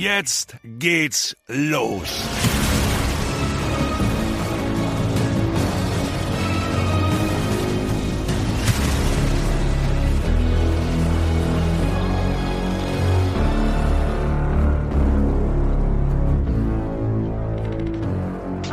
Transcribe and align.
Jetzt 0.00 0.56
geht's 0.62 1.36
los. 1.48 2.22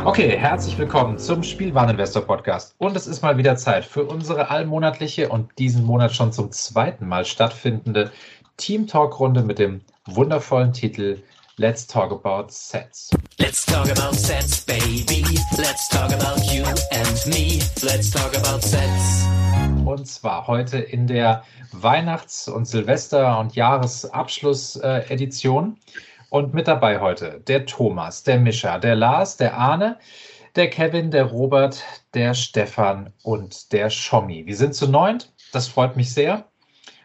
Okay, 0.04 0.38
herzlich 0.38 0.78
willkommen 0.78 1.18
zum 1.18 1.42
Spielwareninvestor 1.42 2.22
Podcast. 2.22 2.76
Und 2.78 2.96
es 2.96 3.08
ist 3.08 3.22
mal 3.22 3.36
wieder 3.36 3.56
Zeit 3.56 3.84
für 3.84 4.04
unsere 4.04 4.50
allmonatliche 4.50 5.28
und 5.28 5.50
diesen 5.58 5.84
Monat 5.84 6.14
schon 6.14 6.32
zum 6.32 6.52
zweiten 6.52 7.08
Mal 7.08 7.24
stattfindende 7.24 8.12
Team 8.56 8.86
Talk 8.86 9.18
Runde 9.18 9.42
mit 9.42 9.58
dem 9.58 9.80
wundervollen 10.06 10.72
Titel 10.72 11.22
Let's 11.56 11.86
Talk 11.86 12.10
About 12.12 12.46
Sets. 12.50 13.10
Let's 13.38 13.66
talk 13.66 13.90
about 13.90 14.14
sets, 14.14 14.64
baby. 14.64 15.24
Let's 15.56 15.88
talk 15.88 16.12
about 16.12 16.40
you 16.52 16.64
and 16.92 17.26
me. 17.26 17.58
Let's 17.82 18.10
talk 18.10 18.36
about 18.36 18.62
sets. 18.62 19.26
Und 19.84 20.06
zwar 20.06 20.46
heute 20.46 20.78
in 20.78 21.06
der 21.06 21.42
Weihnachts- 21.72 22.48
und 22.48 22.66
Silvester- 22.66 23.38
und 23.38 23.56
Jahresabschluss-Edition. 23.56 25.78
Und 26.30 26.54
mit 26.54 26.68
dabei 26.68 27.00
heute 27.00 27.40
der 27.46 27.66
Thomas, 27.66 28.22
der 28.22 28.38
Mischa, 28.38 28.78
der 28.78 28.94
Lars, 28.94 29.36
der 29.36 29.56
Arne, 29.56 29.98
der 30.54 30.70
Kevin, 30.70 31.10
der 31.10 31.24
Robert, 31.24 31.82
der 32.14 32.34
Stefan 32.34 33.12
und 33.22 33.72
der 33.72 33.90
Schommi. 33.90 34.46
Wir 34.46 34.56
sind 34.56 34.74
zu 34.74 34.86
neunt. 34.88 35.32
Das 35.52 35.68
freut 35.68 35.96
mich 35.96 36.12
sehr. 36.12 36.44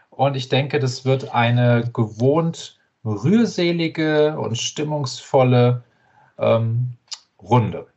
Und 0.09 0.35
ich 0.35 0.49
denke, 0.49 0.79
das 0.79 1.05
wird 1.05 1.33
eine 1.33 1.89
gewohnt 1.93 2.80
rührselige 3.03 4.37
und 4.37 4.57
stimmungsvolle 4.57 5.83
ähm, 6.37 6.97
Runde. 7.41 7.87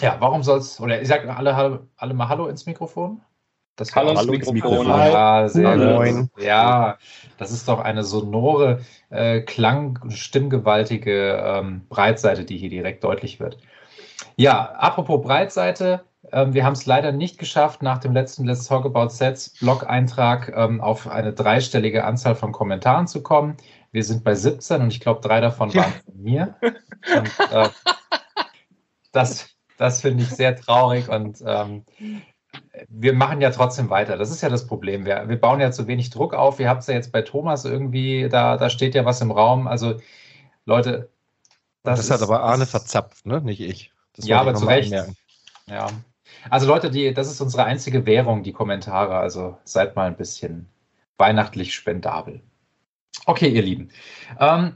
Ja, 0.00 0.16
warum 0.20 0.42
soll's, 0.42 0.80
oder 0.80 1.00
ich 1.00 1.08
sag 1.08 1.26
alle, 1.26 1.86
alle 1.96 2.14
mal 2.14 2.28
Hallo 2.28 2.48
ins 2.48 2.66
Mikrofon. 2.66 3.22
Das 3.76 3.94
Hallo 3.94 4.10
ins 4.10 4.26
Mikrofon. 4.26 4.86
Ja, 4.86 5.48
sehr 5.48 5.76
gut. 5.76 6.42
Ja, 6.42 6.98
das 7.38 7.50
ist 7.50 7.68
doch 7.68 7.80
eine 7.80 8.04
sonore, 8.04 8.80
äh, 9.10 9.40
klang-, 9.40 9.98
stimmgewaltige 10.10 11.42
ähm, 11.42 11.86
Breitseite, 11.88 12.44
die 12.44 12.56
hier 12.56 12.70
direkt 12.70 13.04
deutlich 13.04 13.40
wird. 13.40 13.58
Ja, 14.36 14.72
apropos 14.72 15.22
Breitseite, 15.22 16.04
ähm, 16.32 16.54
wir 16.54 16.64
haben 16.64 16.72
es 16.72 16.86
leider 16.86 17.12
nicht 17.12 17.38
geschafft, 17.38 17.82
nach 17.82 17.98
dem 17.98 18.12
letzten 18.12 18.44
Let's 18.44 18.66
Talk 18.66 18.84
About 18.84 19.08
Sets 19.08 19.58
Blog-Eintrag 19.60 20.52
ähm, 20.56 20.80
auf 20.80 21.06
eine 21.06 21.32
dreistellige 21.32 22.04
Anzahl 22.04 22.34
von 22.34 22.52
Kommentaren 22.52 23.06
zu 23.06 23.22
kommen. 23.22 23.56
Wir 23.96 24.04
sind 24.04 24.24
bei 24.24 24.34
17 24.34 24.82
und 24.82 24.88
ich 24.92 25.00
glaube, 25.00 25.26
drei 25.26 25.40
davon 25.40 25.74
waren 25.74 25.92
von 26.04 26.22
mir. 26.22 26.54
Und, 26.60 27.50
äh, 27.50 27.68
das 29.12 29.56
das 29.76 30.00
finde 30.00 30.22
ich 30.22 30.30
sehr 30.30 30.56
traurig 30.56 31.08
und 31.08 31.42
ähm, 31.44 31.84
wir 32.88 33.12
machen 33.12 33.40
ja 33.40 33.50
trotzdem 33.50 33.90
weiter. 33.90 34.16
Das 34.16 34.30
ist 34.30 34.40
ja 34.40 34.48
das 34.48 34.66
Problem. 34.66 35.04
Wir, 35.04 35.28
wir 35.28 35.40
bauen 35.40 35.60
ja 35.60 35.70
zu 35.70 35.86
wenig 35.86 36.10
Druck 36.10 36.34
auf. 36.34 36.58
Ihr 36.60 36.68
habt 36.68 36.82
es 36.82 36.86
ja 36.86 36.94
jetzt 36.94 37.12
bei 37.12 37.22
Thomas 37.22 37.64
irgendwie, 37.64 38.28
da, 38.28 38.56
da 38.56 38.70
steht 38.70 38.94
ja 38.94 39.04
was 39.04 39.20
im 39.20 39.30
Raum. 39.30 39.66
Also, 39.66 39.96
Leute. 40.64 41.10
Das, 41.82 41.98
das 41.98 42.06
ist, 42.06 42.10
hat 42.10 42.22
aber 42.22 42.42
Arne 42.42 42.66
verzapft, 42.66 43.26
ne? 43.26 43.40
Nicht 43.40 43.60
ich. 43.60 43.92
Das 44.14 44.26
ja, 44.26 44.40
aber 44.40 44.54
zu 44.54 44.64
Recht. 44.64 44.92
Ja. 45.68 45.88
Also, 46.48 46.66
Leute, 46.66 46.90
die, 46.90 47.12
das 47.12 47.30
ist 47.30 47.40
unsere 47.40 47.64
einzige 47.64 48.06
Währung, 48.06 48.42
die 48.42 48.52
Kommentare. 48.52 49.16
Also, 49.16 49.58
seid 49.64 49.94
mal 49.94 50.06
ein 50.06 50.16
bisschen 50.16 50.68
weihnachtlich 51.18 51.74
spendabel. 51.74 52.40
Okay, 53.24 53.48
ihr 53.48 53.62
Lieben. 53.62 53.88
Ähm, 54.38 54.74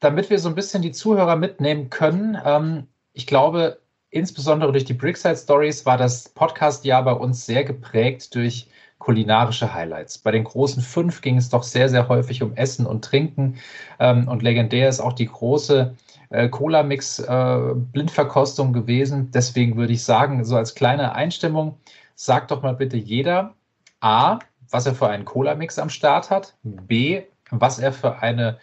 damit 0.00 0.30
wir 0.30 0.38
so 0.38 0.48
ein 0.48 0.54
bisschen 0.54 0.82
die 0.82 0.92
Zuhörer 0.92 1.36
mitnehmen 1.36 1.90
können, 1.90 2.38
ähm, 2.44 2.86
ich 3.12 3.26
glaube, 3.26 3.80
insbesondere 4.10 4.72
durch 4.72 4.84
die 4.84 4.94
Brickside 4.94 5.36
Stories 5.36 5.86
war 5.86 5.96
das 5.96 6.28
Podcast-Jahr 6.28 7.04
bei 7.04 7.12
uns 7.12 7.46
sehr 7.46 7.64
geprägt 7.64 8.34
durch 8.34 8.68
kulinarische 8.98 9.72
Highlights. 9.72 10.18
Bei 10.18 10.30
den 10.30 10.44
großen 10.44 10.82
fünf 10.82 11.20
ging 11.20 11.36
es 11.36 11.48
doch 11.48 11.62
sehr, 11.62 11.88
sehr 11.88 12.08
häufig 12.08 12.42
um 12.42 12.52
Essen 12.54 12.86
und 12.86 13.04
Trinken. 13.04 13.58
Ähm, 13.98 14.28
und 14.28 14.42
legendär 14.42 14.88
ist 14.88 15.00
auch 15.00 15.12
die 15.12 15.26
große 15.26 15.94
äh, 16.30 16.48
Cola-Mix-Blindverkostung 16.48 18.70
äh, 18.70 18.72
gewesen. 18.72 19.30
Deswegen 19.32 19.76
würde 19.76 19.92
ich 19.92 20.04
sagen, 20.04 20.44
so 20.44 20.56
als 20.56 20.74
kleine 20.74 21.14
Einstimmung, 21.14 21.78
sagt 22.14 22.50
doch 22.50 22.62
mal 22.62 22.74
bitte 22.74 22.96
jeder 22.96 23.54
A, 24.00 24.38
was 24.70 24.86
er 24.86 24.94
für 24.94 25.08
einen 25.08 25.24
Cola-Mix 25.24 25.78
am 25.78 25.90
Start 25.90 26.30
hat, 26.30 26.54
B, 26.62 27.22
was 27.50 27.78
er 27.78 27.92
für 27.92 28.20
eine 28.20 28.58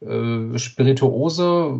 äh, 0.00 0.58
Spirituose 0.58 1.78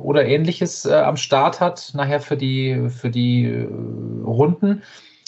oder 0.00 0.26
ähnliches 0.26 0.84
äh, 0.84 0.94
am 0.94 1.16
Start 1.16 1.60
hat, 1.60 1.92
nachher 1.94 2.20
für 2.20 2.36
die, 2.36 2.88
für 2.90 3.10
die 3.10 3.44
äh, 3.44 3.68
Runden. 4.24 4.82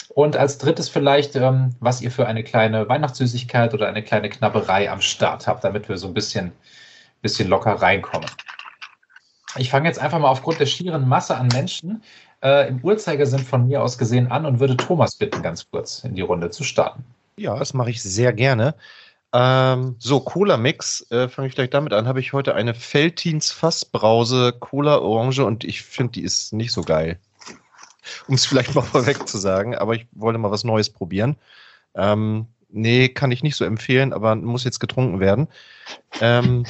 Und 0.09 0.35
als 0.35 0.57
drittes 0.57 0.89
vielleicht, 0.89 1.35
ähm, 1.35 1.75
was 1.79 2.01
ihr 2.01 2.11
für 2.11 2.27
eine 2.27 2.43
kleine 2.43 2.89
Weihnachtssüßigkeit 2.89 3.73
oder 3.73 3.87
eine 3.87 4.03
kleine 4.03 4.29
Knabberei 4.29 4.89
am 4.89 5.01
Start 5.01 5.47
habt, 5.47 5.63
damit 5.63 5.89
wir 5.89 5.97
so 5.97 6.07
ein 6.07 6.13
bisschen, 6.13 6.51
bisschen 7.21 7.49
locker 7.49 7.73
reinkommen. 7.73 8.29
Ich 9.57 9.69
fange 9.69 9.87
jetzt 9.87 9.99
einfach 9.99 10.19
mal 10.19 10.29
aufgrund 10.29 10.59
der 10.59 10.65
schieren 10.65 11.07
Masse 11.07 11.35
an 11.37 11.47
Menschen 11.47 12.03
äh, 12.43 12.67
im 12.67 12.79
Uhrzeigersinn 12.81 13.39
von 13.39 13.67
mir 13.67 13.81
aus 13.81 13.97
gesehen 13.97 14.31
an 14.31 14.45
und 14.45 14.59
würde 14.59 14.77
Thomas 14.77 15.15
bitten, 15.15 15.41
ganz 15.41 15.69
kurz 15.69 16.03
in 16.03 16.15
die 16.15 16.21
Runde 16.21 16.49
zu 16.49 16.63
starten. 16.63 17.03
Ja, 17.37 17.57
das 17.57 17.73
mache 17.73 17.91
ich 17.91 18.01
sehr 18.01 18.33
gerne. 18.33 18.75
Ähm, 19.39 19.97
so, 19.99 20.19
Cola-Mix, 20.19 21.11
äh, 21.11 21.29
fange 21.29 21.47
ich 21.47 21.53
gleich 21.53 21.69
damit 21.69 21.93
an. 21.93 22.07
Habe 22.07 22.19
ich 22.19 22.33
heute 22.33 22.55
eine 22.55 22.73
Feltins 22.73 23.51
Fassbrause 23.51 24.51
Cola 24.59 24.97
Orange 24.97 25.45
und 25.45 25.63
ich 25.63 25.83
finde, 25.83 26.13
die 26.13 26.23
ist 26.23 26.53
nicht 26.53 26.71
so 26.71 26.81
geil. 26.81 27.19
Um 28.27 28.33
es 28.33 28.47
vielleicht 28.47 28.73
mal 28.75 28.81
vorweg 28.81 29.27
zu 29.27 29.37
sagen, 29.37 29.75
aber 29.75 29.93
ich 29.93 30.07
wollte 30.13 30.39
mal 30.39 30.49
was 30.49 30.63
Neues 30.63 30.89
probieren. 30.89 31.35
Ähm, 31.93 32.47
nee, 32.69 33.09
kann 33.09 33.31
ich 33.31 33.43
nicht 33.43 33.55
so 33.55 33.63
empfehlen, 33.63 34.11
aber 34.11 34.35
muss 34.35 34.63
jetzt 34.63 34.79
getrunken 34.79 35.19
werden. 35.19 35.49
Ähm, 36.19 36.65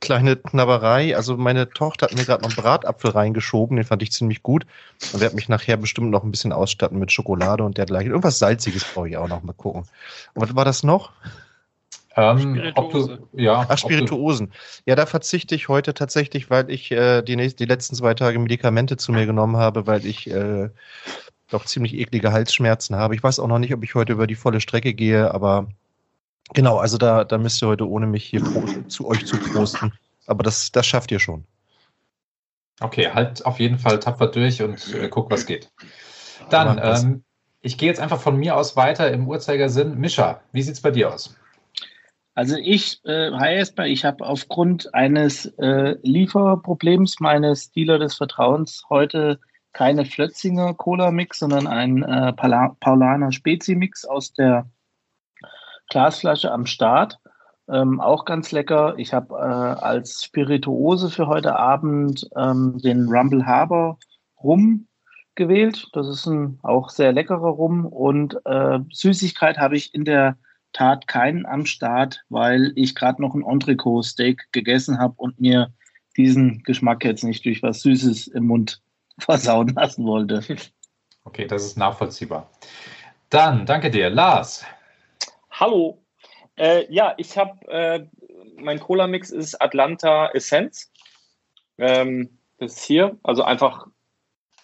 kleine 0.00 0.36
Knabberei. 0.36 1.16
Also 1.16 1.36
meine 1.36 1.70
Tochter 1.70 2.06
hat 2.06 2.14
mir 2.14 2.24
gerade 2.24 2.44
noch 2.44 2.50
einen 2.50 2.62
Bratapfel 2.62 3.10
reingeschoben, 3.10 3.78
den 3.78 3.84
fand 3.84 4.04
ich 4.04 4.12
ziemlich 4.12 4.44
gut. 4.44 4.64
Und 5.12 5.20
werde 5.20 5.34
mich 5.34 5.48
nachher 5.48 5.76
bestimmt 5.76 6.12
noch 6.12 6.22
ein 6.22 6.30
bisschen 6.30 6.52
ausstatten 6.52 7.00
mit 7.00 7.10
Schokolade 7.10 7.64
und 7.64 7.78
dergleichen. 7.78 8.12
Irgendwas 8.12 8.38
Salziges 8.38 8.84
brauche 8.84 9.08
ich 9.08 9.16
auch 9.16 9.26
noch 9.26 9.42
mal 9.42 9.54
gucken. 9.54 9.88
Und 10.34 10.48
was 10.48 10.54
war 10.54 10.64
das 10.64 10.84
noch? 10.84 11.10
Ähm, 12.16 12.38
Spirituose. 12.38 13.18
Du, 13.32 13.40
ja, 13.40 13.66
Ach, 13.68 13.78
Spirituosen. 13.78 14.52
Ja, 14.86 14.94
da 14.96 15.04
verzichte 15.04 15.54
ich 15.54 15.68
heute 15.68 15.92
tatsächlich, 15.92 16.48
weil 16.48 16.70
ich 16.70 16.90
äh, 16.90 17.22
die, 17.22 17.36
nächsten, 17.36 17.58
die 17.58 17.66
letzten 17.66 17.94
zwei 17.94 18.14
Tage 18.14 18.38
Medikamente 18.38 18.96
zu 18.96 19.12
mir 19.12 19.26
genommen 19.26 19.56
habe, 19.56 19.86
weil 19.86 20.06
ich 20.06 20.30
äh, 20.30 20.70
doch 21.50 21.66
ziemlich 21.66 21.94
eklige 21.94 22.32
Halsschmerzen 22.32 22.96
habe. 22.96 23.14
Ich 23.14 23.22
weiß 23.22 23.38
auch 23.38 23.48
noch 23.48 23.58
nicht, 23.58 23.74
ob 23.74 23.84
ich 23.84 23.94
heute 23.94 24.14
über 24.14 24.26
die 24.26 24.34
volle 24.34 24.60
Strecke 24.60 24.94
gehe, 24.94 25.32
aber 25.32 25.68
genau, 26.54 26.78
also 26.78 26.96
da, 26.96 27.24
da 27.24 27.36
müsst 27.36 27.62
ihr 27.62 27.68
heute 27.68 27.88
ohne 27.88 28.06
mich 28.06 28.24
hier 28.24 28.42
zu 28.88 29.06
euch 29.06 29.26
zu 29.26 29.36
prosten. 29.38 29.92
Aber 30.26 30.42
das, 30.42 30.72
das 30.72 30.86
schafft 30.86 31.12
ihr 31.12 31.20
schon. 31.20 31.44
Okay, 32.80 33.10
halt 33.12 33.44
auf 33.44 33.60
jeden 33.60 33.78
Fall 33.78 34.00
tapfer 34.00 34.26
durch 34.26 34.62
und 34.62 34.94
äh, 34.94 35.08
guck, 35.08 35.30
was 35.30 35.46
geht. 35.46 35.70
Dann, 36.50 36.80
ähm, 36.82 37.24
ich 37.60 37.78
gehe 37.78 37.88
jetzt 37.88 38.00
einfach 38.00 38.20
von 38.20 38.36
mir 38.36 38.56
aus 38.56 38.76
weiter 38.76 39.10
im 39.10 39.28
Uhrzeigersinn. 39.28 39.98
Mischa, 39.98 40.40
wie 40.52 40.62
sieht 40.62 40.74
es 40.74 40.80
bei 40.80 40.90
dir 40.90 41.12
aus? 41.12 41.36
Also 42.36 42.56
ich, 42.58 43.02
äh, 43.06 43.32
hi 43.32 43.54
Esper, 43.54 43.86
ich 43.86 44.04
habe 44.04 44.26
aufgrund 44.26 44.94
eines 44.94 45.46
äh, 45.56 45.96
Lieferproblems 46.02 47.18
meines 47.18 47.72
Dealer 47.72 47.98
des 47.98 48.14
Vertrauens 48.14 48.84
heute 48.90 49.40
keine 49.72 50.04
Flötzinger 50.04 50.74
Cola 50.74 51.12
Mix, 51.12 51.38
sondern 51.38 51.66
einen 51.66 52.02
äh, 52.02 52.34
Paulaner 52.34 53.32
Spezi 53.32 53.74
Mix 53.74 54.04
aus 54.04 54.34
der 54.34 54.68
Glasflasche 55.88 56.52
am 56.52 56.66
Start. 56.66 57.18
Ähm, 57.70 58.02
auch 58.02 58.26
ganz 58.26 58.52
lecker. 58.52 58.96
Ich 58.98 59.14
habe 59.14 59.34
äh, 59.34 59.82
als 59.82 60.22
Spirituose 60.22 61.08
für 61.08 61.28
heute 61.28 61.56
Abend 61.56 62.28
ähm, 62.36 62.76
den 62.84 63.08
Rumble 63.08 63.46
Harbor 63.46 63.98
Rum 64.44 64.88
gewählt. 65.36 65.88
Das 65.94 66.06
ist 66.06 66.26
ein 66.26 66.58
auch 66.62 66.90
sehr 66.90 67.12
leckerer 67.12 67.48
Rum 67.48 67.86
und 67.86 68.36
äh, 68.44 68.80
Süßigkeit 68.92 69.56
habe 69.56 69.78
ich 69.78 69.94
in 69.94 70.04
der 70.04 70.36
Tat 70.76 71.06
keinen 71.06 71.46
am 71.46 71.64
Start, 71.64 72.22
weil 72.28 72.72
ich 72.76 72.94
gerade 72.94 73.22
noch 73.22 73.34
ein 73.34 73.42
Entrecot-Steak 73.42 74.52
gegessen 74.52 74.98
habe 74.98 75.14
und 75.16 75.40
mir 75.40 75.72
diesen 76.18 76.62
Geschmack 76.64 77.02
jetzt 77.02 77.24
nicht 77.24 77.46
durch 77.46 77.62
was 77.62 77.80
Süßes 77.80 78.26
im 78.26 78.46
Mund 78.46 78.82
versauen 79.18 79.68
lassen 79.68 80.04
wollte. 80.04 80.42
Okay, 81.24 81.48
das 81.48 81.64
ist 81.64 81.76
nachvollziehbar. 81.76 82.48
Dann, 83.30 83.66
danke 83.66 83.90
dir. 83.90 84.10
Lars. 84.10 84.64
Hallo. 85.50 86.00
Äh, 86.54 86.86
ja, 86.88 87.14
ich 87.16 87.36
habe, 87.36 87.66
äh, 87.66 88.06
mein 88.54 88.78
Cola-Mix 88.78 89.30
ist 89.30 89.60
Atlanta 89.60 90.28
Essence. 90.28 90.92
Ähm, 91.78 92.38
das 92.58 92.76
ist 92.76 92.84
hier, 92.84 93.18
also 93.24 93.42
einfach 93.42 93.88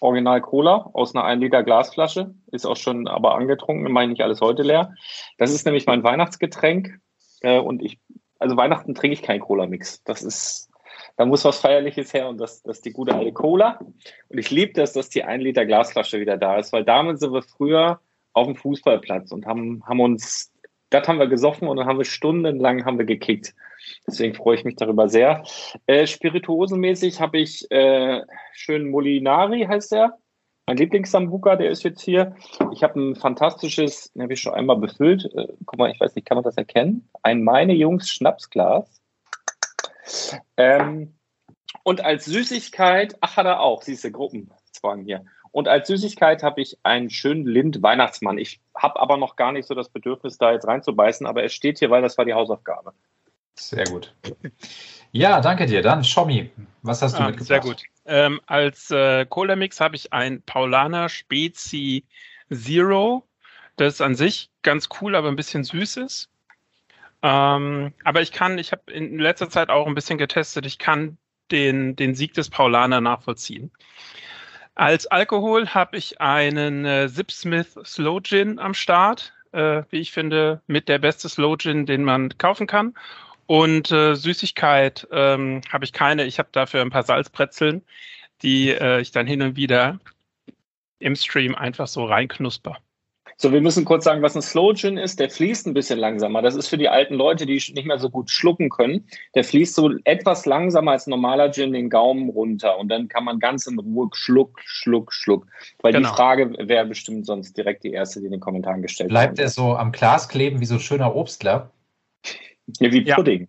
Original 0.03 0.41
Cola 0.41 0.89
aus 0.93 1.15
einer 1.15 1.23
1 1.23 1.41
Liter 1.41 1.63
Glasflasche. 1.63 2.33
Ist 2.51 2.65
auch 2.65 2.77
schon 2.77 3.07
aber 3.07 3.35
angetrunken, 3.35 3.91
meine 3.91 4.13
ich 4.13 4.23
alles 4.23 4.41
heute 4.41 4.61
leer. 4.61 4.93
Das 5.37 5.51
ist 5.51 5.65
nämlich 5.65 5.87
mein 5.87 6.03
Weihnachtsgetränk. 6.03 6.99
Äh, 7.41 7.59
und 7.59 7.81
ich, 7.81 7.99
also 8.39 8.57
Weihnachten 8.57 8.93
trinke 8.95 9.13
ich 9.13 9.21
keinen 9.21 9.39
Cola-Mix. 9.39 10.03
Das 10.03 10.21
ist, 10.21 10.69
da 11.17 11.25
muss 11.25 11.45
was 11.45 11.59
Feierliches 11.59 12.13
her 12.13 12.27
und 12.27 12.37
das, 12.37 12.61
das 12.63 12.77
ist 12.77 12.85
die 12.85 12.93
gute 12.93 13.15
alte 13.15 13.33
Cola. 13.33 13.79
Und 14.29 14.37
ich 14.37 14.51
liebe 14.51 14.73
das, 14.73 14.93
dass 14.93 15.09
die 15.09 15.23
1 15.23 15.43
Liter 15.43 15.65
Glasflasche 15.65 16.19
wieder 16.19 16.37
da 16.37 16.57
ist, 16.57 16.73
weil 16.73 16.83
damit 16.83 17.19
sind 17.19 17.33
wir 17.33 17.41
früher 17.41 17.99
auf 18.33 18.47
dem 18.47 18.55
Fußballplatz 18.55 19.31
und 19.31 19.45
haben, 19.45 19.83
haben 19.85 19.99
uns, 19.99 20.52
das 20.93 21.07
haben 21.07 21.19
wir 21.19 21.27
gesoffen 21.27 21.67
und 21.67 21.77
dann 21.77 21.87
haben 21.87 21.97
wir 21.97 22.05
stundenlang 22.05 22.85
haben 22.85 22.97
wir 22.97 23.05
gekickt. 23.05 23.53
Deswegen 24.07 24.35
freue 24.35 24.55
ich 24.55 24.63
mich 24.63 24.75
darüber 24.75 25.09
sehr. 25.09 25.43
Äh, 25.87 26.07
Spirituosenmäßig 26.07 27.19
habe 27.19 27.39
ich 27.39 27.69
äh, 27.71 28.21
schön 28.53 28.89
Molinari, 28.89 29.65
heißt 29.67 29.91
der. 29.91 30.17
Mein 30.67 30.77
Lieblingssambuka, 30.77 31.57
der 31.57 31.71
ist 31.71 31.83
jetzt 31.83 32.01
hier. 32.01 32.35
Ich 32.71 32.83
habe 32.83 32.97
ein 32.97 33.15
fantastisches, 33.15 34.13
den 34.13 34.21
habe 34.21 34.33
ich 34.33 34.39
schon 34.39 34.53
einmal 34.53 34.77
befüllt. 34.77 35.25
Äh, 35.35 35.47
guck 35.65 35.79
mal, 35.79 35.91
ich 35.91 35.99
weiß 35.99 36.15
nicht, 36.15 36.25
kann 36.25 36.37
man 36.37 36.43
das 36.43 36.55
erkennen? 36.55 37.09
Ein 37.21 37.43
Meine 37.43 37.73
Jungs 37.73 38.09
Schnapsglas. 38.09 39.01
Ähm, 40.55 41.15
und 41.83 42.05
als 42.05 42.25
Süßigkeit, 42.25 43.17
ach, 43.19 43.35
hat 43.35 43.45
er 43.45 43.59
auch, 43.59 43.81
siehst 43.81 44.03
du, 44.05 44.11
Gruppenzwang 44.11 45.03
hier. 45.03 45.25
Und 45.53 45.67
als 45.67 45.87
Süßigkeit 45.87 46.41
habe 46.41 46.61
ich 46.61 46.79
einen 46.81 47.11
schönen 47.11 47.45
Lind-Weihnachtsmann. 47.45 48.39
Ich 48.39 48.59
habe 48.75 48.99
aber 48.99 49.17
noch 49.17 49.35
gar 49.35 49.51
nicht 49.51 49.67
so 49.67 49.75
das 49.75 49.87
Bedürfnis, 49.87 50.39
da 50.39 50.51
jetzt 50.51 50.67
reinzubeißen, 50.67 51.27
aber 51.27 51.43
er 51.43 51.49
steht 51.49 51.77
hier, 51.77 51.91
weil 51.91 52.01
das 52.01 52.17
war 52.17 52.25
die 52.25 52.33
Hausaufgabe. 52.33 52.91
Sehr 53.53 53.85
gut. 53.85 54.15
Ja, 55.11 55.41
danke 55.41 55.67
dir. 55.67 55.83
Dann, 55.83 56.03
Schommi, 56.03 56.49
was 56.81 57.03
hast 57.03 57.19
du 57.19 57.21
ah, 57.21 57.27
mitgebracht? 57.27 57.47
Sehr 57.47 57.59
gut. 57.59 57.83
Ähm, 58.05 58.41
als 58.47 58.89
äh, 58.89 59.27
Cola-Mix 59.27 59.79
habe 59.79 59.95
ich 59.95 60.11
ein 60.11 60.41
Paulaner 60.41 61.07
Spezi 61.07 62.03
Zero. 62.51 63.23
Das 63.75 63.93
ist 63.93 64.01
an 64.01 64.15
sich 64.15 64.49
ganz 64.63 64.89
cool, 64.99 65.15
aber 65.15 65.27
ein 65.27 65.35
bisschen 65.35 65.63
süß 65.63 65.97
ist. 65.97 66.29
Ähm, 67.21 67.93
aber 68.03 68.23
ich 68.23 68.31
kann, 68.31 68.57
ich 68.57 68.71
habe 68.71 68.91
in 68.91 69.19
letzter 69.19 69.51
Zeit 69.51 69.69
auch 69.69 69.85
ein 69.85 69.93
bisschen 69.93 70.17
getestet, 70.17 70.65
ich 70.65 70.79
kann 70.79 71.19
den, 71.51 71.95
den 71.95 72.15
Sieg 72.15 72.33
des 72.33 72.49
Paulaner 72.49 73.01
nachvollziehen. 73.01 73.71
Als 74.75 75.05
Alkohol 75.07 75.69
habe 75.69 75.97
ich 75.97 76.19
einen 76.19 76.85
äh, 76.85 77.07
Zipsmith 77.07 77.77
Slow 77.83 78.21
Gin 78.21 78.59
am 78.59 78.73
Start. 78.73 79.33
Äh, 79.51 79.83
wie 79.91 79.99
ich 79.99 80.11
finde, 80.11 80.61
mit 80.65 80.89
der 80.89 80.97
beste 80.97 81.29
Slow 81.29 81.57
Gin, 81.57 81.85
den 81.85 82.03
man 82.03 82.35
kaufen 82.39 82.65
kann. 82.65 82.95
Und 83.45 83.91
äh, 83.91 84.15
Süßigkeit 84.15 85.07
ähm, 85.11 85.61
habe 85.71 85.85
ich 85.85 85.93
keine. 85.93 86.25
Ich 86.25 86.39
habe 86.39 86.49
dafür 86.51 86.81
ein 86.81 86.89
paar 86.89 87.03
Salzbrezeln, 87.03 87.83
die 88.41 88.69
äh, 88.69 88.99
ich 89.01 89.11
dann 89.11 89.27
hin 89.27 89.41
und 89.43 89.55
wieder 89.55 89.99
im 90.99 91.15
Stream 91.15 91.53
einfach 91.53 91.87
so 91.87 92.05
reinknusper. 92.05 92.77
So, 93.37 93.51
wir 93.51 93.61
müssen 93.61 93.83
kurz 93.83 94.03
sagen, 94.03 94.21
was 94.21 94.35
ein 94.35 94.41
Slow 94.41 94.73
Gin 94.75 94.97
ist. 94.97 95.19
Der 95.19 95.29
fließt 95.29 95.67
ein 95.67 95.73
bisschen 95.73 95.99
langsamer. 95.99 96.41
Das 96.41 96.55
ist 96.55 96.67
für 96.67 96.77
die 96.77 96.89
alten 96.89 97.15
Leute, 97.15 97.45
die 97.45 97.53
nicht 97.55 97.85
mehr 97.85 97.97
so 97.99 98.09
gut 98.09 98.29
schlucken 98.29 98.69
können. 98.69 99.07
Der 99.35 99.43
fließt 99.43 99.75
so 99.75 99.91
etwas 100.03 100.45
langsamer 100.45 100.91
als 100.91 101.07
normaler 101.07 101.51
Gin 101.51 101.73
den 101.73 101.89
Gaumen 101.89 102.29
runter 102.29 102.77
und 102.77 102.89
dann 102.89 103.07
kann 103.07 103.23
man 103.23 103.39
ganz 103.39 103.65
in 103.67 103.77
Ruhe 103.79 104.09
schluck, 104.13 104.59
schluck, 104.63 105.11
schluck. 105.13 105.47
Weil 105.81 105.93
Genau. 105.93 106.09
die 106.09 106.15
Frage 106.15 106.53
wäre 106.67 106.85
bestimmt 106.85 107.25
sonst 107.25 107.57
direkt 107.57 107.83
die 107.83 107.91
erste, 107.91 108.19
die 108.19 108.27
in 108.27 108.31
den 108.33 108.41
Kommentaren 108.41 108.81
gestellt 108.81 109.09
Bleibt 109.09 109.33
wurde. 109.33 109.43
er 109.43 109.49
so 109.49 109.75
am 109.75 109.91
Glas 109.91 110.29
kleben 110.29 110.59
wie 110.59 110.65
so 110.65 110.75
ein 110.75 110.79
schöner 110.79 111.15
Obstler? 111.15 111.71
Ja, 112.79 112.91
wie 112.91 113.03
Ja. 113.03 113.15
Pudding. 113.15 113.47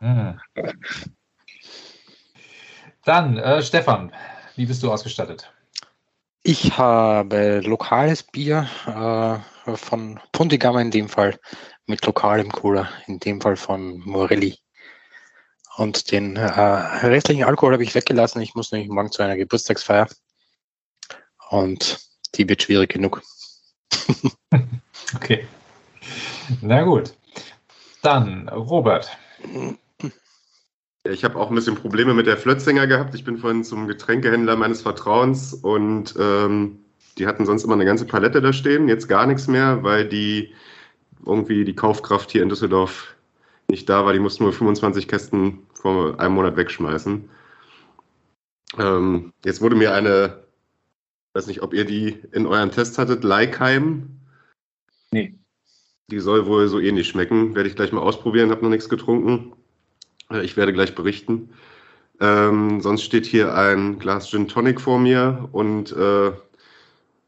Mhm. 0.00 0.40
Dann, 3.04 3.36
äh, 3.38 3.62
Stefan, 3.62 4.12
wie 4.56 4.66
bist 4.66 4.82
du 4.82 4.92
ausgestattet? 4.92 5.52
Ich 6.42 6.78
habe 6.78 7.60
lokales 7.60 8.22
Bier 8.22 8.68
äh, 8.86 9.76
von 9.76 10.18
Puntigama 10.32 10.80
in 10.80 10.90
dem 10.90 11.08
Fall 11.08 11.38
mit 11.86 12.04
lokalem 12.06 12.50
Cola, 12.50 12.88
in 13.06 13.18
dem 13.18 13.40
Fall 13.40 13.56
von 13.56 14.00
Morelli. 14.00 14.58
Und 15.76 16.10
den 16.10 16.36
äh, 16.36 16.50
restlichen 16.50 17.44
Alkohol 17.44 17.74
habe 17.74 17.82
ich 17.82 17.94
weggelassen. 17.94 18.40
Ich 18.40 18.54
muss 18.54 18.72
nämlich 18.72 18.90
morgen 18.90 19.12
zu 19.12 19.22
einer 19.22 19.36
Geburtstagsfeier. 19.36 20.08
Und 21.50 22.00
die 22.34 22.48
wird 22.48 22.62
schwierig 22.62 22.92
genug. 22.92 23.22
Okay. 25.14 25.46
Na 26.60 26.82
gut. 26.82 27.14
Dann, 28.02 28.48
Robert. 28.48 29.10
Ich 31.04 31.24
habe 31.24 31.36
auch 31.36 31.48
ein 31.48 31.54
bisschen 31.54 31.76
Probleme 31.76 32.12
mit 32.12 32.26
der 32.26 32.36
Flötzinger 32.36 32.86
gehabt. 32.86 33.14
Ich 33.14 33.24
bin 33.24 33.38
vorhin 33.38 33.64
zum 33.64 33.88
Getränkehändler 33.88 34.56
meines 34.56 34.82
Vertrauens 34.82 35.54
und 35.54 36.14
ähm, 36.18 36.80
die 37.16 37.26
hatten 37.26 37.46
sonst 37.46 37.64
immer 37.64 37.74
eine 37.74 37.86
ganze 37.86 38.04
Palette 38.04 38.42
da 38.42 38.52
stehen, 38.52 38.88
jetzt 38.88 39.08
gar 39.08 39.26
nichts 39.26 39.48
mehr, 39.48 39.82
weil 39.82 40.06
die 40.06 40.52
irgendwie 41.24 41.64
die 41.64 41.74
Kaufkraft 41.74 42.30
hier 42.30 42.42
in 42.42 42.50
Düsseldorf 42.50 43.14
nicht 43.68 43.88
da 43.88 44.04
war. 44.04 44.12
Die 44.12 44.18
mussten 44.18 44.44
nur 44.44 44.52
25 44.52 45.08
Kästen 45.08 45.60
vor 45.72 46.20
einem 46.20 46.34
Monat 46.34 46.56
wegschmeißen. 46.56 47.28
Ähm, 48.78 49.32
jetzt 49.44 49.62
wurde 49.62 49.76
mir 49.76 49.94
eine, 49.94 50.44
weiß 51.32 51.46
nicht, 51.46 51.62
ob 51.62 51.72
ihr 51.72 51.86
die 51.86 52.20
in 52.32 52.46
eurem 52.46 52.70
Test 52.70 52.98
hattet, 52.98 53.24
Leikheim. 53.24 54.20
Nee. 55.12 55.38
Die 56.10 56.20
soll 56.20 56.46
wohl 56.46 56.68
so 56.68 56.78
ähnlich 56.78 57.08
schmecken. 57.08 57.54
Werde 57.54 57.68
ich 57.68 57.76
gleich 57.76 57.92
mal 57.92 58.02
ausprobieren, 58.02 58.50
habe 58.50 58.62
noch 58.62 58.70
nichts 58.70 58.88
getrunken. 58.88 59.54
Äh, 60.30 60.42
Ich 60.44 60.56
werde 60.56 60.72
gleich 60.72 60.94
berichten. 60.94 61.50
Ähm, 62.20 62.80
sonst 62.80 63.02
steht 63.02 63.26
hier 63.26 63.54
ein 63.54 63.98
Glas 63.98 64.28
Gin 64.28 64.46
Tonic 64.48 64.80
vor 64.80 64.98
mir 64.98 65.48
und 65.52 65.92
äh, 65.92 66.32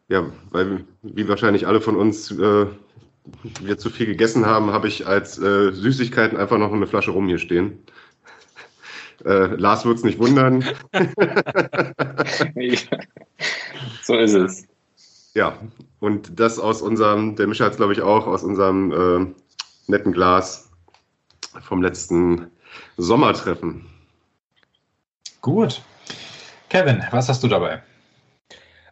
ja, 0.09 0.31
weil 0.51 0.85
wie 1.03 1.29
wahrscheinlich 1.29 1.67
alle 1.67 1.81
von 1.81 1.97
uns 1.97 2.31
äh, 2.31 2.67
wir 3.63 3.79
zu 3.79 3.89
viel 3.89 4.07
gegessen 4.07 4.45
haben, 4.45 4.73
habe 4.73 4.89
ich 4.89 5.07
als 5.07 5.39
äh, 5.39 5.73
Süßigkeiten 5.73 6.37
einfach 6.37 6.59
noch 6.59 6.73
eine 6.73 6.87
Flasche 6.87 7.13
rum 7.13 7.27
hier 7.27 7.39
stehen. 7.39 7.79
Äh, 9.25 9.55
Lars 9.55 9.85
wird 9.85 9.99
es 9.99 10.03
nicht 10.03 10.19
wundern. 10.19 10.65
so 14.03 14.17
ist 14.17 14.35
es. 14.35 14.67
Ja, 15.35 15.57
und 16.01 16.41
das 16.41 16.59
aus 16.59 16.83
unserem, 16.83 17.37
der 17.37 17.47
Mischa 17.47 17.67
hat 17.67 17.73
es 17.73 17.77
glaube 17.77 17.93
ich 17.93 18.01
auch, 18.03 18.27
aus 18.27 18.43
unserem 18.43 18.91
äh, 18.91 19.27
netten 19.87 20.13
Glas 20.13 20.73
vom 21.61 21.83
letzten 21.83 22.51
Sommertreffen. 22.97 23.87
Gut. 25.41 25.83
Kevin, 26.69 27.03
was 27.11 27.29
hast 27.29 27.43
du 27.43 27.49
dabei? 27.49 27.83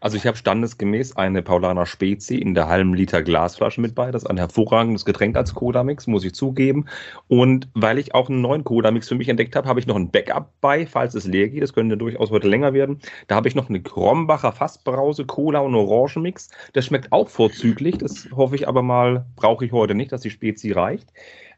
Also 0.02 0.16
ich 0.16 0.26
habe 0.26 0.36
standesgemäß 0.38 1.16
eine 1.16 1.42
Paulaner 1.42 1.84
Spezi 1.84 2.36
in 2.36 2.54
der 2.54 2.68
halben 2.68 2.94
Liter 2.94 3.22
Glasflasche 3.22 3.82
mit 3.82 3.94
bei. 3.94 4.10
Das 4.10 4.22
ist 4.22 4.30
ein 4.30 4.38
hervorragendes 4.38 5.04
Getränk 5.04 5.36
als 5.36 5.54
Cola-Mix, 5.54 6.06
muss 6.06 6.24
ich 6.24 6.34
zugeben. 6.34 6.86
Und 7.28 7.68
weil 7.74 7.98
ich 7.98 8.14
auch 8.14 8.30
einen 8.30 8.40
neuen 8.40 8.64
Cola-Mix 8.64 9.08
für 9.08 9.14
mich 9.14 9.28
entdeckt 9.28 9.54
habe, 9.56 9.68
habe 9.68 9.78
ich 9.78 9.86
noch 9.86 9.96
ein 9.96 10.10
Backup 10.10 10.54
bei, 10.62 10.86
falls 10.86 11.14
es 11.14 11.26
leer 11.26 11.50
geht. 11.50 11.62
Das 11.62 11.74
könnte 11.74 11.98
durchaus 11.98 12.30
heute 12.30 12.48
länger 12.48 12.72
werden. 12.72 13.00
Da 13.26 13.34
habe 13.34 13.48
ich 13.48 13.54
noch 13.54 13.68
eine 13.68 13.82
Krombacher 13.82 14.52
Fassbrause, 14.52 15.26
Cola 15.26 15.60
und 15.60 15.74
Orangenmix. 15.74 16.48
Das 16.72 16.86
schmeckt 16.86 17.12
auch 17.12 17.28
vorzüglich. 17.28 17.98
Das 17.98 18.26
hoffe 18.34 18.54
ich 18.54 18.66
aber 18.66 18.82
mal, 18.82 19.26
brauche 19.36 19.66
ich 19.66 19.72
heute 19.72 19.94
nicht, 19.94 20.12
dass 20.12 20.22
die 20.22 20.30
Spezi 20.30 20.72
reicht. 20.72 21.12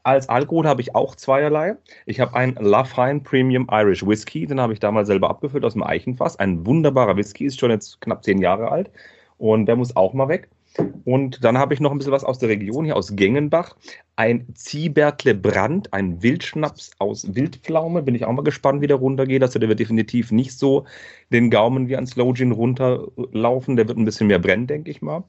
Als 0.04 0.28
Alkohol 0.28 0.66
habe 0.66 0.80
ich 0.80 0.94
auch 0.96 1.14
zweierlei. 1.14 1.76
Ich 2.06 2.18
habe 2.18 2.34
einen 2.34 2.56
Lafine 2.56 3.20
Premium 3.20 3.68
Irish 3.70 4.04
Whisky, 4.04 4.46
den 4.46 4.60
habe 4.60 4.72
ich 4.72 4.80
damals 4.80 5.06
selber 5.06 5.30
abgefüllt 5.30 5.64
aus 5.64 5.74
dem 5.74 5.84
Eichenfass. 5.84 6.38
Ein 6.38 6.66
wunderbarer 6.66 7.16
Whisky, 7.16 7.44
ist 7.46 7.60
schon 7.60 7.70
jetzt 7.70 8.00
knapp 8.00 8.24
zehn 8.24 8.38
Jahre 8.38 8.70
alt 8.70 8.90
und 9.38 9.66
der 9.66 9.76
muss 9.76 9.94
auch 9.94 10.12
mal 10.12 10.28
weg. 10.28 10.48
Und 11.04 11.44
dann 11.44 11.58
habe 11.58 11.74
ich 11.74 11.80
noch 11.80 11.92
ein 11.92 11.98
bisschen 11.98 12.12
was 12.12 12.24
aus 12.24 12.38
der 12.38 12.48
Region 12.48 12.84
hier 12.84 12.96
aus 12.96 13.14
Gengenbach. 13.14 13.76
Ein 14.16 14.46
Ziebertle 14.54 15.34
Brand, 15.34 15.92
ein 15.92 16.22
Wildschnaps 16.22 16.92
aus 16.98 17.34
Wildpflaume. 17.34 18.02
Bin 18.02 18.14
ich 18.14 18.24
auch 18.24 18.32
mal 18.32 18.42
gespannt, 18.42 18.80
wie 18.80 18.86
der 18.86 18.96
runtergeht. 18.96 19.42
Also 19.42 19.58
der 19.58 19.68
wird 19.68 19.80
definitiv 19.80 20.32
nicht 20.32 20.58
so 20.58 20.86
den 21.30 21.50
Gaumen 21.50 21.88
wie 21.88 21.96
ein 21.96 22.06
Slow 22.06 22.32
Gin 22.34 22.52
runterlaufen. 22.52 23.76
Der 23.76 23.86
wird 23.88 23.98
ein 23.98 24.04
bisschen 24.04 24.28
mehr 24.28 24.38
brennen, 24.38 24.66
denke 24.66 24.90
ich 24.90 25.02
mal. 25.02 25.24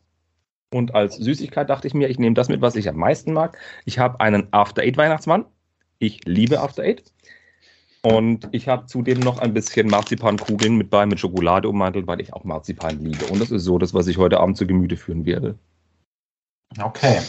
Und 0.73 0.95
als 0.95 1.15
Süßigkeit 1.15 1.69
dachte 1.69 1.87
ich 1.87 1.93
mir, 1.93 2.09
ich 2.09 2.19
nehme 2.19 2.33
das 2.33 2.49
mit, 2.49 2.61
was 2.61 2.75
ich 2.75 2.89
am 2.89 2.97
meisten 2.97 3.33
mag. 3.33 3.57
Ich 3.85 3.99
habe 3.99 4.19
einen 4.19 4.47
After 4.51 4.81
Eight 4.81 4.97
Weihnachtsmann. 4.97 5.45
Ich 5.99 6.21
liebe 6.25 6.59
After 6.59 6.83
Eight. 6.83 7.03
Und 8.01 8.49
ich 8.51 8.67
habe 8.67 8.85
zudem 8.87 9.19
noch 9.19 9.37
ein 9.37 9.53
bisschen 9.53 9.87
Marzipankugeln 9.87 10.75
mit 10.75 10.89
bei, 10.89 11.05
mit 11.05 11.19
Schokolade 11.19 11.69
ummantelt, 11.69 12.07
weil 12.07 12.19
ich 12.19 12.33
auch 12.33 12.43
Marzipan 12.43 12.99
liebe. 12.99 13.25
Und 13.27 13.39
das 13.39 13.51
ist 13.51 13.63
so 13.63 13.77
das, 13.77 13.93
was 13.93 14.07
ich 14.07 14.17
heute 14.17 14.39
Abend 14.39 14.57
zu 14.57 14.67
Gemüte 14.67 14.97
führen 14.97 15.25
werde. 15.25 15.57
Okay. 16.81 17.21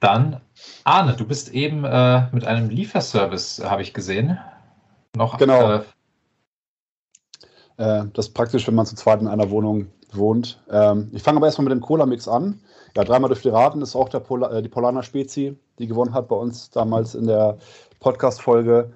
Dann, 0.00 0.40
Arne, 0.84 1.14
du 1.14 1.26
bist 1.26 1.52
eben 1.52 1.84
äh, 1.84 2.26
mit 2.32 2.44
einem 2.44 2.70
Lieferservice, 2.70 3.62
habe 3.64 3.82
ich 3.82 3.94
gesehen. 3.94 4.38
Noch 5.14 5.36
Genau. 5.38 5.72
Äh, 5.72 5.82
Äh, 7.78 8.06
das 8.12 8.26
ist 8.26 8.34
praktisch, 8.34 8.66
wenn 8.66 8.74
man 8.74 8.86
zu 8.86 8.96
zweit 8.96 9.20
in 9.20 9.28
einer 9.28 9.50
Wohnung 9.50 9.86
wohnt. 10.16 10.62
Ähm, 10.70 11.10
ich 11.12 11.22
fange 11.22 11.38
aber 11.38 11.46
erstmal 11.46 11.64
mit 11.64 11.72
dem 11.72 11.80
Cola-Mix 11.80 12.28
an. 12.28 12.60
Ja, 12.96 13.04
dreimal 13.04 13.28
durch 13.28 13.42
die 13.42 13.48
Raten 13.48 13.82
ist 13.82 13.94
auch 13.94 14.08
der 14.08 14.20
Pola 14.20 14.50
äh, 14.50 14.62
die 14.62 14.68
Polaner 14.68 15.02
Spezi, 15.02 15.56
die 15.78 15.86
gewonnen 15.86 16.14
hat 16.14 16.28
bei 16.28 16.36
uns 16.36 16.70
damals 16.70 17.14
in 17.14 17.26
der 17.26 17.58
Podcast-Folge. 18.00 18.92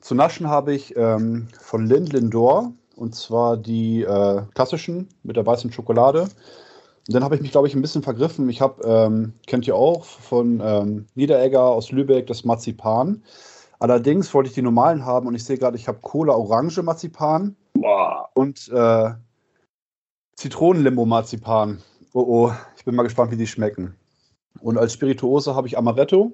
Zu 0.00 0.14
naschen 0.14 0.48
habe 0.48 0.74
ich 0.74 0.96
ähm, 0.96 1.48
von 1.60 1.86
Lind 1.86 2.12
Lindor 2.12 2.72
und 2.96 3.14
zwar 3.14 3.56
die 3.56 4.02
äh, 4.02 4.42
klassischen 4.54 5.08
mit 5.22 5.36
der 5.36 5.46
weißen 5.46 5.72
Schokolade. 5.72 6.22
Und 6.22 7.14
dann 7.14 7.24
habe 7.24 7.36
ich 7.36 7.40
mich, 7.40 7.52
glaube 7.52 7.68
ich, 7.68 7.74
ein 7.74 7.80
bisschen 7.80 8.02
vergriffen. 8.02 8.48
Ich 8.50 8.60
habe, 8.60 8.82
ähm, 8.84 9.32
kennt 9.46 9.66
ihr 9.66 9.76
auch, 9.76 10.04
von 10.04 10.60
ähm, 10.62 11.06
Niederegger 11.14 11.62
aus 11.62 11.90
Lübeck 11.90 12.26
das 12.26 12.44
Marzipan. 12.44 13.22
Allerdings 13.78 14.34
wollte 14.34 14.48
ich 14.48 14.54
die 14.54 14.62
normalen 14.62 15.06
haben 15.06 15.26
und 15.26 15.34
ich 15.34 15.44
sehe 15.44 15.56
gerade, 15.56 15.76
ich 15.76 15.88
habe 15.88 16.00
Cola 16.02 16.34
Orange 16.34 16.82
Marzipan 16.82 17.56
Boah. 17.74 18.28
und 18.34 18.68
äh, 18.68 19.10
Zitronenlimbo 20.38 21.04
Marzipan. 21.04 21.82
Oh 22.12 22.24
oh, 22.24 22.52
ich 22.76 22.84
bin 22.84 22.94
mal 22.94 23.02
gespannt, 23.02 23.32
wie 23.32 23.36
die 23.36 23.48
schmecken. 23.48 23.96
Und 24.60 24.78
als 24.78 24.92
Spirituose 24.92 25.56
habe 25.56 25.66
ich 25.66 25.76
Amaretto. 25.76 26.32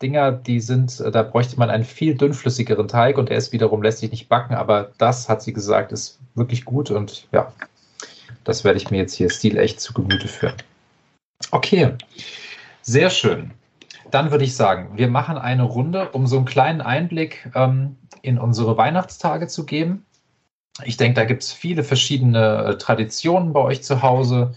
die 0.00 0.60
sind, 0.60 1.00
äh, 1.00 1.10
da 1.10 1.22
bräuchte 1.22 1.58
man 1.58 1.70
einen 1.70 1.84
viel 1.84 2.16
dünnflüssigeren 2.16 2.88
Teig 2.88 3.18
und 3.18 3.30
der 3.30 3.36
ist 3.36 3.52
wiederum 3.52 3.82
lässt 3.82 3.98
sich 3.98 4.10
nicht 4.10 4.28
backen, 4.28 4.54
aber 4.54 4.92
das 4.98 5.28
hat 5.28 5.42
sie 5.42 5.52
gesagt, 5.52 5.92
ist 5.92 6.20
wirklich 6.34 6.64
gut 6.64 6.90
und 6.90 7.26
ja, 7.32 7.52
das 8.44 8.64
werde 8.64 8.78
ich 8.78 8.90
mir 8.90 8.98
jetzt 8.98 9.14
hier 9.14 9.28
stilecht 9.28 9.80
zu 9.80 9.92
Gemüte 9.92 10.28
führen. 10.28 10.54
Okay, 11.50 11.94
sehr 12.82 13.10
schön. 13.10 13.52
Dann 14.10 14.30
würde 14.30 14.44
ich 14.44 14.54
sagen, 14.54 14.96
wir 14.96 15.08
machen 15.08 15.36
eine 15.36 15.64
Runde, 15.64 16.10
um 16.10 16.26
so 16.26 16.36
einen 16.36 16.46
kleinen 16.46 16.80
Einblick 16.80 17.50
ähm, 17.54 17.96
in 18.22 18.38
unsere 18.38 18.76
Weihnachtstage 18.76 19.48
zu 19.48 19.66
geben. 19.66 20.06
Ich 20.84 20.96
denke, 20.96 21.14
da 21.20 21.24
gibt 21.24 21.42
es 21.42 21.52
viele 21.52 21.84
verschiedene 21.84 22.64
äh, 22.64 22.78
Traditionen 22.78 23.52
bei 23.52 23.60
euch 23.60 23.82
zu 23.82 24.02
Hause 24.02 24.54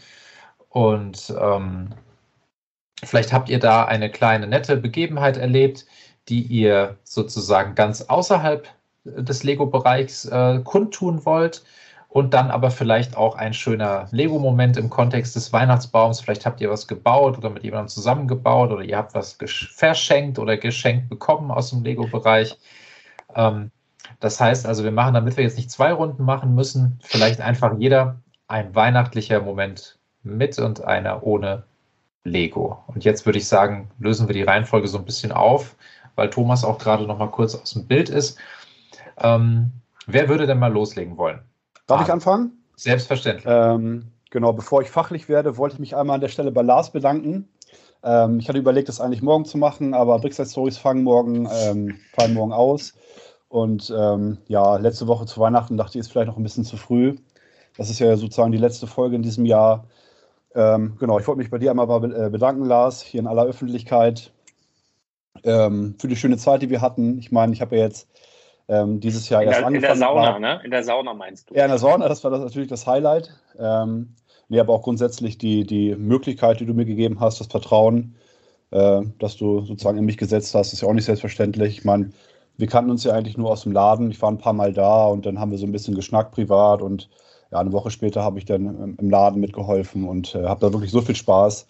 und 0.69 1.33
ähm, 1.39 1.93
Vielleicht 3.03 3.33
habt 3.33 3.49
ihr 3.49 3.59
da 3.59 3.85
eine 3.85 4.11
kleine 4.11 4.47
nette 4.47 4.77
Begebenheit 4.77 5.37
erlebt, 5.37 5.85
die 6.29 6.41
ihr 6.43 6.97
sozusagen 7.03 7.73
ganz 7.75 8.03
außerhalb 8.03 8.67
des 9.05 9.43
Lego-Bereichs 9.43 10.25
äh, 10.25 10.59
kundtun 10.63 11.25
wollt. 11.25 11.63
Und 12.09 12.33
dann 12.33 12.51
aber 12.51 12.71
vielleicht 12.71 13.15
auch 13.15 13.35
ein 13.35 13.53
schöner 13.53 14.07
Lego-Moment 14.11 14.75
im 14.75 14.89
Kontext 14.89 15.35
des 15.37 15.53
Weihnachtsbaums. 15.53 16.19
Vielleicht 16.19 16.45
habt 16.45 16.59
ihr 16.59 16.69
was 16.69 16.87
gebaut 16.87 17.37
oder 17.37 17.49
mit 17.49 17.63
jemandem 17.63 17.87
zusammengebaut 17.87 18.71
oder 18.71 18.83
ihr 18.83 18.97
habt 18.97 19.15
was 19.15 19.37
verschenkt 19.73 20.37
oder 20.37 20.57
geschenkt 20.57 21.07
bekommen 21.09 21.51
aus 21.51 21.69
dem 21.69 21.83
Lego-Bereich. 21.83 22.57
Ähm, 23.33 23.71
das 24.21 24.39
heißt 24.39 24.65
also, 24.65 24.83
wir 24.83 24.91
machen, 24.91 25.15
damit 25.15 25.35
wir 25.35 25.43
jetzt 25.43 25.57
nicht 25.57 25.71
zwei 25.71 25.91
Runden 25.91 26.23
machen 26.23 26.55
müssen, 26.55 26.99
vielleicht 27.03 27.41
einfach 27.41 27.77
jeder 27.77 28.21
ein 28.47 28.73
weihnachtlicher 28.73 29.41
Moment 29.41 29.97
mit 30.23 30.59
und 30.59 30.83
einer 30.83 31.23
ohne 31.23 31.63
Lego. 32.23 32.83
Und 32.87 33.03
jetzt 33.03 33.25
würde 33.25 33.39
ich 33.39 33.47
sagen, 33.47 33.89
lösen 33.99 34.27
wir 34.27 34.33
die 34.33 34.43
Reihenfolge 34.43 34.87
so 34.87 34.99
ein 34.99 35.05
bisschen 35.05 35.31
auf, 35.31 35.75
weil 36.15 36.29
Thomas 36.29 36.63
auch 36.63 36.77
gerade 36.77 37.05
noch 37.05 37.17
mal 37.17 37.31
kurz 37.31 37.55
aus 37.55 37.73
dem 37.73 37.87
Bild 37.87 38.09
ist. 38.09 38.37
Ähm, 39.17 39.71
wer 40.05 40.29
würde 40.29 40.45
denn 40.45 40.59
mal 40.59 40.71
loslegen 40.71 41.17
wollen? 41.17 41.39
Darf 41.87 42.01
ah, 42.01 42.03
ich 42.03 42.11
anfangen? 42.11 42.51
Selbstverständlich. 42.75 43.45
Ähm, 43.47 44.11
genau, 44.29 44.53
bevor 44.53 44.83
ich 44.83 44.89
fachlich 44.89 45.29
werde, 45.29 45.57
wollte 45.57 45.75
ich 45.75 45.79
mich 45.79 45.95
einmal 45.95 46.15
an 46.15 46.21
der 46.21 46.27
Stelle 46.27 46.51
bei 46.51 46.61
Lars 46.61 46.91
bedanken. 46.91 47.47
Ähm, 48.03 48.39
ich 48.39 48.47
hatte 48.47 48.59
überlegt, 48.59 48.87
das 48.87 49.01
eigentlich 49.01 49.23
morgen 49.23 49.45
zu 49.45 49.57
machen, 49.57 49.95
aber 49.95 50.19
Brickside 50.19 50.49
Stories 50.49 50.77
fangen 50.77 51.03
morgen, 51.03 51.49
ähm, 51.51 51.99
fallen 52.13 52.35
morgen 52.35 52.53
aus. 52.53 52.93
Und 53.51 53.93
ähm, 53.93 54.37
ja, 54.47 54.77
letzte 54.77 55.07
Woche 55.07 55.25
zu 55.25 55.41
Weihnachten 55.41 55.75
dachte 55.75 55.97
ich, 55.97 55.99
ist 55.99 56.11
vielleicht 56.11 56.29
noch 56.29 56.37
ein 56.37 56.43
bisschen 56.43 56.63
zu 56.63 56.77
früh. 56.77 57.17
Das 57.75 57.89
ist 57.89 57.99
ja 57.99 58.15
sozusagen 58.15 58.53
die 58.53 58.57
letzte 58.57 58.87
Folge 58.87 59.17
in 59.17 59.23
diesem 59.23 59.45
Jahr. 59.45 59.87
Ähm, 60.55 60.95
genau, 60.97 61.19
ich 61.19 61.27
wollte 61.27 61.39
mich 61.39 61.49
bei 61.49 61.57
dir 61.57 61.69
einmal 61.69 61.89
äh, 62.13 62.29
bedanken, 62.29 62.63
Lars, 62.63 63.01
hier 63.01 63.19
in 63.19 63.27
aller 63.27 63.43
Öffentlichkeit, 63.43 64.31
ähm, 65.43 65.95
für 65.99 66.07
die 66.07 66.15
schöne 66.15 66.37
Zeit, 66.37 66.61
die 66.61 66.69
wir 66.69 66.79
hatten. 66.79 67.19
Ich 67.19 67.33
meine, 67.33 67.51
ich 67.51 67.59
habe 67.59 67.75
ja 67.75 67.83
jetzt 67.83 68.07
ähm, 68.69 69.01
dieses 69.01 69.27
Jahr 69.27 69.41
in 69.41 69.49
erst 69.49 69.59
der, 69.59 69.67
angefangen. 69.67 69.93
In 69.93 69.99
der 69.99 70.07
Sauna, 70.07 70.31
war, 70.31 70.39
ne? 70.39 70.61
In 70.63 70.71
der 70.71 70.83
Sauna 70.85 71.13
meinst 71.13 71.49
du? 71.49 71.55
Ja, 71.55 71.65
in 71.65 71.71
der 71.71 71.77
Sauna, 71.77 72.07
das 72.07 72.23
war 72.23 72.31
das 72.31 72.39
natürlich 72.39 72.69
das 72.69 72.87
Highlight. 72.87 73.31
Ähm, 73.59 74.15
nee, 74.47 74.61
aber 74.61 74.71
auch 74.71 74.83
grundsätzlich 74.83 75.37
die, 75.37 75.65
die 75.65 75.93
Möglichkeit, 75.97 76.61
die 76.61 76.65
du 76.65 76.73
mir 76.73 76.85
gegeben 76.85 77.19
hast, 77.19 77.41
das 77.41 77.47
Vertrauen, 77.47 78.15
äh, 78.71 79.01
dass 79.19 79.35
du 79.35 79.59
sozusagen 79.65 79.97
in 79.97 80.05
mich 80.05 80.17
gesetzt 80.17 80.55
hast, 80.55 80.71
ist 80.71 80.83
ja 80.83 80.87
auch 80.87 80.93
nicht 80.93 81.03
selbstverständlich. 81.03 81.79
Ich 81.79 81.83
meine, 81.83 82.11
wir 82.61 82.67
kannten 82.67 82.91
uns 82.91 83.03
ja 83.03 83.13
eigentlich 83.13 83.37
nur 83.37 83.49
aus 83.49 83.63
dem 83.63 83.73
Laden. 83.73 84.11
Ich 84.11 84.21
war 84.21 84.31
ein 84.31 84.37
paar 84.37 84.53
Mal 84.53 84.71
da 84.71 85.07
und 85.07 85.25
dann 85.25 85.39
haben 85.39 85.51
wir 85.51 85.57
so 85.57 85.65
ein 85.65 85.71
bisschen 85.71 85.95
geschnackt 85.95 86.31
privat 86.31 86.81
und 86.81 87.09
ja, 87.51 87.59
eine 87.59 87.73
Woche 87.73 87.91
später 87.91 88.23
habe 88.23 88.39
ich 88.39 88.45
dann 88.45 88.95
im 88.97 89.09
Laden 89.09 89.41
mitgeholfen 89.41 90.07
und 90.07 90.35
äh, 90.35 90.45
habe 90.45 90.61
da 90.61 90.71
wirklich 90.71 90.91
so 90.91 91.01
viel 91.01 91.15
Spaß. 91.15 91.67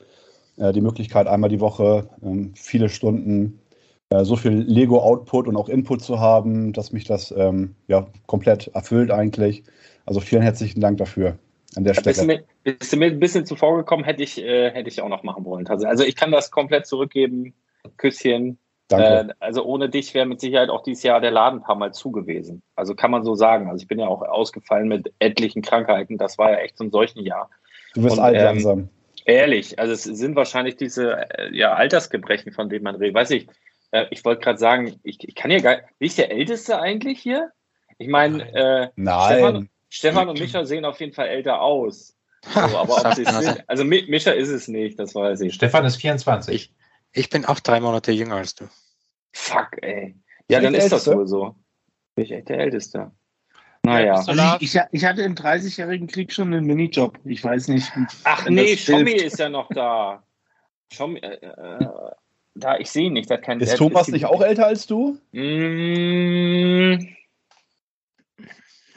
Äh, 0.58 0.74
die 0.74 0.82
Möglichkeit, 0.82 1.28
einmal 1.28 1.50
die 1.50 1.62
Woche 1.62 2.10
äh, 2.22 2.50
viele 2.54 2.90
Stunden 2.90 3.62
äh, 4.10 4.26
so 4.26 4.36
viel 4.36 4.52
Lego-Output 4.52 5.48
und 5.48 5.56
auch 5.56 5.70
Input 5.70 6.04
zu 6.04 6.20
haben, 6.20 6.74
dass 6.74 6.92
mich 6.92 7.06
das 7.06 7.34
ähm, 7.36 7.76
ja, 7.88 8.08
komplett 8.28 8.68
erfüllt 8.68 9.10
eigentlich. 9.10 9.64
Also 10.06 10.20
vielen 10.20 10.42
herzlichen 10.42 10.82
Dank 10.82 10.98
dafür 10.98 11.40
an 11.76 11.86
der 11.86 11.94
Stelle. 11.94 12.08
Bist 12.08 12.22
du, 12.22 12.26
mir, 12.26 12.44
bist 12.64 12.94
du 12.94 12.98
mir 12.98 13.06
ein 13.06 13.20
bisschen 13.20 13.46
zuvor 13.46 13.78
gekommen, 13.78 14.04
hätte 14.04 14.22
ich, 14.22 14.38
äh, 14.44 14.72
hätte 14.72 14.90
ich 14.90 15.02
auch 15.02 15.10
noch 15.10 15.24
machen 15.24 15.46
wollen. 15.46 15.66
Also 15.68 16.04
ich 16.04 16.18
kann 16.18 16.32
das 16.32 16.52
komplett 16.52 16.86
zurückgeben. 16.86 17.54
Küsschen, 17.98 18.60
Danke. 18.92 19.32
Äh, 19.32 19.34
also 19.40 19.64
ohne 19.64 19.90
dich 19.90 20.14
wäre 20.14 20.26
mit 20.26 20.40
Sicherheit 20.40 20.70
auch 20.70 20.84
dieses 20.84 21.04
Jahr 21.04 21.22
der 21.22 21.32
Laden 21.32 21.60
ein 21.60 21.64
paar 21.64 21.76
Mal 21.76 21.94
zu 21.94 22.12
gewesen. 22.12 22.62
Also 22.76 22.96
kann 22.96 23.12
man 23.12 23.24
so 23.24 23.36
sagen. 23.36 23.70
Also 23.70 23.82
ich 23.82 23.88
bin 23.88 24.00
ja 24.00 24.08
auch 24.08 24.22
ausgefallen 24.22 24.88
mit 24.88 25.14
etlichen 25.20 25.62
Krankheiten. 25.62 26.18
Das 26.18 26.38
war 26.38 26.52
ja 26.52 26.58
echt 26.58 26.78
so 26.78 26.84
ein 26.84 26.92
solchen 26.92 27.24
Jahr. 27.24 27.50
Du 27.94 28.04
wirst 28.04 28.20
alt 28.20 28.38
ähm, 28.38 28.44
langsam. 28.44 28.90
Ehrlich, 29.26 29.78
also 29.78 29.94
es 29.94 30.04
sind 30.04 30.36
wahrscheinlich 30.36 30.78
diese 30.78 31.30
äh, 31.38 31.56
ja, 31.56 31.74
Altersgebrechen, 31.74 32.52
von 32.52 32.70
denen 32.70 32.84
man 32.84 32.96
redet. 32.96 33.16
Weiß 33.16 33.32
ich, 33.32 33.48
äh, 33.92 34.06
ich 34.10 34.26
wollte 34.26 34.42
gerade 34.42 34.58
sagen, 34.58 35.00
ich, 35.04 35.28
ich 35.28 35.36
kann 35.36 35.52
ja 35.52 35.60
gar 35.60 35.78
Wie 36.00 36.08
ist 36.08 36.18
der 36.18 36.32
Älteste 36.32 36.80
eigentlich 36.80 37.20
hier? 37.20 37.52
Ich 37.98 38.08
meine, 38.08 38.44
äh, 38.54 38.88
Stefan, 38.98 39.70
Stefan 39.90 40.30
und 40.30 40.40
Micha 40.40 40.66
sehen 40.66 40.86
auf 40.86 41.00
jeden 41.00 41.14
Fall 41.14 41.28
älter 41.28 41.62
aus. 41.62 42.16
So, 42.42 42.60
aber 42.60 43.06
ob 43.06 43.14
sie 43.14 43.24
sind, 43.24 43.64
also 43.68 43.84
Micha 43.84 44.32
ist 44.32 44.50
es 44.50 44.68
nicht, 44.68 44.98
das 44.98 45.14
weiß 45.14 45.42
ich. 45.42 45.54
Stefan 45.54 45.86
ist 45.86 45.98
24. 45.98 46.56
Ich, 46.56 46.74
ich 47.12 47.30
bin 47.30 47.46
auch 47.46 47.60
drei 47.60 47.80
Monate 47.80 48.12
jünger 48.12 48.38
als 48.38 48.56
du. 48.56 48.66
Fuck, 49.34 49.78
ey. 49.82 50.16
Ja, 50.50 50.60
dann 50.60 50.74
ist 50.74 50.92
das 50.92 51.08
wohl 51.08 51.28
so. 51.28 51.56
Bin 52.16 52.26
ich 52.26 52.32
echt 52.32 52.50
der 52.50 52.60
Älteste. 52.60 53.12
Naja. 53.84 54.16
Also 54.16 54.32
ich, 54.60 54.76
ich, 54.76 54.82
ich, 54.92 55.06
hatte 55.06 55.24
im 55.24 55.34
30-jährigen 55.34 56.08
Krieg 56.08 56.32
schon 56.32 56.54
einen 56.54 56.66
Minijob. 56.66 57.18
Ich 57.24 57.44
weiß 57.44 57.70
nicht. 57.70 57.92
Ach 58.26 58.48
nee, 58.48 58.78
Schommi 58.78 59.14
ist 59.14 59.40
ja 59.40 59.50
noch 59.50 59.70
da. 59.70 60.22
Schommi, 60.92 61.20
äh, 61.20 61.38
äh, 61.46 61.88
da, 62.54 62.78
ich 62.78 62.92
sehe 62.92 63.08
ihn 63.08 63.14
nicht. 63.14 63.30
kein, 63.42 63.60
ist 63.60 63.78
Thomas 63.78 64.08
ist 64.08 64.14
nicht 64.14 64.26
auch 64.26 64.42
älter 64.42 64.68
als 64.68 64.86
du? 64.86 65.18
Mmh, 65.32 67.00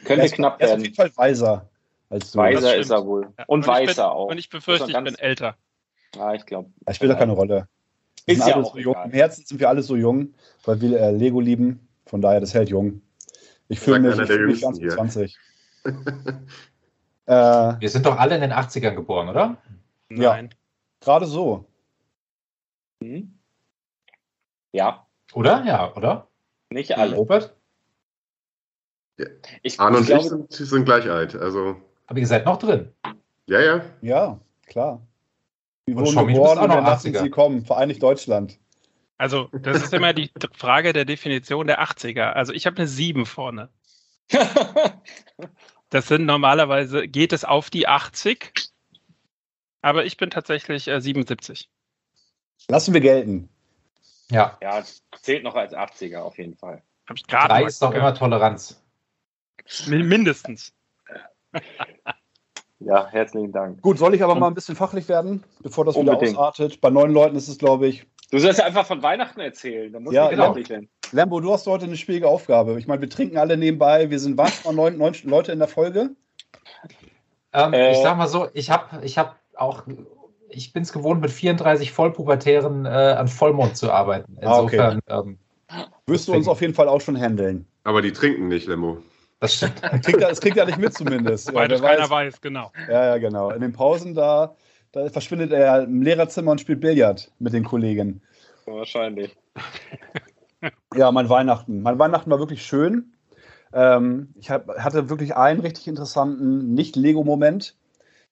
könnte 0.03 0.29
knapp 0.29 0.59
werden. 0.59 0.59
Er 0.59 0.67
ist 0.67 0.73
auf 0.73 0.83
jeden 0.83 0.95
Fall 0.95 1.11
weiser 1.15 1.69
als 2.09 2.31
du. 2.31 2.39
Weiser 2.39 2.75
ist 2.75 2.91
er 2.91 3.05
wohl. 3.05 3.25
Und, 3.25 3.47
und 3.47 3.67
weißer 3.67 4.03
bin, 4.03 4.11
auch. 4.11 4.27
Und 4.27 4.37
ich 4.37 4.49
befürchte, 4.49 4.91
ich 4.91 5.03
bin 5.03 5.15
älter. 5.15 5.55
Ja, 6.15 6.33
ich 6.33 6.45
glaube. 6.45 6.69
Das 6.81 6.97
spielt 6.97 7.11
doch 7.11 7.17
keine 7.19 7.33
Rolle. 7.33 7.67
Ist 8.25 8.47
ja 8.47 8.55
auch 8.55 8.73
so 8.73 8.79
jung. 8.79 8.95
Im 9.03 9.11
Herzen 9.11 9.45
sind 9.45 9.59
wir 9.59 9.69
alle 9.69 9.83
so 9.83 9.95
jung, 9.95 10.33
weil 10.63 10.81
wir 10.81 10.99
äh, 10.99 11.11
Lego 11.11 11.39
lieben. 11.39 11.87
Von 12.05 12.21
daher, 12.21 12.39
das 12.39 12.53
hält 12.53 12.69
jung. 12.69 13.01
Ich 13.67 13.79
fühle 13.79 13.99
mich, 13.99 14.17
ich 14.17 14.27
fühl 14.27 14.47
mich 14.47 14.61
ganz 14.61 14.79
20. 14.79 15.37
äh, 15.85 15.91
wir 17.31 17.89
sind 17.89 18.05
doch 18.05 18.17
alle 18.17 18.35
in 18.35 18.41
den 18.41 18.51
80ern 18.51 18.95
geboren, 18.95 19.29
oder? 19.29 19.57
Nein. 20.09 20.49
Ja, 20.51 20.57
gerade 20.99 21.25
so. 21.25 21.65
Hm? 23.03 23.37
Ja. 24.71 25.07
Oder? 25.33 25.63
Ja, 25.65 25.95
oder? 25.95 26.27
Nicht 26.69 26.97
alle. 26.97 27.15
Robert? 27.15 27.55
Ja. 29.17 29.27
Ich, 29.63 29.79
Arne 29.79 29.97
und 29.97 30.09
ich, 30.09 30.15
ich 30.15 30.23
sind, 30.23 30.51
sind, 30.51 30.85
gleich 30.85 31.09
alt. 31.09 31.35
Also. 31.35 31.77
Aber 32.07 32.19
ihr 32.19 32.27
seid 32.27 32.45
noch 32.45 32.57
drin. 32.57 32.91
Ja, 33.47 33.61
ja. 33.61 33.81
Ja, 34.01 34.39
klar. 34.65 35.01
Die 35.87 35.95
wurden 35.95 36.27
geboren 36.27 36.57
und 36.59 36.69
danach 36.69 36.99
sind 36.99 37.17
sie 37.17 37.29
kommen. 37.29 37.65
Vereinigt 37.65 38.01
Deutschland. 38.01 38.57
Also, 39.17 39.49
das 39.53 39.83
ist 39.83 39.93
immer 39.93 40.13
die 40.13 40.31
Frage 40.53 40.91
der 40.91 41.05
Definition 41.05 41.67
der 41.67 41.81
80er. 41.81 42.31
Also, 42.31 42.53
ich 42.53 42.65
habe 42.65 42.77
eine 42.77 42.87
7 42.87 43.25
vorne. 43.25 43.69
Das 45.89 46.07
sind 46.07 46.25
normalerweise, 46.25 47.07
geht 47.07 47.31
es 47.31 47.45
auf 47.45 47.69
die 47.69 47.87
80, 47.87 48.51
aber 49.81 50.03
ich 50.03 50.17
bin 50.17 50.29
tatsächlich 50.29 50.87
äh, 50.87 50.99
77. 50.99 51.69
Lassen 52.67 52.93
wir 52.93 53.01
gelten. 53.01 53.49
Ja. 54.31 54.57
Ja, 54.61 54.83
zählt 55.21 55.43
noch 55.43 55.55
als 55.55 55.73
80er 55.73 56.19
auf 56.19 56.37
jeden 56.37 56.55
Fall. 56.55 56.81
Hab 57.07 57.17
ich 57.17 57.27
gerade. 57.27 57.47
Drei 57.47 57.63
ist 57.63 57.81
doch 57.81 57.93
immer 57.93 58.13
Toleranz. 58.13 58.83
Mindestens. 59.87 60.73
Ja, 62.85 63.07
herzlichen 63.07 63.51
Dank. 63.51 63.81
Gut, 63.81 63.97
soll 63.97 64.13
ich 64.13 64.23
aber 64.23 64.35
mal 64.35 64.47
ein 64.47 64.53
bisschen 64.53 64.75
fachlich 64.75 65.09
werden, 65.09 65.43
bevor 65.63 65.85
das 65.85 65.95
Unbedingt. 65.95 66.33
wieder 66.33 66.39
ausartet? 66.39 66.81
Bei 66.81 66.91
neun 66.91 67.11
Leuten 67.11 67.35
ist 67.35 67.47
es, 67.47 67.57
glaube 67.57 67.87
ich. 67.87 68.05
Du 68.29 68.37
sollst 68.37 68.59
ja 68.59 68.65
einfach 68.65 68.85
von 68.85 69.01
Weihnachten 69.01 69.39
erzählen. 69.39 69.91
Dann 69.91 70.03
muss 70.03 70.13
ja, 70.13 70.29
genau. 70.29 70.53
nicht 70.53 70.69
werden. 70.69 70.87
Lambo, 71.11 71.39
du 71.39 71.51
hast 71.51 71.65
heute 71.65 71.85
eine 71.85 71.97
schwierige 71.97 72.27
Aufgabe. 72.27 72.77
Ich 72.77 72.85
meine, 72.85 73.01
wir 73.01 73.09
trinken 73.09 73.37
alle 73.37 73.57
nebenbei. 73.57 74.09
Wir 74.11 74.19
sind 74.19 74.37
was 74.37 74.63
neun, 74.71 74.97
neun 74.97 75.15
Leute 75.23 75.51
in 75.51 75.59
der 75.59 75.67
Folge? 75.67 76.11
Ähm, 77.53 77.73
äh, 77.73 77.91
ich 77.91 77.97
sag 77.97 78.17
mal 78.17 78.27
so, 78.27 78.47
ich 78.53 78.69
habe 78.69 79.03
ich 79.03 79.17
hab 79.17 79.39
auch, 79.55 79.83
ich 80.49 80.71
bin 80.71 80.83
es 80.83 80.93
gewohnt, 80.93 81.21
mit 81.21 81.31
34 81.31 81.91
Vollpubertären 81.91 82.85
äh, 82.85 82.89
an 82.89 83.27
Vollmond 83.27 83.77
zu 83.77 83.91
arbeiten. 83.91 84.37
Insofern. 84.41 84.99
Ah, 85.07 85.19
okay. 85.19 85.29
ähm, 85.29 85.39
Wirst 86.05 86.27
du 86.27 86.33
uns 86.33 86.47
auf 86.47 86.61
jeden 86.61 86.75
Fall 86.75 86.87
auch 86.87 87.01
schon 87.01 87.19
handeln. 87.19 87.65
Aber 87.83 88.03
die 88.03 88.11
trinken 88.11 88.47
nicht, 88.47 88.67
Lemmo. 88.67 88.97
Das 89.45 89.55
stimmt. 89.55 89.81
Das 89.83 90.01
kriegt, 90.05 90.21
er- 90.21 90.29
das 90.29 90.41
kriegt 90.41 90.57
er 90.57 90.65
nicht 90.65 90.77
mit 90.77 90.93
zumindest. 90.93 91.53
Weil 91.53 91.67
das 91.67 91.81
keiner 91.81 92.09
weiß, 92.09 92.41
genau. 92.41 92.71
Ja, 92.89 93.05
ja, 93.05 93.17
genau. 93.17 93.51
In 93.51 93.61
den 93.61 93.73
Pausen 93.73 94.13
da, 94.15 94.55
da 94.91 95.09
verschwindet 95.09 95.51
er 95.51 95.83
im 95.83 96.01
Lehrerzimmer 96.01 96.51
und 96.51 96.61
spielt 96.61 96.81
Billard 96.81 97.31
mit 97.39 97.53
den 97.53 97.63
Kollegen. 97.63 98.21
Wahrscheinlich. 98.65 99.35
Ja, 100.95 101.11
mein 101.11 101.29
Weihnachten. 101.29 101.81
Mein 101.83 101.99
Weihnachten 101.99 102.31
war 102.31 102.39
wirklich 102.39 102.65
schön. 102.65 103.13
Ähm, 103.73 104.29
ich 104.39 104.49
hab, 104.49 104.67
hatte 104.79 105.09
wirklich 105.09 105.35
einen 105.35 105.59
richtig 105.59 105.87
interessanten 105.87 106.73
Nicht-Lego-Moment. 106.73 107.75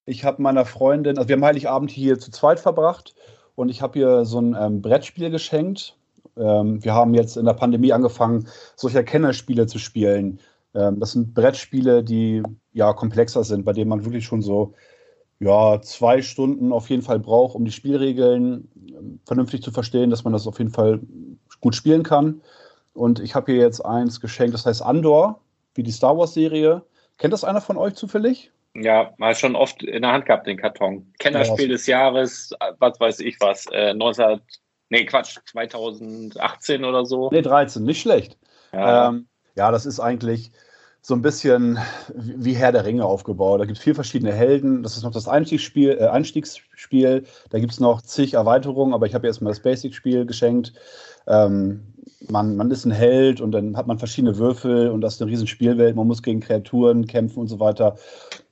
Ich 0.05 0.25
habe 0.25 0.41
meiner 0.41 0.65
Freundin, 0.65 1.17
also 1.17 1.27
wir 1.29 1.35
haben 1.35 1.43
Heiligabend 1.45 1.91
hier 1.91 2.17
zu 2.17 2.31
zweit 2.31 2.59
verbracht 2.59 3.13
und 3.55 3.69
ich 3.69 3.81
habe 3.83 3.99
ihr 3.99 4.25
so 4.25 4.39
ein 4.39 4.55
ähm, 4.59 4.81
Brettspiel 4.81 5.29
geschenkt. 5.29 5.95
Ähm, 6.35 6.83
wir 6.83 6.93
haben 6.95 7.13
jetzt 7.13 7.37
in 7.37 7.45
der 7.45 7.53
Pandemie 7.53 7.93
angefangen, 7.93 8.47
solche 8.75 9.03
Kennerspiele 9.03 9.67
zu 9.67 9.77
spielen. 9.77 10.39
Ähm, 10.75 10.99
das 10.99 11.11
sind 11.11 11.33
Brettspiele, 11.33 12.03
die 12.03 12.43
ja 12.73 12.93
komplexer 12.93 13.43
sind, 13.43 13.65
bei 13.65 13.73
denen 13.73 13.89
man 13.89 14.05
wirklich 14.05 14.25
schon 14.25 14.41
so 14.41 14.73
ja, 15.39 15.81
zwei 15.81 16.21
Stunden 16.21 16.71
auf 16.71 16.89
jeden 16.89 17.01
Fall 17.01 17.19
braucht, 17.19 17.55
um 17.55 17.65
die 17.65 17.71
Spielregeln 17.71 18.69
ähm, 18.87 19.19
vernünftig 19.25 19.61
zu 19.61 19.71
verstehen, 19.71 20.09
dass 20.09 20.23
man 20.23 20.33
das 20.33 20.47
auf 20.47 20.57
jeden 20.59 20.71
Fall 20.71 21.01
gut 21.59 21.75
spielen 21.75 22.03
kann. 22.03 22.41
Und 22.93 23.19
ich 23.19 23.35
habe 23.35 23.51
hier 23.51 23.61
jetzt 23.61 23.81
eins 23.81 24.21
geschenkt, 24.21 24.53
das 24.53 24.65
heißt 24.65 24.81
Andor, 24.81 25.41
wie 25.75 25.83
die 25.83 25.91
Star 25.91 26.17
Wars-Serie. 26.17 26.83
Kennt 27.17 27.33
das 27.33 27.43
einer 27.43 27.61
von 27.61 27.77
euch 27.77 27.95
zufällig? 27.95 28.51
Ja, 28.75 29.13
mal 29.17 29.35
schon 29.35 29.55
oft 29.55 29.83
in 29.83 30.01
der 30.01 30.11
Hand 30.11 30.25
gehabt, 30.25 30.47
den 30.47 30.57
Karton. 30.57 31.11
Kennerspiel 31.19 31.65
Ja. 31.67 31.71
des 31.73 31.87
Jahres, 31.87 32.51
was 32.79 32.99
weiß 32.99 33.19
ich 33.19 33.37
was, 33.39 33.65
äh, 33.71 33.93
19, 33.93 34.41
nee, 34.89 35.05
Quatsch, 35.05 35.37
2018 35.45 36.83
oder 36.83 37.05
so. 37.05 37.29
Nee, 37.31 37.41
13, 37.41 37.83
nicht 37.83 38.01
schlecht. 38.01 38.37
Ja. 38.71 39.09
Ähm, 39.09 39.27
ja, 39.55 39.71
das 39.71 39.85
ist 39.85 39.99
eigentlich 39.99 40.51
so 41.05 41.13
ein 41.15 41.21
bisschen 41.21 41.77
wie 42.15 42.53
Herr 42.53 42.71
der 42.71 42.85
Ringe 42.85 43.03
aufgebaut. 43.05 43.59
Da 43.59 43.65
gibt 43.65 43.77
es 43.77 43.83
vier 43.83 43.93
verschiedene 43.93 44.31
Helden. 44.31 44.83
Das 44.83 44.95
ist 44.95 45.03
noch 45.03 45.11
das 45.11 45.27
Einstiegsspiel. 45.27 45.97
Äh, 45.99 46.07
Einstiegsspiel. 46.07 47.25
Da 47.49 47.59
gibt 47.59 47.73
es 47.73 47.81
noch 47.81 48.01
zig 48.01 48.35
Erweiterungen, 48.35 48.93
aber 48.93 49.05
ich 49.05 49.13
habe 49.13 49.27
erstmal 49.27 49.51
das 49.51 49.61
Basic-Spiel 49.61 50.25
geschenkt. 50.25 50.73
Ähm, 51.27 51.81
man, 52.29 52.55
man 52.55 52.71
ist 52.71 52.85
ein 52.85 52.91
Held 52.91 53.41
und 53.41 53.51
dann 53.51 53.75
hat 53.75 53.85
man 53.85 53.99
verschiedene 53.99 54.37
Würfel 54.37 54.89
und 54.89 55.01
das 55.01 55.15
ist 55.15 55.21
eine 55.21 55.29
riesen 55.29 55.47
Spielwelt. 55.47 55.97
Man 55.97 56.07
muss 56.07 56.23
gegen 56.23 56.39
Kreaturen 56.39 57.05
kämpfen 57.05 57.39
und 57.39 57.49
so 57.49 57.59
weiter. 57.59 57.97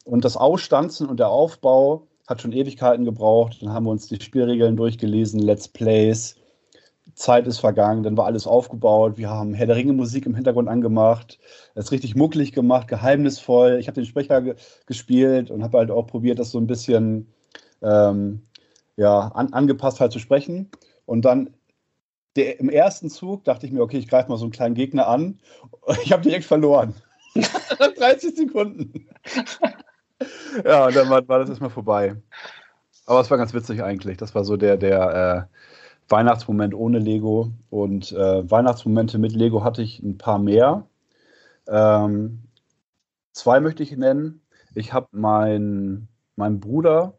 Und 0.04 0.26
das 0.26 0.36
Ausstanzen 0.36 1.08
und 1.08 1.22
der 1.22 1.30
Aufbau 1.30 2.08
hat 2.28 2.42
schon 2.42 2.52
Ewigkeiten 2.52 3.06
gebraucht. 3.06 3.60
Dann 3.62 3.72
haben 3.72 3.86
wir 3.86 3.92
uns 3.92 4.08
die 4.08 4.22
Spielregeln 4.22 4.76
durchgelesen, 4.76 5.40
Let's 5.40 5.70
Plays. 5.70 6.36
Zeit 7.21 7.47
ist 7.47 7.60
vergangen, 7.60 8.03
dann 8.03 8.17
war 8.17 8.25
alles 8.25 8.47
aufgebaut. 8.47 9.17
Wir 9.17 9.29
haben 9.29 9.53
Herr 9.53 9.67
der 9.67 9.75
Ringe 9.75 9.93
Musik 9.93 10.25
im 10.25 10.36
Hintergrund 10.36 10.67
angemacht. 10.67 11.39
Ist 11.75 11.91
richtig 11.91 12.15
mucklig 12.15 12.51
gemacht, 12.51 12.88
geheimnisvoll. 12.88 13.77
Ich 13.79 13.88
habe 13.88 13.95
den 13.95 14.05
Sprecher 14.05 14.41
ge 14.41 14.55
gespielt 14.88 15.51
und 15.51 15.63
habe 15.63 15.77
halt 15.77 15.91
auch 15.91 16.07
probiert, 16.07 16.39
das 16.39 16.51
so 16.51 16.60
ein 16.60 16.67
bisschen 16.67 17.31
ähm, 17.81 18.41
ja, 18.97 19.31
an 19.34 19.53
angepasst 19.53 19.99
halt 19.99 20.12
zu 20.12 20.19
sprechen. 20.19 20.69
Und 21.05 21.23
dann 21.23 21.51
der, 22.36 22.60
im 22.60 22.69
ersten 22.69 23.10
Zug 23.10 23.43
dachte 23.43 23.65
ich 23.65 23.71
mir, 23.71 23.81
okay, 23.81 23.97
ich 23.97 24.07
greife 24.07 24.29
mal 24.29 24.38
so 24.38 24.45
einen 24.45 24.51
kleinen 24.51 24.75
Gegner 24.75 25.07
an. 25.07 25.39
Ich 26.03 26.12
habe 26.12 26.23
direkt 26.23 26.45
verloren. 26.45 26.95
Nach 27.36 27.93
30 27.97 28.36
Sekunden. 28.36 29.07
ja, 30.65 30.88
und 30.88 30.95
dann 30.95 31.10
war, 31.10 31.27
war 31.27 31.39
das 31.39 31.49
erstmal 31.49 31.69
vorbei. 31.69 32.15
Aber 33.05 33.21
es 33.21 33.29
war 33.29 33.38
ganz 33.38 33.53
witzig 33.53 33.84
eigentlich. 33.84 34.17
Das 34.17 34.36
war 34.36 34.43
so 34.43 34.57
der, 34.57 34.77
der 34.77 35.49
äh, 35.51 35.57
Weihnachtsmoment 36.12 36.74
ohne 36.74 37.00
Lego. 37.00 37.52
Und 37.69 38.12
äh, 38.12 38.50
Weihnachtsmomente 38.50 39.17
mit 39.17 39.34
Lego 39.34 39.63
hatte 39.63 39.82
ich 39.82 40.02
ein 40.02 40.17
paar 40.17 40.39
mehr. 40.39 40.88
Ähm, 41.67 42.43
zwei 43.34 43.60
möchte 43.60 43.84
ich 43.84 43.95
nennen. 43.95 44.41
Ich 44.76 44.93
habe 44.93 45.08
meinen 45.12 46.08
meinen 46.36 46.60
Bruder 46.60 47.17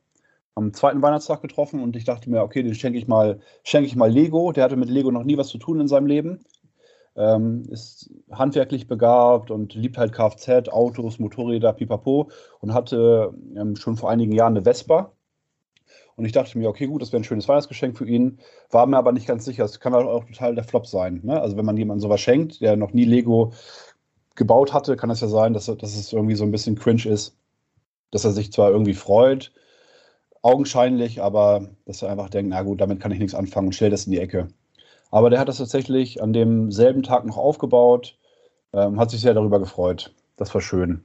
am 0.54 0.74
zweiten 0.74 1.00
Weihnachtstag 1.00 1.40
getroffen 1.40 1.82
und 1.82 1.96
ich 1.96 2.04
dachte 2.04 2.28
mir, 2.28 2.42
okay, 2.42 2.62
den 2.62 2.74
schenke 2.74 2.98
ich 2.98 3.08
mal, 3.08 3.40
ich 3.64 3.96
mal 3.96 4.10
Lego. 4.10 4.52
Der 4.52 4.64
hatte 4.64 4.76
mit 4.76 4.90
Lego 4.90 5.10
noch 5.10 5.24
nie 5.24 5.38
was 5.38 5.48
zu 5.48 5.58
tun 5.58 5.80
in 5.80 5.88
seinem 5.88 6.06
Leben. 6.06 6.40
Ähm, 7.14 7.64
ist 7.68 8.10
handwerklich 8.30 8.86
begabt 8.86 9.50
und 9.50 9.74
liebt 9.74 9.98
halt 9.98 10.12
Kfz, 10.12 10.68
Autos, 10.70 11.18
Motorräder, 11.18 11.72
pipapo 11.74 12.30
und 12.60 12.72
hatte 12.72 13.34
ähm, 13.54 13.76
schon 13.76 13.96
vor 13.96 14.10
einigen 14.10 14.32
Jahren 14.32 14.56
eine 14.56 14.64
Vespa. 14.64 15.12
Und 16.16 16.24
ich 16.24 16.32
dachte 16.32 16.58
mir, 16.58 16.68
okay, 16.68 16.86
gut, 16.86 17.00
das 17.00 17.12
wäre 17.12 17.20
ein 17.20 17.24
schönes 17.24 17.48
Weihnachtsgeschenk 17.48 17.96
für 17.96 18.06
ihn. 18.06 18.38
War 18.70 18.86
mir 18.86 18.98
aber 18.98 19.12
nicht 19.12 19.26
ganz 19.26 19.44
sicher. 19.44 19.64
Es 19.64 19.80
kann 19.80 19.94
halt 19.94 20.06
auch 20.06 20.24
total 20.24 20.54
der 20.54 20.64
Flop 20.64 20.86
sein. 20.86 21.20
Ne? 21.22 21.40
Also 21.40 21.56
wenn 21.56 21.64
man 21.64 21.76
jemandem 21.76 22.02
sowas 22.02 22.20
schenkt, 22.20 22.60
der 22.60 22.76
noch 22.76 22.92
nie 22.92 23.04
Lego 23.04 23.52
gebaut 24.34 24.72
hatte, 24.72 24.96
kann 24.96 25.10
es 25.10 25.20
ja 25.20 25.28
sein, 25.28 25.54
dass, 25.54 25.66
dass 25.66 25.96
es 25.96 26.12
irgendwie 26.12 26.34
so 26.34 26.44
ein 26.44 26.50
bisschen 26.50 26.78
cringe 26.78 27.06
ist. 27.06 27.36
Dass 28.10 28.24
er 28.24 28.32
sich 28.32 28.52
zwar 28.52 28.70
irgendwie 28.70 28.94
freut, 28.94 29.52
augenscheinlich, 30.42 31.22
aber 31.22 31.68
dass 31.86 32.02
er 32.02 32.10
einfach 32.10 32.28
denkt, 32.28 32.50
na 32.50 32.62
gut, 32.62 32.80
damit 32.80 33.00
kann 33.00 33.12
ich 33.12 33.18
nichts 33.18 33.34
anfangen 33.34 33.68
und 33.68 33.72
stellt 33.72 33.92
das 33.92 34.06
in 34.06 34.12
die 34.12 34.20
Ecke. 34.20 34.48
Aber 35.10 35.30
der 35.30 35.38
hat 35.40 35.48
das 35.48 35.58
tatsächlich 35.58 36.22
an 36.22 36.32
demselben 36.32 37.02
Tag 37.02 37.24
noch 37.24 37.36
aufgebaut, 37.36 38.18
ähm, 38.72 38.98
hat 38.98 39.10
sich 39.10 39.20
sehr 39.20 39.34
darüber 39.34 39.60
gefreut. 39.60 40.14
Das 40.36 40.52
war 40.52 40.60
schön. 40.60 41.04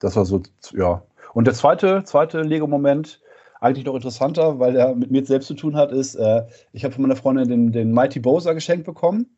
Das 0.00 0.16
war 0.16 0.24
so, 0.24 0.42
ja. 0.72 1.02
Und 1.34 1.46
der 1.46 1.54
zweite, 1.54 2.02
zweite 2.04 2.42
Lego-Moment, 2.42 3.20
eigentlich 3.60 3.86
noch 3.86 3.94
interessanter, 3.94 4.58
weil 4.58 4.76
er 4.76 4.94
mit 4.94 5.10
mir 5.10 5.24
selbst 5.24 5.46
zu 5.46 5.54
tun 5.54 5.76
hat, 5.76 5.92
ist, 5.92 6.14
äh, 6.14 6.44
ich 6.72 6.84
habe 6.84 6.94
von 6.94 7.02
meiner 7.02 7.16
Freundin 7.16 7.48
den, 7.48 7.72
den 7.72 7.92
Mighty 7.92 8.20
Bowser 8.20 8.54
geschenkt 8.54 8.86
bekommen. 8.86 9.36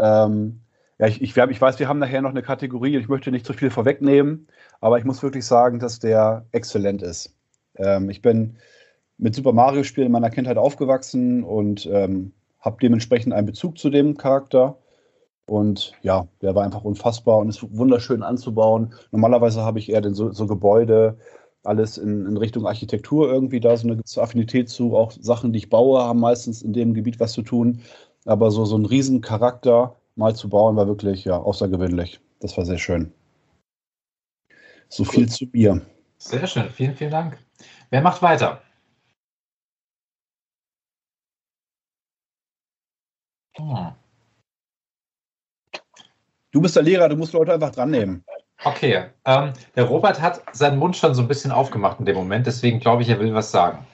Ähm, 0.00 0.60
ja, 0.98 1.06
ich, 1.06 1.22
ich, 1.22 1.36
ich 1.36 1.60
weiß, 1.60 1.78
wir 1.78 1.88
haben 1.88 1.98
nachher 1.98 2.22
noch 2.22 2.30
eine 2.30 2.42
Kategorie 2.42 2.96
und 2.96 3.02
ich 3.02 3.08
möchte 3.08 3.30
nicht 3.30 3.46
zu 3.46 3.52
viel 3.52 3.70
vorwegnehmen, 3.70 4.48
aber 4.80 4.98
ich 4.98 5.04
muss 5.04 5.22
wirklich 5.22 5.46
sagen, 5.46 5.78
dass 5.78 5.98
der 6.00 6.46
exzellent 6.52 7.02
ist. 7.02 7.34
Ähm, 7.76 8.10
ich 8.10 8.22
bin 8.22 8.56
mit 9.16 9.34
Super 9.34 9.52
Mario-Spielen 9.52 10.06
in 10.06 10.12
meiner 10.12 10.30
Kindheit 10.30 10.58
aufgewachsen 10.58 11.44
und 11.44 11.86
ähm, 11.86 12.32
habe 12.60 12.78
dementsprechend 12.80 13.32
einen 13.32 13.46
Bezug 13.46 13.78
zu 13.78 13.90
dem 13.90 14.16
Charakter. 14.16 14.78
Und 15.46 15.92
ja, 16.02 16.28
der 16.42 16.54
war 16.54 16.64
einfach 16.64 16.84
unfassbar 16.84 17.38
und 17.38 17.48
ist 17.48 17.76
wunderschön 17.76 18.22
anzubauen. 18.22 18.92
Normalerweise 19.12 19.62
habe 19.62 19.78
ich 19.78 19.90
eher 19.90 20.02
den, 20.02 20.14
so, 20.14 20.30
so 20.30 20.46
Gebäude, 20.46 21.16
alles 21.64 21.98
in, 21.98 22.26
in, 22.26 22.36
Richtung 22.36 22.66
Architektur 22.66 23.30
irgendwie 23.30 23.60
da 23.60 23.76
so 23.76 23.86
eine 23.86 23.96
gewisse 23.96 24.22
Affinität 24.22 24.68
zu. 24.68 24.96
Auch 24.96 25.12
Sachen, 25.12 25.52
die 25.52 25.58
ich 25.58 25.70
baue, 25.70 26.00
haben 26.00 26.20
meistens 26.20 26.62
in 26.62 26.72
dem 26.72 26.94
Gebiet 26.94 27.20
was 27.20 27.32
zu 27.32 27.42
tun. 27.42 27.82
Aber 28.24 28.50
so, 28.50 28.64
so 28.64 28.76
einen 28.76 28.86
riesen 28.86 29.20
Charakter 29.20 29.96
mal 30.16 30.34
zu 30.34 30.48
bauen, 30.48 30.76
war 30.76 30.86
wirklich 30.86 31.24
ja 31.24 31.38
außergewöhnlich. 31.38 32.20
Das 32.40 32.56
war 32.56 32.64
sehr 32.64 32.78
schön. 32.78 33.12
So 34.88 35.02
cool. 35.04 35.10
viel 35.10 35.28
zu 35.28 35.46
mir. 35.52 35.82
Sehr 36.18 36.46
schön, 36.46 36.68
vielen, 36.70 36.94
vielen 36.94 37.10
Dank. 37.10 37.38
Wer 37.90 38.02
macht 38.02 38.22
weiter? 38.22 38.62
Hm. 43.56 43.92
Du 46.50 46.60
bist 46.62 46.76
der 46.76 46.82
Lehrer, 46.82 47.08
du 47.08 47.16
musst 47.16 47.32
Leute 47.32 47.52
einfach 47.52 47.70
dran 47.70 47.90
nehmen. 47.90 48.24
Okay, 48.64 49.04
ähm, 49.24 49.52
der 49.76 49.84
Robert 49.84 50.20
hat 50.20 50.42
seinen 50.52 50.78
Mund 50.78 50.96
schon 50.96 51.14
so 51.14 51.22
ein 51.22 51.28
bisschen 51.28 51.52
aufgemacht 51.52 52.00
in 52.00 52.06
dem 52.06 52.16
Moment, 52.16 52.46
deswegen 52.46 52.80
glaube 52.80 53.02
ich, 53.02 53.08
er 53.08 53.20
will 53.20 53.32
was 53.32 53.50
sagen. 53.50 53.86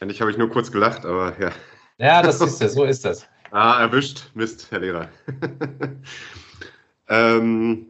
Endlich 0.00 0.20
habe 0.20 0.30
ich 0.30 0.36
nur 0.36 0.50
kurz 0.50 0.70
gelacht, 0.70 1.06
aber 1.06 1.32
ja. 1.40 1.50
Ja, 1.98 2.22
das 2.22 2.40
ist 2.42 2.60
ja, 2.60 2.68
so 2.68 2.84
ist 2.84 3.04
das. 3.04 3.26
Ah, 3.52 3.80
erwischt. 3.80 4.32
Mist, 4.34 4.66
Herr 4.70 4.80
Lehrer. 4.80 5.08
ähm, 7.08 7.86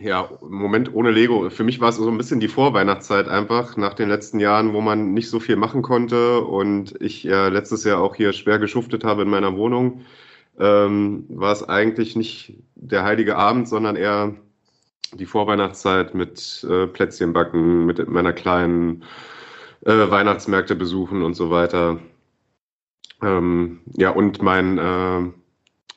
ja, 0.00 0.30
Moment 0.40 0.94
ohne 0.94 1.10
Lego. 1.10 1.50
Für 1.50 1.62
mich 1.62 1.78
war 1.78 1.90
es 1.90 1.96
so 1.96 2.08
ein 2.08 2.16
bisschen 2.16 2.40
die 2.40 2.48
Vorweihnachtszeit 2.48 3.28
einfach, 3.28 3.76
nach 3.76 3.92
den 3.92 4.08
letzten 4.08 4.40
Jahren, 4.40 4.72
wo 4.72 4.80
man 4.80 5.12
nicht 5.12 5.28
so 5.28 5.40
viel 5.40 5.56
machen 5.56 5.82
konnte 5.82 6.40
und 6.40 7.00
ich 7.02 7.26
äh, 7.26 7.50
letztes 7.50 7.84
Jahr 7.84 8.00
auch 8.00 8.16
hier 8.16 8.32
schwer 8.32 8.58
geschuftet 8.58 9.04
habe 9.04 9.22
in 9.22 9.28
meiner 9.28 9.56
Wohnung. 9.56 10.00
Ähm, 10.58 11.26
war 11.28 11.52
es 11.52 11.68
eigentlich 11.68 12.16
nicht 12.16 12.54
der 12.74 13.04
heilige 13.04 13.36
Abend, 13.36 13.68
sondern 13.68 13.96
eher 13.96 14.34
die 15.14 15.26
Vorweihnachtszeit 15.26 16.14
mit 16.14 16.66
äh, 16.68 16.86
Plätzchen 16.86 17.32
backen, 17.32 17.86
mit 17.86 18.06
meiner 18.08 18.32
kleinen 18.32 19.04
äh, 19.84 20.10
Weihnachtsmärkte 20.10 20.76
besuchen 20.76 21.22
und 21.22 21.34
so 21.34 21.50
weiter. 21.50 21.98
Ähm, 23.22 23.80
ja, 23.96 24.10
und 24.10 24.42
mein 24.42 24.78
äh, 24.78 25.20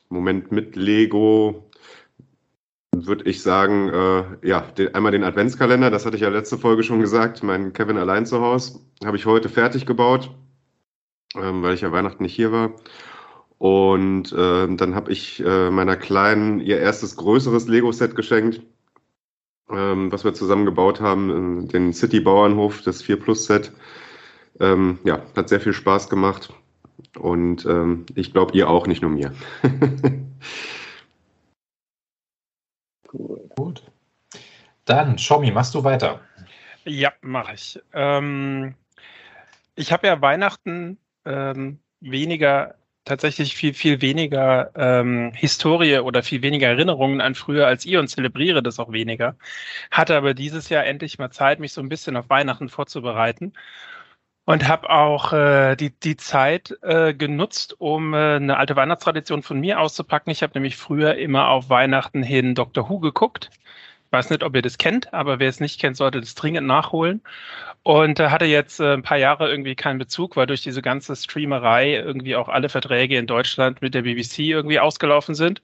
Moment 0.08 0.52
mit 0.52 0.76
Lego 0.76 1.70
würde 2.92 3.28
ich 3.28 3.42
sagen, 3.42 3.88
äh, 3.88 4.46
ja, 4.46 4.60
den, 4.60 4.94
einmal 4.94 5.12
den 5.12 5.24
Adventskalender, 5.24 5.90
das 5.90 6.06
hatte 6.06 6.16
ich 6.16 6.22
ja 6.22 6.28
letzte 6.28 6.58
Folge 6.58 6.82
schon 6.82 7.00
gesagt, 7.00 7.42
mein 7.42 7.72
Kevin 7.72 7.98
allein 7.98 8.26
zu 8.26 8.40
Hause, 8.40 8.80
habe 9.04 9.16
ich 9.16 9.26
heute 9.26 9.48
fertig 9.48 9.86
gebaut, 9.86 10.30
ähm, 11.34 11.62
weil 11.62 11.74
ich 11.74 11.80
ja 11.80 11.92
Weihnachten 11.92 12.22
nicht 12.22 12.34
hier 12.34 12.52
war. 12.52 12.72
Und 13.58 14.32
äh, 14.32 14.76
dann 14.76 14.94
habe 14.94 15.10
ich 15.12 15.42
äh, 15.44 15.70
meiner 15.70 15.96
Kleinen 15.96 16.60
ihr 16.60 16.78
erstes 16.78 17.16
größeres 17.16 17.66
Lego-Set 17.66 18.14
geschenkt, 18.14 18.62
ähm, 19.70 20.12
was 20.12 20.24
wir 20.24 20.34
zusammen 20.34 20.64
gebaut 20.64 21.00
haben, 21.00 21.68
den 21.68 21.92
City 21.92 22.20
Bauernhof, 22.20 22.82
das 22.82 23.02
4 23.02 23.18
Plus 23.20 23.46
Set. 23.46 23.72
Ähm, 24.60 24.98
ja, 25.04 25.22
hat 25.36 25.48
sehr 25.48 25.60
viel 25.60 25.72
Spaß 25.72 26.08
gemacht. 26.08 26.52
Und 27.18 27.64
ähm, 27.66 28.06
ich 28.14 28.32
glaube, 28.32 28.56
ihr 28.56 28.68
auch, 28.68 28.86
nicht 28.86 29.02
nur 29.02 29.10
mir. 29.10 29.32
cool. 33.12 33.40
Gut. 33.56 33.82
Dann, 34.84 35.18
Shomi, 35.18 35.50
machst 35.50 35.74
du 35.74 35.82
weiter? 35.82 36.20
Ja, 36.84 37.12
mache 37.22 37.54
ich. 37.54 37.80
Ähm, 37.92 38.74
ich 39.74 39.92
habe 39.92 40.06
ja 40.06 40.20
Weihnachten 40.20 40.98
ähm, 41.24 41.78
weniger, 42.00 42.74
tatsächlich 43.04 43.54
viel, 43.54 43.74
viel 43.74 44.00
weniger 44.00 44.70
ähm, 44.76 45.32
Historie 45.34 45.98
oder 45.98 46.22
viel 46.22 46.42
weniger 46.42 46.68
Erinnerungen 46.68 47.20
an 47.20 47.34
früher 47.34 47.66
als 47.66 47.84
ihr 47.86 48.00
und 48.00 48.08
zelebriere 48.08 48.62
das 48.62 48.78
auch 48.78 48.92
weniger. 48.92 49.36
Hatte 49.90 50.16
aber 50.16 50.34
dieses 50.34 50.68
Jahr 50.68 50.84
endlich 50.84 51.18
mal 51.18 51.30
Zeit, 51.30 51.60
mich 51.60 51.72
so 51.72 51.80
ein 51.80 51.88
bisschen 51.88 52.16
auf 52.16 52.30
Weihnachten 52.30 52.68
vorzubereiten 52.68 53.52
und 54.46 54.68
habe 54.68 54.90
auch 54.90 55.32
äh, 55.32 55.76
die, 55.76 55.90
die 55.98 56.16
Zeit 56.16 56.76
äh, 56.82 57.14
genutzt, 57.14 57.76
um 57.78 58.14
äh, 58.14 58.36
eine 58.36 58.56
alte 58.58 58.76
Weihnachtstradition 58.76 59.42
von 59.42 59.60
mir 59.60 59.80
auszupacken. 59.80 60.30
Ich 60.30 60.42
habe 60.42 60.52
nämlich 60.54 60.76
früher 60.76 61.16
immer 61.16 61.48
auf 61.48 61.70
Weihnachten 61.70 62.22
hin 62.22 62.54
Dr. 62.54 62.88
Who 62.88 62.98
geguckt. 63.00 63.50
Ich 64.14 64.16
weiß 64.16 64.30
nicht, 64.30 64.44
ob 64.44 64.54
ihr 64.54 64.62
das 64.62 64.78
kennt, 64.78 65.12
aber 65.12 65.40
wer 65.40 65.48
es 65.48 65.58
nicht 65.58 65.80
kennt, 65.80 65.96
sollte 65.96 66.20
das 66.20 66.36
dringend 66.36 66.68
nachholen. 66.68 67.20
Und 67.82 68.20
äh, 68.20 68.28
hatte 68.28 68.44
jetzt 68.44 68.78
äh, 68.78 68.92
ein 68.92 69.02
paar 69.02 69.16
Jahre 69.18 69.50
irgendwie 69.50 69.74
keinen 69.74 69.98
Bezug, 69.98 70.36
weil 70.36 70.46
durch 70.46 70.62
diese 70.62 70.82
ganze 70.82 71.16
Streamerei 71.16 71.94
irgendwie 71.94 72.36
auch 72.36 72.48
alle 72.48 72.68
Verträge 72.68 73.18
in 73.18 73.26
Deutschland 73.26 73.82
mit 73.82 73.92
der 73.92 74.02
BBC 74.02 74.38
irgendwie 74.38 74.78
ausgelaufen 74.78 75.34
sind. 75.34 75.62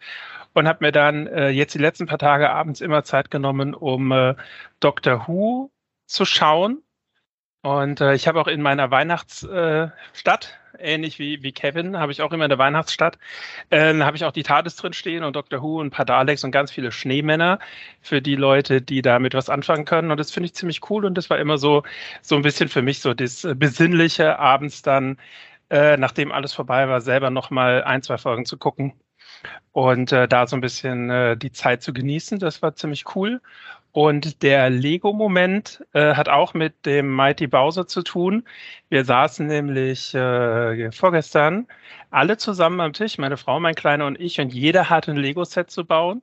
Und 0.53 0.67
habe 0.67 0.85
mir 0.85 0.91
dann 0.91 1.29
äh, 1.29 1.51
jetzt 1.51 1.75
die 1.75 1.79
letzten 1.79 2.07
paar 2.07 2.19
Tage 2.19 2.51
abends 2.51 2.81
immer 2.81 3.05
Zeit 3.05 3.31
genommen, 3.31 3.73
um 3.73 4.11
äh, 4.11 4.35
Doctor 4.81 5.29
Who 5.29 5.71
zu 6.07 6.25
schauen 6.25 6.83
und 7.63 8.01
äh, 8.01 8.15
ich 8.15 8.27
habe 8.27 8.41
auch 8.41 8.47
in 8.47 8.63
meiner 8.63 8.91
Weihnachtsstadt, 8.91 10.59
äh, 10.79 10.95
ähnlich 10.95 11.19
wie, 11.19 11.43
wie 11.43 11.53
Kevin, 11.53 11.99
habe 11.99 12.11
ich 12.13 12.23
auch 12.23 12.33
immer 12.33 12.45
in 12.45 12.49
der 12.49 12.59
Weihnachtsstadt, 12.59 13.19
äh, 13.69 13.95
habe 14.01 14.17
ich 14.17 14.25
auch 14.25 14.33
die 14.33 14.43
TARDIS 14.43 14.77
drin 14.77 14.95
stehen 14.95 15.25
und 15.25 15.37
Dr. 15.37 15.63
Who 15.63 15.81
und 15.81 15.95
Daleks 16.09 16.43
und 16.45 16.53
ganz 16.53 16.71
viele 16.71 16.91
Schneemänner 16.91 17.59
für 18.01 18.23
die 18.23 18.37
Leute, 18.37 18.81
die 18.81 19.03
damit 19.03 19.35
was 19.35 19.51
anfangen 19.51 19.85
können. 19.85 20.11
Und 20.11 20.19
das 20.19 20.31
finde 20.31 20.47
ich 20.47 20.55
ziemlich 20.55 20.89
cool 20.91 21.05
und 21.05 21.15
das 21.17 21.29
war 21.29 21.39
immer 21.39 21.59
so, 21.59 21.83
so 22.23 22.37
ein 22.37 22.43
bisschen 22.43 22.69
für 22.71 22.83
mich 22.83 23.01
so 23.01 23.13
das 23.15 23.47
Besinnliche, 23.57 24.39
abends 24.39 24.81
dann, 24.83 25.19
äh, 25.71 25.97
nachdem 25.99 26.33
alles 26.33 26.55
vorbei 26.55 26.89
war, 26.89 27.01
selber 27.03 27.31
nochmal 27.31 27.85
ein, 27.85 28.03
zwei 28.03 28.19
Folgen 28.19 28.47
zu 28.47 28.57
gucken 28.59 28.95
und 29.73 30.13
äh, 30.13 30.29
da 30.29 30.47
so 30.47 30.57
ein 30.57 30.61
bisschen 30.61 31.11
äh, 31.11 31.37
die 31.37 31.53
Zeit 31.53 31.83
zu 31.83 31.93
genießen. 31.93 32.39
Das 32.39 32.63
war 32.63 32.75
ziemlich 32.75 33.05
cool. 33.15 33.41
Und 33.93 34.43
der 34.43 34.71
Lego-Moment 34.71 35.85
äh, 35.95 36.15
hat 36.15 36.29
auch 36.29 36.55
mit 36.55 36.87
dem 36.87 37.15
Mighty 37.15 37.49
Bowser 37.49 37.87
zu 37.89 38.03
tun. 38.03 38.45
Wir 38.89 39.05
saßen 39.05 39.47
nämlich 39.47 40.15
äh, 40.15 40.93
vorgestern 40.93 41.67
alle 42.11 42.37
zusammen 42.37 42.81
am 42.81 42.93
Tisch, 42.93 43.19
meine 43.19 43.37
Frau, 43.37 43.59
mein 43.59 43.75
Kleiner 43.75 44.07
und 44.07 44.21
ich, 44.21 44.41
und 44.41 44.53
jeder 44.53 44.91
hatte 44.91 45.11
ein 45.11 45.17
Lego-Set 45.17 45.71
zu 45.71 45.85
bauen. 45.85 46.23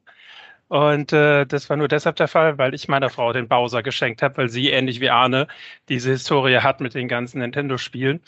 Und 0.69 1.13
äh, 1.13 1.45
das 1.45 1.69
war 1.69 1.77
nur 1.77 1.87
deshalb 1.87 2.17
der 2.17 2.27
Fall, 2.27 2.57
weil 2.57 2.73
ich 2.73 2.87
meiner 2.87 3.09
Frau 3.09 3.31
den 3.33 3.47
Bowser 3.47 3.83
geschenkt 3.83 4.21
habe, 4.21 4.37
weil 4.37 4.49
sie 4.49 4.69
ähnlich 4.69 4.99
wie 4.99 5.09
Arne 5.09 5.47
diese 5.89 6.11
Historie 6.11 6.57
hat 6.59 6.81
mit 6.81 6.93
den 6.93 7.07
ganzen 7.07 7.39
Nintendo-Spielen. 7.39 8.21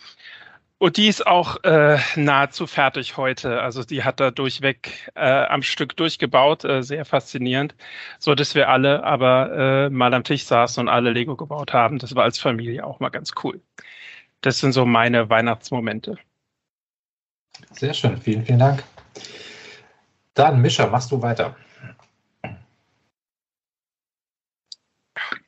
Und 0.80 0.96
die 0.96 1.08
ist 1.08 1.28
auch 1.28 1.62
äh, 1.66 2.00
nahezu 2.16 2.66
fertig 2.66 3.18
heute. 3.18 3.62
Also 3.62 3.84
die 3.84 4.06
hat 4.06 4.22
da 4.22 4.32
durchweg 4.32 5.12
äh, 5.14 5.44
am 5.46 5.62
Stück 5.62 5.98
durchgebaut, 5.98 6.64
äh, 6.64 6.82
sehr 6.84 7.04
faszinierend, 7.04 7.76
so 8.18 8.34
dass 8.34 8.56
wir 8.56 8.70
alle 8.70 9.04
aber 9.04 9.88
äh, 9.88 9.90
mal 9.90 10.14
am 10.14 10.24
Tisch 10.24 10.46
saßen 10.46 10.80
und 10.82 10.88
alle 10.88 11.12
Lego 11.12 11.36
gebaut 11.36 11.74
haben. 11.74 12.00
Das 12.00 12.16
war 12.16 12.24
als 12.24 12.40
Familie 12.40 12.86
auch 12.86 13.02
mal 13.02 13.10
ganz 13.10 13.34
cool. 13.44 13.62
Das 14.40 14.60
sind 14.60 14.72
so 14.72 14.86
meine 14.86 15.30
Weihnachtsmomente. 15.30 16.18
Sehr 17.72 17.94
schön, 17.94 18.16
vielen, 18.18 18.46
vielen 18.46 18.60
Dank. 18.60 18.84
Dann, 20.34 20.62
Mischa, 20.62 20.88
machst 20.88 21.12
du 21.12 21.22
weiter? 21.22 21.58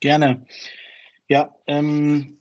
Gerne. 0.01 0.45
Ja, 1.29 1.55
ähm, 1.67 2.40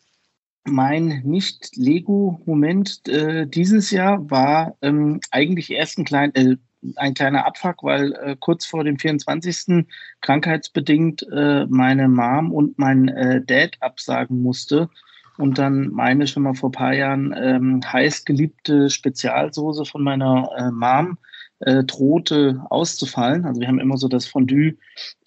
mein 0.65 1.23
Nicht-Lego-Moment 1.25 3.09
äh, 3.09 3.47
dieses 3.47 3.91
Jahr 3.91 4.31
war 4.31 4.77
ähm, 4.83 5.21
eigentlich 5.31 5.71
erst 5.71 5.99
ein, 5.99 6.05
klein, 6.05 6.35
äh, 6.35 6.57
ein 6.97 7.15
kleiner 7.15 7.47
Abfuck, 7.47 7.83
weil 7.83 8.13
äh, 8.13 8.37
kurz 8.39 8.67
vor 8.67 8.85
dem 8.85 8.99
24. 8.99 9.87
krankheitsbedingt 10.21 11.27
äh, 11.33 11.67
meine 11.67 12.09
Mom 12.09 12.53
und 12.53 12.79
mein 12.79 13.09
äh, 13.09 13.43
Dad 13.45 13.77
absagen 13.81 14.43
musste 14.43 14.89
und 15.39 15.59
dann 15.59 15.89
meine 15.89 16.27
schon 16.27 16.43
mal 16.43 16.55
vor 16.55 16.69
ein 16.69 16.73
paar 16.73 16.95
Jahren 16.95 17.35
ähm, 17.37 17.81
heiß 17.85 18.25
geliebte 18.25 18.91
Spezialsoße 18.91 19.87
von 19.87 20.03
meiner 20.03 20.51
äh, 20.57 20.71
Mom 20.71 21.19
äh, 21.61 21.85
drohte 21.85 22.63
auszufallen. 22.71 23.45
Also 23.45 23.61
wir 23.61 23.69
haben 23.69 23.81
immer 23.81 23.97
so 23.97 24.09
das 24.09 24.27
Fondue, 24.27 24.77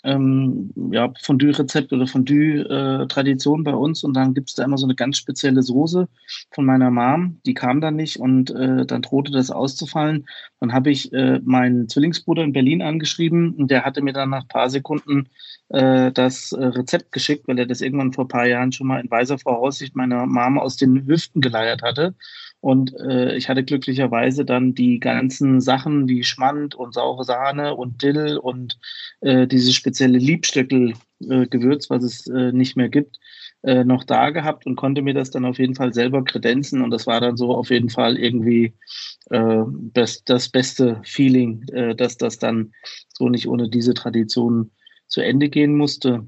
ähm, 0.03 0.71
ja, 0.91 1.11
Fondue-Rezept 1.21 1.93
oder 1.93 2.07
Fondue-Tradition 2.07 3.63
bei 3.63 3.73
uns 3.73 4.03
und 4.03 4.13
dann 4.13 4.33
gibt's 4.33 4.53
da 4.53 4.63
immer 4.63 4.77
so 4.77 4.85
eine 4.85 4.95
ganz 4.95 5.17
spezielle 5.17 5.61
Soße 5.61 6.07
von 6.51 6.65
meiner 6.65 6.91
Mom, 6.91 7.39
die 7.45 7.53
kam 7.53 7.81
dann 7.81 7.95
nicht 7.95 8.17
und 8.17 8.51
äh, 8.51 8.85
dann 8.85 9.01
drohte 9.01 9.31
das 9.31 9.51
auszufallen. 9.51 10.25
Dann 10.59 10.73
habe 10.73 10.91
ich 10.91 11.11
äh, 11.13 11.39
meinen 11.43 11.87
Zwillingsbruder 11.89 12.43
in 12.43 12.53
Berlin 12.53 12.81
angeschrieben 12.81 13.53
und 13.55 13.71
der 13.71 13.85
hatte 13.85 14.01
mir 14.01 14.13
dann 14.13 14.29
nach 14.29 14.47
paar 14.47 14.69
Sekunden 14.69 15.29
äh, 15.69 16.11
das 16.11 16.51
äh, 16.51 16.63
Rezept 16.63 17.11
geschickt, 17.11 17.47
weil 17.47 17.59
er 17.59 17.65
das 17.65 17.81
irgendwann 17.81 18.13
vor 18.13 18.27
paar 18.27 18.45
Jahren 18.45 18.71
schon 18.71 18.87
mal 18.87 19.01
in 19.01 19.11
weiser 19.11 19.37
Voraussicht 19.37 19.95
meiner 19.95 20.25
Mama 20.25 20.61
aus 20.61 20.77
den 20.77 21.07
Hüften 21.07 21.41
geleiert 21.41 21.81
hatte. 21.81 22.15
Und 22.63 22.93
äh, 22.97 23.35
ich 23.35 23.49
hatte 23.49 23.65
glücklicherweise 23.65 24.45
dann 24.45 24.73
die 24.73 24.99
ganzen 25.01 25.59
Sachen 25.59 26.07
wie 26.07 26.23
Schmand 26.23 26.75
und 26.75 26.93
saure 26.93 27.25
Sahne 27.25 27.75
und 27.75 28.01
Dill 28.01 28.37
und 28.37 28.79
äh, 29.19 29.47
dieses 29.47 29.75
spezielle 29.93 30.17
Liebstöckel-Gewürz, 30.17 31.85
äh, 31.85 31.89
was 31.89 32.03
es 32.03 32.27
äh, 32.27 32.51
nicht 32.51 32.75
mehr 32.75 32.89
gibt, 32.89 33.19
äh, 33.61 33.83
noch 33.83 34.03
da 34.03 34.31
gehabt 34.31 34.65
und 34.65 34.75
konnte 34.75 35.03
mir 35.03 35.13
das 35.13 35.29
dann 35.29 35.45
auf 35.45 35.59
jeden 35.59 35.75
Fall 35.75 35.93
selber 35.93 36.23
kredenzen. 36.23 36.81
Und 36.81 36.89
das 36.89 37.05
war 37.05 37.21
dann 37.21 37.37
so 37.37 37.55
auf 37.55 37.69
jeden 37.69 37.89
Fall 37.89 38.17
irgendwie 38.17 38.73
das, 39.29 40.25
das 40.25 40.49
beste 40.49 41.01
Feeling, 41.05 41.65
dass 41.95 42.17
das 42.17 42.37
dann 42.39 42.73
so 43.07 43.29
nicht 43.29 43.47
ohne 43.47 43.69
diese 43.69 43.93
Tradition 43.93 44.69
zu 45.07 45.21
Ende 45.21 45.49
gehen 45.49 45.77
musste. 45.77 46.27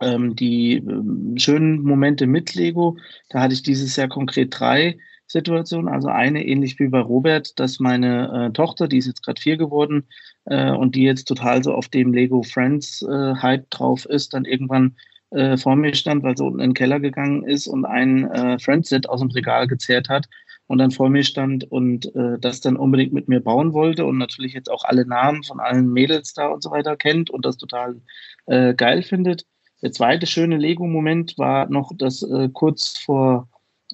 Ähm, 0.00 0.36
die 0.36 0.76
ähm, 0.76 1.34
schönen 1.36 1.82
Momente 1.82 2.26
mit 2.26 2.54
Lego, 2.54 2.96
da 3.28 3.40
hatte 3.40 3.54
ich 3.54 3.62
dieses 3.62 3.96
Jahr 3.96 4.08
konkret 4.08 4.58
drei. 4.58 4.98
Situation. 5.32 5.88
Also 5.88 6.08
eine 6.08 6.46
ähnlich 6.46 6.78
wie 6.78 6.88
bei 6.88 7.00
Robert, 7.00 7.58
dass 7.58 7.80
meine 7.80 8.48
äh, 8.48 8.52
Tochter, 8.52 8.88
die 8.88 8.98
ist 8.98 9.06
jetzt 9.06 9.24
gerade 9.24 9.40
vier 9.40 9.56
geworden 9.56 10.06
äh, 10.44 10.70
und 10.70 10.94
die 10.94 11.02
jetzt 11.02 11.24
total 11.24 11.62
so 11.64 11.74
auf 11.74 11.88
dem 11.88 12.12
Lego 12.12 12.42
Friends 12.42 13.02
äh, 13.02 13.34
Hype 13.36 13.68
drauf 13.70 14.04
ist, 14.06 14.34
dann 14.34 14.44
irgendwann 14.44 14.96
äh, 15.30 15.56
vor 15.56 15.76
mir 15.76 15.94
stand, 15.94 16.22
weil 16.22 16.36
sie 16.36 16.44
unten 16.44 16.60
in 16.60 16.70
den 16.70 16.74
Keller 16.74 17.00
gegangen 17.00 17.44
ist 17.44 17.66
und 17.66 17.84
ein 17.84 18.30
äh, 18.30 18.58
Friends-Set 18.58 19.08
aus 19.08 19.20
dem 19.20 19.30
Regal 19.30 19.66
gezehrt 19.66 20.08
hat 20.08 20.28
und 20.66 20.78
dann 20.78 20.90
vor 20.90 21.08
mir 21.08 21.24
stand 21.24 21.64
und 21.70 22.14
äh, 22.14 22.38
das 22.38 22.60
dann 22.60 22.76
unbedingt 22.76 23.12
mit 23.12 23.28
mir 23.28 23.40
bauen 23.40 23.72
wollte 23.72 24.04
und 24.04 24.18
natürlich 24.18 24.52
jetzt 24.52 24.70
auch 24.70 24.84
alle 24.84 25.06
Namen 25.06 25.42
von 25.42 25.60
allen 25.60 25.92
Mädels 25.92 26.34
da 26.34 26.48
und 26.48 26.62
so 26.62 26.70
weiter 26.70 26.96
kennt 26.96 27.30
und 27.30 27.44
das 27.44 27.56
total 27.56 28.00
äh, 28.46 28.74
geil 28.74 29.02
findet. 29.02 29.46
Der 29.82 29.92
zweite 29.92 30.26
schöne 30.26 30.58
Lego-Moment 30.58 31.36
war 31.38 31.68
noch, 31.68 31.92
dass 31.96 32.22
äh, 32.22 32.48
kurz 32.52 32.96
vor 32.98 33.48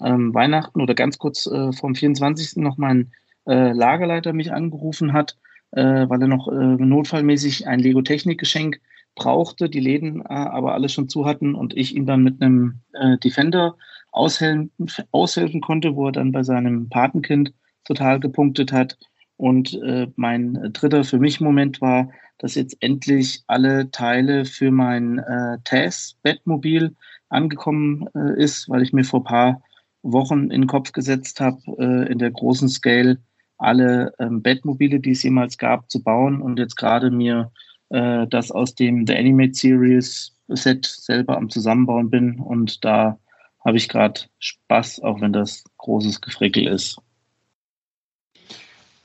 ähm, 0.04 0.34
Weihnachten 0.34 0.80
oder 0.80 0.94
ganz 0.94 1.18
kurz 1.18 1.46
äh, 1.46 1.72
vom 1.72 1.94
24. 1.94 2.56
noch 2.56 2.76
mein 2.76 3.12
äh, 3.46 3.72
Lagerleiter 3.72 4.32
mich 4.32 4.52
angerufen 4.52 5.12
hat, 5.12 5.36
äh, 5.72 6.08
weil 6.08 6.22
er 6.22 6.28
noch 6.28 6.48
äh, 6.48 6.54
notfallmäßig 6.54 7.66
ein 7.66 7.80
Lego-Technik-Geschenk 7.80 8.80
brauchte, 9.14 9.68
die 9.68 9.80
Läden 9.80 10.20
äh, 10.20 10.28
aber 10.28 10.74
alle 10.74 10.88
schon 10.88 11.08
zu 11.08 11.26
hatten 11.26 11.54
und 11.54 11.76
ich 11.76 11.94
ihm 11.94 12.06
dann 12.06 12.22
mit 12.22 12.40
einem 12.40 12.80
äh, 12.92 13.18
Defender 13.18 13.76
aushelfen, 14.12 14.70
aushelfen 15.10 15.60
konnte, 15.60 15.96
wo 15.96 16.06
er 16.06 16.12
dann 16.12 16.32
bei 16.32 16.42
seinem 16.42 16.88
Patenkind 16.88 17.52
total 17.84 18.20
gepunktet 18.20 18.72
hat. 18.72 18.98
Und 19.36 19.74
äh, 19.82 20.08
mein 20.16 20.70
dritter 20.72 21.04
für 21.04 21.18
mich 21.18 21.40
Moment 21.40 21.80
war, 21.80 22.10
dass 22.38 22.54
jetzt 22.54 22.76
endlich 22.80 23.42
alle 23.46 23.90
Teile 23.90 24.44
für 24.44 24.70
mein 24.70 25.18
äh, 25.18 25.58
TAS-Bettmobil 25.64 26.94
angekommen 27.28 28.08
äh, 28.14 28.40
ist, 28.42 28.68
weil 28.68 28.82
ich 28.82 28.92
mir 28.92 29.04
vor 29.04 29.24
paar 29.24 29.62
Wochen 30.02 30.50
in 30.50 30.62
den 30.62 30.66
Kopf 30.66 30.92
gesetzt 30.92 31.40
habe, 31.40 31.60
äh, 31.78 32.10
in 32.10 32.18
der 32.18 32.30
großen 32.30 32.68
Scale 32.68 33.18
alle 33.58 34.12
ähm, 34.18 34.40
Bettmobile, 34.42 35.00
die 35.00 35.10
es 35.10 35.22
jemals 35.22 35.58
gab, 35.58 35.90
zu 35.90 36.02
bauen 36.02 36.40
und 36.40 36.58
jetzt 36.58 36.76
gerade 36.76 37.10
mir 37.10 37.50
äh, 37.90 38.26
das 38.28 38.50
aus 38.50 38.74
dem 38.74 39.06
The 39.06 39.16
Animate 39.16 39.54
Series 39.54 40.34
Set 40.48 40.86
selber 40.86 41.36
am 41.36 41.50
Zusammenbauen 41.50 42.08
bin 42.08 42.38
und 42.38 42.84
da 42.84 43.18
habe 43.64 43.76
ich 43.76 43.88
gerade 43.88 44.20
Spaß, 44.38 45.00
auch 45.02 45.20
wenn 45.20 45.32
das 45.32 45.64
großes 45.76 46.20
Gefrickel 46.20 46.66
ist. 46.68 46.98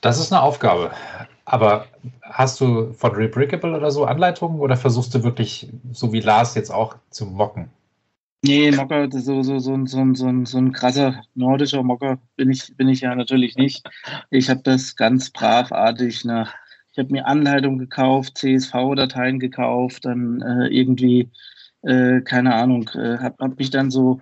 Das 0.00 0.18
ist 0.18 0.32
eine 0.32 0.42
Aufgabe. 0.42 0.92
Aber 1.44 1.86
hast 2.22 2.60
du 2.60 2.92
von 2.94 3.12
Rebrickable 3.12 3.76
oder 3.76 3.90
so 3.90 4.04
Anleitungen 4.04 4.60
oder 4.60 4.76
versuchst 4.76 5.14
du 5.14 5.22
wirklich, 5.22 5.68
so 5.92 6.12
wie 6.12 6.20
Lars 6.20 6.54
jetzt 6.54 6.70
auch, 6.70 6.96
zu 7.10 7.26
mocken? 7.26 7.70
Nee, 8.44 8.70
Mocker, 8.72 9.08
so, 9.10 9.42
so, 9.42 9.58
so, 9.58 9.86
so, 9.86 10.14
so, 10.14 10.26
ein- 10.28 10.44
so 10.44 10.58
ein 10.58 10.72
krasser 10.72 11.22
nordischer 11.34 11.82
Mocker 11.82 12.18
bin 12.36 12.50
ich, 12.50 12.76
bin 12.76 12.88
ich 12.90 13.00
ja 13.00 13.14
natürlich 13.14 13.56
nicht. 13.56 13.88
Ich 14.30 14.50
habe 14.50 14.60
das 14.62 14.96
ganz 14.96 15.30
bravartig 15.30 16.26
nach, 16.26 16.54
ich 16.92 16.98
habe 16.98 17.10
mir 17.10 17.26
Anleitung 17.26 17.78
gekauft, 17.78 18.36
CSV-Dateien 18.38 19.38
gekauft, 19.40 20.04
dann 20.04 20.42
äh, 20.42 20.66
irgendwie, 20.68 21.30
äh, 21.82 22.20
keine 22.20 22.54
Ahnung, 22.54 22.90
äh, 22.94 23.16
habe 23.18 23.36
hab 23.40 23.58
mich 23.58 23.70
dann 23.70 23.90
so 23.90 24.20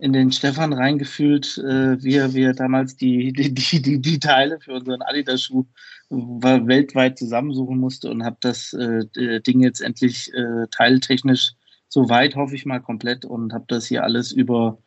in 0.00 0.12
den 0.12 0.32
Stefan 0.32 0.74
reingefühlt, 0.74 1.56
äh, 1.58 2.02
wie, 2.02 2.16
er, 2.16 2.34
wie 2.34 2.42
er 2.42 2.52
damals 2.54 2.96
die, 2.96 3.32
die, 3.32 3.54
die, 3.54 4.00
die, 4.02 4.18
Teile 4.20 4.60
für 4.60 4.74
unseren 4.74 5.00
Adidas-Schuh 5.00 5.64
war 6.10 6.66
weltweit 6.66 7.18
zusammensuchen 7.18 7.78
musste 7.78 8.10
und 8.10 8.22
habe 8.22 8.36
das 8.40 8.74
äh, 8.74 9.04
äh, 9.16 9.40
Ding 9.40 9.60
jetzt 9.62 9.80
endlich 9.80 10.30
äh, 10.34 10.66
teiltechnisch 10.70 11.52
soweit 11.92 12.36
hoffe 12.36 12.54
ich 12.54 12.64
mal 12.64 12.80
komplett 12.80 13.26
und 13.26 13.52
habe 13.52 13.66
das 13.68 13.84
hier 13.84 14.02
alles 14.02 14.32
über 14.32 14.78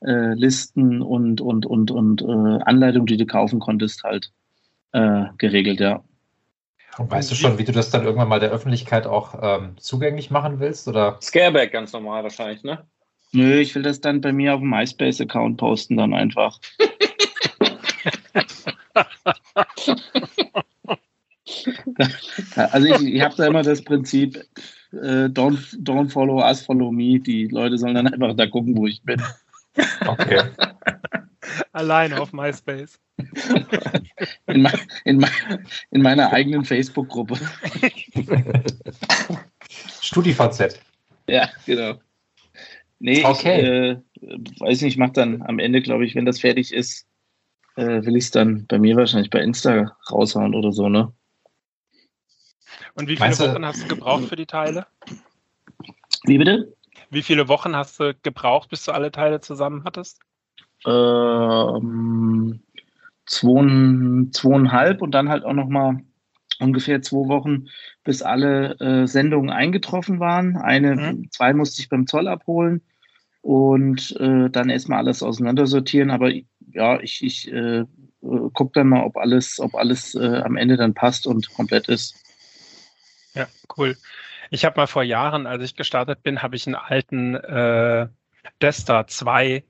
äh, 0.00 0.32
Listen 0.32 1.02
und 1.02 1.42
und 1.42 1.66
und 1.66 1.90
und 1.90 2.22
äh, 2.22 2.62
Anleitungen, 2.64 3.04
die 3.04 3.18
du 3.18 3.26
kaufen 3.26 3.60
konntest, 3.60 4.02
halt 4.02 4.32
äh, 4.92 5.26
geregelt, 5.36 5.80
ja. 5.80 6.02
Und 6.96 7.10
weißt 7.10 7.30
du 7.30 7.34
schon, 7.34 7.58
wie 7.58 7.64
du 7.64 7.72
das 7.72 7.90
dann 7.90 8.04
irgendwann 8.04 8.28
mal 8.28 8.40
der 8.40 8.50
Öffentlichkeit 8.50 9.06
auch 9.06 9.38
ähm, 9.42 9.76
zugänglich 9.78 10.30
machen 10.30 10.58
willst? 10.58 10.88
Oder? 10.88 11.18
Scareback 11.20 11.72
ganz 11.72 11.92
normal 11.92 12.22
wahrscheinlich, 12.22 12.62
ne? 12.62 12.86
Nö, 13.32 13.58
ich 13.58 13.74
will 13.74 13.82
das 13.82 14.00
dann 14.00 14.22
bei 14.22 14.32
mir 14.32 14.54
auf 14.54 14.60
dem 14.60 14.70
MySpace-Account 14.70 15.58
posten, 15.58 15.98
dann 15.98 16.14
einfach. 16.14 16.58
also 22.54 22.86
ich, 22.86 23.14
ich 23.14 23.20
habe 23.20 23.34
da 23.36 23.46
immer 23.46 23.62
das 23.62 23.82
Prinzip, 23.82 24.42
äh, 25.02 25.28
don't, 25.28 25.58
don't 25.82 26.10
follow 26.10 26.40
us, 26.40 26.64
follow 26.64 26.90
me. 26.90 27.18
Die 27.18 27.46
Leute 27.48 27.78
sollen 27.78 27.94
dann 27.94 28.08
einfach 28.08 28.34
da 28.34 28.46
gucken, 28.46 28.76
wo 28.76 28.86
ich 28.86 29.02
bin. 29.02 29.20
Okay. 30.06 30.42
Alleine 31.72 32.20
auf 32.20 32.32
MySpace. 32.32 32.98
In, 34.46 34.62
mein, 34.62 34.80
in, 35.04 35.18
mein, 35.18 35.66
in 35.90 36.02
meiner 36.02 36.32
eigenen 36.32 36.64
Facebook-Gruppe. 36.64 37.38
StudiVZ. 40.02 40.80
Ja, 41.28 41.48
genau. 41.66 41.94
Nee, 42.98 43.24
Okay. 43.24 43.98
ich 44.20 44.28
äh, 44.28 44.38
weiß 44.60 44.82
nicht, 44.82 44.94
ich 44.94 44.98
mache 44.98 45.12
dann 45.12 45.42
am 45.42 45.58
Ende, 45.58 45.82
glaube 45.82 46.04
ich, 46.04 46.14
wenn 46.14 46.24
das 46.26 46.40
fertig 46.40 46.72
ist, 46.72 47.06
äh, 47.76 48.04
will 48.04 48.16
ich 48.16 48.24
es 48.24 48.30
dann 48.30 48.66
bei 48.66 48.78
mir 48.78 48.96
wahrscheinlich 48.96 49.30
bei 49.30 49.40
Insta 49.40 49.96
raushauen 50.10 50.54
oder 50.54 50.72
so, 50.72 50.88
ne? 50.88 51.12
Und 52.94 53.08
wie 53.08 53.16
viele 53.16 53.38
Wochen 53.38 53.66
hast 53.66 53.82
du 53.82 53.88
gebraucht 53.88 54.24
für 54.24 54.36
die 54.36 54.46
Teile? 54.46 54.86
Wie 56.24 56.38
bitte? 56.38 56.72
Wie 57.10 57.22
viele 57.22 57.48
Wochen 57.48 57.76
hast 57.76 58.00
du 58.00 58.14
gebraucht, 58.22 58.70
bis 58.70 58.84
du 58.84 58.92
alle 58.92 59.10
Teile 59.12 59.40
zusammen 59.40 59.84
hattest? 59.84 60.20
Ähm, 60.86 62.60
zwei, 63.26 64.30
zweieinhalb 64.32 65.02
und 65.02 65.12
dann 65.12 65.28
halt 65.28 65.44
auch 65.44 65.52
nochmal 65.52 65.98
ungefähr 66.60 67.02
zwei 67.02 67.28
Wochen, 67.28 67.66
bis 68.04 68.22
alle 68.22 68.78
äh, 68.80 69.06
Sendungen 69.06 69.50
eingetroffen 69.50 70.20
waren. 70.20 70.56
Eine, 70.56 71.22
zwei 71.30 71.52
musste 71.52 71.82
ich 71.82 71.88
beim 71.88 72.06
Zoll 72.06 72.28
abholen 72.28 72.82
und 73.42 74.16
äh, 74.20 74.50
dann 74.50 74.70
erstmal 74.70 74.98
alles 74.98 75.22
auseinandersortieren. 75.22 76.10
Aber 76.10 76.30
ja, 76.72 77.00
ich, 77.00 77.22
ich 77.22 77.52
äh, 77.52 77.84
gucke 78.52 78.72
dann 78.74 78.88
mal, 78.88 79.04
ob 79.04 79.16
alles, 79.16 79.58
ob 79.60 79.74
alles 79.74 80.14
äh, 80.14 80.42
am 80.44 80.56
Ende 80.56 80.76
dann 80.76 80.94
passt 80.94 81.26
und 81.26 81.52
komplett 81.54 81.88
ist. 81.88 82.23
Ja, 83.34 83.48
cool. 83.76 83.96
Ich 84.50 84.64
habe 84.64 84.78
mal 84.78 84.86
vor 84.86 85.02
Jahren, 85.02 85.46
als 85.46 85.62
ich 85.62 85.76
gestartet 85.76 86.22
bin, 86.22 86.42
habe 86.42 86.56
ich 86.56 86.66
einen 86.66 86.76
alten 86.76 87.34
äh, 87.34 88.08
Destar 88.62 89.06
2, 89.06 89.64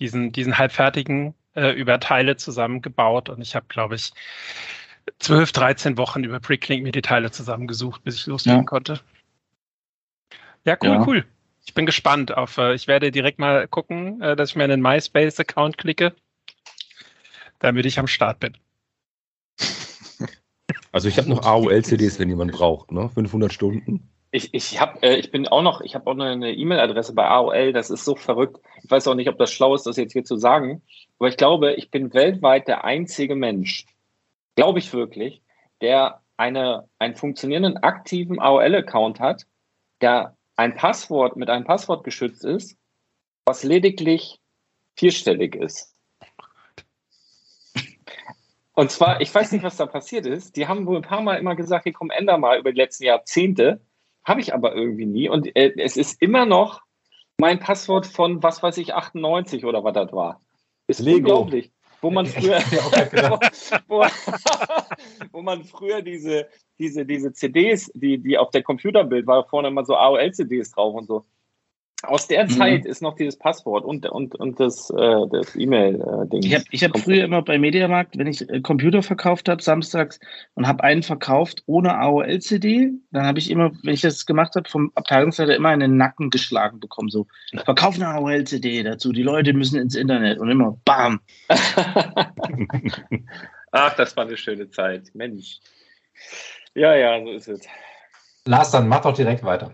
diesen, 0.00 0.32
diesen 0.32 0.58
halbfertigen, 0.58 1.34
äh, 1.54 1.70
über 1.70 2.00
Teile 2.00 2.36
zusammengebaut 2.36 3.28
und 3.28 3.40
ich 3.40 3.54
habe, 3.54 3.66
glaube 3.68 3.94
ich, 3.94 4.12
12, 5.18 5.52
13 5.52 5.96
Wochen 5.98 6.24
über 6.24 6.40
Preclink 6.40 6.82
mir 6.82 6.92
die 6.92 7.02
Teile 7.02 7.30
zusammengesucht, 7.30 8.02
bis 8.04 8.16
ich 8.16 8.26
loslegen 8.26 8.60
Ja. 8.60 8.64
konnte. 8.64 9.00
Ja, 10.64 10.76
cool, 10.82 10.88
Ja. 10.88 11.06
cool. 11.06 11.24
Ich 11.66 11.74
bin 11.74 11.86
gespannt 11.86 12.34
auf, 12.36 12.58
äh, 12.58 12.74
ich 12.74 12.88
werde 12.88 13.10
direkt 13.10 13.38
mal 13.38 13.68
gucken, 13.68 14.20
äh, 14.20 14.34
dass 14.34 14.50
ich 14.50 14.56
mir 14.56 14.64
einen 14.64 14.82
MySpace-Account 14.82 15.78
klicke, 15.78 16.14
damit 17.58 17.86
ich 17.86 17.98
am 17.98 18.06
Start 18.06 18.40
bin. 18.40 18.56
Also 20.94 21.08
ich 21.08 21.18
habe 21.18 21.28
noch 21.28 21.44
AOL-CDs, 21.44 22.20
wenn 22.20 22.28
jemand 22.28 22.52
braucht, 22.52 22.92
ne? 22.92 23.08
500 23.08 23.52
Stunden. 23.52 24.08
Ich, 24.30 24.54
ich 24.54 24.80
habe, 24.80 25.02
äh, 25.02 25.16
ich 25.16 25.32
bin 25.32 25.48
auch 25.48 25.62
noch, 25.62 25.80
ich 25.80 25.96
habe 25.96 26.08
auch 26.08 26.14
noch 26.14 26.24
eine 26.24 26.52
E-Mail-Adresse 26.52 27.14
bei 27.14 27.26
AOL. 27.26 27.72
Das 27.72 27.90
ist 27.90 28.04
so 28.04 28.14
verrückt. 28.14 28.60
Ich 28.80 28.88
weiß 28.88 29.08
auch 29.08 29.16
nicht, 29.16 29.28
ob 29.28 29.36
das 29.36 29.52
schlau 29.52 29.74
ist, 29.74 29.88
das 29.88 29.96
jetzt 29.96 30.12
hier 30.12 30.22
zu 30.22 30.36
sagen. 30.36 30.82
Aber 31.18 31.28
ich 31.28 31.36
glaube, 31.36 31.72
ich 31.74 31.90
bin 31.90 32.14
weltweit 32.14 32.68
der 32.68 32.84
einzige 32.84 33.34
Mensch, 33.34 33.86
glaube 34.54 34.78
ich 34.78 34.92
wirklich, 34.92 35.42
der 35.80 36.20
eine, 36.36 36.88
einen 37.00 37.16
funktionierenden 37.16 37.78
aktiven 37.78 38.38
AOL-Account 38.38 39.18
hat, 39.18 39.46
der 40.00 40.36
ein 40.54 40.76
Passwort 40.76 41.34
mit 41.36 41.50
einem 41.50 41.64
Passwort 41.64 42.04
geschützt 42.04 42.44
ist, 42.44 42.76
was 43.46 43.64
lediglich 43.64 44.38
vierstellig 44.94 45.56
ist. 45.56 45.93
Und 48.74 48.90
zwar, 48.90 49.20
ich 49.20 49.32
weiß 49.32 49.52
nicht, 49.52 49.62
was 49.62 49.76
da 49.76 49.86
passiert 49.86 50.26
ist. 50.26 50.56
Die 50.56 50.66
haben 50.66 50.86
wohl 50.86 50.96
ein 50.96 51.02
paar 51.02 51.22
Mal 51.22 51.36
immer 51.36 51.54
gesagt, 51.54 51.84
hier 51.84 51.92
komm, 51.92 52.10
änder 52.10 52.38
mal 52.38 52.58
über 52.58 52.72
die 52.72 52.80
letzten 52.80 53.04
Jahrzehnte. 53.04 53.80
Habe 54.24 54.40
ich 54.40 54.52
aber 54.52 54.74
irgendwie 54.74 55.06
nie. 55.06 55.28
Und 55.28 55.54
äh, 55.56 55.72
es 55.76 55.96
ist 55.96 56.20
immer 56.20 56.44
noch 56.44 56.82
mein 57.38 57.60
Passwort 57.60 58.06
von, 58.06 58.42
was 58.42 58.62
weiß 58.62 58.78
ich, 58.78 58.94
98 58.94 59.64
oder 59.64 59.84
was 59.84 59.94
das 59.94 60.12
war. 60.12 60.40
Ist 60.88 61.00
Lego. 61.00 61.18
unglaublich. 61.18 61.70
Wo 62.00 62.10
man 62.10 62.26
früher, 62.26 62.58
wo, 63.88 64.04
wo 65.32 65.42
man 65.42 65.64
früher 65.64 66.02
diese, 66.02 66.48
diese, 66.78 67.06
diese 67.06 67.32
CDs, 67.32 67.90
die, 67.94 68.18
die 68.18 68.36
auf 68.36 68.50
der 68.50 68.62
Computerbild 68.62 69.26
war, 69.26 69.46
vorne 69.46 69.68
immer 69.68 69.84
so 69.84 69.94
AOL-CDs 69.94 70.72
drauf 70.72 70.94
und 70.94 71.06
so. 71.06 71.24
Aus 72.02 72.26
der 72.26 72.44
Mhm. 72.44 72.50
Zeit 72.50 72.84
ist 72.84 73.00
noch 73.00 73.16
dieses 73.16 73.38
Passwort 73.38 73.84
und, 73.84 74.04
und, 74.06 74.34
und 74.34 74.60
das, 74.60 74.90
äh, 74.90 75.26
das 75.30 75.56
E-Mail-Ding. 75.56 76.42
Ich 76.42 76.54
habe 76.54 76.64
ich 76.70 76.84
hab 76.84 76.98
früher 76.98 77.24
immer 77.24 77.40
bei 77.40 77.58
Mediamarkt, 77.58 78.18
wenn 78.18 78.26
ich 78.26 78.46
äh, 78.50 78.60
Computer 78.60 79.02
verkauft 79.02 79.48
habe, 79.48 79.62
samstags, 79.62 80.20
und 80.54 80.66
habe 80.66 80.84
einen 80.84 81.02
verkauft 81.02 81.62
ohne 81.66 81.96
AOL-CD, 81.96 82.92
dann 83.10 83.24
habe 83.26 83.38
ich 83.38 83.50
immer, 83.50 83.72
wenn 83.82 83.94
ich 83.94 84.02
das 84.02 84.26
gemacht 84.26 84.54
habe, 84.54 84.68
vom 84.68 84.92
Abteilungsleiter 84.94 85.56
immer 85.56 85.72
in 85.72 85.80
den 85.80 85.96
Nacken 85.96 86.28
geschlagen 86.30 86.78
bekommen. 86.78 87.08
So, 87.08 87.26
verkauf 87.64 87.94
eine 87.94 88.08
AOL-CD 88.08 88.82
dazu, 88.82 89.12
die 89.12 89.22
Leute 89.22 89.54
müssen 89.54 89.80
ins 89.80 89.94
Internet 89.94 90.38
und 90.38 90.50
immer 90.50 90.76
BAM. 90.84 91.20
Ach, 93.72 93.96
das 93.96 94.16
war 94.16 94.26
eine 94.26 94.36
schöne 94.36 94.68
Zeit. 94.68 95.10
Mensch. 95.14 95.58
Ja, 96.74 96.94
ja, 96.94 97.18
so 97.24 97.30
ist 97.30 97.48
es. 97.48 97.62
Lars, 98.46 98.70
dann 98.70 98.88
mach 98.88 99.00
doch 99.00 99.14
direkt 99.14 99.42
weiter. 99.42 99.72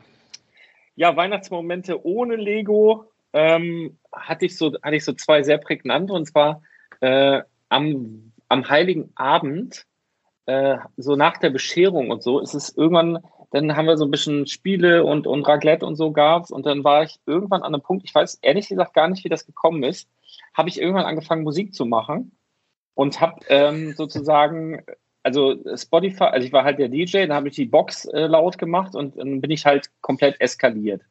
Ja, 1.00 1.16
Weihnachtsmomente 1.16 2.04
ohne 2.04 2.36
Lego 2.36 3.06
ähm, 3.32 3.96
hatte, 4.12 4.44
ich 4.44 4.58
so, 4.58 4.74
hatte 4.82 4.96
ich 4.96 5.04
so 5.06 5.14
zwei 5.14 5.42
sehr 5.42 5.56
prägnante. 5.56 6.12
Und 6.12 6.26
zwar 6.26 6.60
äh, 7.00 7.40
am, 7.70 8.34
am 8.50 8.68
Heiligen 8.68 9.10
Abend, 9.14 9.86
äh, 10.44 10.76
so 10.98 11.16
nach 11.16 11.38
der 11.38 11.48
Bescherung 11.48 12.10
und 12.10 12.22
so, 12.22 12.38
ist 12.38 12.52
es 12.52 12.76
irgendwann, 12.76 13.20
dann 13.50 13.76
haben 13.76 13.86
wir 13.86 13.96
so 13.96 14.04
ein 14.04 14.10
bisschen 14.10 14.46
Spiele 14.46 15.02
und, 15.02 15.26
und 15.26 15.48
Raclette 15.48 15.86
und 15.86 15.96
so 15.96 16.12
gab's. 16.12 16.50
Und 16.50 16.66
dann 16.66 16.84
war 16.84 17.02
ich 17.04 17.18
irgendwann 17.24 17.62
an 17.62 17.72
einem 17.72 17.82
Punkt, 17.82 18.04
ich 18.04 18.14
weiß 18.14 18.40
ehrlich 18.42 18.68
gesagt 18.68 18.92
gar 18.92 19.08
nicht, 19.08 19.24
wie 19.24 19.30
das 19.30 19.46
gekommen 19.46 19.82
ist, 19.82 20.06
habe 20.52 20.68
ich 20.68 20.78
irgendwann 20.78 21.06
angefangen, 21.06 21.44
Musik 21.44 21.72
zu 21.72 21.86
machen 21.86 22.36
und 22.92 23.22
habe 23.22 23.40
ähm, 23.48 23.94
sozusagen, 23.94 24.82
also 25.22 25.56
Spotify, 25.76 26.24
also 26.24 26.46
ich 26.46 26.52
war 26.52 26.64
halt 26.64 26.78
der 26.78 26.88
DJ, 26.88 27.26
dann 27.26 27.34
habe 27.34 27.48
ich 27.48 27.54
die 27.54 27.66
Box 27.66 28.06
äh, 28.06 28.26
laut 28.26 28.58
gemacht 28.58 28.94
und 28.94 29.18
dann 29.18 29.40
bin 29.40 29.50
ich 29.50 29.66
halt 29.66 29.90
komplett 30.00 30.40
eskaliert. 30.40 31.02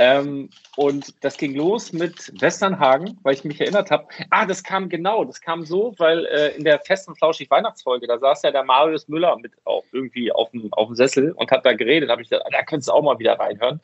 Ähm, 0.00 0.48
und 0.76 1.22
das 1.22 1.36
ging 1.36 1.54
los 1.54 1.92
mit 1.92 2.32
Westernhagen, 2.40 3.18
weil 3.22 3.34
ich 3.34 3.44
mich 3.44 3.60
erinnert 3.60 3.90
habe. 3.90 4.06
Ah, 4.30 4.46
das 4.46 4.64
kam 4.64 4.88
genau, 4.88 5.24
das 5.24 5.42
kam 5.42 5.66
so, 5.66 5.94
weil 5.98 6.24
äh, 6.24 6.56
in 6.56 6.64
der 6.64 6.78
festen 6.78 7.14
flauschig 7.14 7.50
Weihnachtsfolge, 7.50 8.06
da 8.06 8.18
saß 8.18 8.42
ja 8.42 8.50
der 8.50 8.64
Marius 8.64 9.08
Müller 9.08 9.36
mit 9.36 9.52
auch 9.66 9.84
irgendwie 9.92 10.32
auf 10.32 10.52
dem, 10.52 10.72
auf 10.72 10.86
dem 10.86 10.96
Sessel 10.96 11.32
und 11.32 11.50
hat 11.50 11.66
da 11.66 11.74
geredet. 11.74 12.08
Da 12.08 12.12
habe 12.12 12.22
ich 12.22 12.30
gedacht, 12.30 12.46
ah, 12.46 12.50
da 12.50 12.62
könntest 12.62 12.88
du 12.88 12.92
auch 12.92 13.02
mal 13.02 13.18
wieder 13.18 13.38
reinhören. 13.38 13.80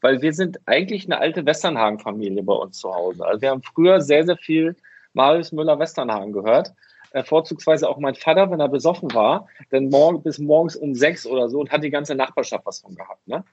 Weil 0.00 0.20
wir 0.22 0.32
sind 0.32 0.58
eigentlich 0.66 1.04
eine 1.04 1.18
alte 1.18 1.46
Westernhagen-Familie 1.46 2.42
bei 2.42 2.54
uns 2.54 2.80
zu 2.80 2.92
Hause. 2.92 3.24
Also 3.24 3.40
wir 3.40 3.50
haben 3.50 3.62
früher 3.62 4.00
sehr, 4.00 4.24
sehr 4.24 4.38
viel 4.38 4.74
Marius 5.12 5.52
Müller 5.52 5.78
Westernhagen 5.78 6.32
gehört. 6.32 6.72
Äh, 7.12 7.24
vorzugsweise 7.24 7.88
auch 7.88 7.98
mein 7.98 8.14
Vater, 8.14 8.50
wenn 8.50 8.60
er 8.60 8.68
besoffen 8.68 9.12
war, 9.14 9.48
dann 9.70 9.88
morgen 9.88 10.22
bis 10.22 10.38
morgens 10.38 10.76
um 10.76 10.94
sechs 10.94 11.26
oder 11.26 11.48
so 11.48 11.58
und 11.58 11.72
hat 11.72 11.82
die 11.82 11.90
ganze 11.90 12.14
Nachbarschaft 12.14 12.64
was 12.66 12.80
von 12.80 12.94
gehabt. 12.94 13.26
Ne? 13.26 13.44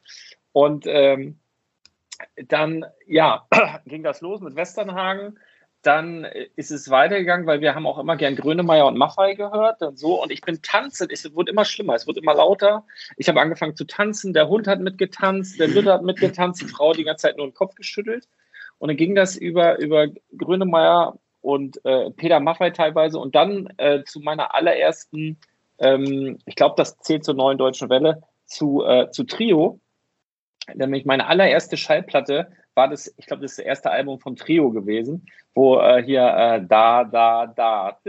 Und 0.52 0.86
ähm, 0.88 1.40
dann, 2.48 2.86
ja, 3.08 3.48
ging 3.86 4.04
das 4.04 4.22
los 4.22 4.42
mit 4.42 4.56
Westernhagen. 4.56 5.40
dann 5.82 6.26
ist 6.56 6.72
es 6.72 6.90
weitergegangen, 6.90 7.48
weil 7.48 7.62
wir 7.62 7.74
haben 7.74 7.88
auch 7.88 7.98
immer 7.98 8.18
gern 8.18 8.36
Grönemeyer 8.36 8.88
und 8.88 8.98
Maffei 8.98 9.36
gehört 9.36 9.82
und 9.82 9.98
so. 9.98 10.22
Und 10.22 10.32
ich 10.32 10.42
bin 10.42 10.62
tanzend, 10.62 11.12
es 11.12 11.34
wurde 11.34 11.52
immer 11.52 11.66
schlimmer, 11.66 11.96
es 11.96 12.06
wurde 12.08 12.20
immer 12.20 12.34
lauter. 12.36 12.86
Ich 13.16 13.30
habe 13.30 13.40
angefangen 13.42 13.76
zu 13.76 13.86
tanzen, 13.86 14.34
der 14.34 14.50
Hund 14.50 14.68
hat 14.68 14.82
mitgetanzt, 14.82 15.60
der 15.60 15.68
Lütte 15.68 15.94
hat 15.94 16.04
mitgetanzt, 16.04 16.62
die 16.62 16.68
Frau 16.68 16.94
die 16.94 17.06
ganze 17.06 17.24
Zeit 17.24 17.38
nur 17.38 17.48
den 17.48 17.54
Kopf 17.54 17.76
geschüttelt. 17.76 18.28
Und 18.80 18.90
dann 18.90 18.98
ging 18.98 19.16
das 19.16 19.36
über, 19.36 19.80
über 19.80 20.08
Grönemeyer 20.38 21.18
und 21.42 21.84
äh, 21.86 22.12
Peter 22.12 22.40
Maffei 22.40 22.72
teilweise 22.72 23.20
und 23.20 23.36
dann 23.36 23.68
äh, 23.78 24.04
zu 24.04 24.20
meiner 24.20 24.54
allerersten, 24.54 25.38
ähm, 25.80 26.38
ich 26.46 26.56
glaube, 26.56 26.76
das 26.78 26.98
zählt 27.00 27.24
zur 27.24 27.36
neuen 27.36 27.58
deutschen 27.58 27.90
Welle, 27.90 28.24
zu, 28.46 28.84
äh, 28.86 29.10
zu 29.12 29.24
Trio. 29.24 29.80
Nämlich 30.74 31.06
meine 31.06 31.28
allererste 31.28 31.78
Schallplatte 31.78 32.52
war 32.76 32.88
das, 32.90 33.14
ich 33.18 33.26
glaube, 33.26 33.42
das 33.42 33.56
das 33.56 33.66
erste 33.66 33.92
Album 33.92 34.20
vom 34.20 34.36
Trio 34.36 34.72
gewesen, 34.72 35.26
wo 35.54 35.80
äh, 35.80 36.04
hier 36.04 36.22
äh, 36.22 36.66
da, 36.66 37.04
da, 37.04 37.48
da 37.48 38.00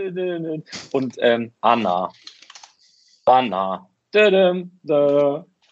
und 0.93 1.17
ähm, 1.21 1.53
Anna, 1.61 2.11
Anna, 3.25 3.89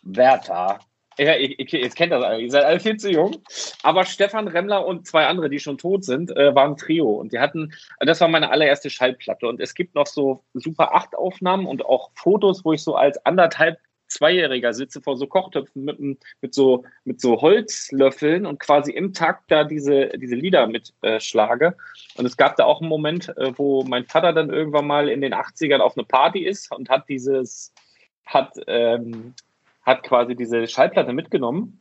Werther. 0.02 0.78
Ja, 1.18 1.34
ich, 1.36 1.72
jetzt 1.72 1.96
kennt 1.96 2.12
das 2.12 2.22
alle, 2.22 2.40
ihr 2.42 2.50
seid 2.50 2.64
alle 2.64 2.78
viel 2.78 2.96
zu 2.98 3.10
jung. 3.10 3.36
Aber 3.82 4.04
Stefan 4.04 4.48
Remmler 4.48 4.84
und 4.86 5.06
zwei 5.06 5.26
andere, 5.26 5.48
die 5.48 5.58
schon 5.58 5.78
tot 5.78 6.04
sind, 6.04 6.30
äh, 6.36 6.54
waren 6.54 6.76
Trio. 6.76 7.10
Und 7.10 7.32
die 7.32 7.38
hatten, 7.38 7.72
das 8.00 8.20
war 8.20 8.28
meine 8.28 8.50
allererste 8.50 8.90
Schallplatte. 8.90 9.46
Und 9.46 9.60
es 9.60 9.74
gibt 9.74 9.94
noch 9.94 10.06
so 10.06 10.44
Super 10.52 10.94
8 10.94 11.16
Aufnahmen 11.16 11.66
und 11.66 11.86
auch 11.86 12.10
Fotos, 12.14 12.64
wo 12.64 12.72
ich 12.74 12.82
so 12.82 12.96
als 12.96 13.24
anderthalb 13.24 13.78
Zweijähriger 14.08 14.72
sitze 14.72 15.00
vor 15.00 15.16
so 15.16 15.26
Kochtöpfen 15.26 15.84
mit, 15.84 15.98
mit, 15.98 16.54
so, 16.54 16.84
mit 17.04 17.20
so 17.20 17.40
Holzlöffeln 17.40 18.46
und 18.46 18.60
quasi 18.60 18.92
im 18.92 19.12
Takt 19.12 19.50
da 19.50 19.64
diese, 19.64 20.08
diese 20.16 20.34
Lieder 20.34 20.66
mitschlage. 20.66 21.66
Äh, 21.66 22.18
und 22.18 22.26
es 22.26 22.36
gab 22.36 22.56
da 22.56 22.64
auch 22.64 22.80
einen 22.80 22.88
Moment, 22.88 23.36
äh, 23.36 23.52
wo 23.56 23.82
mein 23.84 24.04
Vater 24.04 24.32
dann 24.32 24.50
irgendwann 24.50 24.86
mal 24.86 25.08
in 25.08 25.20
den 25.20 25.34
80ern 25.34 25.78
auf 25.78 25.96
eine 25.96 26.06
Party 26.06 26.44
ist 26.44 26.72
und 26.72 26.88
hat 26.88 27.08
dieses, 27.08 27.72
hat, 28.24 28.52
ähm, 28.66 29.34
hat 29.86 30.02
quasi 30.02 30.34
diese 30.34 30.66
Schallplatte 30.66 31.12
mitgenommen 31.12 31.80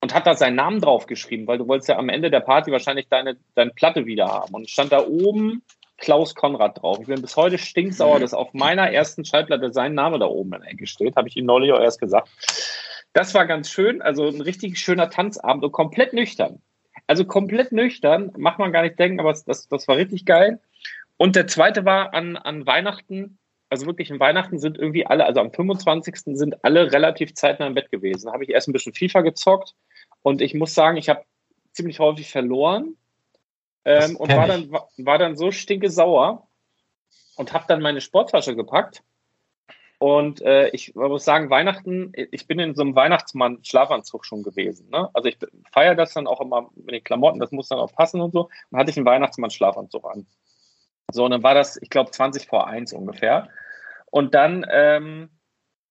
und 0.00 0.14
hat 0.14 0.26
da 0.26 0.34
seinen 0.34 0.56
Namen 0.56 0.80
draufgeschrieben, 0.80 1.46
weil 1.46 1.56
du 1.56 1.66
wolltest 1.66 1.88
ja 1.88 1.96
am 1.96 2.10
Ende 2.10 2.30
der 2.30 2.40
Party 2.40 2.70
wahrscheinlich 2.70 3.08
deine, 3.08 3.38
deine 3.54 3.70
Platte 3.70 4.04
wieder 4.04 4.26
haben. 4.26 4.54
Und 4.54 4.68
stand 4.68 4.92
da 4.92 5.04
oben 5.06 5.62
Klaus 5.96 6.34
Konrad 6.34 6.82
drauf. 6.82 6.98
Ich 7.00 7.06
bin 7.06 7.22
bis 7.22 7.36
heute 7.36 7.56
stinksauer, 7.56 8.20
dass 8.20 8.34
auf 8.34 8.52
meiner 8.52 8.90
ersten 8.90 9.24
Schallplatte 9.24 9.72
sein 9.72 9.94
Name 9.94 10.18
da 10.18 10.26
oben 10.26 10.52
in 10.52 10.60
der 10.60 10.70
Ecke 10.72 10.86
steht. 10.86 11.16
Habe 11.16 11.28
ich 11.28 11.36
ihm 11.36 11.46
neulich 11.46 11.72
auch 11.72 11.80
erst 11.80 12.00
gesagt. 12.00 12.28
Das 13.14 13.32
war 13.32 13.46
ganz 13.46 13.70
schön. 13.70 14.02
Also 14.02 14.28
ein 14.28 14.42
richtig 14.42 14.78
schöner 14.78 15.08
Tanzabend 15.08 15.64
und 15.64 15.72
komplett 15.72 16.12
nüchtern. 16.12 16.60
Also 17.06 17.24
komplett 17.24 17.72
nüchtern, 17.72 18.32
macht 18.36 18.58
man 18.58 18.72
gar 18.72 18.82
nicht 18.82 18.98
denken, 18.98 19.20
aber 19.20 19.32
das, 19.32 19.68
das 19.68 19.88
war 19.88 19.96
richtig 19.96 20.26
geil. 20.26 20.60
Und 21.16 21.36
der 21.36 21.46
zweite 21.46 21.84
war 21.84 22.12
an, 22.12 22.36
an 22.36 22.66
Weihnachten, 22.66 23.38
also 23.74 23.86
wirklich 23.86 24.08
in 24.08 24.20
Weihnachten 24.20 24.60
sind 24.60 24.78
irgendwie 24.78 25.04
alle, 25.04 25.26
also 25.26 25.40
am 25.40 25.50
25. 25.50 26.16
sind 26.36 26.64
alle 26.64 26.92
relativ 26.92 27.34
zeitnah 27.34 27.66
im 27.66 27.74
Bett 27.74 27.90
gewesen. 27.90 28.26
Da 28.26 28.32
habe 28.32 28.44
ich 28.44 28.50
erst 28.50 28.68
ein 28.68 28.72
bisschen 28.72 28.94
FIFA 28.94 29.22
gezockt 29.22 29.74
und 30.22 30.40
ich 30.40 30.54
muss 30.54 30.74
sagen, 30.74 30.96
ich 30.96 31.08
habe 31.08 31.24
ziemlich 31.72 31.98
häufig 31.98 32.30
verloren 32.30 32.96
ähm, 33.84 34.14
und 34.16 34.30
war 34.30 34.46
dann, 34.46 34.70
war 34.70 35.18
dann 35.18 35.36
so 35.36 35.50
stinke 35.50 35.90
sauer 35.90 36.46
und 37.34 37.52
habe 37.52 37.64
dann 37.66 37.82
meine 37.82 38.00
Sporttasche 38.00 38.54
gepackt. 38.54 39.02
Und 39.98 40.40
äh, 40.42 40.68
ich 40.68 40.94
muss 40.94 41.24
sagen, 41.24 41.50
Weihnachten, 41.50 42.12
ich 42.14 42.46
bin 42.46 42.60
in 42.60 42.76
so 42.76 42.82
einem 42.82 42.94
Weihnachtsmann-Schlafanzug 42.94 44.24
schon 44.24 44.44
gewesen. 44.44 44.88
Ne? 44.90 45.10
Also 45.14 45.28
ich 45.28 45.36
feiere 45.72 45.96
das 45.96 46.14
dann 46.14 46.28
auch 46.28 46.40
immer 46.40 46.70
mit 46.76 46.94
den 46.94 47.02
Klamotten, 47.02 47.40
das 47.40 47.50
muss 47.50 47.68
dann 47.68 47.80
auch 47.80 47.92
passen 47.92 48.20
und 48.20 48.32
so. 48.32 48.50
Dann 48.70 48.78
hatte 48.78 48.92
ich 48.92 48.96
einen 48.96 49.06
Weihnachtsmann-Schlafanzug 49.06 50.04
an. 50.04 50.26
So, 51.12 51.24
und 51.24 51.32
dann 51.32 51.42
war 51.42 51.54
das, 51.54 51.76
ich 51.80 51.90
glaube, 51.90 52.12
20 52.12 52.46
vor 52.46 52.68
1 52.68 52.92
ungefähr. 52.92 53.48
Und 54.14 54.32
dann 54.32 54.64
ähm, 54.70 55.28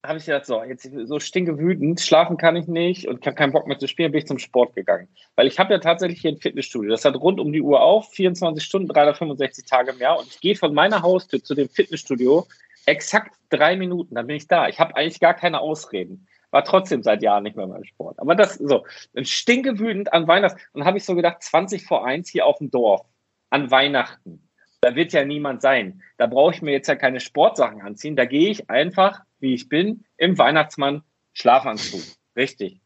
habe 0.02 0.18
ich 0.18 0.26
gedacht, 0.26 0.46
so, 0.46 0.64
jetzt 0.64 0.90
so 1.04 1.20
stinke 1.20 1.60
wütend, 1.60 2.00
schlafen 2.00 2.38
kann 2.38 2.56
ich 2.56 2.68
nicht 2.68 3.06
und 3.06 3.26
habe 3.26 3.36
keinen 3.36 3.52
Bock 3.52 3.68
mehr 3.68 3.78
zu 3.78 3.86
spielen, 3.86 4.14
bin 4.14 4.20
ich 4.20 4.28
zum 4.28 4.40
Sport 4.40 4.76
gegangen. 4.76 5.10
Weil 5.36 5.46
ich 5.46 5.60
habe 5.60 5.74
ja 5.74 5.80
tatsächlich 5.82 6.22
hier 6.22 6.32
ein 6.32 6.38
Fitnessstudio. 6.38 6.90
Das 6.90 7.04
hat 7.04 7.18
rund 7.18 7.42
um 7.42 7.52
die 7.52 7.62
Uhr 7.62 7.82
auf, 7.82 8.14
24 8.14 8.64
Stunden, 8.64 8.88
365 8.88 9.66
Tage 9.66 9.92
im 9.92 10.00
Jahr. 10.00 10.20
Und 10.20 10.28
ich 10.30 10.40
gehe 10.40 10.56
von 10.56 10.74
meiner 10.74 11.02
Haustür 11.02 11.44
zu 11.44 11.54
dem 11.54 11.68
Fitnessstudio 11.68 12.48
exakt 12.86 13.36
drei 13.50 13.76
Minuten, 13.76 14.16
dann 14.16 14.28
bin 14.28 14.38
ich 14.38 14.48
da. 14.48 14.70
Ich 14.70 14.80
habe 14.80 14.96
eigentlich 14.96 15.20
gar 15.20 15.34
keine 15.34 15.60
Ausreden. 15.60 16.26
War 16.52 16.64
trotzdem 16.64 17.04
seit 17.04 17.24
Jahren 17.24 17.44
nicht 17.44 17.58
mehr 17.58 17.68
beim 17.68 17.84
Sport. 17.84 18.20
Aber 18.20 18.36
das 18.36 18.54
so, 18.54 18.86
dann 19.14 19.26
stinke 19.26 19.80
wütend 19.80 20.14
an 20.14 20.30
Weihnachten. 20.30 20.62
Und 20.72 20.86
habe 20.86 20.98
ich 20.98 21.04
so 21.04 21.14
gedacht, 21.14 21.44
20 21.44 21.86
vor 21.86 22.06
1 22.06 22.30
hier 22.30 22.46
auf 22.46 22.60
dem 22.60 22.72
Dorf, 22.72 23.02
an 23.50 23.70
Weihnachten. 23.70 24.48
Da 24.84 24.96
wird 24.96 25.14
ja 25.14 25.24
niemand 25.24 25.62
sein. 25.62 26.04
Da 26.18 26.28
brauche 26.28 26.54
ich 26.54 26.62
mir 26.62 26.72
jetzt 26.72 26.88
ja 26.88 26.96
keine 26.96 27.22
Sportsachen 27.22 27.82
anziehen. 27.82 28.18
Da 28.18 28.26
gehe 28.26 28.50
ich 28.50 28.70
einfach 28.70 29.22
wie 29.44 29.54
ich 29.54 29.70
bin, 29.70 30.06
im 30.18 30.38
Weihnachtsmann 30.38 31.04
Schlafanzug. 31.34 32.02
Richtig. 32.36 32.80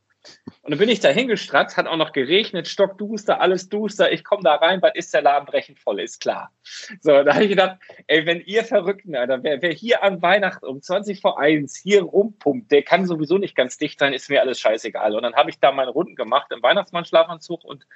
Und 0.61 0.71
dann 0.71 0.79
bin 0.79 0.89
ich 0.89 0.99
da 0.99 1.09
hingestratzt, 1.09 1.77
hat 1.77 1.87
auch 1.87 1.95
noch 1.95 2.11
geregnet, 2.11 2.67
stockduster, 2.67 3.39
alles 3.39 3.69
duster. 3.69 4.11
Ich 4.11 4.23
komme 4.23 4.43
da 4.43 4.55
rein, 4.55 4.81
was 4.81 4.91
ist 4.95 5.13
der 5.13 5.21
Laden 5.21 5.45
brechend 5.45 5.79
voll, 5.79 6.01
ist 6.01 6.19
klar. 6.19 6.51
So, 6.99 7.23
da 7.23 7.33
habe 7.33 7.45
ich 7.45 7.49
gedacht, 7.49 7.77
ey, 8.07 8.25
wenn 8.25 8.41
ihr 8.41 8.65
Verrückten, 8.65 9.15
Alter, 9.15 9.41
wer, 9.43 9.61
wer 9.61 9.71
hier 9.71 10.03
an 10.03 10.21
Weihnachten 10.21 10.65
um 10.65 10.81
20 10.81 11.21
vor 11.21 11.39
1 11.39 11.77
hier 11.77 12.03
rumpumpt, 12.03 12.71
der 12.71 12.83
kann 12.83 13.07
sowieso 13.07 13.37
nicht 13.37 13.55
ganz 13.55 13.77
dicht 13.77 13.99
sein, 13.99 14.11
ist 14.11 14.29
mir 14.29 14.41
alles 14.41 14.59
scheißegal. 14.59 15.15
Und 15.15 15.23
dann 15.23 15.35
habe 15.35 15.49
ich 15.49 15.59
da 15.59 15.71
meine 15.71 15.91
Runden 15.91 16.15
gemacht 16.15 16.51
im 16.51 16.61
Weihnachtsmann-Schlafanzug 16.61 17.63
und 17.63 17.87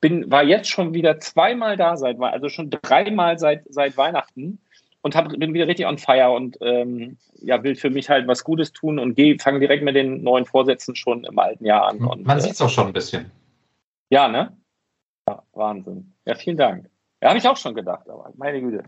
bin, 0.00 0.30
war 0.30 0.42
jetzt 0.42 0.68
schon 0.68 0.94
wieder 0.94 1.18
zweimal 1.20 1.76
da 1.76 1.96
seit, 1.96 2.20
also 2.20 2.48
schon 2.48 2.70
dreimal 2.70 3.38
seit, 3.38 3.64
seit 3.68 3.96
Weihnachten 3.96 4.58
und 5.02 5.14
hab, 5.14 5.28
bin 5.28 5.54
wieder 5.54 5.66
richtig 5.66 5.86
on 5.86 5.98
fire 5.98 6.30
und 6.30 6.58
ähm, 6.60 7.18
ja, 7.40 7.62
will 7.62 7.74
für 7.74 7.90
mich 7.90 8.08
halt 8.08 8.26
was 8.26 8.44
Gutes 8.44 8.72
tun 8.72 8.98
und 8.98 9.18
fange 9.40 9.60
direkt 9.60 9.82
mit 9.82 9.96
den 9.96 10.22
neuen 10.22 10.44
Vorsätzen 10.44 10.94
schon 10.96 11.24
im 11.24 11.38
alten 11.38 11.64
Jahr 11.64 11.88
an. 11.88 11.98
Und, 11.98 12.26
Man 12.26 12.38
äh, 12.38 12.40
sieht 12.40 12.52
es 12.52 12.60
auch 12.60 12.68
schon 12.68 12.88
ein 12.88 12.92
bisschen. 12.92 13.30
Ja, 14.10 14.28
ne? 14.28 14.56
Ja, 15.28 15.42
Wahnsinn. 15.52 16.12
Ja, 16.26 16.34
vielen 16.34 16.56
Dank. 16.56 16.90
Ja, 17.22 17.28
habe 17.28 17.38
ich 17.38 17.48
auch 17.48 17.56
schon 17.56 17.74
gedacht, 17.74 18.08
aber 18.08 18.32
meine 18.36 18.60
Güte. 18.60 18.84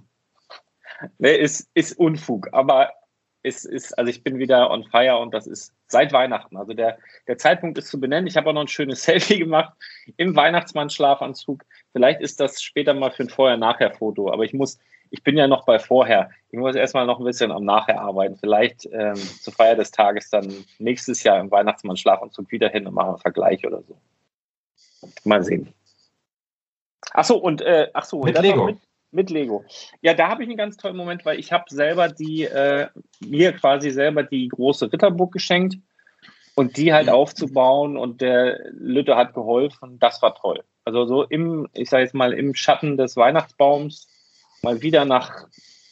Ne, 1.18 1.30
ist, 1.30 1.68
ist 1.74 1.98
Unfug, 1.98 2.48
aber 2.52 2.92
es 3.43 3.64
ist, 3.64 3.99
also 3.99 4.09
ich 4.09 4.22
bin 4.22 4.38
wieder 4.38 4.70
on 4.70 4.84
fire 4.84 5.18
und 5.18 5.34
das 5.34 5.47
ist 5.47 5.72
seit 5.88 6.12
Weihnachten. 6.12 6.57
Also 6.57 6.74
der, 6.74 6.99
der 7.26 7.38
Zeitpunkt 7.38 7.76
ist 7.78 7.88
zu 7.88 8.01
benennen. 8.01 8.26
Ich 8.26 8.36
habe 8.36 8.49
auch 8.49 8.55
noch 8.55 8.62
ein 8.62 8.68
schönes 8.68 9.03
Selfie 9.05 9.38
gemacht 9.38 9.74
im 10.16 10.34
Weihnachtsmann-Schlafanzug. 10.36 11.64
Vielleicht 11.93 12.20
ist 12.20 12.40
das 12.40 12.62
später 12.62 12.95
mal 12.95 13.11
für 13.11 13.24
ein 13.24 13.28
Vorher-Nachher-Foto, 13.28 14.32
aber 14.32 14.45
ich 14.45 14.55
muss, 14.55 14.78
ich 15.11 15.22
bin 15.22 15.36
ja 15.36 15.49
noch 15.49 15.64
bei 15.64 15.78
vorher. 15.78 16.30
Ich 16.51 16.59
muss 16.59 16.76
erstmal 16.76 17.07
noch 17.07 17.18
ein 17.18 17.24
bisschen 17.24 17.51
am 17.51 17.64
Nachher 17.64 18.01
arbeiten. 18.01 18.36
Vielleicht 18.36 18.88
ähm, 18.93 19.16
zur 19.16 19.53
Feier 19.53 19.74
des 19.74 19.90
Tages 19.90 20.30
dann 20.30 20.64
nächstes 20.78 21.22
Jahr 21.22 21.40
im 21.40 21.51
Weihnachtsmann-Schlafanzug 21.51 22.51
wieder 22.53 22.68
hin 22.68 22.86
und 22.86 22.95
machen 22.95 23.11
einen 23.11 23.18
Vergleich 23.18 23.66
oder 23.66 23.82
so. 23.82 23.97
Mal 25.24 25.43
sehen. 25.43 25.74
Ach 27.12 27.24
so, 27.24 27.36
und 27.36 27.61
äh, 27.61 27.88
ach 27.93 28.05
so, 28.05 28.22
mit 28.22 28.40
Lego. 28.40 28.66
Mit, 28.66 28.78
mit, 29.12 29.30
Lego. 29.30 29.64
Ja, 30.00 30.14
da 30.14 30.28
habe 30.28 30.42
ich 30.42 30.48
einen 30.48 30.58
ganz 30.58 30.76
tollen 30.76 30.96
Moment, 30.96 31.24
weil 31.24 31.38
ich 31.38 31.52
habe 31.52 31.64
selber 31.68 32.08
die, 32.08 32.44
äh, 32.44 32.88
mir 33.20 33.52
quasi 33.52 33.90
selber 33.90 34.22
die 34.22 34.48
große 34.48 34.92
Ritterburg 34.92 35.32
geschenkt 35.32 35.76
und 36.54 36.76
die 36.76 36.92
halt 36.92 37.08
aufzubauen 37.08 37.96
und 37.96 38.20
der 38.20 38.58
Lütte 38.72 39.16
hat 39.16 39.34
geholfen. 39.34 39.98
Das 39.98 40.20
war 40.22 40.34
toll. 40.34 40.62
Also 40.84 41.06
so 41.06 41.24
im, 41.24 41.68
ich 41.74 41.88
sage 41.88 42.04
jetzt 42.04 42.14
mal, 42.14 42.32
im 42.32 42.54
Schatten 42.54 42.96
des 42.96 43.16
Weihnachtsbaums 43.16 44.08
mal 44.62 44.82
wieder 44.82 45.04
nach 45.04 45.46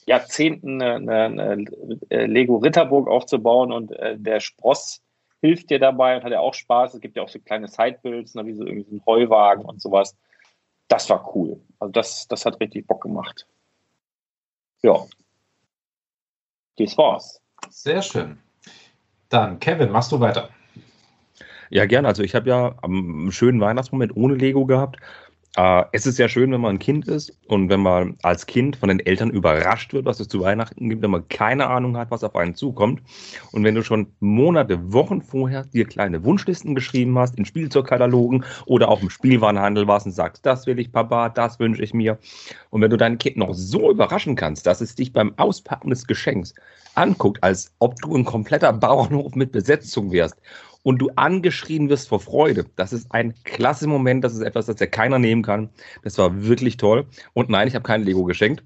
Jahrzehnten 0.06 0.82
eine, 0.82 1.24
eine, 1.24 1.66
eine 2.10 2.26
Lego 2.26 2.56
Ritterburg 2.56 3.08
aufzubauen 3.08 3.72
und 3.72 3.92
äh, 3.92 4.18
der 4.18 4.40
Spross 4.40 5.02
hilft 5.40 5.70
dir 5.70 5.78
dabei 5.78 6.16
und 6.16 6.24
hat 6.24 6.32
ja 6.32 6.40
auch 6.40 6.54
Spaß. 6.54 6.94
Es 6.94 7.00
gibt 7.00 7.16
ja 7.16 7.22
auch 7.22 7.28
so 7.28 7.38
kleine 7.38 7.68
Sidebuilds, 7.68 8.34
ne, 8.34 8.44
wie 8.46 8.54
so 8.54 8.64
irgendwie 8.64 8.88
so 8.88 8.96
ein 8.96 9.02
Heuwagen 9.06 9.64
und 9.64 9.80
sowas. 9.80 10.16
Das 10.88 11.08
war 11.08 11.34
cool. 11.34 11.60
Also 11.80 11.92
das, 11.92 12.28
das 12.28 12.44
hat 12.44 12.60
richtig 12.60 12.86
Bock 12.86 13.02
gemacht. 13.02 13.46
Ja. 14.82 15.04
Das 16.76 16.96
war's. 16.96 17.42
Sehr 17.70 18.02
schön. 18.02 18.38
Dann, 19.28 19.58
Kevin, 19.60 19.90
machst 19.90 20.12
du 20.12 20.20
weiter? 20.20 20.50
Ja, 21.70 21.86
gerne. 21.86 22.08
Also 22.08 22.22
ich 22.22 22.34
habe 22.34 22.48
ja 22.48 22.76
einen 22.82 23.32
schönen 23.32 23.60
Weihnachtsmoment 23.60 24.16
ohne 24.16 24.34
Lego 24.34 24.66
gehabt. 24.66 24.98
Äh, 25.56 25.84
es 25.92 26.06
ist 26.06 26.18
ja 26.18 26.28
schön, 26.28 26.52
wenn 26.52 26.60
man 26.60 26.76
ein 26.76 26.78
Kind 26.78 27.08
ist 27.08 27.32
und 27.48 27.68
wenn 27.68 27.80
man 27.80 28.16
als 28.22 28.46
Kind 28.46 28.76
von 28.76 28.88
den 28.88 29.00
Eltern 29.00 29.30
überrascht 29.30 29.92
wird, 29.92 30.04
was 30.04 30.20
es 30.20 30.28
zu 30.28 30.40
Weihnachten 30.40 30.88
gibt, 30.88 31.02
wenn 31.02 31.10
man 31.10 31.26
keine 31.28 31.66
Ahnung 31.66 31.96
hat, 31.96 32.12
was 32.12 32.22
auf 32.22 32.36
einen 32.36 32.54
zukommt. 32.54 33.02
Und 33.50 33.64
wenn 33.64 33.74
du 33.74 33.82
schon 33.82 34.12
Monate, 34.20 34.92
Wochen 34.92 35.20
vorher 35.22 35.64
dir 35.64 35.86
kleine 35.86 36.22
Wunschlisten 36.24 36.76
geschrieben 36.76 37.18
hast, 37.18 37.36
in 37.36 37.44
Spielzeugkatalogen 37.44 38.44
oder 38.66 38.88
auch 38.88 39.02
im 39.02 39.10
Spielwarenhandel 39.10 39.88
warst 39.88 40.06
und 40.06 40.12
sagst, 40.12 40.46
das 40.46 40.66
will 40.66 40.78
ich, 40.78 40.92
Papa, 40.92 41.28
das 41.28 41.58
wünsche 41.58 41.82
ich 41.82 41.94
mir. 41.94 42.18
Und 42.70 42.82
wenn 42.82 42.90
du 42.90 42.96
dein 42.96 43.18
Kind 43.18 43.36
noch 43.36 43.52
so 43.52 43.90
überraschen 43.90 44.36
kannst, 44.36 44.66
dass 44.66 44.80
es 44.80 44.94
dich 44.94 45.12
beim 45.12 45.34
Auspacken 45.36 45.90
des 45.90 46.06
Geschenks 46.06 46.54
anguckt, 46.94 47.42
als 47.42 47.72
ob 47.80 47.96
du 47.96 48.16
ein 48.16 48.24
kompletter 48.24 48.72
Bauernhof 48.72 49.34
mit 49.34 49.50
Besetzung 49.50 50.12
wärst 50.12 50.36
und 50.82 50.98
du 50.98 51.10
angeschrien 51.16 51.88
wirst 51.88 52.08
vor 52.08 52.20
Freude. 52.20 52.66
Das 52.76 52.92
ist 52.92 53.12
ein 53.12 53.34
klasse 53.44 53.86
Moment, 53.86 54.24
das 54.24 54.34
ist 54.34 54.40
etwas, 54.40 54.66
das 54.66 54.80
ja 54.80 54.86
keiner 54.86 55.18
nehmen 55.18 55.42
kann. 55.42 55.70
Das 56.02 56.18
war 56.18 56.44
wirklich 56.44 56.76
toll. 56.76 57.06
Und 57.32 57.50
nein, 57.50 57.68
ich 57.68 57.74
habe 57.74 57.82
kein 57.82 58.02
Lego 58.02 58.24
geschenkt. 58.24 58.64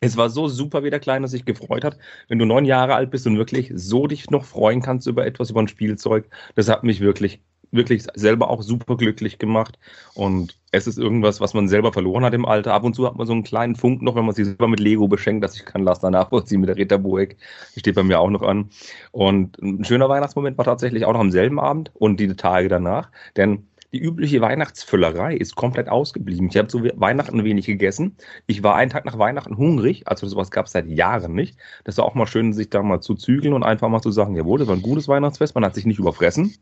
Es 0.00 0.16
war 0.16 0.28
so 0.28 0.46
super, 0.46 0.84
wie 0.84 0.90
der 0.90 1.00
Kleine 1.00 1.26
sich 1.26 1.44
gefreut 1.44 1.82
hat. 1.82 1.98
Wenn 2.28 2.38
du 2.38 2.44
neun 2.44 2.66
Jahre 2.66 2.94
alt 2.94 3.10
bist 3.10 3.26
und 3.26 3.38
wirklich 3.38 3.72
so 3.74 4.06
dich 4.06 4.30
noch 4.30 4.44
freuen 4.44 4.82
kannst 4.82 5.06
über 5.06 5.26
etwas, 5.26 5.50
über 5.50 5.60
ein 5.60 5.68
Spielzeug, 5.68 6.28
das 6.54 6.68
hat 6.68 6.84
mich 6.84 7.00
wirklich 7.00 7.40
wirklich 7.70 8.04
selber 8.14 8.50
auch 8.50 8.62
super 8.62 8.96
glücklich 8.96 9.38
gemacht. 9.38 9.78
Und 10.14 10.56
es 10.72 10.86
ist 10.86 10.98
irgendwas, 10.98 11.40
was 11.40 11.54
man 11.54 11.68
selber 11.68 11.92
verloren 11.92 12.24
hat 12.24 12.34
im 12.34 12.44
Alter. 12.44 12.74
Ab 12.74 12.84
und 12.84 12.94
zu 12.94 13.06
hat 13.06 13.16
man 13.16 13.26
so 13.26 13.32
einen 13.32 13.44
kleinen 13.44 13.76
Funk 13.76 14.02
noch, 14.02 14.14
wenn 14.14 14.24
man 14.24 14.34
sich 14.34 14.46
selber 14.46 14.68
mit 14.68 14.80
Lego 14.80 15.08
beschenkt, 15.08 15.42
dass 15.44 15.56
ich 15.56 15.64
kann 15.64 15.82
Laster 15.82 16.10
nachvollziehen 16.10 16.60
mit 16.60 16.68
der 16.68 16.76
Ritterburg. 16.76 17.36
Die 17.74 17.80
steht 17.80 17.94
bei 17.94 18.02
mir 18.02 18.20
auch 18.20 18.30
noch 18.30 18.42
an. 18.42 18.70
Und 19.12 19.58
ein 19.58 19.84
schöner 19.84 20.08
Weihnachtsmoment 20.08 20.58
war 20.58 20.64
tatsächlich 20.64 21.04
auch 21.04 21.12
noch 21.12 21.20
am 21.20 21.30
selben 21.30 21.60
Abend 21.60 21.90
und 21.94 22.20
die 22.20 22.34
Tage 22.36 22.68
danach. 22.68 23.10
Denn 23.36 23.66
die 23.92 24.02
übliche 24.02 24.40
Weihnachtsfüllerei 24.40 25.36
ist 25.36 25.54
komplett 25.54 25.88
ausgeblieben. 25.88 26.48
Ich 26.50 26.56
habe 26.56 26.68
zu 26.68 26.84
Weihnachten 26.96 27.44
wenig 27.44 27.66
gegessen. 27.66 28.16
Ich 28.46 28.62
war 28.62 28.74
einen 28.74 28.90
Tag 28.90 29.04
nach 29.06 29.18
Weihnachten 29.18 29.56
hungrig, 29.56 30.06
also 30.06 30.26
sowas 30.26 30.50
gab 30.50 30.66
es 30.66 30.72
seit 30.72 30.86
Jahren 30.86 31.34
nicht. 31.34 31.56
Das 31.84 31.96
war 31.96 32.04
auch 32.04 32.14
mal 32.14 32.26
schön, 32.26 32.52
sich 32.52 32.68
da 32.68 32.82
mal 32.82 33.00
zu 33.00 33.14
zügeln 33.14 33.54
und 33.54 33.62
einfach 33.62 33.88
mal 33.88 34.02
zu 34.02 34.10
sagen, 34.10 34.36
jawohl, 34.36 34.58
das 34.58 34.68
war 34.68 34.76
ein 34.76 34.82
gutes 34.82 35.08
Weihnachtsfest, 35.08 35.54
man 35.54 35.64
hat 35.64 35.74
sich 35.74 35.86
nicht 35.86 35.98
überfressen. 35.98 36.54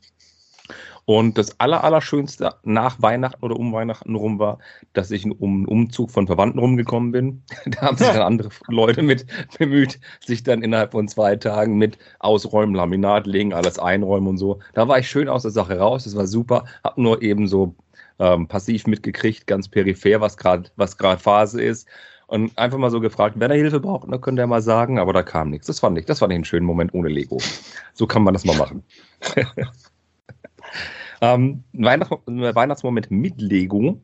Und 1.06 1.36
das 1.36 1.60
Allerallerschönste 1.60 2.54
nach 2.62 3.02
Weihnachten 3.02 3.44
oder 3.44 3.56
um 3.56 3.72
Weihnachten 3.72 4.14
rum 4.14 4.38
war, 4.38 4.58
dass 4.94 5.10
ich 5.10 5.26
um 5.26 5.56
einen 5.56 5.66
Umzug 5.66 6.10
von 6.10 6.26
Verwandten 6.26 6.58
rumgekommen 6.58 7.12
bin. 7.12 7.42
Da 7.66 7.82
haben 7.82 7.96
sich 7.96 8.06
dann 8.06 8.22
andere 8.22 8.48
Leute 8.68 9.02
mit 9.02 9.26
bemüht, 9.58 10.00
sich 10.24 10.42
dann 10.42 10.62
innerhalb 10.62 10.92
von 10.92 11.08
zwei 11.08 11.36
Tagen 11.36 11.76
mit 11.76 11.98
Ausräumen, 12.20 12.74
Laminat 12.74 13.26
legen, 13.26 13.52
alles 13.52 13.78
einräumen 13.78 14.28
und 14.28 14.38
so. 14.38 14.60
Da 14.72 14.88
war 14.88 14.98
ich 14.98 15.08
schön 15.08 15.28
aus 15.28 15.42
der 15.42 15.50
Sache 15.50 15.78
raus, 15.78 16.04
das 16.04 16.16
war 16.16 16.26
super. 16.26 16.64
Hab 16.82 16.96
nur 16.96 17.20
eben 17.22 17.48
so 17.48 17.74
ähm, 18.18 18.48
passiv 18.48 18.86
mitgekriegt, 18.86 19.46
ganz 19.46 19.68
peripher, 19.68 20.20
was 20.20 20.36
gerade 20.36 20.70
was 20.76 20.96
gerade 20.96 21.20
Phase 21.20 21.62
ist. 21.62 21.86
Und 22.26 22.56
einfach 22.56 22.78
mal 22.78 22.90
so 22.90 23.00
gefragt, 23.00 23.36
wenn 23.38 23.50
er 23.50 23.56
Hilfe 23.56 23.80
braucht, 23.80 24.10
dann 24.10 24.20
könnte 24.20 24.42
er 24.42 24.46
mal 24.46 24.62
sagen, 24.62 24.98
aber 24.98 25.12
da 25.12 25.22
kam 25.22 25.50
nichts. 25.50 25.66
Das 25.66 25.80
fand 25.80 25.98
ich, 25.98 26.06
das 26.06 26.20
fand 26.20 26.32
ich 26.32 26.36
einen 26.36 26.44
schönen 26.44 26.66
Moment 26.66 26.94
ohne 26.94 27.08
Lego. 27.10 27.38
So 27.92 28.06
kann 28.06 28.22
man 28.22 28.32
das 28.32 28.46
mal 28.46 28.56
machen. 28.56 28.82
Ähm, 31.20 31.64
Weihnachts 31.72 32.10
Weihnachtsmoment 32.26 33.10
mit 33.10 33.40
Lego 33.40 34.00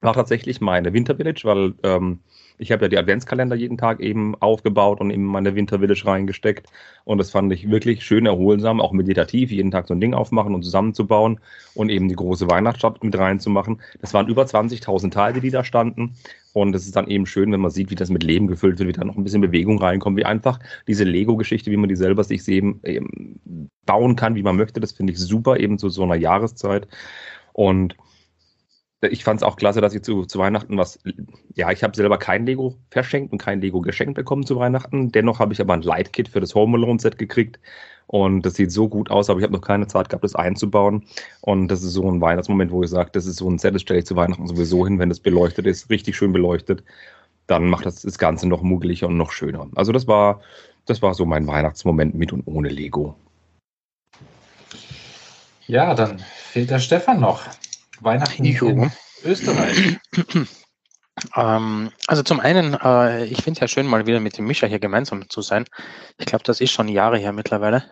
war 0.00 0.12
tatsächlich 0.12 0.60
meine 0.60 0.92
Winter 0.92 1.16
Village, 1.16 1.40
weil 1.44 1.74
ähm, 1.82 2.20
ich 2.58 2.70
habe 2.70 2.84
ja 2.84 2.88
die 2.88 2.98
Adventskalender 2.98 3.56
jeden 3.56 3.78
Tag 3.78 4.00
eben 4.00 4.36
aufgebaut 4.40 5.00
und 5.00 5.10
in 5.10 5.24
meine 5.24 5.54
Winter 5.54 5.80
Village 5.80 6.02
reingesteckt. 6.04 6.68
Und 7.04 7.18
das 7.18 7.30
fand 7.30 7.52
ich 7.52 7.68
wirklich 7.70 8.04
schön 8.04 8.26
erholsam, 8.26 8.80
auch 8.80 8.92
meditativ, 8.92 9.50
jeden 9.50 9.70
Tag 9.70 9.88
so 9.88 9.94
ein 9.94 10.00
Ding 10.00 10.14
aufmachen 10.14 10.54
und 10.54 10.62
zusammenzubauen 10.62 11.40
und 11.74 11.88
eben 11.88 12.08
die 12.08 12.14
große 12.14 12.48
Weihnachtsstadt 12.48 13.02
mit 13.02 13.18
reinzumachen. 13.18 13.80
Das 14.00 14.14
waren 14.14 14.28
über 14.28 14.44
20.000 14.44 15.10
Teile, 15.10 15.40
die 15.40 15.50
da 15.50 15.64
standen. 15.64 16.14
Und 16.54 16.74
es 16.74 16.86
ist 16.86 16.94
dann 16.94 17.08
eben 17.08 17.26
schön, 17.26 17.50
wenn 17.52 17.60
man 17.60 17.72
sieht, 17.72 17.90
wie 17.90 17.96
das 17.96 18.10
mit 18.10 18.22
Leben 18.22 18.46
gefüllt 18.46 18.78
wird, 18.78 18.88
wie 18.88 18.92
da 18.92 19.04
noch 19.04 19.16
ein 19.16 19.24
bisschen 19.24 19.40
Bewegung 19.40 19.78
reinkommt, 19.80 20.16
wie 20.16 20.24
einfach 20.24 20.60
diese 20.86 21.02
Lego-Geschichte, 21.02 21.70
wie 21.72 21.76
man 21.76 21.88
die 21.88 21.96
selber 21.96 22.22
sich 22.22 22.46
eben, 22.46 22.80
eben 22.84 23.40
bauen 23.84 24.14
kann, 24.14 24.36
wie 24.36 24.42
man 24.44 24.56
möchte. 24.56 24.78
Das 24.78 24.92
finde 24.92 25.12
ich 25.12 25.18
super, 25.18 25.58
eben 25.58 25.78
zu 25.78 25.88
so 25.88 26.04
einer 26.04 26.14
Jahreszeit. 26.14 26.86
Und 27.52 27.96
ich 29.02 29.24
fand 29.24 29.40
es 29.40 29.42
auch 29.42 29.56
klasse, 29.56 29.80
dass 29.80 29.96
ich 29.96 30.02
zu, 30.02 30.26
zu 30.26 30.38
Weihnachten 30.38 30.78
was, 30.78 31.00
ja, 31.54 31.72
ich 31.72 31.82
habe 31.82 31.96
selber 31.96 32.18
kein 32.18 32.46
Lego 32.46 32.78
verschenkt 32.88 33.32
und 33.32 33.38
kein 33.38 33.60
Lego 33.60 33.80
geschenkt 33.80 34.14
bekommen 34.14 34.46
zu 34.46 34.56
Weihnachten. 34.56 35.10
Dennoch 35.10 35.40
habe 35.40 35.52
ich 35.52 35.60
aber 35.60 35.74
ein 35.74 35.82
Light-Kit 35.82 36.28
für 36.28 36.40
das 36.40 36.54
Home 36.54 36.78
Alone 36.78 37.00
Set 37.00 37.18
gekriegt. 37.18 37.58
Und 38.06 38.42
das 38.42 38.54
sieht 38.54 38.70
so 38.70 38.88
gut 38.88 39.10
aus, 39.10 39.30
aber 39.30 39.40
ich 39.40 39.44
habe 39.44 39.54
noch 39.54 39.60
keine 39.60 39.86
Zeit 39.86 40.08
gehabt, 40.08 40.24
das 40.24 40.34
einzubauen. 40.34 41.04
Und 41.40 41.68
das 41.68 41.82
ist 41.82 41.92
so 41.92 42.10
ein 42.10 42.20
Weihnachtsmoment, 42.20 42.70
wo 42.70 42.82
ich 42.82 42.90
sage, 42.90 43.10
das 43.12 43.26
ist 43.26 43.36
so 43.36 43.48
ein 43.48 43.58
Set, 43.58 43.74
das 43.74 43.82
stelle 43.82 44.00
ich 44.00 44.06
zu 44.06 44.16
Weihnachten 44.16 44.46
sowieso 44.46 44.86
hin, 44.86 44.98
wenn 44.98 45.08
das 45.08 45.20
beleuchtet 45.20 45.66
ist, 45.66 45.90
richtig 45.90 46.16
schön 46.16 46.32
beleuchtet, 46.32 46.84
dann 47.46 47.68
macht 47.68 47.86
das 47.86 48.02
das 48.02 48.18
Ganze 48.18 48.48
noch 48.48 48.62
muggeliger 48.62 49.06
und 49.06 49.16
noch 49.16 49.32
schöner. 49.32 49.68
Also 49.74 49.92
das 49.92 50.06
war, 50.06 50.40
das 50.86 51.02
war 51.02 51.14
so 51.14 51.24
mein 51.24 51.46
Weihnachtsmoment 51.46 52.14
mit 52.14 52.32
und 52.32 52.46
ohne 52.46 52.68
Lego. 52.68 53.16
Ja, 55.66 55.94
dann 55.94 56.18
fehlt 56.18 56.70
der 56.70 56.78
Stefan 56.78 57.20
noch. 57.20 57.42
Weihnachten 58.00 58.44
in 58.44 58.90
Österreich. 59.24 59.98
Ähm, 61.36 61.90
also 62.06 62.22
zum 62.22 62.40
einen, 62.40 62.74
äh, 62.74 63.24
ich 63.24 63.42
finde 63.42 63.58
es 63.58 63.60
ja 63.60 63.68
schön, 63.68 63.86
mal 63.86 64.06
wieder 64.06 64.20
mit 64.20 64.36
dem 64.38 64.46
Mischa 64.46 64.66
hier 64.66 64.78
gemeinsam 64.80 65.28
zu 65.28 65.42
sein. 65.42 65.64
Ich 66.18 66.26
glaube, 66.26 66.44
das 66.44 66.60
ist 66.60 66.72
schon 66.72 66.88
Jahre 66.88 67.18
her 67.18 67.32
mittlerweile. 67.32 67.84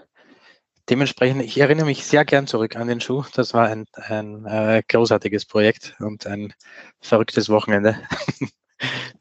Dementsprechend, 0.90 1.42
ich 1.42 1.58
erinnere 1.58 1.86
mich 1.86 2.04
sehr 2.04 2.24
gern 2.24 2.48
zurück 2.48 2.74
an 2.76 2.88
den 2.88 3.00
Schuh. 3.00 3.24
Das 3.34 3.54
war 3.54 3.68
ein, 3.68 3.86
ein 3.94 4.44
äh, 4.46 4.82
großartiges 4.88 5.46
Projekt 5.46 5.94
und 6.00 6.26
ein 6.26 6.52
verrücktes 7.00 7.48
Wochenende. 7.48 7.96
Die 8.40 8.48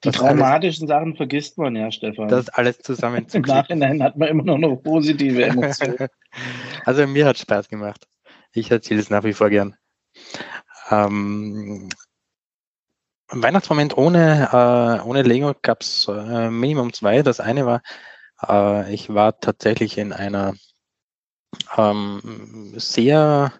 Das 0.01 0.19
alles, 0.19 0.39
traumatischen 0.39 0.87
Sachen 0.87 1.15
vergisst 1.15 1.59
man 1.59 1.75
ja, 1.75 1.91
Stefan. 1.91 2.27
das 2.27 2.49
alles 2.49 2.79
zusammen 2.79 3.27
zu 3.29 3.37
Im 3.37 3.43
Nachhinein 3.43 4.01
hat 4.01 4.17
man 4.17 4.29
immer 4.29 4.43
noch 4.43 4.55
eine 4.55 4.75
positive 4.77 5.43
Emotion. 5.45 5.95
Also 6.85 7.05
mir 7.05 7.27
hat 7.27 7.37
Spaß 7.37 7.67
gemacht. 7.67 8.07
Ich 8.53 8.71
erzähle 8.71 9.01
es 9.01 9.09
nach 9.09 9.23
wie 9.23 9.33
vor 9.33 9.49
gern. 9.49 9.75
Ähm, 10.89 11.89
ein 13.31 13.41
Weihnachtsmoment 13.43 13.97
ohne, 13.97 14.49
äh, 14.51 15.07
ohne 15.07 15.21
Lego 15.23 15.53
gab 15.61 15.81
es 15.81 16.07
äh, 16.07 16.49
Minimum 16.49 16.93
zwei. 16.93 17.21
Das 17.21 17.39
eine 17.39 17.65
war, 17.65 17.81
äh, 18.47 18.93
ich 18.93 19.13
war 19.13 19.39
tatsächlich 19.39 19.97
in 19.97 20.11
einer 20.13 20.53
ähm, 21.77 22.73
sehr 22.75 23.53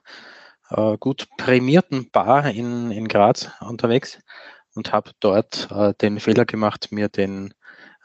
äh, 0.70 0.98
gut 0.98 1.28
prämierten 1.38 2.12
Bar 2.12 2.50
in, 2.52 2.92
in 2.92 3.08
Graz 3.08 3.50
unterwegs 3.62 4.20
und 4.76 4.92
habe 4.92 5.12
dort 5.20 5.70
äh, 5.72 5.94
den 6.02 6.20
Fehler 6.20 6.46
gemacht, 6.46 6.92
mir 6.92 7.08
den, 7.08 7.54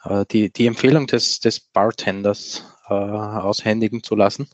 äh, 0.03 0.25
die, 0.31 0.51
die 0.51 0.67
Empfehlung 0.67 1.07
des, 1.07 1.39
des 1.41 1.59
Bartenders 1.59 2.63
äh, 2.87 2.93
aushändigen 2.93 4.03
zu 4.03 4.15
lassen. 4.15 4.49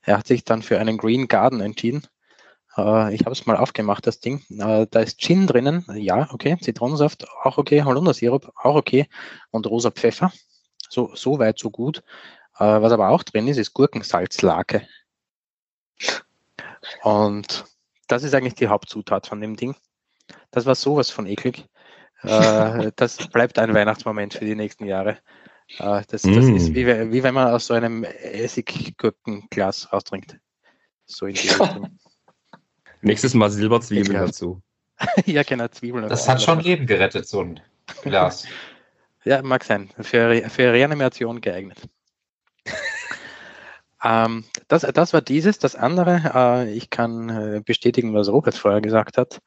Er 0.00 0.18
hat 0.18 0.26
sich 0.26 0.44
dann 0.44 0.62
für 0.62 0.78
einen 0.78 0.96
Green 0.96 1.28
Garden 1.28 1.60
entschieden. 1.60 2.06
Äh, 2.76 3.14
ich 3.14 3.22
habe 3.22 3.32
es 3.32 3.46
mal 3.46 3.56
aufgemacht, 3.56 4.06
das 4.06 4.20
Ding. 4.20 4.44
Äh, 4.50 4.86
da 4.90 5.00
ist 5.00 5.18
Gin 5.20 5.46
drinnen, 5.46 5.84
ja, 5.94 6.28
okay. 6.32 6.56
Zitronensaft, 6.60 7.26
auch 7.42 7.58
okay. 7.58 7.82
Holundersirup, 7.82 8.52
auch 8.56 8.74
okay. 8.76 9.08
Und 9.50 9.66
rosa 9.66 9.90
Pfeffer, 9.90 10.32
so, 10.88 11.14
so 11.14 11.38
weit, 11.38 11.58
so 11.58 11.70
gut. 11.70 12.02
Äh, 12.58 12.64
was 12.82 12.92
aber 12.92 13.10
auch 13.10 13.22
drin 13.22 13.48
ist, 13.48 13.56
ist 13.58 13.74
Gurkensalzlake. 13.74 14.86
Und 17.02 17.64
das 18.06 18.22
ist 18.22 18.34
eigentlich 18.34 18.54
die 18.54 18.68
Hauptzutat 18.68 19.26
von 19.26 19.40
dem 19.40 19.56
Ding. 19.56 19.76
Das 20.50 20.66
war 20.66 20.74
sowas 20.74 21.10
von 21.10 21.26
eklig. 21.26 21.66
Das 22.96 23.28
bleibt 23.28 23.60
ein 23.60 23.74
Weihnachtsmoment 23.74 24.34
für 24.34 24.44
die 24.44 24.56
nächsten 24.56 24.86
Jahre. 24.86 25.18
Das, 25.78 26.06
das 26.08 26.24
Mm. 26.24 26.56
ist 26.56 26.74
wie, 26.74 26.86
wie 27.12 27.22
wenn 27.22 27.34
man 27.34 27.48
aus 27.54 27.66
so 27.66 27.74
einem 27.74 28.02
Essiggurkenglas 28.02 29.86
austrinkt. 29.92 30.36
So 31.04 31.26
in 31.26 31.34
die 31.34 31.48
Richtung. 31.48 31.96
Nächstes 33.00 33.34
Mal 33.34 33.50
Silberzwiebeln 33.50 34.12
Ja. 34.14 34.26
dazu. 34.26 34.60
ja, 35.26 35.42
genau, 35.42 35.68
Zwiebeln. 35.68 36.08
Das 36.08 36.28
hat 36.28 36.42
schon 36.42 36.60
Leben 36.60 36.86
gerettet, 36.86 37.28
so 37.28 37.40
ein 37.42 37.60
Glas. 38.02 38.46
Ja, 39.24 39.42
mag 39.42 39.64
sein. 39.64 39.90
Für, 40.00 40.48
für 40.48 40.72
Reanimation 40.72 41.40
geeignet. 41.40 41.76
ähm, 44.04 44.44
das, 44.68 44.82
das 44.82 45.12
war 45.12 45.20
dieses. 45.20 45.58
Das 45.58 45.74
andere, 45.74 46.22
äh, 46.34 46.72
ich 46.72 46.88
kann 46.88 47.28
äh, 47.28 47.60
bestätigen, 47.62 48.14
was 48.14 48.28
Robert 48.28 48.54
vorher 48.54 48.80
gesagt 48.80 49.18
hat, 49.18 49.42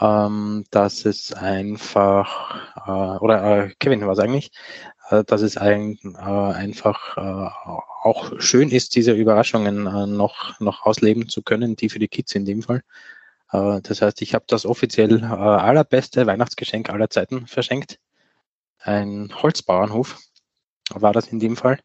ähm, 0.00 0.64
dass 0.70 1.04
es 1.04 1.32
einfach, 1.32 2.76
äh, 2.86 3.18
oder 3.22 3.66
äh, 3.66 3.74
Kevin 3.78 4.06
war 4.06 4.12
es 4.12 4.18
eigentlich, 4.18 4.52
äh, 5.10 5.24
dass 5.24 5.42
es 5.42 5.56
ein, 5.56 5.98
äh, 6.04 6.20
einfach 6.20 7.16
äh, 7.16 7.50
auch 8.02 8.32
schön 8.40 8.70
ist, 8.70 8.96
diese 8.96 9.12
Überraschungen 9.12 9.86
äh, 9.86 10.06
noch, 10.06 10.58
noch 10.60 10.86
ausleben 10.86 11.28
zu 11.28 11.42
können, 11.42 11.76
die 11.76 11.88
für 11.88 11.98
die 11.98 12.08
Kids 12.08 12.34
in 12.34 12.44
dem 12.44 12.62
Fall. 12.62 12.82
Äh, 13.52 13.80
das 13.82 14.02
heißt, 14.02 14.22
ich 14.22 14.34
habe 14.34 14.44
das 14.48 14.66
offiziell 14.66 15.22
äh, 15.22 15.26
allerbeste 15.26 16.26
Weihnachtsgeschenk 16.26 16.90
aller 16.90 17.10
Zeiten 17.10 17.46
verschenkt 17.46 17.98
ein 18.80 19.30
Holzbauernhof, 19.34 20.18
war 20.90 21.12
das 21.12 21.28
in 21.28 21.40
dem 21.40 21.56
Fall. 21.56 21.78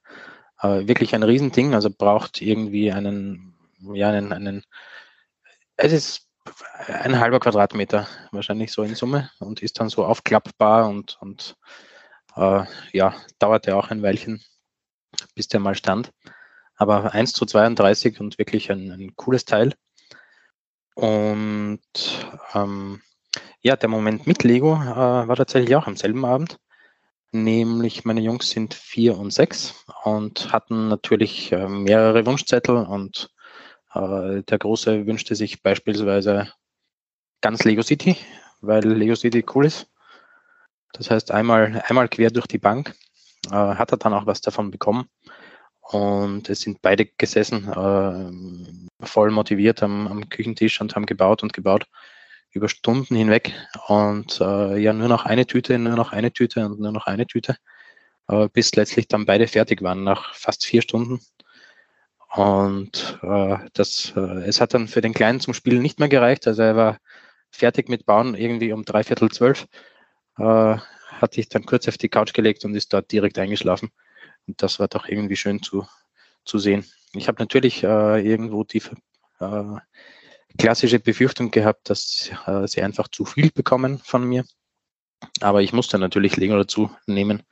Äh, 0.62 0.88
wirklich 0.88 1.14
ein 1.14 1.24
Riesending, 1.24 1.76
also 1.76 1.90
braucht 1.92 2.42
irgendwie 2.42 2.92
einen, 2.92 3.56
ja, 3.94 4.10
einen, 4.10 4.34
einen, 4.34 4.64
es 5.76 5.94
ist 5.94 6.27
ein 6.88 7.20
halber 7.20 7.40
Quadratmeter 7.40 8.08
wahrscheinlich 8.32 8.72
so 8.72 8.84
in 8.84 8.96
Summe 8.96 9.30
und 9.40 9.62
ist 9.62 9.80
dann 9.80 9.90
so 9.90 10.06
aufklappbar 10.06 10.88
und, 10.90 11.18
und 11.22 11.56
äh, 12.36 12.64
ja, 12.94 13.16
dauerte 13.40 13.76
auch 13.76 13.90
ein 13.90 14.02
Weilchen, 14.02 14.44
bis 15.36 15.48
der 15.48 15.60
mal 15.60 15.76
stand. 15.76 16.12
Aber 16.76 17.14
1 17.14 17.34
zu 17.34 17.46
32 17.46 18.20
und 18.20 18.38
wirklich 18.38 18.72
ein, 18.72 18.92
ein 18.92 19.16
cooles 19.16 19.46
Teil. 19.46 19.74
Und 20.96 21.82
ähm, 22.54 23.02
ja, 23.62 23.76
der 23.76 23.90
Moment 23.90 24.28
mit 24.28 24.44
Lego 24.44 24.76
äh, 24.76 25.28
war 25.28 25.36
tatsächlich 25.36 25.76
auch 25.76 25.88
am 25.88 25.98
selben 25.98 26.26
Abend 26.26 26.58
nämlich 27.32 28.06
meine 28.06 28.22
Jungs 28.22 28.50
sind 28.50 28.74
vier 28.74 29.18
und 29.18 29.32
sechs 29.32 29.86
und 30.04 30.52
hatten 30.52 30.88
natürlich 30.88 31.52
äh, 31.52 31.68
mehrere 31.68 32.26
Wunschzettel 32.26 32.78
und 32.78 33.30
äh, 33.98 34.44
der 34.44 34.58
Große 34.58 35.06
wünschte 35.06 35.36
sich 35.36 35.62
beispielsweise 35.62 36.52
ganz 37.42 37.64
Lego 37.64 37.82
City, 37.82 38.18
weil 38.62 38.86
Lego 38.86 39.16
City 39.16 39.46
cool 39.54 39.66
ist. 39.66 39.88
Das 40.94 41.12
heißt, 41.12 41.32
einmal, 41.32 41.84
einmal 41.88 42.08
quer 42.08 42.32
durch 42.32 42.48
die 42.48 42.58
Bank 42.58 42.96
äh, 43.48 43.52
hat 43.52 43.92
er 43.92 43.98
dann 43.98 44.14
auch 44.14 44.26
was 44.26 44.42
davon 44.42 44.72
bekommen. 44.72 45.10
Und 45.82 46.50
es 46.50 46.62
sind 46.62 46.82
beide 46.82 47.06
gesessen, 47.06 47.70
äh, 47.72 49.06
voll 49.06 49.32
motiviert 49.32 49.82
am, 49.84 50.08
am, 50.08 50.28
Küchentisch 50.28 50.82
und 50.82 50.96
haben 50.96 51.06
gebaut 51.06 51.44
und 51.44 51.54
gebaut 51.54 51.88
über 52.52 52.68
Stunden 52.68 53.16
hinweg. 53.16 53.54
Und 53.88 54.42
äh, 54.42 54.78
ja, 54.78 54.92
nur 54.92 55.08
noch 55.08 55.26
eine 55.26 55.46
Tüte, 55.46 55.78
nur 55.80 55.96
noch 55.96 56.12
eine 56.12 56.34
Tüte 56.34 56.66
und 56.66 56.80
nur 56.80 56.92
noch 56.92 57.08
eine 57.08 57.26
Tüte, 57.26 57.56
äh, 58.28 58.50
bis 58.50 58.76
letztlich 58.76 59.08
dann 59.08 59.26
beide 59.26 59.48
fertig 59.48 59.82
waren, 59.82 60.04
nach 60.04 60.34
fast 60.36 60.66
vier 60.66 60.82
Stunden. 60.82 61.22
Und 62.34 63.20
äh, 63.24 63.58
das, 63.74 64.14
äh, 64.16 64.44
es 64.46 64.62
hat 64.62 64.74
dann 64.74 64.88
für 64.88 65.02
den 65.02 65.14
Kleinen 65.14 65.40
zum 65.40 65.54
Spielen 65.54 65.82
nicht 65.82 66.00
mehr 66.00 66.10
gereicht. 66.10 66.48
Also 66.48 66.62
er 66.62 66.76
war 66.76 66.98
fertig 67.52 67.90
mit 67.90 68.06
Bauen 68.06 68.36
irgendwie 68.36 68.74
um 68.74 68.84
dreiviertel 68.84 69.32
zwölf. 69.32 69.68
Äh, 70.38 70.78
hat 71.22 71.34
sich 71.34 71.50
dann 71.50 71.66
kurz 71.66 71.88
auf 71.88 71.98
die 71.98 72.10
Couch 72.10 72.34
gelegt 72.34 72.66
und 72.66 72.76
ist 72.76 72.94
dort 72.94 73.12
direkt 73.12 73.40
eingeschlafen. 73.40 73.90
Und 74.48 74.62
das 74.62 74.80
war 74.80 74.88
doch 74.88 75.08
irgendwie 75.08 75.36
schön 75.36 75.64
zu, 75.64 75.88
zu 76.46 76.60
sehen. 76.60 76.86
Ich 77.14 77.28
habe 77.28 77.42
natürlich 77.42 77.84
äh, 77.84 78.22
irgendwo 78.22 78.64
die 78.64 78.82
äh, 79.40 79.78
klassische 80.58 81.00
Befürchtung 81.00 81.52
gehabt, 81.52 81.90
dass 81.90 82.30
äh, 82.46 82.68
sie 82.68 82.82
einfach 82.82 83.08
zu 83.08 83.26
viel 83.26 83.52
bekommen 83.52 84.00
von 84.00 84.24
mir. 84.24 84.46
Aber 85.42 85.62
ich 85.62 85.74
musste 85.74 85.98
natürlich 85.98 86.38
Lego 86.38 86.56
dazu 86.56 86.92
nehmen, 87.08 87.44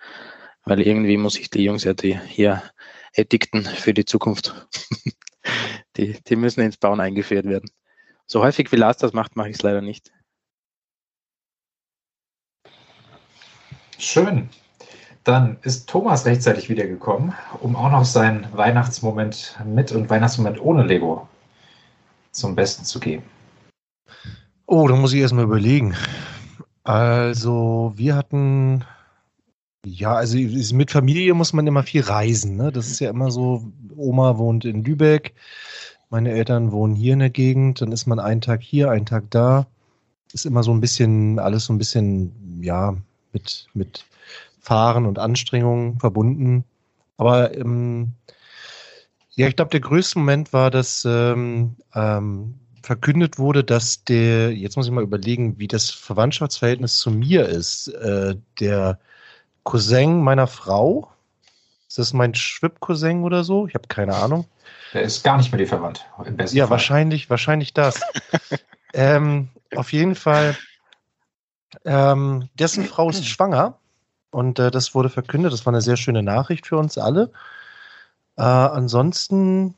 weil 0.63 0.81
irgendwie 0.81 1.17
muss 1.17 1.37
ich 1.39 1.49
die 1.49 1.63
Jungs 1.63 1.83
ja 1.83 1.93
die 1.93 2.19
hier 2.19 2.61
Edikten 3.15 3.63
für 3.63 3.93
die 3.93 4.05
Zukunft. 4.05 4.67
die, 5.97 6.21
die 6.27 6.35
müssen 6.35 6.61
ins 6.61 6.77
Bauen 6.77 6.99
eingeführt 6.99 7.45
werden. 7.45 7.69
So 8.27 8.43
häufig 8.43 8.71
wie 8.71 8.77
Lars 8.77 8.97
das 8.97 9.13
macht, 9.13 9.35
mache 9.35 9.49
ich 9.49 9.55
es 9.55 9.61
leider 9.61 9.81
nicht. 9.81 10.11
Schön. 13.97 14.49
Dann 15.23 15.57
ist 15.63 15.89
Thomas 15.89 16.25
rechtzeitig 16.25 16.69
wiedergekommen, 16.69 17.33
um 17.61 17.75
auch 17.75 17.89
noch 17.89 18.05
seinen 18.05 18.47
Weihnachtsmoment 18.55 19.57
mit 19.65 19.91
und 19.91 20.09
Weihnachtsmoment 20.09 20.61
ohne 20.61 20.83
Lego 20.83 21.27
zum 22.31 22.55
Besten 22.55 22.85
zu 22.85 22.99
geben. 22.99 23.23
Oh, 24.67 24.87
da 24.87 24.95
muss 24.95 25.13
ich 25.13 25.21
erstmal 25.21 25.45
überlegen. 25.45 25.95
Also, 26.83 27.93
wir 27.95 28.15
hatten, 28.15 28.83
ja, 29.85 30.13
also 30.13 30.37
mit 30.37 30.91
Familie 30.91 31.33
muss 31.33 31.53
man 31.53 31.67
immer 31.67 31.83
viel 31.83 32.01
reisen. 32.01 32.57
Ne? 32.57 32.71
Das 32.71 32.87
ist 32.87 32.99
ja 32.99 33.09
immer 33.09 33.31
so, 33.31 33.63
Oma 33.95 34.37
wohnt 34.37 34.65
in 34.65 34.83
Lübeck, 34.83 35.33
meine 36.09 36.31
Eltern 36.31 36.71
wohnen 36.71 36.95
hier 36.95 37.13
in 37.13 37.19
der 37.19 37.29
Gegend, 37.29 37.81
dann 37.81 37.91
ist 37.91 38.05
man 38.05 38.19
einen 38.19 38.41
Tag 38.41 38.61
hier, 38.61 38.91
einen 38.91 39.05
Tag 39.05 39.25
da. 39.29 39.67
Ist 40.33 40.45
immer 40.45 40.63
so 40.63 40.71
ein 40.71 40.81
bisschen, 40.81 41.39
alles 41.39 41.65
so 41.65 41.73
ein 41.73 41.77
bisschen, 41.77 42.59
ja, 42.61 42.95
mit, 43.31 43.67
mit 43.73 44.05
Fahren 44.59 45.05
und 45.05 45.19
Anstrengungen 45.19 45.99
verbunden. 45.99 46.65
Aber 47.17 47.55
ähm, 47.55 48.13
ja, 49.35 49.47
ich 49.47 49.55
glaube, 49.55 49.71
der 49.71 49.79
größte 49.79 50.19
Moment 50.19 50.51
war, 50.53 50.71
dass 50.71 51.05
ähm, 51.05 51.75
ähm, 51.93 52.55
verkündet 52.81 53.37
wurde, 53.37 53.63
dass 53.63 54.03
der, 54.03 54.53
jetzt 54.53 54.77
muss 54.77 54.85
ich 54.85 54.91
mal 54.91 55.03
überlegen, 55.03 55.57
wie 55.59 55.67
das 55.67 55.89
Verwandtschaftsverhältnis 55.89 56.97
zu 56.97 57.11
mir 57.11 57.45
ist. 57.47 57.87
Äh, 57.89 58.35
der 58.59 58.99
Cousin 59.65 60.21
meiner 60.21 60.47
Frau, 60.47 61.11
ist 61.87 61.97
das 61.97 62.13
mein 62.13 62.33
Schwipp-Cousin 62.33 63.23
oder 63.23 63.43
so? 63.43 63.67
Ich 63.67 63.73
habe 63.73 63.87
keine 63.87 64.15
Ahnung. 64.15 64.45
Der 64.93 65.01
ist 65.01 65.23
gar 65.23 65.37
nicht 65.37 65.51
mehr 65.51 65.59
die 65.59 65.65
verwandt. 65.65 66.05
Im 66.23 66.37
besten 66.37 66.55
ja, 66.55 66.65
Fall. 66.65 66.71
wahrscheinlich, 66.71 67.29
wahrscheinlich 67.29 67.73
das. 67.73 67.99
ähm, 68.93 69.49
auf 69.75 69.91
jeden 69.91 70.15
Fall 70.15 70.55
ähm, 71.83 72.47
dessen 72.53 72.85
Frau 72.85 73.09
ist 73.09 73.25
schwanger 73.25 73.77
und 74.31 74.59
äh, 74.59 74.71
das 74.71 74.95
wurde 74.95 75.09
verkündet. 75.09 75.51
Das 75.51 75.65
war 75.65 75.73
eine 75.73 75.81
sehr 75.81 75.97
schöne 75.97 76.23
Nachricht 76.23 76.67
für 76.67 76.77
uns 76.77 76.97
alle. 76.97 77.31
Äh, 78.37 78.43
ansonsten 78.43 79.75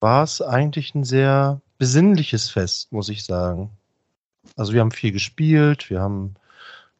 war 0.00 0.22
es 0.24 0.42
eigentlich 0.42 0.94
ein 0.94 1.04
sehr 1.04 1.60
besinnliches 1.78 2.50
Fest, 2.50 2.92
muss 2.92 3.08
ich 3.08 3.24
sagen. 3.24 3.70
Also 4.56 4.72
wir 4.72 4.80
haben 4.80 4.90
viel 4.90 5.12
gespielt, 5.12 5.90
wir 5.90 6.00
haben 6.00 6.34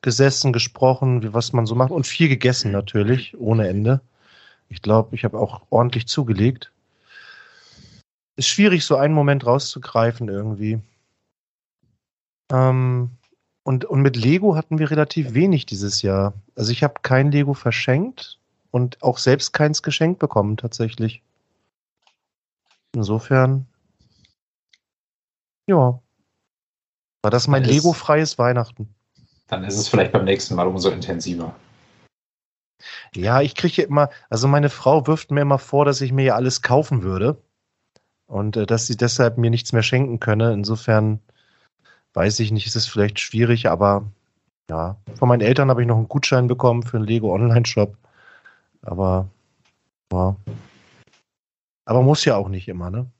gesessen, 0.02 0.52
gesprochen, 0.52 1.22
wie, 1.22 1.34
was 1.34 1.52
man 1.52 1.66
so 1.66 1.74
macht 1.74 1.90
und 1.90 2.06
viel 2.06 2.28
gegessen 2.28 2.70
natürlich, 2.72 3.38
ohne 3.38 3.68
Ende. 3.68 4.00
Ich 4.68 4.82
glaube, 4.82 5.14
ich 5.14 5.24
habe 5.24 5.38
auch 5.38 5.62
ordentlich 5.70 6.06
zugelegt. 6.06 6.72
Ist 8.36 8.48
schwierig, 8.48 8.84
so 8.84 8.96
einen 8.96 9.14
Moment 9.14 9.46
rauszugreifen 9.46 10.28
irgendwie. 10.28 10.80
Ähm, 12.52 13.10
und, 13.64 13.84
und 13.84 14.00
mit 14.00 14.16
Lego 14.16 14.54
hatten 14.54 14.78
wir 14.78 14.90
relativ 14.90 15.34
wenig 15.34 15.66
dieses 15.66 16.02
Jahr. 16.02 16.34
Also 16.54 16.72
ich 16.72 16.82
habe 16.82 16.94
kein 17.02 17.30
Lego 17.30 17.54
verschenkt 17.54 18.38
und 18.70 19.02
auch 19.02 19.18
selbst 19.18 19.52
keins 19.52 19.82
geschenkt 19.82 20.18
bekommen 20.18 20.56
tatsächlich. 20.56 21.22
Insofern, 22.94 23.66
ja, 25.66 26.00
war 27.22 27.30
das 27.30 27.48
mein 27.48 27.64
Lego-freies 27.64 28.38
Weihnachten. 28.38 28.94
Dann 29.48 29.64
ist 29.64 29.76
es 29.76 29.88
vielleicht 29.88 30.12
beim 30.12 30.24
nächsten 30.24 30.54
Mal 30.54 30.66
umso 30.66 30.90
intensiver. 30.90 31.54
Ja, 33.14 33.40
ich 33.40 33.54
kriege 33.54 33.82
immer, 33.82 34.10
also 34.30 34.46
meine 34.46 34.68
Frau 34.68 35.06
wirft 35.06 35.30
mir 35.30 35.40
immer 35.40 35.58
vor, 35.58 35.84
dass 35.84 36.00
ich 36.00 36.12
mir 36.12 36.24
ja 36.24 36.34
alles 36.34 36.62
kaufen 36.62 37.02
würde 37.02 37.38
und 38.26 38.56
äh, 38.56 38.66
dass 38.66 38.86
sie 38.86 38.96
deshalb 38.96 39.38
mir 39.38 39.50
nichts 39.50 39.72
mehr 39.72 39.82
schenken 39.82 40.20
könne. 40.20 40.52
Insofern 40.52 41.20
weiß 42.14 42.40
ich 42.40 42.52
nicht, 42.52 42.66
ist 42.66 42.76
es 42.76 42.86
vielleicht 42.86 43.20
schwierig, 43.20 43.68
aber 43.68 44.04
ja, 44.70 44.96
von 45.14 45.28
meinen 45.28 45.40
Eltern 45.40 45.70
habe 45.70 45.80
ich 45.80 45.88
noch 45.88 45.96
einen 45.96 46.08
Gutschein 46.08 46.46
bekommen 46.46 46.82
für 46.82 46.98
einen 46.98 47.06
Lego 47.06 47.34
Online-Shop. 47.34 47.96
Aber 48.82 49.28
ja. 50.12 50.36
Aber 51.86 52.02
muss 52.02 52.24
ja 52.26 52.36
auch 52.36 52.48
nicht 52.48 52.68
immer, 52.68 52.90
ne? 52.90 53.10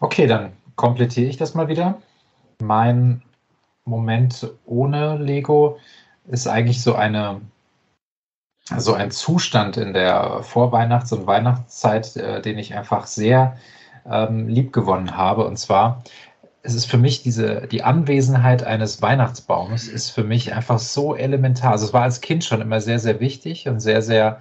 Okay, 0.00 0.26
dann 0.26 0.52
komplettiere 0.76 1.28
ich 1.28 1.38
das 1.38 1.54
mal 1.54 1.68
wieder. 1.68 2.02
Mein 2.60 3.22
Moment 3.84 4.50
ohne 4.64 5.16
Lego 5.18 5.78
ist 6.28 6.48
eigentlich 6.48 6.82
so 6.82 6.94
eine 6.94 7.40
so 8.76 8.94
ein 8.94 9.12
Zustand 9.12 9.76
in 9.76 9.92
der 9.92 10.42
Vorweihnachts- 10.42 11.12
und 11.12 11.28
Weihnachtszeit, 11.28 12.16
äh, 12.16 12.42
den 12.42 12.58
ich 12.58 12.74
einfach 12.74 13.06
sehr 13.06 13.56
ähm, 14.10 14.48
liebgewonnen 14.48 15.16
habe. 15.16 15.46
Und 15.46 15.56
zwar 15.56 16.02
es 16.66 16.74
ist 16.74 16.86
für 16.86 16.98
mich 16.98 17.22
diese, 17.22 17.68
die 17.68 17.84
Anwesenheit 17.84 18.64
eines 18.64 19.00
Weihnachtsbaums 19.00 19.86
ist 19.86 20.10
für 20.10 20.24
mich 20.24 20.52
einfach 20.52 20.80
so 20.80 21.14
elementar. 21.14 21.72
Also 21.72 21.86
es 21.86 21.92
war 21.92 22.02
als 22.02 22.20
Kind 22.20 22.44
schon 22.44 22.60
immer 22.60 22.80
sehr, 22.80 22.98
sehr 22.98 23.20
wichtig 23.20 23.68
und 23.68 23.78
sehr, 23.78 24.02
sehr, 24.02 24.40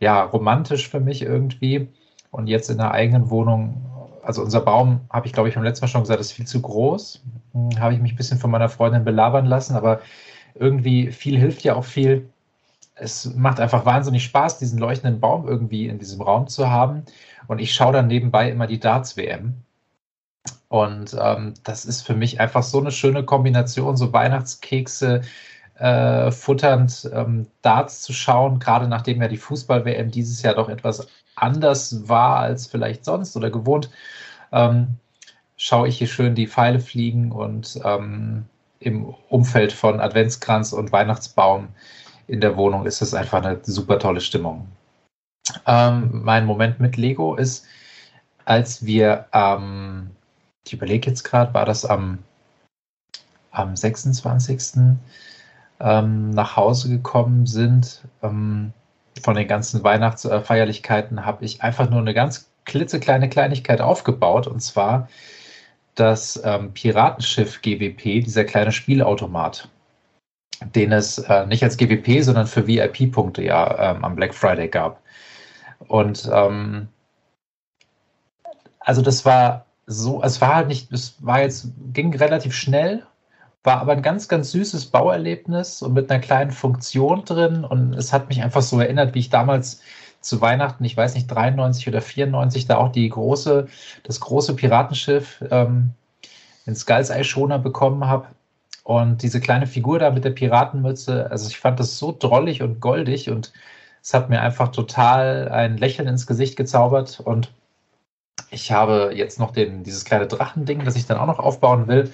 ja, 0.00 0.22
romantisch 0.22 0.88
für 0.88 1.00
mich 1.00 1.22
irgendwie. 1.22 1.88
Und 2.30 2.46
jetzt 2.46 2.70
in 2.70 2.78
der 2.78 2.92
eigenen 2.92 3.28
Wohnung, 3.28 3.84
also 4.22 4.42
unser 4.42 4.62
Baum, 4.62 5.00
habe 5.10 5.26
ich 5.26 5.34
glaube 5.34 5.50
ich 5.50 5.54
beim 5.54 5.64
letzten 5.64 5.84
Mal 5.84 5.88
schon 5.88 6.00
gesagt, 6.00 6.20
ist 6.20 6.32
viel 6.32 6.46
zu 6.46 6.62
groß. 6.62 7.22
Hm, 7.56 7.80
habe 7.80 7.94
ich 7.94 8.00
mich 8.00 8.12
ein 8.12 8.16
bisschen 8.16 8.38
von 8.38 8.50
meiner 8.50 8.68
Freundin 8.68 9.04
belabern 9.04 9.46
lassen, 9.46 9.76
aber 9.76 10.00
irgendwie 10.54 11.10
viel 11.12 11.38
hilft 11.38 11.62
ja 11.64 11.74
auch 11.74 11.84
viel. 11.84 12.28
Es 12.94 13.34
macht 13.34 13.60
einfach 13.60 13.84
wahnsinnig 13.86 14.24
Spaß, 14.24 14.58
diesen 14.58 14.78
leuchtenden 14.78 15.20
Baum 15.20 15.48
irgendwie 15.48 15.86
in 15.88 15.98
diesem 15.98 16.22
Raum 16.22 16.48
zu 16.48 16.70
haben. 16.70 17.04
Und 17.48 17.60
ich 17.60 17.74
schaue 17.74 17.92
dann 17.92 18.08
nebenbei 18.08 18.50
immer 18.50 18.66
die 18.66 18.80
Darts-WM. 18.80 19.54
Und 20.68 21.16
ähm, 21.20 21.54
das 21.64 21.84
ist 21.84 22.02
für 22.02 22.14
mich 22.14 22.40
einfach 22.40 22.62
so 22.62 22.80
eine 22.80 22.90
schöne 22.90 23.24
Kombination, 23.24 23.96
so 23.96 24.12
Weihnachtskekse 24.12 25.22
äh, 25.78 26.30
futternd 26.30 27.10
ähm, 27.12 27.46
Darts 27.62 28.02
zu 28.02 28.12
schauen, 28.12 28.58
gerade 28.58 28.88
nachdem 28.88 29.20
ja 29.22 29.28
die 29.28 29.36
Fußball-WM 29.36 30.10
dieses 30.10 30.42
Jahr 30.42 30.54
doch 30.54 30.68
etwas 30.68 31.06
anders 31.36 32.08
war 32.08 32.38
als 32.38 32.66
vielleicht 32.66 33.04
sonst 33.04 33.36
oder 33.36 33.50
gewohnt. 33.50 33.90
Ähm, 34.52 34.98
schaue 35.56 35.88
ich 35.88 35.98
hier 35.98 36.06
schön 36.06 36.34
die 36.34 36.46
Pfeile 36.46 36.80
fliegen 36.80 37.32
und 37.32 37.80
ähm, 37.84 38.46
im 38.78 39.14
Umfeld 39.28 39.72
von 39.72 40.00
Adventskranz 40.00 40.72
und 40.72 40.92
Weihnachtsbaum 40.92 41.68
in 42.28 42.40
der 42.40 42.56
Wohnung 42.56 42.86
ist 42.86 43.02
es 43.02 43.14
einfach 43.14 43.42
eine 43.42 43.58
super 43.62 43.98
tolle 43.98 44.20
Stimmung. 44.20 44.68
Ähm, 45.66 46.22
mein 46.24 46.44
Moment 46.44 46.80
mit 46.80 46.96
Lego 46.96 47.36
ist, 47.36 47.66
als 48.44 48.84
wir, 48.84 49.26
ähm, 49.32 50.10
ich 50.66 50.72
überlege 50.72 51.10
jetzt 51.10 51.22
gerade, 51.22 51.54
war 51.54 51.64
das 51.64 51.84
am, 51.84 52.18
am 53.50 53.76
26. 53.76 54.98
Ähm, 55.78 56.30
nach 56.30 56.56
Hause 56.56 56.88
gekommen 56.88 57.46
sind. 57.46 58.02
Ähm, 58.22 58.72
von 59.22 59.34
den 59.34 59.48
ganzen 59.48 59.82
Weihnachtsfeierlichkeiten 59.82 61.24
habe 61.24 61.44
ich 61.44 61.62
einfach 61.62 61.88
nur 61.88 62.00
eine 62.00 62.14
ganz 62.14 62.50
klitzekleine 62.64 63.28
Kleinigkeit 63.28 63.80
aufgebaut 63.80 64.46
und 64.46 64.60
zwar 64.60 65.08
das 65.96 66.40
ähm, 66.44 66.72
Piratenschiff 66.72 67.60
GWP, 67.62 68.24
dieser 68.24 68.44
kleine 68.44 68.72
Spielautomat, 68.72 69.68
den 70.74 70.92
es 70.92 71.18
äh, 71.18 71.46
nicht 71.46 71.62
als 71.64 71.76
GWP, 71.76 72.22
sondern 72.22 72.46
für 72.46 72.66
VIP-Punkte 72.66 73.42
ja 73.42 73.92
ähm, 73.96 74.04
am 74.04 74.16
Black 74.16 74.34
Friday 74.34 74.68
gab. 74.68 75.02
Und 75.88 76.28
ähm, 76.32 76.88
Also 78.80 79.02
das 79.02 79.24
war 79.24 79.66
so, 79.86 80.22
es 80.22 80.40
war 80.40 80.54
halt 80.54 80.68
nicht, 80.68 80.92
es 80.92 81.16
war 81.20 81.40
jetzt, 81.42 81.72
ging 81.92 82.14
relativ 82.14 82.54
schnell, 82.54 83.04
war 83.64 83.80
aber 83.80 83.92
ein 83.92 84.02
ganz, 84.02 84.28
ganz 84.28 84.52
süßes 84.52 84.86
Bauerlebnis 84.86 85.82
und 85.82 85.92
mit 85.94 86.10
einer 86.10 86.20
kleinen 86.20 86.52
Funktion 86.52 87.24
drin. 87.24 87.64
Und 87.64 87.94
es 87.94 88.12
hat 88.12 88.28
mich 88.28 88.42
einfach 88.42 88.62
so 88.62 88.78
erinnert, 88.80 89.14
wie 89.14 89.20
ich 89.20 89.30
damals 89.30 89.80
zu 90.26 90.40
Weihnachten, 90.40 90.84
ich 90.84 90.96
weiß 90.96 91.14
nicht, 91.14 91.28
93 91.28 91.88
oder 91.88 92.00
94, 92.00 92.66
da 92.66 92.76
auch 92.78 92.92
die 92.92 93.08
große, 93.08 93.68
das 94.02 94.20
große 94.20 94.54
Piratenschiff 94.54 95.42
ähm, 95.50 95.92
in 96.66 96.74
Skulls 96.74 97.10
Eye 97.10 97.24
Schoner 97.24 97.58
bekommen 97.58 98.06
habe. 98.06 98.26
Und 98.84 99.22
diese 99.22 99.40
kleine 99.40 99.66
Figur 99.66 99.98
da 99.98 100.10
mit 100.10 100.24
der 100.24 100.30
Piratenmütze, 100.30 101.30
also 101.30 101.48
ich 101.48 101.58
fand 101.58 101.80
das 101.80 101.98
so 101.98 102.14
drollig 102.16 102.62
und 102.62 102.80
goldig 102.80 103.30
und 103.30 103.52
es 104.02 104.14
hat 104.14 104.30
mir 104.30 104.40
einfach 104.40 104.68
total 104.68 105.48
ein 105.48 105.78
Lächeln 105.78 106.06
ins 106.06 106.28
Gesicht 106.28 106.56
gezaubert. 106.56 107.18
Und 107.18 107.52
ich 108.50 108.70
habe 108.70 109.10
jetzt 109.14 109.40
noch 109.40 109.50
den, 109.50 109.82
dieses 109.82 110.04
kleine 110.04 110.28
Drachending, 110.28 110.84
das 110.84 110.94
ich 110.94 111.06
dann 111.06 111.18
auch 111.18 111.26
noch 111.26 111.40
aufbauen 111.40 111.88
will. 111.88 112.12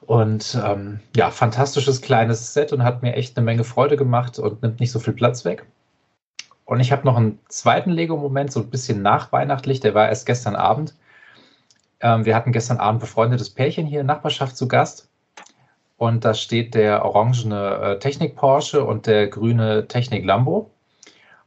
Und 0.00 0.58
ähm, 0.64 1.00
ja, 1.14 1.30
fantastisches 1.30 2.00
kleines 2.00 2.54
Set 2.54 2.72
und 2.72 2.82
hat 2.82 3.02
mir 3.02 3.12
echt 3.14 3.36
eine 3.36 3.44
Menge 3.44 3.64
Freude 3.64 3.98
gemacht 3.98 4.38
und 4.38 4.62
nimmt 4.62 4.80
nicht 4.80 4.90
so 4.90 4.98
viel 4.98 5.12
Platz 5.12 5.44
weg. 5.44 5.66
Und 6.68 6.80
ich 6.80 6.92
habe 6.92 7.06
noch 7.06 7.16
einen 7.16 7.38
zweiten 7.48 7.88
Lego-Moment, 7.88 8.52
so 8.52 8.60
ein 8.60 8.68
bisschen 8.68 9.00
nachweihnachtlich, 9.00 9.80
der 9.80 9.94
war 9.94 10.10
erst 10.10 10.26
gestern 10.26 10.54
Abend. 10.54 10.94
Ähm, 12.00 12.26
wir 12.26 12.36
hatten 12.36 12.52
gestern 12.52 12.76
Abend 12.76 13.00
befreundetes 13.00 13.48
Pärchen 13.48 13.86
hier 13.86 14.02
in 14.02 14.06
Nachbarschaft 14.06 14.54
zu 14.54 14.68
Gast. 14.68 15.08
Und 15.96 16.26
da 16.26 16.34
steht 16.34 16.74
der 16.74 17.06
orangene 17.06 17.78
äh, 17.80 17.98
Technik 17.98 18.36
Porsche 18.36 18.84
und 18.84 19.06
der 19.06 19.28
grüne 19.28 19.88
Technik 19.88 20.26
Lambo. 20.26 20.70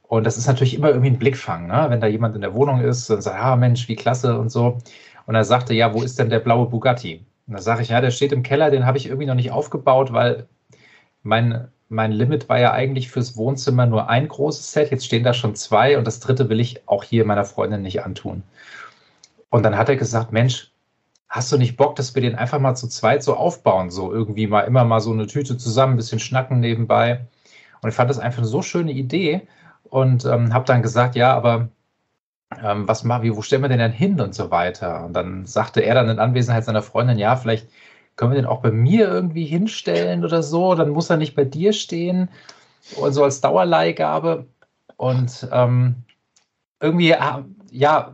Und 0.01 0.23
das 0.23 0.39
ist 0.39 0.47
natürlich 0.47 0.73
immer 0.73 0.89
irgendwie 0.89 1.11
ein 1.11 1.19
Blickfang, 1.19 1.67
ne? 1.67 1.85
wenn 1.89 2.01
da 2.01 2.07
jemand 2.07 2.33
in 2.33 2.41
der 2.41 2.55
Wohnung 2.55 2.81
ist 2.81 3.07
und 3.11 3.21
sagt, 3.21 3.39
ah 3.39 3.55
Mensch, 3.55 3.87
wie 3.87 3.95
klasse 3.95 4.39
und 4.39 4.49
so. 4.49 4.79
Und 5.27 5.35
er 5.35 5.45
sagte, 5.45 5.75
ja, 5.75 5.93
wo 5.93 6.01
ist 6.01 6.17
denn 6.17 6.31
der 6.31 6.39
blaue 6.39 6.65
Bugatti? 6.65 7.23
Und 7.45 7.53
da 7.53 7.61
sage 7.61 7.83
ich, 7.83 7.89
ja, 7.89 8.01
der 8.01 8.09
steht 8.09 8.31
im 8.31 8.41
Keller, 8.41 8.71
den 8.71 8.87
habe 8.87 8.97
ich 8.97 9.05
irgendwie 9.05 9.27
noch 9.27 9.35
nicht 9.35 9.51
aufgebaut, 9.51 10.13
weil 10.13 10.47
mein, 11.21 11.67
mein 11.91 12.13
Limit 12.13 12.47
war 12.49 12.59
ja 12.59 12.71
eigentlich 12.71 13.11
fürs 13.11 13.35
Wohnzimmer 13.35 13.85
nur 13.85 14.09
ein 14.09 14.27
großes 14.27 14.71
Set. 14.71 14.91
Jetzt 14.91 15.05
stehen 15.05 15.23
da 15.23 15.33
schon 15.33 15.55
zwei 15.55 15.97
und 15.97 16.07
das 16.07 16.21
dritte 16.21 16.49
will 16.49 16.59
ich 16.59 16.87
auch 16.87 17.03
hier 17.03 17.25
meiner 17.25 17.43
Freundin 17.43 17.81
nicht 17.81 18.03
antun. 18.03 18.43
Und 19.49 19.63
dann 19.63 19.77
hat 19.77 19.89
er 19.89 19.97
gesagt, 19.97 20.31
Mensch, 20.31 20.71
hast 21.27 21.51
du 21.51 21.57
nicht 21.57 21.75
Bock, 21.77 21.97
dass 21.97 22.15
wir 22.15 22.21
den 22.21 22.35
einfach 22.35 22.59
mal 22.59 22.75
zu 22.75 22.87
zweit 22.87 23.23
so 23.23 23.35
aufbauen? 23.35 23.89
So 23.91 24.11
irgendwie 24.11 24.47
mal 24.47 24.61
immer 24.61 24.85
mal 24.85 25.01
so 25.01 25.11
eine 25.11 25.27
Tüte 25.27 25.57
zusammen, 25.57 25.93
ein 25.93 25.97
bisschen 25.97 26.19
schnacken 26.19 26.61
nebenbei. 26.61 27.27
Und 27.81 27.89
ich 27.89 27.95
fand 27.95 28.09
das 28.09 28.19
einfach 28.19 28.39
eine 28.39 28.47
so 28.47 28.61
schöne 28.61 28.93
Idee 28.93 29.47
und 29.83 30.23
ähm, 30.25 30.53
habe 30.53 30.65
dann 30.65 30.81
gesagt, 30.81 31.15
ja, 31.15 31.33
aber 31.33 31.69
ähm, 32.63 32.87
was 32.87 33.03
machen 33.03 33.23
wir, 33.23 33.35
wo 33.35 33.41
stellen 33.41 33.63
wir 33.63 33.69
den 33.69 33.79
denn 33.79 33.91
hin 33.91 34.19
und 34.21 34.33
so 34.33 34.49
weiter? 34.51 35.05
Und 35.05 35.13
dann 35.13 35.45
sagte 35.45 35.81
er 35.81 35.95
dann 35.95 36.09
in 36.09 36.19
Anwesenheit 36.19 36.63
seiner 36.63 36.83
Freundin, 36.83 37.17
ja, 37.17 37.35
vielleicht 37.35 37.67
können 38.15 38.31
wir 38.31 38.41
den 38.41 38.45
auch 38.45 38.61
bei 38.61 38.71
mir 38.71 39.07
irgendwie 39.07 39.45
hinstellen 39.45 40.23
oder 40.23 40.43
so, 40.43 40.75
dann 40.75 40.89
muss 40.89 41.09
er 41.09 41.17
nicht 41.17 41.35
bei 41.35 41.45
dir 41.45 41.73
stehen 41.73 42.29
und 42.97 43.13
so 43.13 43.23
als 43.23 43.41
Dauerleihgabe. 43.41 44.45
Und 44.97 45.47
ähm, 45.51 45.95
irgendwie, 46.79 47.15
ah, 47.15 47.43
ja, 47.71 48.13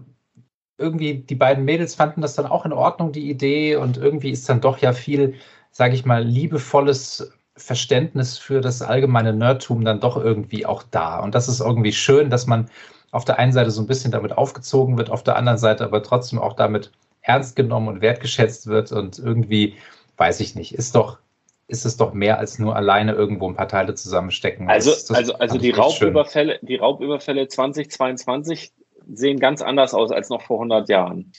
irgendwie 0.77 1.15
die 1.15 1.35
beiden 1.35 1.65
Mädels 1.65 1.95
fanden 1.95 2.21
das 2.21 2.35
dann 2.35 2.45
auch 2.45 2.65
in 2.65 2.73
Ordnung, 2.73 3.11
die 3.11 3.29
Idee. 3.29 3.75
Und 3.75 3.97
irgendwie 3.97 4.31
ist 4.31 4.47
dann 4.47 4.61
doch 4.61 4.77
ja 4.79 4.93
viel, 4.93 5.35
sage 5.71 5.95
ich 5.95 6.05
mal, 6.05 6.23
liebevolles 6.23 7.33
Verständnis 7.57 8.37
für 8.37 8.61
das 8.61 8.81
allgemeine 8.81 9.33
Nerdtum 9.33 9.83
dann 9.83 9.99
doch 9.99 10.15
irgendwie 10.15 10.65
auch 10.65 10.83
da. 10.91 11.19
Und 11.19 11.33
das 11.33 11.47
ist 11.49 11.59
irgendwie 11.59 11.91
schön, 11.91 12.29
dass 12.29 12.45
man 12.45 12.69
auf 13.11 13.25
der 13.25 13.39
einen 13.39 13.53
Seite 13.53 13.71
so 13.71 13.81
ein 13.81 13.87
bisschen 13.87 14.11
damit 14.11 14.37
aufgezogen 14.37 14.97
wird, 14.97 15.09
auf 15.09 15.23
der 15.23 15.37
anderen 15.37 15.57
Seite 15.57 15.83
aber 15.83 16.03
trotzdem 16.03 16.39
auch 16.39 16.53
damit 16.53 16.91
ernst 17.27 17.55
genommen 17.55 17.89
und 17.89 18.01
wertgeschätzt 18.01 18.67
wird 18.67 18.91
und 18.91 19.19
irgendwie, 19.19 19.75
weiß 20.15 20.39
ich 20.39 20.55
nicht, 20.55 20.73
ist 20.73 20.95
doch, 20.95 21.19
ist 21.67 21.85
es 21.85 21.97
doch 21.97 22.13
mehr 22.13 22.39
als 22.39 22.57
nur 22.57 22.75
alleine 22.75 23.11
irgendwo 23.11 23.49
ein 23.49 23.55
paar 23.55 23.67
Teile 23.67 23.93
zusammenstecken. 23.95 24.69
Also, 24.69 24.91
das, 24.91 25.05
das 25.05 25.17
also, 25.17 25.33
also 25.35 25.57
die 25.57 25.71
Raubüberfälle, 25.71 26.59
die 26.61 26.77
Raubüberfälle 26.77 27.49
2022 27.49 28.71
sehen 29.13 29.39
ganz 29.39 29.61
anders 29.61 29.93
aus 29.93 30.11
als 30.11 30.29
noch 30.29 30.41
vor 30.41 30.57
100 30.57 30.87
Jahren. 30.87 31.33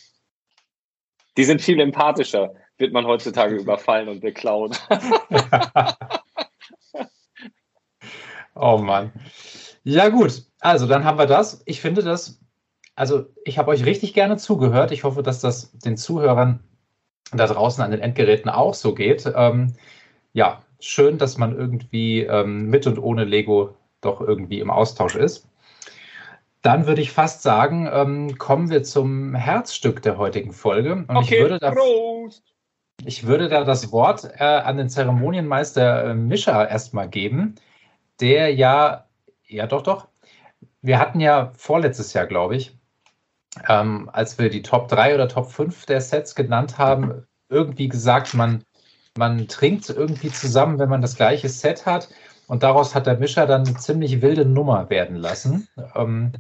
Die 1.39 1.45
sind 1.45 1.63
viel 1.63 1.81
empathischer, 1.81 2.55
wird 2.77 2.93
man 2.93 3.07
heutzutage 3.07 3.57
überfallen 3.61 4.09
und 4.11 4.21
beklaut. 4.21 4.79
oh 8.55 8.77
Mann. 8.77 9.11
Ja, 9.85 10.11
gut. 10.11 10.43
Also, 10.61 10.87
dann 10.87 11.05
haben 11.05 11.19
wir 11.19 11.27
das. 11.27 11.63
Ich 11.65 11.81
finde 11.81 12.03
das, 12.03 12.39
also 12.99 13.27
ich 13.45 13.59
habe 13.59 13.71
euch 13.71 13.85
richtig 13.85 14.13
gerne 14.13 14.37
zugehört. 14.37 14.91
Ich 14.91 15.05
hoffe, 15.05 15.23
dass 15.23 15.41
das 15.41 15.71
den 15.73 15.97
Zuhörern 15.97 16.61
da 17.33 17.47
draußen 17.47 17.83
an 17.85 17.93
den 17.93 18.01
Endgeräten 18.01 18.51
auch 18.51 18.75
so 18.75 18.93
geht. 18.93 19.31
Ähm, 19.37 19.75
ja, 20.33 20.63
schön, 20.81 21.17
dass 21.17 21.39
man 21.39 21.57
irgendwie 21.57 22.23
ähm, 22.23 22.67
mit 22.71 22.87
und 22.87 22.99
ohne 22.99 23.25
Lego 23.25 23.77
doch 24.01 24.21
irgendwie 24.21 24.59
im 24.59 24.71
Austausch 24.71 25.15
ist. 25.15 25.49
Dann 26.63 26.87
würde 26.89 27.01
ich 27.01 27.13
fast 27.13 27.43
sagen, 27.43 27.89
ähm, 27.93 28.37
kommen 28.37 28.69
wir 28.69 28.83
zum 28.83 29.35
Herzstück 29.35 30.03
der 30.03 30.19
heutigen 30.19 30.53
Folge. 30.53 31.05
Und 31.07 31.17
okay, 31.17 31.37
ich, 31.37 31.41
würde 31.41 31.59
da, 31.61 31.75
ich 33.05 33.27
würde 33.27 33.49
da 33.49 33.63
das 33.63 33.93
Wort 33.93 34.29
äh, 34.39 34.43
an 34.43 34.77
den 34.77 34.89
Zeremonienmeister 34.89 36.05
äh, 36.05 36.15
Mischa 36.15 36.65
erstmal 36.65 37.09
geben, 37.09 37.55
der 38.21 38.53
ja, 38.53 39.07
ja 39.47 39.69
doch, 39.69 39.83
doch, 39.83 40.09
wir 40.83 40.99
hatten 40.99 41.21
ja 41.21 41.53
vorletztes 41.55 42.13
Jahr, 42.13 42.27
glaube 42.27 42.57
ich, 42.57 42.78
ähm, 43.69 44.11
als 44.13 44.39
wir 44.39 44.51
die 44.51 44.63
Top 44.63 44.89
3 44.89 45.15
oder 45.15 45.29
Top 45.29 45.51
5 45.51 45.87
der 45.87 46.01
Sets 46.01 46.35
genannt 46.35 46.79
haben, 46.79 47.25
irgendwie 47.49 47.89
gesagt, 47.89 48.35
man, 48.35 48.65
man 49.17 49.49
trinkt 49.49 49.89
irgendwie 49.89 50.31
zusammen, 50.31 50.79
wenn 50.79 50.89
man 50.89 51.03
das 51.03 51.17
gleiche 51.17 51.49
Set 51.49 51.87
hat. 51.87 52.09
Und 52.47 52.63
daraus 52.63 52.95
hat 52.95 53.07
der 53.07 53.19
Mischer 53.19 53.47
dann 53.47 53.67
eine 53.67 53.77
ziemlich 53.77 54.23
wilde 54.23 54.45
Nummer 54.45 54.89
werden 54.91 55.17
lassen. 55.17 55.69
Ähm, 55.95 56.33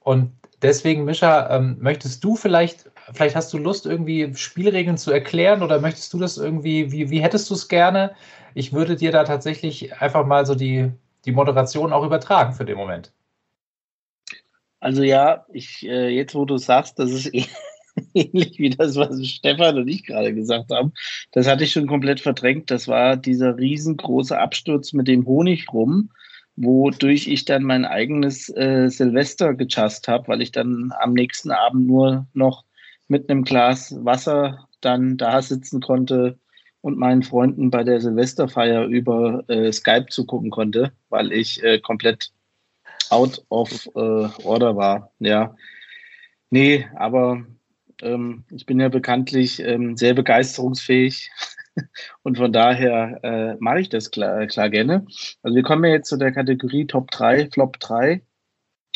und 0.00 0.32
deswegen, 0.62 1.04
Mischa, 1.04 1.54
ähm, 1.54 1.76
möchtest 1.80 2.24
du 2.24 2.36
vielleicht, 2.36 2.90
vielleicht 3.12 3.36
hast 3.36 3.52
du 3.52 3.58
Lust, 3.58 3.86
irgendwie 3.86 4.34
Spielregeln 4.34 4.96
zu 4.96 5.12
erklären 5.12 5.62
oder 5.62 5.80
möchtest 5.80 6.12
du 6.12 6.18
das 6.18 6.38
irgendwie, 6.38 6.92
wie, 6.92 7.10
wie 7.10 7.20
hättest 7.20 7.50
du 7.50 7.54
es 7.54 7.68
gerne? 7.68 8.14
Ich 8.54 8.72
würde 8.72 8.96
dir 8.96 9.12
da 9.12 9.24
tatsächlich 9.24 10.00
einfach 10.00 10.24
mal 10.24 10.46
so 10.46 10.54
die, 10.54 10.92
die 11.24 11.32
Moderation 11.32 11.92
auch 11.92 12.04
übertragen 12.04 12.52
für 12.54 12.64
den 12.64 12.76
Moment. 12.76 13.12
Also 14.84 15.02
ja, 15.02 15.46
ich, 15.50 15.86
äh, 15.86 16.10
jetzt 16.10 16.34
wo 16.34 16.44
du 16.44 16.58
sagst, 16.58 16.98
das 16.98 17.10
ist 17.10 17.32
ähnlich 18.14 18.58
wie 18.58 18.68
das, 18.68 18.96
was 18.96 19.26
Stefan 19.26 19.78
und 19.78 19.88
ich 19.88 20.04
gerade 20.04 20.34
gesagt 20.34 20.70
haben. 20.70 20.92
Das 21.32 21.46
hatte 21.48 21.64
ich 21.64 21.72
schon 21.72 21.86
komplett 21.86 22.20
verdrängt. 22.20 22.70
Das 22.70 22.86
war 22.86 23.16
dieser 23.16 23.56
riesengroße 23.56 24.38
Absturz 24.38 24.92
mit 24.92 25.08
dem 25.08 25.24
Honig 25.24 25.72
rum, 25.72 26.10
wodurch 26.56 27.28
ich 27.28 27.46
dann 27.46 27.62
mein 27.62 27.86
eigenes 27.86 28.50
äh, 28.50 28.90
Silvester 28.90 29.54
gechast 29.54 30.06
habe, 30.06 30.28
weil 30.28 30.42
ich 30.42 30.52
dann 30.52 30.92
am 31.00 31.14
nächsten 31.14 31.50
Abend 31.50 31.86
nur 31.86 32.26
noch 32.34 32.66
mit 33.08 33.30
einem 33.30 33.44
Glas 33.44 33.96
Wasser 34.04 34.68
dann 34.82 35.16
da 35.16 35.40
sitzen 35.40 35.80
konnte 35.80 36.38
und 36.82 36.98
meinen 36.98 37.22
Freunden 37.22 37.70
bei 37.70 37.84
der 37.84 38.02
Silvesterfeier 38.02 38.84
über 38.84 39.44
äh, 39.48 39.72
Skype 39.72 40.08
zugucken 40.10 40.50
konnte, 40.50 40.92
weil 41.08 41.32
ich 41.32 41.62
äh, 41.62 41.78
komplett 41.78 42.33
out 43.10 43.44
of 43.48 43.86
äh, 43.94 44.28
order 44.44 44.76
war. 44.76 45.12
Ja. 45.18 45.54
Nee, 46.50 46.86
aber 46.96 47.44
ähm, 48.02 48.44
ich 48.50 48.66
bin 48.66 48.80
ja 48.80 48.88
bekanntlich 48.88 49.60
ähm, 49.60 49.96
sehr 49.96 50.14
begeisterungsfähig 50.14 51.30
und 52.22 52.38
von 52.38 52.52
daher 52.52 53.20
äh, 53.22 53.56
mache 53.60 53.80
ich 53.80 53.88
das 53.88 54.10
klar, 54.10 54.46
klar 54.46 54.70
gerne. 54.70 55.06
Also 55.42 55.56
wir 55.56 55.62
kommen 55.62 55.84
ja 55.84 55.90
jetzt 55.90 56.08
zu 56.08 56.16
der 56.16 56.32
Kategorie 56.32 56.86
Top 56.86 57.10
3, 57.10 57.50
Flop 57.50 57.78
3 57.80 58.22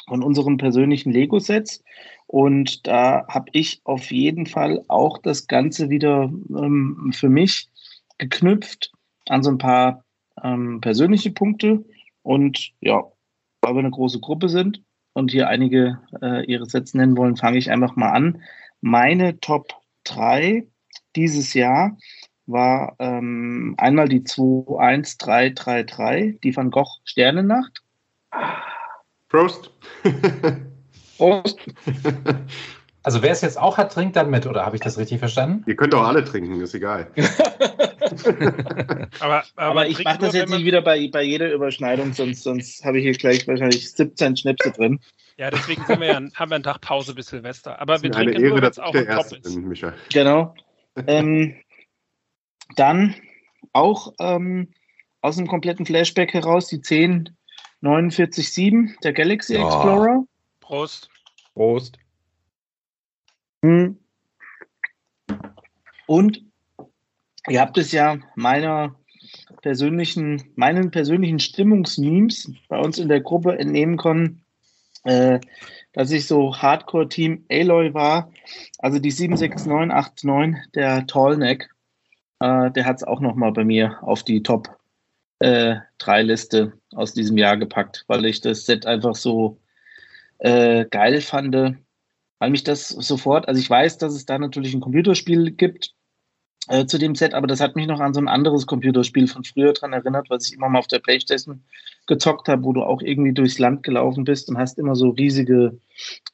von 0.09 0.23
unseren 0.23 0.57
persönlichen 0.57 1.13
Lego-Sets. 1.13 1.83
Und 2.27 2.87
da 2.87 3.27
habe 3.29 3.47
ich 3.53 3.81
auf 3.85 4.11
jeden 4.11 4.47
Fall 4.47 4.85
auch 4.89 5.19
das 5.19 5.47
Ganze 5.47 5.91
wieder 5.91 6.31
ähm, 6.51 7.13
für 7.15 7.29
mich 7.29 7.69
geknüpft 8.19 8.93
an 9.29 9.43
so 9.43 9.51
ein 9.51 9.59
paar 9.59 10.05
ähm, 10.43 10.81
persönliche 10.81 11.31
Punkte. 11.31 11.85
Und 12.23 12.73
ja, 12.81 13.03
weil 13.69 13.77
wir 13.77 13.81
eine 13.81 13.91
große 13.91 14.21
Gruppe 14.21 14.49
sind 14.49 14.81
und 15.13 15.31
hier 15.31 15.49
einige 15.49 16.01
äh, 16.23 16.47
ihre 16.47 16.65
Sets 16.67 16.95
nennen 16.95 17.19
wollen, 17.19 17.37
fange 17.37 17.59
ich 17.59 17.71
einfach 17.71 17.97
mal 17.97 18.11
an. 18.11 18.41
Meine 18.81 19.41
Top 19.41 19.75
3 20.05 20.67
dieses 21.17 21.53
Jahr 21.53 21.99
war 22.47 22.97
ähm, 22.99 23.75
einmal 23.77 24.09
die 24.09 24.25
21333, 24.25 26.41
die 26.41 26.57
Van 26.57 26.71
Gogh 26.71 26.97
Sternennacht. 27.05 27.83
Prost. 29.29 29.71
Prost. 31.19 31.59
Also 33.03 33.23
wer 33.23 33.31
es 33.31 33.43
jetzt 33.43 33.59
auch 33.59 33.79
hat, 33.79 33.93
trinkt 33.93 34.17
dann 34.17 34.31
mit, 34.31 34.47
oder 34.47 34.67
habe 34.67 34.77
ich 34.77 34.83
das 34.83 34.99
richtig 34.99 35.19
verstanden? 35.19 35.65
Ihr 35.67 35.77
könnt 35.77 35.95
auch 35.95 36.07
alle 36.07 36.25
trinken, 36.25 36.61
ist 36.61 36.75
egal. 36.75 37.11
aber, 39.21 39.21
aber, 39.21 39.45
aber, 39.57 39.87
ich 39.87 40.03
mache 40.03 40.19
das 40.19 40.35
jetzt 40.35 40.51
nicht 40.51 40.65
wieder 40.65 40.83
bei, 40.83 41.09
bei 41.09 41.23
jeder 41.23 41.53
Überschneidung, 41.53 42.13
sonst, 42.13 42.43
sonst 42.43 42.85
habe 42.85 42.99
ich 42.99 43.05
hier 43.05 43.13
gleich 43.13 43.47
wahrscheinlich 43.47 43.93
17 43.93 44.37
Schnäpse 44.37 44.73
drin. 44.73 44.99
Ja, 45.37 45.51
deswegen 45.51 45.85
sind 45.87 46.01
wir 46.01 46.09
ja, 46.09 46.21
haben 46.35 46.51
wir 46.51 46.57
einen 46.57 46.65
Tag 46.65 46.81
Pause 46.81 47.15
bis 47.15 47.29
Silvester. 47.29 47.81
Aber 47.81 48.03
wir 48.03 48.11
mir 48.11 48.17
eine 48.17 48.33
trinken 48.33 48.43
Ehre, 48.43 48.55
nur, 48.55 48.63
wenn 48.63 48.69
dass 48.69 48.81
auch 48.81 48.91
der 48.91 49.07
Erste 49.07 49.37
ist. 49.37 49.55
bin, 49.55 49.69
Micha. 49.69 49.93
Genau. 50.13 50.55
ähm, 51.07 51.55
dann 52.75 53.15
auch 53.73 54.13
ähm, 54.19 54.73
aus 55.21 55.37
dem 55.37 55.47
kompletten 55.47 55.87
Flashback 55.87 56.35
heraus 56.35 56.67
die 56.67 56.81
10947, 56.81 58.99
der 59.03 59.13
Galaxy 59.13 59.55
Ja. 59.55 59.65
Explorer. 59.65 60.25
Prost. 60.61 61.09
Prost. 61.55 61.97
Hm. 63.63 63.99
Und 66.07 66.43
ihr 67.49 67.61
habt 67.61 67.77
es 67.79 67.93
ja 67.93 68.19
meiner 68.35 68.95
persönlichen, 69.63 70.43
meinen 70.57 70.91
persönlichen 70.91 71.39
Stimmungsmemes 71.39 72.51
bei 72.69 72.79
uns 72.79 72.99
in 72.99 73.09
der 73.09 73.21
Gruppe 73.21 73.59
entnehmen 73.59 73.97
können, 73.97 74.43
äh, 75.05 75.41
dass 75.93 76.11
ich 76.11 76.27
so 76.27 76.57
Hardcore-Team 76.57 77.45
Aloy 77.51 77.93
war. 77.95 78.33
Also 78.79 78.99
die 78.99 79.11
76989, 79.11 80.71
der 80.75 81.07
Tallneck, 81.07 81.69
äh, 82.41 82.71
der 82.71 82.85
hat 82.85 82.97
es 82.97 83.05
auch 83.05 83.21
nochmal 83.21 83.53
bei 83.53 83.65
mir 83.65 84.03
auf 84.03 84.23
die 84.23 84.43
Top 84.43 84.79
äh, 85.41 85.77
3 85.99 86.23
Liste 86.23 86.73
aus 86.95 87.15
diesem 87.15 87.37
Jahr 87.37 87.57
gepackt, 87.57 88.05
weil 88.07 88.25
ich 88.25 88.41
das 88.41 88.67
Set 88.67 88.87
einfach 88.87 89.15
so 89.15 89.59
äh, 90.39 90.85
geil 90.87 91.21
fand, 91.21 91.79
weil 92.39 92.51
mich 92.51 92.65
das 92.65 92.89
sofort, 92.89 93.49
also 93.49 93.61
ich 93.61 93.69
weiß, 93.69 93.99
dass 93.99 94.15
es 94.15 94.27
da 94.27 94.39
natürlich 94.39 94.75
ein 94.75 94.81
Computerspiel 94.81 95.51
gibt 95.51 95.95
äh, 96.69 96.87
zu 96.87 96.99
dem 96.99 97.15
Set, 97.15 97.35
aber 97.35 97.47
das 97.47 97.61
hat 97.61 97.77
mich 97.77 97.87
noch 97.87 98.01
an 98.01 98.15
so 98.15 98.21
ein 98.21 98.29
anderes 98.29 98.67
Computerspiel 98.67 99.27
von 99.27 99.45
früher 99.45 99.73
dran 99.73 99.93
erinnert, 99.93 100.31
was 100.31 100.49
ich 100.49 100.55
immer 100.55 100.69
mal 100.69 100.79
auf 100.79 100.87
der 100.87 101.01
Playstation 101.01 101.63
gezockt 102.07 102.49
habe, 102.49 102.65
wo 102.65 102.73
du 102.73 102.83
auch 102.83 103.03
irgendwie 103.03 103.33
durchs 103.33 103.59
Land 103.59 103.83
gelaufen 103.83 104.25
bist 104.25 104.49
und 104.49 104.59
hast 104.59 104.79
immer 104.79 104.95
so 104.95 105.11
riesige 105.11 105.79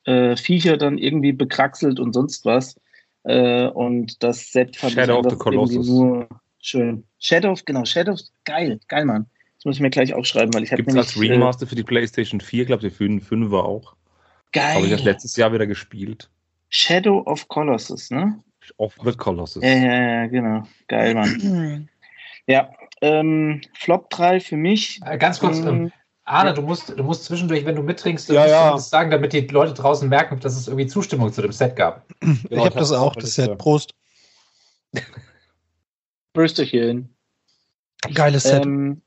äh, 0.04 0.36
Viecher 0.36 0.76
dann 0.76 0.98
irgendwie 0.98 1.32
bekraxelt 1.32 2.00
und 2.00 2.12
sonst 2.12 2.44
was. 2.44 2.76
Äh, 3.24 3.68
und 3.68 4.22
das 4.22 4.52
Set 4.52 4.76
fand 4.76 4.92
Shadow 4.92 5.18
of 5.18 5.26
ich 5.26 5.30
the 5.30 5.34
einfach 5.36 5.52
irgendwie 5.52 5.76
Colossus. 5.76 5.88
nur 5.88 6.28
schön. 6.60 7.04
Shadow 7.18 7.52
of, 7.52 7.64
genau, 7.64 7.84
Shadow 7.84 8.12
of, 8.12 8.20
geil, 8.44 8.80
geil, 8.88 9.04
Mann. 9.04 9.26
Das 9.56 9.64
muss 9.64 9.76
ich 9.76 9.80
mir 9.80 9.90
gleich 9.90 10.12
aufschreiben, 10.12 10.52
weil 10.52 10.62
ich 10.62 10.72
habe 10.72 10.82
Gibt 10.82 10.90
es 10.90 10.96
als 10.96 11.20
Remaster 11.20 11.66
für 11.66 11.74
die 11.74 11.84
PlayStation 11.84 12.40
4, 12.40 12.66
glaube 12.66 12.86
ich, 12.86 12.92
für 12.92 13.08
den 13.08 13.22
5er 13.22 13.62
auch. 13.62 13.94
Geil. 14.54 14.76
Habe 14.76 14.86
ich 14.86 14.92
das 14.92 15.02
letztes 15.02 15.36
Jahr 15.36 15.52
wieder 15.52 15.66
gespielt. 15.66 16.30
Shadow 16.70 17.22
of 17.26 17.46
Colossus, 17.48 18.10
ne? 18.10 18.42
Of 18.78 18.94
the 19.04 19.12
Colossus. 19.12 19.62
Ja, 19.62 19.68
ja, 19.68 20.22
ja, 20.22 20.26
genau. 20.26 20.66
Geil, 20.88 21.14
Mann. 21.14 21.88
ja, 22.46 22.70
ähm, 23.02 23.60
Flop 23.74 24.08
3 24.10 24.40
für 24.40 24.56
mich. 24.56 25.00
Äh, 25.04 25.18
Ganz 25.18 25.38
kurz, 25.38 25.58
Ähm, 25.58 25.66
ähm, 25.66 25.92
Arne, 26.24 26.54
du 26.54 26.62
musst, 26.62 26.88
du 26.88 27.04
musst 27.04 27.24
zwischendurch, 27.24 27.66
wenn 27.66 27.76
du 27.76 27.82
mittrinkst, 27.82 28.30
Ja, 28.30 28.40
musst 28.40 28.50
ja. 28.50 28.70
das 28.72 28.90
sagen, 28.90 29.10
damit 29.10 29.34
die 29.34 29.46
Leute 29.46 29.74
draußen 29.74 30.08
merken, 30.08 30.40
dass 30.40 30.56
es 30.56 30.68
irgendwie 30.68 30.86
Zustimmung 30.86 31.30
zu 31.32 31.42
dem 31.42 31.52
Set 31.52 31.76
gab. 31.76 32.06
Genau, 32.20 32.38
ich 32.50 32.58
habe 32.58 32.70
das 32.70 32.90
hab's 32.90 32.92
auch, 32.92 33.14
das. 33.14 33.34
Set. 33.34 33.58
Prost. 33.58 33.90
Brüsterchen. 36.32 37.14
Geiles 38.14 38.44
Set. 38.44 38.64
Ähm, 38.64 39.02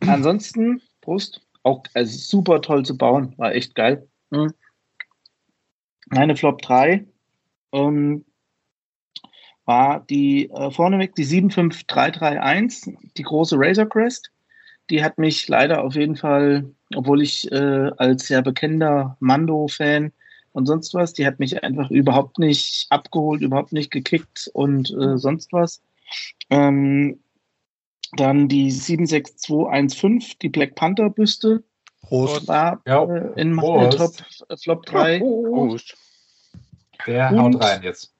ansonsten, 0.00 0.80
Prost. 1.02 1.42
Auch 1.62 1.82
also 1.92 2.16
super 2.16 2.62
toll 2.62 2.86
zu 2.86 2.96
bauen. 2.96 3.34
War 3.36 3.54
echt 3.54 3.74
geil. 3.74 4.08
Mhm. 4.30 4.52
Meine 6.06 6.36
Flop 6.36 6.60
3 6.62 7.06
ähm, 7.72 8.24
war 9.64 10.00
die 10.00 10.50
äh, 10.50 10.70
vorneweg 10.70 11.14
die 11.14 11.24
75331, 11.24 12.96
die 13.16 13.22
große 13.22 13.56
Razor 13.58 13.88
Crest. 13.88 14.30
Die 14.90 15.04
hat 15.04 15.18
mich 15.18 15.46
leider 15.46 15.84
auf 15.84 15.94
jeden 15.94 16.16
Fall, 16.16 16.68
obwohl 16.96 17.22
ich 17.22 17.50
äh, 17.52 17.90
als 17.96 18.26
sehr 18.26 18.42
bekennender 18.42 19.16
Mando-Fan 19.20 20.12
und 20.52 20.66
sonst 20.66 20.94
was, 20.94 21.12
die 21.12 21.26
hat 21.26 21.38
mich 21.38 21.62
einfach 21.62 21.90
überhaupt 21.90 22.38
nicht 22.40 22.86
abgeholt, 22.90 23.42
überhaupt 23.42 23.72
nicht 23.72 23.92
gekickt 23.92 24.50
und 24.52 24.90
äh, 24.90 25.16
sonst 25.16 25.52
was. 25.52 25.80
Ähm, 26.50 27.20
dann 28.16 28.48
die 28.48 28.72
76215, 28.72 30.38
die 30.42 30.48
Black 30.48 30.74
Panther 30.74 31.10
Büste, 31.10 31.62
Prost. 32.02 32.48
war 32.48 32.80
Ja, 32.86 33.04
äh, 33.04 33.40
in 33.40 33.56
Top 33.56 33.64
Prost. 33.96 34.44
äh, 34.48 34.56
Flop 34.56 34.86
3. 34.86 35.18
Prost. 35.20 35.96
Der 37.06 37.30
Und- 37.30 37.38
haut 37.38 37.62
rein 37.62 37.82
jetzt. 37.82 38.12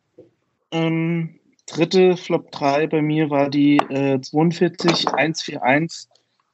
Ähm, 0.72 1.40
dritte 1.66 2.16
Flop 2.16 2.50
3 2.52 2.86
bei 2.86 3.02
mir 3.02 3.28
war 3.30 3.50
die 3.50 3.76
äh, 3.76 4.20
42141, 4.20 6.08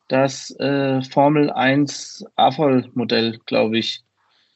das 0.09 0.51
äh, 0.59 1.03
Formel 1.03 1.51
1 1.51 2.25
AFOL-Modell, 2.37 3.39
glaube 3.47 3.79
ich. 3.79 4.03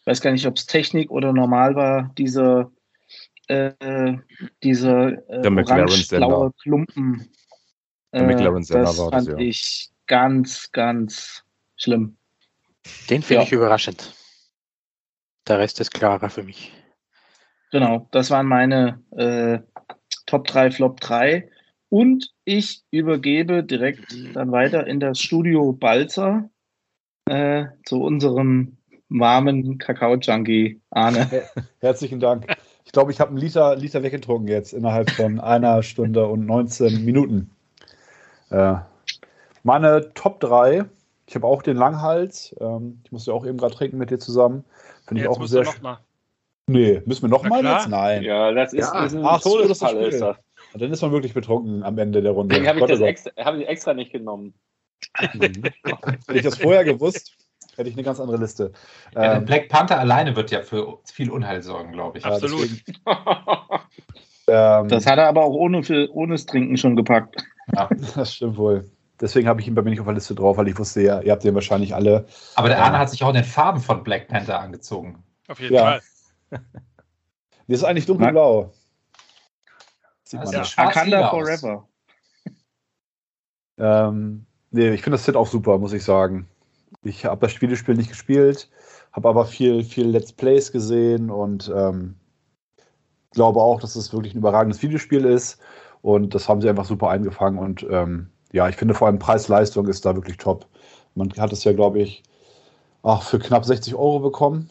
Weiß 0.06 0.20
gar 0.20 0.32
nicht, 0.32 0.46
ob 0.46 0.56
es 0.56 0.66
Technik 0.66 1.10
oder 1.10 1.32
normal 1.32 1.74
war, 1.74 2.10
dieser, 2.16 2.70
äh, 3.48 4.16
dieser 4.62 5.12
äh, 5.28 5.46
orange-blaue 5.46 6.52
Klumpen. 6.62 7.28
Der 8.12 8.22
McLaren 8.22 8.62
Senna 8.64 8.84
das 8.84 8.98
war 8.98 9.10
das, 9.10 9.26
fand 9.26 9.38
ja. 9.40 9.46
ich 9.46 9.90
ganz, 10.06 10.72
ganz 10.72 11.44
schlimm. 11.76 12.16
Den 13.08 13.22
finde 13.22 13.42
Ja. 13.42 13.46
ich 13.46 13.52
überraschend. 13.52 14.14
Der 15.48 15.58
Rest 15.58 15.80
ist 15.80 15.92
klarer 15.92 16.30
für 16.30 16.42
mich. 16.42 16.72
Genau, 17.72 18.08
das 18.10 18.30
waren 18.30 18.46
meine 18.46 19.02
äh, 19.16 19.60
Top 20.26 20.46
3, 20.46 20.70
Flop 20.70 21.00
3. 21.00 21.48
Und 21.88 22.32
ich 22.44 22.82
übergebe 22.90 23.64
direkt 23.64 24.14
dann 24.34 24.52
weiter 24.52 24.86
in 24.86 25.00
das 25.00 25.18
Studio 25.20 25.72
Balzer 25.72 26.48
äh, 27.26 27.66
zu 27.84 28.02
unserem 28.02 28.76
warmen 29.08 29.78
Kakao-Junkie 29.78 30.80
Arne. 30.90 31.48
Herzlichen 31.80 32.20
Dank. 32.20 32.46
Ich 32.84 32.92
glaube, 32.92 33.10
ich 33.10 33.20
habe 33.20 33.30
einen 33.30 33.38
Liter, 33.38 33.74
Liter 33.76 34.02
weggetrunken 34.04 34.48
jetzt 34.48 34.72
innerhalb 34.72 35.10
von 35.10 35.40
einer 35.40 35.82
Stunde 35.82 36.26
und 36.26 36.46
19 36.46 37.04
Minuten. 37.04 37.50
Äh, 38.50 38.76
meine 39.64 40.12
Top 40.14 40.38
3, 40.40 40.84
ich 41.30 41.36
habe 41.36 41.46
auch 41.46 41.62
den 41.62 41.76
Langhals. 41.76 42.56
Ähm, 42.60 43.00
ich 43.04 43.12
musste 43.12 43.32
auch 43.32 43.46
eben 43.46 43.56
gerade 43.56 43.72
trinken 43.72 43.98
mit 43.98 44.10
dir 44.10 44.18
zusammen. 44.18 44.64
Finde 45.06 45.22
ich 45.22 45.28
Jetzt 45.28 45.38
auch 45.38 45.46
sehr. 45.46 45.62
noch 45.62 45.80
mal. 45.80 45.98
Nee, 46.66 47.02
müssen 47.06 47.22
wir 47.22 47.28
nochmal 47.28 47.64
jetzt? 47.64 47.88
Nein. 47.88 48.24
Ja, 48.24 48.50
das 48.50 48.72
ist, 48.72 48.92
Ja. 48.92 49.04
ist 49.04 49.14
ein 49.14 49.24
Ach 49.24 49.40
so, 49.40 49.58
das 49.60 49.70
ist 49.70 49.80
das. 50.20 50.36
Und 50.72 50.82
dann 50.82 50.90
ist 50.90 51.02
man 51.02 51.12
wirklich 51.12 51.32
betrunken 51.32 51.84
am 51.84 51.96
Ende 51.98 52.20
der 52.20 52.32
Runde. 52.32 52.52
Deswegen 52.56 52.68
habe 52.68 52.80
ich, 52.80 52.86
das 52.86 53.00
extra, 53.00 53.30
hab 53.44 53.54
ich 53.54 53.68
extra 53.68 53.94
nicht 53.94 54.10
genommen. 54.10 54.54
Hätte 55.18 55.70
ich 56.34 56.42
das 56.42 56.58
vorher 56.58 56.82
gewusst, 56.84 57.36
hätte 57.76 57.88
ich 57.88 57.94
eine 57.94 58.02
ganz 58.02 58.18
andere 58.18 58.36
Liste. 58.38 58.72
Ja, 59.14 59.36
Ähm, 59.36 59.44
Black 59.44 59.68
Panther 59.68 60.00
alleine 60.00 60.34
wird 60.34 60.50
ja 60.50 60.62
für 60.62 60.98
viel 61.04 61.30
Unheil 61.30 61.62
sorgen, 61.62 61.92
glaube 61.92 62.18
ich. 62.18 62.24
ja, 62.24 62.30
Absolut. 62.32 62.62
deswegen, 62.62 62.98
ähm, 64.48 64.88
Das 64.88 65.06
hat 65.06 65.18
er 65.18 65.28
aber 65.28 65.44
auch 65.44 65.54
ohne, 65.54 65.84
für, 65.84 66.08
ohne 66.12 66.34
das 66.34 66.44
Trinken 66.46 66.76
schon 66.76 66.96
gepackt. 66.96 67.36
Das 68.16 68.34
stimmt 68.34 68.56
wohl. 68.56 68.90
Deswegen 69.20 69.48
habe 69.48 69.60
ich 69.60 69.66
ihn 69.68 69.74
bei 69.74 69.82
mir 69.82 69.90
nicht 69.90 70.00
auf 70.00 70.06
der 70.06 70.14
Liste 70.14 70.34
drauf, 70.34 70.56
weil 70.56 70.68
ich 70.68 70.78
wusste, 70.78 71.02
ja, 71.02 71.20
ihr 71.20 71.32
habt 71.32 71.44
den 71.44 71.54
wahrscheinlich 71.54 71.94
alle. 71.94 72.26
Aber 72.54 72.68
der 72.68 72.78
Ja. 72.78 72.84
Arne 72.84 72.98
hat 72.98 73.10
sich 73.10 73.22
auch 73.22 73.28
in 73.28 73.34
den 73.34 73.44
Farben 73.44 73.80
von 73.80 74.02
Black 74.02 74.28
Panther 74.28 74.58
angezogen. 74.60 75.22
Auf 75.48 75.60
jeden 75.60 75.74
Ja. 75.74 75.82
Fall. 75.82 76.00
Die 77.68 77.74
ist 77.74 77.84
eigentlich 77.84 78.06
dunkelblau. 78.06 78.72
Sieht 80.24 80.40
man 80.40 80.48
Also 80.48 80.64
schwarz 80.64 80.96
Akanda. 80.96 81.28
Forever. 81.30 81.86
Ähm, 83.78 84.46
nee, 84.70 84.90
ich 84.90 85.02
finde 85.02 85.16
das 85.16 85.24
Set 85.24 85.36
auch 85.36 85.46
super, 85.46 85.78
muss 85.78 85.92
ich 85.92 86.04
sagen. 86.04 86.48
Ich 87.02 87.24
habe 87.24 87.40
das 87.40 87.52
Spielespiel 87.52 87.94
nicht 87.94 88.10
gespielt, 88.10 88.68
habe 89.12 89.28
aber 89.28 89.46
viel, 89.46 89.84
viel 89.84 90.08
Let's 90.08 90.32
Plays 90.32 90.72
gesehen 90.72 91.30
und 91.30 91.72
ähm, 91.74 92.16
glaube 93.32 93.60
auch, 93.60 93.80
dass 93.80 93.96
es 93.96 94.12
wirklich 94.12 94.34
ein 94.34 94.38
überragendes 94.38 94.82
Videospiel 94.82 95.24
ist. 95.24 95.60
Und 96.02 96.34
das 96.34 96.48
haben 96.48 96.60
sie 96.60 96.68
einfach 96.68 96.84
super 96.84 97.10
eingefangen. 97.10 97.58
Und 97.58 97.86
ähm, 97.90 98.30
ja, 98.52 98.68
ich 98.68 98.76
finde 98.76 98.94
vor 98.94 99.06
allem 99.06 99.18
Preis-Leistung 99.18 99.86
ist 99.88 100.04
da 100.04 100.14
wirklich 100.14 100.36
top. 100.36 100.66
Man 101.14 101.32
hat 101.38 101.52
es 101.52 101.64
ja, 101.64 101.72
glaube 101.72 102.00
ich, 102.00 102.22
ach, 103.02 103.22
für 103.22 103.38
knapp 103.38 103.64
60 103.64 103.94
Euro 103.94 104.20
bekommen. 104.20 104.70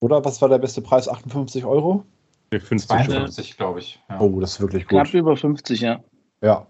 Oder 0.00 0.24
was 0.24 0.40
war 0.40 0.48
der 0.48 0.58
beste 0.58 0.80
Preis? 0.80 1.08
58 1.08 1.64
Euro? 1.64 2.04
Für 2.50 2.60
50 2.60 2.90
schon. 2.90 3.06
52, 3.06 3.56
glaube 3.56 3.80
ich. 3.80 4.00
Ja. 4.08 4.20
Oh, 4.20 4.40
das 4.40 4.52
ist 4.52 4.60
wirklich 4.60 4.86
Knapp 4.86 5.06
gut. 5.06 5.14
über 5.14 5.36
50, 5.36 5.80
ja. 5.80 6.02
Ja. 6.42 6.66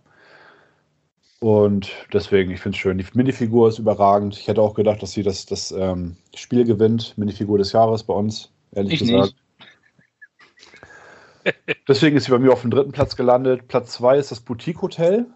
Und 1.40 1.90
deswegen, 2.12 2.50
ich 2.50 2.60
finde 2.60 2.76
es 2.76 2.80
schön. 2.80 2.98
Die 2.98 3.06
Minifigur 3.14 3.68
ist 3.68 3.78
überragend. 3.78 4.36
Ich 4.36 4.46
hätte 4.46 4.60
auch 4.60 4.74
gedacht, 4.74 5.02
dass 5.02 5.12
sie 5.12 5.22
das, 5.22 5.46
das 5.46 5.72
ähm, 5.72 6.16
Spiel 6.34 6.64
gewinnt. 6.64 7.16
Minifigur 7.16 7.56
des 7.56 7.72
Jahres 7.72 8.02
bei 8.02 8.12
uns, 8.12 8.52
ehrlich 8.72 8.94
Ich 8.94 9.08
gesagt. 9.08 9.34
Deswegen 11.88 12.16
ist 12.18 12.24
sie 12.24 12.30
bei 12.30 12.38
mir 12.38 12.52
auf 12.52 12.60
dem 12.60 12.70
dritten 12.70 12.92
Platz 12.92 13.16
gelandet. 13.16 13.68
Platz 13.68 13.92
zwei 13.92 14.18
ist 14.18 14.30
das 14.30 14.40
Boutique 14.40 14.82
Hotel. 14.82 15.26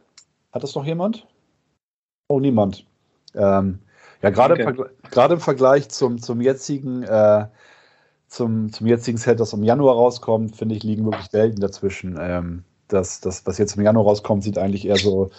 Hat 0.55 0.63
das 0.63 0.77
noch 0.77 0.87
jemand? 0.87 1.27
Oh, 2.29 2.39
niemand. 2.39 2.87
Ähm, 3.35 3.81
ja, 4.23 4.31
gerade 4.31 4.55
im, 4.55 4.87
im 5.35 5.41
Vergleich 5.41 5.89
zum, 5.89 6.23
zum 6.23 6.41
jetzigen 6.41 7.03
äh, 7.03 7.47
zum, 8.29 8.73
zum 8.73 8.87
jetzigen 8.87 9.19
Set, 9.19 9.41
das 9.41 9.53
im 9.53 9.65
Januar 9.65 9.97
rauskommt, 9.97 10.57
finde 10.57 10.77
ich, 10.77 10.85
liegen 10.85 11.05
wirklich 11.05 11.33
Welten 11.33 11.61
dazwischen. 11.61 12.17
Ähm, 12.21 12.65
das, 12.89 13.21
das, 13.21 13.45
was 13.47 13.59
jetzt 13.59 13.77
im 13.77 13.83
Januar 13.83 14.05
rauskommt, 14.05 14.45
sieht 14.45 14.57
eigentlich 14.57 14.87
eher 14.87 14.97
so 14.97 15.31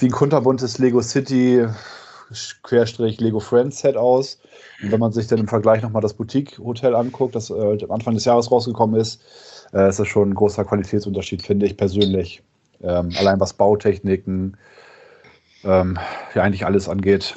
wie 0.00 0.06
ein 0.06 0.12
kunterbuntes 0.12 0.78
Lego 0.78 1.00
City, 1.00 1.66
Querstrich 2.62 3.20
Lego 3.20 3.40
Friends 3.40 3.80
Set 3.80 3.96
aus. 3.96 4.38
Und 4.82 4.92
wenn 4.92 5.00
man 5.00 5.12
sich 5.12 5.26
dann 5.26 5.38
im 5.38 5.48
Vergleich 5.48 5.82
nochmal 5.82 6.02
das 6.02 6.14
Boutique 6.14 6.58
Hotel 6.58 6.94
anguckt, 6.94 7.34
das 7.34 7.48
äh, 7.48 7.78
am 7.82 7.90
Anfang 7.90 8.14
des 8.14 8.26
Jahres 8.26 8.50
rausgekommen 8.50 9.00
ist, 9.00 9.22
äh, 9.72 9.88
ist 9.88 9.98
das 9.98 10.08
schon 10.08 10.30
ein 10.30 10.34
großer 10.34 10.64
Qualitätsunterschied, 10.64 11.42
finde 11.42 11.66
ich 11.66 11.76
persönlich. 11.76 12.42
Ähm, 12.82 13.10
allein 13.18 13.38
was 13.40 13.54
Bautechniken, 13.54 14.56
ähm, 15.64 15.98
ja 16.34 16.42
eigentlich 16.42 16.66
alles 16.66 16.88
angeht. 16.88 17.36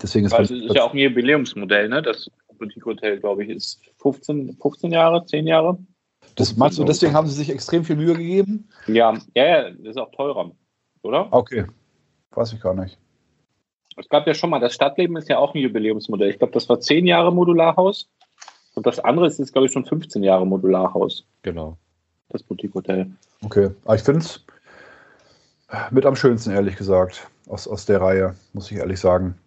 Deswegen 0.00 0.26
ist 0.26 0.32
Also 0.32 0.54
es 0.54 0.64
ist 0.64 0.74
ja 0.74 0.84
auch 0.84 0.92
ein 0.92 0.98
Jubiläumsmodell, 0.98 1.88
ne? 1.88 2.02
Das 2.02 2.30
Boutique 2.58 2.84
Hotel, 2.84 3.18
glaube 3.18 3.44
ich, 3.44 3.50
ist 3.50 3.80
15, 3.98 4.56
15 4.60 4.92
Jahre, 4.92 5.24
10 5.26 5.46
Jahre. 5.46 5.78
das 6.36 6.56
meinst 6.56 6.78
du, 6.78 6.84
deswegen 6.84 7.14
haben 7.14 7.26
sie 7.26 7.34
sich 7.34 7.50
extrem 7.50 7.84
viel 7.84 7.96
Mühe 7.96 8.14
gegeben? 8.14 8.68
Ja, 8.86 9.18
ja, 9.34 9.44
ja, 9.44 9.70
das 9.70 9.90
ist 9.90 9.96
auch 9.98 10.10
teurer, 10.12 10.52
oder? 11.02 11.28
Okay. 11.32 11.64
Weiß 12.32 12.52
ich 12.52 12.60
gar 12.60 12.74
nicht. 12.74 12.96
Es 13.96 14.08
gab 14.08 14.26
ja 14.26 14.34
schon 14.34 14.50
mal, 14.50 14.60
das 14.60 14.74
Stadtleben 14.74 15.16
ist 15.16 15.28
ja 15.28 15.38
auch 15.38 15.54
ein 15.54 15.60
Jubiläumsmodell. 15.60 16.30
Ich 16.30 16.38
glaube, 16.38 16.52
das 16.52 16.68
war 16.68 16.80
10 16.80 17.06
Jahre 17.06 17.32
Modularhaus. 17.32 18.08
Und 18.74 18.86
das 18.86 19.00
andere 19.00 19.26
ist 19.26 19.38
jetzt, 19.38 19.52
glaube 19.52 19.66
ich, 19.66 19.72
schon 19.72 19.84
15 19.84 20.22
Jahre 20.22 20.46
Modularhaus, 20.46 21.26
Genau. 21.42 21.76
das 22.28 22.42
Boutique 22.42 22.72
Hotel. 22.72 23.10
Okay. 23.44 23.70
Aber 23.84 23.94
ich 23.94 24.02
finde 24.02 24.20
es 24.20 24.44
mit 25.90 26.04
am 26.04 26.16
schönsten, 26.16 26.50
ehrlich 26.50 26.76
gesagt, 26.76 27.28
aus, 27.48 27.66
aus 27.68 27.86
der 27.86 28.00
Reihe, 28.00 28.34
muss 28.52 28.70
ich 28.70 28.78
ehrlich 28.78 29.00
sagen. 29.00 29.38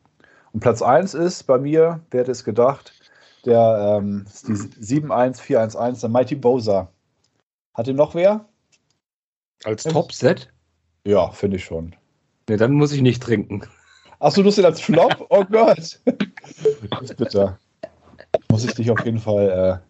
Und 0.52 0.60
Platz 0.60 0.82
1 0.82 1.14
ist 1.14 1.44
bei 1.44 1.58
mir, 1.58 2.00
wer 2.12 2.22
hätte 2.22 2.32
es 2.32 2.44
gedacht, 2.44 2.94
der 3.46 4.00
ähm, 4.00 4.26
ist 4.26 4.48
die 4.48 4.56
71411, 4.56 6.00
der 6.00 6.10
Mighty 6.10 6.36
Bowser. 6.36 6.90
Hat 7.74 7.88
den 7.88 7.96
noch 7.96 8.16
wer? 8.16 8.46
Als 9.66 9.84
Top-Set? 9.84 10.50
Ja, 11.06 11.30
finde 11.32 11.58
ich 11.58 11.66
schon. 11.66 11.96
Ne, 12.48 12.58
dann 12.58 12.74
muss 12.74 12.92
ich 12.92 13.02
nicht 13.02 13.24
trinken. 13.24 13.64
Achso, 14.20 14.42
du 14.42 14.48
hast 14.48 14.58
den 14.58 14.66
als 14.66 14.80
Flop? 14.80 15.26
Oh 15.30 15.44
Gott. 15.46 16.00
Das 16.06 17.02
ist 17.02 17.18
bitter. 17.18 17.60
Muss 18.50 18.64
ich 18.64 18.74
dich 18.74 18.90
auf 18.92 19.04
jeden 19.04 19.20
Fall 19.20 19.82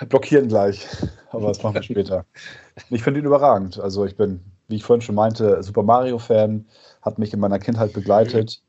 äh, 0.00 0.06
blockieren 0.06 0.48
gleich. 0.48 0.86
Aber 1.30 1.48
das 1.48 1.62
machen 1.62 1.74
wir 1.74 1.82
später. 1.82 2.24
Ich 2.90 3.02
finde 3.02 3.20
ihn 3.20 3.26
überragend. 3.26 3.80
Also 3.80 4.04
ich 4.04 4.16
bin, 4.16 4.40
wie 4.68 4.76
ich 4.76 4.84
vorhin 4.84 5.00
schon 5.00 5.14
meinte, 5.14 5.62
Super 5.62 5.82
Mario-Fan, 5.82 6.66
hat 7.02 7.18
mich 7.18 7.32
in 7.32 7.40
meiner 7.40 7.58
Kindheit 7.58 7.92
begleitet. 7.92 8.60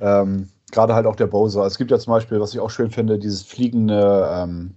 Ähm, 0.00 0.48
Gerade 0.70 0.94
halt 0.94 1.06
auch 1.06 1.16
der 1.16 1.26
Bowser. 1.26 1.66
Es 1.66 1.78
gibt 1.78 1.90
ja 1.90 1.98
zum 1.98 2.12
Beispiel, 2.12 2.40
was 2.40 2.54
ich 2.54 2.60
auch 2.60 2.70
schön 2.70 2.90
finde, 2.90 3.18
dieses 3.18 3.42
fliegende, 3.42 4.28
ähm, 4.32 4.74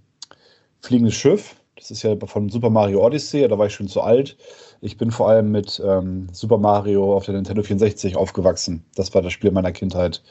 fliegende 0.80 1.12
Schiff. 1.12 1.54
Das 1.76 1.90
ist 1.90 2.02
ja 2.02 2.16
von 2.26 2.48
Super 2.48 2.70
Mario 2.70 3.04
Odyssey, 3.04 3.46
da 3.46 3.58
war 3.58 3.66
ich 3.66 3.74
schon 3.74 3.88
zu 3.88 4.00
alt. 4.00 4.36
Ich 4.80 4.96
bin 4.96 5.10
vor 5.10 5.28
allem 5.28 5.50
mit 5.50 5.82
ähm, 5.84 6.28
Super 6.32 6.58
Mario 6.58 7.14
auf 7.16 7.26
der 7.26 7.34
Nintendo 7.34 7.62
64 7.62 8.16
aufgewachsen. 8.16 8.84
Das 8.96 9.14
war 9.14 9.22
das 9.22 9.32
Spiel 9.32 9.50
meiner 9.50 9.72
Kindheit. 9.72 10.22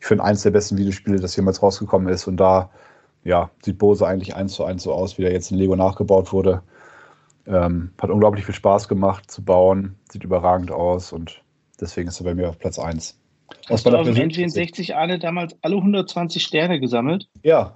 Ich 0.00 0.06
finde 0.06 0.24
eins 0.24 0.42
der 0.42 0.50
besten 0.50 0.76
Videospiele, 0.76 1.20
das 1.20 1.36
jemals 1.36 1.62
rausgekommen 1.62 2.12
ist. 2.12 2.26
Und 2.26 2.38
da 2.38 2.70
ja, 3.24 3.50
sieht 3.62 3.78
Bose 3.78 4.06
eigentlich 4.06 4.34
eins 4.34 4.54
zu 4.54 4.64
eins 4.64 4.82
so 4.82 4.92
aus, 4.92 5.16
wie 5.16 5.22
der 5.22 5.32
jetzt 5.32 5.50
in 5.50 5.58
Lego 5.58 5.76
nachgebaut 5.76 6.32
wurde. 6.32 6.62
Ähm, 7.46 7.92
hat 8.00 8.10
unglaublich 8.10 8.44
viel 8.46 8.54
Spaß 8.54 8.88
gemacht 8.88 9.30
zu 9.30 9.44
bauen, 9.44 9.96
sieht 10.10 10.24
überragend 10.24 10.70
aus 10.70 11.12
und 11.12 11.42
deswegen 11.80 12.08
ist 12.08 12.20
er 12.20 12.24
bei 12.24 12.34
mir 12.34 12.48
auf 12.48 12.58
Platz 12.58 12.78
1. 12.78 13.18
Hast 13.68 13.86
du 13.86 13.90
auf 13.90 14.06
dem 14.06 14.14
N64 14.14 14.94
Arne 14.94 15.18
damals 15.18 15.54
alle 15.62 15.76
120 15.76 16.42
Sterne 16.42 16.80
gesammelt? 16.80 17.28
Ja. 17.42 17.74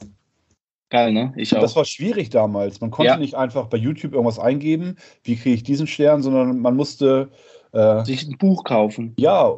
Geil, 0.90 1.12
ne? 1.12 1.34
Ich 1.36 1.54
auch. 1.54 1.60
Das 1.60 1.76
war 1.76 1.84
schwierig 1.84 2.30
damals. 2.30 2.80
Man 2.80 2.90
konnte 2.90 3.12
Ja. 3.12 3.18
nicht 3.18 3.34
einfach 3.34 3.66
bei 3.66 3.76
YouTube 3.76 4.12
irgendwas 4.14 4.38
eingeben, 4.38 4.96
wie 5.22 5.36
kriege 5.36 5.54
ich 5.54 5.62
diesen 5.62 5.86
Stern, 5.86 6.22
sondern 6.22 6.60
man 6.60 6.76
musste 6.76 7.28
äh, 7.72 8.04
sich 8.04 8.26
ein 8.26 8.38
Buch 8.38 8.64
kaufen. 8.64 9.14
Ja, 9.18 9.54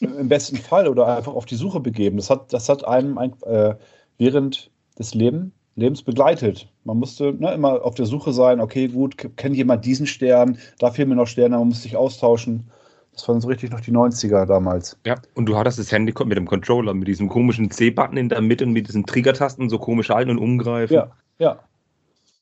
im 0.00 0.28
besten 0.28 0.56
Fall 0.56 0.88
oder 0.88 1.16
einfach 1.16 1.34
auf 1.34 1.46
die 1.46 1.54
Suche 1.54 1.80
begeben. 1.80 2.16
Das 2.16 2.30
hat, 2.30 2.52
das 2.52 2.68
hat 2.68 2.86
einem 2.86 3.18
ein, 3.18 3.34
äh, 3.42 3.74
während 4.16 4.70
des 4.98 5.14
Leben, 5.14 5.52
Lebens 5.76 6.02
begleitet. 6.02 6.68
Man 6.88 6.96
musste 6.96 7.34
ne, 7.34 7.52
immer 7.52 7.84
auf 7.84 7.96
der 7.96 8.06
Suche 8.06 8.32
sein, 8.32 8.62
okay, 8.62 8.88
gut, 8.88 9.14
kennt 9.36 9.54
jemand 9.54 9.84
diesen 9.84 10.06
Stern, 10.06 10.56
da 10.78 10.90
fehlen 10.90 11.10
mir 11.10 11.16
noch 11.16 11.26
Sterne, 11.26 11.58
man 11.58 11.68
muss 11.68 11.82
sich 11.82 11.98
austauschen. 11.98 12.70
Das 13.12 13.28
waren 13.28 13.42
so 13.42 13.48
richtig 13.48 13.70
noch 13.70 13.80
die 13.80 13.92
90er 13.92 14.46
damals. 14.46 14.98
Ja, 15.04 15.16
und 15.34 15.46
du 15.46 15.58
hattest 15.58 15.78
das 15.78 15.92
Handy 15.92 16.14
mit 16.24 16.38
dem 16.38 16.46
Controller, 16.46 16.94
mit 16.94 17.06
diesem 17.06 17.28
komischen 17.28 17.70
C-Button 17.70 18.16
in 18.16 18.30
der 18.30 18.40
Mitte 18.40 18.64
und 18.64 18.72
mit 18.72 18.88
diesen 18.88 19.04
Triggertasten, 19.04 19.68
so 19.68 19.78
komisch 19.78 20.08
halten 20.08 20.30
und 20.30 20.38
umgreifen. 20.38 20.94
Ja, 20.94 21.10
ja. 21.38 21.58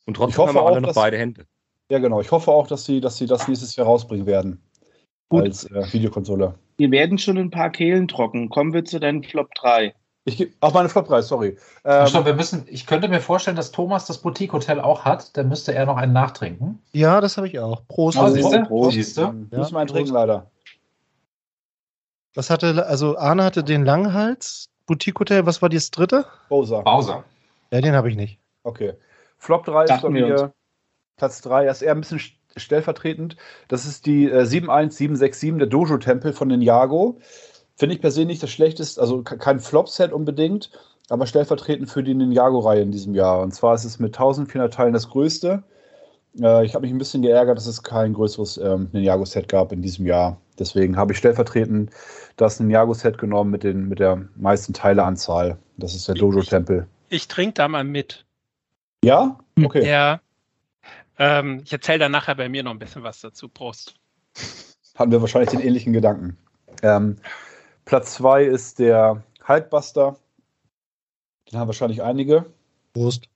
Und 0.05 0.14
trotzdem 0.14 0.38
hoffe 0.38 0.49
haben 0.51 0.55
wir 0.55 0.66
alle 0.66 0.76
auch, 0.76 0.80
noch 0.82 0.88
dass- 0.90 0.94
beide 0.97 1.18
Hände. 1.18 1.44
Ja, 1.90 1.99
genau. 1.99 2.20
Ich 2.20 2.30
hoffe 2.30 2.53
auch, 2.53 2.68
dass 2.68 2.84
sie, 2.84 3.01
dass 3.01 3.16
sie 3.16 3.26
das 3.26 3.49
nächstes 3.49 3.74
Jahr 3.74 3.86
rausbringen 3.88 4.26
werden. 4.26 4.61
Gut. 5.28 5.42
Als 5.42 5.64
äh, 5.64 5.92
Videokonsole. 5.92 6.55
Wir 6.76 6.90
werden 6.92 7.18
schon 7.18 7.36
ein 7.36 7.51
paar 7.51 7.70
Kehlen 7.70 8.07
trocken. 8.07 8.49
Kommen 8.49 8.72
wir 8.72 8.84
zu 8.84 9.01
deinen 9.01 9.24
Flop 9.24 9.53
3. 9.57 9.92
Ich 10.29 10.37
geb- 10.37 10.55
Ach, 10.61 10.72
meine 10.74 10.89
Flop 10.89 11.07
3, 11.07 11.22
sorry. 11.22 11.57
Ähm, 11.85 12.07
stopp, 12.09 12.24
wir 12.27 12.35
müssen, 12.35 12.64
ich 12.68 12.85
könnte 12.85 13.07
mir 13.07 13.20
vorstellen, 13.20 13.57
dass 13.57 13.70
Thomas 13.70 14.07
das 14.07 14.18
Boutique 14.18 14.53
Hotel 14.53 14.81
auch 14.81 15.05
hat. 15.05 15.37
Dann 15.37 15.49
müsste 15.49 15.72
er 15.72 15.87
noch 15.87 15.97
einen 15.97 16.12
nachtrinken. 16.12 16.83
Ja, 16.93 17.20
das 17.20 17.37
habe 17.37 17.47
ich 17.47 17.59
auch. 17.61 17.87
Prost. 17.87 18.18
Ah, 18.18 18.29
siehst 18.31 18.53
du? 18.53 18.62
Prost. 18.64 18.95
Siehst 18.95 19.16
du? 19.16 19.20
Ja, 19.22 19.33
müssen 19.33 19.74
wir 19.74 19.79
einen 19.79 19.87
trinken, 19.89 20.12
leider. 20.12 20.51
Was 22.35 22.51
hatte, 22.51 22.87
also 22.87 23.16
Arne 23.16 23.45
hatte 23.45 23.62
den 23.64 23.85
Langhals, 23.85 24.68
Boutique 24.87 25.18
Hotel, 25.20 25.47
was 25.47 25.62
war 25.62 25.68
das 25.68 25.91
dritte? 25.93 26.27
Bowser. 26.49 26.83
Bowser. 26.83 27.24
Ja, 27.70 27.81
den 27.81 27.95
habe 27.95 28.11
ich 28.11 28.16
nicht. 28.16 28.39
Okay. 28.64 28.95
Flop 29.39 29.64
3 29.64 29.85
ist 29.85 30.03
bei 30.03 30.09
mir 30.11 30.27
uns. 30.27 30.53
Platz 31.16 31.41
3. 31.43 31.64
Er 31.66 31.70
ist 31.70 31.83
eher 31.83 31.93
ein 31.93 32.01
bisschen 32.01 32.18
st- 32.18 32.33
stellvertretend. 32.57 33.37
Das 33.68 33.87
ist 33.87 34.07
die 34.07 34.24
äh, 34.24 34.45
71767, 34.45 35.57
der 35.59 35.66
Dojo-Tempel 35.68 36.33
von 36.33 36.49
Ninjago. 36.49 37.18
Finde 37.77 37.95
ich 37.95 38.01
persönlich 38.01 38.35
nicht 38.37 38.43
das 38.43 38.51
schlechteste, 38.51 39.01
also 39.01 39.22
ke- 39.22 39.39
kein 39.39 39.61
Flop-Set 39.61 40.12
unbedingt, 40.12 40.70
aber 41.09 41.27
stellvertretend 41.27 41.91
für 41.91 42.03
die 42.03 42.14
Ninjago-Reihe 42.14 42.81
in 42.83 42.91
diesem 42.91 43.14
Jahr. 43.14 43.41
Und 43.43 43.53
zwar 43.55 43.74
ist 43.74 43.85
es 43.85 43.99
mit 43.99 44.14
1400 44.14 44.72
Teilen 44.72 44.93
das 44.95 45.09
größte. 45.11 45.62
Äh, 46.41 46.64
ich 46.64 46.74
habe 46.74 46.83
mich 46.83 46.93
ein 46.93 46.99
bisschen 46.99 47.22
geärgert, 47.22 47.59
dass 47.59 47.66
es 47.66 47.83
kein 47.83 48.14
größeres 48.14 48.57
ähm, 48.59 48.89
Ninjago-Set 48.93 49.49
gab 49.49 49.72
in 49.72 49.83
diesem 49.83 50.07
Jahr. 50.07 50.41
Deswegen 50.59 50.97
habe 50.97 51.12
ich 51.12 51.18
stellvertretend 51.18 51.91
das 52.37 52.59
Ninjago-Set 52.61 53.18
genommen 53.18 53.51
mit, 53.51 53.62
den, 53.62 53.89
mit 53.89 53.99
der 53.99 54.27
meisten 54.37 54.72
Teileanzahl. 54.72 55.59
Das 55.77 55.95
ist 55.95 56.09
der 56.09 56.14
Dojo-Tempel. 56.14 56.87
Ich 57.11 57.29
trinke 57.29 57.55
da 57.55 57.68
mal 57.68 57.85
mit. 57.85 58.24
Ja? 59.05 59.39
Okay. 59.62 59.87
Ja. 59.89 60.20
Ähm, 61.18 61.61
ich 61.64 61.72
erzähle 61.72 61.99
dann 62.01 62.12
nachher 62.12 62.35
bei 62.35 62.49
mir 62.49 62.62
noch 62.62 62.70
ein 62.72 62.79
bisschen 62.79 63.03
was 63.03 63.20
dazu. 63.20 63.49
Prost. 63.49 63.95
hatten 64.97 65.12
wir 65.12 65.20
wahrscheinlich 65.20 65.51
den 65.51 65.61
ähnlichen 65.61 65.93
Gedanken. 65.93 66.37
Ähm, 66.83 67.16
Platz 67.87 68.14
2 68.14 68.45
ist 68.45 68.80
der 68.80 69.22
Hulkbuster. 69.47 70.16
Den 71.51 71.59
haben 71.59 71.68
wahrscheinlich 71.68 72.03
einige. 72.03 72.45
Prost. 72.93 73.28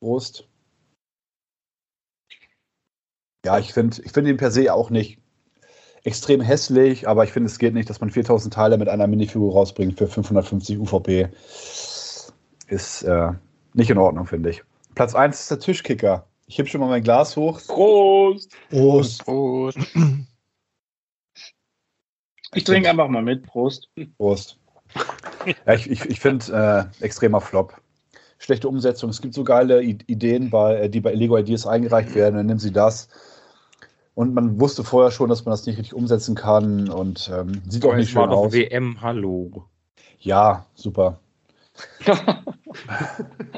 Prost. 0.00 0.46
Ja, 3.46 3.58
ich 3.58 3.72
finde 3.72 4.02
ich 4.04 4.12
find 4.12 4.28
ihn 4.28 4.36
per 4.36 4.50
se 4.50 4.72
auch 4.72 4.90
nicht 4.90 5.18
extrem 6.02 6.42
hässlich, 6.42 7.08
aber 7.08 7.24
ich 7.24 7.32
finde, 7.32 7.48
es 7.48 7.58
geht 7.58 7.72
nicht, 7.72 7.88
dass 7.88 8.00
man 8.00 8.10
4000 8.10 8.52
Teile 8.52 8.76
mit 8.76 8.90
einer 8.90 9.06
Minifigur 9.06 9.54
rausbringt 9.54 9.96
für 9.96 10.06
550 10.06 10.78
UVP. 10.78 11.30
Ist 12.66 13.02
äh, 13.04 13.32
nicht 13.72 13.90
in 13.90 13.98
Ordnung, 13.98 14.26
finde 14.26 14.50
ich. 14.50 14.62
Platz 14.94 15.14
1 15.14 15.40
ist 15.40 15.50
der 15.50 15.60
Tischkicker. 15.60 16.26
Ich 16.46 16.58
heb 16.58 16.68
schon 16.68 16.82
mal 16.82 16.88
mein 16.88 17.02
Glas 17.02 17.36
hoch. 17.36 17.58
Prost! 17.66 18.52
Prost. 18.68 19.24
Prost. 19.24 19.78
Ich 22.54 22.64
trinke 22.64 22.90
einfach 22.90 23.08
mal 23.08 23.22
mit. 23.22 23.46
Prost. 23.46 23.88
Prost. 24.16 24.58
Ja, 25.66 25.74
ich 25.74 25.90
ich, 25.90 26.04
ich 26.04 26.20
finde 26.20 26.90
äh, 27.00 27.04
extremer 27.04 27.40
Flop. 27.40 27.74
Schlechte 28.38 28.68
Umsetzung. 28.68 29.10
Es 29.10 29.20
gibt 29.20 29.34
so 29.34 29.44
geile 29.44 29.82
I 29.82 29.98
Ideen, 30.06 30.50
bei, 30.50 30.76
äh, 30.76 30.90
die 30.90 31.00
bei 31.00 31.12
Lego 31.12 31.36
Ideas 31.36 31.66
eingereicht 31.66 32.14
werden. 32.14 32.36
Dann 32.36 32.46
nehmen 32.46 32.60
sie 32.60 32.72
das. 32.72 33.08
Und 34.14 34.34
man 34.34 34.60
wusste 34.60 34.84
vorher 34.84 35.10
schon, 35.10 35.28
dass 35.28 35.44
man 35.44 35.52
das 35.52 35.66
nicht 35.66 35.78
richtig 35.78 35.94
umsetzen 35.94 36.36
kann 36.36 36.88
und 36.88 37.30
ähm, 37.34 37.62
sieht 37.68 37.84
auch 37.84 37.96
nicht 37.96 38.10
schön 38.10 38.28
aus. 38.28 38.52
WM, 38.52 39.00
hallo. 39.00 39.64
Ja, 40.20 40.66
super. 40.74 41.18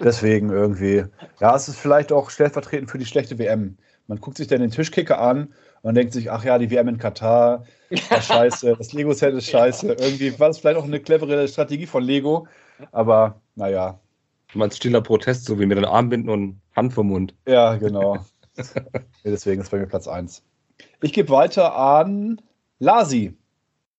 Deswegen 0.03 0.51
irgendwie. 0.51 1.05
Ja, 1.40 1.55
es 1.55 1.68
ist 1.68 1.78
vielleicht 1.78 2.11
auch 2.11 2.30
stellvertretend 2.30 2.90
für 2.90 2.99
die 2.99 3.05
schlechte 3.05 3.38
WM. 3.38 3.76
Man 4.07 4.20
guckt 4.20 4.38
sich 4.38 4.47
dann 4.47 4.61
den 4.61 4.70
Tischkicker 4.70 5.20
an 5.20 5.53
und 5.82 5.94
denkt 5.94 6.14
sich, 6.14 6.30
ach 6.30 6.44
ja, 6.44 6.59
die 6.59 6.70
WM 6.70 6.88
in 6.88 6.99
Katar, 6.99 7.64
war 8.11 8.20
scheiße, 8.20 8.74
das 8.76 8.93
Lego-Set 8.93 9.34
ist 9.34 9.51
scheiße. 9.51 9.93
Irgendwie 9.93 10.39
war 10.39 10.51
es 10.51 10.59
vielleicht 10.59 10.78
auch 10.78 10.84
eine 10.84 11.01
clevere 11.01 11.47
Strategie 11.49 11.87
von 11.87 12.03
Lego, 12.03 12.47
aber 12.93 13.41
naja, 13.55 13.99
Du 14.53 14.59
meinst 14.59 14.76
stiller 14.76 15.01
Protest, 15.01 15.45
so 15.45 15.59
wie 15.59 15.66
mit 15.66 15.76
den 15.76 15.84
Armbinden 15.84 16.30
und 16.30 16.61
Hand 16.74 16.93
vom 16.93 17.09
Mund. 17.09 17.34
ja, 17.47 17.76
genau. 17.76 18.18
Deswegen 19.24 19.61
ist 19.61 19.70
bei 19.70 19.78
mir 19.78 19.87
Platz 19.87 20.09
1. 20.09 20.43
Ich 21.03 21.12
gebe 21.12 21.28
weiter 21.30 21.76
an 21.76 22.41
Lasi. 22.78 23.37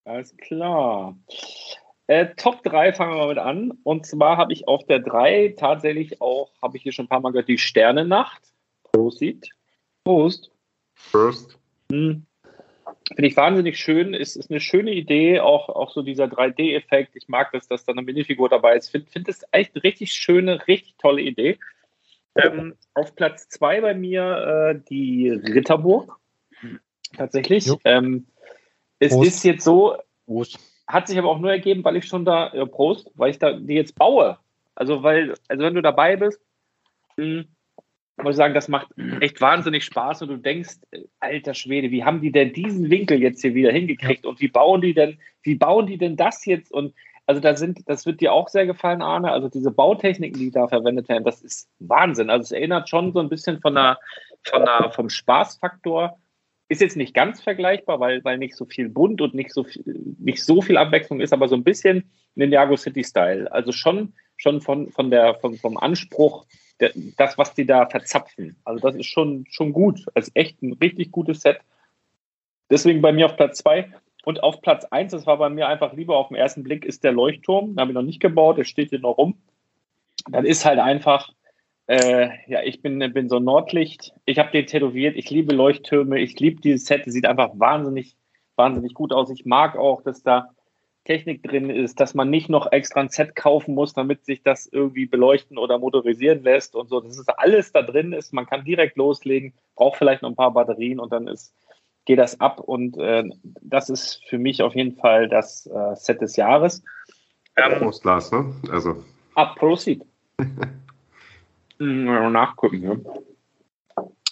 Alles 0.06 0.36
klar. 0.38 1.18
Äh, 2.08 2.28
Top 2.38 2.64
3 2.64 2.94
fangen 2.94 3.12
wir 3.12 3.18
mal 3.18 3.28
mit 3.28 3.38
an. 3.38 3.72
Und 3.84 4.06
zwar 4.06 4.38
habe 4.38 4.54
ich 4.54 4.68
auf 4.68 4.86
der 4.86 5.00
3 5.00 5.56
tatsächlich 5.58 6.22
auch, 6.22 6.50
habe 6.62 6.78
ich 6.78 6.84
hier 6.84 6.94
schon 6.94 7.06
ein 7.06 7.10
paar 7.10 7.20
Mal 7.20 7.34
gehört, 7.34 7.50
die 7.50 7.58
Sternennacht. 7.58 8.42
Prosit. 8.84 9.50
Prost. 10.06 10.50
First. 10.96 11.60
Hm. 11.92 12.26
Finde 13.08 13.28
ich 13.28 13.38
wahnsinnig 13.38 13.80
schön. 13.80 14.14
Ist, 14.14 14.36
ist 14.36 14.52
eine 14.52 14.60
schöne 14.60 14.92
Idee, 14.92 15.40
auch, 15.40 15.70
auch 15.70 15.92
so 15.92 16.02
dieser 16.02 16.26
3D-Effekt. 16.26 17.16
Ich 17.16 17.28
mag 17.28 17.52
das, 17.54 17.68
dass 17.68 17.86
da 17.86 17.94
eine 17.94 18.02
Minifigur 18.02 18.50
dabei 18.50 18.76
ist. 18.76 18.90
Finde 18.90 19.10
find 19.10 19.28
das 19.28 19.44
echt 19.52 19.76
eine 19.76 19.84
richtig 19.84 20.14
schöne, 20.14 20.68
richtig 20.68 20.96
tolle 20.98 21.22
Idee. 21.22 21.58
Ähm, 22.36 22.76
auf 22.94 23.16
Platz 23.16 23.50
zwei 23.50 23.82
bei 23.82 23.94
mir 23.94 24.76
äh, 24.76 24.80
die 24.90 25.30
Ritterburg. 25.30 26.20
Tatsächlich. 27.16 27.70
Ähm, 27.86 28.28
es 29.00 29.14
Prost. 29.14 29.28
ist 29.28 29.44
jetzt 29.44 29.64
so, 29.64 29.98
Prost. 30.26 30.60
hat 30.86 31.08
sich 31.08 31.18
aber 31.18 31.30
auch 31.30 31.40
nur 31.40 31.52
ergeben, 31.52 31.84
weil 31.84 31.96
ich 31.96 32.06
schon 32.06 32.26
da, 32.26 32.50
äh, 32.50 32.66
Prost, 32.66 33.10
weil 33.16 33.32
ich 33.32 33.40
da 33.40 33.54
die 33.54 33.74
jetzt 33.74 33.96
baue. 33.96 34.38
Also, 34.76 35.02
weil, 35.02 35.34
also 35.48 35.64
wenn 35.64 35.74
du 35.74 35.82
dabei 35.82 36.16
bist, 36.16 36.40
mh, 37.16 37.46
muss 38.24 38.34
ich 38.34 38.38
sagen, 38.38 38.54
das 38.54 38.68
macht 38.68 38.88
echt 39.22 39.40
wahnsinnig 39.42 39.84
Spaß 39.86 40.24
und 40.24 40.30
du 40.30 40.38
denkst, 40.38 40.78
alter 41.20 41.54
Schwede, 41.54 41.92
wie 41.92 42.04
haben 42.04 42.22
die 42.22 42.32
denn 42.32 42.52
diesen 42.52 42.90
Winkel 42.90 43.22
jetzt 43.22 43.42
hier 43.42 43.54
wieder 43.54 43.72
hingekriegt 43.72 44.26
und 44.26 44.42
wie 44.42 44.48
bauen 44.48 44.82
die 44.82 44.94
denn, 44.94 45.20
wie 45.44 45.56
bauen 45.56 45.86
die 45.86 45.98
denn 45.98 46.16
das 46.16 46.46
jetzt? 46.46 46.72
Und 46.72 46.94
also 47.28 47.42
da 47.42 47.56
sind, 47.56 47.88
das 47.88 48.06
wird 48.06 48.22
dir 48.22 48.34
auch 48.34 48.48
sehr 48.48 48.66
gefallen, 48.66 49.02
Arne. 49.02 49.32
Also 49.32 49.50
diese 49.50 49.70
Bautechniken, 49.70 50.40
die 50.40 50.50
da 50.50 50.68
verwendet 50.68 51.10
werden, 51.10 51.26
das 51.26 51.42
ist 51.42 51.70
Wahnsinn. 51.80 52.30
Also 52.30 52.44
es 52.44 52.52
erinnert 52.52 52.90
schon 52.90 53.14
so 53.14 53.20
ein 53.20 53.30
bisschen 53.30 53.60
von 53.60 53.76
der, 53.76 54.00
von 54.44 54.66
der, 54.66 54.92
vom 54.92 55.10
Spaßfaktor. 55.10 56.18
Ist 56.70 56.82
jetzt 56.82 56.98
nicht 56.98 57.14
ganz 57.14 57.42
vergleichbar, 57.42 58.00
weil, 58.00 58.24
weil 58.24 58.38
nicht 58.38 58.56
so 58.56 58.66
viel 58.66 58.90
bunt 58.90 59.22
und 59.22 59.34
nicht 59.34 59.54
so 59.54 59.64
viel, 59.64 59.84
nicht 60.20 60.44
so 60.44 60.62
viel 60.62 60.78
Abwechslung 60.78 61.22
ist, 61.22 61.34
aber 61.34 61.48
so 61.48 61.56
ein 61.56 61.64
bisschen 61.64 62.10
Ninjago 62.36 62.76
City 62.76 63.04
Style. 63.04 63.52
Also 63.52 63.72
schon, 63.72 64.14
schon 64.38 64.62
von, 64.62 64.90
von 64.92 65.12
der, 65.12 65.36
vom, 65.36 65.56
vom 65.56 65.78
Anspruch, 65.78 66.46
das, 67.18 67.38
was 67.38 67.54
die 67.54 67.66
da 67.66 67.88
verzapfen. 67.88 68.56
Also 68.64 68.88
das 68.88 68.96
ist 68.96 69.08
schon, 69.08 69.46
schon 69.50 69.74
gut. 69.74 70.06
Also 70.14 70.32
echt 70.34 70.62
ein 70.62 70.74
richtig 70.74 71.12
gutes 71.12 71.42
Set. 71.42 71.60
Deswegen 72.70 73.02
bei 73.02 73.12
mir 73.12 73.26
auf 73.26 73.36
Platz 73.36 73.60
zwei 73.60 73.92
Und 74.24 74.44
auf 74.44 74.62
Platz 74.62 74.86
eins, 74.86 75.12
das 75.12 75.26
war 75.26 75.38
bei 75.38 75.50
mir 75.50 75.68
einfach 75.68 75.94
lieber 75.94 76.18
auf 76.18 76.28
den 76.28 76.38
ersten 76.38 76.64
Blick, 76.64 76.86
ist 76.86 77.04
der 77.04 77.14
Leuchtturm. 77.14 77.72
Den 77.72 77.80
habe 77.80 77.92
ich 77.92 77.96
noch 77.96 78.02
nicht 78.02 78.20
gebaut, 78.20 78.58
der 78.58 78.66
steht 78.66 78.90
hier 78.90 79.00
noch 79.00 79.18
rum. 79.18 79.38
Dann 80.30 80.46
ist 80.46 80.66
halt 80.66 80.80
einfach, 80.80 81.32
äh, 81.88 82.30
ja, 82.48 82.62
ich 82.64 82.82
bin, 82.82 83.00
bin 83.14 83.30
so 83.30 83.40
Nordlicht. 83.40 84.14
Ich 84.26 84.38
habe 84.38 84.52
den 84.52 84.68
tätowiert. 84.68 85.16
Ich 85.16 85.30
liebe 85.30 85.56
Leuchttürme. 85.56 86.20
Ich 86.20 86.40
liebe 86.40 86.62
dieses 86.62 86.86
Set. 86.86 87.08
Es 87.08 87.14
sieht 87.14 87.26
einfach 87.26 87.52
wahnsinnig, 87.54 88.18
wahnsinnig 88.56 88.94
gut 88.94 89.14
aus. 89.14 89.30
Ich 89.30 89.46
mag 89.46 89.78
auch, 89.78 90.02
dass 90.02 90.22
da 90.22 90.50
Technik 91.08 91.42
drin 91.42 91.70
ist, 91.70 92.02
dass 92.02 92.14
man 92.14 92.30
nicht 92.30 92.50
noch 92.50 92.70
extra 92.74 93.00
ein 93.00 93.08
Set 93.08 93.34
kaufen 93.34 93.74
muss, 93.74 93.94
damit 93.94 94.26
sich 94.26 94.44
das 94.44 94.68
irgendwie 94.68 95.06
beleuchten 95.06 95.58
oder 95.58 95.80
motorisieren 95.80 96.44
lässt 96.44 96.76
und 96.76 96.90
so. 96.90 97.00
Das 97.00 97.18
ist 97.18 97.30
alles 97.40 97.72
da 97.72 97.82
drin 97.82 98.12
ist. 98.12 98.34
Man 98.34 98.46
kann 98.46 98.66
direkt 98.66 98.98
loslegen, 98.98 99.54
braucht 99.76 99.98
vielleicht 99.98 100.22
noch 100.22 100.30
ein 100.30 100.36
paar 100.36 100.52
Batterien 100.52 101.00
und 101.00 101.14
dann 101.14 101.30
ist, 101.30 101.56
geht 102.04 102.20
das 102.20 102.42
ab. 102.42 102.60
Und 102.60 102.98
äh, 102.98 103.24
das 103.62 103.90
ist 103.90 104.22
für 104.28 104.38
mich 104.38 104.62
auf 104.62 104.76
jeden 104.76 104.98
Fall 104.98 105.30
das 105.30 105.66
äh, 105.68 105.96
Set 105.96 106.20
des 106.20 106.36
Jahres. 106.36 106.84
Ähm, 107.56 107.80
Prost, 107.80 108.04
Lars, 108.04 108.30
ne? 108.34 108.54
Also. 108.70 109.02
Ab, 109.34 109.56
Proceed. 109.56 110.04
Hm, 111.80 112.32
nachgucken. 112.32 112.80
Ne? 112.82 113.04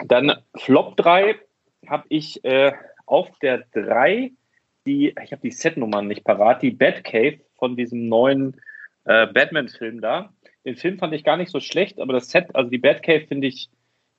Dann 0.03 0.33
Flop 0.57 0.97
3 0.97 1.35
habe 1.87 2.05
ich 2.09 2.43
äh, 2.43 2.73
auf 3.05 3.37
der 3.37 3.65
3 3.73 4.31
die, 4.85 5.15
ich 5.23 5.31
habe 5.31 5.41
die 5.41 5.51
Setnummern 5.51 6.07
nicht 6.07 6.23
parat, 6.23 6.61
die 6.61 6.71
Batcave 6.71 7.39
von 7.57 7.75
diesem 7.75 8.07
neuen 8.07 8.61
äh, 9.05 9.27
Batman-Film 9.27 10.01
da. 10.01 10.33
Den 10.65 10.75
Film 10.75 10.97
fand 10.97 11.13
ich 11.13 11.23
gar 11.23 11.37
nicht 11.37 11.51
so 11.51 11.59
schlecht, 11.59 11.99
aber 11.99 12.13
das 12.13 12.29
Set, 12.29 12.55
also 12.55 12.69
die 12.69 12.77
Batcave, 12.77 13.27
finde 13.27 13.47
ich, 13.47 13.69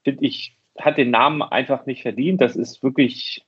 finde 0.04 0.24
ich, 0.24 0.56
hat 0.78 0.98
den 0.98 1.10
Namen 1.10 1.42
einfach 1.42 1.86
nicht 1.86 2.02
verdient. 2.02 2.40
Das 2.40 2.56
ist 2.56 2.82
wirklich, 2.82 3.44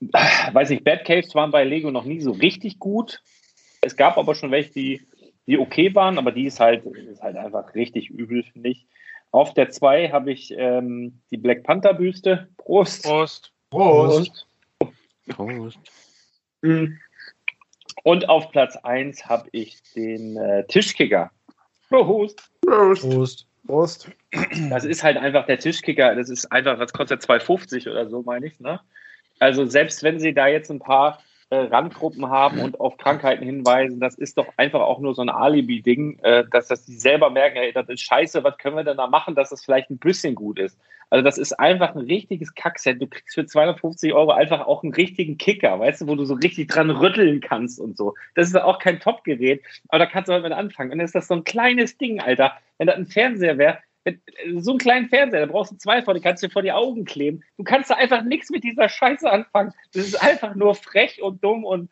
weiß 0.00 0.70
nicht, 0.70 0.84
Batcaves 0.84 1.34
waren 1.34 1.50
bei 1.50 1.64
Lego 1.64 1.90
noch 1.90 2.04
nie 2.04 2.20
so 2.20 2.32
richtig 2.32 2.78
gut. 2.78 3.22
Es 3.80 3.96
gab 3.96 4.18
aber 4.18 4.34
schon 4.34 4.50
welche, 4.50 4.72
die, 4.72 5.00
die 5.46 5.58
okay 5.58 5.94
waren, 5.94 6.18
aber 6.18 6.32
die 6.32 6.46
ist 6.46 6.60
halt, 6.60 6.84
ist 6.84 7.22
halt 7.22 7.36
einfach 7.36 7.74
richtig 7.74 8.10
übel, 8.10 8.42
finde 8.42 8.70
ich. 8.70 8.86
Auf 9.32 9.54
der 9.54 9.70
2 9.70 10.10
habe 10.10 10.32
ich 10.32 10.52
ähm, 10.56 11.20
die 11.30 11.36
Black 11.36 11.62
Panther 11.62 11.94
Büste. 11.94 12.48
Prost. 12.56 13.02
Prost. 13.02 13.52
Prost. 13.70 14.16
Prost. 14.16 14.46
Mhm. 16.62 16.98
Und 18.02 18.28
auf 18.28 18.50
Platz 18.50 18.76
1 18.76 19.26
habe 19.26 19.48
ich 19.52 19.82
den 19.94 20.36
äh, 20.36 20.66
Tischkicker. 20.66 21.30
Prost. 21.88 22.50
Prost. 22.62 23.46
Prost. 23.66 24.10
Das 24.70 24.84
ist 24.84 25.02
halt 25.02 25.16
einfach 25.16 25.46
der 25.46 25.58
Tischkicker. 25.58 26.14
Das 26.14 26.28
ist 26.28 26.50
einfach, 26.52 26.78
was 26.78 26.92
kostet 26.92 27.22
2,50 27.22 27.90
oder 27.90 28.08
so, 28.08 28.22
meine 28.22 28.46
ich. 28.46 28.60
Ne? 28.60 28.80
Also 29.38 29.66
selbst 29.66 30.02
wenn 30.02 30.20
sie 30.20 30.34
da 30.34 30.46
jetzt 30.46 30.70
ein 30.70 30.78
paar 30.78 31.20
äh, 31.50 31.56
Randgruppen 31.56 32.28
haben 32.28 32.60
und 32.60 32.80
auf 32.80 32.96
Krankheiten 32.96 33.44
hinweisen, 33.44 34.00
das 34.00 34.16
ist 34.16 34.36
doch 34.36 34.48
einfach 34.56 34.80
auch 34.80 34.98
nur 34.98 35.14
so 35.14 35.22
ein 35.22 35.28
Alibi-Ding, 35.28 36.18
äh, 36.22 36.44
dass 36.50 36.68
das 36.68 36.84
die 36.84 36.96
selber 36.96 37.30
merken, 37.30 37.58
hey, 37.58 37.72
das 37.72 37.88
ist 37.88 38.00
scheiße, 38.02 38.42
was 38.42 38.58
können 38.58 38.76
wir 38.76 38.84
denn 38.84 38.96
da 38.96 39.06
machen, 39.06 39.34
dass 39.34 39.50
das 39.50 39.64
vielleicht 39.64 39.90
ein 39.90 39.98
bisschen 39.98 40.34
gut 40.34 40.58
ist. 40.58 40.78
Also 41.08 41.24
das 41.24 41.38
ist 41.38 41.52
einfach 41.52 41.94
ein 41.94 42.04
richtiges 42.04 42.54
Kackset. 42.54 43.00
Du 43.00 43.06
kriegst 43.06 43.34
für 43.34 43.46
250 43.46 44.12
Euro 44.12 44.32
einfach 44.32 44.66
auch 44.66 44.82
einen 44.82 44.92
richtigen 44.92 45.38
Kicker, 45.38 45.78
weißt 45.78 46.00
du, 46.00 46.08
wo 46.08 46.16
du 46.16 46.24
so 46.24 46.34
richtig 46.34 46.68
dran 46.68 46.90
rütteln 46.90 47.40
kannst 47.40 47.78
und 47.78 47.96
so. 47.96 48.14
Das 48.34 48.48
ist 48.48 48.56
auch 48.56 48.80
kein 48.80 48.98
Top-Gerät, 48.98 49.62
aber 49.88 50.00
da 50.00 50.06
kannst 50.06 50.28
du 50.28 50.32
halt 50.32 50.42
mit 50.42 50.52
anfangen. 50.52 50.90
Und 50.90 50.98
dann 50.98 51.04
ist 51.04 51.14
das 51.14 51.28
so 51.28 51.34
ein 51.34 51.44
kleines 51.44 51.96
Ding, 51.96 52.20
Alter. 52.20 52.54
Wenn 52.78 52.88
das 52.88 52.96
ein 52.96 53.06
Fernseher 53.06 53.56
wäre, 53.56 53.78
so 54.58 54.72
einen 54.72 54.78
kleinen 54.78 55.08
Fernseher, 55.08 55.46
da 55.46 55.52
brauchst 55.52 55.72
du 55.72 55.76
zwei 55.76 56.02
vor, 56.02 56.14
die 56.14 56.20
kannst 56.20 56.42
du 56.42 56.46
dir 56.46 56.52
vor 56.52 56.62
die 56.62 56.72
Augen 56.72 57.04
kleben. 57.04 57.42
Du 57.56 57.64
kannst 57.64 57.90
da 57.90 57.94
einfach 57.94 58.22
nichts 58.22 58.50
mit 58.50 58.64
dieser 58.64 58.88
Scheiße 58.88 59.30
anfangen. 59.30 59.72
Das 59.92 60.06
ist 60.06 60.22
einfach 60.22 60.54
nur 60.54 60.74
frech 60.74 61.22
und 61.22 61.42
dumm 61.42 61.64
und 61.64 61.90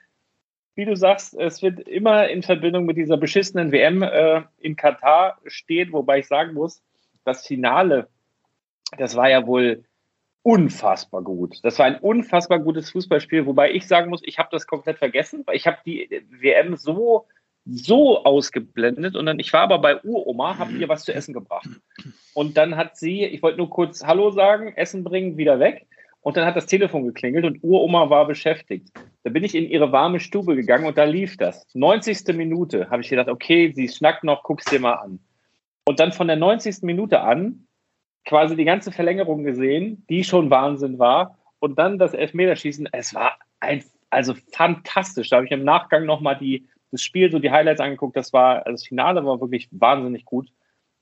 wie 0.77 0.85
du 0.85 0.97
sagst, 0.97 1.35
es 1.35 1.63
wird 1.63 1.81
immer 1.81 2.29
in 2.29 2.43
Verbindung 2.43 2.85
mit 2.85 2.97
dieser 2.97 3.17
beschissenen 3.17 3.71
WM 3.71 4.03
äh, 4.03 4.43
in 4.59 4.75
Katar 4.77 5.39
stehen, 5.47 5.93
wobei 5.93 6.19
ich 6.19 6.27
sagen 6.27 6.55
muss, 6.55 6.83
das 7.25 7.47
Finale, 7.47 8.09
das 8.99 9.15
war 9.15 9.31
ja 9.31 9.47
wohl 9.47 9.85
unfassbar 10.43 11.23
gut. 11.23 11.59
Das 11.63 11.79
war 11.79 11.87
ein 11.87 11.99
unfassbar 11.99 12.59
gutes 12.59 12.91
Fußballspiel, 12.91 13.47
wobei 13.47 13.73
ich 13.73 13.87
sagen 13.87 14.11
muss, 14.11 14.21
ich 14.25 14.39
habe 14.39 14.49
das 14.53 14.67
komplett 14.67 14.99
vergessen, 14.99 15.43
weil 15.47 15.57
ich 15.57 15.67
habe 15.67 15.79
die 15.87 16.23
WM 16.29 16.77
so 16.77 17.27
so 17.65 18.25
ausgeblendet 18.25 19.17
und 19.17 19.27
dann 19.27 19.39
ich 19.39 19.53
war 19.53 19.63
aber 19.63 19.79
bei 19.79 20.03
Uroma, 20.03 20.59
habe 20.59 20.73
ihr 20.73 20.89
was 20.89 21.05
zu 21.05 21.15
essen 21.15 21.33
gebracht. 21.33 21.69
Und 22.35 22.57
dann 22.57 22.77
hat 22.77 22.97
sie, 22.97 23.25
ich 23.25 23.43
wollte 23.43 23.59
nur 23.59 23.71
kurz 23.71 24.05
Hallo 24.05 24.31
sagen, 24.31 24.75
Essen 24.77 25.05
bringen, 25.05 25.37
wieder 25.37 25.59
weg. 25.61 25.87
Und 26.21 26.37
dann 26.37 26.47
hat 26.47 26.57
das 26.57 26.67
Telefon 26.67 27.05
geklingelt 27.05 27.45
und 27.45 27.63
Uroma 27.63 28.09
war 28.09 28.27
beschäftigt. 28.27 28.89
Da 29.25 29.31
bin 29.31 29.45
ich 29.45 29.55
in 29.55 29.69
ihre 29.69 29.93
warme 29.93 30.21
Stube 30.21 30.57
gegangen 30.57 30.87
und 30.87 30.97
da 30.97 31.05
lief 31.05 31.37
das. 31.37 31.67
90. 31.75 32.35
Minute 32.35 32.89
habe 32.91 33.03
ich 33.03 33.11
gedacht, 33.11 33.29
okay, 33.29 33.73
sie 33.75 33.89
schnackt 33.89 34.25
noch, 34.25 34.43
guck's 34.43 34.65
dir 34.65 34.81
mal 34.81 34.95
an. 34.95 35.19
Und 35.87 36.01
dann 36.01 36.13
von 36.13 36.27
der 36.27 36.37
90. 36.37 36.83
Minute 36.83 37.21
an 37.21 37.67
quasi 38.25 38.57
die 38.57 38.65
ganze 38.65 38.91
Verlängerung 38.91 39.45
gesehen, 39.45 40.05
die 40.09 40.25
schon 40.25 40.51
Wahnsinn 40.51 40.99
war. 40.99 41.39
Und 41.59 41.79
dann 41.79 41.99
das 41.99 42.15
Elfmeterschießen, 42.15 42.89
es 42.93 43.15
war 43.15 43.39
ein, 43.61 43.85
also 44.11 44.35
fantastisch. 44.53 45.29
Da 45.29 45.37
habe 45.37 45.47
ich 45.47 45.53
im 45.53 45.65
Nachgang 45.65 46.07
nochmal 46.07 46.39
die, 46.39 46.67
das 46.95 47.03
Spiel, 47.03 47.31
so 47.31 47.39
die 47.39 47.51
Highlights 47.51 47.81
angeguckt. 47.81 48.17
Das 48.17 48.33
war, 48.33 48.67
also 48.67 48.73
das 48.73 48.87
Finale 48.87 49.25
war 49.25 49.41
wirklich 49.41 49.69
wahnsinnig 49.73 50.25
gut. 50.25 50.51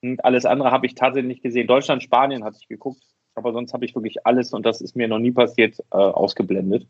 Und 0.02 0.24
alles 0.24 0.44
andere 0.44 0.70
habe 0.70 0.86
ich 0.86 0.94
tatsächlich 0.94 1.28
nicht 1.28 1.42
gesehen. 1.42 1.66
Deutschland, 1.66 2.02
Spanien 2.02 2.44
hatte 2.44 2.58
ich 2.60 2.68
geguckt, 2.68 3.02
aber 3.34 3.52
sonst 3.52 3.72
habe 3.72 3.84
ich 3.84 3.94
wirklich 3.94 4.26
alles, 4.26 4.52
und 4.52 4.66
das 4.66 4.80
ist 4.80 4.96
mir 4.96 5.08
noch 5.08 5.18
nie 5.18 5.30
passiert, 5.30 5.78
äh, 5.92 5.96
ausgeblendet. 5.96 6.86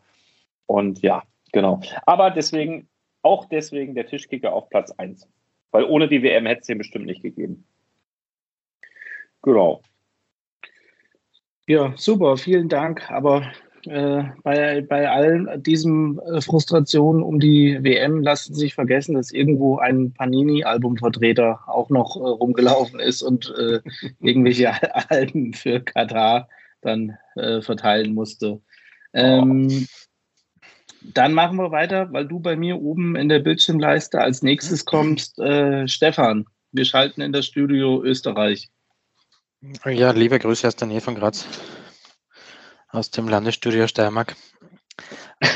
Und 0.67 1.03
ja, 1.03 1.23
genau. 1.53 1.81
Aber 2.07 2.31
deswegen, 2.31 2.89
auch 3.23 3.45
deswegen 3.47 3.95
der 3.95 4.07
Tischkicker 4.07 4.53
auf 4.53 4.71
Platz 4.71 4.91
1. 4.93 5.29
Weil 5.71 5.85
ohne 5.85 6.09
die 6.09 6.23
WM 6.23 6.47
hätte 6.47 6.61
es 6.61 6.67
den 6.67 6.79
bestimmt 6.79 7.07
nicht 7.07 7.23
gegeben. 7.23 7.67
Genau. 9.43 9.83
Ja, 11.67 11.93
super, 11.97 12.37
vielen 12.37 12.69
Dank. 12.69 13.11
Aber 13.11 13.51
äh, 13.87 14.25
bei, 14.43 14.81
bei 14.83 15.11
allen 15.11 15.63
diesen 15.63 16.19
äh, 16.21 16.41
Frustrationen 16.41 17.23
um 17.23 17.41
die 17.41 17.79
WM 17.83 18.23
lassen 18.23 18.55
sich 18.55 18.75
vergessen, 18.75 19.15
dass 19.15 19.33
irgendwo 19.33 19.79
ein 19.79 20.13
Panini-Albumvertreter 20.13 21.61
auch 21.67 21.91
noch 21.91 22.17
äh, 22.17 22.21
rumgelaufen 22.21 23.01
ist 23.01 23.23
und 23.23 23.53
äh, 23.59 23.81
irgendwelche 24.21 24.73
Alben 25.11 25.53
für 25.53 25.81
Katar 25.81 26.49
dann 26.81 27.17
äh, 27.37 27.61
verteilen 27.61 28.15
musste. 28.15 28.61
Ähm, 29.15 29.87
dann 31.03 31.33
machen 31.33 31.57
wir 31.57 31.71
weiter, 31.71 32.13
weil 32.13 32.27
du 32.27 32.39
bei 32.39 32.57
mir 32.57 32.81
oben 32.81 33.17
in 33.17 33.29
der 33.29 33.41
Bildschirmleiste 33.41 34.21
als 34.21 34.43
nächstes 34.43 34.85
kommst. 34.85 35.39
Äh, 35.39 35.89
Stefan, 35.89 36.47
wir 36.71 36.85
schalten 36.85 37.21
in 37.21 37.33
das 37.33 37.47
Studio 37.47 38.03
Österreich. 38.03 38.71
Ja, 39.85 40.11
liebe 40.11 40.39
Grüße 40.39 40.67
aus 40.67 40.77
der 40.77 40.89
Nähe 40.89 41.01
von 41.01 41.15
Graz, 41.15 41.47
aus 42.93 43.11
dem 43.11 43.27
Landesstudio 43.27 43.89
Steiermark. 43.89 44.37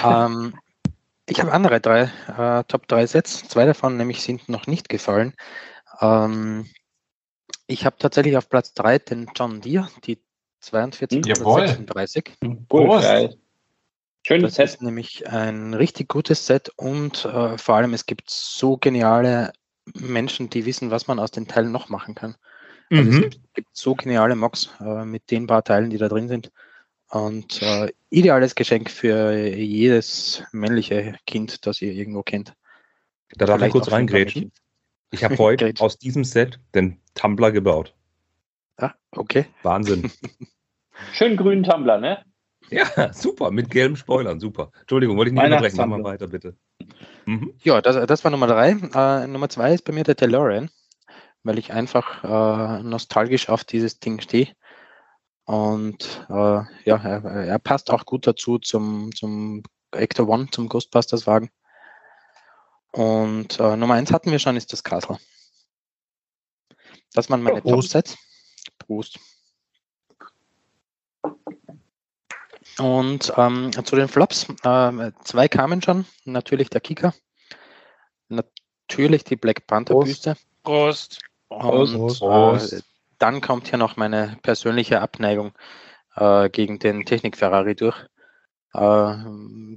ähm, 0.03 0.55
ich 1.29 1.41
habe 1.41 1.53
andere 1.53 1.81
drei 1.81 2.11
äh, 2.37 2.65
Top 2.65 2.89
3 2.89 3.07
Sets. 3.07 3.47
Zwei 3.49 3.67
davon 3.67 3.97
nämlich 3.97 4.23
sind 4.23 4.49
noch 4.49 4.67
nicht 4.67 4.89
gefallen. 4.89 5.35
Ähm, 6.01 6.69
ich 7.67 7.85
habe 7.85 7.97
tatsächlich 7.99 8.37
auf 8.37 8.49
Platz 8.49 8.73
3 8.75 8.99
den 8.99 9.31
John 9.37 9.61
Deere, 9.61 9.89
die 10.05 10.19
4236. 10.61 12.33
Cool, 12.73 13.01
geil. 13.01 13.37
Schönes 14.27 14.55
das 14.55 14.73
ist 14.73 14.83
nämlich 14.83 15.29
ein 15.29 15.73
richtig 15.75 16.09
gutes 16.09 16.47
Set 16.47 16.71
und 16.77 17.25
äh, 17.27 17.57
vor 17.59 17.77
allem 17.77 17.95
es 17.95 18.07
gibt 18.07 18.29
so 18.29 18.77
geniale 18.77 19.53
Menschen, 19.95 20.51
die 20.51 20.67
wissen, 20.67 20.91
was 20.91 21.07
man 21.07 21.21
aus 21.21 21.31
den 21.31 21.47
Teilen 21.47 21.71
noch 21.71 21.89
machen 21.89 22.17
kann. 22.17 22.35
Also 22.91 23.09
es 23.11 23.17
Mhm. 23.17 23.21
gibt, 23.21 23.55
gibt 23.55 23.69
so 23.77 23.95
geniale 23.95 24.35
Mocks 24.35 24.71
äh, 24.81 25.05
mit 25.05 25.31
den 25.31 25.47
paar 25.47 25.63
Teilen, 25.63 25.91
die 25.91 25.99
da 25.99 26.09
drin 26.09 26.27
sind. 26.27 26.51
Und 27.11 27.63
äh, 27.63 27.93
ideales 28.11 28.55
Geschenk 28.55 28.91
für 28.91 29.33
jedes 29.37 30.43
männliche 30.53 31.17
Kind, 31.27 31.67
das 31.67 31.81
ihr 31.81 31.93
irgendwo 31.93 32.23
kennt. 32.23 32.55
Da 33.37 33.47
darf 33.47 33.63
ich 33.63 33.71
kurz 33.71 33.91
reingrätschen. 33.93 34.53
Ich 35.11 35.23
habe 35.23 35.39
heute 35.39 35.73
aus 35.79 35.99
diesem 35.99 36.25
Set 36.25 36.59
den 36.75 37.01
Tumblr 37.15 37.53
gebaut. 37.53 37.95
Ah, 38.77 38.93
okay. 39.13 39.47
Wahnsinn. 39.63 40.11
Schön 41.13 41.37
grünen 41.37 41.63
Tumblr, 41.63 41.99
ne? 41.99 42.25
ja, 42.71 43.13
super, 43.13 43.51
mit 43.51 43.71
gelben 43.71 43.97
Spoilern, 43.97 44.41
super. 44.41 44.71
Entschuldigung, 44.81 45.17
wollte 45.17 45.31
ich 45.31 45.35
nicht 45.35 45.45
unterbrechen. 45.45 45.77
Mach 45.77 45.87
mal 45.87 46.05
weiter, 46.05 46.27
bitte. 46.27 46.57
Mhm. 47.27 47.55
Ja, 47.63 47.81
das, 47.81 48.07
das 48.07 48.25
war 48.25 48.31
Nummer 48.31 48.47
drei. 48.47 48.71
Äh, 48.71 49.27
Nummer 49.27 49.49
zwei 49.49 49.75
ist 49.75 49.85
bei 49.85 49.93
mir 49.93 50.05
der 50.05 50.15
DeLorean, 50.15 50.71
weil 51.43 51.59
ich 51.59 51.73
einfach 51.73 52.25
äh, 52.25 52.83
nostalgisch 52.83 53.49
auf 53.49 53.65
dieses 53.65 54.01
Ding 54.01 54.21
stehe. 54.21 54.49
Und 55.47 56.27
äh, 56.29 56.33
ja, 56.33 56.69
er, 56.85 57.25
er 57.25 57.59
passt 57.61 57.91
auch 57.91 58.05
gut 58.05 58.27
dazu 58.27 58.59
zum, 58.59 59.15
zum 59.15 59.63
Ecto 59.93 60.25
One, 60.25 60.49
zum 60.51 60.69
Ghostbusters-Wagen. 60.69 61.51
Und 62.91 63.61
äh, 63.61 63.77
Nummer 63.77 63.95
eins 63.95 64.13
hatten 64.13 64.33
wir 64.33 64.41
schon, 64.41 64.57
ist 64.57 64.73
das 64.73 64.83
Castle. 64.83 65.19
Das 67.15 67.31
waren 67.31 67.43
meine 67.43 67.63
Prost. 67.63 67.93
Top-Sets. 67.93 68.19
Prost. 68.79 69.19
Und 72.79 73.33
ähm, 73.37 73.71
zu 73.85 73.97
den 73.97 74.09
Flops, 74.09 74.47
ähm, 74.65 75.13
zwei 75.23 75.49
kamen 75.49 75.81
schon. 75.81 76.07
Natürlich 76.25 76.71
der 76.71 76.81
Kicker. 76.81 77.15
Natürlich 78.29 79.25
die 79.25 79.37
Black 79.37 79.67
Panther 79.67 79.95
Prost. 79.95 80.07
Büste. 80.07 80.37
Prost. 80.65 81.21
Und 81.49 82.19
Prost. 82.19 82.73
Äh, 82.73 82.81
dann 83.19 83.41
kommt 83.41 83.69
hier 83.69 83.79
noch 83.79 83.97
meine 83.97 84.39
persönliche 84.43 85.01
Abneigung 85.01 85.53
äh, 86.17 86.49
gegen 86.51 86.79
den 86.79 87.05
Technik 87.05 87.37
Ferrari 87.37 87.75
durch. 87.75 87.97
Äh, 88.75 89.15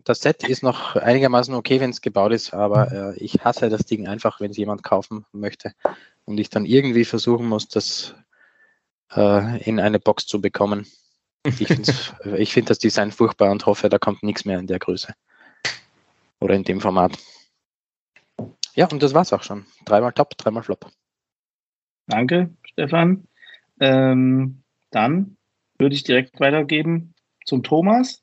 das 0.03 0.21
Set 0.21 0.43
ist 0.43 0.63
noch 0.63 0.95
einigermaßen 0.95 1.53
okay, 1.53 1.79
wenn 1.79 1.91
es 1.91 2.01
gebaut 2.01 2.33
ist, 2.33 2.53
aber 2.53 2.91
äh, 2.91 3.17
ich 3.17 3.43
hasse 3.43 3.69
das 3.69 3.85
Ding 3.85 4.07
einfach, 4.07 4.39
wenn 4.39 4.51
es 4.51 4.57
jemand 4.57 4.83
kaufen 4.83 5.25
möchte 5.31 5.73
und 6.25 6.37
ich 6.39 6.49
dann 6.49 6.65
irgendwie 6.65 7.05
versuchen 7.05 7.47
muss, 7.47 7.67
das 7.67 8.15
äh, 9.15 9.61
in 9.63 9.79
eine 9.79 9.99
Box 9.99 10.25
zu 10.25 10.41
bekommen. 10.41 10.85
Ich 11.45 11.67
finde 11.67 11.93
find 12.45 12.69
das 12.69 12.79
Design 12.79 13.11
furchtbar 13.11 13.51
und 13.51 13.65
hoffe, 13.65 13.89
da 13.89 13.97
kommt 13.97 14.23
nichts 14.23 14.45
mehr 14.45 14.59
in 14.59 14.67
der 14.67 14.79
Größe. 14.79 15.13
Oder 16.41 16.55
in 16.55 16.63
dem 16.63 16.81
Format. 16.81 17.17
Ja, 18.75 18.87
und 18.87 19.01
das 19.03 19.13
war's 19.13 19.33
auch 19.33 19.43
schon. 19.43 19.65
Dreimal 19.85 20.13
Top, 20.13 20.37
dreimal 20.37 20.63
Flop. 20.63 20.89
Danke, 22.07 22.49
Stefan. 22.63 23.28
Ähm, 23.79 24.63
dann 24.91 25.37
würde 25.77 25.95
ich 25.95 26.03
direkt 26.03 26.39
weitergeben 26.39 27.13
zum 27.45 27.63
Thomas. 27.63 28.21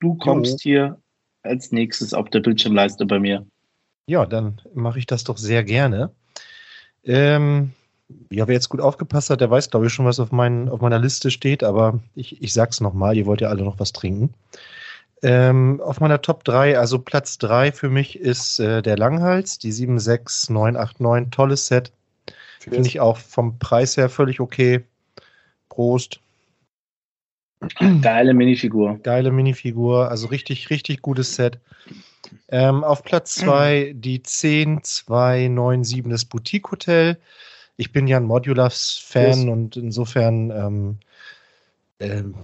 Du 0.00 0.16
kommst 0.16 0.62
hier 0.62 1.00
als 1.42 1.72
nächstes 1.72 2.14
auf 2.14 2.30
der 2.30 2.40
Bildschirmleiste 2.40 3.06
bei 3.06 3.18
mir. 3.18 3.46
Ja, 4.06 4.26
dann 4.26 4.60
mache 4.74 4.98
ich 4.98 5.06
das 5.06 5.24
doch 5.24 5.36
sehr 5.36 5.64
gerne. 5.64 6.12
Ähm, 7.04 7.72
ja, 8.30 8.46
wer 8.46 8.54
jetzt 8.54 8.68
gut 8.68 8.80
aufgepasst 8.80 9.30
hat, 9.30 9.40
der 9.40 9.50
weiß, 9.50 9.70
glaube 9.70 9.86
ich, 9.86 9.92
schon, 9.92 10.06
was 10.06 10.20
auf, 10.20 10.32
mein, 10.32 10.68
auf 10.68 10.80
meiner 10.80 10.98
Liste 10.98 11.30
steht, 11.30 11.62
aber 11.62 12.00
ich, 12.14 12.42
ich 12.42 12.52
sag's 12.52 12.80
nochmal, 12.80 13.16
ihr 13.16 13.26
wollt 13.26 13.40
ja 13.40 13.48
alle 13.48 13.64
noch 13.64 13.78
was 13.78 13.92
trinken. 13.92 14.32
Ähm, 15.22 15.80
auf 15.80 16.00
meiner 16.00 16.22
Top 16.22 16.44
3, 16.44 16.78
also 16.78 17.00
Platz 17.00 17.38
3 17.38 17.72
für 17.72 17.90
mich 17.90 18.18
ist 18.18 18.60
äh, 18.60 18.82
der 18.82 18.96
Langhals, 18.96 19.58
die 19.58 19.72
76989, 19.72 21.30
tolles 21.30 21.66
Set. 21.66 21.92
Finde 22.58 22.88
ich 22.88 23.00
auch 23.00 23.16
vom 23.16 23.58
Preis 23.58 23.96
her 23.96 24.08
völlig 24.08 24.40
okay. 24.40 24.84
Prost. 25.68 26.20
Geile 28.02 28.34
Minifigur. 28.34 28.98
Geile 29.02 29.30
Minifigur, 29.30 30.10
also 30.10 30.28
richtig, 30.28 30.70
richtig 30.70 31.02
gutes 31.02 31.34
Set. 31.34 31.58
Ähm, 32.48 32.84
auf 32.84 33.02
Platz 33.02 33.34
2 33.36 33.94
die 33.96 34.22
10297 34.22 36.04
das 36.08 36.24
Boutique 36.24 36.70
Hotel. 36.70 37.18
Ich 37.76 37.92
bin 37.92 38.06
ja 38.06 38.16
ein 38.16 38.24
Modulars-Fan 38.24 39.48
und 39.48 39.76
insofern 39.76 40.50
ähm, 40.50 40.98
ähm, 42.00 42.34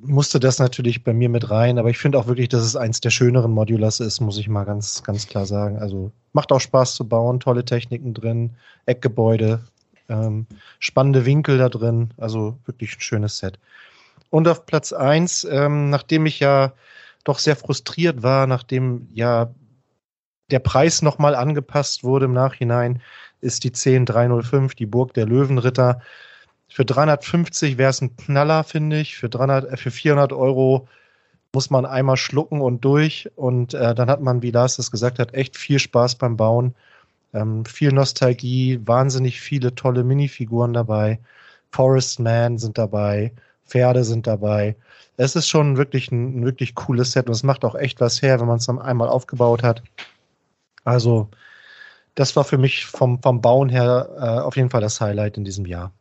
musste 0.00 0.40
das 0.40 0.58
natürlich 0.58 1.04
bei 1.04 1.12
mir 1.12 1.28
mit 1.28 1.50
rein, 1.50 1.78
aber 1.78 1.90
ich 1.90 1.98
finde 1.98 2.18
auch 2.18 2.26
wirklich, 2.26 2.48
dass 2.48 2.62
es 2.62 2.76
eins 2.76 3.00
der 3.00 3.10
schöneren 3.10 3.52
Modulars 3.52 4.00
ist, 4.00 4.20
muss 4.20 4.38
ich 4.38 4.48
mal 4.48 4.64
ganz, 4.64 5.02
ganz 5.02 5.26
klar 5.26 5.46
sagen. 5.46 5.78
Also 5.78 6.12
macht 6.32 6.52
auch 6.52 6.60
Spaß 6.60 6.94
zu 6.94 7.08
bauen, 7.08 7.40
tolle 7.40 7.64
Techniken 7.64 8.14
drin, 8.14 8.50
Eckgebäude, 8.86 9.60
ähm, 10.08 10.46
spannende 10.78 11.26
Winkel 11.26 11.58
da 11.58 11.68
drin, 11.68 12.10
also 12.16 12.58
wirklich 12.66 12.96
ein 12.96 13.00
schönes 13.00 13.38
Set. 13.38 13.58
Und 14.30 14.48
auf 14.48 14.66
Platz 14.66 14.92
1, 14.92 15.44
ähm, 15.50 15.90
nachdem 15.90 16.26
ich 16.26 16.40
ja 16.40 16.72
doch 17.24 17.38
sehr 17.38 17.56
frustriert 17.56 18.22
war, 18.22 18.46
nachdem 18.46 19.08
ja 19.12 19.50
der 20.50 20.60
Preis 20.60 21.02
nochmal 21.02 21.34
angepasst 21.34 22.04
wurde 22.04 22.26
im 22.26 22.32
Nachhinein, 22.32 23.02
ist 23.40 23.64
die 23.64 23.72
10305, 23.72 24.74
die 24.74 24.86
Burg 24.86 25.14
der 25.14 25.26
Löwenritter. 25.26 26.00
Für 26.68 26.84
350 26.84 27.78
wäre 27.78 27.90
es 27.90 28.00
ein 28.00 28.16
Knaller, 28.16 28.64
finde 28.64 29.00
ich. 29.00 29.16
Für, 29.16 29.28
300, 29.28 29.72
äh, 29.72 29.76
für 29.76 29.90
400 29.90 30.32
Euro 30.32 30.88
muss 31.52 31.70
man 31.70 31.86
einmal 31.86 32.16
schlucken 32.16 32.60
und 32.60 32.84
durch. 32.84 33.30
Und 33.36 33.74
äh, 33.74 33.94
dann 33.94 34.10
hat 34.10 34.20
man, 34.20 34.42
wie 34.42 34.50
Lars 34.50 34.76
das 34.76 34.90
gesagt 34.90 35.18
hat, 35.18 35.34
echt 35.34 35.56
viel 35.56 35.78
Spaß 35.78 36.16
beim 36.16 36.36
Bauen. 36.36 36.74
Ähm, 37.32 37.64
viel 37.64 37.92
Nostalgie, 37.92 38.80
wahnsinnig 38.84 39.40
viele 39.40 39.74
tolle 39.74 40.04
Minifiguren 40.04 40.72
dabei. 40.72 41.18
Forest 41.70 42.20
Man 42.20 42.58
sind 42.58 42.78
dabei, 42.78 43.32
Pferde 43.66 44.04
sind 44.04 44.26
dabei. 44.26 44.76
Es 45.16 45.36
ist 45.36 45.48
schon 45.48 45.76
wirklich 45.76 46.10
ein, 46.12 46.40
ein 46.40 46.44
wirklich 46.44 46.74
cooles 46.74 47.12
Set 47.12 47.26
und 47.26 47.34
es 47.34 47.42
macht 47.42 47.64
auch 47.64 47.74
echt 47.74 48.00
was 48.00 48.22
her, 48.22 48.40
wenn 48.40 48.46
man 48.46 48.58
es 48.58 48.66
dann 48.66 48.78
einmal 48.78 49.08
aufgebaut 49.08 49.62
hat. 49.62 49.82
Also, 50.84 51.28
das 52.14 52.36
war 52.36 52.44
für 52.44 52.58
mich 52.58 52.86
vom, 52.86 53.22
vom 53.22 53.40
Bauen 53.40 53.68
her 53.68 54.08
äh, 54.18 54.40
auf 54.40 54.56
jeden 54.56 54.70
Fall 54.70 54.80
das 54.80 55.00
Highlight 55.00 55.36
in 55.36 55.44
diesem 55.44 55.66
Jahr. 55.66 55.92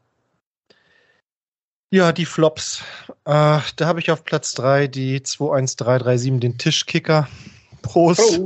Ja, 1.92 2.12
die 2.12 2.26
Flops. 2.26 2.84
Äh, 3.26 3.60
da 3.76 3.86
habe 3.86 4.00
ich 4.00 4.12
auf 4.12 4.24
Platz 4.24 4.54
3 4.54 4.88
die 4.88 5.24
21337, 5.24 6.40
den 6.40 6.58
Tischkicker. 6.58 7.28
Prost. 7.82 8.42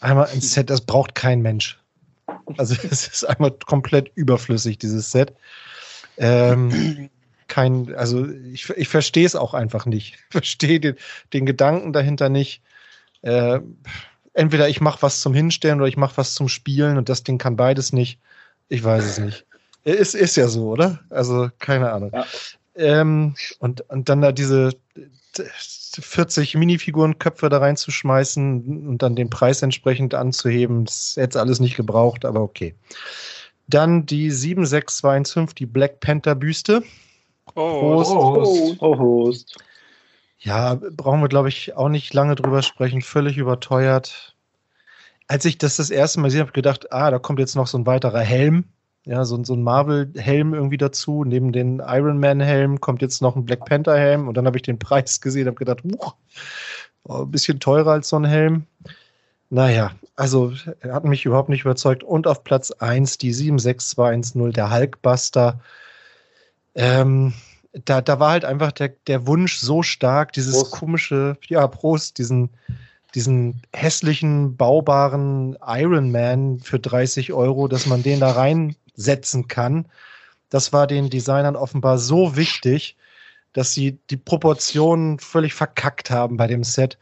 Einmal 0.00 0.28
ein 0.28 0.40
Set, 0.40 0.70
das 0.70 0.80
braucht 0.80 1.14
kein 1.14 1.42
Mensch. 1.42 1.78
Also 2.56 2.74
es 2.90 3.06
ist 3.06 3.24
einmal 3.24 3.52
komplett 3.66 4.10
überflüssig, 4.14 4.78
dieses 4.78 5.10
Set. 5.10 5.34
Ähm, 6.16 7.10
kein, 7.48 7.94
also 7.94 8.26
ich, 8.28 8.70
ich 8.70 8.88
verstehe 8.88 9.26
es 9.26 9.36
auch 9.36 9.54
einfach 9.54 9.86
nicht. 9.86 10.14
Ich 10.30 10.32
verstehe 10.32 10.80
den, 10.80 10.96
den 11.32 11.44
Gedanken 11.44 11.92
dahinter 11.92 12.28
nicht. 12.28 12.62
Äh, 13.22 13.60
entweder 14.32 14.68
ich 14.68 14.80
mache 14.80 15.02
was 15.02 15.20
zum 15.20 15.34
Hinstellen 15.34 15.80
oder 15.80 15.88
ich 15.88 15.96
mache 15.96 16.16
was 16.16 16.34
zum 16.34 16.48
Spielen 16.48 16.96
und 16.96 17.08
das 17.08 17.24
Ding 17.24 17.36
kann 17.38 17.56
beides 17.56 17.92
nicht. 17.92 18.18
Ich 18.68 18.82
weiß 18.82 19.04
es 19.04 19.18
nicht. 19.18 19.46
Ist, 19.84 20.14
ist 20.14 20.36
ja 20.36 20.48
so, 20.48 20.68
oder? 20.70 21.00
Also, 21.10 21.48
keine 21.58 21.92
Ahnung. 21.92 22.12
Ähm, 22.74 23.34
und, 23.58 23.82
und 23.90 24.08
dann 24.08 24.20
da 24.20 24.32
diese 24.32 24.72
40 25.98 26.54
Minifigurenköpfe 26.54 27.48
da 27.48 27.58
reinzuschmeißen 27.58 28.86
und 28.88 29.02
dann 29.02 29.16
den 29.16 29.30
Preis 29.30 29.62
entsprechend 29.62 30.14
anzuheben, 30.14 30.84
das 30.84 31.14
hätte 31.16 31.30
es 31.30 31.42
alles 31.42 31.60
nicht 31.60 31.76
gebraucht, 31.76 32.24
aber 32.24 32.40
okay. 32.40 32.74
Dann 33.66 34.06
die 34.06 34.30
7625, 34.30 35.54
die 35.54 35.66
Black 35.66 36.00
Panther 36.00 36.34
Büste. 36.34 36.82
Prost. 37.46 38.10
Prost. 38.12 38.78
Prost. 38.78 39.56
Ja, 40.38 40.74
brauchen 40.74 41.20
wir, 41.20 41.28
glaube 41.28 41.48
ich, 41.48 41.76
auch 41.76 41.88
nicht 41.88 42.14
lange 42.14 42.34
drüber 42.34 42.62
sprechen. 42.62 43.02
Völlig 43.02 43.36
überteuert. 43.36 44.34
Als 45.28 45.44
ich 45.44 45.58
das 45.58 45.76
das 45.76 45.90
erste 45.90 46.18
Mal 46.18 46.28
gesehen 46.28 46.40
habe, 46.40 46.48
habe 46.48 46.58
ich 46.58 46.62
gedacht, 46.62 46.92
ah, 46.92 47.10
da 47.10 47.18
kommt 47.18 47.38
jetzt 47.38 47.54
noch 47.54 47.66
so 47.66 47.78
ein 47.78 47.86
weiterer 47.86 48.20
Helm. 48.20 48.64
Ja, 49.06 49.24
so, 49.24 49.42
so 49.44 49.54
ein 49.54 49.62
Marvel-Helm 49.62 50.52
irgendwie 50.52 50.76
dazu. 50.76 51.24
Neben 51.24 51.52
den 51.52 51.80
Iron 51.84 52.20
Man-Helm 52.20 52.80
kommt 52.80 53.00
jetzt 53.00 53.22
noch 53.22 53.34
ein 53.34 53.44
Black 53.44 53.64
Panther-Helm. 53.64 54.28
Und 54.28 54.36
dann 54.36 54.46
habe 54.46 54.58
ich 54.58 54.62
den 54.62 54.78
Preis 54.78 55.20
gesehen 55.20 55.42
und 55.42 55.54
habe 55.54 55.64
gedacht, 55.64 55.82
huch, 55.84 56.14
oh, 57.04 57.22
ein 57.22 57.30
bisschen 57.30 57.60
teurer 57.60 57.92
als 57.92 58.10
so 58.10 58.16
ein 58.16 58.24
Helm. 58.24 58.66
Naja, 59.48 59.92
also 60.16 60.52
er 60.80 60.94
hat 60.94 61.04
mich 61.04 61.24
überhaupt 61.24 61.48
nicht 61.48 61.62
überzeugt. 61.62 62.04
Und 62.04 62.26
auf 62.26 62.44
Platz 62.44 62.70
1 62.72 63.18
die 63.18 63.32
76210, 63.32 64.52
der 64.52 64.70
Hulkbuster. 64.70 65.60
Ähm, 66.74 67.32
da, 67.72 68.00
da 68.00 68.20
war 68.20 68.30
halt 68.30 68.44
einfach 68.44 68.72
der, 68.72 68.90
der 69.06 69.26
Wunsch 69.26 69.58
so 69.58 69.82
stark, 69.82 70.32
dieses 70.32 70.54
Prost. 70.54 70.72
komische, 70.72 71.36
ja, 71.48 71.66
Prost, 71.66 72.18
diesen, 72.18 72.50
diesen 73.14 73.62
hässlichen, 73.74 74.56
baubaren 74.56 75.56
Iron 75.66 76.10
Man 76.10 76.60
für 76.60 76.78
30 76.78 77.32
Euro, 77.32 77.68
dass 77.68 77.86
man 77.86 78.02
den 78.02 78.20
da 78.20 78.32
reinsetzen 78.96 79.48
kann. 79.48 79.86
Das 80.48 80.72
war 80.72 80.86
den 80.86 81.10
Designern 81.10 81.56
offenbar 81.56 81.98
so 81.98 82.36
wichtig, 82.36 82.96
dass 83.52 83.72
sie 83.72 83.98
die 84.10 84.16
Proportionen 84.16 85.18
völlig 85.18 85.54
verkackt 85.54 86.10
haben 86.10 86.36
bei 86.36 86.46
dem 86.46 86.64
Set. 86.64 86.98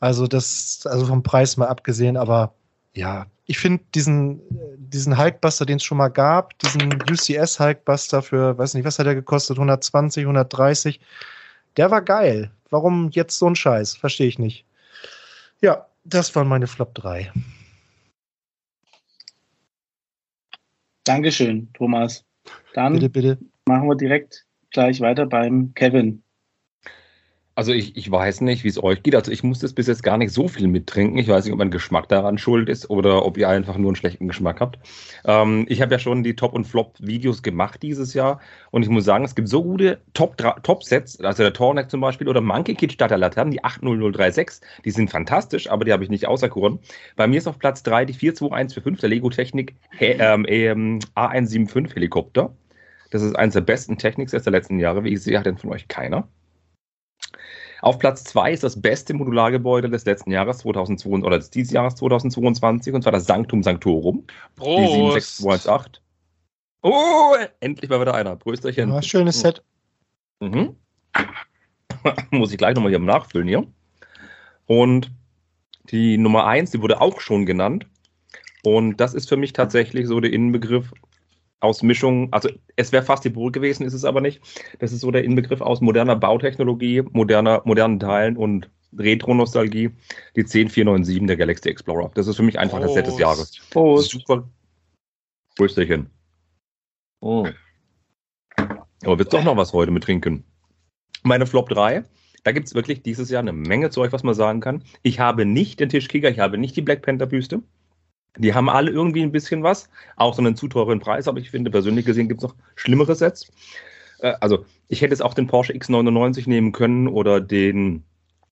Also 0.00 0.26
das, 0.26 0.86
also 0.86 1.06
vom 1.06 1.22
Preis 1.22 1.56
mal 1.56 1.68
abgesehen, 1.68 2.16
aber 2.16 2.54
ja, 2.94 3.26
ich 3.46 3.58
finde 3.58 3.82
diesen, 3.94 4.40
diesen 4.76 5.18
Hulkbuster, 5.18 5.66
den 5.66 5.76
es 5.76 5.84
schon 5.84 5.98
mal 5.98 6.08
gab, 6.08 6.58
diesen 6.58 6.92
UCS 7.10 7.60
Hulkbuster 7.60 8.22
für, 8.22 8.56
weiß 8.56 8.74
nicht, 8.74 8.84
was 8.84 8.98
hat 8.98 9.06
der 9.06 9.14
gekostet, 9.14 9.56
120, 9.56 10.24
130, 10.24 11.00
der 11.76 11.90
war 11.90 12.02
geil. 12.02 12.50
Warum 12.70 13.10
jetzt 13.10 13.38
so 13.38 13.46
ein 13.46 13.56
Scheiß? 13.56 13.96
Verstehe 13.96 14.28
ich 14.28 14.38
nicht. 14.38 14.64
Ja, 15.60 15.86
das 16.04 16.34
waren 16.34 16.48
meine 16.48 16.66
Flop 16.66 16.94
3. 16.94 17.32
Dankeschön, 21.04 21.70
Thomas. 21.74 22.24
Dann 22.74 22.94
Bitte, 22.94 23.10
bitte. 23.10 23.38
machen 23.66 23.88
wir 23.88 23.96
direkt 23.96 24.44
gleich 24.70 25.00
weiter 25.00 25.26
beim 25.26 25.72
Kevin. 25.74 26.22
Also 27.54 27.72
ich, 27.72 27.98
ich 27.98 28.10
weiß 28.10 28.40
nicht, 28.40 28.64
wie 28.64 28.68
es 28.68 28.82
euch 28.82 29.02
geht. 29.02 29.14
Also 29.14 29.30
ich 29.30 29.42
musste 29.42 29.66
es 29.66 29.74
bis 29.74 29.86
jetzt 29.86 30.02
gar 30.02 30.16
nicht 30.16 30.32
so 30.32 30.48
viel 30.48 30.68
mittrinken. 30.68 31.18
Ich 31.18 31.28
weiß 31.28 31.44
nicht, 31.44 31.52
ob 31.52 31.58
mein 31.58 31.70
Geschmack 31.70 32.08
daran 32.08 32.38
schuld 32.38 32.70
ist 32.70 32.88
oder 32.88 33.26
ob 33.26 33.36
ihr 33.36 33.46
einfach 33.46 33.76
nur 33.76 33.90
einen 33.90 33.96
schlechten 33.96 34.26
Geschmack 34.26 34.60
habt. 34.60 34.78
Ähm, 35.26 35.66
ich 35.68 35.82
habe 35.82 35.92
ja 35.92 35.98
schon 35.98 36.22
die 36.22 36.34
Top- 36.34 36.54
und 36.54 36.64
Flop-Videos 36.64 37.42
gemacht 37.42 37.82
dieses 37.82 38.14
Jahr 38.14 38.40
und 38.70 38.84
ich 38.84 38.88
muss 38.88 39.04
sagen, 39.04 39.26
es 39.26 39.34
gibt 39.34 39.48
so 39.48 39.62
gute 39.62 40.00
Top-Sets, 40.14 41.18
Top 41.18 41.26
also 41.26 41.42
der 41.42 41.52
Torneck 41.52 41.90
zum 41.90 42.00
Beispiel 42.00 42.26
oder 42.26 42.40
Monkey 42.40 42.74
Kid 42.74 42.94
Starter 42.94 43.18
Laternen, 43.18 43.50
die 43.52 43.62
80036, 43.62 44.66
die 44.86 44.90
sind 44.90 45.10
fantastisch, 45.10 45.70
aber 45.70 45.84
die 45.84 45.92
habe 45.92 46.04
ich 46.04 46.10
nicht 46.10 46.26
auserkoren. 46.26 46.78
Bei 47.16 47.26
mir 47.26 47.36
ist 47.36 47.46
auf 47.46 47.58
Platz 47.58 47.82
3 47.82 48.06
die 48.06 48.14
42145 48.14 49.00
der 49.00 49.10
Lego 49.10 49.28
Technik 49.28 49.74
ähm, 50.00 50.46
ähm, 50.48 51.00
A175 51.16 51.94
Helikopter. 51.94 52.54
Das 53.10 53.20
ist 53.20 53.36
eines 53.36 53.52
der 53.52 53.60
besten 53.60 53.98
Techniksets 53.98 54.44
der 54.44 54.52
letzten 54.52 54.78
Jahre. 54.78 55.04
Wie 55.04 55.12
ich 55.12 55.22
sehe, 55.22 55.38
hat 55.38 55.44
den 55.44 55.58
von 55.58 55.70
euch 55.70 55.86
keiner. 55.86 56.26
Auf 57.82 57.98
Platz 57.98 58.22
2 58.24 58.52
ist 58.52 58.62
das 58.62 58.80
beste 58.80 59.12
Modulargebäude 59.12 59.90
des 59.90 60.04
letzten 60.04 60.30
Jahres 60.30 60.58
2022 60.58 61.26
oder 61.26 61.38
des 61.38 61.50
dieses 61.50 61.72
Jahres 61.72 61.96
2022 61.96 62.94
und 62.94 63.02
zwar 63.02 63.12
das 63.12 63.26
Sanctum 63.26 63.62
Sanctorum. 63.62 64.24
Die 64.58 64.64
76218. 64.64 66.00
Oh, 66.82 67.34
endlich 67.60 67.90
mal 67.90 68.00
wieder 68.00 68.14
einer. 68.14 68.36
Prösterchen. 68.36 68.90
Ja, 68.90 69.02
schönes 69.02 69.40
Set. 69.40 69.62
Mhm. 70.40 70.76
Muss 72.30 72.52
ich 72.52 72.58
gleich 72.58 72.74
nochmal 72.74 72.90
hier 72.90 72.98
nachfüllen 72.98 73.48
hier. 73.48 73.66
Und 74.66 75.10
die 75.90 76.18
Nummer 76.18 76.46
1, 76.46 76.70
die 76.70 76.80
wurde 76.80 77.00
auch 77.00 77.20
schon 77.20 77.46
genannt. 77.46 77.86
Und 78.64 78.98
das 78.98 79.14
ist 79.14 79.28
für 79.28 79.36
mich 79.36 79.52
tatsächlich 79.52 80.06
so 80.06 80.20
der 80.20 80.32
Innenbegriff 80.32 80.92
aus 81.62 81.82
Mischung, 81.82 82.32
also 82.32 82.48
es 82.76 82.90
wäre 82.90 83.04
fast 83.04 83.24
die 83.24 83.30
Burg 83.30 83.52
gewesen, 83.52 83.86
ist 83.86 83.94
es 83.94 84.04
aber 84.04 84.20
nicht. 84.20 84.40
Das 84.80 84.92
ist 84.92 85.00
so 85.00 85.10
der 85.10 85.24
Inbegriff 85.24 85.60
aus 85.60 85.80
moderner 85.80 86.16
Bautechnologie, 86.16 87.02
moderner, 87.12 87.62
modernen 87.64 88.00
Teilen 88.00 88.36
und 88.36 88.68
Retro-Nostalgie, 88.98 89.90
die 90.36 90.42
10497 90.44 91.26
der 91.26 91.36
Galaxy 91.36 91.68
Explorer. 91.68 92.10
Das 92.14 92.26
ist 92.26 92.36
für 92.36 92.42
mich 92.42 92.58
einfach 92.58 92.80
das 92.80 92.94
Set 92.94 93.06
des 93.06 93.18
Jahres. 93.18 93.58
Prost. 93.70 94.10
Super. 94.10 94.48
Prösterchen. 95.56 96.10
Oh. 97.20 97.46
Aber 98.56 99.18
willst 99.18 99.32
doch 99.32 99.44
noch 99.44 99.56
was 99.56 99.72
heute 99.72 99.92
mit 99.92 100.02
trinken? 100.02 100.44
Meine 101.22 101.46
Flop 101.46 101.68
3. 101.68 102.02
Da 102.42 102.50
gibt 102.50 102.66
es 102.66 102.74
wirklich 102.74 103.02
dieses 103.02 103.30
Jahr 103.30 103.40
eine 103.40 103.52
Menge 103.52 103.90
Zeug, 103.90 104.12
was 104.12 104.24
man 104.24 104.34
sagen 104.34 104.60
kann. 104.60 104.82
Ich 105.02 105.20
habe 105.20 105.46
nicht 105.46 105.78
den 105.78 105.88
Tischkicker, 105.88 106.28
ich 106.28 106.40
habe 106.40 106.58
nicht 106.58 106.76
die 106.76 106.82
Black 106.82 107.02
Panther 107.02 107.26
Büste. 107.26 107.62
Die 108.38 108.54
haben 108.54 108.68
alle 108.68 108.90
irgendwie 108.90 109.22
ein 109.22 109.32
bisschen 109.32 109.62
was, 109.62 109.88
auch 110.16 110.34
so 110.34 110.40
einen 110.40 110.56
zu 110.56 110.68
teuren 110.68 111.00
Preis, 111.00 111.28
aber 111.28 111.38
ich 111.38 111.50
finde, 111.50 111.70
persönlich 111.70 112.06
gesehen 112.06 112.28
gibt 112.28 112.42
es 112.42 112.48
noch 112.48 112.56
schlimmere 112.76 113.14
Sets. 113.14 113.50
Äh, 114.20 114.34
also, 114.40 114.64
ich 114.88 115.02
hätte 115.02 115.12
jetzt 115.12 115.22
auch 115.22 115.34
den 115.34 115.46
Porsche 115.46 115.74
X99 115.74 116.48
nehmen 116.48 116.72
können 116.72 117.08
oder 117.08 117.40
den 117.40 118.04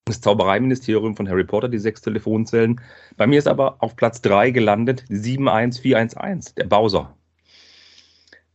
das 0.06 0.20
Zaubereiministerium 0.20 1.16
von 1.16 1.28
Harry 1.28 1.44
Potter, 1.44 1.68
die 1.68 1.78
sechs 1.78 2.00
Telefonzellen. 2.00 2.80
Bei 3.16 3.26
mir 3.26 3.38
ist 3.38 3.46
aber 3.48 3.76
auf 3.82 3.96
Platz 3.96 4.20
3 4.22 4.50
gelandet 4.50 5.04
die 5.08 5.16
71411, 5.16 6.54
der 6.54 6.64
Bowser. 6.64 7.16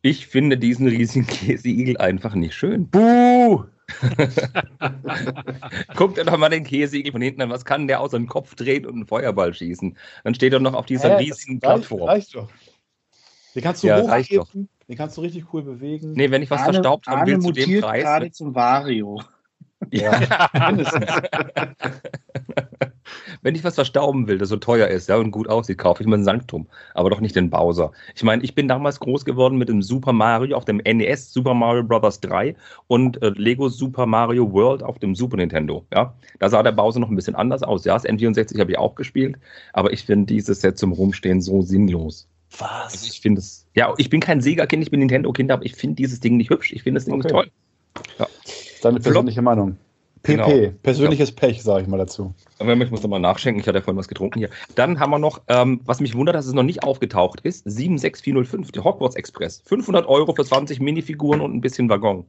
Ich 0.02 0.28
finde 0.28 0.58
diesen 0.58 0.88
riesigen 0.88 1.28
Käseigel 1.28 1.98
einfach 1.98 2.36
nicht 2.36 2.56
schön. 2.56 2.90
Buh! 2.90 3.66
Guckt 5.96 6.18
dir 6.18 6.26
doch 6.26 6.38
mal 6.38 6.50
den 6.50 6.64
Käseigel 6.64 7.12
von 7.12 7.22
hinten 7.22 7.42
an. 7.42 7.50
Was 7.50 7.66
kann 7.66 7.88
der 7.88 8.02
außer 8.02 8.18
den 8.18 8.28
Kopf 8.28 8.56
drehen 8.56 8.86
und 8.86 8.96
einen 8.96 9.08
Feuerball 9.08 9.54
schießen? 9.54 9.98
Dann 10.24 10.36
steht 10.36 10.54
er 10.54 10.60
noch 10.60 10.74
auf 10.74 10.86
dieser 10.86 11.18
Hä, 11.18 11.24
riesigen 11.24 11.60
das 11.60 11.70
reicht- 11.70 11.88
Plattform. 11.88 12.08
Reicht 12.10 12.36
doch. 12.36 12.50
Den 13.54 13.64
kannst 13.64 13.84
du 13.84 13.88
Ja, 13.88 14.00
reicht 14.04 14.34
doch. 14.36 14.48
hochheben, 14.50 14.70
den 14.90 14.98
kannst 14.98 15.18
du 15.18 15.22
richtig 15.22 15.54
cool 15.54 15.64
bewegen. 15.64 16.12
Nee, 16.14 16.30
wenn 16.32 16.42
ich 16.42 16.50
was 16.52 16.62
Arne- 16.62 16.74
verstaubt 16.74 17.08
haben 17.08 17.26
will 17.26 17.36
Arne 17.36 17.44
zu 17.46 17.52
dem 17.52 17.64
mutiert 17.66 17.84
Preis. 17.86 18.04
gerade 18.04 18.32
zum 18.32 18.56
Vario. 18.56 19.22
Ja, 19.92 20.50
mindestens. 20.68 21.06
Wenn 23.42 23.56
ich 23.56 23.64
was 23.64 23.76
verstauben 23.76 24.28
will, 24.28 24.38
das 24.40 24.50
so 24.50 24.58
teuer 24.58 24.88
ist 24.88 25.10
ja, 25.10 25.18
und 25.18 25.32
gut 25.32 25.48
aussieht, 25.48 25.78
kaufe 25.78 26.02
ich 26.02 26.08
mir 26.08 26.16
ein 26.16 26.24
Sanctum, 26.24 26.68
aber 26.96 27.10
doch 27.12 27.22
nicht 27.22 27.36
den 27.36 27.50
Bowser. 27.52 27.92
Ich 28.16 28.24
meine, 28.24 28.44
ich 28.44 28.56
bin 28.56 28.68
damals 28.68 29.00
groß 29.00 29.26
geworden 29.26 29.58
mit 29.58 29.70
dem 29.70 29.82
Super 29.84 30.14
Mario 30.14 30.58
auf 30.58 30.66
dem 30.66 30.78
NES 30.78 31.32
Super 31.32 31.54
Mario 31.54 31.84
Bros. 31.84 32.20
3 32.20 32.56
und 32.88 33.22
äh, 33.22 33.30
Lego 33.36 33.70
Super 33.70 34.06
Mario 34.08 34.52
World 34.52 34.82
auf 34.82 34.98
dem 34.98 35.16
Super 35.16 35.38
Nintendo. 35.38 35.86
Ja, 35.94 36.16
da 36.40 36.50
sah 36.50 36.64
der 36.64 36.72
Bowser 36.72 37.00
noch 37.00 37.10
ein 37.10 37.16
bisschen 37.16 37.36
anders 37.36 37.62
aus. 37.62 37.86
Ja, 37.86 37.94
das 37.94 38.06
N64 38.06 38.60
habe 38.60 38.72
ich 38.72 38.78
auch 38.78 38.96
gespielt, 38.96 39.38
aber 39.74 39.94
ich 39.94 40.04
finde 40.06 40.26
dieses 40.26 40.62
Set 40.62 40.78
zum 40.78 40.92
Rumstehen 40.92 41.42
so 41.42 41.62
sinnlos. 41.62 42.28
Was? 42.58 42.94
Also 42.94 43.08
ich 43.08 43.22
finde 43.22 43.40
es, 43.40 43.68
ja, 43.76 43.94
ich 43.98 44.10
bin 44.10 44.22
kein 44.22 44.42
Sega-Kind, 44.42 44.82
ich 44.82 44.92
bin 44.92 45.00
Nintendo-Kind, 45.02 45.52
aber 45.52 45.66
ich 45.66 45.76
finde 45.76 45.96
dieses 45.96 46.20
Ding 46.20 46.38
nicht 46.38 46.50
hübsch. 46.50 46.74
Ich 46.74 46.84
finde 46.84 47.00
das 47.00 47.06
Ding 47.06 47.18
nicht 47.18 47.26
Okay. 47.26 47.50
toll. 48.18 48.28
Deine 48.86 49.00
persönliche 49.00 49.42
Meinung. 49.42 49.78
PP, 50.22 50.36
Genau. 50.36 50.74
persönliches 50.84 51.32
Pech, 51.32 51.62
sage 51.64 51.82
ich 51.84 51.88
mal 51.88 51.98
dazu. 51.98 52.34
Aber 52.60 52.74
ich 52.76 52.92
muss 52.92 53.02
nochmal 53.02 53.20
nachschenken, 53.20 53.60
ich 53.62 53.68
hatte 53.68 53.80
ja 53.80 53.84
vorhin 53.84 53.98
was 53.98 54.08
getrunken 54.08 54.38
hier. 54.40 54.50
Dann 54.76 55.00
haben 55.00 55.10
wir 55.10 55.18
noch, 55.20 55.42
ähm, 55.48 55.82
was 55.86 56.00
mich 56.02 56.16
wundert, 56.16 56.36
dass 56.36 56.46
es 56.46 56.54
noch 56.54 56.64
nicht 56.64 56.84
aufgetaucht 56.84 57.42
ist, 57.42 57.64
76405, 57.66 58.72
der 58.72 58.84
Hogwarts 58.84 59.16
Express. 59.16 59.64
500 59.66 60.08
Euro 60.08 60.34
für 60.36 60.46
20 60.46 60.80
Minifiguren 60.80 61.42
und 61.42 61.54
ein 61.56 61.62
bisschen 61.62 61.90
Waggon. 61.90 62.26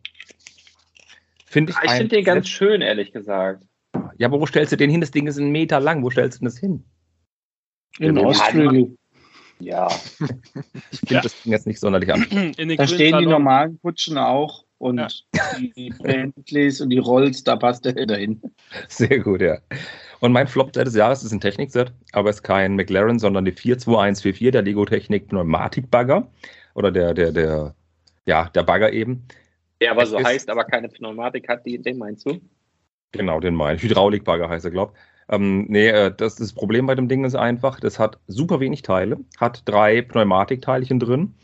Finde 1.45 1.73
ich 1.73 1.78
Ich 1.85 1.91
ein 1.91 1.97
finde 1.99 2.16
den 2.16 2.24
ganz 2.24 2.49
schön, 2.49 2.81
ehrlich 2.81 3.12
gesagt. 3.12 3.65
Ja, 4.19 4.28
aber 4.28 4.41
wo 4.41 4.47
stellst 4.47 4.73
du 4.73 4.77
den 4.77 4.91
hin? 4.91 5.01
Das 5.01 5.11
Ding 5.11 5.27
ist 5.27 5.39
einen 5.39 5.53
Meter 5.53 5.81
lang. 5.81 6.03
Wo 6.03 6.11
stellst 6.11 6.37
du 6.37 6.41
denn 6.41 6.47
das 6.47 6.59
hin? 6.59 6.85
In 7.99 8.16
Ja, 8.16 8.24
Australia. 8.24 8.87
Ja. 9.59 9.89
Ich 10.91 10.99
finde 11.01 11.23
das 11.23 11.43
Ding 11.43 11.51
jetzt 11.53 11.66
nicht 11.66 11.81
sonderlich 11.81 12.12
an. 12.12 12.27
Da 12.77 12.87
stehen 12.87 13.16
die 13.20 13.24
normalen 13.24 13.81
Kutschen 13.81 14.19
auch 14.19 14.66
und 14.78 15.24
die 15.77 15.90
Bentleys 16.03 16.81
und 16.81 16.90
die 16.90 16.98
Rolls, 16.98 17.43
da 17.44 17.57
passt 17.57 17.85
der 17.85 18.07
dahin. 18.07 18.40
Sehr 18.89 19.19
gut, 19.20 19.40
ja. 19.40 19.59
Und 20.20 20.32
mein 20.32 20.47
Flop-Set 20.48 20.86
des 20.86 20.94
Jahres 20.94 21.23
ist 21.23 21.32
ein 21.32 21.40
Technikset, 21.40 21.93
aber 22.12 22.31
es 22.31 22.36
ist 22.36 22.43
kein 22.43 22.74
McLaren, 22.77 23.19
sondern 23.19 23.44
die 23.44 23.53
42144, 23.53 24.51
der 24.53 24.62
Lego 24.62 24.85
Technik 24.85 25.28
Pneumatik-Bagger. 25.28 26.27
Oder 26.74 26.90
der, 26.93 27.15
der, 27.15 27.32
der, 27.32 27.74
ja, 28.27 28.48
der 28.55 28.62
Bagger 28.62 28.93
eben. 28.93 29.27
Der 29.81 29.90
aber 29.93 30.03
Es 30.05 30.11
so 30.11 30.19
ist- 30.19 30.24
heißt, 30.27 30.51
aber 30.51 30.65
keine 30.65 30.89
Pneumatik 30.89 31.48
hat, 31.48 31.65
die, 31.66 31.78
den 31.81 31.98
meinst 31.98 32.27
du? 32.27 32.40
Genau, 33.12 33.40
den 33.40 33.55
meine 33.55 33.77
ich. 33.77 33.82
Hydraulikbagger 33.82 34.48
heißt 34.48 34.65
er, 34.65 34.70
glaube 34.70 34.93
ich. 34.94 35.01
Ähm, 35.35 35.66
nee, 35.69 35.89
äh, 35.89 36.12
das, 36.16 36.36
das 36.36 36.53
Problem 36.53 36.86
bei 36.86 36.94
dem 36.94 37.09
Ding 37.09 37.24
ist 37.24 37.35
einfach, 37.35 37.81
das 37.81 37.98
hat 37.98 38.19
super 38.27 38.61
wenig 38.61 38.82
Teile, 38.82 39.19
hat 39.39 39.62
drei 39.65 40.01
Pneumatikteilchen 40.03 41.01
drin, 41.01 41.35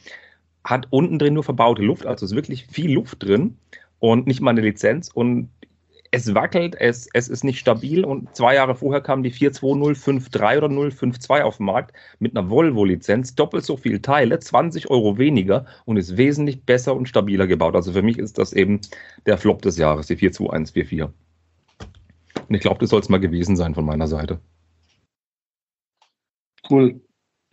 hat 0.64 0.86
unten 0.90 1.18
drin 1.18 1.34
nur 1.34 1.44
verbaute 1.44 1.82
Luft, 1.82 2.06
also 2.06 2.24
ist 2.24 2.34
wirklich 2.34 2.66
viel 2.66 2.92
Luft 2.92 3.22
drin 3.22 3.56
und 3.98 4.26
nicht 4.26 4.40
mal 4.40 4.50
eine 4.50 4.60
Lizenz 4.60 5.08
und 5.12 5.48
es 6.14 6.34
wackelt, 6.34 6.76
es, 6.78 7.08
es 7.14 7.28
ist 7.28 7.42
nicht 7.42 7.58
stabil 7.58 8.04
und 8.04 8.36
zwei 8.36 8.54
Jahre 8.54 8.74
vorher 8.74 9.00
kam 9.00 9.22
die 9.22 9.30
42053 9.30 10.58
oder 10.58 10.68
052 10.68 11.42
auf 11.42 11.56
den 11.56 11.66
Markt 11.66 11.96
mit 12.18 12.36
einer 12.36 12.50
Volvo-Lizenz, 12.50 13.34
doppelt 13.34 13.64
so 13.64 13.78
viel 13.78 14.00
Teile, 14.00 14.38
20 14.38 14.90
Euro 14.90 15.16
weniger 15.16 15.64
und 15.86 15.96
ist 15.96 16.18
wesentlich 16.18 16.64
besser 16.64 16.94
und 16.94 17.08
stabiler 17.08 17.46
gebaut. 17.46 17.74
Also 17.74 17.92
für 17.92 18.02
mich 18.02 18.18
ist 18.18 18.36
das 18.36 18.52
eben 18.52 18.82
der 19.24 19.38
Flop 19.38 19.62
des 19.62 19.78
Jahres, 19.78 20.06
die 20.06 20.16
42144. 20.16 21.04
Und 22.46 22.54
ich 22.54 22.60
glaube, 22.60 22.80
das 22.80 22.90
soll 22.90 23.00
es 23.00 23.08
mal 23.08 23.18
gewesen 23.18 23.56
sein 23.56 23.74
von 23.74 23.86
meiner 23.86 24.06
Seite. 24.06 24.38
Cool. 26.68 27.00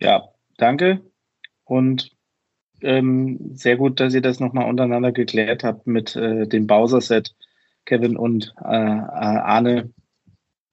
Ja, 0.00 0.28
danke. 0.58 1.00
Und 1.64 2.14
ähm, 2.82 3.38
sehr 3.54 3.76
gut, 3.76 4.00
dass 4.00 4.14
ihr 4.14 4.22
das 4.22 4.40
nochmal 4.40 4.68
untereinander 4.68 5.12
geklärt 5.12 5.64
habt 5.64 5.86
mit 5.86 6.16
äh, 6.16 6.46
dem 6.46 6.66
Bowser-Set, 6.66 7.34
Kevin 7.84 8.16
und 8.16 8.54
äh, 8.64 8.68
äh, 8.68 8.98
Arne. 8.98 9.90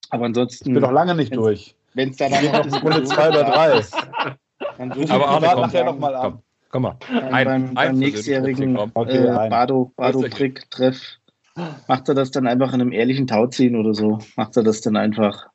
Aber 0.10 0.26
ansonsten. 0.26 0.70
Ich 0.70 0.74
bin 0.74 0.84
noch 0.84 0.92
lange 0.92 1.16
nicht 1.16 1.36
durch. 1.36 1.76
Wenn 1.94 2.10
es 2.10 2.18
da 2.18 2.30
dann 2.30 2.44
noch 2.46 2.84
Runde 2.84 3.04
zwei 3.04 3.30
oder 3.30 3.44
drei. 3.44 3.82
Dann 4.78 4.92
Ruf 4.92 5.10
Aber 5.10 5.24
ich 5.24 5.30
Arne, 5.30 5.48
komm, 5.52 5.62
nachher 5.62 5.86
noch 5.86 6.00
mal 6.00 6.16
an. 6.16 6.40
Komm 6.70 6.82
mal. 6.84 6.98
beim, 7.08 7.34
Ein- 7.34 7.46
beim, 7.46 7.66
ein 7.70 7.74
beim 7.74 7.96
nächstjährigen 7.98 8.74
persönliches 8.76 8.92
Okay, 8.96 9.26
äh, 9.26 9.30
ein. 9.30 9.50
Bado, 9.50 9.94
macht 11.88 12.10
er 12.10 12.16
das 12.16 12.32
dann 12.32 12.48
einfach 12.48 12.74
in 12.74 12.82
einem 12.82 12.92
ehrlichen 12.92 13.28
Tau 13.28 13.48
ziehen 13.48 13.76
oder 13.76 13.94
so. 13.94 14.20
Macht 14.36 14.58
er 14.58 14.64
das 14.64 14.82
dann 14.82 14.96
einfach 14.96 15.48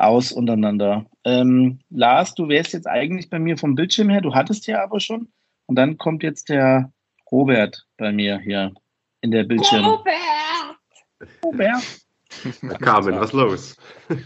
aus 0.00 0.32
untereinander. 0.32 1.06
Ähm, 1.24 1.80
Lars, 1.90 2.34
du 2.34 2.48
wärst 2.48 2.72
jetzt 2.72 2.86
eigentlich 2.86 3.30
bei 3.30 3.38
mir 3.38 3.58
vom 3.58 3.74
Bildschirm 3.74 4.08
her, 4.08 4.20
du 4.20 4.34
hattest 4.34 4.66
ja 4.66 4.82
aber 4.82 5.00
schon. 5.00 5.28
Und 5.66 5.76
dann 5.76 5.98
kommt 5.98 6.22
jetzt 6.22 6.48
der 6.48 6.92
Robert 7.30 7.86
bei 7.96 8.12
mir 8.12 8.38
hier. 8.38 8.72
in 9.20 9.30
der 9.30 9.44
Bildschirm. 9.44 9.84
Robert. 11.44 11.82
Carmen, 12.80 13.20
was 13.20 13.32
los? 13.32 13.76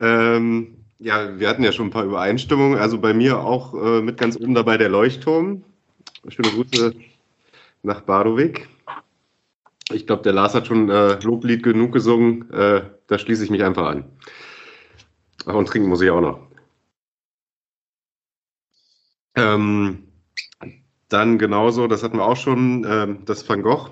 ähm, 0.00 0.84
ja, 0.98 1.38
wir 1.38 1.48
hatten 1.48 1.62
ja 1.62 1.72
schon 1.72 1.88
ein 1.88 1.90
paar 1.90 2.04
Übereinstimmungen. 2.04 2.78
Also 2.78 2.98
bei 2.98 3.14
mir 3.14 3.38
auch 3.38 3.74
äh, 3.74 4.02
mit 4.02 4.18
ganz 4.18 4.36
oben 4.36 4.54
dabei 4.54 4.76
der 4.76 4.88
Leuchtturm. 4.88 5.62
Schöne 6.28 6.48
Grüße 6.50 6.94
nach 7.82 8.00
Badowik. 8.00 8.68
Ich 9.92 10.06
glaube, 10.06 10.22
der 10.22 10.32
Lars 10.32 10.54
hat 10.54 10.66
schon 10.66 10.90
äh, 10.90 11.18
Loblied 11.22 11.62
genug 11.62 11.92
gesungen. 11.92 12.50
Äh, 12.52 12.82
da 13.06 13.18
schließe 13.18 13.44
ich 13.44 13.50
mich 13.50 13.64
einfach 13.64 13.86
an. 13.86 14.04
Ach, 15.46 15.54
und 15.54 15.66
trinken 15.66 15.88
muss 15.88 16.02
ich 16.02 16.10
auch 16.10 16.20
noch. 16.20 16.46
Ähm, 19.34 20.08
dann 21.08 21.38
genauso, 21.38 21.86
das 21.86 22.02
hatten 22.02 22.18
wir 22.18 22.24
auch 22.24 22.36
schon, 22.36 22.86
ähm, 22.88 23.24
das 23.24 23.48
Van 23.48 23.62
Gogh 23.62 23.90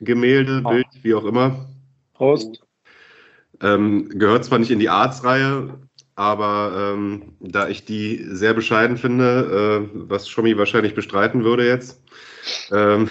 Gemälde, 0.00 0.62
Oh. 0.64 0.70
Bild, 0.70 0.86
wie 1.02 1.14
auch 1.14 1.24
immer. 1.24 1.68
Prost. 2.14 2.62
Ähm, 3.62 4.08
gehört 4.10 4.44
zwar 4.44 4.58
nicht 4.58 4.70
in 4.70 4.78
die 4.78 4.90
Arts-Reihe, 4.90 5.78
aber 6.14 6.94
ähm, 6.94 7.36
da 7.40 7.68
ich 7.68 7.84
die 7.84 8.22
sehr 8.28 8.52
bescheiden 8.52 8.98
finde, 8.98 9.86
äh, 9.86 9.90
was 10.08 10.28
Schommi 10.28 10.58
wahrscheinlich 10.58 10.94
bestreiten 10.94 11.44
würde 11.44 11.66
jetzt, 11.66 12.02
ähm, 12.70 13.08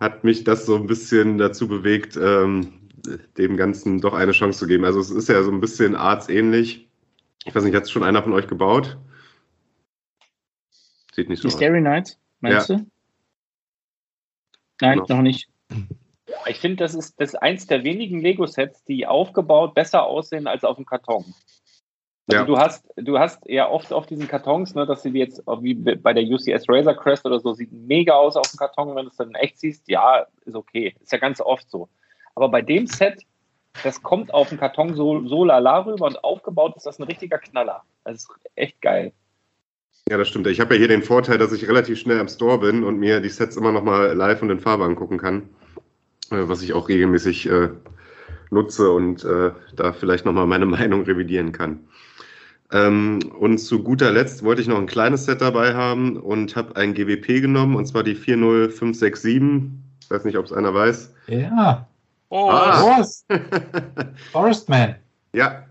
hat 0.00 0.24
mich 0.24 0.44
das 0.44 0.66
so 0.66 0.76
ein 0.76 0.86
bisschen 0.86 1.38
dazu 1.38 1.68
bewegt, 1.68 2.16
ähm, 2.16 2.88
dem 3.36 3.56
Ganzen 3.56 4.00
doch 4.00 4.14
eine 4.14 4.32
Chance 4.32 4.60
zu 4.60 4.66
geben. 4.66 4.84
Also 4.84 5.00
es 5.00 5.10
ist 5.10 5.28
ja 5.28 5.42
so 5.42 5.50
ein 5.50 5.60
bisschen 5.60 5.96
Arts-ähnlich. 5.96 6.88
Ich 7.44 7.54
weiß 7.54 7.64
nicht, 7.64 7.74
hat 7.74 7.84
es 7.84 7.90
schon 7.90 8.02
einer 8.02 8.22
von 8.22 8.32
euch 8.32 8.46
gebaut? 8.46 8.98
Sieht 11.14 11.28
nicht 11.28 11.40
so 11.40 11.48
Die 11.48 11.54
aus. 11.54 11.60
Starry 11.60 11.80
Night, 11.80 12.18
meinst 12.40 12.68
Ja. 12.68 12.76
du? 12.76 12.86
Nein, 14.80 14.98
Genau. 14.98 15.16
noch 15.16 15.22
nicht. 15.22 15.48
Ich 16.46 16.58
finde, 16.58 16.76
das 16.76 16.94
ist, 16.94 17.20
das 17.20 17.30
ist 17.30 17.34
eins 17.36 17.66
der 17.66 17.82
wenigen 17.84 18.20
Lego-Sets, 18.20 18.84
die 18.84 19.06
aufgebaut 19.06 19.74
besser 19.74 20.04
aussehen 20.04 20.46
als 20.46 20.62
auf 20.64 20.76
dem 20.76 20.86
Karton. 20.86 21.24
Also 22.28 22.42
Ja. 22.42 22.46
du 22.46 22.58
hast, 22.58 22.86
du 22.96 23.18
hast 23.18 23.40
ja 23.46 23.68
oft 23.68 23.90
auf 23.92 24.06
diesen 24.06 24.28
Kartons, 24.28 24.74
ne, 24.74 24.84
dass 24.84 25.02
sie 25.02 25.10
jetzt 25.10 25.42
wie 25.60 25.74
bei 25.74 26.12
der 26.12 26.24
UCS 26.24 26.68
Razor 26.68 26.94
Crest 26.94 27.24
oder 27.24 27.40
so, 27.40 27.54
sieht 27.54 27.72
mega 27.72 28.12
aus 28.12 28.36
auf 28.36 28.50
dem 28.50 28.58
Karton, 28.58 28.94
wenn 28.94 29.04
du 29.04 29.10
es 29.10 29.16
dann 29.16 29.30
in 29.30 29.34
echt 29.34 29.58
siehst, 29.58 29.88
ja, 29.88 30.26
ist 30.44 30.54
okay. 30.54 30.94
Ist 31.00 31.12
ja 31.12 31.18
ganz 31.18 31.40
oft 31.40 31.70
so. 31.70 31.88
Aber 32.34 32.50
bei 32.50 32.60
dem 32.60 32.86
Set, 32.86 33.22
das 33.82 34.02
kommt 34.02 34.34
auf 34.34 34.50
dem 34.50 34.58
Karton 34.58 34.94
so, 34.94 35.26
so 35.26 35.44
lala 35.44 35.86
rüber 35.86 36.06
und 36.06 36.22
aufgebaut 36.22 36.76
ist 36.76 36.84
das 36.84 36.98
ein 36.98 37.04
richtiger 37.04 37.38
Knaller. 37.38 37.82
Das 38.04 38.16
ist 38.16 38.28
echt 38.54 38.80
geil. 38.82 39.12
Ja, 40.10 40.18
das 40.18 40.28
stimmt. 40.28 40.46
Ich 40.48 40.60
habe 40.60 40.74
ja 40.74 40.78
hier 40.78 40.88
den 40.88 41.02
Vorteil, 41.02 41.38
dass 41.38 41.52
ich 41.52 41.66
relativ 41.66 41.98
schnell 41.98 42.20
am 42.20 42.28
Store 42.28 42.58
bin 42.58 42.84
und 42.84 42.98
mir 42.98 43.20
die 43.20 43.28
Sets 43.30 43.56
immer 43.56 43.72
noch 43.72 43.82
mal 43.82 44.12
live 44.14 44.42
und 44.42 44.50
in 44.50 44.60
Farbe 44.60 44.84
angucken 44.84 45.16
kann, 45.16 45.48
äh, 46.30 46.46
was 46.48 46.60
ich 46.60 46.74
auch 46.74 46.88
regelmäßig 46.88 47.48
äh, 47.48 47.70
nutze 48.50 48.90
und 48.90 49.24
äh, 49.24 49.52
da 49.74 49.92
vielleicht 49.92 50.26
noch 50.26 50.32
mal 50.32 50.46
meine 50.46 50.66
Meinung 50.66 51.04
revidieren 51.04 51.52
kann. 51.52 51.88
Ähm, 52.70 53.18
und 53.38 53.58
zu 53.58 53.82
guter 53.82 54.10
Letzt 54.12 54.42
wollte 54.44 54.60
ich 54.60 54.68
noch 54.68 54.78
ein 54.78 54.86
kleines 54.86 55.24
Set 55.24 55.40
dabei 55.40 55.74
haben 55.74 56.18
und 56.18 56.54
habe 56.54 56.76
ein 56.76 56.92
GWP 56.94 57.40
genommen, 57.40 57.76
und 57.76 57.86
zwar 57.86 58.02
die 58.02 58.14
40567. 58.14 59.70
Ich 60.02 60.10
weiß 60.10 60.24
nicht, 60.24 60.36
ob 60.36 60.44
es 60.46 60.52
einer 60.52 60.74
weiß. 60.74 61.14
Ja. 61.28 61.86
Oh, 62.30 62.50
Ah. 62.50 62.80
Prost. 62.96 63.26
Forestman. 64.32 64.96
Ja, 65.32 65.66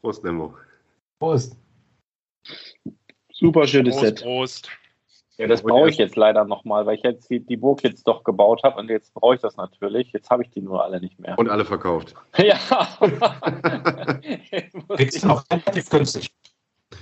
Prost, 0.00 0.24
Nemo. 0.24 0.54
Prost. 1.18 1.56
Super 3.32 3.66
schönes 3.66 3.94
Prost, 3.96 4.06
Set. 4.06 4.22
Prost. 4.22 4.70
Ja, 5.40 5.46
das 5.46 5.62
brauche 5.62 5.88
ich 5.88 5.96
jetzt 5.96 6.16
leider 6.16 6.44
nochmal, 6.44 6.84
weil 6.84 6.96
ich 6.96 7.02
jetzt 7.02 7.30
die, 7.30 7.40
die 7.40 7.56
Burg 7.56 7.82
jetzt 7.82 8.06
doch 8.06 8.24
gebaut 8.24 8.62
habe 8.62 8.78
und 8.78 8.90
jetzt 8.90 9.14
brauche 9.14 9.36
ich 9.36 9.40
das 9.40 9.56
natürlich. 9.56 10.12
Jetzt 10.12 10.28
habe 10.28 10.42
ich 10.42 10.50
die 10.50 10.60
nur 10.60 10.84
alle 10.84 11.00
nicht 11.00 11.18
mehr. 11.18 11.38
Und 11.38 11.48
alle 11.48 11.64
verkauft. 11.64 12.14
Ja. 12.36 12.58
Kriegst 14.96 15.22
du 15.22 15.28
noch 15.28 15.42
relativ 15.50 15.88
günstig. 15.88 16.30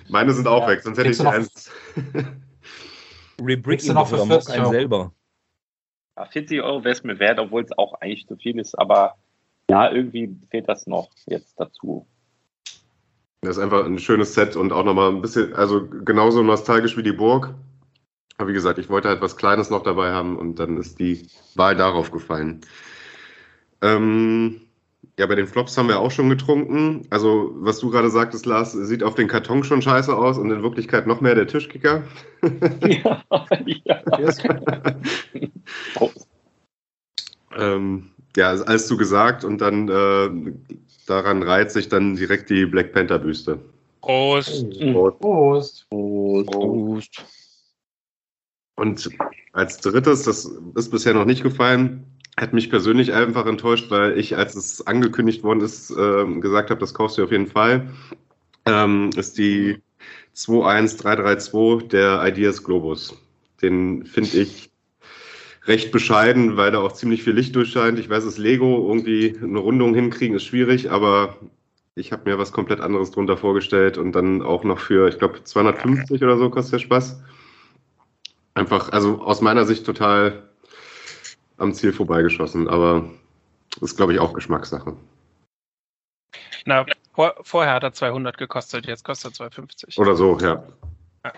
Meine 0.08 0.32
sind 0.32 0.46
auch 0.46 0.62
Ja. 0.62 0.68
weg, 0.68 0.82
sonst 0.82 0.98
hätte 0.98 1.10
ich 1.10 1.20
eins. 1.26 1.68
Rebrick 3.40 3.64
Kriegst 3.78 3.88
du 3.88 3.94
noch 3.94 4.06
für 4.08 4.14
oder 4.14 4.24
mach 4.26 4.34
40 4.36 4.54
einen 4.54 4.62
Euro? 4.62 4.72
selber. 4.72 5.12
Ja, 6.16 6.24
40 6.26 6.62
Euro 6.62 6.84
wäre 6.84 6.92
es 6.92 7.02
mir 7.02 7.18
wert, 7.18 7.40
obwohl 7.40 7.64
es 7.64 7.76
auch 7.76 7.94
eigentlich 7.94 8.26
zu 8.28 8.36
viel 8.36 8.58
ist. 8.60 8.78
Aber 8.78 9.16
ja, 9.68 9.90
irgendwie 9.90 10.36
fehlt 10.50 10.68
das 10.68 10.86
noch 10.86 11.10
jetzt 11.26 11.58
dazu. 11.58 12.06
Das 13.40 13.56
ist 13.56 13.62
einfach 13.62 13.84
ein 13.84 13.98
schönes 13.98 14.34
Set 14.34 14.54
und 14.54 14.72
auch 14.72 14.84
nochmal 14.84 15.10
ein 15.10 15.20
bisschen, 15.22 15.54
also 15.54 15.88
genauso 15.88 16.42
nostalgisch 16.44 16.96
wie 16.96 17.02
die 17.02 17.12
Burg. 17.12 17.52
Aber 18.38 18.48
wie 18.48 18.54
gesagt, 18.54 18.78
ich 18.78 18.88
wollte 18.88 19.08
halt 19.08 19.20
was 19.20 19.36
Kleines 19.36 19.68
noch 19.68 19.82
dabei 19.82 20.12
haben 20.12 20.36
und 20.36 20.56
dann 20.58 20.76
ist 20.76 20.98
die 20.98 21.26
Wahl 21.54 21.76
darauf 21.76 22.10
gefallen. 22.10 22.60
Ähm, 23.82 24.60
ja, 25.18 25.26
bei 25.26 25.34
den 25.34 25.48
Flops 25.48 25.76
haben 25.76 25.88
wir 25.88 25.98
auch 25.98 26.12
schon 26.12 26.28
getrunken. 26.28 27.02
Also, 27.10 27.50
was 27.56 27.80
du 27.80 27.90
gerade 27.90 28.10
sagtest, 28.10 28.46
Lars, 28.46 28.72
sieht 28.72 29.02
auf 29.02 29.16
den 29.16 29.26
Karton 29.26 29.64
schon 29.64 29.82
scheiße 29.82 30.16
aus 30.16 30.38
und 30.38 30.50
in 30.50 30.62
Wirklichkeit 30.62 31.08
noch 31.08 31.20
mehr 31.20 31.34
der 31.34 31.48
Tischkicker. 31.48 32.04
ja, 32.88 33.24
ja. 33.84 34.02
Oh, 35.98 36.10
Ähm, 37.56 38.10
ja, 38.36 38.52
ist 38.52 38.62
alles 38.62 38.86
zu 38.86 38.96
gesagt 38.96 39.44
und 39.44 39.60
dann 39.60 39.88
äh, 39.88 40.52
daran 41.06 41.42
reiht 41.42 41.72
sich 41.72 41.88
dann 41.88 42.14
direkt 42.14 42.50
die 42.50 42.66
Black 42.66 42.92
Panther 42.92 43.18
Büste. 43.18 43.58
Prost. 44.00 44.70
Prost. 45.18 45.86
Prost. 45.90 47.24
Und 48.78 49.10
als 49.52 49.78
drittes, 49.78 50.22
das 50.22 50.48
ist 50.76 50.90
bisher 50.90 51.12
noch 51.12 51.24
nicht 51.24 51.42
gefallen, 51.42 52.04
hat 52.38 52.52
mich 52.52 52.70
persönlich 52.70 53.12
einfach 53.12 53.46
enttäuscht, 53.46 53.90
weil 53.90 54.16
ich, 54.16 54.36
als 54.36 54.54
es 54.54 54.86
angekündigt 54.86 55.42
worden 55.42 55.62
ist, 55.62 55.92
ähm, 55.98 56.40
gesagt 56.40 56.70
habe, 56.70 56.78
das 56.78 56.94
kaufst 56.94 57.18
du 57.18 57.24
auf 57.24 57.32
jeden 57.32 57.48
Fall, 57.48 57.90
ähm, 58.66 59.10
ist 59.16 59.36
die 59.36 59.82
21332 60.34 61.88
der 61.88 62.24
Ideas 62.24 62.62
Globus. 62.62 63.20
Den 63.60 64.06
finde 64.06 64.38
ich 64.38 64.70
recht 65.64 65.90
bescheiden, 65.90 66.56
weil 66.56 66.70
da 66.70 66.78
auch 66.78 66.92
ziemlich 66.92 67.24
viel 67.24 67.32
Licht 67.32 67.56
durchscheint. 67.56 67.98
Ich 67.98 68.08
weiß, 68.08 68.22
es 68.22 68.38
Lego, 68.38 68.86
irgendwie 68.86 69.36
eine 69.42 69.58
Rundung 69.58 69.92
hinkriegen 69.92 70.36
ist 70.36 70.44
schwierig, 70.44 70.92
aber 70.92 71.36
ich 71.96 72.12
habe 72.12 72.30
mir 72.30 72.38
was 72.38 72.52
komplett 72.52 72.80
anderes 72.80 73.10
drunter 73.10 73.36
vorgestellt 73.36 73.98
und 73.98 74.12
dann 74.12 74.40
auch 74.40 74.62
noch 74.62 74.78
für, 74.78 75.08
ich 75.08 75.18
glaube, 75.18 75.42
250 75.42 76.22
oder 76.22 76.38
so 76.38 76.48
kostet 76.48 76.74
der 76.74 76.78
Spaß. 76.78 77.20
Einfach, 78.58 78.90
also 78.90 79.22
aus 79.22 79.40
meiner 79.40 79.64
Sicht 79.64 79.86
total 79.86 80.48
am 81.58 81.72
Ziel 81.74 81.92
vorbeigeschossen, 81.92 82.68
aber 82.68 83.08
ist, 83.80 83.96
glaube 83.96 84.12
ich, 84.12 84.18
auch 84.18 84.32
Geschmackssache. 84.32 84.96
Na, 86.64 86.84
vor, 87.12 87.36
vorher 87.42 87.74
hat 87.74 87.84
er 87.84 87.92
200 87.92 88.36
gekostet, 88.36 88.86
jetzt 88.86 89.04
kostet 89.04 89.30
er 89.30 89.34
250. 89.34 89.96
Oder 89.98 90.16
so, 90.16 90.38
ja. 90.38 90.62
Ja. 91.24 91.32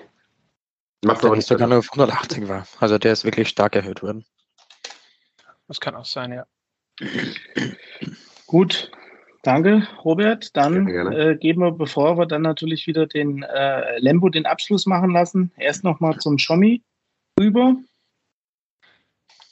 Macht 1.05 1.25
auch 1.25 1.35
nicht 1.35 1.47
sogar 1.47 1.69
nur 1.69 1.79
auf 1.79 1.91
180 1.91 2.49
war. 2.49 2.67
Also 2.79 2.97
der 2.97 3.13
ist 3.13 3.25
wirklich 3.25 3.49
stark 3.49 3.77
erhöht 3.77 4.03
worden. 4.03 4.25
Das 5.69 5.79
kann 5.79 5.95
auch 5.95 6.07
sein, 6.07 6.33
ja. 6.33 6.47
Gut, 8.47 8.91
danke, 9.43 9.87
Robert. 10.05 10.57
Dann 10.57 10.87
Gerne, 10.87 11.11
gerne. 11.11 11.33
äh, 11.33 11.37
geben 11.37 11.61
wir, 11.61 11.73
bevor 11.73 12.17
wir 12.17 12.27
dann 12.27 12.43
natürlich 12.43 12.87
wieder 12.87 13.07
den 13.07 13.43
äh, 13.43 13.99
Lembo 13.99 14.31
den 14.31 14.47
Abschluss 14.47 14.87
machen 14.87 15.11
lassen, 15.11 15.53
erst 15.59 15.85
nochmal 15.85 16.17
zum 16.17 16.39
Schommi 16.39 16.83
rüber. 17.41 17.77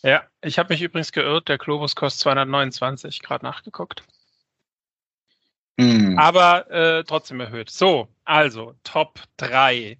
Ja, 0.02 0.24
ich 0.43 0.59
habe 0.59 0.73
mich 0.73 0.82
übrigens 0.82 1.10
geirrt, 1.10 1.48
der 1.48 1.59
Globus 1.59 1.97
kostet 1.97 2.20
229, 2.20 3.20
gerade 3.20 3.44
nachgeguckt. 3.44 4.05
Hm. 5.81 6.19
Aber 6.19 6.70
äh, 6.70 7.05
trotzdem 7.05 7.40
erhöht. 7.40 7.70
So, 7.70 8.09
also 8.24 8.74
Top 8.85 9.20
3. 9.39 9.98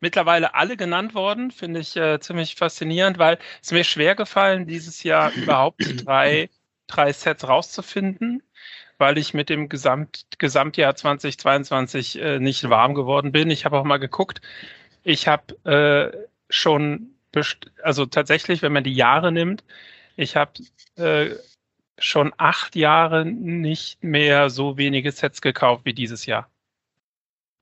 Mittlerweile 0.00 0.54
alle 0.54 0.76
genannt 0.76 1.14
worden, 1.14 1.50
finde 1.50 1.80
ich 1.80 1.96
äh, 1.96 2.20
ziemlich 2.20 2.54
faszinierend, 2.54 3.18
weil 3.18 3.38
es 3.62 3.72
mir 3.72 3.84
schwer 3.84 4.14
gefallen, 4.14 4.66
dieses 4.66 5.02
Jahr 5.02 5.32
überhaupt 5.36 5.82
drei, 6.04 6.50
drei 6.86 7.12
Sets 7.12 7.46
rauszufinden, 7.46 8.42
weil 8.98 9.18
ich 9.18 9.34
mit 9.34 9.48
dem 9.48 9.68
Gesamt, 9.68 10.26
Gesamtjahr 10.38 10.94
2022 10.94 12.20
äh, 12.20 12.38
nicht 12.38 12.68
warm 12.68 12.94
geworden 12.94 13.32
bin. 13.32 13.50
Ich 13.50 13.64
habe 13.64 13.78
auch 13.78 13.84
mal 13.84 13.98
geguckt. 13.98 14.40
Ich 15.02 15.26
habe 15.26 15.54
äh, 15.64 16.26
schon, 16.48 17.17
also 17.82 18.06
tatsächlich, 18.06 18.62
wenn 18.62 18.72
man 18.72 18.84
die 18.84 18.94
Jahre 18.94 19.32
nimmt, 19.32 19.64
ich 20.16 20.36
habe 20.36 20.52
äh, 20.96 21.36
schon 21.98 22.32
acht 22.36 22.76
Jahre 22.76 23.24
nicht 23.24 24.02
mehr 24.02 24.50
so 24.50 24.76
wenige 24.76 25.12
Sets 25.12 25.40
gekauft 25.40 25.84
wie 25.84 25.94
dieses 25.94 26.26
Jahr. 26.26 26.48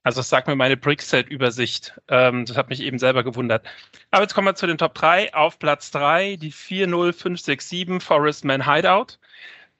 Also 0.03 0.21
das 0.21 0.29
sagt 0.29 0.47
mir 0.47 0.55
meine 0.55 0.77
Brickset-Übersicht. 0.77 1.99
Ähm, 2.07 2.45
das 2.45 2.55
hat 2.55 2.69
mich 2.69 2.81
eben 2.81 2.97
selber 2.97 3.25
gewundert. 3.25 3.65
Aber 4.09 4.21
jetzt 4.23 4.33
kommen 4.33 4.47
wir 4.47 4.55
zu 4.55 4.65
den 4.65 4.77
Top 4.77 4.93
3. 4.93 5.33
Auf 5.33 5.59
Platz 5.59 5.91
3 5.91 6.37
die 6.37 6.51
40567 6.51 8.01
Forest 8.01 8.45
Man 8.45 8.65
Hideout, 8.65 9.17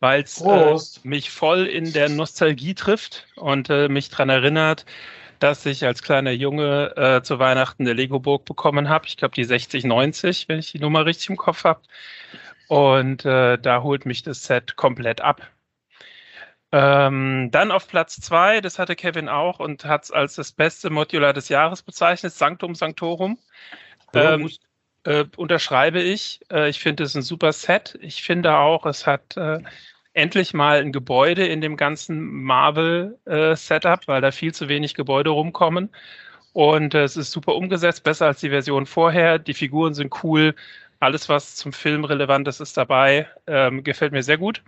weil 0.01 0.23
es 0.23 0.41
äh, 0.41 0.75
mich 1.07 1.29
voll 1.29 1.65
in 1.65 1.93
der 1.93 2.09
Nostalgie 2.09 2.73
trifft 2.73 3.25
und 3.37 3.69
äh, 3.69 3.87
mich 3.87 4.09
dran 4.09 4.27
erinnert, 4.27 4.85
dass 5.39 5.65
ich 5.65 5.85
als 5.85 6.01
kleiner 6.01 6.31
Junge 6.31 6.95
äh, 6.95 7.21
zu 7.21 7.39
Weihnachten 7.39 7.83
eine 7.83 7.93
Lego-Burg 7.93 8.45
bekommen 8.45 8.89
habe. 8.89 9.07
Ich 9.07 9.17
glaube, 9.17 9.35
die 9.35 9.43
6090, 9.43 10.47
wenn 10.47 10.59
ich 10.59 10.71
die 10.71 10.79
Nummer 10.79 11.05
richtig 11.05 11.29
im 11.29 11.37
Kopf 11.37 11.63
habe. 11.63 11.81
Und 12.67 13.25
äh, 13.25 13.57
da 13.57 13.81
holt 13.83 14.05
mich 14.05 14.23
das 14.23 14.43
Set 14.43 14.75
komplett 14.75 15.21
ab. 15.21 15.47
Ähm, 16.71 17.49
dann 17.51 17.71
auf 17.71 17.87
Platz 17.87 18.19
zwei, 18.19 18.59
das 18.59 18.77
hatte 18.77 18.95
Kevin 18.95 19.29
auch 19.29 19.59
und 19.59 19.85
hat 19.85 20.03
es 20.03 20.11
als 20.11 20.35
das 20.35 20.51
beste 20.51 20.89
Modular 20.89 21.31
des 21.31 21.47
Jahres 21.47 21.81
bezeichnet, 21.81 22.33
Sanctum 22.33 22.75
Sanctorum. 22.75 23.39
Ähm, 24.13 24.49
äh, 25.03 25.25
unterschreibe 25.37 26.01
ich. 26.01 26.41
Äh, 26.51 26.69
ich 26.69 26.79
finde 26.79 27.03
es 27.03 27.15
ein 27.15 27.21
super 27.21 27.53
Set. 27.53 27.97
Ich 28.01 28.23
finde 28.23 28.57
auch, 28.57 28.85
es 28.85 29.07
hat 29.07 29.37
äh, 29.37 29.59
endlich 30.17 30.53
mal 30.53 30.79
ein 30.79 30.91
Gebäude 30.91 31.45
in 31.45 31.61
dem 31.61 31.77
ganzen 31.77 32.43
Marvel-Setup, 32.43 34.07
weil 34.07 34.19
da 34.21 34.31
viel 34.31 34.53
zu 34.53 34.67
wenig 34.67 34.95
Gebäude 34.95 35.29
rumkommen. 35.29 35.89
Und 36.53 36.95
äh, 36.95 37.03
es 37.03 37.15
ist 37.17 37.31
super 37.31 37.55
umgesetzt, 37.55 38.03
besser 38.03 38.25
als 38.25 38.39
die 38.39 38.49
Version 38.49 38.87
vorher. 38.87 39.37
Die 39.37 39.53
Figuren 39.53 39.93
sind 39.93 40.23
cool. 40.23 40.55
Alles, 40.99 41.29
was 41.29 41.55
zum 41.55 41.71
Film 41.71 42.03
relevant 42.03 42.47
ist, 42.47 42.59
ist 42.59 42.75
dabei. 42.75 43.27
Ähm, 43.45 43.83
gefällt 43.83 44.11
mir 44.11 44.23
sehr 44.23 44.39
gut. 44.39 44.63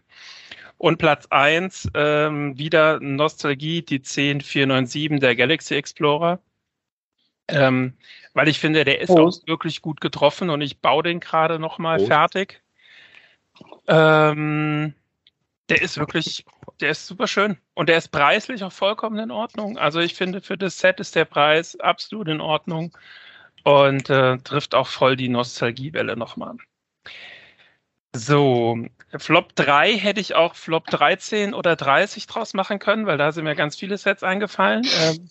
Und 0.78 1.00
Platz 1.00 1.26
eins 1.32 1.90
ähm, 1.96 2.58
wieder 2.58 3.00
Nostalgie, 3.00 3.82
die 3.82 4.04
10497 4.04 5.20
der 5.20 5.36
Galaxy 5.36 5.74
Explorer. 5.76 6.40
Ähm, 7.48 7.94
weil 8.36 8.48
ich 8.48 8.60
finde, 8.60 8.86
der 8.86 9.02
ist 9.02 9.08
Prost. 9.08 9.44
auch 9.44 9.48
wirklich 9.48 9.82
gut 9.82 10.00
getroffen 10.00 10.52
und 10.52 10.62
ich 10.62 10.80
baue 10.80 11.02
den 11.02 11.20
gerade 11.20 11.58
nochmal 11.58 12.00
fertig. 12.00 12.62
Ähm, 13.88 14.94
der 15.70 15.82
ist 15.82 15.98
wirklich, 15.98 16.46
der 16.82 16.92
ist 16.92 17.08
super 17.08 17.28
schön. 17.28 17.58
Und 17.74 17.90
der 17.90 17.98
ist 17.98 18.10
preislich 18.10 18.64
auch 18.64 18.72
vollkommen 18.72 19.20
in 19.20 19.32
Ordnung. 19.32 19.78
Also 19.78 20.00
ich 20.00 20.16
finde, 20.16 20.42
für 20.42 20.58
das 20.58 20.78
Set 20.80 21.00
ist 21.00 21.16
der 21.16 21.26
Preis 21.26 21.80
absolut 21.80 22.28
in 22.28 22.42
Ordnung 22.42 22.98
und 23.64 24.10
äh, 24.10 24.38
trifft 24.40 24.76
auch 24.76 24.88
voll 24.88 25.16
die 25.16 25.30
Nostalgiewelle 25.30 26.18
nochmal. 26.18 26.56
So, 28.16 28.88
Flop 29.18 29.56
3 29.56 29.96
hätte 29.98 30.20
ich 30.20 30.34
auch 30.34 30.56
Flop 30.56 30.88
13 30.88 31.54
oder 31.54 31.76
30 31.76 32.26
draus 32.26 32.56
machen 32.56 32.80
können, 32.80 33.06
weil 33.06 33.20
da 33.20 33.32
sind 33.32 33.44
mir 33.44 33.56
ganz 33.56 33.76
viele 33.76 33.98
Sets 33.98 34.24
eingefallen. 34.24 34.88
Ähm, 35.00 35.30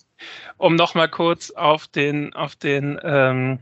um 0.57 0.77
nochmal 0.77 1.09
kurz 1.09 1.51
auf 1.51 1.89
den, 1.89 2.35
auf 2.35 2.55
den 2.55 2.99
ähm, 3.03 3.59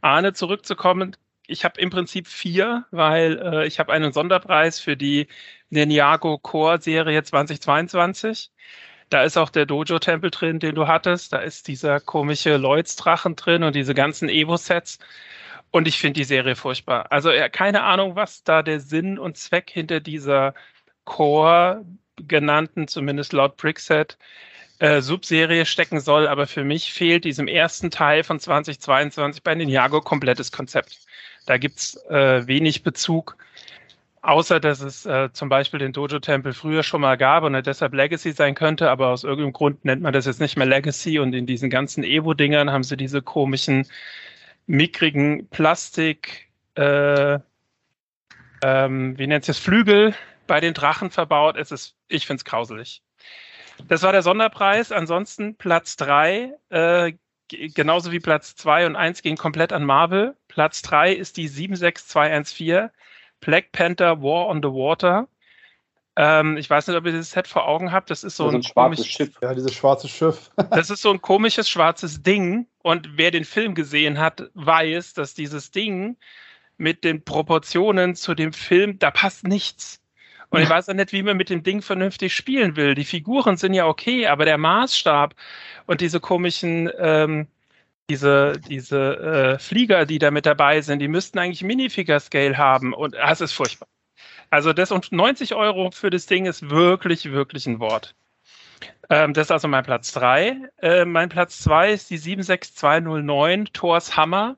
Arne 0.00 0.32
zurückzukommen. 0.32 1.16
Ich 1.46 1.64
habe 1.64 1.80
im 1.80 1.90
Prinzip 1.90 2.26
vier, 2.26 2.84
weil 2.90 3.38
äh, 3.38 3.66
ich 3.66 3.78
habe 3.78 3.92
einen 3.92 4.12
Sonderpreis 4.12 4.80
für 4.80 4.96
die 4.96 5.28
Ninjago 5.70 6.38
Core 6.38 6.80
Serie 6.80 7.22
2022. 7.22 8.50
Da 9.08 9.22
ist 9.22 9.36
auch 9.36 9.50
der 9.50 9.66
Dojo-Tempel 9.66 10.30
drin, 10.30 10.58
den 10.58 10.74
du 10.74 10.88
hattest. 10.88 11.32
Da 11.32 11.38
ist 11.38 11.68
dieser 11.68 12.00
komische 12.00 12.56
Lloyds-Drachen 12.56 13.36
drin 13.36 13.62
und 13.62 13.74
diese 13.74 13.94
ganzen 13.94 14.28
Evo-Sets. 14.28 14.98
Und 15.70 15.86
ich 15.88 15.98
finde 15.98 16.20
die 16.20 16.24
Serie 16.24 16.56
furchtbar. 16.56 17.06
Also 17.10 17.30
keine 17.52 17.82
Ahnung, 17.82 18.16
was 18.16 18.42
da 18.42 18.62
der 18.62 18.80
Sinn 18.80 19.18
und 19.18 19.36
Zweck 19.36 19.70
hinter 19.70 20.00
dieser 20.00 20.54
Core 21.04 21.84
genannten, 22.16 22.88
zumindest 22.88 23.32
laut 23.32 23.56
Brickset, 23.56 24.18
äh, 24.78 25.00
Subserie 25.00 25.66
stecken 25.66 26.00
soll. 26.00 26.28
Aber 26.28 26.46
für 26.46 26.64
mich 26.64 26.92
fehlt 26.92 27.24
diesem 27.24 27.48
ersten 27.48 27.90
Teil 27.90 28.24
von 28.24 28.40
2022 28.40 29.42
bei 29.42 29.54
Ninjago 29.54 30.00
komplettes 30.00 30.52
Konzept. 30.52 30.98
Da 31.46 31.58
gibt's 31.58 31.96
äh, 32.08 32.46
wenig 32.46 32.82
Bezug, 32.82 33.36
außer 34.26 34.58
dass 34.58 34.80
es 34.80 35.06
äh, 35.06 35.30
zum 35.32 35.48
Beispiel 35.48 35.78
den 35.78 35.92
Dojo-Tempel 35.92 36.52
früher 36.52 36.82
schon 36.82 37.00
mal 37.00 37.16
gab 37.16 37.44
und 37.44 37.54
er 37.54 37.62
deshalb 37.62 37.94
Legacy 37.94 38.32
sein 38.32 38.54
könnte, 38.54 38.90
aber 38.90 39.08
aus 39.08 39.22
irgendeinem 39.22 39.52
Grund 39.52 39.84
nennt 39.84 40.02
man 40.02 40.12
das 40.12 40.26
jetzt 40.26 40.40
nicht 40.40 40.56
mehr 40.56 40.66
Legacy 40.66 41.20
und 41.20 41.32
in 41.32 41.46
diesen 41.46 41.70
ganzen 41.70 42.02
Evo-Dingern 42.02 42.70
haben 42.72 42.82
sie 42.82 42.96
diese 42.96 43.22
komischen 43.22 43.86
mickrigen 44.66 45.48
Plastik, 45.48 46.48
äh, 46.74 47.38
ähm, 48.62 49.16
wie 49.16 49.26
nennt 49.28 49.48
es 49.48 49.58
Flügel 49.58 50.14
bei 50.48 50.58
den 50.58 50.74
Drachen 50.74 51.10
verbaut. 51.10 51.56
Es 51.56 51.70
ist, 51.70 51.94
ich 52.08 52.26
finde 52.26 52.40
es 52.40 52.44
grauselig. 52.44 53.02
Das 53.86 54.02
war 54.02 54.10
der 54.10 54.22
Sonderpreis. 54.22 54.90
Ansonsten 54.90 55.54
Platz 55.54 55.96
drei, 55.96 56.52
äh, 56.70 57.12
genauso 57.48 58.10
wie 58.10 58.18
Platz 58.18 58.56
zwei 58.56 58.86
und 58.86 58.96
eins 58.96 59.22
gehen 59.22 59.36
komplett 59.36 59.72
an 59.72 59.84
Marvel. 59.84 60.36
Platz 60.48 60.82
drei 60.82 61.12
ist 61.12 61.36
die 61.36 61.46
76214 61.46 62.90
Black 63.40 63.72
Panther 63.72 64.22
War 64.22 64.48
on 64.48 64.62
the 64.62 64.68
Water. 64.68 65.28
Ähm, 66.16 66.56
ich 66.56 66.68
weiß 66.68 66.86
nicht, 66.86 66.96
ob 66.96 67.04
ihr 67.04 67.12
dieses 67.12 67.30
Set 67.30 67.46
vor 67.46 67.68
Augen 67.68 67.92
habt. 67.92 68.10
Das 68.10 68.24
ist 68.24 68.36
so 68.36 68.44
also 68.44 68.56
ein, 68.56 68.60
ein 68.60 68.62
schwarzes 68.62 69.06
Schiff. 69.06 69.38
Ja, 69.42 69.54
dieses 69.54 69.74
schwarze 69.74 70.08
Schiff. 70.08 70.50
das 70.70 70.88
ist 70.90 71.02
so 71.02 71.10
ein 71.10 71.20
komisches 71.20 71.68
schwarzes 71.68 72.22
Ding. 72.22 72.66
Und 72.82 73.10
wer 73.16 73.30
den 73.30 73.44
Film 73.44 73.74
gesehen 73.74 74.18
hat, 74.18 74.44
weiß, 74.54 75.12
dass 75.12 75.34
dieses 75.34 75.70
Ding 75.70 76.16
mit 76.78 77.04
den 77.04 77.22
Proportionen 77.22 78.14
zu 78.14 78.34
dem 78.34 78.52
Film, 78.52 78.98
da 78.98 79.10
passt 79.10 79.46
nichts. 79.46 80.00
Und 80.48 80.62
ich 80.62 80.70
weiß 80.70 80.88
auch 80.88 80.94
nicht, 80.94 81.12
wie 81.12 81.22
man 81.22 81.36
mit 81.36 81.50
dem 81.50 81.62
Ding 81.62 81.82
vernünftig 81.82 82.34
spielen 82.34 82.76
will. 82.76 82.94
Die 82.94 83.04
Figuren 83.04 83.58
sind 83.58 83.74
ja 83.74 83.86
okay, 83.86 84.26
aber 84.26 84.46
der 84.46 84.58
Maßstab 84.58 85.34
und 85.86 86.00
diese 86.00 86.20
komischen, 86.20 86.90
ähm, 86.98 87.46
diese, 88.08 88.60
diese 88.68 89.16
äh, 89.16 89.58
Flieger, 89.58 90.06
die 90.06 90.18
da 90.18 90.30
mit 90.30 90.46
dabei 90.46 90.80
sind, 90.80 91.00
die 91.00 91.08
müssten 91.08 91.38
eigentlich 91.38 91.62
Minifigure-Scale 91.62 92.56
haben. 92.56 92.92
Und 92.92 93.14
das 93.14 93.40
ist 93.40 93.52
furchtbar. 93.52 93.88
Also 94.50 94.72
das 94.72 94.92
und 94.92 95.10
90 95.12 95.54
Euro 95.54 95.90
für 95.90 96.10
das 96.10 96.26
Ding 96.26 96.46
ist 96.46 96.70
wirklich, 96.70 97.32
wirklich 97.32 97.66
ein 97.66 97.80
Wort. 97.80 98.14
Ähm, 99.10 99.34
das 99.34 99.48
ist 99.48 99.50
also 99.50 99.68
mein 99.68 99.84
Platz 99.84 100.12
3. 100.12 100.56
Äh, 100.82 101.04
mein 101.04 101.28
Platz 101.28 101.58
2 101.60 101.92
ist 101.92 102.10
die 102.10 102.18
76209 102.18 103.66
Thors 103.72 104.16
Hammer. 104.16 104.56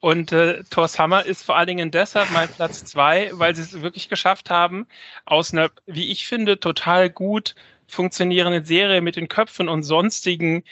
Und 0.00 0.32
äh, 0.32 0.62
Thors 0.64 0.98
Hammer 0.98 1.24
ist 1.24 1.44
vor 1.44 1.56
allen 1.56 1.66
Dingen 1.68 1.90
deshalb 1.90 2.30
mein 2.30 2.48
Platz 2.48 2.84
2, 2.84 3.30
weil 3.32 3.56
sie 3.56 3.62
es 3.62 3.80
wirklich 3.80 4.08
geschafft 4.08 4.50
haben, 4.50 4.86
aus 5.24 5.52
einer, 5.52 5.70
wie 5.86 6.10
ich 6.12 6.26
finde, 6.26 6.60
total 6.60 7.08
gut 7.08 7.54
funktionierenden 7.88 8.64
Serie 8.64 9.00
mit 9.00 9.16
den 9.16 9.28
Köpfen 9.28 9.68
und 9.68 9.82
sonstigen 9.82 10.64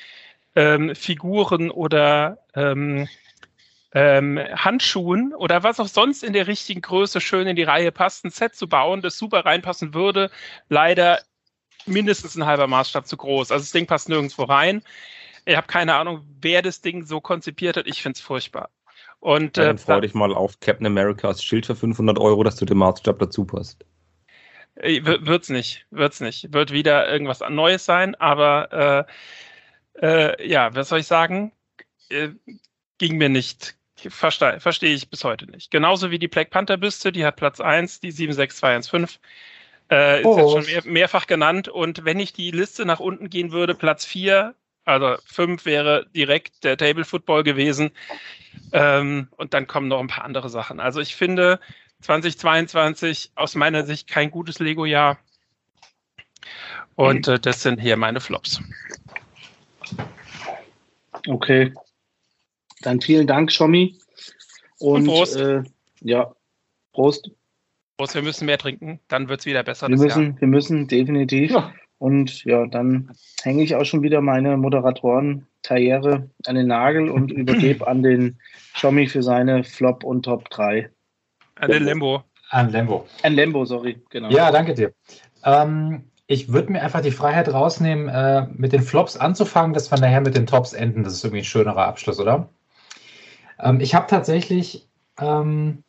ähm, 0.55 0.95
Figuren 0.95 1.71
oder 1.71 2.39
ähm, 2.55 3.09
ähm, 3.93 4.39
Handschuhen 4.39 5.33
oder 5.35 5.63
was 5.63 5.79
auch 5.81 5.87
sonst 5.87 6.25
in 6.25 6.33
der 6.33 6.47
richtigen 6.47 6.83
Größe 6.83 7.21
schön 7.21 7.47
in 7.47 7.57
die 7.57 7.63
Reihe 7.63 7.93
passt, 7.93 8.25
ein 8.25 8.31
Set 8.31 8.55
zu 8.55 8.69
bauen, 8.69 9.03
das 9.03 9.17
super 9.17 9.45
reinpassen 9.45 9.95
würde. 9.95 10.31
Leider 10.69 11.21
mindestens 11.87 12.37
ein 12.37 12.47
halber 12.47 12.67
Maßstab 12.67 13.07
zu 13.07 13.17
groß. 13.17 13.53
Also 13.53 13.63
das 13.63 13.73
Ding 13.73 13.87
passt 13.87 14.09
nirgendwo 14.09 14.45
rein. 14.45 14.83
Ich 15.45 15.57
habe 15.57 15.67
keine 15.67 15.95
Ahnung, 15.95 16.25
wer 16.41 16.63
das 16.63 16.81
Ding 16.81 17.05
so 17.05 17.21
konzipiert 17.21 17.77
hat. 17.77 17.87
Ich 17.87 18.03
finde 18.03 18.17
es 18.17 18.21
furchtbar. 18.21 18.71
Und, 19.21 19.57
ja, 19.57 19.65
dann 19.65 19.77
äh, 19.77 19.79
freu 19.79 20.01
dich 20.01 20.15
mal 20.15 20.35
auf 20.35 20.59
Captain 20.61 20.87
Americas 20.87 21.43
Schild 21.43 21.67
für 21.67 21.77
500 21.77 22.19
Euro, 22.19 22.43
dass 22.43 22.57
du 22.57 22.65
dem 22.65 22.79
Maßstab 22.79 23.19
dazu 23.19 23.45
passt. 23.45 23.85
Äh, 24.77 25.01
wird's 25.05 25.51
nicht, 25.51 25.87
wird's 25.91 26.21
nicht. 26.21 26.53
Wird 26.53 26.73
wieder 26.73 27.11
irgendwas 27.11 27.41
Neues 27.49 27.85
sein, 27.85 28.15
aber 28.17 29.07
äh, 29.07 29.13
äh, 30.01 30.47
ja, 30.47 30.75
was 30.75 30.89
soll 30.89 31.01
ich 31.01 31.07
sagen? 31.07 31.53
Äh, 32.11 32.31
ging 32.99 33.17
mir 33.17 33.29
nicht 33.29 33.77
verstehe 34.11 34.61
versteh 34.61 34.93
ich 34.93 35.09
bis 35.09 35.25
heute 35.25 35.51
nicht. 35.51 35.71
Genauso 35.71 36.11
wie 36.11 36.19
die 36.19 36.29
Black 36.29 36.51
Panther 36.51 36.77
Büste, 36.77 37.13
die 37.13 37.25
hat 37.25 37.37
Platz 37.37 37.61
1, 37.61 38.01
die 38.01 38.11
76215. 38.11 39.21
Äh, 39.91 40.21
ist 40.21 40.27
oh. 40.27 40.39
jetzt 40.39 40.53
schon 40.53 40.75
mehr, 40.75 40.93
mehrfach 40.93 41.27
genannt. 41.27 41.69
Und 41.69 42.05
wenn 42.05 42.19
ich 42.19 42.33
die 42.33 42.51
Liste 42.51 42.85
nach 42.85 43.01
unten 43.01 43.31
gehen 43.31 43.53
würde, 43.53 43.75
Platz 43.75 44.05
4, 44.05 44.55
also 44.85 45.17
5 45.27 45.65
wäre 45.65 46.07
direkt 46.15 46.65
der 46.65 46.77
Table 46.77 47.05
Football 47.05 47.43
gewesen. 47.43 47.91
Ähm, 48.73 49.29
und 49.37 49.55
dann 49.55 49.67
kommen 49.67 49.89
noch 49.89 50.01
ein 50.01 50.09
paar 50.09 50.25
andere 50.25 50.49
Sachen. 50.49 50.81
Also 50.81 51.01
ich 51.01 51.17
finde 51.17 51.61
2022 52.03 53.33
aus 53.35 53.55
meiner 53.55 53.85
Sicht 53.85 54.09
kein 54.09 54.31
gutes 54.31 54.59
Lego-Jahr. 54.59 55.19
Und 56.97 57.29
äh, 57.29 57.39
das 57.39 57.63
sind 57.63 57.81
hier 57.81 57.97
meine 57.97 58.21
Flops. 58.21 58.61
Okay, 61.27 61.73
dann 62.83 63.01
vielen 63.01 63.27
Dank, 63.27 63.51
Schommi. 63.51 63.99
Und, 64.79 65.03
Und 65.03 65.07
Prost. 65.07 65.37
Äh, 65.37 65.63
ja, 66.01 66.35
Prost. 66.93 67.31
Prost, 67.97 68.15
wir 68.15 68.23
müssen 68.23 68.47
mehr 68.47 68.59
trinken, 68.59 69.01
dann 69.09 69.29
wird 69.29 69.41
es 69.41 69.47
wieder 69.47 69.63
besser. 69.63 69.89
Wir 69.89 69.97
müssen, 69.97 70.25
Jahr. 70.25 70.41
wir 70.41 70.49
müssen, 70.49 70.89
definitiv. 70.89 71.53
Ja. 71.53 71.73
Und 71.99 72.45
ja, 72.45 72.67
dann 72.67 73.15
hänge 73.43 73.63
ich 73.63 73.77
auch 73.77 73.85
schon 73.85 74.03
wieder 74.03 74.21
meine 74.21 74.57
Moderatoren-Karriere 74.57 76.29
an 76.47 76.55
den 76.55 76.67
Nagel 76.67 77.09
und 77.09 77.31
übergebe 77.33 77.87
an 77.87 78.03
den 78.03 78.39
Schommi 78.75 79.07
für 79.07 79.23
seine 79.23 79.65
Flop 79.65 80.05
und 80.05 80.25
Top 80.25 80.51
3. 80.51 80.91
An 81.55 81.71
den 81.71 81.85
Lembo. 81.85 82.25
An 82.51 82.71
Lembo. 82.71 83.07
An 83.23 83.35
Lembo, 83.35 83.65
sorry, 83.65 84.03
genau. 84.11 84.29
Ja, 84.31 84.51
danke 84.51 84.75
dir. 84.75 84.93
Ähm, 85.45 86.05
ich 86.27 86.53
würde 86.53 86.73
mir 86.73 86.83
einfach 86.83 87.03
die 87.03 87.11
Freiheit 87.11 87.53
rausnehmen, 87.53 88.09
äh, 88.09 88.47
mit 88.53 88.73
den 88.73 88.83
Flops 88.83 89.17
anzufangen, 89.17 89.75
dass 89.75 89.91
wir 89.91 89.99
nachher 89.99 90.21
mit 90.21 90.35
den 90.35 90.47
Tops 90.47 90.73
enden. 90.73 91.05
Das 91.05 91.15
ist 91.15 91.25
irgendwie 91.25 91.43
ein 91.43 91.45
schönerer 91.45 91.87
Abschluss, 91.87 92.19
oder? 92.19 92.49
Ähm, 93.59 93.81
ich 93.81 93.95
habe 93.95 94.07
tatsächlich 94.09 94.89
ähm, 95.21 95.85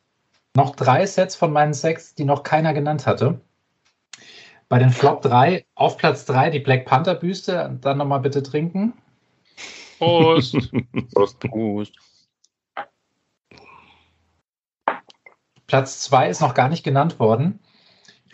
noch 0.54 0.76
drei 0.76 1.06
Sets 1.06 1.36
von 1.36 1.52
meinen 1.52 1.74
sechs, 1.74 2.14
die 2.14 2.24
noch 2.24 2.42
keiner 2.42 2.74
genannt 2.74 3.06
hatte. 3.06 3.40
Bei 4.68 4.78
den 4.78 4.90
Flop 4.90 5.22
3, 5.22 5.64
auf 5.74 5.96
Platz 5.96 6.24
3 6.26 6.50
die 6.50 6.58
Black 6.58 6.86
Panther 6.86 7.14
Büste. 7.14 7.78
Dann 7.80 7.98
nochmal 7.98 8.20
bitte 8.20 8.42
trinken. 8.42 8.94
Prost. 9.98 10.56
Prost. 11.14 11.38
Prost. 11.40 11.92
Platz 15.66 16.00
2 16.00 16.28
ist 16.28 16.40
noch 16.40 16.54
gar 16.54 16.68
nicht 16.68 16.84
genannt 16.84 17.18
worden. 17.18 17.60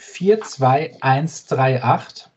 42138. 0.03 2.29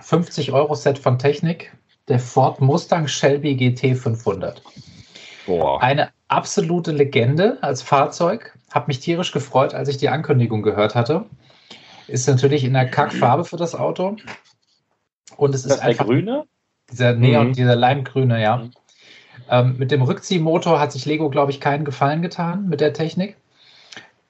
50 0.00 0.52
Euro 0.52 0.74
Set 0.74 0.98
von 0.98 1.18
Technik. 1.18 1.72
Der 2.08 2.18
Ford 2.18 2.60
Mustang 2.60 3.06
Shelby 3.06 3.54
GT 3.54 3.94
500. 3.94 4.62
Boah. 5.46 5.82
Eine 5.82 6.10
absolute 6.28 6.92
Legende 6.92 7.58
als 7.62 7.82
Fahrzeug. 7.82 8.54
Hab 8.72 8.88
mich 8.88 9.00
tierisch 9.00 9.32
gefreut, 9.32 9.74
als 9.74 9.88
ich 9.88 9.98
die 9.98 10.08
Ankündigung 10.08 10.62
gehört 10.62 10.94
hatte. 10.94 11.26
Ist 12.06 12.26
natürlich 12.26 12.64
in 12.64 12.72
der 12.72 12.90
Kackfarbe 12.90 13.44
für 13.44 13.58
das 13.58 13.74
Auto. 13.74 14.16
Und 15.36 15.54
es 15.54 15.60
ist, 15.60 15.66
Ist 15.66 15.70
das 15.72 15.80
der 15.80 15.88
einfach 15.88 16.06
grüne? 16.06 16.44
dieser 16.90 17.12
Neon, 17.14 17.48
Mhm. 17.48 17.52
dieser 17.52 17.76
Leimgrüne, 17.76 18.40
ja. 18.42 18.56
Mhm. 18.58 18.70
Ähm, 19.50 19.76
mit 19.78 19.90
dem 19.90 20.02
Rückziehmotor 20.02 20.80
hat 20.80 20.92
sich 20.92 21.04
Lego, 21.04 21.28
glaube 21.28 21.52
ich, 21.52 21.60
keinen 21.60 21.84
Gefallen 21.84 22.22
getan 22.22 22.66
mit 22.68 22.80
der 22.80 22.94
Technik. 22.94 23.36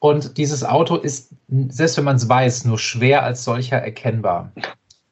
Und 0.00 0.36
dieses 0.36 0.64
Auto 0.64 0.96
ist, 0.96 1.30
selbst 1.48 1.96
wenn 1.96 2.04
man 2.04 2.16
es 2.16 2.28
weiß, 2.28 2.64
nur 2.64 2.78
schwer 2.78 3.24
als 3.24 3.44
solcher 3.44 3.78
erkennbar. 3.78 4.52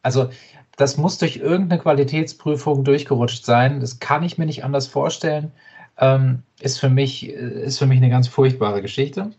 Also 0.02 0.30
das 0.76 0.96
muss 0.96 1.18
durch 1.18 1.36
irgendeine 1.36 1.82
Qualitätsprüfung 1.82 2.84
durchgerutscht 2.84 3.44
sein. 3.44 3.80
Das 3.80 3.98
kann 3.98 4.22
ich 4.22 4.38
mir 4.38 4.46
nicht 4.46 4.62
anders 4.62 4.86
vorstellen. 4.86 5.50
Ähm, 5.98 6.44
ist, 6.60 6.78
für 6.78 6.90
mich, 6.90 7.28
ist 7.28 7.78
für 7.78 7.86
mich 7.86 7.96
eine 7.96 8.10
ganz 8.10 8.28
furchtbare 8.28 8.82
Geschichte. 8.82 9.32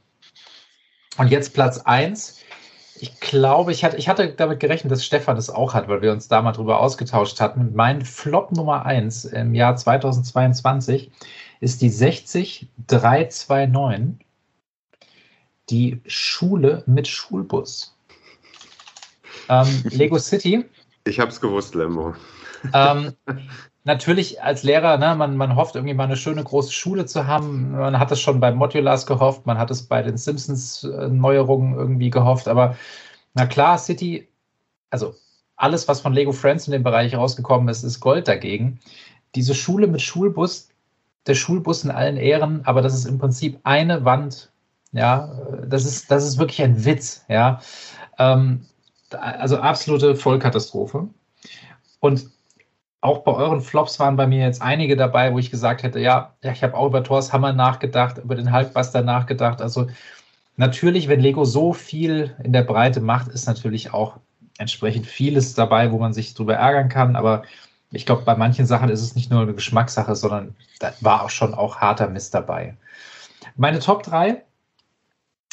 Und 1.18 1.30
jetzt 1.30 1.53
Platz 1.53 1.78
1. 1.80 2.40
Ich 2.99 3.19
glaube, 3.19 3.72
ich 3.72 3.84
hatte, 3.84 3.98
ich 3.98 4.10
hatte 4.10 4.34
damit 4.34 4.60
gerechnet, 4.60 4.91
dass 4.91 5.06
Stefan 5.06 5.36
das 5.36 5.52
auch 5.52 5.76
hat, 5.76 5.88
weil 5.88 6.02
wir 6.02 6.11
uns 6.11 6.28
da 6.28 6.41
mal 6.41 6.52
drüber 6.52 6.80
ausgetauscht 6.80 7.40
hatten. 7.40 7.74
Mein 7.76 8.02
Flop 8.02 8.52
Nummer 8.52 8.88
1 8.88 9.26
im 9.26 9.53
Jahr 9.53 9.76
2022 9.76 11.11
ist 11.60 11.84
die 11.84 11.90
60329, 11.90 14.27
die 15.69 16.02
Schule 16.06 16.84
mit 16.85 17.07
Schulbus. 17.07 17.95
Ähm, 19.49 19.84
Lego 19.91 20.18
City 20.18 20.65
Ich 21.06 21.19
hab's 21.19 21.39
gewusst, 21.39 21.76
Lembo. 21.76 22.15
ähm, 22.73 23.14
natürlich 23.84 24.41
als 24.44 24.64
Lehrer, 24.64 24.98
ne, 24.98 25.15
man, 25.15 25.38
man 25.38 25.56
hofft 25.56 25.76
irgendwie 25.76 25.94
mal 25.94 26.03
eine 26.03 26.18
schöne 26.18 26.44
große 26.44 26.72
Schule 26.72 27.06
zu 27.06 27.27
haben. 27.27 27.72
Man 27.72 27.99
hat 27.99 28.11
es 28.11 28.19
schon 28.19 28.39
bei 28.39 28.52
Modulars 28.52 29.06
gehofft, 29.06 29.45
man 29.45 29.57
hat 29.57 29.72
es 29.72 29.84
bei 29.84 30.02
den 30.02 30.18
Simpsons-Neuerungen 30.18 31.76
irgendwie 31.76 32.10
gehofft, 32.10 32.48
aber 32.48 32.76
na 33.34 33.45
klar, 33.45 33.77
City, 33.77 34.27
also 34.89 35.15
alles, 35.56 35.88
was 35.88 36.02
von 36.02 36.14
Lego 36.14 36.31
Friends 36.31 36.68
in 36.68 36.72
dem 36.72 36.84
Bereich 36.84 37.15
rausgekommen 37.15 37.68
ist, 37.69 37.84
ist 37.84 37.99
Gold 37.99 38.27
dagegen. 38.27 38.80
Diese 39.35 39.56
Schule 39.56 39.88
mit 39.88 40.02
Schulbus, 40.02 40.69
der 41.26 41.35
Schulbus 41.35 41.84
in 41.84 41.91
allen 41.91 42.18
Ehren, 42.18 42.61
aber 42.65 42.81
das 42.81 42.94
ist 42.94 43.06
im 43.06 43.19
Prinzip 43.19 43.60
eine 43.64 44.06
Wand. 44.06 44.52
Ja, 44.91 45.30
das 45.68 45.85
ist, 45.85 46.09
das 46.09 46.23
ist 46.23 46.38
wirklich 46.38 46.61
ein 46.61 46.85
Witz, 46.85 47.26
ja. 47.27 47.61
Ähm, 48.18 48.65
also 49.11 49.57
absolute 49.57 50.15
Vollkatastrophe. 50.15 51.07
Und 51.99 52.30
auch 53.01 53.19
bei 53.19 53.34
euren 53.34 53.61
Flops 53.61 53.99
waren 53.99 54.15
bei 54.15 54.27
mir 54.27 54.41
jetzt 54.41 54.61
einige 54.61 54.95
dabei, 54.95 55.34
wo 55.34 55.39
ich 55.39 55.51
gesagt 55.51 55.84
hätte, 55.84 55.99
ja, 55.99 56.35
ich 56.41 56.64
habe 56.64 56.76
auch 56.76 56.88
über 56.88 57.03
Thors 57.03 57.31
Hammer 57.31 57.53
nachgedacht, 57.53 58.18
über 58.18 58.35
den 58.35 58.53
Hulkbuster 58.53 59.01
nachgedacht. 59.01 59.61
Also 59.61 59.88
natürlich, 60.55 61.07
wenn 61.07 61.19
Lego 61.19 61.45
so 61.45 61.73
viel 61.73 62.35
in 62.43 62.53
der 62.53 62.64
Breite 62.64 62.99
macht, 62.99 63.27
ist 63.30 63.45
natürlich 63.45 63.93
auch 63.93 64.18
entsprechend 64.57 65.05
vieles 65.05 65.53
dabei, 65.53 65.91
wo 65.91 65.99
man 65.99 66.14
sich 66.14 66.34
drüber 66.34 66.55
ärgern 66.55 66.89
kann. 66.89 67.15
Aber 67.15 67.43
ich 67.91 68.05
glaube, 68.05 68.23
bei 68.23 68.35
manchen 68.35 68.65
Sachen 68.65 68.89
ist 68.89 69.01
es 69.01 69.15
nicht 69.15 69.31
nur 69.31 69.41
eine 69.41 69.53
Geschmackssache, 69.53 70.15
sondern 70.15 70.55
da 70.80 70.91
war 71.01 71.23
auch 71.23 71.30
schon 71.30 71.53
auch 71.53 71.77
harter 71.77 72.09
Mist 72.09 72.34
dabei. 72.34 72.76
Meine 73.55 73.80
Top 73.80 74.03
3. 74.03 74.43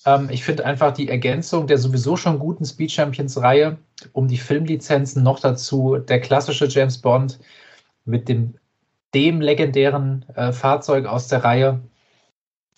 Ähm, 0.06 0.30
ich 0.32 0.44
finde 0.44 0.66
einfach 0.66 0.94
die 0.94 1.10
Ergänzung 1.10 1.68
der 1.68 1.78
sowieso 1.78 2.16
schon 2.18 2.40
guten 2.40 2.66
Speed 2.66 2.92
Champions 2.92 3.38
Reihe 3.42 3.78
um 4.14 4.28
die 4.28 4.38
Filmlizenzen 4.38 5.24
noch 5.24 5.40
dazu 5.40 5.98
der 5.98 6.22
klassische 6.22 6.66
James 6.66 7.00
Bond 7.00 7.40
mit 8.06 8.30
dem, 8.30 8.56
dem 9.14 9.42
legendären 9.42 10.26
äh, 10.36 10.52
Fahrzeug 10.52 11.06
aus 11.06 11.28
der 11.28 11.44
Reihe 11.44 11.82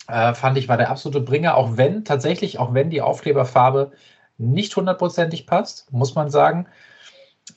äh, 0.08 0.34
fand 0.34 0.58
ich 0.58 0.68
war 0.68 0.76
der 0.76 0.90
absolute 0.90 1.20
Bringer, 1.20 1.56
auch 1.56 1.76
wenn 1.76 2.04
tatsächlich, 2.04 2.58
auch 2.58 2.74
wenn 2.74 2.90
die 2.90 3.02
Aufkleberfarbe 3.02 3.92
nicht 4.36 4.76
hundertprozentig 4.76 5.46
passt, 5.46 5.92
muss 5.92 6.14
man 6.14 6.30
sagen, 6.30 6.66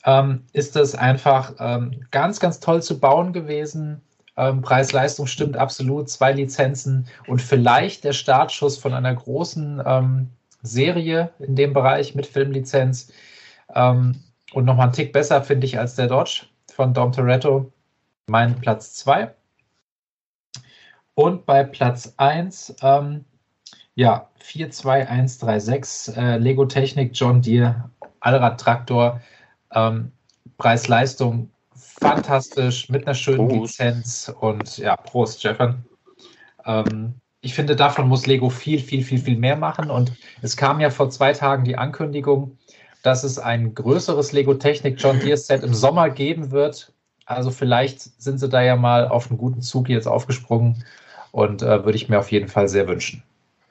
ähm, 0.04 0.44
ist 0.52 0.76
es 0.76 0.94
einfach 0.94 1.54
ähm, 1.58 2.04
ganz, 2.10 2.40
ganz 2.40 2.60
toll 2.60 2.82
zu 2.82 3.00
bauen 3.00 3.32
gewesen. 3.32 4.02
Ähm, 4.38 4.62
Preis-Leistung 4.62 5.26
stimmt 5.26 5.56
absolut, 5.56 6.08
zwei 6.08 6.32
Lizenzen 6.32 7.08
und 7.26 7.42
vielleicht 7.42 8.04
der 8.04 8.12
Startschuss 8.12 8.78
von 8.78 8.94
einer 8.94 9.12
großen 9.12 9.82
ähm, 9.84 10.30
Serie 10.62 11.32
in 11.40 11.56
dem 11.56 11.72
Bereich 11.72 12.14
mit 12.14 12.24
Filmlizenz. 12.24 13.12
Ähm, 13.74 14.22
und 14.52 14.64
nochmal 14.64 14.84
einen 14.84 14.92
Tick 14.92 15.12
besser, 15.12 15.42
finde 15.42 15.66
ich, 15.66 15.78
als 15.78 15.96
der 15.96 16.06
Dodge 16.06 16.46
von 16.72 16.94
Dom 16.94 17.10
Toretto. 17.10 17.72
Mein 18.28 18.54
Platz 18.60 18.94
2. 18.94 19.34
Und 21.14 21.44
bei 21.44 21.64
Platz 21.64 22.14
1, 22.16 22.76
ähm, 22.80 23.24
ja, 23.96 24.28
42136, 24.38 26.16
äh, 26.16 26.38
Lego 26.38 26.64
Technik, 26.64 27.10
John 27.14 27.42
Deere, 27.42 27.90
Allrad-Traktor, 28.20 29.20
ähm, 29.72 30.12
Preis-Leistung 30.58 31.50
fantastisch, 32.00 32.88
mit 32.88 33.06
einer 33.06 33.14
schönen 33.14 33.48
Prost. 33.48 33.78
Lizenz 33.78 34.32
und 34.40 34.78
ja, 34.78 34.96
Prost, 34.96 35.40
Stefan. 35.40 35.84
Ähm, 36.64 37.14
ich 37.40 37.54
finde, 37.54 37.76
davon 37.76 38.08
muss 38.08 38.26
Lego 38.26 38.50
viel, 38.50 38.80
viel, 38.80 39.02
viel, 39.02 39.18
viel 39.18 39.38
mehr 39.38 39.56
machen. 39.56 39.90
Und 39.90 40.12
es 40.42 40.56
kam 40.56 40.80
ja 40.80 40.90
vor 40.90 41.10
zwei 41.10 41.32
Tagen 41.32 41.64
die 41.64 41.76
Ankündigung, 41.76 42.58
dass 43.02 43.24
es 43.24 43.38
ein 43.38 43.74
größeres 43.74 44.32
Lego 44.32 44.54
Technik 44.54 44.96
John 44.98 45.20
Deere 45.20 45.36
Set 45.36 45.62
im 45.62 45.74
Sommer 45.74 46.10
geben 46.10 46.50
wird. 46.50 46.92
Also 47.26 47.50
vielleicht 47.50 48.00
sind 48.00 48.38
sie 48.38 48.48
da 48.48 48.62
ja 48.62 48.76
mal 48.76 49.06
auf 49.08 49.30
einen 49.30 49.38
guten 49.38 49.62
Zug 49.62 49.88
jetzt 49.88 50.08
aufgesprungen 50.08 50.84
und 51.30 51.62
äh, 51.62 51.84
würde 51.84 51.96
ich 51.96 52.08
mir 52.08 52.18
auf 52.18 52.32
jeden 52.32 52.48
Fall 52.48 52.68
sehr 52.68 52.88
wünschen. 52.88 53.22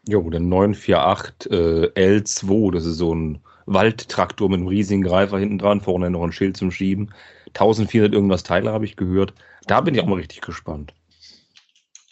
Jo, 0.07 0.29
der 0.29 0.39
948 0.39 1.51
äh, 1.51 2.19
L2, 2.19 2.71
das 2.71 2.85
ist 2.85 2.97
so 2.97 3.13
ein 3.13 3.39
Waldtraktor 3.65 4.49
mit 4.49 4.59
einem 4.59 4.67
riesigen 4.67 5.01
Greifer 5.01 5.37
hinten 5.37 5.57
dran, 5.57 5.81
vorne 5.81 6.09
noch 6.09 6.23
ein 6.23 6.31
Schild 6.31 6.55
zum 6.55 6.71
Schieben. 6.71 7.11
1400 7.59 8.13
irgendwas 8.13 8.43
Teile 8.43 8.71
habe 8.71 8.85
ich 8.85 8.95
gehört. 8.95 9.33
Da 9.65 9.81
bin 9.81 9.95
ich 9.95 10.01
auch 10.01 10.05
mal 10.05 10.15
richtig 10.15 10.41
gespannt. 10.41 10.93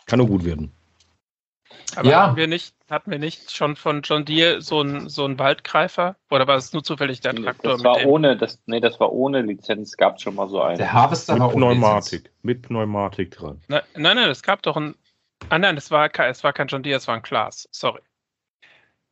Kann 0.06 0.20
nur 0.20 0.28
gut 0.28 0.46
werden. 0.46 0.72
Aber 1.96 2.10
Ja. 2.10 2.24
hatten, 2.28 2.38
wir 2.38 2.48
nicht, 2.48 2.76
hatten 2.90 3.12
wir 3.12 3.20
nicht 3.20 3.52
schon 3.52 3.76
von 3.76 4.02
John 4.02 4.26
Deere 4.26 4.62
so 4.62 4.82
einen 4.82 5.08
so 5.10 5.24
einen 5.26 5.40
Waldgreifer? 5.40 6.16
Oder 6.30 6.48
war 6.48 6.56
es 6.58 6.74
nur 6.74 6.84
zufällig 6.84 7.22
der 7.22 7.36
Traktor? 7.36 7.74
Das 7.74 7.84
war 7.84 8.06
ohne, 8.06 8.36
das, 8.38 8.60
nee, 8.66 8.80
das 8.80 9.00
war 9.00 9.12
ohne 9.14 9.42
Lizenz, 9.42 9.96
gab 9.96 10.20
schon 10.22 10.36
mal 10.36 10.50
so 10.50 10.62
einen. 10.62 10.78
Der 10.78 10.92
Harvester 10.92 11.40
war 11.40 11.48
Mit 11.48 11.56
ohne 11.56 11.66
Lizenz. 11.68 11.82
Pneumatik. 12.10 12.32
Mit 12.42 12.62
Pneumatik 12.64 13.32
dran. 13.32 13.62
Nein, 13.68 13.82
nein, 13.96 14.16
nein, 14.18 14.30
es 14.30 14.42
gab 14.44 14.62
doch 14.64 14.76
ein. 14.78 14.96
Ah 15.50 15.60
nein, 15.60 15.78
es 15.78 15.92
war, 15.92 16.10
es 16.20 16.44
war 16.44 16.54
kein 16.54 16.68
John 16.68 16.84
Deere, 16.84 16.98
es 16.98 17.08
war 17.08 17.16
ein 17.16 17.22
Klaas. 17.22 17.68
Sorry. 17.72 18.02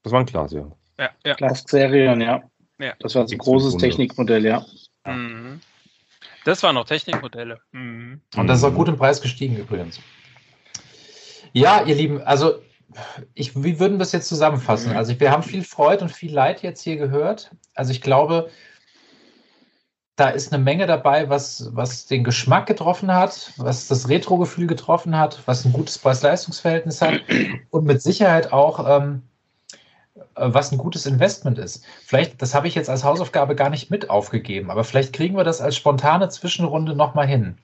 Das 0.04 0.12
war 0.12 0.20
ein 0.20 0.26
Glas, 0.26 0.52
ja. 0.52 0.70
Ja, 1.00 1.10
ja. 1.26 1.36
Class-Serien, 1.36 2.22
ja. 2.22 2.44
Ja. 2.80 2.94
Das 3.00 3.16
war 3.16 3.28
so 3.28 3.36
ein 3.36 3.38
großes 3.38 3.74
500. 3.74 3.82
Technikmodell, 3.82 4.46
ja. 4.46 4.66
Mhm. 5.06 5.62
Das 6.46 6.64
waren 6.64 6.76
noch 6.76 6.86
Technikmodelle. 6.86 7.60
Mhm. 7.72 8.22
Und 8.36 8.48
das 8.48 8.60
ist 8.60 8.64
auch 8.64 8.74
gut 8.74 8.88
im 8.88 8.98
Preis 8.98 9.22
gestiegen 9.22 9.58
übrigens. 9.58 10.00
Ja, 11.54 11.84
ihr 11.84 11.96
Lieben, 11.96 12.22
also 12.22 12.62
ich, 13.34 13.62
wie 13.64 13.80
würden 13.80 13.98
wir 13.98 14.04
es 14.04 14.12
jetzt 14.12 14.28
zusammenfassen? 14.28 14.96
Also 14.96 15.20
wir 15.20 15.32
haben 15.32 15.44
viel 15.44 15.64
Freude 15.64 16.04
und 16.04 16.10
viel 16.10 16.34
Leid 16.34 16.62
jetzt 16.62 16.82
hier 16.82 16.98
gehört. 16.98 17.52
Also 17.76 17.92
ich 17.92 18.02
glaube, 18.02 18.50
da 20.16 20.30
ist 20.30 20.54
eine 20.54 20.64
Menge 20.64 20.86
dabei, 20.86 21.30
was, 21.30 21.70
was 21.74 22.06
den 22.06 22.24
Geschmack 22.24 22.68
getroffen 22.68 23.12
hat, 23.12 23.52
was 23.58 23.88
das 23.88 24.10
Retro-Gefühl 24.10 24.68
getroffen 24.68 25.18
hat, 25.18 25.42
was 25.48 25.66
ein 25.66 25.74
gutes 25.74 25.98
Preis-Leistungs-Verhältnis 25.98 27.02
hat 27.02 27.22
und 27.72 27.86
mit 27.86 28.02
Sicherheit 28.02 28.54
auch, 28.54 29.02
ähm, 29.02 29.24
was 30.36 30.72
ein 30.72 30.78
gutes 30.78 31.06
Investment 31.06 31.58
ist. 31.58 31.84
Vielleicht, 32.06 32.42
das 32.42 32.54
habe 32.54 32.68
ich 32.68 32.76
jetzt 32.76 32.90
als 32.90 33.04
Hausaufgabe 33.04 33.56
gar 33.56 33.70
nicht 33.70 33.90
mit 33.90 34.10
aufgegeben, 34.10 34.70
aber 34.70 34.84
vielleicht 34.84 35.14
kriegen 35.14 35.36
wir 35.36 35.44
das 35.44 35.62
als 35.62 35.76
spontane 35.76 36.30
Zwischenrunde 36.30 36.96
nochmal 36.96 37.28
hin. 37.28 37.58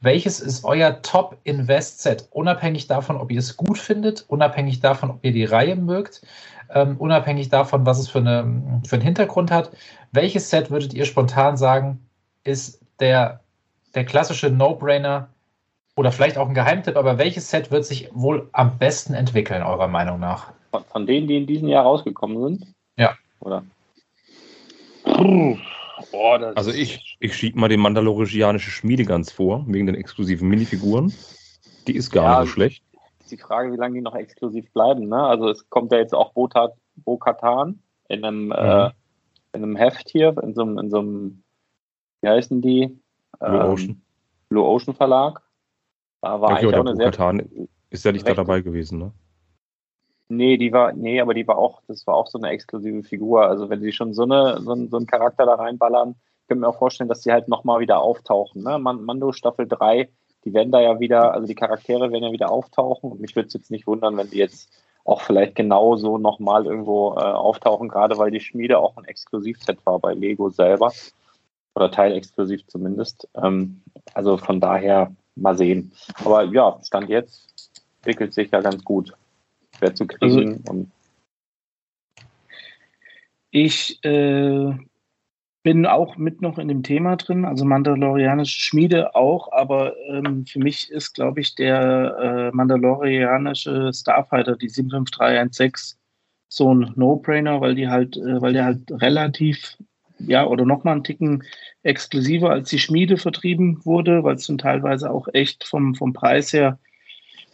Welches 0.00 0.40
ist 0.40 0.64
euer 0.64 1.00
Top-Invest-Set? 1.02 2.28
Unabhängig 2.30 2.86
davon, 2.86 3.16
ob 3.16 3.30
ihr 3.30 3.38
es 3.38 3.56
gut 3.56 3.78
findet, 3.78 4.24
unabhängig 4.28 4.80
davon, 4.80 5.10
ob 5.10 5.18
ihr 5.24 5.32
die 5.32 5.44
Reihe 5.44 5.76
mögt, 5.76 6.22
ähm, 6.70 6.96
unabhängig 6.98 7.48
davon, 7.48 7.86
was 7.86 7.98
es 7.98 8.08
für, 8.08 8.18
eine, 8.18 8.82
für 8.86 8.96
einen 8.96 9.04
Hintergrund 9.04 9.50
hat. 9.50 9.70
Welches 10.12 10.50
Set 10.50 10.70
würdet 10.70 10.92
ihr 10.94 11.06
spontan 11.06 11.56
sagen, 11.56 12.06
ist 12.44 12.80
der, 13.00 13.40
der 13.94 14.04
klassische 14.04 14.50
No-Brainer 14.50 15.28
oder 15.96 16.12
vielleicht 16.12 16.38
auch 16.38 16.48
ein 16.48 16.54
Geheimtipp, 16.54 16.96
aber 16.96 17.18
welches 17.18 17.50
Set 17.50 17.70
wird 17.70 17.86
sich 17.86 18.10
wohl 18.12 18.48
am 18.52 18.78
besten 18.78 19.14
entwickeln, 19.14 19.62
eurer 19.62 19.88
Meinung 19.88 20.18
nach? 20.18 20.53
Von, 20.74 20.84
von 20.86 21.06
denen, 21.06 21.28
die 21.28 21.36
in 21.36 21.46
diesem 21.46 21.68
Jahr 21.68 21.84
rausgekommen 21.84 22.42
sind? 22.42 22.74
Ja. 22.96 23.16
Oder? 23.38 23.64
Oh, 25.04 25.56
also 26.56 26.72
ich, 26.72 27.16
ich 27.20 27.36
schiebe 27.36 27.60
mal 27.60 27.68
die 27.68 27.76
mandalorianische 27.76 28.72
Schmiede 28.72 29.04
ganz 29.04 29.30
vor, 29.30 29.64
wegen 29.68 29.86
den 29.86 29.94
exklusiven 29.94 30.48
Minifiguren. 30.48 31.14
Die 31.86 31.94
ist 31.94 32.10
gar 32.10 32.24
Ja, 32.24 32.40
nicht 32.40 32.48
so 32.48 32.54
schlecht. 32.54 32.82
Ist 33.20 33.30
die 33.30 33.36
Frage, 33.36 33.72
wie 33.72 33.76
lange 33.76 33.94
die 33.94 34.00
noch 34.00 34.16
exklusiv 34.16 34.68
bleiben. 34.72 35.08
Ne? 35.08 35.22
Also 35.22 35.48
es 35.48 35.70
kommt 35.70 35.92
ja 35.92 35.98
jetzt 35.98 36.12
auch 36.12 36.32
Botat, 36.32 36.72
Bo-Katan 36.96 37.78
in 38.08 38.24
einem, 38.24 38.50
äh, 38.50 38.86
in 39.52 39.62
einem 39.62 39.76
Heft 39.76 40.08
hier, 40.08 40.36
in 40.42 40.54
so 40.54 40.62
einem, 40.62 40.78
in 40.78 40.90
so 40.90 40.98
einem 40.98 41.44
wie 42.22 42.30
heißen 42.30 42.60
die? 42.60 42.98
Blue 43.38 43.60
Ähm, 43.60 43.70
Ocean. 43.70 44.02
Blue 44.48 44.64
Ocean 44.64 44.96
Verlag. 44.96 45.40
Da 46.20 46.40
war 46.40 46.50
Ja, 46.50 46.56
eigentlich 46.56 46.66
okay, 46.66 46.76
auch 46.78 46.80
eine 46.80 46.96
sehr 46.96 47.06
Bo-Katan 47.12 47.68
ist 47.90 48.04
ja 48.04 48.10
nicht 48.10 48.26
da 48.26 48.34
dabei 48.34 48.60
gewesen, 48.60 48.98
ne? 48.98 49.12
Nee, 50.36 50.56
die 50.56 50.72
war, 50.72 50.92
nee, 50.92 51.20
aber 51.20 51.34
die 51.34 51.46
war 51.46 51.58
auch, 51.58 51.80
das 51.86 52.06
war 52.06 52.14
auch 52.14 52.26
so 52.26 52.38
eine 52.38 52.48
exklusive 52.48 53.02
Figur. 53.02 53.46
Also 53.46 53.70
wenn 53.70 53.80
sie 53.80 53.92
schon 53.92 54.14
so, 54.14 54.22
eine, 54.22 54.60
so, 54.60 54.72
einen, 54.72 54.88
so 54.88 54.96
einen 54.96 55.06
Charakter 55.06 55.46
da 55.46 55.54
reinballern, 55.54 56.16
können 56.48 56.60
mir 56.60 56.68
auch 56.68 56.78
vorstellen, 56.78 57.08
dass 57.08 57.22
die 57.22 57.32
halt 57.32 57.48
nochmal 57.48 57.80
wieder 57.80 58.00
auftauchen. 58.00 58.62
Ne? 58.62 58.78
Man, 58.78 59.02
Mando 59.04 59.32
Staffel 59.32 59.66
3, 59.66 60.08
die 60.44 60.52
werden 60.52 60.72
da 60.72 60.80
ja 60.80 61.00
wieder, 61.00 61.32
also 61.32 61.46
die 61.46 61.54
Charaktere 61.54 62.12
werden 62.12 62.24
ja 62.24 62.32
wieder 62.32 62.50
auftauchen 62.50 63.10
und 63.12 63.20
mich 63.20 63.34
würde 63.34 63.48
es 63.48 63.54
jetzt 63.54 63.70
nicht 63.70 63.86
wundern, 63.86 64.16
wenn 64.16 64.30
die 64.30 64.38
jetzt 64.38 64.68
auch 65.04 65.20
vielleicht 65.20 65.54
genauso 65.54 66.18
nochmal 66.18 66.66
irgendwo 66.66 67.12
äh, 67.12 67.20
auftauchen, 67.20 67.88
gerade 67.88 68.16
weil 68.18 68.30
die 68.30 68.40
Schmiede 68.40 68.78
auch 68.78 68.96
ein 68.96 69.04
Exklusivset 69.04 69.84
war 69.84 69.98
bei 69.98 70.14
Lego 70.14 70.48
selber. 70.48 70.92
Oder 71.74 71.90
teilexklusiv 71.90 72.66
zumindest. 72.68 73.28
Ähm, 73.34 73.82
also 74.14 74.36
von 74.36 74.60
daher 74.60 75.12
mal 75.34 75.56
sehen. 75.56 75.92
Aber 76.24 76.44
ja, 76.44 76.78
Stand 76.84 77.08
jetzt 77.08 77.82
entwickelt 77.98 78.32
sich 78.32 78.50
ja 78.50 78.60
ganz 78.60 78.84
gut. 78.84 79.12
Schwer 79.84 79.94
zu 79.94 80.06
kriegen 80.06 80.62
und 80.68 80.90
Ich 83.50 84.02
äh, 84.04 84.72
bin 85.62 85.86
auch 85.86 86.16
mit 86.16 86.42
noch 86.42 86.58
in 86.58 86.68
dem 86.68 86.82
Thema 86.82 87.16
drin, 87.16 87.44
also 87.44 87.64
Mandalorianische 87.64 88.58
Schmiede 88.58 89.14
auch, 89.14 89.52
aber 89.52 89.94
ähm, 90.08 90.44
für 90.46 90.58
mich 90.58 90.90
ist, 90.90 91.14
glaube 91.14 91.40
ich, 91.40 91.54
der 91.54 92.50
äh, 92.52 92.56
Mandalorianische 92.56 93.92
Starfighter, 93.94 94.56
die 94.56 94.68
75316, 94.68 95.98
so 96.48 96.74
ein 96.74 96.92
No-Brainer, 96.96 97.60
weil 97.60 97.74
die 97.74 97.88
halt, 97.88 98.16
äh, 98.16 98.40
weil 98.40 98.52
der 98.52 98.64
halt 98.64 98.90
relativ, 98.90 99.76
ja, 100.18 100.46
oder 100.46 100.64
nochmal 100.64 100.94
einen 100.94 101.04
Ticken 101.04 101.44
exklusiver 101.82 102.50
als 102.50 102.70
die 102.70 102.78
Schmiede 102.78 103.16
vertrieben 103.16 103.84
wurde, 103.84 104.24
weil 104.24 104.36
es 104.36 104.46
dann 104.46 104.58
teilweise 104.58 105.10
auch 105.10 105.28
echt 105.32 105.64
vom, 105.64 105.94
vom 105.94 106.12
Preis 106.12 106.52
her 106.52 106.78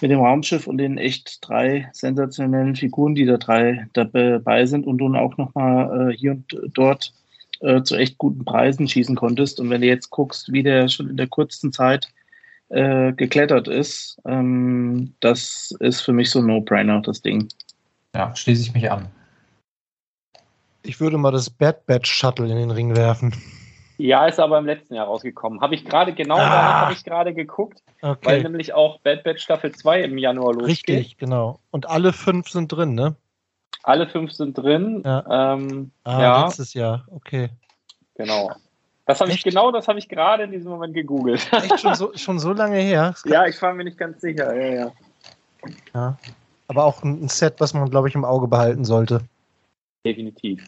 mit 0.02 0.10
dem 0.10 0.20
Raumschiff 0.20 0.66
und 0.66 0.78
den 0.78 0.98
echt 0.98 1.38
drei 1.46 1.88
sensationellen 1.92 2.76
Figuren, 2.76 3.14
die 3.14 3.26
da 3.26 3.36
drei 3.36 3.86
dabei 3.92 4.66
sind 4.66 4.86
und 4.86 4.98
du 4.98 5.14
auch 5.14 5.36
nochmal 5.36 6.10
äh, 6.10 6.16
hier 6.16 6.32
und 6.32 6.44
dort 6.74 7.12
äh, 7.60 7.82
zu 7.82 7.96
echt 7.96 8.18
guten 8.18 8.44
Preisen 8.44 8.88
schießen 8.88 9.16
konntest. 9.16 9.60
Und 9.60 9.70
wenn 9.70 9.80
du 9.80 9.86
jetzt 9.86 10.10
guckst, 10.10 10.52
wie 10.52 10.62
der 10.62 10.88
schon 10.88 11.10
in 11.10 11.16
der 11.16 11.26
kurzen 11.28 11.72
Zeit 11.72 12.08
äh, 12.68 13.12
geklettert 13.12 13.68
ist, 13.68 14.18
ähm, 14.26 15.14
das 15.20 15.74
ist 15.80 16.00
für 16.00 16.12
mich 16.12 16.30
so 16.30 16.38
ein 16.38 16.46
No-Brainer, 16.46 17.00
das 17.02 17.22
Ding. 17.22 17.48
Ja, 18.14 18.34
schließe 18.34 18.62
ich 18.62 18.74
mich 18.74 18.90
an. 18.90 19.06
Ich 20.82 21.00
würde 21.00 21.18
mal 21.18 21.30
das 21.30 21.50
Bad 21.50 21.86
Batch 21.86 22.10
Shuttle 22.10 22.46
in 22.46 22.56
den 22.56 22.70
Ring 22.70 22.96
werfen. 22.96 23.34
Ja, 24.00 24.26
ist 24.26 24.40
aber 24.40 24.58
im 24.58 24.64
letzten 24.66 24.94
Jahr 24.94 25.06
rausgekommen. 25.06 25.60
Habe 25.60 25.74
ich 25.74 25.84
gerade, 25.84 26.14
genau 26.14 26.36
Ah. 26.36 26.48
danach 26.48 26.80
habe 26.82 26.92
ich 26.94 27.04
gerade 27.04 27.34
geguckt, 27.34 27.82
weil 28.00 28.16
Okay. 28.16 28.42
nämlich 28.42 28.72
auch 28.72 28.98
Bad 29.00 29.24
Batch 29.24 29.42
Staffel 29.42 29.72
2 29.72 30.02
im 30.04 30.16
Januar 30.16 30.54
losgeht. 30.54 30.68
Richtig, 30.68 31.18
genau. 31.18 31.60
Und 31.70 31.86
alle 31.88 32.12
fünf 32.14 32.48
sind 32.48 32.68
drin, 32.72 32.94
ne? 32.94 33.14
Alle 33.82 34.08
fünf 34.08 34.32
sind 34.32 34.56
drin. 34.56 35.02
Ja. 35.04 35.52
Ähm, 35.54 35.90
Ah, 36.04 36.22
ja, 36.22 36.44
letztes 36.46 36.72
Jahr. 36.74 37.06
Okay. 37.10 37.50
genau. 38.14 38.50
Das 39.06 39.20
habe 39.20 39.32
ich 39.32 39.42
genau, 39.42 39.72
das 39.72 39.88
habe 39.88 39.98
ich 39.98 40.08
gerade 40.08 40.44
in 40.44 40.52
diesem 40.52 40.70
Moment 40.70 40.94
gegoogelt. 40.94 41.46
Echt 41.52 41.80
schon 41.80 41.94
so, 41.94 42.12
schon 42.16 42.38
so 42.38 42.52
lange 42.52 42.78
her? 42.78 43.14
Ja, 43.24 43.46
ich 43.46 43.60
war 43.60 43.74
mir 43.74 43.84
nicht 43.84 43.98
ganz 43.98 44.20
sicher. 44.20 44.54
Ja, 44.54 44.74
ja. 44.74 44.92
ja. 45.94 46.16
Aber 46.68 46.84
auch 46.84 47.02
ein 47.02 47.28
Set, 47.28 47.54
was 47.58 47.74
man, 47.74 47.90
glaube 47.90 48.08
ich, 48.08 48.14
im 48.14 48.24
Auge 48.24 48.46
behalten 48.46 48.84
sollte. 48.84 49.20
Definitiv. 50.06 50.64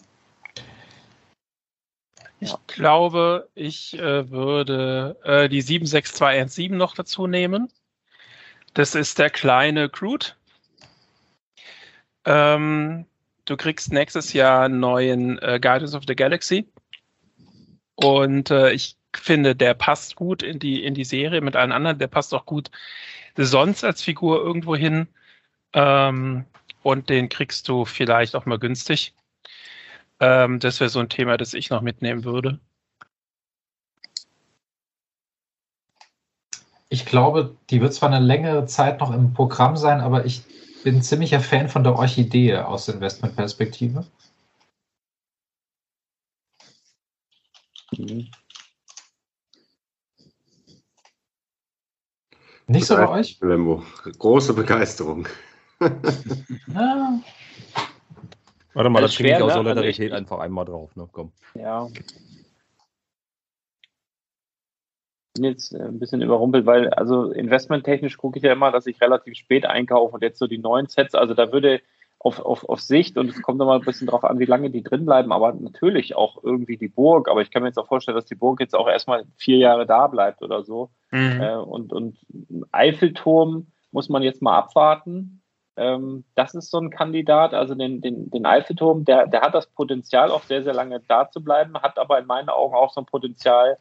Ich 2.42 2.56
glaube, 2.66 3.48
ich 3.54 3.96
äh, 3.96 4.28
würde 4.28 5.16
äh, 5.22 5.48
die 5.48 5.62
76217 5.62 6.76
noch 6.76 6.96
dazu 6.96 7.28
nehmen. 7.28 7.68
Das 8.74 8.96
ist 8.96 9.20
der 9.20 9.30
kleine 9.30 9.88
Groot. 9.88 10.36
Ähm, 12.24 13.06
du 13.44 13.56
kriegst 13.56 13.92
nächstes 13.92 14.32
Jahr 14.32 14.64
einen 14.64 14.80
neuen 14.80 15.38
äh, 15.38 15.60
Guardians 15.62 15.94
of 15.94 16.02
the 16.08 16.16
Galaxy. 16.16 16.66
Und 17.94 18.50
äh, 18.50 18.72
ich 18.72 18.96
finde, 19.14 19.54
der 19.54 19.74
passt 19.74 20.16
gut 20.16 20.42
in 20.42 20.58
die, 20.58 20.82
in 20.82 20.94
die 20.94 21.04
Serie 21.04 21.42
mit 21.42 21.54
allen 21.54 21.70
anderen. 21.70 22.00
Der 22.00 22.08
passt 22.08 22.34
auch 22.34 22.44
gut 22.44 22.72
sonst 23.36 23.84
als 23.84 24.02
Figur 24.02 24.42
irgendwo 24.42 24.74
hin. 24.74 25.06
Ähm, 25.74 26.44
und 26.82 27.08
den 27.08 27.28
kriegst 27.28 27.68
du 27.68 27.84
vielleicht 27.84 28.34
auch 28.34 28.46
mal 28.46 28.58
günstig. 28.58 29.14
Ähm, 30.22 30.60
das 30.60 30.78
wäre 30.78 30.88
so 30.88 31.00
ein 31.00 31.08
Thema, 31.08 31.36
das 31.36 31.52
ich 31.52 31.68
noch 31.68 31.82
mitnehmen 31.82 32.22
würde. 32.22 32.60
Ich 36.88 37.06
glaube, 37.06 37.56
die 37.70 37.80
wird 37.80 37.92
zwar 37.92 38.08
eine 38.08 38.24
längere 38.24 38.66
Zeit 38.66 39.00
noch 39.00 39.12
im 39.12 39.34
Programm 39.34 39.76
sein, 39.76 40.00
aber 40.00 40.24
ich 40.24 40.42
bin 40.84 41.02
ziemlicher 41.02 41.40
Fan 41.40 41.68
von 41.68 41.82
der 41.82 41.96
Orchidee 41.96 42.56
aus 42.58 42.86
Investmentperspektive. 42.88 44.06
Nicht 52.68 52.86
so 52.86 52.94
bei 52.94 53.08
euch? 53.08 53.40
Lembo. 53.40 53.82
Große 54.18 54.54
Begeisterung. 54.54 55.26
Ja. 56.68 57.20
Warte 58.74 58.90
mal, 58.90 59.00
Das 59.00 59.10
das 59.10 59.20
ich 59.20 59.26
schwer, 59.26 59.36
aus 59.36 59.40
ne? 59.40 59.46
Also 59.58 59.62
Solidarität 59.64 60.06
ich- 60.08 60.12
einfach 60.14 60.38
einmal 60.38 60.64
drauf, 60.64 60.94
ne? 60.96 61.08
Komm. 61.12 61.32
Ja. 61.54 61.88
Bin 65.34 65.44
jetzt 65.44 65.72
äh, 65.74 65.82
ein 65.82 65.98
bisschen 65.98 66.20
überrumpelt, 66.22 66.66
weil 66.66 66.90
also 66.90 67.30
investmenttechnisch 67.32 68.16
gucke 68.18 68.38
ich 68.38 68.44
ja 68.44 68.52
immer, 68.52 68.70
dass 68.70 68.86
ich 68.86 69.00
relativ 69.00 69.34
spät 69.36 69.64
einkaufe 69.66 70.14
und 70.14 70.22
jetzt 70.22 70.38
so 70.38 70.46
die 70.46 70.58
neuen 70.58 70.86
Sets, 70.88 71.14
also 71.14 71.34
da 71.34 71.52
würde 71.52 71.80
auf, 72.18 72.38
auf, 72.38 72.68
auf 72.68 72.80
Sicht 72.80 73.16
und 73.18 73.30
es 73.30 73.42
kommt 73.42 73.60
immer 73.60 73.74
ein 73.74 73.80
bisschen 73.80 74.06
drauf 74.06 74.24
an, 74.24 74.38
wie 74.38 74.44
lange 74.44 74.70
die 74.70 74.82
drin 74.84 75.04
bleiben, 75.04 75.32
aber 75.32 75.52
natürlich 75.54 76.14
auch 76.14 76.42
irgendwie 76.44 76.76
die 76.76 76.88
Burg, 76.88 77.28
aber 77.28 77.42
ich 77.42 77.50
kann 77.50 77.62
mir 77.62 77.68
jetzt 77.68 77.78
auch 77.78 77.88
vorstellen, 77.88 78.14
dass 78.14 78.26
die 78.26 78.36
Burg 78.36 78.60
jetzt 78.60 78.76
auch 78.76 78.88
erstmal 78.88 79.24
vier 79.36 79.56
Jahre 79.56 79.86
da 79.86 80.06
bleibt 80.06 80.40
oder 80.42 80.62
so. 80.62 80.90
Mhm. 81.10 81.40
Äh, 81.40 81.56
und, 81.56 81.92
und 81.92 82.16
Eiffelturm 82.70 83.66
muss 83.90 84.08
man 84.08 84.22
jetzt 84.22 84.40
mal 84.40 84.56
abwarten. 84.56 85.41
Ähm, 85.76 86.24
das 86.34 86.54
ist 86.54 86.70
so 86.70 86.78
ein 86.78 86.90
Kandidat, 86.90 87.54
also 87.54 87.74
den, 87.74 88.00
den, 88.00 88.30
den 88.30 88.46
Eiffelturm, 88.46 89.04
der, 89.04 89.26
der 89.26 89.40
hat 89.40 89.54
das 89.54 89.66
Potenzial, 89.66 90.30
auch 90.30 90.42
sehr, 90.42 90.62
sehr 90.62 90.74
lange 90.74 91.00
da 91.08 91.30
zu 91.30 91.42
bleiben, 91.42 91.80
hat 91.80 91.98
aber 91.98 92.18
in 92.18 92.26
meinen 92.26 92.50
Augen 92.50 92.74
auch 92.74 92.92
so 92.92 93.00
ein 93.00 93.06
Potenzial, 93.06 93.78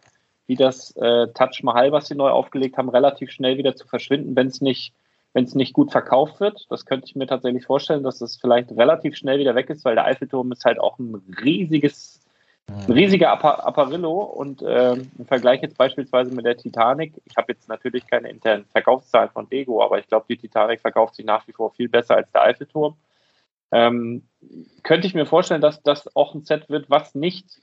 wie 0.48 0.56
das 0.56 0.96
äh, 0.98 1.28
Taj 1.34 1.60
Mahal, 1.64 1.92
was 1.92 2.08
sie 2.08 2.16
neu 2.16 2.30
aufgelegt 2.30 2.78
haben, 2.78 2.90
relativ 2.90 3.32
schnell 3.32 3.58
wieder 3.58 3.76
zu 3.76 3.88
verschwinden, 3.88 4.36
wenn 4.36 4.48
es 4.48 4.62
nicht, 4.62 4.94
wenn 5.34 5.44
es 5.44 5.56
nicht 5.56 5.74
gut 5.74 5.92
verkauft 5.92 6.40
wird. 6.40 6.66
Das 6.70 6.86
könnte 6.86 7.08
ich 7.08 7.16
mir 7.16 7.28
tatsächlich 7.28 7.66
vorstellen, 7.66 8.04
dass 8.04 8.20
das 8.20 8.38
vielleicht 8.38 8.72
relativ 8.72 9.16
schnell 9.16 9.40
wieder 9.40 9.56
weg 9.56 9.70
ist, 9.70 9.86
weil 9.86 9.96
der 9.96 10.06
Eiffelturm 10.06 10.52
ist 10.52 10.66
halt 10.66 10.80
auch 10.80 10.98
ein 11.00 11.22
riesiges, 11.44 12.22
Ein 12.68 12.94
riesiger 12.94 13.32
Appa 13.32 13.56
Apparillo 13.56 14.22
und 14.22 14.62
äh, 14.62 14.94
im 14.94 15.26
Vergleich 15.26 15.62
jetzt 15.62 15.78
beispielsweise 15.78 16.34
mit 16.34 16.46
der 16.46 16.58
Titanic, 16.58 17.14
ich 17.26 17.36
habe 17.36 17.52
jetzt 17.52 17.68
natürlich 17.68 18.08
keine 18.08 18.30
internen 18.30 18.66
Verkaufszahlen 18.66 19.30
von 19.30 19.48
Lego, 19.50 19.84
aber 19.84 20.00
ich 20.00 20.08
glaube, 20.08 20.26
die 20.30 20.38
Titanic 20.38 20.80
verkauft 20.82 21.16
sich 21.16 21.26
nach 21.26 21.48
wie 21.48 21.52
vor 21.52 21.72
viel 21.72 21.90
besser 21.90 22.16
als 22.16 22.32
der 22.32 22.44
Eiffelturm. 22.44 22.96
Ähm, 23.72 24.24
könnte 24.84 25.08
ich 25.08 25.14
mir 25.14 25.26
vorstellen, 25.26 25.62
dass 25.62 25.82
das 25.84 26.16
auch 26.16 26.34
ein 26.34 26.44
Set 26.44 26.70
wird, 26.70 26.90
was 26.90 27.16
nicht 27.16 27.62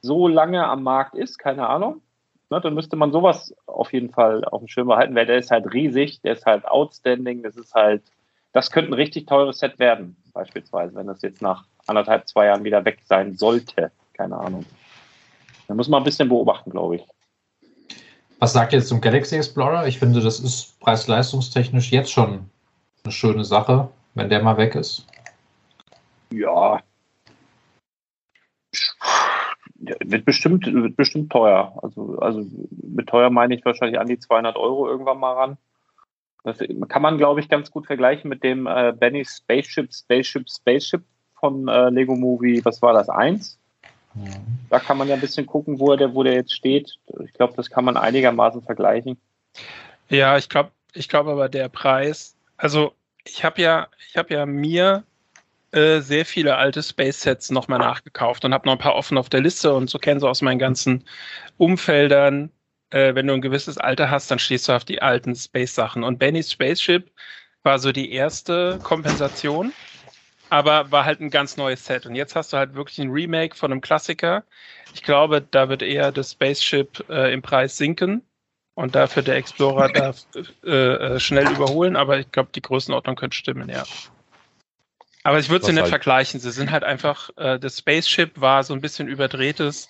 so 0.00 0.28
lange 0.28 0.66
am 0.66 0.82
Markt 0.82 1.14
ist, 1.14 1.38
keine 1.38 1.68
Ahnung. 1.68 2.02
Ne, 2.50 2.60
dann 2.60 2.74
müsste 2.74 2.96
man 2.96 3.12
sowas 3.12 3.54
auf 3.66 3.92
jeden 3.94 4.10
Fall 4.10 4.44
auf 4.44 4.60
dem 4.60 4.68
Schirm 4.68 4.88
behalten, 4.88 5.14
weil 5.14 5.24
der 5.24 5.38
ist 5.38 5.50
halt 5.50 5.72
riesig, 5.72 6.20
der 6.20 6.34
ist 6.34 6.44
halt 6.44 6.66
outstanding, 6.66 7.42
das 7.42 7.56
ist 7.56 7.72
halt, 7.74 8.02
das 8.52 8.70
könnte 8.70 8.90
ein 8.90 8.94
richtig 8.94 9.26
teures 9.26 9.58
Set 9.58 9.78
werden, 9.78 10.16
beispielsweise, 10.34 10.94
wenn 10.94 11.06
das 11.06 11.22
jetzt 11.22 11.40
nach 11.40 11.64
anderthalb, 11.86 12.28
zwei 12.28 12.46
Jahren 12.46 12.64
wieder 12.64 12.84
weg 12.84 12.98
sein 13.04 13.32
sollte. 13.32 13.90
Keine 14.12 14.36
Ahnung. 14.36 14.64
Da 15.68 15.74
muss 15.74 15.88
man 15.88 16.02
ein 16.02 16.04
bisschen 16.04 16.28
beobachten, 16.28 16.70
glaube 16.70 16.96
ich. 16.96 17.04
Was 18.38 18.52
sagt 18.52 18.72
ihr 18.72 18.80
jetzt 18.80 18.88
zum 18.88 19.00
Galaxy 19.00 19.36
Explorer? 19.36 19.86
Ich 19.86 19.98
finde, 19.98 20.20
das 20.20 20.40
ist 20.40 20.78
preis-leistungstechnisch 20.80 21.92
jetzt 21.92 22.12
schon 22.12 22.50
eine 23.04 23.12
schöne 23.12 23.44
Sache, 23.44 23.88
wenn 24.14 24.28
der 24.28 24.42
mal 24.42 24.56
weg 24.56 24.74
ist. 24.74 25.06
Ja. 26.32 26.80
Wird 29.76 30.24
bestimmt, 30.24 30.66
wird 30.66 30.96
bestimmt 30.96 31.30
teuer. 31.30 31.72
Also, 31.82 32.18
also 32.18 32.44
mit 32.70 33.08
teuer 33.08 33.30
meine 33.30 33.54
ich 33.54 33.64
wahrscheinlich 33.64 33.98
an 33.98 34.08
die 34.08 34.18
200 34.18 34.56
Euro 34.56 34.88
irgendwann 34.88 35.18
mal 35.18 35.34
ran. 35.34 35.58
Das 36.44 36.58
kann 36.88 37.02
man, 37.02 37.18
glaube 37.18 37.40
ich, 37.40 37.48
ganz 37.48 37.70
gut 37.70 37.86
vergleichen 37.86 38.28
mit 38.28 38.42
dem 38.42 38.66
äh, 38.66 38.92
Benny 38.92 39.24
Spaceship, 39.24 39.92
Spaceship, 39.92 40.48
Spaceship 40.50 41.02
von 41.38 41.68
äh, 41.68 41.90
Lego 41.90 42.16
Movie, 42.16 42.64
was 42.64 42.82
war 42.82 42.92
das, 42.92 43.08
1? 43.08 43.58
Da 44.70 44.78
kann 44.78 44.98
man 44.98 45.08
ja 45.08 45.14
ein 45.14 45.20
bisschen 45.20 45.46
gucken, 45.46 45.78
wo 45.80 45.94
der, 45.96 46.14
wo 46.14 46.22
der 46.22 46.34
jetzt 46.34 46.52
steht. 46.52 46.98
Ich 47.24 47.32
glaube, 47.32 47.54
das 47.56 47.70
kann 47.70 47.84
man 47.84 47.96
einigermaßen 47.96 48.62
vergleichen. 48.62 49.18
Ja, 50.08 50.36
ich 50.36 50.48
glaube, 50.48 50.70
ich 50.92 51.08
glaube 51.08 51.30
aber 51.30 51.48
der 51.48 51.68
Preis, 51.68 52.36
also 52.56 52.92
ich 53.24 53.44
habe 53.44 53.62
ja, 53.62 53.88
ich 54.08 54.16
habe 54.16 54.34
ja 54.34 54.46
mir 54.46 55.04
äh, 55.72 56.00
sehr 56.00 56.26
viele 56.26 56.56
alte 56.56 56.82
Space 56.82 57.22
Sets 57.22 57.50
nochmal 57.50 57.78
nachgekauft 57.78 58.44
und 58.44 58.52
habe 58.52 58.66
noch 58.66 58.74
ein 58.74 58.78
paar 58.78 58.94
offen 58.94 59.16
auf 59.16 59.30
der 59.30 59.40
Liste 59.40 59.72
und 59.72 59.88
so 59.88 59.98
kennen 59.98 60.20
sie 60.20 60.28
aus 60.28 60.42
meinen 60.42 60.58
ganzen 60.58 61.04
Umfeldern. 61.56 62.50
Äh, 62.90 63.14
wenn 63.14 63.26
du 63.26 63.32
ein 63.32 63.40
gewisses 63.40 63.78
Alter 63.78 64.10
hast, 64.10 64.30
dann 64.30 64.38
stehst 64.38 64.68
du 64.68 64.72
auf 64.72 64.84
die 64.84 65.00
alten 65.00 65.34
Space 65.34 65.74
Sachen. 65.74 66.04
Und 66.04 66.18
Benny's 66.18 66.52
Spaceship 66.52 67.10
war 67.62 67.78
so 67.78 67.92
die 67.92 68.12
erste 68.12 68.80
Kompensation 68.82 69.72
aber 70.52 70.92
war 70.92 71.06
halt 71.06 71.20
ein 71.20 71.30
ganz 71.30 71.56
neues 71.56 71.86
Set. 71.86 72.04
Und 72.04 72.14
jetzt 72.14 72.36
hast 72.36 72.52
du 72.52 72.58
halt 72.58 72.74
wirklich 72.74 72.98
ein 72.98 73.10
Remake 73.10 73.56
von 73.56 73.72
einem 73.72 73.80
Klassiker. 73.80 74.44
Ich 74.92 75.02
glaube, 75.02 75.40
da 75.40 75.70
wird 75.70 75.80
eher 75.80 76.12
das 76.12 76.32
Spaceship 76.32 77.06
äh, 77.08 77.32
im 77.32 77.40
Preis 77.40 77.78
sinken 77.78 78.20
und 78.74 78.94
dafür 78.94 79.22
der 79.22 79.36
Explorer 79.36 79.88
darf 79.94 80.26
äh, 80.62 80.70
äh, 80.70 81.20
schnell 81.20 81.50
überholen, 81.50 81.96
aber 81.96 82.18
ich 82.18 82.30
glaube, 82.32 82.50
die 82.54 82.60
Größenordnung 82.60 83.16
könnte 83.16 83.34
stimmen, 83.34 83.70
ja. 83.70 83.84
Aber 85.22 85.38
ich 85.38 85.48
würde 85.48 85.64
sie 85.64 85.72
nicht 85.72 85.84
halt 85.84 85.88
vergleichen. 85.88 86.38
Sie 86.38 86.50
sind 86.50 86.70
halt 86.70 86.84
einfach, 86.84 87.30
äh, 87.38 87.58
das 87.58 87.78
Spaceship 87.78 88.38
war 88.38 88.62
so 88.62 88.74
ein 88.74 88.82
bisschen 88.82 89.08
überdrehtes 89.08 89.88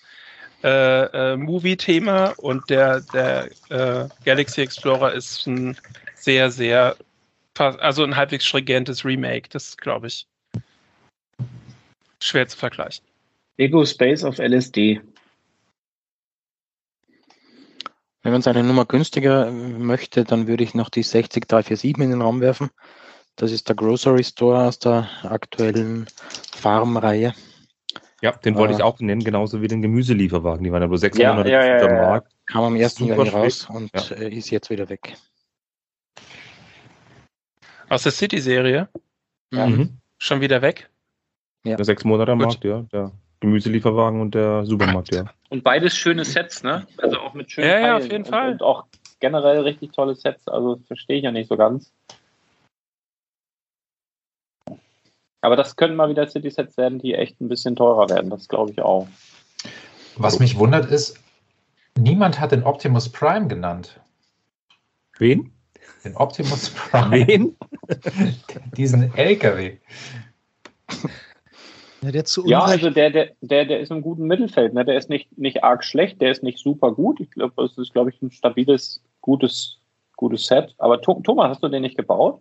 äh, 0.62 1.32
äh, 1.32 1.36
Movie-Thema 1.36 2.34
und 2.36 2.70
der, 2.70 3.01
der 3.01 3.51
äh, 3.68 4.09
Galaxy 4.24 4.60
Explorer 4.60 5.12
ist 5.12 5.44
ein 5.48 5.76
sehr, 6.14 6.52
sehr, 6.52 6.94
also 7.59 8.05
ein 8.05 8.14
halbwegs 8.14 8.47
stringentes 8.47 9.05
Remake, 9.05 9.48
das 9.48 9.76
glaube 9.76 10.06
ich 10.06 10.28
schwer 12.24 12.49
zu 12.49 12.57
vergleichen. 12.57 13.05
Ego 13.57 13.85
Space 13.85 14.24
auf 14.24 14.39
LSD. 14.39 15.01
Wenn 18.23 18.32
man 18.32 18.43
seine 18.43 18.62
Nummer 18.62 18.86
günstiger 18.86 19.51
möchte, 19.51 20.24
dann 20.24 20.47
würde 20.47 20.62
ich 20.62 20.74
noch 20.74 20.89
die 20.89 21.03
60347 21.03 21.99
in 21.99 22.11
den 22.11 22.23
Raum 22.23 22.40
werfen. 22.40 22.70
Das 23.36 23.51
ist 23.51 23.69
der 23.69 23.77
Grocery 23.77 24.23
Store 24.23 24.66
aus 24.66 24.78
der 24.78 25.09
aktuellen 25.24 26.07
Farm-Reihe. 26.55 27.35
Ja, 28.20 28.31
den 28.31 28.55
wollte 28.55 28.74
äh, 28.74 28.77
ich 28.77 28.82
auch 28.82 29.01
nennen, 29.01 29.24
genauso 29.24 29.61
wie 29.61 29.66
den 29.66 29.82
Gemüselieferwagen. 29.82 30.62
Die 30.62 30.70
waren 30.70 30.82
ja 30.82 30.89
nur 30.89 30.99
600 30.99 31.49
ja, 31.49 31.65
ja, 31.65 31.78
ja, 31.78 31.93
Markt. 31.93 32.32
Kam 32.47 32.62
am 32.62 32.77
1. 32.77 33.01
Juni 33.01 33.28
raus 33.28 33.69
und 33.69 33.90
ja. 33.93 34.16
Äh, 34.16 34.32
ist 34.32 34.51
jetzt 34.51 34.70
wieder 34.70 34.89
weg. 34.89 35.16
Aus 37.89 38.05
der 38.05 38.12
City-Serie? 38.12 38.89
Mhm. 39.51 39.99
Schon 40.19 40.40
wieder 40.40 40.62
weg? 40.62 40.89
Ja. 41.64 41.76
Der 41.76 41.84
sechs 41.84 42.05
Monate 42.05 42.34
Markt, 42.34 42.64
ja. 42.64 42.84
Der 42.93 43.12
Gemüselieferwagen 43.40 44.20
und 44.20 44.34
der 44.34 44.64
Supermarkt, 44.64 45.14
ja. 45.14 45.24
Und 45.48 45.64
beides 45.64 45.97
schöne 45.97 46.24
Sets, 46.24 46.62
ne? 46.62 46.86
Also 46.98 47.18
auch 47.18 47.34
mit 47.34 47.51
schönen 47.51 47.68
Ja, 47.68 47.80
ja, 47.80 47.97
auf 47.97 48.05
jeden 48.05 48.24
und, 48.24 48.28
Fall. 48.28 48.52
Und 48.52 48.62
auch 48.62 48.84
generell 49.20 49.60
richtig 49.60 49.93
tolle 49.93 50.14
Sets. 50.14 50.48
Also 50.48 50.78
verstehe 50.86 51.18
ich 51.18 51.24
ja 51.24 51.32
nicht 51.32 51.48
so 51.48 51.56
ganz. 51.56 51.93
Aber 55.40 55.56
das 55.56 55.74
könnten 55.74 55.97
mal 55.97 56.09
wieder 56.09 56.28
City-Sets 56.28 56.76
werden, 56.76 57.01
die 57.01 57.14
echt 57.14 57.40
ein 57.40 57.48
bisschen 57.48 57.74
teurer 57.74 58.09
werden. 58.09 58.30
Das 58.30 58.48
glaube 58.48 58.70
ich 58.70 58.80
auch. 58.80 59.09
Was 60.16 60.39
mich 60.39 60.56
wundert 60.56 60.90
ist, 60.90 61.18
niemand 61.98 62.39
hat 62.39 62.52
den 62.52 62.62
Optimus 62.62 63.09
Prime 63.09 63.48
genannt. 63.48 64.01
Wen? 65.18 65.52
Den 66.05 66.16
Optimus 66.16 66.70
Prime. 66.70 67.26
Wen? 67.26 67.56
Diesen 68.76 69.12
LKW. 69.14 69.78
Ja, 72.03 72.11
der 72.11 72.24
zu 72.24 72.47
ja 72.47 72.61
also 72.61 72.91
der, 72.91 73.11
der, 73.11 73.31
der, 73.41 73.65
der 73.65 73.81
ist 73.81 73.91
im 73.91 74.03
guten 74.03 74.27
Mittelfeld. 74.27 74.74
Ne? 74.74 74.85
Der 74.85 74.97
ist 74.97 75.09
nicht, 75.09 75.39
nicht 75.39 75.62
arg 75.62 75.85
schlecht, 75.85 76.20
der 76.20 76.33
ist 76.33 76.43
nicht 76.43 76.59
super 76.59 76.93
gut. 76.93 77.20
Ich 77.20 77.31
glaube, 77.31 77.53
das 77.57 77.79
ist, 77.79 77.93
glaube 77.93 78.11
ich, 78.11 78.20
ein 78.20 78.33
stabiles, 78.33 79.01
gutes, 79.20 79.79
gutes 80.16 80.47
Set. 80.47 80.74
Aber 80.79 81.01
Thomas, 81.01 81.51
hast 81.51 81.62
du 81.62 81.69
den 81.69 81.83
nicht 81.83 81.97
gebaut? 81.97 82.41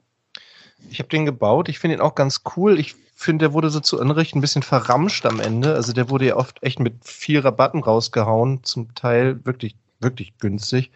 Ich 0.90 1.00
habe 1.00 1.10
den 1.10 1.26
gebaut. 1.26 1.70
Ich 1.70 1.78
finde 1.78 1.98
ihn 1.98 2.02
auch 2.02 2.16
ganz 2.16 2.42
cool. 2.56 2.80
Ich 2.80 2.96
finde, 3.16 3.46
der 3.46 3.54
wurde 3.54 3.70
so 3.70 3.80
zu 3.80 4.00
Unrecht 4.00 4.36
ein 4.36 4.42
bisschen 4.42 4.64
verramscht 4.64 5.26
am 5.28 5.40
Ende. 5.40 5.76
Also 5.76 5.94
der 5.94 6.10
wurde 6.10 6.26
ja 6.26 6.38
oft 6.38 6.62
echt 6.64 6.80
mit 6.80 6.96
vier 7.04 7.46
Rabatten 7.46 7.84
rausgehauen. 7.84 8.64
Zum 8.64 8.96
Teil 8.96 9.46
wirklich, 9.46 9.76
wirklich 10.00 10.38
günstig. 10.40 10.90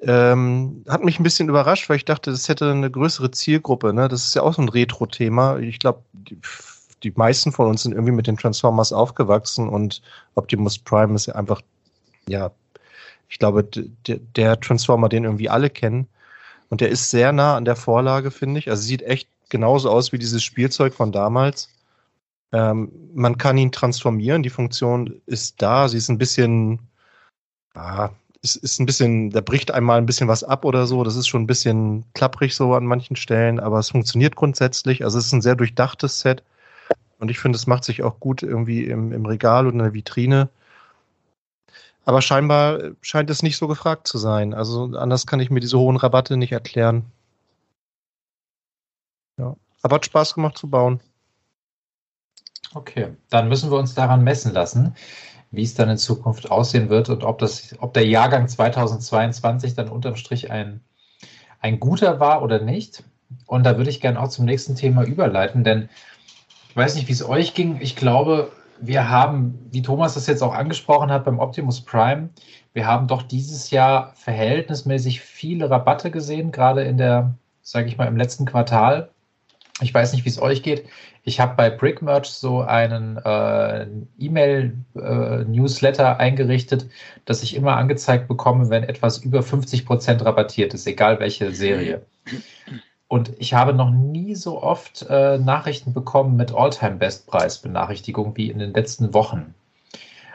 Ähm, 0.00 0.84
hat 0.88 1.04
mich 1.04 1.20
ein 1.20 1.22
bisschen 1.22 1.48
überrascht, 1.48 1.88
weil 1.88 1.96
ich 1.96 2.04
dachte, 2.04 2.32
das 2.32 2.48
hätte 2.48 2.72
eine 2.72 2.90
größere 2.90 3.30
Zielgruppe. 3.30 3.92
Ne? 3.92 4.08
Das 4.08 4.24
ist 4.24 4.34
ja 4.34 4.42
auch 4.42 4.54
so 4.54 4.62
ein 4.62 4.68
Retro-Thema. 4.68 5.60
Ich 5.60 5.78
glaube, 5.78 6.02
die 7.02 7.12
meisten 7.16 7.52
von 7.52 7.68
uns 7.68 7.82
sind 7.82 7.92
irgendwie 7.92 8.12
mit 8.12 8.26
den 8.26 8.36
Transformers 8.36 8.92
aufgewachsen 8.92 9.68
und 9.68 10.02
Optimus 10.34 10.78
Prime 10.78 11.14
ist 11.14 11.28
einfach, 11.28 11.60
ja, 12.28 12.52
ich 13.28 13.38
glaube, 13.38 13.64
der 13.64 14.60
Transformer, 14.60 15.08
den 15.08 15.24
irgendwie 15.24 15.48
alle 15.48 15.70
kennen. 15.70 16.06
Und 16.68 16.80
der 16.80 16.90
ist 16.90 17.10
sehr 17.10 17.32
nah 17.32 17.56
an 17.56 17.64
der 17.64 17.76
Vorlage, 17.76 18.30
finde 18.30 18.58
ich. 18.58 18.68
Also 18.68 18.82
sieht 18.82 19.02
echt 19.02 19.28
genauso 19.48 19.90
aus 19.90 20.12
wie 20.12 20.18
dieses 20.18 20.42
Spielzeug 20.42 20.94
von 20.94 21.12
damals. 21.12 21.70
Ähm, 22.52 22.92
man 23.14 23.38
kann 23.38 23.56
ihn 23.56 23.72
transformieren, 23.72 24.42
die 24.42 24.50
Funktion 24.50 25.20
ist 25.26 25.62
da. 25.62 25.88
Sie 25.88 25.96
ist 25.96 26.10
ein 26.10 26.18
bisschen, 26.18 26.80
ah, 27.74 28.10
ist, 28.42 28.56
ist 28.56 28.80
ein 28.80 28.86
bisschen, 28.86 29.30
da 29.30 29.40
bricht 29.40 29.70
einmal 29.70 29.98
ein 29.98 30.06
bisschen 30.06 30.28
was 30.28 30.44
ab 30.44 30.64
oder 30.64 30.86
so. 30.86 31.02
Das 31.04 31.16
ist 31.16 31.28
schon 31.28 31.42
ein 31.42 31.46
bisschen 31.46 32.04
klapprig 32.12 32.54
so 32.54 32.74
an 32.74 32.84
manchen 32.84 33.16
Stellen, 33.16 33.60
aber 33.60 33.78
es 33.78 33.90
funktioniert 33.90 34.36
grundsätzlich. 34.36 35.04
Also 35.04 35.18
es 35.18 35.26
ist 35.26 35.32
ein 35.32 35.42
sehr 35.42 35.56
durchdachtes 35.56 36.20
Set. 36.20 36.42
Und 37.22 37.30
ich 37.30 37.38
finde, 37.38 37.54
es 37.54 37.68
macht 37.68 37.84
sich 37.84 38.02
auch 38.02 38.18
gut 38.18 38.42
irgendwie 38.42 38.82
im, 38.84 39.12
im 39.12 39.24
Regal 39.26 39.68
und 39.68 39.74
in 39.74 39.78
der 39.78 39.94
Vitrine. 39.94 40.48
Aber 42.04 42.20
scheinbar 42.20 42.80
scheint 43.00 43.30
es 43.30 43.44
nicht 43.44 43.56
so 43.58 43.68
gefragt 43.68 44.08
zu 44.08 44.18
sein. 44.18 44.52
Also 44.52 44.86
anders 44.96 45.24
kann 45.24 45.38
ich 45.38 45.48
mir 45.48 45.60
diese 45.60 45.78
hohen 45.78 45.96
Rabatte 45.96 46.36
nicht 46.36 46.50
erklären. 46.50 47.04
Ja. 49.38 49.54
Aber 49.82 49.94
hat 49.94 50.04
Spaß 50.04 50.34
gemacht 50.34 50.58
zu 50.58 50.68
bauen. 50.68 50.98
Okay, 52.74 53.14
dann 53.30 53.48
müssen 53.48 53.70
wir 53.70 53.78
uns 53.78 53.94
daran 53.94 54.24
messen 54.24 54.52
lassen, 54.52 54.96
wie 55.52 55.62
es 55.62 55.74
dann 55.74 55.90
in 55.90 55.98
Zukunft 55.98 56.50
aussehen 56.50 56.88
wird 56.88 57.08
und 57.08 57.22
ob, 57.22 57.38
das, 57.38 57.76
ob 57.78 57.94
der 57.94 58.04
Jahrgang 58.04 58.48
2022 58.48 59.76
dann 59.76 59.88
unterm 59.88 60.16
Strich 60.16 60.50
ein, 60.50 60.80
ein 61.60 61.78
guter 61.78 62.18
war 62.18 62.42
oder 62.42 62.60
nicht. 62.60 63.04
Und 63.46 63.62
da 63.62 63.76
würde 63.76 63.90
ich 63.90 64.00
gerne 64.00 64.20
auch 64.20 64.28
zum 64.28 64.44
nächsten 64.44 64.74
Thema 64.74 65.04
überleiten, 65.04 65.62
denn 65.62 65.88
ich 66.72 66.76
weiß 66.76 66.94
nicht, 66.94 67.06
wie 67.06 67.12
es 67.12 67.22
euch 67.22 67.52
ging. 67.52 67.82
Ich 67.82 67.96
glaube, 67.96 68.50
wir 68.80 69.10
haben, 69.10 69.68
wie 69.70 69.82
Thomas 69.82 70.14
das 70.14 70.26
jetzt 70.26 70.42
auch 70.42 70.54
angesprochen 70.54 71.10
hat 71.12 71.26
beim 71.26 71.38
Optimus 71.38 71.82
Prime, 71.82 72.30
wir 72.72 72.86
haben 72.86 73.08
doch 73.08 73.22
dieses 73.22 73.70
Jahr 73.70 74.14
verhältnismäßig 74.14 75.20
viele 75.20 75.68
Rabatte 75.68 76.10
gesehen, 76.10 76.50
gerade 76.50 76.82
in 76.84 76.96
der, 76.96 77.34
sage 77.60 77.88
ich 77.88 77.98
mal, 77.98 78.08
im 78.08 78.16
letzten 78.16 78.46
Quartal. 78.46 79.10
Ich 79.82 79.92
weiß 79.92 80.14
nicht, 80.14 80.24
wie 80.24 80.30
es 80.30 80.40
euch 80.40 80.62
geht. 80.62 80.88
Ich 81.24 81.40
habe 81.40 81.56
bei 81.56 81.68
Brickmerch 81.68 82.30
so 82.30 82.62
einen 82.62 83.18
äh, 83.18 83.86
E-Mail-Newsletter 84.18 86.12
äh, 86.12 86.22
eingerichtet, 86.22 86.88
dass 87.26 87.42
ich 87.42 87.54
immer 87.54 87.76
angezeigt 87.76 88.28
bekomme, 88.28 88.70
wenn 88.70 88.84
etwas 88.84 89.18
über 89.18 89.42
50 89.42 89.84
Prozent 89.84 90.24
rabattiert 90.24 90.72
ist, 90.72 90.86
egal 90.86 91.20
welche 91.20 91.52
Serie. 91.52 92.06
Und 93.12 93.30
ich 93.36 93.52
habe 93.52 93.74
noch 93.74 93.90
nie 93.90 94.34
so 94.34 94.62
oft 94.62 95.04
äh, 95.10 95.36
Nachrichten 95.36 95.92
bekommen 95.92 96.34
mit 96.34 96.54
Alltime-Bestpreis-Benachrichtigung 96.54 98.38
wie 98.38 98.48
in 98.48 98.58
den 98.58 98.72
letzten 98.72 99.12
Wochen. 99.12 99.52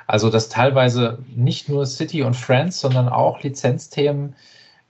Also, 0.06 0.30
dass 0.30 0.50
teilweise 0.50 1.18
nicht 1.36 1.70
nur 1.70 1.88
City 1.88 2.22
und 2.22 2.36
Friends, 2.36 2.80
sondern 2.80 3.10
auch 3.10 3.42
Lizenzthemen 3.42 4.36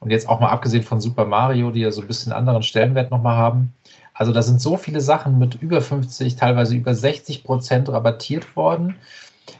und 0.01 0.09
jetzt 0.09 0.27
auch 0.27 0.41
mal 0.41 0.49
abgesehen 0.49 0.83
von 0.83 0.99
Super 0.99 1.23
Mario, 1.23 1.71
die 1.71 1.79
ja 1.79 1.91
so 1.91 2.01
ein 2.01 2.07
bisschen 2.07 2.33
anderen 2.33 2.61
Stellenwert 2.61 3.09
nochmal 3.09 3.37
haben. 3.37 3.73
Also, 4.13 4.33
da 4.33 4.41
sind 4.41 4.59
so 4.59 4.75
viele 4.75 4.99
Sachen 4.99 5.39
mit 5.39 5.55
über 5.55 5.79
50, 5.79 6.35
teilweise 6.35 6.75
über 6.75 6.93
60 6.93 7.45
Prozent 7.45 7.87
rabattiert 7.87 8.57
worden. 8.57 8.97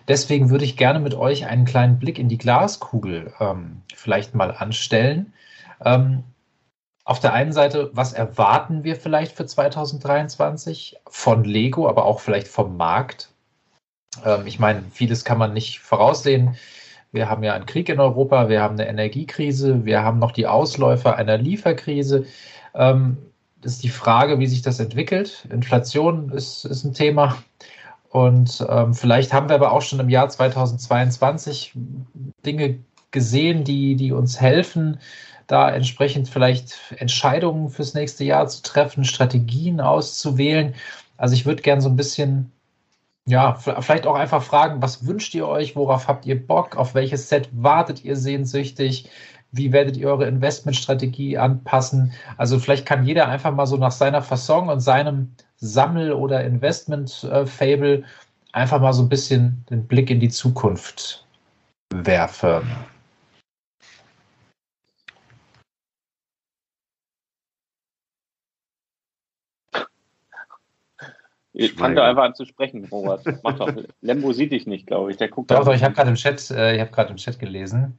Deswegen 0.10 0.50
würde 0.50 0.66
ich 0.66 0.76
gerne 0.76 1.00
mit 1.00 1.16
euch 1.16 1.46
einen 1.46 1.64
kleinen 1.64 1.98
Blick 1.98 2.20
in 2.20 2.28
die 2.28 2.38
Glaskugel 2.38 3.32
ähm, 3.40 3.84
vielleicht 3.96 4.36
mal 4.36 4.52
anstellen. 4.52 5.32
Ähm, 5.86 6.26
auf 7.08 7.22
der 7.22 7.32
einen 7.32 7.54
Seite, 7.54 7.90
was 7.94 8.12
erwarten 8.12 8.84
wir 8.84 8.98
vielleicht 8.98 9.38
für 9.38 9.46
2023 9.46 10.98
von 11.08 11.46
Lego, 11.46 11.88
aber 11.88 12.04
auch 12.04 12.20
vielleicht 12.20 12.50
vom 12.50 12.76
Markt? 12.76 13.30
Ähm, 14.26 14.46
ich 14.46 14.60
meine, 14.60 14.84
vieles 14.92 15.24
kann 15.24 15.38
man 15.38 15.54
nicht 15.54 15.80
voraussehen. 15.80 16.58
Wir 17.14 17.30
haben 17.30 17.44
ja 17.44 17.54
einen 17.54 17.66
Krieg 17.66 17.88
in 17.88 18.02
Europa, 18.02 18.50
wir 18.50 18.62
haben 18.62 18.74
eine 18.74 18.90
Energiekrise, 18.90 19.86
wir 19.86 20.04
haben 20.04 20.20
noch 20.20 20.34
die 20.34 20.48
Ausläufer 20.48 21.16
einer 21.16 21.38
Lieferkrise. 21.38 22.26
Ähm, 22.76 23.16
das 23.62 23.74
ist 23.74 23.84
die 23.84 23.90
Frage, 23.90 24.40
wie 24.40 24.48
sich 24.48 24.62
das 24.62 24.82
entwickelt. 24.82 25.48
Inflation 25.50 26.30
ist, 26.34 26.66
ist 26.66 26.84
ein 26.84 26.94
Thema. 26.94 27.38
Und 28.10 28.66
ähm, 28.68 28.94
vielleicht 28.94 29.32
haben 29.32 29.48
wir 29.48 29.56
aber 29.56 29.72
auch 29.72 29.82
schon 29.82 30.02
im 30.02 30.10
Jahr 30.10 30.28
2022 30.28 31.72
Dinge 32.46 32.80
gesehen, 33.12 33.64
die, 33.64 33.96
die 33.96 34.12
uns 34.12 34.42
helfen, 34.42 35.00
da 35.48 35.72
entsprechend 35.72 36.30
vielleicht 36.30 36.78
Entscheidungen 36.98 37.70
fürs 37.70 37.94
nächste 37.94 38.24
Jahr 38.24 38.48
zu 38.48 38.62
treffen, 38.62 39.06
Strategien 39.06 39.82
auszuwählen. 39.82 40.76
Also 41.18 41.34
ich 41.34 41.46
würde 41.46 41.62
gerne 41.62 41.82
so 41.82 41.90
ein 41.90 41.96
bisschen, 41.96 42.52
ja, 43.26 43.56
vielleicht 43.56 44.06
auch 44.06 44.16
einfach 44.16 44.44
fragen, 44.44 44.82
was 44.82 45.08
wünscht 45.08 45.34
ihr 45.34 45.48
euch, 45.48 45.76
worauf 45.76 46.08
habt 46.08 46.26
ihr 46.26 46.46
Bock, 46.46 46.76
auf 46.76 46.94
welches 46.96 47.30
Set 47.30 47.50
wartet 47.54 48.04
ihr 48.04 48.16
sehnsüchtig, 48.16 49.10
wie 49.52 49.72
werdet 49.72 49.96
ihr 49.98 50.10
eure 50.10 50.28
Investmentstrategie 50.28 51.38
anpassen? 51.38 52.14
Also 52.38 52.60
vielleicht 52.60 52.86
kann 52.86 53.06
jeder 53.06 53.30
einfach 53.30 53.54
mal 53.54 53.66
so 53.66 53.78
nach 53.78 53.92
seiner 53.92 54.22
Fasson 54.22 54.70
und 54.70 54.82
seinem 54.82 55.32
Sammel- 55.56 56.14
oder 56.14 56.44
Investment-Fable 56.44 58.04
einfach 58.52 58.82
mal 58.82 58.94
so 58.94 59.04
ein 59.04 59.10
bisschen 59.10 59.66
den 59.70 59.88
Blick 59.88 60.10
in 60.10 60.20
die 60.20 60.30
Zukunft 60.30 61.26
werfen. 61.94 62.64
Fang 71.76 71.96
doch 71.96 72.04
einfach 72.04 72.24
an 72.24 72.36
zu 72.36 72.46
sprechen, 72.46 72.86
Robert. 72.86 73.24
Mach 73.44 73.58
doch. 73.58 73.72
Lembo 74.02 74.32
sieht 74.32 74.52
dich 74.52 74.68
nicht, 74.68 74.86
glaube 74.88 75.12
ich. 75.12 75.18
Der 75.18 75.28
guckt 75.30 75.50
doch, 75.50 75.64
doch, 75.64 75.74
ich 75.74 75.84
habe 75.84 75.94
gerade 75.94 76.10
im 76.10 76.16
Chat, 76.16 76.52
äh, 76.52 76.76
ich 76.76 76.82
habe 76.82 76.92
gerade 76.92 77.10
im 77.10 77.18
Chat 77.18 77.40
gelesen. 77.40 77.98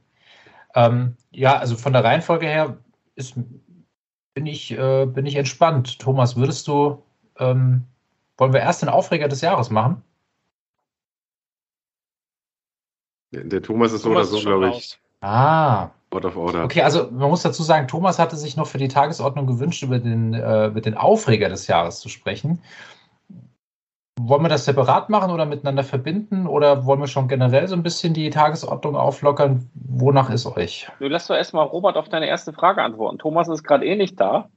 Ähm, 0.75 1.15
ja, 1.31 1.57
also 1.57 1.75
von 1.75 1.93
der 1.93 2.03
Reihenfolge 2.03 2.45
her 2.45 2.77
ist, 3.15 3.35
bin, 4.33 4.45
ich, 4.45 4.71
äh, 4.71 5.05
bin 5.05 5.25
ich 5.25 5.35
entspannt. 5.35 5.99
Thomas, 5.99 6.35
würdest 6.37 6.67
du, 6.67 7.03
ähm, 7.37 7.85
wollen 8.37 8.53
wir 8.53 8.61
erst 8.61 8.81
den 8.81 8.89
Aufreger 8.89 9.27
des 9.27 9.41
Jahres 9.41 9.69
machen? 9.69 10.03
Der 13.31 13.61
Thomas 13.61 13.91
ist 13.91 14.03
so 14.03 14.11
oder 14.11 14.25
so, 14.25 14.39
glaube 14.39 14.69
ich. 14.69 14.97
Ah. 15.21 15.89
Out 16.11 16.25
of 16.25 16.37
order. 16.37 16.63
Okay, 16.63 16.81
also 16.81 17.11
man 17.11 17.29
muss 17.29 17.43
dazu 17.43 17.61
sagen, 17.61 17.87
Thomas 17.87 18.17
hatte 18.17 18.35
sich 18.35 18.57
noch 18.57 18.65
für 18.65 18.79
die 18.79 18.87
Tagesordnung 18.87 19.45
gewünscht, 19.45 19.83
über 19.83 19.99
den, 19.99 20.33
äh, 20.33 20.67
über 20.67 20.81
den 20.81 20.95
Aufreger 20.95 21.49
des 21.49 21.67
Jahres 21.67 21.99
zu 21.99 22.09
sprechen. 22.09 22.63
Wollen 24.21 24.41
wir 24.41 24.49
das 24.49 24.65
separat 24.65 25.09
machen 25.09 25.31
oder 25.31 25.45
miteinander 25.45 25.85
verbinden 25.85 26.45
oder 26.45 26.85
wollen 26.85 26.99
wir 26.99 27.07
schon 27.07 27.29
generell 27.29 27.69
so 27.69 27.75
ein 27.75 27.83
bisschen 27.83 28.13
die 28.13 28.29
Tagesordnung 28.29 28.97
auflockern? 28.97 29.69
Wonach 29.75 30.29
ist 30.29 30.45
euch? 30.45 30.89
Du 30.99 31.07
lässt 31.07 31.29
doch 31.29 31.35
erstmal 31.35 31.65
Robert 31.65 31.95
auf 31.95 32.09
deine 32.09 32.27
erste 32.27 32.51
Frage 32.51 32.81
antworten. 32.81 33.17
Thomas 33.17 33.47
ist 33.47 33.63
gerade 33.63 33.85
eh 33.85 33.95
nicht 33.95 34.19
da. 34.19 34.49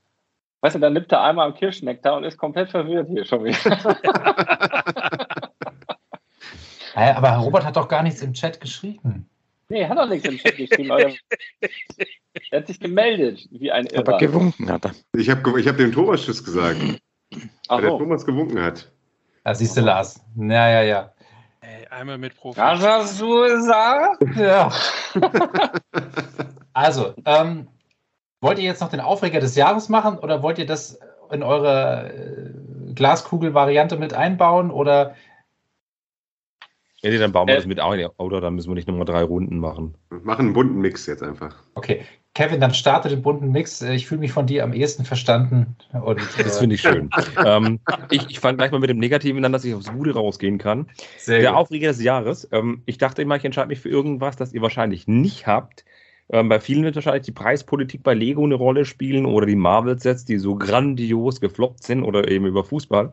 Weißt 0.63 0.75
du, 0.75 0.81
dann 0.81 0.95
nimmt 0.95 1.13
er 1.13 1.23
einmal 1.23 1.47
am 1.47 1.55
Kirschnektar 1.55 2.17
und 2.17 2.25
ist 2.25 2.39
komplett 2.39 2.71
verwirrt 2.71 3.07
hier 3.09 3.25
schon 3.25 3.45
wieder. 3.45 3.97
Aber 6.97 7.29
Robert 7.37 7.65
hat 7.65 7.77
doch 7.77 7.87
gar 7.87 8.03
nichts 8.03 8.21
im 8.21 8.33
Chat 8.33 8.61
geschrieben. 8.61 9.31
Nee, 9.69 9.87
hat 9.87 9.97
doch 9.97 10.09
nichts 10.09 10.29
im 10.29 10.39
Chat 10.39 10.57
geschrieben. 10.57 10.91
er 12.51 12.59
hat 12.59 12.67
sich 12.67 12.81
gemeldet, 12.81 13.47
wie 13.53 13.71
ein 13.71 13.87
Irrer. 13.87 14.09
Aber 14.09 14.19
gewunken 14.19 14.69
hat 14.69 14.87
er. 14.87 14.93
Ich 15.17 15.31
habe 15.31 15.61
ich 15.61 15.69
hab 15.69 15.77
dem 15.77 15.93
Thomas 15.93 16.25
Tschüss 16.25 16.43
gesagt. 16.45 16.81
Ach 17.69 17.77
weil 17.77 17.83
so. 17.83 17.89
der 17.91 17.99
Thomas 17.99 18.27
gewunken 18.27 18.61
hat. 18.61 18.91
Da 19.45 19.55
siehst 19.55 19.77
du 19.77 19.81
Lars. 19.81 20.21
Ja, 20.37 20.69
ja, 20.69 20.83
ja. 20.83 21.13
Ey, 21.61 21.87
einmal 21.89 22.19
mit 22.19 22.37
Profi. 22.37 22.59
Was 22.59 22.81
hast 22.81 23.21
du 23.21 23.43
gesagt? 23.43 24.37
Ja. 24.37 24.71
also, 26.73 27.15
ähm, 27.25 27.69
wollt 28.41 28.59
ihr 28.59 28.65
jetzt 28.65 28.81
noch 28.81 28.91
den 28.91 29.01
Aufreger 29.01 29.41
des 29.41 29.57
Jahres 29.57 29.89
machen 29.89 30.19
oder 30.19 30.43
wollt 30.43 30.59
ihr 30.59 30.67
das 30.67 30.99
in 31.31 31.43
eure 31.43 32.13
äh, 32.13 32.93
Glaskugel-Variante 32.95 33.97
mit 33.97 34.15
einbauen 34.15 34.71
oder 34.71 35.15
ja, 37.03 37.11
nee, 37.11 37.19
dann 37.19 37.33
bauen 37.33 37.49
wir 37.49 37.55
äh, 37.55 37.57
das 37.57 37.67
mit 37.67 37.81
ein, 37.81 38.07
oder 38.19 38.41
dann 38.41 38.55
müssen 38.55 38.71
wir 38.71 38.77
nicht 38.77 38.87
nochmal 38.87 39.05
drei 39.05 39.25
Runden 39.25 39.59
machen. 39.59 39.97
Wir 40.11 40.21
machen 40.21 40.47
einen 40.47 40.55
bunten 40.55 40.81
Mix 40.81 41.07
jetzt 41.07 41.23
einfach. 41.23 41.57
Okay. 41.75 42.05
Kevin, 42.35 42.61
dann 42.61 42.73
starte 42.73 43.11
den 43.11 43.21
bunten 43.21 43.53
Mix. 43.53 43.83
Ich 43.83 44.07
fühle 44.07 44.21
mich 44.21 44.33
von 44.33 44.47
dir 44.47 44.65
am 44.65 44.73
ehesten 44.73 45.05
verstanden. 45.05 45.77
Und, 45.93 46.19
das 46.39 46.59
finde 46.59 46.77
ich 46.77 46.81
schön. 46.81 47.11
ähm, 47.45 47.79
ich 48.11 48.31
ich 48.31 48.41
fange 48.41 48.57
gleich 48.57 48.71
mal 48.71 48.81
mit 48.81 48.89
dem 48.89 48.99
Negativen 48.99 49.45
an, 49.45 49.53
dass 49.53 49.65
ich 49.65 49.75
aufs 49.75 49.93
Gute 49.93 50.15
rausgehen 50.15 50.57
kann. 50.57 50.89
Sehr 51.19 51.41
Der 51.41 51.51
gut. 51.51 51.59
Aufreger 51.59 51.89
des 51.89 52.03
Jahres. 52.03 52.49
Ähm, 52.51 52.83
ich 52.87 52.97
dachte 52.97 53.21
immer, 53.21 53.37
ich 53.37 53.45
entscheide 53.45 53.69
mich 53.69 53.81
für 53.81 53.91
irgendwas, 53.91 54.37
das 54.37 54.55
ihr 54.55 54.63
wahrscheinlich 54.63 55.07
nicht 55.07 55.47
habt. 55.47 55.85
Ähm, 56.31 56.49
bei 56.49 56.59
vielen 56.59 56.85
wird 56.85 56.95
wahrscheinlich 56.95 57.27
die 57.27 57.33
Preispolitik 57.33 58.03
bei 58.03 58.15
Lego 58.15 58.45
eine 58.45 58.55
Rolle 58.55 58.87
spielen 58.87 59.27
oder 59.27 59.45
die 59.47 59.57
Marvel-Sets, 59.57 60.25
die 60.25 60.39
so 60.39 60.57
grandios 60.57 61.41
gefloppt 61.41 61.83
sind 61.83 62.03
oder 62.03 62.29
eben 62.31 62.47
über 62.47 62.65
Fußball. 62.65 63.13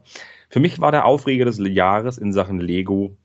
Für 0.49 0.59
mich 0.61 0.79
war 0.79 0.93
der 0.93 1.03
Aufreger 1.03 1.43
des 1.43 1.59
Jahres 1.59 2.17
in 2.17 2.31
Sachen 2.31 2.61
Lego 2.61 3.17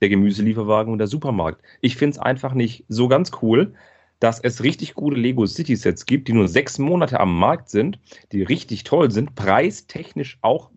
der 0.00 0.08
Gemüselieferwagen 0.08 0.92
und 0.92 0.98
der 0.98 1.08
Supermarkt. 1.08 1.62
Ich 1.80 1.96
finde 1.96 2.12
es 2.12 2.18
einfach 2.18 2.54
nicht 2.54 2.84
so 2.88 3.08
ganz 3.08 3.32
cool, 3.42 3.74
dass 4.20 4.38
es 4.38 4.62
richtig 4.62 4.94
gute 4.94 5.16
Lego 5.16 5.46
City 5.46 5.76
Sets 5.76 6.06
gibt, 6.06 6.28
die 6.28 6.32
nur 6.32 6.48
sechs 6.48 6.78
Monate 6.78 7.18
am 7.18 7.38
Markt 7.38 7.68
sind, 7.70 7.98
die 8.32 8.42
richtig 8.42 8.84
toll 8.84 9.10
sind, 9.10 9.34
preistechnisch 9.34 10.38
auch 10.42 10.70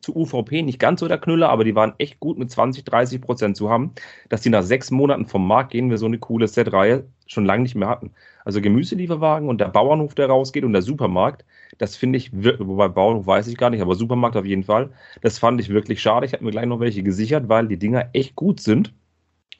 zu 0.00 0.16
UVP 0.16 0.62
nicht 0.62 0.78
ganz 0.78 1.00
so 1.00 1.08
der 1.08 1.18
Knüller, 1.18 1.50
aber 1.50 1.64
die 1.64 1.74
waren 1.74 1.94
echt 1.98 2.20
gut 2.20 2.38
mit 2.38 2.50
20, 2.50 2.84
30 2.84 3.20
Prozent 3.20 3.56
zu 3.56 3.70
haben, 3.70 3.92
dass 4.28 4.40
die 4.40 4.50
nach 4.50 4.62
sechs 4.62 4.90
Monaten 4.90 5.26
vom 5.26 5.46
Markt 5.46 5.72
gehen, 5.72 5.90
wir 5.90 5.98
so 5.98 6.06
eine 6.06 6.18
coole 6.18 6.48
Set-Reihe 6.48 7.04
schon 7.26 7.44
lange 7.44 7.62
nicht 7.62 7.74
mehr 7.74 7.88
hatten. 7.88 8.12
Also 8.44 8.60
Gemüselieferwagen 8.60 9.48
und 9.48 9.60
der 9.60 9.68
Bauernhof, 9.68 10.14
der 10.14 10.28
rausgeht 10.28 10.64
und 10.64 10.72
der 10.72 10.82
Supermarkt, 10.82 11.44
das 11.78 11.96
finde 11.96 12.16
ich, 12.16 12.32
wobei 12.32 12.88
Bauernhof 12.88 13.26
weiß 13.26 13.46
ich 13.48 13.56
gar 13.56 13.70
nicht, 13.70 13.82
aber 13.82 13.94
Supermarkt 13.94 14.36
auf 14.36 14.46
jeden 14.46 14.64
Fall, 14.64 14.90
das 15.20 15.38
fand 15.38 15.60
ich 15.60 15.68
wirklich 15.68 16.00
schade. 16.00 16.26
Ich 16.26 16.32
habe 16.32 16.44
mir 16.44 16.50
gleich 16.50 16.66
noch 16.66 16.80
welche 16.80 17.02
gesichert, 17.02 17.48
weil 17.48 17.68
die 17.68 17.78
Dinger 17.78 18.08
echt 18.12 18.36
gut 18.36 18.60
sind. 18.60 18.94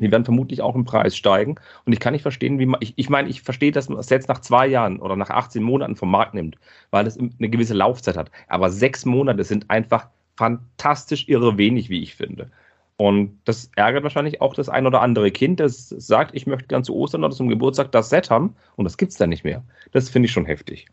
Die 0.01 0.11
werden 0.11 0.25
vermutlich 0.25 0.63
auch 0.63 0.75
im 0.75 0.85
Preis 0.85 1.17
steigen. 1.17 1.57
Und 1.85 1.93
ich 1.93 2.01
kann 2.01 2.13
nicht 2.13 2.23
verstehen, 2.23 2.59
wie 2.59 2.67
man, 2.67 2.81
ich, 2.81 2.95
ich 2.97 3.11
meine, 3.11 3.29
ich 3.29 3.43
verstehe, 3.43 3.73
dass 3.73 3.89
man 3.89 3.99
das 3.99 4.11
jetzt 4.11 4.29
nach 4.29 4.41
zwei 4.41 4.67
Jahren 4.67 5.01
oder 5.01 5.17
nach 5.17 5.31
18 5.31 5.63
Monaten 5.63 5.97
vom 5.97 6.11
Markt 6.11 6.35
nimmt, 6.35 6.57
weil 6.91 7.07
es 7.07 7.19
eine 7.19 7.49
gewisse 7.49 7.75
Laufzeit 7.75 8.17
hat. 8.17 8.31
Aber 8.49 8.71
sechs 8.71 9.05
Monate 9.05 9.45
sind 9.45 9.71
einfach 9.71 10.09
fantastisch 10.37 11.29
irre 11.29 11.59
wenig, 11.59 11.91
wie 11.91 12.03
ich 12.03 12.15
finde. 12.15 12.51
Und 12.97 13.39
das 13.47 13.71
ärgert 13.77 14.03
wahrscheinlich 14.03 14.43
auch 14.43 14.53
das 14.53 14.69
ein 14.69 14.87
oder 14.87 15.01
andere 15.01 15.31
Kind, 15.31 15.59
das 15.59 15.89
sagt, 15.89 16.35
ich 16.35 16.47
möchte 16.47 16.67
gern 16.67 16.85
zu 16.85 16.95
Ostern 16.95 17.25
oder 17.25 17.35
zum 17.35 17.49
Geburtstag 17.49 17.93
das 17.93 18.11
Set 18.11 18.29
haben 18.29 18.55
und 18.77 18.85
das 18.85 18.99
gibt 18.99 19.13
es 19.13 19.17
dann 19.17 19.31
nicht 19.31 19.43
mehr. 19.43 19.63
Das 19.93 20.11
finde 20.11 20.27
ich 20.27 20.33
schon 20.33 20.45
heftig. 20.45 20.87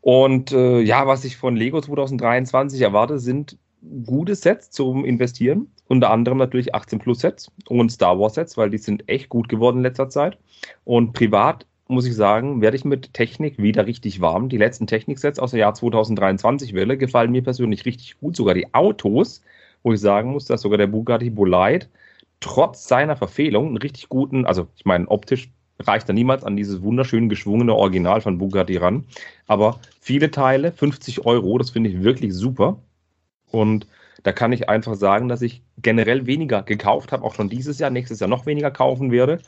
Und 0.00 0.50
äh, 0.50 0.80
ja, 0.80 1.06
was 1.06 1.24
ich 1.24 1.36
von 1.36 1.54
Lego 1.54 1.80
2023 1.80 2.80
erwarte, 2.80 3.20
sind 3.20 3.56
gute 4.06 4.34
Sets 4.34 4.70
zum 4.70 5.04
Investieren. 5.04 5.70
Unter 5.86 6.10
anderem 6.10 6.38
natürlich 6.38 6.74
18 6.74 6.98
Plus 6.98 7.20
Sets 7.20 7.50
und 7.68 7.90
Star 7.90 8.18
Wars 8.18 8.34
Sets, 8.34 8.56
weil 8.56 8.70
die 8.70 8.78
sind 8.78 9.08
echt 9.08 9.28
gut 9.28 9.48
geworden 9.48 9.78
in 9.78 9.82
letzter 9.82 10.08
Zeit. 10.08 10.38
Und 10.84 11.12
privat 11.12 11.66
muss 11.86 12.06
ich 12.06 12.14
sagen, 12.14 12.60
werde 12.60 12.76
ich 12.76 12.84
mit 12.84 13.14
Technik 13.14 13.56
wieder 13.58 13.86
richtig 13.86 14.20
warm. 14.20 14.50
Die 14.50 14.58
letzten 14.58 14.86
Technik-Sets 14.86 15.38
aus 15.38 15.52
der 15.52 15.60
Jahr 15.60 15.72
2023 15.72 16.74
Welle 16.74 16.98
gefallen 16.98 17.32
mir 17.32 17.42
persönlich 17.42 17.86
richtig 17.86 18.18
gut. 18.20 18.36
Sogar 18.36 18.52
die 18.54 18.74
Autos 18.74 19.42
wo 19.82 19.92
ich 19.92 20.00
sagen 20.00 20.30
muss, 20.32 20.46
dass 20.46 20.62
sogar 20.62 20.78
der 20.78 20.86
Bugatti 20.86 21.30
Bolide 21.30 21.86
trotz 22.40 22.86
seiner 22.86 23.16
Verfehlung 23.16 23.68
einen 23.68 23.76
richtig 23.78 24.08
guten, 24.08 24.46
also 24.46 24.68
ich 24.76 24.84
meine, 24.84 25.08
optisch 25.08 25.50
reicht 25.80 26.08
er 26.08 26.14
niemals 26.14 26.44
an 26.44 26.56
dieses 26.56 26.82
wunderschön 26.82 27.28
geschwungene 27.28 27.74
Original 27.74 28.20
von 28.20 28.38
Bugatti 28.38 28.76
ran. 28.76 29.04
Aber 29.46 29.80
viele 30.00 30.30
Teile, 30.30 30.72
50 30.72 31.24
Euro, 31.24 31.58
das 31.58 31.70
finde 31.70 31.90
ich 31.90 32.02
wirklich 32.02 32.34
super. 32.34 32.80
Und 33.50 33.86
da 34.22 34.32
kann 34.32 34.52
ich 34.52 34.68
einfach 34.68 34.94
sagen, 34.94 35.28
dass 35.28 35.42
ich 35.42 35.62
generell 35.80 36.26
weniger 36.26 36.62
gekauft 36.62 37.12
habe, 37.12 37.24
auch 37.24 37.34
schon 37.34 37.48
dieses 37.48 37.78
Jahr, 37.78 37.90
nächstes 37.90 38.20
Jahr 38.20 38.28
noch 38.28 38.46
weniger 38.46 38.70
kaufen 38.70 39.10
werde. 39.10 39.38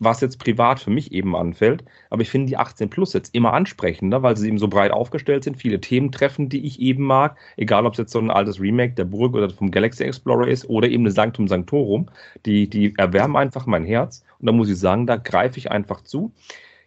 was 0.00 0.20
jetzt 0.20 0.38
privat 0.38 0.80
für 0.80 0.90
mich 0.90 1.12
eben 1.12 1.36
anfällt. 1.36 1.84
Aber 2.10 2.22
ich 2.22 2.30
finde 2.30 2.48
die 2.48 2.56
18 2.56 2.90
Plus 2.90 3.12
jetzt 3.12 3.34
immer 3.34 3.52
ansprechender, 3.52 4.22
weil 4.22 4.36
sie 4.36 4.48
eben 4.48 4.58
so 4.58 4.68
breit 4.68 4.90
aufgestellt 4.90 5.44
sind, 5.44 5.56
viele 5.56 5.80
Themen 5.80 6.10
treffen, 6.12 6.48
die 6.48 6.66
ich 6.66 6.80
eben 6.80 7.04
mag. 7.04 7.36
Egal, 7.56 7.86
ob 7.86 7.92
es 7.92 7.98
jetzt 7.98 8.12
so 8.12 8.18
ein 8.18 8.30
altes 8.30 8.60
Remake 8.60 8.94
der 8.94 9.04
Burg 9.04 9.34
oder 9.34 9.50
vom 9.50 9.70
Galaxy 9.70 10.04
Explorer 10.04 10.48
ist 10.48 10.68
oder 10.68 10.88
eben 10.88 11.04
eine 11.04 11.12
Sanctum 11.12 11.48
Sanctorum. 11.48 12.08
Die, 12.44 12.68
die 12.68 12.94
erwärmen 12.96 13.36
einfach 13.36 13.66
mein 13.66 13.84
Herz. 13.84 14.24
Und 14.40 14.46
da 14.46 14.52
muss 14.52 14.68
ich 14.68 14.78
sagen, 14.78 15.06
da 15.06 15.16
greife 15.16 15.58
ich 15.58 15.70
einfach 15.70 16.02
zu. 16.02 16.32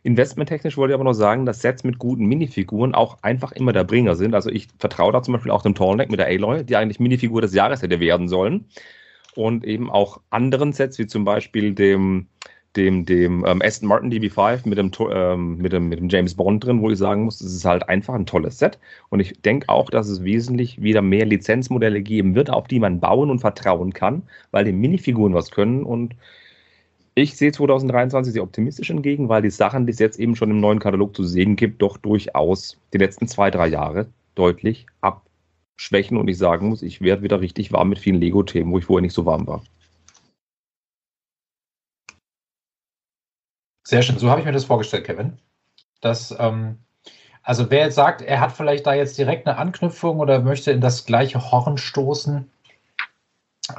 Investmenttechnisch 0.03 0.77
wollte 0.77 0.93
ich 0.93 0.95
aber 0.95 1.03
noch 1.03 1.13
sagen, 1.13 1.45
dass 1.45 1.61
Sets 1.61 1.83
mit 1.83 1.99
guten 1.99 2.25
Minifiguren 2.25 2.93
auch 2.93 3.17
einfach 3.23 3.51
immer 3.51 3.73
der 3.73 3.83
Bringer 3.83 4.15
sind. 4.15 4.35
Also 4.35 4.49
ich 4.49 4.67
vertraue 4.79 5.11
da 5.11 5.21
zum 5.21 5.33
Beispiel 5.33 5.51
auch 5.51 5.63
dem 5.63 5.75
Tallneck 5.75 6.09
mit 6.09 6.19
der 6.19 6.27
Aloy, 6.27 6.63
die 6.63 6.75
eigentlich 6.75 6.99
Minifigur 6.99 7.41
des 7.41 7.53
Jahres 7.53 7.81
hätte 7.81 7.99
werden 7.99 8.27
sollen. 8.27 8.65
Und 9.35 9.65
eben 9.65 9.91
auch 9.91 10.21
anderen 10.29 10.73
Sets, 10.73 10.97
wie 10.97 11.07
zum 11.07 11.23
Beispiel 11.25 11.73
dem, 11.73 12.27
dem, 12.75 13.05
dem 13.05 13.45
ähm, 13.45 13.61
Aston 13.61 13.89
Martin 13.89 14.11
DB5 14.11 14.67
mit 14.67 14.77
dem, 14.77 14.91
ähm, 15.11 15.57
mit, 15.57 15.73
dem, 15.73 15.89
mit 15.89 15.99
dem 15.99 16.09
James 16.09 16.35
Bond 16.35 16.63
drin, 16.63 16.81
wo 16.81 16.89
ich 16.89 16.97
sagen 16.97 17.23
muss, 17.23 17.41
es 17.41 17.53
ist 17.53 17.65
halt 17.65 17.89
einfach 17.89 18.13
ein 18.13 18.25
tolles 18.25 18.59
Set. 18.59 18.79
Und 19.09 19.19
ich 19.19 19.41
denke 19.41 19.67
auch, 19.69 19.89
dass 19.89 20.07
es 20.07 20.23
wesentlich 20.23 20.81
wieder 20.81 21.01
mehr 21.01 21.25
Lizenzmodelle 21.25 22.01
geben 22.01 22.35
wird, 22.35 22.49
auf 22.49 22.67
die 22.67 22.79
man 22.79 22.99
bauen 22.99 23.29
und 23.29 23.39
vertrauen 23.39 23.93
kann, 23.93 24.23
weil 24.51 24.65
die 24.65 24.71
Minifiguren 24.71 25.33
was 25.33 25.51
können. 25.51 25.83
Und 25.83 26.15
ich 27.17 27.35
sehe 27.35 27.51
2023 27.51 28.31
sehr 28.31 28.43
optimistisch 28.43 28.91
entgegen, 28.91 29.27
weil 29.27 29.41
die 29.41 29.49
Sachen, 29.49 29.87
die 29.87 29.91
es 29.91 29.97
jetzt 29.97 30.19
eben 30.19 30.35
schon 30.35 30.51
im 30.51 30.59
neuen 30.59 30.77
Katalog 30.77 31.15
zu 31.15 31.23
sehen 31.23 31.55
gibt, 31.55 31.81
doch 31.81 31.97
durchaus 31.97 32.77
die 32.93 32.99
letzten 32.99 33.27
zwei, 33.27 33.49
drei 33.49 33.67
Jahre 33.67 34.05
deutlich 34.35 34.85
abschwächen 35.01 36.17
und 36.17 36.27
ich 36.27 36.37
sagen 36.37 36.69
muss, 36.69 36.83
ich 36.83 37.01
werde 37.01 37.23
wieder 37.23 37.41
richtig 37.41 37.71
warm 37.71 37.89
mit 37.89 37.97
vielen 37.97 38.21
Lego-Themen, 38.21 38.71
wo 38.71 38.77
ich 38.77 38.85
vorher 38.85 39.01
nicht 39.01 39.15
so 39.15 39.25
warm 39.25 39.47
war. 39.47 39.63
Sehr 43.83 44.03
schön. 44.03 44.19
So 44.19 44.29
habe 44.29 44.41
ich 44.41 44.45
mir 44.45 44.51
das 44.51 44.65
vorgestellt, 44.65 45.05
Kevin. 45.05 45.39
Dass, 46.01 46.35
ähm, 46.37 46.77
also 47.41 47.71
wer 47.71 47.85
jetzt 47.85 47.95
sagt, 47.95 48.21
er 48.21 48.41
hat 48.41 48.51
vielleicht 48.51 48.85
da 48.85 48.93
jetzt 48.93 49.17
direkt 49.17 49.47
eine 49.47 49.57
Anknüpfung 49.57 50.19
oder 50.19 50.39
möchte 50.39 50.71
in 50.71 50.81
das 50.81 51.05
gleiche 51.07 51.51
Horn 51.51 51.79
stoßen, 51.79 52.47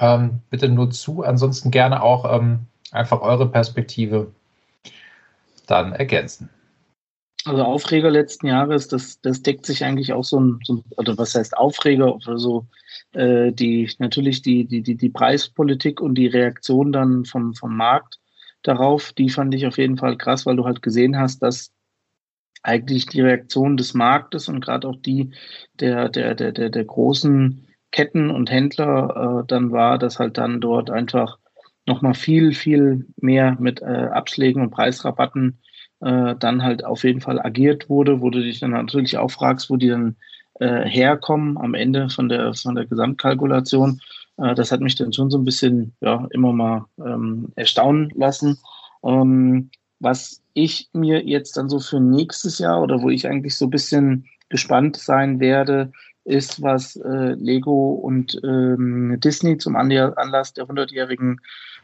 ähm, 0.00 0.40
bitte 0.50 0.68
nur 0.68 0.90
zu. 0.90 1.22
Ansonsten 1.22 1.70
gerne 1.70 2.02
auch 2.02 2.36
ähm, 2.36 2.66
einfach 2.92 3.20
eure 3.20 3.50
Perspektive 3.50 4.32
dann 5.66 5.92
ergänzen. 5.92 6.48
Also 7.44 7.62
Aufreger 7.62 8.10
letzten 8.10 8.48
Jahres, 8.48 8.88
das, 8.88 9.20
das 9.20 9.42
deckt 9.42 9.64
sich 9.64 9.84
eigentlich 9.84 10.12
auch 10.12 10.24
so 10.24 10.40
ein, 10.40 10.60
so, 10.64 10.82
oder 10.96 11.16
was 11.16 11.34
heißt 11.34 11.56
Aufreger, 11.56 12.18
also 12.26 12.66
äh, 13.12 13.52
die 13.52 13.90
natürlich 13.98 14.42
die, 14.42 14.64
die, 14.64 14.82
die, 14.82 14.96
die 14.96 15.08
Preispolitik 15.08 16.00
und 16.00 16.16
die 16.16 16.26
Reaktion 16.26 16.92
dann 16.92 17.24
vom, 17.24 17.54
vom 17.54 17.76
Markt 17.76 18.18
darauf, 18.62 19.12
die 19.12 19.30
fand 19.30 19.54
ich 19.54 19.66
auf 19.66 19.78
jeden 19.78 19.96
Fall 19.96 20.18
krass, 20.18 20.46
weil 20.46 20.56
du 20.56 20.64
halt 20.64 20.82
gesehen 20.82 21.16
hast, 21.16 21.42
dass 21.42 21.72
eigentlich 22.62 23.06
die 23.06 23.20
Reaktion 23.20 23.76
des 23.76 23.94
Marktes 23.94 24.48
und 24.48 24.60
gerade 24.60 24.88
auch 24.88 24.96
die 24.96 25.32
der, 25.80 26.08
der, 26.08 26.34
der, 26.34 26.52
der, 26.52 26.70
der 26.70 26.84
großen 26.84 27.66
Ketten 27.92 28.30
und 28.30 28.50
Händler 28.50 29.40
äh, 29.40 29.46
dann 29.46 29.70
war, 29.70 29.98
dass 29.98 30.18
halt 30.18 30.36
dann 30.36 30.60
dort 30.60 30.90
einfach 30.90 31.38
nochmal 31.88 32.14
viel, 32.14 32.54
viel 32.54 33.06
mehr 33.16 33.56
mit 33.58 33.82
äh, 33.82 34.08
Abschlägen 34.12 34.62
und 34.62 34.70
Preisrabatten 34.70 35.58
äh, 36.00 36.36
dann 36.38 36.62
halt 36.62 36.84
auf 36.84 37.02
jeden 37.02 37.20
Fall 37.20 37.40
agiert 37.40 37.88
wurde, 37.88 38.20
wo 38.20 38.30
du 38.30 38.40
dich 38.40 38.60
dann 38.60 38.70
natürlich 38.70 39.18
auch 39.18 39.30
fragst, 39.30 39.68
wo 39.70 39.76
die 39.76 39.88
dann 39.88 40.16
äh, 40.60 40.84
herkommen 40.84 41.58
am 41.58 41.74
Ende 41.74 42.08
von 42.10 42.28
der, 42.28 42.54
von 42.54 42.74
der 42.74 42.86
Gesamtkalkulation. 42.86 44.00
Äh, 44.36 44.54
das 44.54 44.70
hat 44.70 44.80
mich 44.80 44.94
dann 44.94 45.12
schon 45.12 45.30
so 45.30 45.38
ein 45.38 45.44
bisschen 45.44 45.94
ja, 46.00 46.26
immer 46.30 46.52
mal 46.52 46.84
ähm, 47.04 47.48
erstaunen 47.56 48.12
lassen. 48.14 48.58
Ähm, 49.04 49.70
was 50.00 50.42
ich 50.54 50.88
mir 50.92 51.24
jetzt 51.24 51.56
dann 51.56 51.68
so 51.68 51.80
für 51.80 52.00
nächstes 52.00 52.58
Jahr 52.58 52.82
oder 52.82 53.02
wo 53.02 53.10
ich 53.10 53.26
eigentlich 53.26 53.56
so 53.56 53.66
ein 53.66 53.70
bisschen 53.70 54.26
gespannt 54.48 54.96
sein 54.96 55.40
werde, 55.40 55.92
ist, 56.24 56.62
was 56.62 56.96
äh, 56.96 57.34
Lego 57.34 57.92
und 57.92 58.38
ähm, 58.44 59.18
Disney 59.18 59.56
zum 59.58 59.76
Anlass 59.76 60.52
der 60.52 60.66
100-jährigen 60.66 61.40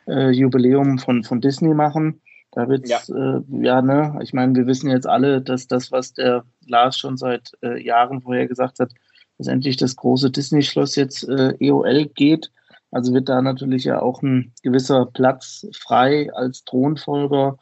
äh, 0.06 0.30
Jubiläum 0.30 0.98
von, 0.98 1.24
von 1.24 1.40
Disney 1.40 1.74
machen. 1.74 2.20
Da 2.52 2.68
wird's, 2.68 2.88
ja. 2.88 3.00
Äh, 3.08 3.40
ja, 3.62 3.82
ne, 3.82 4.18
ich 4.22 4.32
meine, 4.32 4.54
wir 4.54 4.66
wissen 4.66 4.88
jetzt 4.88 5.08
alle, 5.08 5.40
dass 5.40 5.66
das, 5.66 5.90
was 5.90 6.12
der 6.12 6.44
Lars 6.66 6.96
schon 6.96 7.16
seit 7.16 7.52
äh, 7.62 7.82
Jahren 7.84 8.22
vorher 8.22 8.46
gesagt 8.46 8.78
hat, 8.78 8.92
dass 9.38 9.48
endlich 9.48 9.76
das 9.76 9.96
große 9.96 10.30
Disney-Schloss 10.30 10.94
jetzt 10.94 11.28
äh, 11.28 11.54
EOL 11.58 12.06
geht. 12.14 12.52
Also 12.92 13.12
wird 13.12 13.28
da 13.28 13.42
natürlich 13.42 13.82
ja 13.84 14.00
auch 14.00 14.22
ein 14.22 14.52
gewisser 14.62 15.06
Platz 15.06 15.66
frei 15.76 16.32
als 16.32 16.64
Thronfolger. 16.64 17.58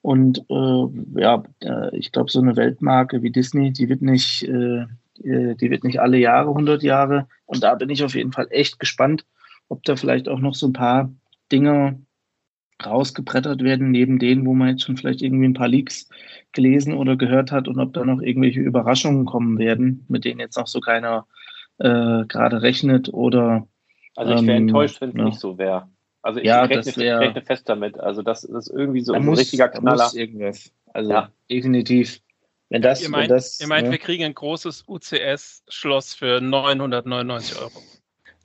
Und 0.00 0.44
äh, 0.50 1.20
ja, 1.20 1.44
äh, 1.60 1.96
ich 1.96 2.10
glaube, 2.10 2.32
so 2.32 2.40
eine 2.40 2.56
Weltmarke 2.56 3.22
wie 3.22 3.30
Disney, 3.30 3.72
die 3.72 3.88
wird 3.88 4.02
nicht, 4.02 4.42
äh, 4.42 4.86
äh 5.22 5.54
die 5.54 5.70
wird 5.70 5.84
nicht 5.84 6.00
alle 6.00 6.18
Jahre 6.18 6.48
100 6.48 6.82
Jahre. 6.82 7.28
Und 7.46 7.62
da 7.62 7.76
bin 7.76 7.90
ich 7.90 8.02
auf 8.02 8.16
jeden 8.16 8.32
Fall 8.32 8.48
echt 8.50 8.80
gespannt, 8.80 9.24
ob 9.68 9.84
da 9.84 9.94
vielleicht 9.94 10.28
auch 10.28 10.40
noch 10.40 10.56
so 10.56 10.66
ein 10.66 10.72
paar 10.72 11.12
Dinge 11.52 12.02
rausgebrettert 12.84 13.62
werden, 13.62 13.90
neben 13.90 14.18
denen, 14.18 14.46
wo 14.46 14.54
man 14.54 14.70
jetzt 14.70 14.82
schon 14.82 14.96
vielleicht 14.96 15.22
irgendwie 15.22 15.46
ein 15.46 15.54
paar 15.54 15.68
Leaks 15.68 16.08
gelesen 16.52 16.94
oder 16.94 17.16
gehört 17.16 17.52
hat 17.52 17.68
und 17.68 17.78
ob 17.78 17.92
da 17.92 18.04
noch 18.04 18.20
irgendwelche 18.20 18.60
Überraschungen 18.60 19.24
kommen 19.24 19.58
werden, 19.58 20.04
mit 20.08 20.24
denen 20.24 20.40
jetzt 20.40 20.56
noch 20.56 20.66
so 20.66 20.80
keiner 20.80 21.26
äh, 21.78 22.24
gerade 22.26 22.62
rechnet 22.62 23.12
oder. 23.12 23.66
Also 24.16 24.34
ich 24.34 24.46
wäre 24.46 24.56
ähm, 24.56 24.68
enttäuscht, 24.68 25.00
wenn 25.00 25.10
es 25.10 25.16
ja. 25.16 25.24
nicht 25.24 25.40
so 25.40 25.58
wäre. 25.58 25.88
Also 26.22 26.40
ich 26.40 26.46
ja, 26.46 26.62
rechne, 26.64 26.96
wär, 26.96 27.20
rechne, 27.20 27.42
fest 27.42 27.68
damit. 27.68 27.98
Also 27.98 28.22
das, 28.22 28.42
das 28.42 28.68
ist 28.68 28.74
irgendwie 28.74 29.00
so 29.00 29.12
ein 29.12 29.24
muss, 29.24 29.38
richtiger 29.38 29.68
Knaller. 29.68 30.04
Muss 30.04 30.14
irgendwas. 30.14 30.72
Also 30.92 31.10
ja. 31.10 31.32
definitiv. 31.50 32.20
Wenn 32.68 32.82
das, 32.82 33.02
ihr 33.02 33.10
meint, 33.10 33.28
wenn 33.28 33.36
das, 33.36 33.60
ihr 33.60 33.66
meint 33.66 33.86
ne? 33.86 33.92
wir 33.92 33.98
kriegen 33.98 34.24
ein 34.24 34.34
großes 34.34 34.84
UCS-Schloss 34.88 36.14
für 36.14 36.40
999 36.40 37.58
Euro. 37.58 37.70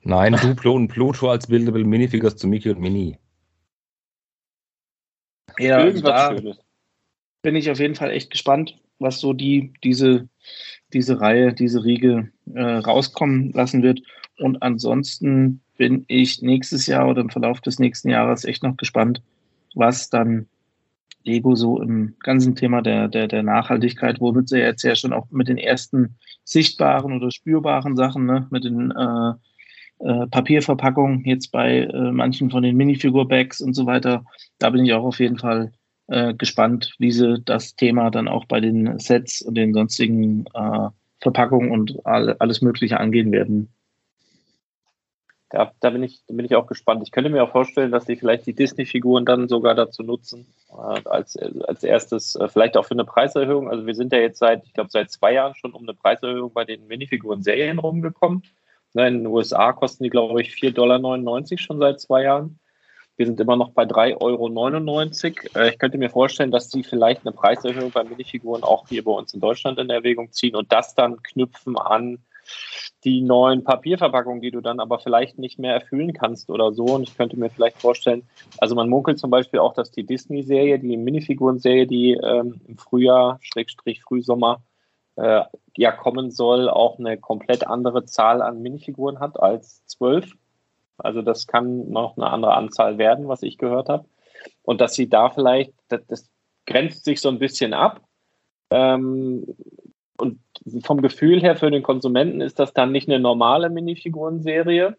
Nein, 0.02 0.36
Duplo 0.40 0.74
und 0.74 0.88
Pluto 0.88 1.30
als 1.30 1.46
Buildable 1.46 1.84
Minifigures 1.84 2.36
zu 2.36 2.46
Mickey 2.46 2.70
und 2.70 2.80
Minnie. 2.80 3.18
Ja, 5.58 5.90
da 5.90 6.36
bin 7.42 7.56
ich 7.56 7.70
auf 7.70 7.78
jeden 7.78 7.94
Fall 7.94 8.10
echt 8.10 8.30
gespannt, 8.30 8.78
was 8.98 9.20
so 9.20 9.32
die, 9.32 9.72
diese, 9.82 10.28
diese 10.92 11.20
Reihe, 11.20 11.52
diese 11.52 11.84
Riege 11.84 12.30
äh, 12.54 12.62
rauskommen 12.62 13.52
lassen 13.52 13.82
wird. 13.82 14.00
Und 14.38 14.62
ansonsten 14.62 15.60
bin 15.76 16.04
ich 16.08 16.42
nächstes 16.42 16.86
Jahr 16.86 17.08
oder 17.08 17.20
im 17.20 17.30
Verlauf 17.30 17.60
des 17.60 17.78
nächsten 17.78 18.10
Jahres 18.10 18.44
echt 18.44 18.62
noch 18.62 18.76
gespannt, 18.76 19.22
was 19.74 20.10
dann 20.10 20.46
Lego 21.24 21.54
so 21.54 21.80
im 21.80 22.14
ganzen 22.20 22.54
Thema 22.54 22.82
der, 22.82 23.08
der, 23.08 23.28
der 23.28 23.42
Nachhaltigkeit, 23.42 24.20
womit 24.20 24.48
sie 24.48 24.58
jetzt 24.58 24.82
ja 24.82 24.94
schon 24.94 25.12
auch 25.12 25.30
mit 25.30 25.48
den 25.48 25.58
ersten 25.58 26.16
sichtbaren 26.44 27.12
oder 27.12 27.30
spürbaren 27.30 27.96
Sachen, 27.96 28.26
ne, 28.26 28.46
mit 28.50 28.64
den 28.64 28.90
äh, 28.90 29.34
äh, 30.00 30.26
Papierverpackung 30.26 31.24
jetzt 31.24 31.50
bei 31.50 31.80
äh, 31.80 32.12
manchen 32.12 32.50
von 32.50 32.62
den 32.62 32.76
Minifigur-Bags 32.76 33.60
und 33.60 33.74
so 33.74 33.86
weiter. 33.86 34.24
Da 34.58 34.70
bin 34.70 34.84
ich 34.84 34.92
auch 34.92 35.04
auf 35.04 35.20
jeden 35.20 35.38
Fall 35.38 35.72
äh, 36.08 36.34
gespannt, 36.34 36.94
wie 36.98 37.12
sie 37.12 37.40
das 37.44 37.76
Thema 37.76 38.10
dann 38.10 38.28
auch 38.28 38.44
bei 38.46 38.60
den 38.60 38.98
Sets 38.98 39.42
und 39.42 39.54
den 39.56 39.74
sonstigen 39.74 40.46
äh, 40.54 40.88
Verpackungen 41.20 41.70
und 41.70 42.06
all, 42.06 42.34
alles 42.38 42.62
Mögliche 42.62 42.98
angehen 42.98 43.32
werden. 43.32 43.68
Da, 45.50 45.72
da, 45.80 45.90
bin 45.90 46.02
ich, 46.02 46.22
da 46.26 46.34
bin 46.34 46.44
ich 46.44 46.54
auch 46.54 46.66
gespannt. 46.66 47.02
Ich 47.02 47.10
könnte 47.10 47.30
mir 47.30 47.42
auch 47.42 47.52
vorstellen, 47.52 47.90
dass 47.90 48.04
die 48.04 48.16
vielleicht 48.16 48.46
die 48.46 48.54
Disney-Figuren 48.54 49.24
dann 49.24 49.48
sogar 49.48 49.74
dazu 49.74 50.02
nutzen, 50.02 50.46
äh, 50.70 51.00
als, 51.08 51.36
als 51.36 51.82
erstes, 51.82 52.38
vielleicht 52.48 52.76
auch 52.76 52.84
für 52.84 52.92
eine 52.92 53.04
Preiserhöhung. 53.04 53.68
Also 53.68 53.86
wir 53.86 53.94
sind 53.94 54.12
ja 54.12 54.18
jetzt 54.18 54.38
seit, 54.38 54.64
ich 54.64 54.74
glaube, 54.74 54.90
seit 54.90 55.10
zwei 55.10 55.32
Jahren 55.32 55.54
schon 55.54 55.72
um 55.72 55.82
eine 55.82 55.94
Preiserhöhung 55.94 56.52
bei 56.52 56.64
den 56.64 56.86
Minifiguren-Serien 56.86 57.78
rumgekommen. 57.78 58.42
Ne, 58.94 59.08
in 59.08 59.18
den 59.18 59.26
USA 59.26 59.72
kosten 59.72 60.04
die, 60.04 60.10
glaube 60.10 60.40
ich, 60.40 60.50
4,99 60.50 60.72
Dollar 60.72 61.58
schon 61.58 61.78
seit 61.78 62.00
zwei 62.00 62.22
Jahren. 62.22 62.58
Wir 63.16 63.26
sind 63.26 63.40
immer 63.40 63.56
noch 63.56 63.70
bei 63.72 63.82
3,99 63.82 64.20
Euro. 64.20 65.58
Äh, 65.58 65.70
ich 65.70 65.78
könnte 65.78 65.98
mir 65.98 66.08
vorstellen, 66.08 66.52
dass 66.52 66.68
die 66.68 66.84
vielleicht 66.84 67.26
eine 67.26 67.32
Preiserhöhung 67.32 67.90
bei 67.90 68.04
Minifiguren 68.04 68.62
auch 68.62 68.88
hier 68.88 69.04
bei 69.04 69.10
uns 69.10 69.34
in 69.34 69.40
Deutschland 69.40 69.78
in 69.78 69.90
Erwägung 69.90 70.32
ziehen 70.32 70.54
und 70.54 70.72
das 70.72 70.94
dann 70.94 71.22
knüpfen 71.22 71.76
an 71.76 72.18
die 73.04 73.20
neuen 73.20 73.62
Papierverpackungen, 73.64 74.40
die 74.40 74.50
du 74.50 74.60
dann 74.60 74.80
aber 74.80 74.98
vielleicht 74.98 75.38
nicht 75.38 75.58
mehr 75.58 75.74
erfüllen 75.74 76.12
kannst 76.12 76.48
oder 76.48 76.72
so. 76.72 76.84
Und 76.84 77.02
ich 77.02 77.16
könnte 77.16 77.38
mir 77.38 77.50
vielleicht 77.50 77.80
vorstellen, 77.80 78.22
also 78.58 78.74
man 78.74 78.88
munkelt 78.88 79.18
zum 79.18 79.30
Beispiel 79.30 79.60
auch, 79.60 79.74
dass 79.74 79.90
die 79.90 80.04
Disney-Serie, 80.04 80.78
die 80.78 80.96
Minifiguren-Serie, 80.96 81.86
die 81.86 82.12
ähm, 82.12 82.60
im 82.66 82.78
Frühjahr, 82.78 83.38
Schrägstrich 83.42 84.02
Frühsommer 84.02 84.62
äh, 85.18 85.44
ja 85.76 85.92
kommen 85.92 86.30
soll, 86.30 86.68
auch 86.68 86.98
eine 86.98 87.18
komplett 87.18 87.66
andere 87.66 88.04
Zahl 88.04 88.42
an 88.42 88.62
Minifiguren 88.62 89.20
hat 89.20 89.40
als 89.40 89.84
zwölf. 89.86 90.32
Also 90.96 91.22
das 91.22 91.46
kann 91.46 91.90
noch 91.90 92.16
eine 92.16 92.30
andere 92.30 92.54
Anzahl 92.54 92.98
werden, 92.98 93.28
was 93.28 93.42
ich 93.42 93.58
gehört 93.58 93.88
habe. 93.88 94.06
Und 94.62 94.80
dass 94.80 94.94
sie 94.94 95.08
da 95.08 95.30
vielleicht, 95.30 95.72
das, 95.88 96.06
das 96.06 96.30
grenzt 96.66 97.04
sich 97.04 97.20
so 97.20 97.28
ein 97.28 97.38
bisschen 97.38 97.74
ab. 97.74 98.00
Ähm, 98.70 99.46
und 100.16 100.40
vom 100.82 101.00
Gefühl 101.00 101.40
her 101.40 101.56
für 101.56 101.70
den 101.70 101.82
Konsumenten 101.82 102.40
ist 102.40 102.58
das 102.58 102.72
dann 102.72 102.90
nicht 102.92 103.08
eine 103.08 103.20
normale 103.20 103.70
Minifigurenserie, 103.70 104.96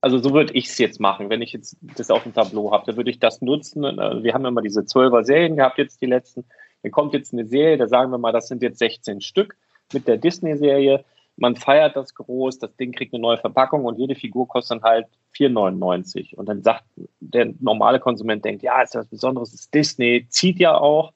also 0.00 0.18
so 0.18 0.32
würde 0.32 0.54
ich 0.54 0.66
es 0.66 0.78
jetzt 0.78 0.98
machen, 0.98 1.28
wenn 1.28 1.42
ich 1.42 1.52
jetzt 1.52 1.76
das 1.96 2.10
auf 2.10 2.22
dem 2.22 2.32
Tableau 2.32 2.72
habe, 2.72 2.86
dann 2.86 2.96
würde 2.96 3.10
ich 3.10 3.18
das 3.18 3.42
nutzen. 3.42 3.84
Äh, 3.84 4.22
wir 4.22 4.32
haben 4.32 4.46
immer 4.46 4.62
diese 4.62 4.80
12er 4.80 5.24
Serien 5.24 5.56
gehabt, 5.56 5.78
jetzt 5.78 6.00
die 6.00 6.06
letzten. 6.06 6.44
Dann 6.82 6.92
kommt 6.92 7.14
jetzt 7.14 7.32
eine 7.32 7.46
Serie, 7.46 7.76
da 7.76 7.88
sagen 7.88 8.10
wir 8.10 8.18
mal, 8.18 8.32
das 8.32 8.48
sind 8.48 8.62
jetzt 8.62 8.78
16 8.78 9.20
Stück 9.20 9.56
mit 9.92 10.06
der 10.08 10.16
Disney-Serie. 10.16 11.04
Man 11.36 11.56
feiert 11.56 11.96
das 11.96 12.14
groß, 12.14 12.58
das 12.58 12.74
Ding 12.76 12.92
kriegt 12.92 13.14
eine 13.14 13.22
neue 13.22 13.38
Verpackung 13.38 13.84
und 13.84 13.98
jede 13.98 14.14
Figur 14.14 14.46
kostet 14.46 14.82
dann 14.82 14.90
halt 14.90 15.06
4,99. 15.36 16.34
Und 16.34 16.48
dann 16.48 16.62
sagt 16.62 16.84
der 17.20 17.52
normale 17.60 18.00
Konsument, 18.00 18.44
denkt, 18.44 18.62
ja, 18.62 18.82
ist 18.82 18.94
das 18.94 19.06
Besonderes, 19.06 19.54
ist 19.54 19.72
Disney, 19.74 20.26
zieht 20.28 20.58
ja 20.58 20.76
auch. 20.76 21.12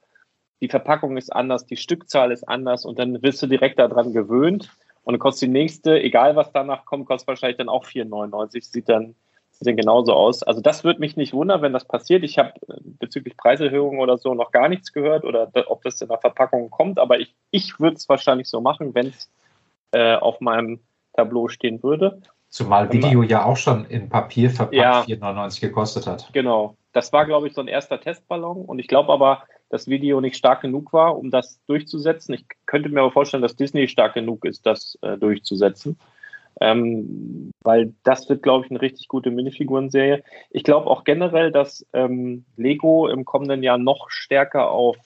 Die 0.61 0.69
Verpackung 0.69 1.16
ist 1.16 1.32
anders, 1.32 1.66
die 1.66 1.77
Stückzahl 1.77 2.32
ist 2.32 2.49
anders 2.49 2.85
und 2.85 2.99
dann 2.99 3.23
wirst 3.23 3.43
du 3.43 3.47
direkt 3.47 3.78
daran 3.78 4.12
gewöhnt. 4.12 4.70
Und 5.03 5.12
dann 5.12 5.20
kostet 5.20 5.49
die 5.49 5.53
nächste, 5.53 6.01
egal 6.01 6.36
was 6.36 6.53
danach 6.53 6.86
kommt, 6.86 7.07
kostet 7.07 7.28
wahrscheinlich 7.28 7.59
dann 7.59 7.69
auch 7.69 7.85
4,99. 7.85 8.65
Sieht 8.65 8.89
dann, 8.89 9.15
sieht 9.59 9.69
dann 9.69 9.77
genauso 9.77 10.13
aus. 10.13 10.43
Also 10.43 10.61
das 10.61 10.85
würde 10.85 11.01
mich 11.01 11.17
nicht 11.17 11.33
wundern, 11.33 11.63
wenn 11.63 11.73
das 11.73 11.85
passiert. 11.85 12.25
Ich 12.25 12.39
habe 12.39 12.53
äh, 12.69 12.75
bezüglich 12.81 13.37
Preiserhöhungen 13.37 14.01
oder 14.01 14.19
so 14.19 14.35
noch 14.35 14.53
gar 14.53 14.69
nichts 14.69 14.93
gehört 14.93 15.25
oder 15.25 15.51
ob 15.69 15.83
das 15.83 16.01
in 16.01 16.09
der 16.09 16.19
Verpackung 16.19 16.71
kommt. 16.71 16.99
Aber 16.99 17.19
ich, 17.19 17.35
ich 17.51 17.81
würde 17.81 17.97
es 17.97 18.09
wahrscheinlich 18.09 18.49
so 18.49 18.61
machen, 18.61 18.95
wenn 18.95 19.07
es 19.09 19.31
äh, 19.93 20.17
auf 20.17 20.41
meinem 20.41 20.81
Tableau 21.15 21.49
stehen 21.49 21.83
würde. 21.83 22.21
Zumal 22.49 22.93
Video 22.93 23.23
ja 23.23 23.45
auch 23.45 23.57
schon 23.57 23.85
in 23.87 24.09
Papier 24.09 24.51
verpackt 24.51 24.75
Ja. 24.75 25.03
4,99 25.03 25.61
gekostet 25.61 26.07
hat. 26.07 26.29
Genau. 26.33 26.77
Das 26.93 27.13
war, 27.13 27.27
glaube 27.27 27.49
ich, 27.49 27.55
so 27.55 27.61
ein 27.61 27.69
erster 27.69 28.01
Testballon. 28.01 28.65
Und 28.65 28.79
ich 28.79 28.87
glaube 28.87 29.13
aber, 29.13 29.43
dass 29.71 29.89
Video 29.89 30.21
nicht 30.21 30.37
stark 30.37 30.61
genug 30.61 30.93
war, 30.93 31.19
um 31.19 31.33
das 31.33 31.61
durchzusetzen. 31.67 32.35
Ich 32.35 32.45
könnte 32.67 32.89
mir 32.91 33.01
aber 33.01 33.11
vorstellen, 33.11 33.43
dass 33.43 33.57
Disney 33.57 33.89
stark 33.89 34.15
genug 34.15 34.45
ist, 34.45 34.67
das 34.67 34.97
äh, 35.03 35.19
durchzusetzen. 35.19 35.99
Ähm, 36.61 37.51
weil 37.63 37.95
das 38.05 38.29
wird, 38.29 38.43
glaube 38.43 38.65
ich, 38.65 38.71
eine 38.71 38.81
richtig 38.81 39.09
gute 39.09 39.31
Minifigurenserie. 39.31 40.23
Ich 40.51 40.63
glaube 40.63 40.89
auch 40.89 41.05
generell, 41.05 41.51
dass 41.51 41.87
ähm, 41.93 42.45
Lego 42.57 43.09
im 43.09 43.25
kommenden 43.25 43.63
Jahr 43.63 43.79
noch 43.79 44.11
stärker 44.11 44.71
auf 44.71 44.97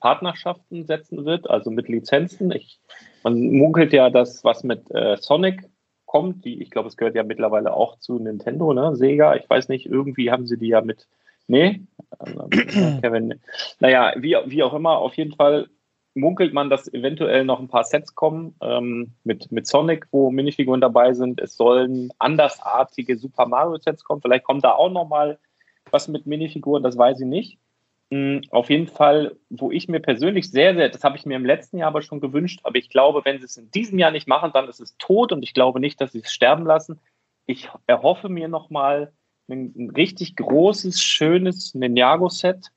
Partnerschaften 0.00 0.86
setzen 0.86 1.24
wird, 1.26 1.48
also 1.48 1.70
mit 1.70 1.88
Lizenzen. 1.88 2.50
Ich, 2.52 2.80
man 3.22 3.38
munkelt 3.52 3.92
ja, 3.92 4.08
dass 4.10 4.42
was 4.44 4.64
mit 4.64 4.90
äh, 4.90 5.16
Sonic 5.18 5.68
kommt, 6.06 6.44
die, 6.44 6.60
ich 6.60 6.70
glaube, 6.70 6.88
es 6.88 6.96
gehört 6.96 7.14
ja 7.14 7.22
mittlerweile 7.22 7.72
auch 7.72 7.98
zu 7.98 8.18
Nintendo, 8.18 8.72
ne? 8.72 8.96
Sega, 8.96 9.36
ich 9.36 9.48
weiß 9.48 9.68
nicht, 9.68 9.86
irgendwie 9.86 10.32
haben 10.32 10.46
sie 10.46 10.58
die 10.58 10.68
ja 10.68 10.80
mit, 10.80 11.06
nee, 11.46 11.82
äh, 12.18 13.00
Kevin, 13.00 13.40
naja, 13.78 14.14
wie, 14.16 14.36
wie 14.46 14.62
auch 14.62 14.74
immer, 14.74 14.98
auf 14.98 15.14
jeden 15.14 15.34
Fall 15.34 15.68
munkelt 16.14 16.52
man, 16.52 16.70
dass 16.70 16.92
eventuell 16.92 17.44
noch 17.44 17.60
ein 17.60 17.68
paar 17.68 17.84
Sets 17.84 18.14
kommen 18.14 18.54
ähm, 18.60 19.12
mit, 19.24 19.52
mit 19.52 19.66
Sonic, 19.66 20.06
wo 20.10 20.30
Minifiguren 20.30 20.80
dabei 20.80 21.12
sind. 21.12 21.40
Es 21.40 21.56
sollen 21.56 22.12
andersartige 22.18 23.16
Super 23.16 23.46
Mario 23.46 23.78
Sets 23.78 24.04
kommen. 24.04 24.20
Vielleicht 24.20 24.44
kommt 24.44 24.64
da 24.64 24.72
auch 24.72 24.90
noch 24.90 25.08
mal 25.08 25.38
was 25.90 26.08
mit 26.08 26.26
Minifiguren, 26.26 26.82
das 26.82 26.96
weiß 26.96 27.20
ich 27.20 27.26
nicht. 27.26 27.58
Mm, 28.10 28.38
Auf 28.50 28.70
jeden 28.70 28.88
Fall, 28.88 29.36
wo 29.50 29.70
ich 29.70 29.88
mir 29.88 30.00
persönlich 30.00 30.50
sehr, 30.50 30.74
sehr, 30.74 30.88
das 30.88 31.04
habe 31.04 31.16
ich 31.16 31.26
mir 31.26 31.36
im 31.36 31.46
letzten 31.46 31.78
Jahr 31.78 31.88
aber 31.88 32.02
schon 32.02 32.20
gewünscht, 32.20 32.60
aber 32.64 32.76
ich 32.76 32.90
glaube, 32.90 33.22
wenn 33.24 33.38
sie 33.38 33.44
es 33.44 33.56
in 33.56 33.70
diesem 33.70 33.98
Jahr 33.98 34.10
nicht 34.10 34.28
machen, 34.28 34.50
dann 34.52 34.68
ist 34.68 34.80
es 34.80 34.96
tot 34.98 35.32
und 35.32 35.42
ich 35.42 35.54
glaube 35.54 35.80
nicht, 35.80 36.00
dass 36.00 36.12
sie 36.12 36.20
es 36.20 36.32
sterben 36.32 36.66
lassen. 36.66 36.98
Ich 37.46 37.68
erhoffe 37.86 38.28
mir 38.28 38.48
nochmal 38.48 39.12
ein, 39.48 39.72
ein 39.76 39.90
richtig 39.90 40.36
großes, 40.36 41.00
schönes 41.00 41.74
Ninjago-Set, 41.74 42.70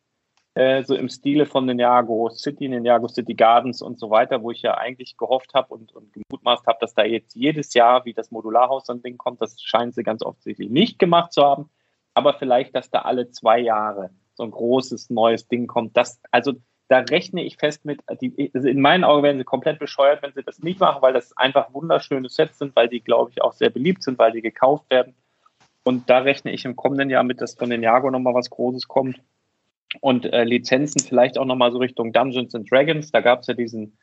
äh, 0.56 0.84
so 0.84 0.96
im 0.96 1.10
Stile 1.10 1.46
von 1.46 1.66
Ninjago 1.66 2.30
City, 2.30 2.68
Ninjago 2.68 3.08
City 3.08 3.34
Gardens 3.34 3.82
und 3.82 4.00
so 4.00 4.10
weiter, 4.10 4.44
wo 4.44 4.52
ich 4.52 4.62
ja 4.62 4.78
eigentlich 4.78 5.18
gehofft 5.18 5.54
habe 5.54 5.74
und, 5.74 5.94
und 5.94 6.14
gemutmaßt 6.14 6.68
habe, 6.68 6.78
dass 6.80 6.94
da 6.94 7.04
jetzt 7.04 7.36
jedes 7.36 7.74
Jahr, 7.74 8.06
wie 8.06 8.14
das 8.14 8.32
Modularhaus 8.32 8.86
so 8.86 8.94
ein 8.94 9.02
Ding 9.02 9.18
kommt, 9.18 9.42
das 9.42 9.62
scheint 9.62 9.96
sie 9.96 10.04
ganz 10.04 10.22
offensichtlich 10.22 10.70
nicht 10.70 11.00
gemacht 11.00 11.34
zu 11.34 11.44
haben, 11.44 11.70
aber 12.14 12.34
vielleicht, 12.34 12.76
dass 12.76 12.92
da 12.92 13.00
alle 13.00 13.32
zwei 13.32 13.60
Jahre 13.60 14.12
so 14.36 14.44
ein 14.44 14.52
großes 14.52 15.10
neues 15.10 15.48
Ding 15.48 15.68
kommt. 15.68 15.98
Das, 15.98 16.22
also 16.32 16.54
da 16.88 17.00
rechne 17.00 17.44
ich 17.44 17.58
fest 17.58 17.86
mit, 17.86 18.02
die, 18.22 18.52
also 18.54 18.68
in 18.68 18.82
meinen 18.82 19.04
Augen 19.04 19.24
werden 19.24 19.38
sie 19.40 19.44
komplett 19.44 19.80
bescheuert, 19.80 20.22
wenn 20.22 20.34
sie 20.34 20.44
das 20.44 20.60
nicht 20.60 20.80
machen, 20.80 21.02
weil 21.02 21.14
das 21.14 21.36
einfach 21.38 21.74
wunderschöne 21.74 22.30
Sets 22.30 22.60
sind, 22.60 22.76
weil 22.76 22.90
die, 22.90 23.02
glaube 23.02 23.32
ich, 23.32 23.42
auch 23.42 23.54
sehr 23.54 23.70
beliebt 23.72 24.04
sind, 24.04 24.20
weil 24.20 24.32
die 24.32 24.42
gekauft 24.42 24.90
werden. 24.90 25.16
Und 25.84 26.10
da 26.10 26.20
rechne 26.20 26.52
ich 26.52 26.66
im 26.66 26.76
kommenden 26.76 27.10
Jahr 27.10 27.24
mit, 27.24 27.42
dass 27.42 27.56
von 27.56 27.70
den 27.70 27.84
Jago 27.84 28.12
nochmal 28.12 28.36
was 28.36 28.50
Großes 28.50 28.88
kommt. 28.88 29.20
Und 30.02 30.26
äh, 30.26 30.44
Lizenzen 30.44 31.02
vielleicht 31.02 31.38
auch 31.38 31.46
nochmal 31.46 31.72
so 31.72 31.78
Richtung 31.78 32.12
Dungeons 32.12 32.56
and 32.56 32.70
Dragons. 32.70 33.12
Da 33.12 33.22
gab 33.22 33.42
es 33.42 33.48
ja 33.48 33.54
diesen, 33.54 33.98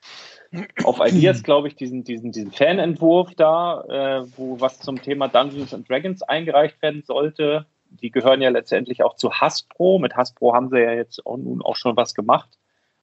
auf 0.84 1.00
Ideas, 1.04 1.42
glaube 1.44 1.68
ich, 1.68 1.76
diesen, 1.76 2.04
diesen, 2.04 2.32
diesen 2.32 2.52
Fanentwurf 2.52 3.34
da, 3.34 3.84
äh, 3.88 4.26
wo 4.36 4.60
was 4.60 4.78
zum 4.80 5.02
Thema 5.02 5.28
Dungeons 5.28 5.74
and 5.74 5.88
Dragons 5.88 6.22
eingereicht 6.22 6.80
werden 6.82 7.02
sollte. 7.02 7.66
Die 7.88 8.10
gehören 8.10 8.40
ja 8.40 8.50
letztendlich 8.50 9.02
auch 9.02 9.16
zu 9.16 9.32
Hasbro. 9.32 9.98
Mit 9.98 10.16
Hasbro 10.16 10.54
haben 10.54 10.70
sie 10.70 10.78
ja 10.78 10.92
jetzt 10.92 11.26
auch, 11.26 11.36
nun 11.36 11.62
auch 11.62 11.76
schon 11.76 11.96
was 11.96 12.14
gemacht 12.14 12.58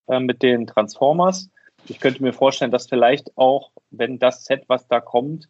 äh, 0.08 0.20
mit 0.20 0.42
den 0.42 0.66
Transformers. 0.68 1.50
Ich 1.88 2.00
könnte 2.00 2.24
mir 2.24 2.34
vorstellen, 2.34 2.72
dass 2.72 2.88
vielleicht 2.88 3.38
auch, 3.38 3.72
wenn 3.92 4.20
das 4.20 4.46
Set, 4.46 4.64
was 4.68 4.88
da 4.88 5.00
kommt, 5.00 5.50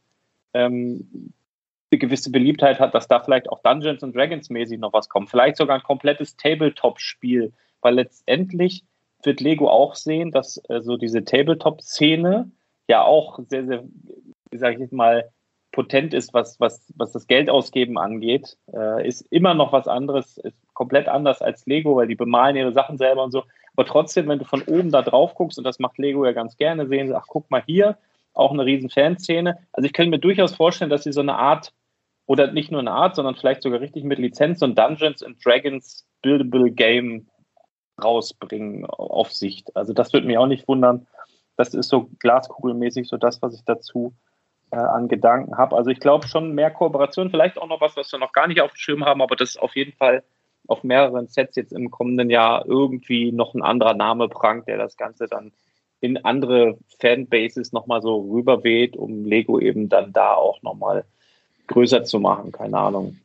ähm, 0.54 1.34
eine 1.92 2.00
gewisse 2.00 2.32
Beliebtheit 2.32 2.80
hat, 2.80 2.94
dass 2.94 3.08
da 3.08 3.20
vielleicht 3.20 3.50
auch 3.50 3.60
Dungeons 3.62 4.04
and 4.04 4.16
Dragons 4.16 4.50
mäßig 4.50 4.80
noch 4.80 4.94
was 4.94 5.10
kommt. 5.10 5.30
Vielleicht 5.30 5.58
sogar 5.58 5.78
ein 5.78 5.84
komplettes 5.84 6.36
Tabletop-Spiel, 6.36 7.54
weil 7.82 7.96
letztendlich 7.96 8.84
wird 9.24 9.40
Lego 9.40 9.70
auch 9.70 9.96
sehen, 9.96 10.32
dass 10.32 10.62
äh, 10.70 10.82
so 10.82 10.98
diese 10.98 11.24
Tabletop-Szene 11.24 12.52
ja 12.88 13.04
auch 13.04 13.40
sehr, 13.48 13.66
sehr, 13.66 13.84
sage 14.52 14.84
ich 14.84 14.92
mal, 14.92 15.30
potent 15.72 16.14
ist, 16.14 16.34
was, 16.34 16.60
was, 16.60 16.92
was 16.96 17.12
das 17.12 17.28
Geld 17.28 17.50
ausgeben 17.50 17.98
angeht, 17.98 18.58
äh, 18.74 19.08
ist 19.08 19.22
immer 19.30 19.54
noch 19.54 19.74
was 19.74 19.88
anderes, 19.88 20.38
ist 20.38 20.58
komplett 20.74 21.08
anders 21.08 21.42
als 21.42 21.66
Lego, 21.66 21.96
weil 21.96 22.08
die 22.08 22.16
bemalen 22.16 22.56
ihre 22.56 22.74
Sachen 22.74 22.98
selber 22.98 23.24
und 23.24 23.32
so. 23.32 23.44
Aber 23.76 23.86
trotzdem, 23.86 24.28
wenn 24.28 24.40
du 24.40 24.46
von 24.46 24.64
oben 24.64 24.92
da 24.92 25.04
drauf 25.04 25.36
guckst, 25.36 25.58
und 25.58 25.64
das 25.64 25.78
macht 25.80 26.00
Lego 26.00 26.26
ja 26.26 26.32
ganz 26.32 26.58
gerne, 26.58 26.88
sehen 26.88 27.08
sie, 27.08 27.16
ach, 27.16 27.28
guck 27.28 27.52
mal 27.52 27.64
hier, 27.66 27.98
auch 28.38 28.52
eine 28.52 28.66
riesen 28.66 28.90
Fanszene. 28.90 29.58
Also 29.72 29.86
ich 29.86 29.94
könnte 29.94 30.12
mir 30.12 30.20
durchaus 30.20 30.56
vorstellen, 30.56 30.90
dass 30.90 31.04
sie 31.04 31.14
so 31.14 31.22
eine 31.22 31.36
Art, 31.36 31.74
oder 32.26 32.52
nicht 32.52 32.72
nur 32.72 32.82
eine 32.82 32.92
Art, 32.92 33.16
sondern 33.16 33.36
vielleicht 33.36 33.64
sogar 33.64 33.80
richtig 33.80 34.04
mit 34.04 34.20
Lizenz 34.20 34.62
und 34.62 34.78
Dungeons 34.78 35.24
and 35.24 35.44
Dragons 35.44 36.06
Buildable 36.22 36.72
Game 36.72 37.28
rausbringen 38.04 38.86
auf 38.86 39.32
Sicht. 39.32 39.76
Also 39.76 39.94
das 39.94 40.14
würde 40.14 40.28
mich 40.28 40.38
auch 40.38 40.48
nicht 40.48 40.68
wundern. 40.68 41.08
Das 41.56 41.74
ist 41.74 41.90
so 41.90 42.10
glaskugelmäßig 42.20 43.08
so 43.08 43.18
das, 43.18 43.42
was 43.42 43.56
ich 43.56 43.64
dazu 43.66 44.14
äh, 44.72 44.78
an 44.78 45.08
Gedanken 45.08 45.58
habe. 45.58 45.76
Also 45.76 45.90
ich 45.90 46.00
glaube 46.00 46.28
schon 46.28 46.54
mehr 46.54 46.70
Kooperation, 46.70 47.32
vielleicht 47.32 47.58
auch 47.58 47.68
noch 47.68 47.82
was, 47.82 47.96
was 47.96 48.12
wir 48.12 48.20
noch 48.20 48.34
gar 48.34 48.48
nicht 48.48 48.62
auf 48.62 48.72
dem 48.72 48.78
Schirm 48.78 49.06
haben, 49.06 49.22
aber 49.22 49.36
das 49.36 49.52
ist 49.52 49.62
auf 49.62 49.76
jeden 49.76 49.94
Fall 49.94 50.24
auf 50.68 50.84
mehreren 50.84 51.28
Sets 51.28 51.56
jetzt 51.56 51.72
im 51.72 51.90
kommenden 51.90 52.30
Jahr 52.30 52.66
irgendwie 52.66 53.32
noch 53.32 53.56
ein 53.56 53.64
anderer 53.64 53.94
Name 53.94 54.28
prangt, 54.28 54.68
der 54.68 54.78
das 54.78 54.98
Ganze 54.98 55.28
dann 55.28 55.54
in 56.00 56.18
andere 56.18 56.78
Fanbases 57.00 57.72
nochmal 57.74 58.02
so 58.02 58.30
rüberweht, 58.32 58.96
um 58.96 59.26
Lego 59.26 59.60
eben 59.60 59.90
dann 59.90 60.14
da 60.14 60.34
auch 60.36 60.62
nochmal 60.62 61.06
größer 61.68 62.04
zu 62.04 62.20
machen. 62.20 62.52
Keine 62.52 62.78
Ahnung. 62.78 63.18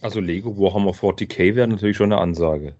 Also 0.00 0.20
Lego 0.20 0.58
Warhammer 0.58 0.92
40k 0.92 1.54
wäre 1.54 1.68
natürlich 1.68 1.96
schon 1.96 2.12
eine 2.12 2.20
Ansage. 2.20 2.74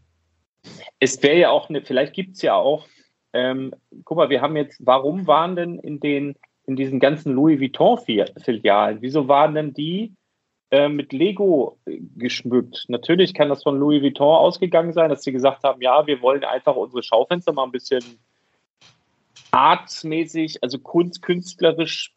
Es 0.98 1.22
wäre 1.22 1.38
ja 1.38 1.50
auch 1.50 1.68
eine, 1.68 1.82
vielleicht 1.82 2.14
gibt 2.14 2.36
es 2.36 2.42
ja 2.42 2.54
auch, 2.54 2.86
ähm, 3.32 3.72
guck 4.04 4.18
mal, 4.18 4.30
wir 4.30 4.40
haben 4.40 4.56
jetzt, 4.56 4.84
warum 4.84 5.26
waren 5.26 5.56
denn 5.56 5.78
in 5.78 6.00
den, 6.00 6.34
in 6.66 6.76
diesen 6.76 7.00
ganzen 7.00 7.32
Louis 7.32 7.60
Vuitton-Filialen, 7.60 8.98
wieso 9.00 9.28
waren 9.28 9.54
denn 9.54 9.72
die 9.72 10.14
äh, 10.70 10.88
mit 10.88 11.12
Lego 11.12 11.78
äh, 11.86 12.00
geschmückt? 12.16 12.84
Natürlich 12.88 13.34
kann 13.34 13.48
das 13.48 13.62
von 13.62 13.78
Louis 13.78 14.02
Vuitton 14.02 14.36
ausgegangen 14.36 14.92
sein, 14.92 15.10
dass 15.10 15.22
sie 15.22 15.32
gesagt 15.32 15.64
haben, 15.64 15.80
ja, 15.80 16.06
wir 16.06 16.22
wollen 16.22 16.44
einfach 16.44 16.76
unsere 16.76 17.02
Schaufenster 17.02 17.52
mal 17.52 17.64
ein 17.64 17.72
bisschen 17.72 18.02
artsmäßig, 19.52 20.62
also 20.62 20.78
kunst, 20.78 21.22
künstlerisch 21.22 22.14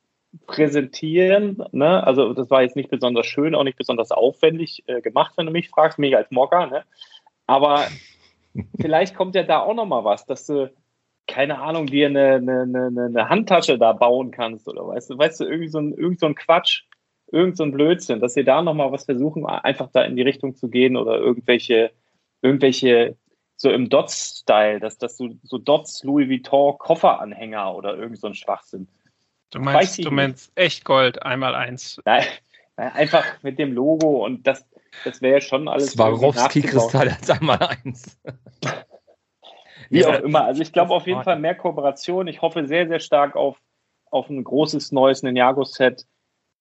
präsentieren. 0.47 1.63
Ne? 1.71 2.03
Also 2.03 2.33
das 2.33 2.49
war 2.49 2.63
jetzt 2.63 2.75
nicht 2.75 2.89
besonders 2.89 3.27
schön, 3.27 3.55
auch 3.55 3.63
nicht 3.63 3.77
besonders 3.77 4.11
aufwendig 4.11 4.83
äh, 4.87 5.01
gemacht, 5.01 5.33
wenn 5.37 5.45
du 5.45 5.51
mich 5.51 5.69
fragst, 5.69 5.99
mega 5.99 6.17
als 6.17 6.31
Mocker. 6.31 6.67
Ne? 6.67 6.83
Aber 7.45 7.85
vielleicht 8.81 9.15
kommt 9.15 9.35
ja 9.35 9.43
da 9.43 9.59
auch 9.59 9.75
noch 9.75 9.85
mal 9.85 10.03
was, 10.03 10.25
dass 10.25 10.47
du 10.47 10.71
keine 11.27 11.59
Ahnung, 11.59 11.87
dir 11.87 12.07
eine, 12.07 12.35
eine, 12.35 12.61
eine, 12.61 13.05
eine 13.05 13.29
Handtasche 13.29 13.77
da 13.77 13.93
bauen 13.93 14.31
kannst 14.31 14.67
oder 14.67 14.87
weißt 14.87 15.09
du, 15.09 15.17
weißt 15.17 15.39
du, 15.39 15.45
irgendwie 15.45 15.69
so 15.69 15.79
ein, 15.79 15.93
irgend 15.93 16.19
so 16.19 16.27
ein 16.27 16.35
Quatsch, 16.35 16.83
irgend 17.31 17.57
so 17.57 17.63
ein 17.63 17.71
Blödsinn, 17.71 18.19
dass 18.19 18.35
sie 18.35 18.43
da 18.43 18.61
noch 18.61 18.73
mal 18.75 18.91
was 18.91 19.05
versuchen, 19.05 19.45
einfach 19.45 19.89
da 19.91 20.03
in 20.03 20.15
die 20.15 20.21
Richtung 20.21 20.55
zu 20.55 20.69
gehen 20.69 20.95
oder 20.95 21.17
irgendwelche, 21.17 21.91
irgendwelche 22.41 23.17
so 23.57 23.69
im 23.69 23.89
Dots-Style, 23.89 24.79
dass 24.79 24.97
das 24.97 25.17
so, 25.17 25.29
so 25.43 25.57
Dots 25.57 26.03
Louis 26.03 26.29
Vuitton 26.29 26.77
Kofferanhänger 26.77 27.73
oder 27.73 27.95
irgend 27.95 28.19
so 28.19 28.27
ein 28.27 28.35
Schwachsinn. 28.35 28.87
Du 29.51 29.59
meinst, 29.59 30.03
du 30.03 30.11
meinst 30.11 30.51
echt 30.55 30.83
Gold, 30.83 31.23
einmal 31.23 31.55
eins. 31.55 32.01
Nein, 32.05 32.25
nein, 32.75 32.91
einfach 32.93 33.23
mit 33.41 33.57
dem 33.57 33.73
Logo 33.73 34.25
und 34.25 34.45
das, 34.45 34.65
das 35.05 35.21
wäre 35.21 35.35
ja 35.35 35.41
schon 35.41 35.67
alles. 35.67 35.91
Swarovski 35.91 36.59
irgendwie 36.59 36.77
nachgebaut. 36.77 36.91
Kristall 36.91 37.09
als 37.09 37.29
einmal 37.29 37.59
eins. 37.59 38.19
Wie 39.89 39.99
Ja, 39.99 40.09
auch 40.09 40.23
immer. 40.23 40.45
Also 40.45 40.61
ich 40.61 40.73
glaube 40.73 40.93
auf 40.93 41.07
jeden 41.07 41.23
Fall 41.23 41.39
mehr 41.39 41.55
Kooperation. 41.55 42.27
Ich 42.27 42.41
hoffe 42.41 42.65
sehr, 42.65 42.87
sehr 42.87 42.99
stark 42.99 43.35
auf, 43.35 43.57
auf 44.09 44.29
ein 44.29 44.43
großes 44.43 44.91
neues 44.91 45.23
Ninjago-Set. 45.23 46.05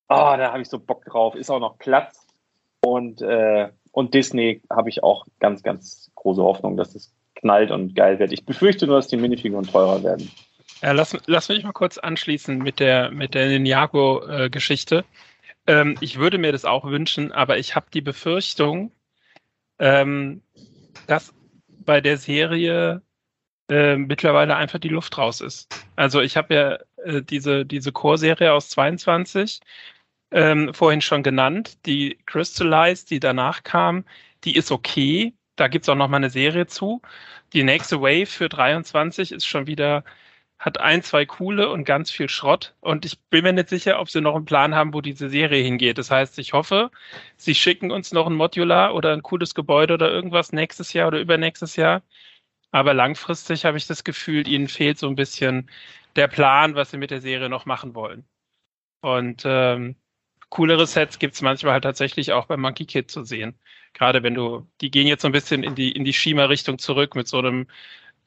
oh, 0.09 0.35
da 0.37 0.53
habe 0.53 0.63
ich 0.63 0.69
so 0.69 0.79
Bock 0.79 1.05
drauf. 1.05 1.35
Ist 1.35 1.51
auch 1.51 1.61
noch 1.61 1.79
Platz. 1.79 2.27
Und, 2.81 3.23
äh, 3.23 3.71
und 3.93 4.15
Disney 4.15 4.61
habe 4.71 4.91
ich 4.91 5.03
auch 5.03 5.27
ganz, 5.41 5.63
ganz 5.63 6.11
große 6.25 6.43
Hoffnung, 6.43 6.77
dass 6.77 6.95
es 6.95 7.15
knallt 7.37 7.71
und 7.71 7.95
geil 7.95 8.19
wird. 8.19 8.33
Ich 8.33 8.45
befürchte 8.45 8.87
nur, 8.87 8.97
dass 8.97 9.09
die 9.09 9.17
Minifiguren 9.17 9.67
teurer 9.67 10.03
werden. 10.03 10.31
Ja, 10.83 10.93
lass, 10.93 11.17
lass 11.27 11.49
mich 11.49 11.63
mal 11.63 11.73
kurz 11.73 11.99
anschließen 11.99 12.59
mit 12.59 12.81
der, 12.81 13.11
mit 13.11 13.35
der 13.35 13.47
Ninjago-Geschichte. 13.49 15.05
Ähm, 15.67 15.97
ich 16.01 16.19
würde 16.19 16.39
mir 16.39 16.53
das 16.53 16.65
auch 16.65 16.85
wünschen, 16.85 17.31
aber 17.33 17.59
ich 17.59 17.77
habe 17.77 17.87
die 17.93 18.01
Befürchtung, 18.01 18.91
ähm, 19.79 20.43
dass 21.07 21.35
bei 21.69 22.01
der 22.01 22.17
Serie 22.17 23.03
äh, 23.69 23.97
mittlerweile 23.97 24.57
einfach 24.57 24.79
die 24.79 24.89
Luft 24.89 25.17
raus 25.17 25.41
ist. 25.41 25.87
Also 25.97 26.21
ich 26.21 26.37
habe 26.37 26.55
ja 26.55 26.79
äh, 27.05 27.23
diese, 27.23 27.65
diese 27.65 27.93
Core-Serie 27.93 28.53
aus 28.53 28.71
22 28.71 29.61
ähm, 30.31 30.75
vorhin 30.75 31.01
schon 31.01 31.23
genannt, 31.23 31.79
die 31.87 32.19
Crystallized, 32.27 33.11
die 33.11 33.21
danach 33.21 33.63
kam, 33.63 34.05
die 34.45 34.57
ist 34.57 34.71
okay. 34.71 35.35
Da 35.57 35.69
gibt's 35.69 35.89
auch 35.89 35.95
noch 35.95 36.09
mal 36.09 36.17
eine 36.19 36.31
Serie 36.31 36.67
zu. 36.67 37.01
Die 37.53 37.63
nächste 37.65 38.01
Wave 38.01 38.27
für 38.27 38.49
23 38.49 39.33
ist 39.33 39.47
schon 39.47 39.67
wieder 39.67 40.05
hat 40.59 40.81
ein, 40.81 41.03
zwei 41.03 41.27
coole 41.27 41.69
und 41.69 41.85
ganz 41.85 42.11
viel 42.11 42.29
Schrott. 42.29 42.75
Und 42.81 43.05
ich 43.05 43.21
bin 43.29 43.45
mir 43.45 43.53
nicht 43.53 43.69
sicher, 43.69 44.01
ob 44.01 44.09
sie 44.09 44.21
noch 44.21 44.35
einen 44.35 44.47
Plan 44.47 44.75
haben, 44.75 44.95
wo 44.95 45.01
diese 45.01 45.29
Serie 45.29 45.63
hingeht. 45.63 45.99
Das 45.99 46.11
heißt, 46.11 46.39
ich 46.39 46.53
hoffe, 46.55 46.91
sie 47.37 47.55
schicken 47.55 47.91
uns 47.91 48.13
noch 48.13 48.27
ein 48.27 48.35
Modular 48.35 48.95
oder 48.95 49.13
ein 49.13 49.23
cooles 49.23 49.55
Gebäude 49.55 49.95
oder 49.95 50.11
irgendwas 50.11 50.53
nächstes 50.53 50.93
Jahr 50.93 51.09
oder 51.09 51.21
übernächstes 51.21 51.77
Jahr. 51.77 52.03
Aber 52.71 52.95
langfristig 52.95 53.65
habe 53.67 53.79
ich 53.79 53.87
das 53.87 54.05
Gefühl, 54.05 54.49
ihnen 54.49 54.69
fehlt 54.69 54.99
so 54.99 55.09
ein 55.09 55.17
bisschen 55.17 55.71
der 56.17 56.29
Plan, 56.29 56.75
was 56.77 56.91
sie 56.91 56.99
mit 56.99 57.11
der 57.11 57.21
Serie 57.21 57.49
noch 57.49 57.67
machen 57.67 57.95
wollen. 57.95 58.25
Und 59.03 59.43
ähm, 59.47 59.97
coolere 60.51 60.87
Sets 60.87 61.19
gibt 61.19 61.35
es 61.35 61.43
manchmal 61.43 61.75
halt 61.75 61.85
tatsächlich 61.85 62.33
auch 62.33 62.47
bei 62.47 62.57
Monkey 62.57 62.87
Kid 62.87 63.11
zu 63.11 63.25
sehen. 63.25 63.59
Gerade 63.95 64.23
wenn 64.23 64.35
du, 64.35 64.67
die 64.81 64.91
gehen 64.91 65.07
jetzt 65.07 65.23
so 65.23 65.29
ein 65.29 65.33
bisschen 65.33 65.63
in 65.63 65.75
die, 65.75 65.93
in 65.93 66.05
die 66.05 66.13
Schima-Richtung 66.13 66.79
zurück 66.79 67.15
mit 67.15 67.29
so 67.29 67.39
einem 67.39 67.67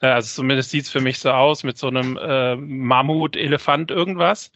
äh, 0.00 0.06
also 0.08 0.28
zumindest 0.42 0.70
sieht's 0.70 0.90
für 0.90 1.00
mich 1.00 1.18
so 1.18 1.30
aus, 1.30 1.64
mit 1.64 1.78
so 1.78 1.88
einem 1.88 2.16
äh, 2.16 2.56
Mammut, 2.56 3.36
Elefant, 3.36 3.90
irgendwas. 3.90 4.52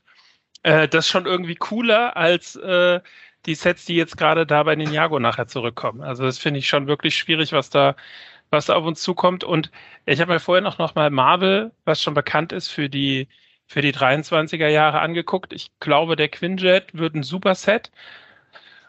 Äh, 0.62 0.89
das 0.89 1.06
ist 1.06 1.10
schon 1.10 1.26
irgendwie 1.26 1.56
cooler 1.56 2.16
als 2.16 2.56
äh, 2.56 3.01
die 3.47 3.55
Sets, 3.55 3.84
die 3.86 3.97
jetzt 3.97 4.16
gerade 4.16 4.47
da 4.47 4.62
bei 4.62 4.76
Ninjago 4.76 5.18
nachher 5.18 5.48
zurückkommen. 5.48 6.02
Also 6.02 6.24
das 6.24 6.39
finde 6.39 6.60
ich 6.60 6.68
schon 6.68 6.86
wirklich 6.86 7.16
schwierig, 7.16 7.52
was 7.52 7.70
da, 7.70 7.97
was 8.51 8.66
da 8.66 8.74
auf 8.76 8.84
uns 8.84 9.02
zukommt. 9.02 9.44
Und 9.44 9.70
ich 10.06 10.20
habe 10.20 10.32
mir 10.32 10.40
vorher 10.40 10.62
noch, 10.62 10.78
noch 10.78 10.94
mal 10.94 11.10
Marvel, 11.10 11.72
was 11.84 12.02
schon 12.02 12.14
bekannt 12.14 12.52
ist 12.52 12.68
für 12.68 12.89
die 12.89 13.28
für 13.66 13.80
die 13.80 13.94
23er 13.94 14.68
Jahre 14.68 15.01
angeguckt. 15.01 15.52
Ich 15.55 15.70
glaube, 15.80 16.14
der 16.16 16.28
Quinjet 16.28 16.94
wird 16.94 17.14
ein 17.14 17.22
super 17.22 17.55
Set. 17.55 17.90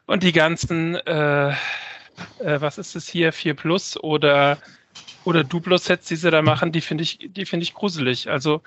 Und 0.05 0.23
die 0.23 0.33
ganzen, 0.33 0.95
äh, 0.95 1.53
äh, 2.39 2.61
was 2.61 2.77
ist 2.77 2.95
es 2.95 3.07
hier, 3.07 3.33
4 3.33 3.53
Plus 3.55 3.97
oder 4.01 4.57
oder 5.25 5.43
Duplo-Sets, 5.43 6.07
die 6.07 6.15
sie 6.15 6.31
da 6.31 6.41
machen, 6.41 6.71
die 6.71 6.81
finde 6.81 7.03
ich, 7.03 7.19
die 7.21 7.45
finde 7.45 7.63
ich 7.63 7.73
gruselig. 7.73 8.29
Also 8.29 8.61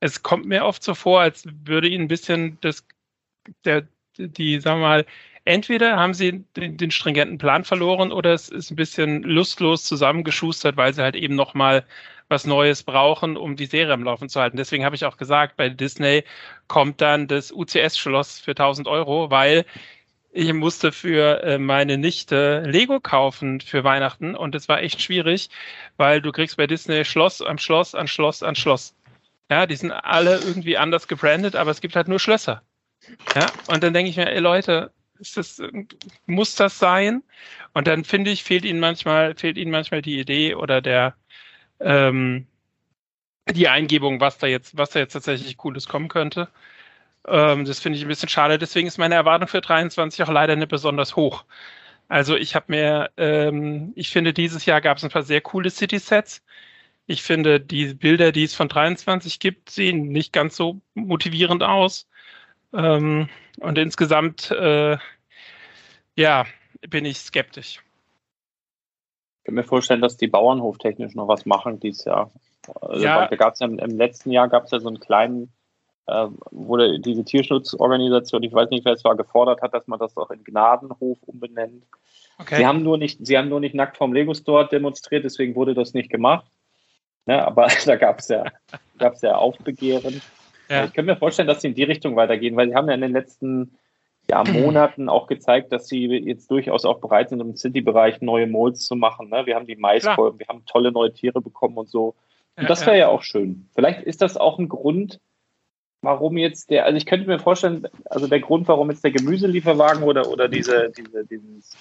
es 0.00 0.22
kommt 0.22 0.46
mir 0.46 0.64
oft 0.64 0.82
so 0.82 0.94
vor, 0.94 1.20
als 1.20 1.44
würde 1.64 1.88
ihnen 1.88 2.04
ein 2.04 2.08
bisschen 2.08 2.58
das, 2.60 2.84
der, 3.64 3.86
die, 4.18 4.60
sagen 4.60 4.80
wir 4.80 4.88
mal, 4.88 5.06
entweder 5.44 5.96
haben 5.96 6.14
sie 6.14 6.44
den, 6.56 6.76
den, 6.76 6.90
stringenten 6.90 7.38
Plan 7.38 7.64
verloren 7.64 8.12
oder 8.12 8.32
es 8.32 8.48
ist 8.48 8.70
ein 8.70 8.76
bisschen 8.76 9.22
lustlos 9.22 9.84
zusammengeschustert, 9.84 10.76
weil 10.76 10.94
sie 10.94 11.02
halt 11.02 11.16
eben 11.16 11.34
nochmal 11.34 11.84
was 12.28 12.46
Neues 12.46 12.82
brauchen, 12.82 13.36
um 13.36 13.56
die 13.56 13.66
Serie 13.66 13.92
am 13.92 14.04
Laufen 14.04 14.28
zu 14.28 14.40
halten. 14.40 14.56
Deswegen 14.56 14.84
habe 14.84 14.96
ich 14.96 15.04
auch 15.04 15.18
gesagt, 15.18 15.56
bei 15.56 15.68
Disney 15.68 16.24
kommt 16.66 17.00
dann 17.00 17.28
das 17.28 17.52
UCS-Schloss 17.52 18.40
für 18.40 18.52
1000 18.52 18.88
Euro, 18.88 19.30
weil 19.30 19.66
ich 20.32 20.52
musste 20.54 20.92
für 20.92 21.42
äh, 21.42 21.58
meine 21.58 21.98
Nichte 21.98 22.62
Lego 22.66 23.00
kaufen 23.00 23.60
für 23.60 23.84
Weihnachten 23.84 24.34
und 24.34 24.54
es 24.54 24.68
war 24.68 24.82
echt 24.82 25.02
schwierig, 25.02 25.50
weil 25.98 26.22
du 26.22 26.32
kriegst 26.32 26.56
bei 26.56 26.66
Disney 26.66 27.04
Schloss 27.04 27.42
an 27.42 27.58
Schloss 27.58 27.94
an 27.94 28.08
Schloss 28.08 28.42
an 28.42 28.56
Schloss. 28.56 28.94
Ja, 29.50 29.66
die 29.66 29.76
sind 29.76 29.92
alle 29.92 30.38
irgendwie 30.38 30.78
anders 30.78 31.06
gebrandet, 31.06 31.54
aber 31.54 31.70
es 31.70 31.82
gibt 31.82 31.94
halt 31.94 32.08
nur 32.08 32.18
Schlösser. 32.18 32.62
Ja, 33.34 33.46
und 33.68 33.82
dann 33.82 33.92
denke 33.92 34.10
ich 34.10 34.16
mir, 34.16 34.30
ey 34.30 34.38
Leute, 34.38 34.90
ist 35.18 35.36
das, 35.36 35.62
muss 36.26 36.54
das 36.54 36.78
sein? 36.78 37.22
Und 37.74 37.86
dann 37.86 38.04
finde 38.04 38.30
ich, 38.30 38.42
fehlt 38.42 38.64
ihnen 38.64 38.80
manchmal, 38.80 39.34
fehlt 39.36 39.58
ihnen 39.58 39.70
manchmal 39.70 40.00
die 40.00 40.18
Idee 40.18 40.54
oder 40.54 40.80
der, 40.80 41.14
ähm, 41.80 42.46
die 43.50 43.68
Eingebung, 43.68 44.20
was 44.20 44.38
da 44.38 44.46
jetzt, 44.46 44.78
was 44.78 44.90
da 44.90 45.00
jetzt 45.00 45.12
tatsächlich 45.12 45.56
Cooles 45.58 45.88
kommen 45.88 46.08
könnte. 46.08 46.48
Ähm, 47.26 47.64
das 47.64 47.80
finde 47.80 47.98
ich 47.98 48.04
ein 48.04 48.08
bisschen 48.08 48.28
schade. 48.28 48.58
Deswegen 48.58 48.88
ist 48.88 48.98
meine 48.98 49.14
Erwartung 49.14 49.48
für 49.48 49.60
23 49.60 50.22
auch 50.22 50.30
leider 50.30 50.56
nicht 50.56 50.68
besonders 50.68 51.16
hoch. 51.16 51.44
Also 52.08 52.36
ich 52.36 52.54
habe 52.54 52.66
mir, 52.68 53.10
ähm, 53.16 53.92
ich 53.96 54.10
finde, 54.10 54.32
dieses 54.32 54.66
Jahr 54.66 54.80
gab 54.80 54.98
es 54.98 55.04
ein 55.04 55.10
paar 55.10 55.22
sehr 55.22 55.40
coole 55.40 55.70
City-Sets. 55.70 56.42
Ich 57.06 57.22
finde, 57.22 57.60
die 57.60 57.94
Bilder, 57.94 58.32
die 58.32 58.44
es 58.44 58.54
von 58.54 58.68
23 58.68 59.40
gibt, 59.40 59.70
sehen 59.70 60.08
nicht 60.08 60.32
ganz 60.32 60.56
so 60.56 60.80
motivierend 60.94 61.62
aus. 61.62 62.06
Ähm, 62.72 63.28
und 63.60 63.78
insgesamt, 63.78 64.50
äh, 64.50 64.96
ja, 66.16 66.46
bin 66.88 67.04
ich 67.04 67.18
skeptisch. 67.18 67.82
Ich 69.38 69.46
kann 69.46 69.54
mir 69.54 69.64
vorstellen, 69.64 70.00
dass 70.00 70.16
die 70.16 70.28
Bauernhof 70.28 70.78
technisch 70.78 71.14
noch 71.14 71.28
was 71.28 71.46
machen 71.46 71.80
dieses 71.80 72.04
Jahr. 72.04 72.30
Also 72.80 73.02
ja. 73.04 73.26
Da 73.26 73.36
gab 73.36 73.54
es 73.54 73.60
ja 73.60 73.66
im, 73.66 73.78
im, 73.78 73.96
letzten 73.96 74.30
Jahr 74.30 74.48
gab 74.48 74.64
es 74.64 74.70
ja 74.70 74.78
so 74.78 74.88
einen 74.88 75.00
kleinen 75.00 75.52
wurde 76.06 77.00
diese 77.00 77.24
Tierschutzorganisation, 77.24 78.42
ich 78.42 78.52
weiß 78.52 78.70
nicht, 78.70 78.84
wer 78.84 78.94
es 78.94 79.04
war, 79.04 79.16
gefordert 79.16 79.62
hat, 79.62 79.72
dass 79.72 79.86
man 79.86 79.98
das 79.98 80.16
auch 80.16 80.30
in 80.30 80.44
Gnadenhof 80.44 81.18
umbenennt. 81.26 81.84
Okay. 82.38 82.56
Sie 82.56 82.66
haben 82.66 82.82
nur 82.82 82.98
nicht, 82.98 83.24
sie 83.24 83.38
haben 83.38 83.48
nur 83.48 83.60
nicht 83.60 83.74
nackt 83.74 83.96
vom 83.96 84.12
Lego 84.12 84.34
Store 84.34 84.66
demonstriert, 84.66 85.24
deswegen 85.24 85.54
wurde 85.54 85.74
das 85.74 85.94
nicht 85.94 86.10
gemacht. 86.10 86.46
Ne, 87.26 87.44
aber 87.44 87.68
da 87.86 87.96
gab 87.96 88.18
es 88.18 88.28
ja, 88.28 88.44
gab's 88.98 89.22
ja 89.22 89.36
Aufbegehren. 89.36 90.20
Ja. 90.68 90.84
Ich 90.84 90.92
kann 90.92 91.04
mir 91.04 91.16
vorstellen, 91.16 91.48
dass 91.48 91.60
sie 91.60 91.68
in 91.68 91.74
die 91.74 91.84
Richtung 91.84 92.16
weitergehen, 92.16 92.56
weil 92.56 92.68
sie 92.68 92.74
haben 92.74 92.88
ja 92.88 92.94
in 92.94 93.00
den 93.00 93.12
letzten 93.12 93.78
ja, 94.28 94.42
Monaten 94.48 95.08
auch 95.08 95.26
gezeigt, 95.26 95.72
dass 95.72 95.86
sie 95.86 96.06
jetzt 96.06 96.50
durchaus 96.50 96.84
auch 96.84 96.98
bereit 96.98 97.28
sind, 97.28 97.40
im 97.40 97.56
City-Bereich 97.56 98.20
neue 98.22 98.46
Molds 98.46 98.86
zu 98.86 98.96
machen. 98.96 99.28
Ne? 99.28 99.46
Wir 99.46 99.54
haben 99.54 99.66
die 99.66 99.76
Maiskolben, 99.76 100.38
wir 100.38 100.48
haben 100.48 100.64
tolle 100.66 100.90
neue 100.90 101.12
Tiere 101.12 101.40
bekommen 101.40 101.76
und 101.76 101.88
so. 101.88 102.14
Und 102.56 102.64
ja, 102.64 102.68
das 102.68 102.84
wäre 102.86 102.96
ja. 102.96 103.06
ja 103.06 103.08
auch 103.08 103.22
schön. 103.22 103.68
Vielleicht 103.74 104.02
ist 104.02 104.22
das 104.22 104.36
auch 104.36 104.58
ein 104.58 104.68
Grund, 104.68 105.20
warum 106.02 106.36
jetzt 106.36 106.70
der, 106.70 106.84
also 106.84 106.96
ich 106.96 107.06
könnte 107.06 107.26
mir 107.26 107.38
vorstellen, 107.38 107.88
also 108.06 108.26
der 108.26 108.40
Grund, 108.40 108.68
warum 108.68 108.90
jetzt 108.90 109.04
der 109.04 109.12
Gemüselieferwagen 109.12 110.02
oder, 110.02 110.28
oder 110.28 110.48
diese, 110.48 110.90
diese, 110.90 111.24
dieses 111.24 111.76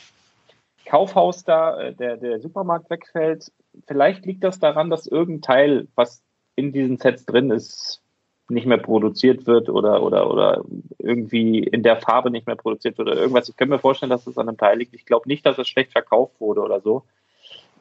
Kaufhaus 0.85 1.43
da, 1.43 1.80
äh, 1.80 1.93
der, 1.93 2.18
der 2.18 2.39
Supermarkt 2.39 2.89
wegfällt, 2.89 3.52
vielleicht 3.88 4.26
liegt 4.26 4.43
das 4.43 4.60
daran, 4.60 4.89
dass 4.89 5.07
irgendein 5.07 5.41
Teil, 5.41 5.88
was 5.95 6.22
in 6.56 6.72
diesen 6.72 6.98
Sets 6.98 7.26
drin 7.26 7.49
ist, 7.49 8.02
nicht 8.49 8.68
mehr 8.68 8.77
produziert 8.77 9.48
wird 9.48 9.69
oder, 9.69 10.03
oder, 10.03 10.30
oder 10.30 10.64
irgendwie 10.99 11.60
in 11.60 11.84
der 11.84 11.98
Farbe 11.98 12.30
nicht 12.30 12.48
mehr 12.48 12.57
produziert 12.57 12.98
wird 12.98 13.07
oder 13.07 13.19
irgendwas. 13.19 13.49
Ich 13.49 13.56
könnte 13.56 13.73
mir 13.73 13.80
vorstellen, 13.80 14.10
dass 14.10 14.27
es 14.27 14.38
an 14.38 14.49
einem 14.49 14.57
Teil 14.57 14.77
liegt. 14.77 14.93
Ich 14.93 15.06
glaube 15.06 15.27
nicht, 15.27 15.45
dass 15.45 15.57
es 15.57 15.69
schlecht 15.69 15.93
verkauft 15.93 16.39
wurde 16.39 16.61
oder 16.61 16.81
so. 16.81 17.06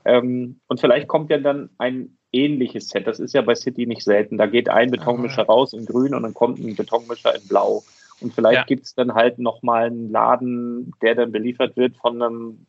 Ähm, 0.05 0.61
und 0.69 0.81
vielleicht 0.81 1.09
kommt 1.09 1.29
ja 1.31 1.39
dann 1.39 1.71
ein 1.77 2.17
ähnliches 2.33 2.89
Set. 2.89 3.07
Das 3.07 3.19
ist 3.21 3.35
ja 3.35 3.43
bei 3.43 3.55
City 3.55 3.87
nicht 3.87 4.03
selten. 4.03 4.39
Da 4.39 4.47
geht 4.47 4.69
ein 4.69 4.91
Betonmischer 4.91 5.45
raus 5.45 5.73
in 5.73 5.87
grün 5.87 6.15
und 6.15 6.23
dann 6.23 6.35
kommt 6.35 6.59
ein 6.59 6.77
Betonmischer 6.77 7.35
in 7.35 7.47
blau. 7.49 7.83
Und 8.21 8.35
vielleicht 8.35 8.59
ja. 8.59 8.65
gibt 8.65 8.85
es 8.85 8.95
dann 8.95 9.15
halt 9.15 9.39
nochmal 9.39 9.87
einen 9.87 10.11
Laden, 10.11 10.93
der 11.03 11.15
dann 11.15 11.33
beliefert 11.33 11.77
wird 11.77 11.97
von 11.97 12.23
einem 12.23 12.67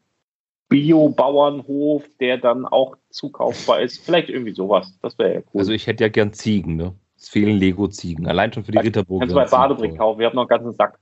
Bio-Bauernhof, 0.70 2.06
der 2.20 2.38
dann 2.38 2.66
auch 2.66 2.96
zukaufbar 3.10 3.82
ist. 3.82 4.04
Vielleicht 4.06 4.30
irgendwie 4.30 4.54
sowas. 4.54 4.98
Das 5.02 5.20
wäre 5.20 5.34
ja 5.34 5.40
cool. 5.54 5.60
Also 5.60 5.74
ich 5.74 5.88
hätte 5.88 6.04
ja 6.06 6.10
gern 6.10 6.32
Ziegen, 6.32 6.78
ne? 6.78 6.96
Es 7.18 7.30
fehlen 7.30 7.58
Lego-Ziegen. 7.58 8.26
Allein 8.26 8.54
schon 8.54 8.64
für 8.64 8.72
die 8.72 8.80
Ritterburg. 8.80 9.22
Kannst 9.22 9.36
du 9.36 9.40
bei 9.40 9.46
Badebrick 9.46 9.98
kaufen. 9.98 10.20
Wir 10.20 10.28
haben 10.28 10.36
noch 10.36 10.50
einen 10.50 10.64
ganzen 10.64 10.74
Sack. 10.74 10.98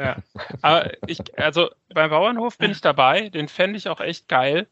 Ja, 0.00 0.16
aber 0.62 0.92
ich, 1.06 1.18
also 1.38 1.70
beim 1.92 2.10
Bauernhof 2.10 2.58
bin 2.58 2.70
ich 2.70 2.80
dabei. 2.80 3.30
Den 3.30 3.48
fände 3.48 3.78
ich 3.78 3.88
auch 3.88 4.00
echt 4.00 4.28
geil. 4.28 4.68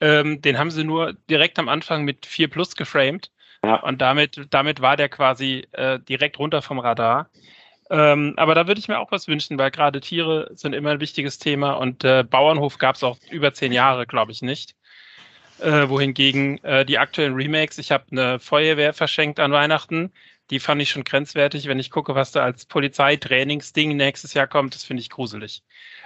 Ähm, 0.00 0.40
den 0.42 0.58
haben 0.58 0.70
sie 0.70 0.84
nur 0.84 1.14
direkt 1.28 1.58
am 1.58 1.68
Anfang 1.68 2.04
mit 2.04 2.26
4 2.26 2.48
Plus 2.48 2.76
geframed. 2.76 3.30
Ja. 3.64 3.76
Und 3.76 4.00
damit, 4.00 4.46
damit 4.50 4.80
war 4.80 4.96
der 4.96 5.08
quasi 5.08 5.66
äh, 5.72 5.98
direkt 5.98 6.38
runter 6.38 6.62
vom 6.62 6.78
Radar. 6.78 7.28
Ähm, 7.90 8.34
aber 8.36 8.54
da 8.54 8.66
würde 8.66 8.78
ich 8.78 8.88
mir 8.88 8.98
auch 8.98 9.10
was 9.10 9.28
wünschen, 9.28 9.58
weil 9.58 9.70
gerade 9.70 10.00
Tiere 10.00 10.50
sind 10.54 10.74
immer 10.74 10.90
ein 10.90 11.00
wichtiges 11.00 11.38
Thema 11.38 11.72
und 11.72 12.04
äh, 12.04 12.22
Bauernhof 12.22 12.78
gab 12.78 12.96
es 12.96 13.02
auch 13.02 13.18
über 13.30 13.54
zehn 13.54 13.72
Jahre, 13.72 14.06
glaube 14.06 14.30
ich, 14.30 14.42
nicht. 14.42 14.74
Äh, 15.58 15.88
wohingegen 15.88 16.62
äh, 16.62 16.84
die 16.84 16.98
aktuellen 16.98 17.34
Remakes, 17.34 17.78
ich 17.78 17.90
habe 17.90 18.04
eine 18.12 18.38
Feuerwehr 18.38 18.92
verschenkt 18.92 19.40
an 19.40 19.50
Weihnachten, 19.50 20.12
die 20.50 20.60
fand 20.60 20.80
ich 20.82 20.90
schon 20.90 21.04
grenzwertig. 21.04 21.68
Wenn 21.68 21.78
ich 21.78 21.90
gucke, 21.90 22.14
was 22.14 22.32
da 22.32 22.42
als 22.42 22.66
Polizeitrainingsding 22.66 23.96
nächstes 23.96 24.34
Jahr 24.34 24.46
kommt, 24.46 24.74
das 24.74 24.84
finde 24.84 25.02
ich 25.02 25.10
gruselig. 25.10 25.62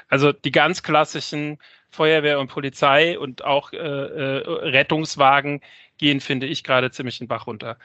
Also 0.09 0.32
die 0.32 0.52
ganz 0.52 0.82
klassischen 0.82 1.59
Feuerwehr 1.90 2.40
und 2.40 2.48
Polizei 2.48 3.19
und 3.19 3.44
auch 3.44 3.73
äh, 3.73 3.77
äh, 3.77 4.43
Rettungswagen 4.47 5.60
gehen, 5.98 6.20
finde 6.20 6.47
ich, 6.47 6.64
gerade 6.64 6.90
ziemlich 6.90 7.19
den 7.19 7.28
Bach 7.28 7.47
runter. 7.47 7.78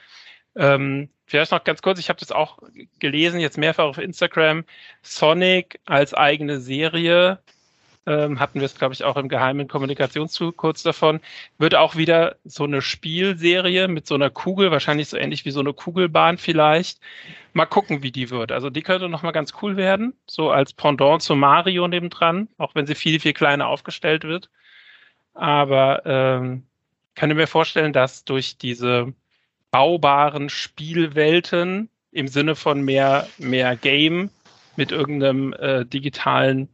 Ähm, 0.56 1.10
vielleicht 1.26 1.52
noch 1.52 1.62
ganz 1.62 1.82
kurz, 1.82 1.98
ich 2.00 2.08
habe 2.08 2.18
das 2.18 2.32
auch 2.32 2.58
gelesen, 2.98 3.38
jetzt 3.38 3.58
mehrfach 3.58 3.84
auf 3.84 3.98
Instagram, 3.98 4.64
Sonic 5.02 5.80
als 5.84 6.14
eigene 6.14 6.60
Serie, 6.60 7.40
ähm, 8.08 8.40
hatten 8.40 8.60
wir 8.60 8.64
es, 8.64 8.74
glaube 8.74 8.94
ich, 8.94 9.04
auch 9.04 9.16
im 9.16 9.28
geheimen 9.28 9.68
Kommunikationszug 9.68 10.56
kurz 10.56 10.82
davon, 10.82 11.20
wird 11.58 11.74
auch 11.74 11.94
wieder 11.96 12.36
so 12.44 12.64
eine 12.64 12.80
Spielserie 12.80 13.86
mit 13.86 14.06
so 14.06 14.14
einer 14.14 14.30
Kugel, 14.30 14.70
wahrscheinlich 14.70 15.08
so 15.08 15.18
ähnlich 15.18 15.44
wie 15.44 15.50
so 15.50 15.60
eine 15.60 15.74
Kugelbahn 15.74 16.38
vielleicht. 16.38 17.00
Mal 17.52 17.66
gucken, 17.66 18.02
wie 18.02 18.10
die 18.10 18.30
wird. 18.30 18.50
Also 18.50 18.70
die 18.70 18.82
könnte 18.82 19.10
nochmal 19.10 19.32
ganz 19.32 19.52
cool 19.60 19.76
werden, 19.76 20.14
so 20.26 20.50
als 20.50 20.72
Pendant 20.72 21.22
zu 21.22 21.36
Mario 21.36 21.86
nebendran, 21.86 22.48
auch 22.56 22.74
wenn 22.74 22.86
sie 22.86 22.94
viel, 22.94 23.20
viel 23.20 23.34
kleiner 23.34 23.66
aufgestellt 23.68 24.24
wird. 24.24 24.48
Aber 25.34 26.02
ähm, 26.06 26.64
kann 27.14 27.30
ich 27.30 27.36
mir 27.36 27.46
vorstellen, 27.46 27.92
dass 27.92 28.24
durch 28.24 28.56
diese 28.56 29.12
baubaren 29.70 30.48
Spielwelten 30.48 31.90
im 32.10 32.28
Sinne 32.28 32.54
von 32.56 32.80
mehr, 32.80 33.28
mehr 33.36 33.76
Game 33.76 34.30
mit 34.76 34.92
irgendeinem 34.92 35.52
äh, 35.54 35.84
digitalen 35.84 36.68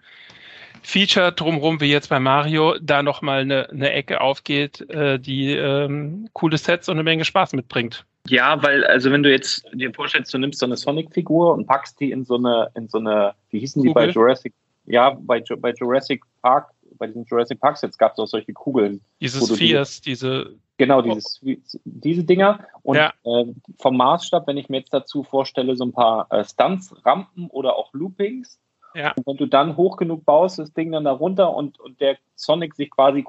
Feature 0.84 1.32
drumherum, 1.32 1.80
wie 1.80 1.90
jetzt 1.90 2.08
bei 2.10 2.20
Mario, 2.20 2.76
da 2.80 3.02
nochmal 3.02 3.40
eine, 3.40 3.70
eine 3.70 3.90
Ecke 3.92 4.20
aufgeht, 4.20 4.82
äh, 4.90 5.18
die 5.18 5.52
ähm, 5.52 6.28
coole 6.34 6.58
Sets 6.58 6.88
und 6.88 6.96
eine 6.96 7.02
Menge 7.04 7.24
Spaß 7.24 7.54
mitbringt. 7.54 8.04
Ja, 8.28 8.62
weil, 8.62 8.84
also 8.84 9.10
wenn 9.10 9.22
du 9.22 9.30
jetzt 9.30 9.64
dir 9.72 9.92
vorstellst, 9.92 10.32
du 10.34 10.38
nimmst 10.38 10.58
so 10.58 10.66
eine 10.66 10.76
Sonic-Figur 10.76 11.54
und 11.54 11.66
packst 11.66 12.00
die 12.00 12.10
in 12.10 12.24
so 12.24 12.36
eine, 12.36 12.70
in 12.74 12.88
so 12.88 12.98
eine, 12.98 13.34
wie 13.50 13.60
hießen 13.60 13.82
die 13.82 13.90
bei? 13.92 14.08
Jurassic? 14.08 14.52
Ja, 14.86 15.16
bei, 15.18 15.42
bei 15.58 15.72
Jurassic 15.72 16.22
Park, 16.42 16.70
bei 16.98 17.06
diesen 17.06 17.24
Jurassic 17.24 17.58
Park 17.60 17.78
Sets 17.78 17.96
gab 17.96 18.12
es 18.12 18.18
auch 18.18 18.26
solche 18.26 18.52
Kugeln. 18.52 19.00
Dieses 19.20 19.46
du 19.46 19.56
die- 19.56 19.82
diese 20.04 20.54
Genau, 20.76 21.02
dieses, 21.02 21.40
diese 21.84 22.24
Dinger. 22.24 22.66
Und 22.82 22.96
Ja. 22.96 23.12
äh, 23.24 23.44
vom 23.78 23.96
Maßstab, 23.96 24.46
wenn 24.48 24.56
ich 24.56 24.68
mir 24.68 24.78
jetzt 24.78 24.92
dazu 24.92 25.22
vorstelle, 25.22 25.76
so 25.76 25.84
ein 25.84 25.92
paar 25.92 26.26
äh, 26.30 26.44
Stunts, 26.44 26.94
Rampen 27.06 27.46
oder 27.50 27.76
auch 27.76 27.92
Loopings. 27.94 28.58
Ja. 28.94 29.12
Und 29.16 29.26
wenn 29.26 29.36
du 29.36 29.46
dann 29.46 29.76
hoch 29.76 29.96
genug 29.96 30.24
baust, 30.24 30.58
das 30.58 30.72
Ding 30.72 30.92
dann 30.92 31.04
da 31.04 31.12
runter 31.12 31.54
und, 31.54 31.78
und 31.80 32.00
der 32.00 32.16
Sonic 32.36 32.74
sich 32.74 32.90
quasi 32.90 33.24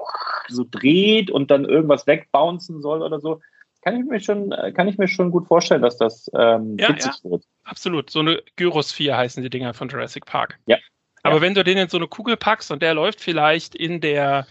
so 0.48 0.64
dreht 0.70 1.30
und 1.30 1.50
dann 1.50 1.64
irgendwas 1.64 2.06
wegbouncen 2.06 2.82
soll 2.82 3.02
oder 3.02 3.20
so, 3.20 3.40
kann 3.82 4.00
ich 4.00 4.04
mir 4.04 4.20
schon, 4.20 4.52
äh, 4.52 4.72
kann 4.72 4.88
ich 4.88 4.98
mir 4.98 5.08
schon 5.08 5.30
gut 5.30 5.46
vorstellen, 5.46 5.82
dass 5.82 5.96
das 5.96 6.30
ähm, 6.34 6.76
Ja, 6.78 6.88
witzig 6.88 7.12
wird. 7.22 7.44
Absolut. 7.64 8.10
So 8.10 8.20
eine 8.20 8.42
Gyrosphere 8.56 9.16
heißen 9.16 9.42
die 9.42 9.50
Dinger 9.50 9.74
von 9.74 9.88
Jurassic 9.88 10.26
Park. 10.26 10.58
Ja. 10.66 10.76
Aber 11.22 11.40
wenn 11.40 11.54
du 11.54 11.64
den 11.64 11.78
in 11.78 11.88
so 11.88 11.96
eine 11.96 12.08
Kugel 12.08 12.36
packst 12.36 12.70
und 12.70 12.82
der 12.82 12.94
läuft 12.94 13.20
vielleicht 13.20 13.74
in 13.74 14.00
der, 14.00 14.46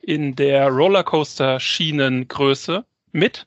in 0.00 0.36
der 0.36 0.68
Rollercoaster-Schienengröße 0.68 2.84
mit, 3.12 3.46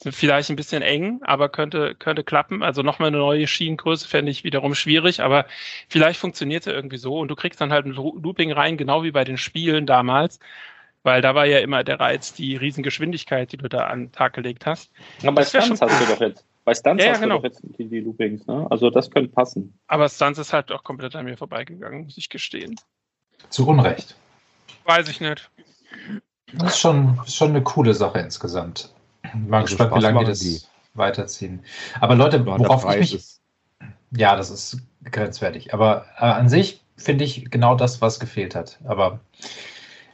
sind 0.00 0.14
vielleicht 0.14 0.48
ein 0.50 0.56
bisschen 0.56 0.82
eng, 0.82 1.20
aber 1.22 1.48
könnte, 1.48 1.94
könnte 1.96 2.22
klappen. 2.22 2.62
Also 2.62 2.82
nochmal 2.82 3.08
eine 3.08 3.18
neue 3.18 3.46
Schienengröße 3.46 4.06
fände 4.08 4.30
ich 4.30 4.44
wiederum 4.44 4.74
schwierig, 4.74 5.20
aber 5.20 5.46
vielleicht 5.88 6.20
funktioniert 6.20 6.66
er 6.66 6.74
irgendwie 6.74 6.98
so 6.98 7.18
und 7.18 7.28
du 7.28 7.34
kriegst 7.34 7.60
dann 7.60 7.72
halt 7.72 7.84
ein 7.86 7.92
Lo- 7.92 8.16
Looping 8.22 8.52
rein, 8.52 8.76
genau 8.76 9.02
wie 9.02 9.10
bei 9.10 9.24
den 9.24 9.36
Spielen 9.38 9.86
damals. 9.86 10.38
Weil 11.04 11.22
da 11.22 11.34
war 11.34 11.46
ja 11.46 11.58
immer 11.60 11.84
der 11.84 12.00
Reiz, 12.00 12.34
die 12.34 12.56
Riesengeschwindigkeit, 12.56 13.52
die 13.52 13.56
du 13.56 13.68
da 13.68 13.86
an 13.86 14.06
den 14.06 14.12
Tag 14.12 14.34
gelegt 14.34 14.66
hast. 14.66 14.90
Aber 15.22 15.32
bei 15.32 15.44
Stunts 15.44 15.66
schon- 15.78 15.80
hast 15.80 16.00
du 16.00 16.12
doch 16.14 16.20
jetzt. 16.20 16.44
Bei 16.64 16.74
Stunts 16.74 17.02
Ja, 17.02 17.08
ja, 17.10 17.14
hast 17.14 17.22
genau. 17.22 17.36
du 17.38 17.48
doch 17.48 17.54
jetzt 17.54 17.62
die, 17.78 17.88
die 17.88 18.00
Loopings, 18.00 18.46
ne? 18.46 18.66
Also 18.70 18.90
das 18.90 19.10
könnte 19.10 19.30
passen. 19.32 19.78
Aber 19.86 20.08
Stunts 20.08 20.38
ist 20.38 20.52
halt 20.52 20.70
auch 20.70 20.84
komplett 20.84 21.14
an 21.16 21.24
mir 21.24 21.36
vorbeigegangen, 21.36 22.04
muss 22.04 22.18
ich 22.18 22.28
gestehen. 22.28 22.76
Zu 23.48 23.66
Unrecht. 23.66 24.16
Weiß 24.84 25.08
ich 25.08 25.20
nicht. 25.20 25.50
Das 26.52 26.74
ist 26.74 26.80
schon, 26.80 27.18
ist 27.24 27.36
schon 27.36 27.50
eine 27.50 27.62
coole 27.62 27.94
Sache 27.94 28.18
insgesamt. 28.18 28.92
Bin 29.32 29.48
mal 29.48 29.60
Also 29.62 29.76
gespannt, 29.76 29.94
wie 29.94 30.00
lange 30.00 30.18
die 30.18 30.24
machen 30.24 30.30
das 30.30 30.38
die. 30.40 30.62
weiterziehen. 30.94 31.64
Aber 32.00 32.14
Leute, 32.14 32.44
worauf 32.46 32.84
ich 32.84 32.98
mich. 32.98 33.14
ist- 33.14 33.40
Ja, 34.10 34.36
das 34.36 34.50
ist 34.50 34.78
grenzwertig. 35.04 35.74
Aber 35.74 36.06
äh, 36.18 36.24
an 36.24 36.48
sich 36.48 36.82
finde 36.96 37.24
ich 37.24 37.50
genau 37.50 37.74
das, 37.74 38.00
was 38.00 38.20
gefehlt 38.20 38.54
hat. 38.54 38.78
Aber 38.84 39.20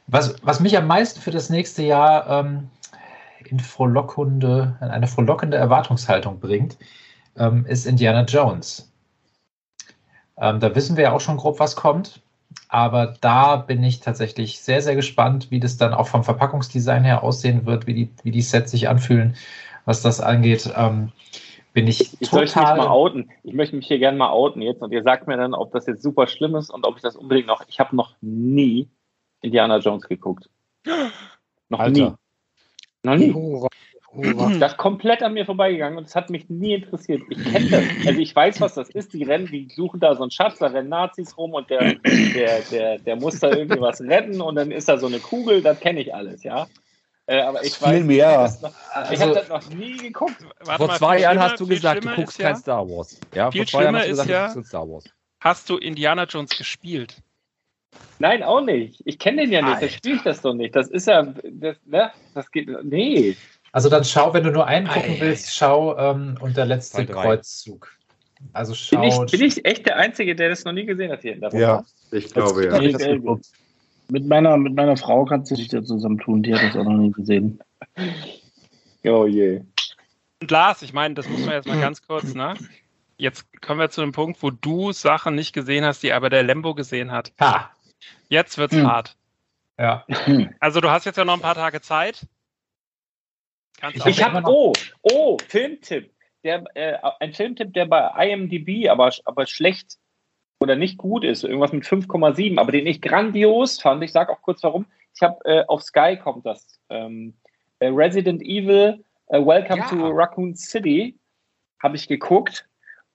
was, 0.07 0.35
was 0.43 0.61
mich 0.61 0.77
am 0.77 0.87
meisten 0.87 1.21
für 1.21 1.31
das 1.31 1.49
nächste 1.51 1.83
Jahr 1.83 2.29
ähm, 2.29 2.71
in 3.47 3.61
frohlockende, 3.61 4.77
in 4.81 4.89
eine 4.89 5.07
frohlockende 5.07 5.57
Erwartungshaltung 5.57 6.41
bringt, 6.41 6.77
ähm, 7.37 7.65
ist 7.67 7.87
Indiana 7.87 8.25
Jones. 8.25 8.91
Ähm, 10.37 10.61
da 10.61 10.75
wissen 10.75 10.97
wir 10.97 11.05
ja 11.05 11.13
auch 11.13 11.21
schon 11.21 11.37
grob, 11.37 11.61
was 11.61 11.77
kommt. 11.77 12.21
Aber 12.75 13.15
da 13.21 13.55
bin 13.55 13.85
ich 13.85 14.01
tatsächlich 14.01 14.59
sehr, 14.59 14.83
sehr 14.83 14.97
gespannt, 14.97 15.53
wie 15.53 15.61
das 15.61 15.77
dann 15.77 15.95
auch 15.95 16.09
vom 16.09 16.25
Verpackungsdesign 16.25 17.05
her 17.05 17.23
aussehen 17.23 17.67
wird, 17.67 17.87
wie 17.87 17.95
die, 17.95 18.11
wie 18.25 18.33
die 18.33 18.43
Sets 18.43 18.73
sich 18.73 18.89
anfühlen, 18.89 19.37
was 19.85 20.03
das 20.03 20.21
angeht. 20.21 20.75
Ähm, 20.77 21.13
bin 21.73 21.87
ich 21.87 22.21
Ich 22.21 22.33
möchte 22.33 22.59
mich 22.59 22.69
mal 22.69 22.89
outen. 22.89 23.31
Ich 23.45 23.55
möchte 23.55 23.77
mich 23.77 23.87
hier 23.87 24.01
gerne 24.01 24.19
mal 24.19 24.31
outen 24.31 24.61
jetzt 24.61 24.83
und 24.83 24.91
ihr 24.91 25.05
sagt 25.05 25.29
mir 25.29 25.37
dann, 25.37 25.55
ob 25.55 25.71
das 25.71 25.87
jetzt 25.87 26.03
super 26.03 26.27
schlimm 26.27 26.57
ist 26.57 26.71
und 26.71 26.85
ob 26.85 26.97
ich 26.97 27.03
das 27.03 27.15
unbedingt 27.15 27.47
noch. 27.47 27.63
Ich 27.69 27.79
habe 27.79 27.95
noch 27.95 28.17
nie 28.21 28.89
Indiana 29.41 29.79
Jones 29.79 30.09
geguckt. 30.09 30.51
Noch 31.69 31.79
Alter. 31.79 31.93
nie. 31.93 32.13
Noch 33.05 33.15
nie. 33.15 33.69
Das 34.59 34.73
ist 34.73 34.79
komplett 34.79 35.23
an 35.23 35.35
mir 35.35 35.45
vorbeigegangen 35.45 35.99
und 35.99 36.07
es 36.07 36.15
hat 36.15 36.31
mich 36.31 36.49
nie 36.49 36.75
interessiert. 36.75 37.23
Ich 37.29 37.43
kenne 37.53 37.69
das. 37.69 37.83
Also 38.07 38.21
ich 38.21 38.35
weiß, 38.35 38.61
was 38.61 38.75
das 38.75 38.89
ist. 38.91 39.13
Die 39.13 39.25
rennen, 39.25 39.47
die 39.47 39.69
suchen 39.75 40.01
da 40.01 40.15
so 40.15 40.23
einen 40.23 40.31
Schatz, 40.31 40.59
da 40.59 40.67
rennen 40.69 40.89
Nazis 40.89 41.37
rum 41.37 41.53
und 41.55 41.69
der, 41.71 41.95
der, 41.95 42.61
der, 42.71 42.99
der 42.99 43.17
muss 43.17 43.41
da 43.41 43.51
irgendwie 43.51 43.81
was 43.81 44.01
retten 44.01 44.41
und 44.41 44.55
dann 44.55 44.71
ist 44.71 44.89
da 44.89 44.99
so 44.99 45.07
eine 45.07 45.19
Kugel, 45.19 45.63
das 45.63 45.81
kenne 45.81 46.01
ich 46.01 46.15
alles, 46.15 46.43
ja. 46.45 46.67
Äh, 47.27 47.41
aber 47.41 47.65
ich 47.65 47.75
Viel 47.75 47.87
weiß, 47.89 48.05
mehr. 48.05 48.55
ich 48.61 49.21
Also- 49.21 49.21
habe 49.23 49.35
das 49.35 49.49
noch 49.49 49.71
nie 49.71 49.97
geguckt. 49.97 50.37
Warte 50.61 50.79
Vor 50.79 50.87
mal, 50.89 50.99
zwei 50.99 51.21
Jahren 51.21 51.41
hast 51.41 51.59
du 51.59 51.67
gesagt, 51.67 52.05
du 52.05 52.09
guckst 52.15 52.33
ist 52.33 52.39
ja, 52.39 52.49
kein 52.49 52.57
Star 52.57 52.89
Wars. 52.89 53.19
Ja, 53.35 53.51
Viel 53.51 53.63
vor 53.63 53.67
zwei 53.67 53.83
Jahren 53.85 53.97
hast 53.97 54.05
du 54.05 54.11
gesagt, 54.11 54.29
ja- 54.31 54.49
du 54.49 54.55
guckst 54.55 54.71
kein 54.73 54.81
Star 54.81 54.89
Wars. 54.91 55.05
Hast 55.41 55.71
du 55.71 55.77
Indiana 55.79 56.25
Jones 56.25 56.51
gespielt? 56.57 57.17
Nein, 58.19 58.43
auch 58.43 58.61
nicht. 58.61 59.03
Ich 59.05 59.19
kenne 59.19 59.43
den 59.43 59.53
ja 59.53 59.61
nicht, 59.63 59.75
Alter. 59.75 59.87
das 59.87 59.95
spiele 59.95 60.17
ich 60.17 60.23
das 60.23 60.41
doch 60.43 60.55
nicht. 60.55 60.75
Das 60.77 60.89
ist 60.89 61.07
ja, 61.07 61.23
das, 61.23 61.77
ne? 61.85 62.11
das 62.35 62.51
geht, 62.51 62.69
nee. 62.85 63.37
Also 63.75 63.89
dann 63.89 64.05
schau, 64.05 64.33
wenn 64.33 64.45
du 64.45 64.53
nur 64.53 64.69
einen 64.69 64.87
gucken 64.87 65.15
Ei. 65.15 65.21
willst, 65.21 65.53
schau 65.53 65.99
ähm, 65.99 66.37
und 66.39 66.57
der 66.57 66.65
letzte. 66.65 67.05
Kreuzzug. 67.07 67.91
Also 68.53 68.73
schau. 68.73 69.01
Bin 69.01 69.09
ich, 69.09 69.31
bin 69.33 69.43
ich 69.43 69.65
echt 69.65 69.85
der 69.87 69.97
Einzige, 69.97 70.37
der 70.37 70.49
das 70.51 70.65
noch 70.65 70.71
nie 70.73 70.85
gesehen 70.87 71.11
hat 71.11 71.23
hier 71.23 71.33
in 71.35 71.41
der? 71.41 71.53
Ja. 71.53 71.85
Ich 72.13 72.33
glaube 72.33 72.67
ja. 72.67 72.81
Äh, 72.81 72.93
geguckt. 72.93 73.47
mit, 74.11 74.29
meiner, 74.29 74.57
mit 74.59 74.77
meiner 74.77 74.97
Frau 74.97 75.25
kannst 75.25 75.51
du 75.51 75.57
dich 75.57 75.67
da 75.67 75.83
zusammentun, 75.83 76.45
die 76.45 76.55
hat 76.55 76.63
das 76.63 76.77
auch 76.77 76.85
noch 76.85 76.97
nie 76.97 77.11
gesehen. 77.11 77.59
Oh 79.07 79.27
je. 79.27 79.61
Und 80.41 80.51
Lars, 80.51 80.81
ich 80.81 80.95
meine, 80.95 81.13
das 81.13 81.29
muss 81.29 81.45
man 81.45 81.57
jetzt 81.57 81.69
mal 81.69 81.79
ganz 81.79 82.01
kurz, 82.07 82.33
ne? 82.33 82.55
Jetzt 83.19 83.45
kommen 83.61 83.79
wir 83.79 83.91
zu 83.91 84.01
dem 84.01 84.13
Punkt, 84.13 84.43
wo 84.43 84.51
du 84.51 84.93
Sachen 84.93 85.35
nicht 85.35 85.53
gesehen 85.53 85.85
hast, 85.85 86.03
die 86.03 86.15
aber 86.15 86.31
der 86.31 86.43
Lembo 86.43 86.75
gesehen 86.75 87.13
hat. 87.13 87.31
Ha. 87.39 87.71
Jetzt 88.31 88.57
wird's 88.57 88.75
Hm. 88.75 88.87
hart. 88.87 89.15
Ja. 89.79 90.07
Also 90.59 90.81
du 90.81 90.89
hast 90.89 91.05
jetzt 91.05 91.19
ja 91.19 91.27
noch 91.27 91.35
ein 91.35 91.43
paar 91.43 91.55
Tage 91.55 91.83
Zeit. 91.83 92.27
Ich 93.93 94.03
auch 94.03 94.07
Ich 94.07 94.23
habe, 94.23 94.43
oh, 94.47 94.73
oh, 95.03 95.39
Filmtipp. 95.49 96.11
Der, 96.43 96.65
äh, 96.75 96.99
ein 97.21 97.33
Filmtipp, 97.33 97.73
der 97.73 97.87
bei 97.87 98.29
IMDb 98.29 98.89
aber, 98.91 99.11
aber 99.25 99.47
schlecht 99.47 99.97
oder 100.61 100.77
nicht 100.77 100.99
gut 100.99 101.25
ist, 101.25 101.43
irgendwas 101.45 101.73
mit 101.73 101.85
5,7, 101.85 102.59
aber 102.59 102.73
den 102.73 102.87
ich 102.87 103.01
grandios 103.01 103.81
fand. 103.81 104.03
Ich 104.05 104.13
sage 104.13 104.33
auch 104.33 104.43
kurz 104.43 104.63
warum. 104.63 104.87
Ich 105.15 105.23
habe 105.23 105.39
äh, 105.45 105.65
auf 105.67 105.83
Sky 105.83 106.19
kommt 106.23 106.45
das. 106.45 106.81
Ähm, 106.91 107.35
äh, 107.79 107.89
Resident 107.89 108.43
Evil, 108.43 109.05
äh, 109.29 109.39
Welcome 109.39 109.79
Ja. 109.81 109.89
to 109.89 110.09
Raccoon 110.09 110.55
City, 110.55 111.19
habe 111.83 111.97
ich 111.97 112.09
geguckt 112.09 112.67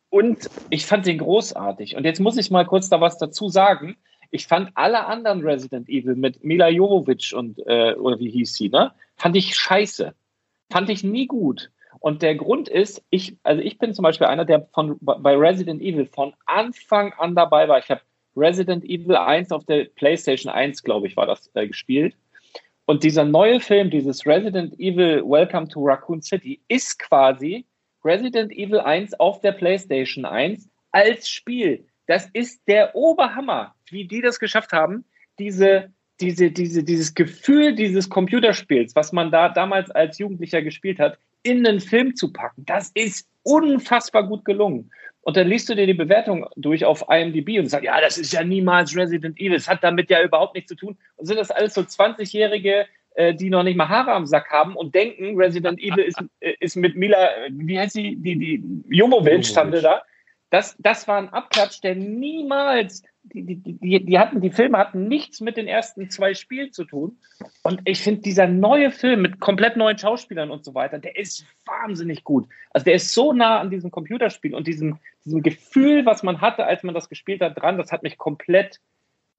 und 0.09 0.49
ich 0.69 0.85
fand 0.85 1.05
den 1.05 1.19
großartig. 1.19 1.95
Und 1.95 2.05
jetzt 2.05 2.19
muss 2.19 2.37
ich 2.37 2.51
mal 2.51 2.65
kurz 2.65 2.89
da 2.89 3.01
was 3.01 3.17
dazu 3.17 3.49
sagen. 3.49 3.97
Ich 4.31 4.45
fand 4.45 4.71
alle 4.75 5.05
anderen 5.05 5.41
Resident 5.41 5.89
Evil 5.89 6.15
mit 6.15 6.43
Mila 6.43 6.69
Jovovich 6.69 7.33
und, 7.33 7.59
äh, 7.65 7.93
oder 7.95 8.19
wie 8.19 8.29
hieß 8.29 8.53
sie, 8.53 8.69
ne? 8.69 8.91
Fand 9.17 9.35
ich 9.35 9.55
scheiße. 9.55 10.13
Fand 10.71 10.89
ich 10.89 11.03
nie 11.03 11.27
gut. 11.27 11.71
Und 11.99 12.21
der 12.21 12.35
Grund 12.35 12.69
ist, 12.69 13.03
ich, 13.09 13.37
also 13.43 13.61
ich 13.61 13.77
bin 13.77 13.93
zum 13.93 14.03
Beispiel 14.03 14.27
einer, 14.27 14.45
der 14.45 14.67
von, 14.73 14.97
bei 15.01 15.35
Resident 15.35 15.81
Evil 15.81 16.05
von 16.05 16.33
Anfang 16.45 17.13
an 17.13 17.35
dabei 17.35 17.67
war. 17.67 17.79
Ich 17.79 17.89
habe 17.89 18.01
Resident 18.35 18.85
Evil 18.85 19.15
1 19.15 19.51
auf 19.51 19.65
der 19.65 19.85
PlayStation 19.85 20.51
1, 20.51 20.83
glaube 20.83 21.07
ich, 21.07 21.17
war 21.17 21.25
das 21.25 21.51
äh, 21.55 21.67
gespielt. 21.67 22.15
Und 22.85 23.03
dieser 23.03 23.25
neue 23.25 23.59
Film, 23.59 23.89
dieses 23.89 24.25
Resident 24.25 24.79
Evil 24.79 25.23
Welcome 25.23 25.67
to 25.67 25.81
Raccoon 25.83 26.21
City, 26.21 26.61
ist 26.69 26.97
quasi 26.97 27.65
Resident 28.03 28.51
Evil 28.51 28.79
1 28.79 29.19
auf 29.19 29.41
der 29.41 29.51
PlayStation 29.51 30.25
1 30.25 30.69
als 30.91 31.29
Spiel. 31.29 31.85
Das 32.07 32.27
ist 32.33 32.61
der 32.67 32.95
Oberhammer, 32.95 33.75
wie 33.89 34.07
die 34.07 34.21
das 34.21 34.39
geschafft 34.39 34.71
haben, 34.73 35.05
diese, 35.37 35.91
diese, 36.21 36.51
diese, 36.51 36.83
dieses 36.83 37.13
Gefühl 37.13 37.75
dieses 37.75 38.09
Computerspiels, 38.09 38.95
was 38.95 39.11
man 39.11 39.31
da 39.31 39.49
damals 39.49 39.89
als 39.91 40.17
Jugendlicher 40.17 40.61
gespielt 40.61 40.99
hat, 40.99 41.17
in 41.43 41.65
einen 41.65 41.79
Film 41.79 42.15
zu 42.15 42.33
packen. 42.33 42.65
Das 42.65 42.91
ist 42.93 43.27
unfassbar 43.43 44.27
gut 44.27 44.43
gelungen. 44.45 44.91
Und 45.21 45.37
dann 45.37 45.47
liest 45.47 45.69
du 45.69 45.75
dir 45.75 45.85
die 45.85 45.93
Bewertung 45.93 46.45
durch 46.55 46.85
auf 46.85 47.05
IMDb 47.09 47.59
und 47.59 47.67
sagst, 47.67 47.85
ja, 47.85 47.99
das 48.01 48.17
ist 48.17 48.33
ja 48.33 48.43
niemals 48.43 48.95
Resident 48.95 49.39
Evil, 49.39 49.57
das 49.57 49.67
hat 49.67 49.83
damit 49.83 50.09
ja 50.09 50.23
überhaupt 50.23 50.55
nichts 50.55 50.69
zu 50.69 50.75
tun. 50.75 50.97
Und 51.17 51.25
sind 51.25 51.37
das 51.37 51.51
alles 51.51 51.73
so 51.73 51.81
20-jährige 51.81 52.85
äh, 53.19 53.33
die 53.33 53.49
noch 53.49 53.63
nicht 53.63 53.75
mal 53.75 53.89
Haare 53.89 54.13
am 54.13 54.25
Sack 54.25 54.49
haben 54.49 54.75
und 54.75 54.95
denken, 54.95 55.35
Resident 55.35 55.79
Evil 55.79 56.05
ist, 56.05 56.23
äh, 56.39 56.53
ist 56.61 56.77
mit 56.77 56.95
Mila, 56.95 57.17
wie 57.49 57.77
heißt 57.77 57.93
sie, 57.93 58.15
die, 58.15 58.37
die 58.37 58.63
Jomovic 58.87 59.45
stand 59.45 59.73
da. 59.83 60.03
Das, 60.51 60.75
das 60.79 61.07
war 61.07 61.17
ein 61.17 61.29
Abklatsch, 61.29 61.81
der 61.83 61.95
niemals, 61.95 63.03
die, 63.23 63.55
die, 63.55 64.05
die, 64.05 64.19
hatten, 64.19 64.41
die 64.41 64.51
Filme 64.51 64.77
hatten 64.77 65.07
nichts 65.07 65.41
mit 65.41 65.57
den 65.57 65.67
ersten 65.67 66.09
zwei 66.09 66.33
Spielen 66.33 66.71
zu 66.71 66.85
tun. 66.85 67.17
Und 67.63 67.81
ich 67.85 68.01
finde, 68.01 68.21
dieser 68.21 68.47
neue 68.47 68.91
Film 68.91 69.21
mit 69.21 69.39
komplett 69.39 69.77
neuen 69.77 69.97
Schauspielern 69.97 70.51
und 70.51 70.65
so 70.65 70.73
weiter, 70.73 70.99
der 70.99 71.17
ist 71.17 71.45
wahnsinnig 71.65 72.23
gut. 72.23 72.47
Also 72.71 72.85
der 72.85 72.95
ist 72.95 73.13
so 73.13 73.33
nah 73.33 73.59
an 73.59 73.69
diesem 73.69 73.91
Computerspiel 73.91 74.55
und 74.55 74.67
diesem, 74.67 74.99
diesem 75.25 75.43
Gefühl, 75.43 76.05
was 76.05 76.23
man 76.23 76.41
hatte, 76.41 76.65
als 76.65 76.83
man 76.83 76.95
das 76.95 77.09
gespielt 77.09 77.41
hat, 77.41 77.61
dran, 77.61 77.77
das 77.77 77.91
hat 77.91 78.03
mich 78.03 78.17
komplett 78.17 78.79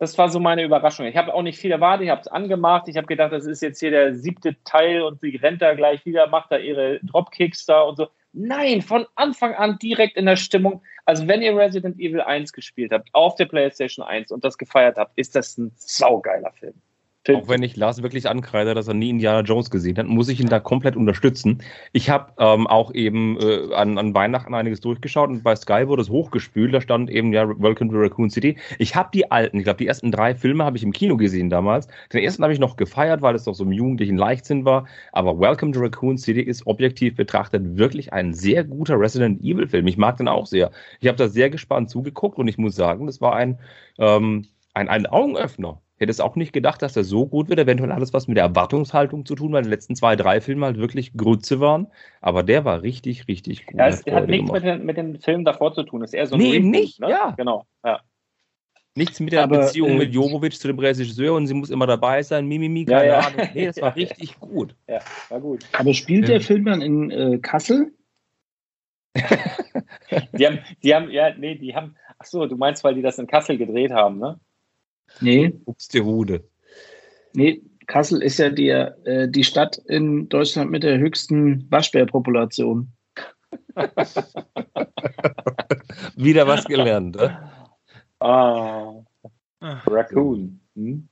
das 0.01 0.17
war 0.17 0.31
so 0.31 0.41
meine 0.41 0.65
Überraschung. 0.65 1.05
Ich 1.05 1.17
habe 1.19 1.35
auch 1.35 1.43
nicht 1.43 1.59
viel 1.59 1.71
erwartet, 1.71 2.07
ich 2.07 2.11
habe 2.11 2.23
es 2.23 2.27
angemacht. 2.27 2.89
Ich 2.89 2.97
habe 2.97 3.07
gedacht, 3.07 3.33
das 3.33 3.45
ist 3.45 3.61
jetzt 3.61 3.81
hier 3.81 3.91
der 3.91 4.15
siebte 4.15 4.57
Teil 4.65 5.03
und 5.03 5.21
sie 5.21 5.37
rennt 5.37 5.61
da 5.61 5.75
gleich 5.75 6.07
wieder, 6.07 6.27
macht 6.27 6.51
da 6.51 6.57
ihre 6.57 7.01
Dropkicks 7.01 7.67
da 7.67 7.83
und 7.83 7.97
so. 7.97 8.09
Nein, 8.33 8.81
von 8.81 9.07
Anfang 9.17 9.55
an 9.55 9.79
direkt 9.79 10.17
in 10.17 10.27
der 10.27 10.37
Stimmung. 10.37 10.83
Also 11.05 11.27
wenn 11.27 11.43
ihr 11.43 11.57
Resident 11.57 11.99
Evil 11.99 12.21
1 12.21 12.53
gespielt 12.53 12.93
habt, 12.93 13.09
auf 13.13 13.35
der 13.35 13.47
PlayStation 13.47 14.05
1 14.07 14.31
und 14.31 14.45
das 14.45 14.57
gefeiert 14.57 14.99
habt, 14.99 15.19
ist 15.19 15.35
das 15.35 15.59
ein 15.59 15.73
saugeiler 15.77 16.53
Film. 16.53 16.81
Auch 17.37 17.49
wenn 17.49 17.63
ich 17.63 17.77
Lars 17.77 18.03
wirklich 18.03 18.29
ankreide, 18.29 18.75
dass 18.75 18.89
er 18.89 18.95
nie 18.95 19.11
Indiana 19.11 19.41
Jones 19.41 19.71
gesehen 19.71 19.97
hat, 19.99 20.07
muss 20.07 20.29
ich 20.29 20.41
ihn 20.41 20.49
da 20.49 20.61
komplett 20.61 20.97
unterstützen. 20.97 21.63
Ich 21.93 22.11
habe 22.11 22.33
ähm, 22.39 22.67
auch 22.67 22.95
eben 22.95 23.39
äh, 23.41 23.75
an, 23.75 23.99
an 23.99 24.15
Weihnachten 24.15 24.55
einiges 24.55 24.81
durchgeschaut 24.81 25.31
und 25.31 25.43
bei 25.43 25.55
Sky 25.57 25.87
wurde 25.87 26.03
es 26.03 26.11
hochgespült. 26.11 26.75
Da 26.75 26.81
stand 26.81 27.11
eben 27.11 27.33
ja 27.33 27.49
Welcome 27.49 27.91
to 27.91 27.99
Raccoon 27.99 28.31
City. 28.31 28.57
Ich 28.79 28.95
habe 28.95 29.11
die 29.13 29.31
alten, 29.31 29.59
ich 29.59 29.65
glaube, 29.65 29.79
die 29.79 29.87
ersten 29.87 30.11
drei 30.11 30.35
Filme 30.35 30.65
habe 30.65 30.77
ich 30.77 30.83
im 30.83 30.93
Kino 30.93 31.17
gesehen 31.17 31.51
damals. 31.51 31.89
Den 32.13 32.23
ersten 32.23 32.43
habe 32.43 32.53
ich 32.53 32.59
noch 32.59 32.77
gefeiert, 32.77 33.23
weil 33.23 33.35
es 33.35 33.45
doch 33.45 33.55
so 33.55 33.65
im 33.65 33.73
jugendlichen 33.73 34.17
Leichtsinn 34.17 34.65
war. 34.65 34.87
Aber 35.13 35.39
Welcome 35.39 35.73
to 35.73 35.81
Raccoon 35.81 36.19
City 36.19 36.41
ist 36.41 36.67
objektiv 36.67 37.17
betrachtet 37.17 37.77
wirklich 37.77 38.13
ein 38.13 38.35
sehr 38.35 38.65
guter 38.65 38.99
Resident 38.99 39.43
Evil 39.43 39.67
Film. 39.67 39.87
Ich 39.87 39.97
mag 39.97 40.17
den 40.17 40.29
auch 40.29 40.47
sehr. 40.47 40.71
Ich 41.01 41.09
habe 41.09 41.19
da 41.19 41.29
sehr 41.29 41.51
gespannt 41.51 41.91
zugeguckt 41.91 42.39
und 42.39 42.49
ich 42.49 42.59
muss 42.59 42.75
sagen, 42.75 43.07
das 43.07 43.21
war 43.21 43.35
ein, 43.35 43.59
ähm, 43.99 44.47
ein, 44.75 44.89
ein 44.89 45.07
Augenöffner 45.07 45.81
hätte 46.01 46.11
es 46.11 46.21
auch 46.21 46.35
nicht 46.35 46.53
gedacht, 46.53 46.81
dass 46.83 46.97
er 46.97 47.05
so 47.05 47.27
gut 47.27 47.49
wird. 47.51 47.61
Eventuell 47.61 47.93
alles 47.93 48.13
was 48.13 48.27
mit 48.27 48.39
der 48.39 48.45
Erwartungshaltung 48.45 49.27
zu 49.27 49.35
tun, 49.35 49.53
weil 49.53 49.63
die 49.63 49.69
letzten 49.69 49.95
zwei, 49.95 50.17
drei 50.17 50.41
Filme 50.41 50.67
halt 50.67 50.79
wirklich 50.79 51.13
Grütze 51.13 51.61
waren. 51.61 51.89
Aber 52.23 52.43
der 52.43 52.65
war 52.65 52.83
richtig, 52.83 53.29
richtig 53.29 53.67
gut. 53.67 53.79
Ja, 53.79 53.89
es 53.89 54.05
hat 54.07 54.29
nichts 54.29 54.51
mit, 54.51 54.65
den, 54.65 54.85
mit 54.87 54.97
dem 54.97 55.21
Film 55.21 55.45
davor 55.45 55.75
zu 55.75 55.83
tun. 55.83 56.03
Es 56.03 56.11
ist 56.11 56.15
eher 56.15 56.27
so 56.27 56.37
ein 56.37 56.41
Nee, 56.41 56.55
eben 56.55 56.71
nicht, 56.71 57.01
ne? 57.01 57.11
ja. 57.11 57.35
Genau, 57.37 57.67
ja. 57.85 58.01
Nichts 58.97 59.21
mit 59.21 59.33
der 59.33 59.45
Aber, 59.45 59.59
Beziehung 59.61 59.91
äh, 59.91 59.99
mit 59.99 60.15
Jovovic 60.15 60.55
zu 60.55 60.67
dem 60.67 60.79
Regisseur 60.79 61.35
und 61.35 61.47
sie 61.47 61.55
muss 61.55 61.71
immer 61.71 61.87
dabei 61.87 62.23
sein, 62.23 62.47
Mimimi, 62.47 62.87
Ja, 62.89 62.99
keine 62.99 63.13
ja. 63.13 63.19
Ahnung. 63.21 63.49
Nee, 63.55 63.67
das 63.67 63.81
war 63.81 63.95
richtig 63.97 64.41
gut. 64.41 64.75
Ja, 64.89 64.99
war 65.29 65.41
gut. 65.41 65.65
Aber 65.79 65.95
spielt 65.95 66.25
Ja. 66.25 66.33
der 66.35 66.41
Film 66.41 66.65
dann 66.65 66.83
in 66.83 67.11
äh, 67.11 67.39
Kassel? 67.39 67.93
Die 70.37 70.47
haben, 70.47 70.59
die 70.83 70.95
haben, 70.95 71.11
ja, 71.11 71.35
nee, 71.37 71.55
die 71.57 71.75
haben, 71.75 71.95
ach 72.19 72.27
so, 72.27 72.47
du 72.47 72.57
meinst, 72.57 72.83
weil 72.83 72.95
die 72.95 73.03
das 73.03 73.19
in 73.19 73.27
Kassel 73.29 73.59
gedreht 73.59 73.93
haben, 73.93 74.19
ne? 74.19 74.41
Nee. 75.21 75.53
Ups, 75.65 75.89
die 75.89 76.01
Hude. 76.01 76.45
Nee, 77.33 77.63
Kassel 77.87 78.23
ist 78.23 78.39
ja 78.39 78.51
die, 78.51 78.69
äh, 78.69 79.29
die 79.29 79.45
Stadt 79.45 79.79
in 79.87 80.29
Deutschland 80.29 80.71
mit 80.71 80.83
der 80.83 80.99
höchsten 80.99 81.71
Waschbärpopulation. 81.71 82.93
Wieder 86.17 86.47
was 86.47 86.65
gelernt, 86.67 87.17
ne? 87.17 87.51
Ah, 88.21 88.93
Raccoon. 89.61 90.61
Hm? 90.77 91.09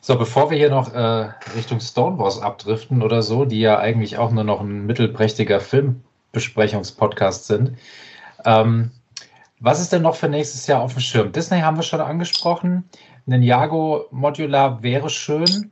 So, 0.00 0.18
bevor 0.18 0.50
wir 0.50 0.58
hier 0.58 0.70
noch 0.70 0.92
äh, 0.92 1.30
Richtung 1.54 1.80
Stone 1.80 2.18
Wars 2.18 2.40
abdriften 2.40 3.02
oder 3.02 3.22
so, 3.22 3.44
die 3.44 3.60
ja 3.60 3.78
eigentlich 3.78 4.18
auch 4.18 4.30
nur 4.30 4.44
noch 4.44 4.60
ein 4.60 4.86
mittelprächtiger 4.86 5.60
Filmbesprechungspodcast 5.60 7.46
sind, 7.46 7.78
ähm, 8.44 8.90
was 9.60 9.80
ist 9.80 9.92
denn 9.92 10.02
noch 10.02 10.14
für 10.14 10.28
nächstes 10.28 10.66
Jahr 10.66 10.82
auf 10.82 10.92
dem 10.94 11.00
Schirm? 11.00 11.32
Disney 11.32 11.60
haben 11.60 11.76
wir 11.76 11.82
schon 11.82 12.00
angesprochen. 12.00 12.84
Ninjago 13.28 14.06
Modular 14.10 14.82
wäre 14.82 15.10
schön. 15.10 15.70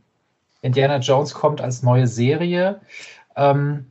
Indiana 0.60 0.98
Jones 0.98 1.32
kommt 1.34 1.60
als 1.60 1.82
neue 1.82 2.06
Serie. 2.06 2.80
Ähm, 3.34 3.86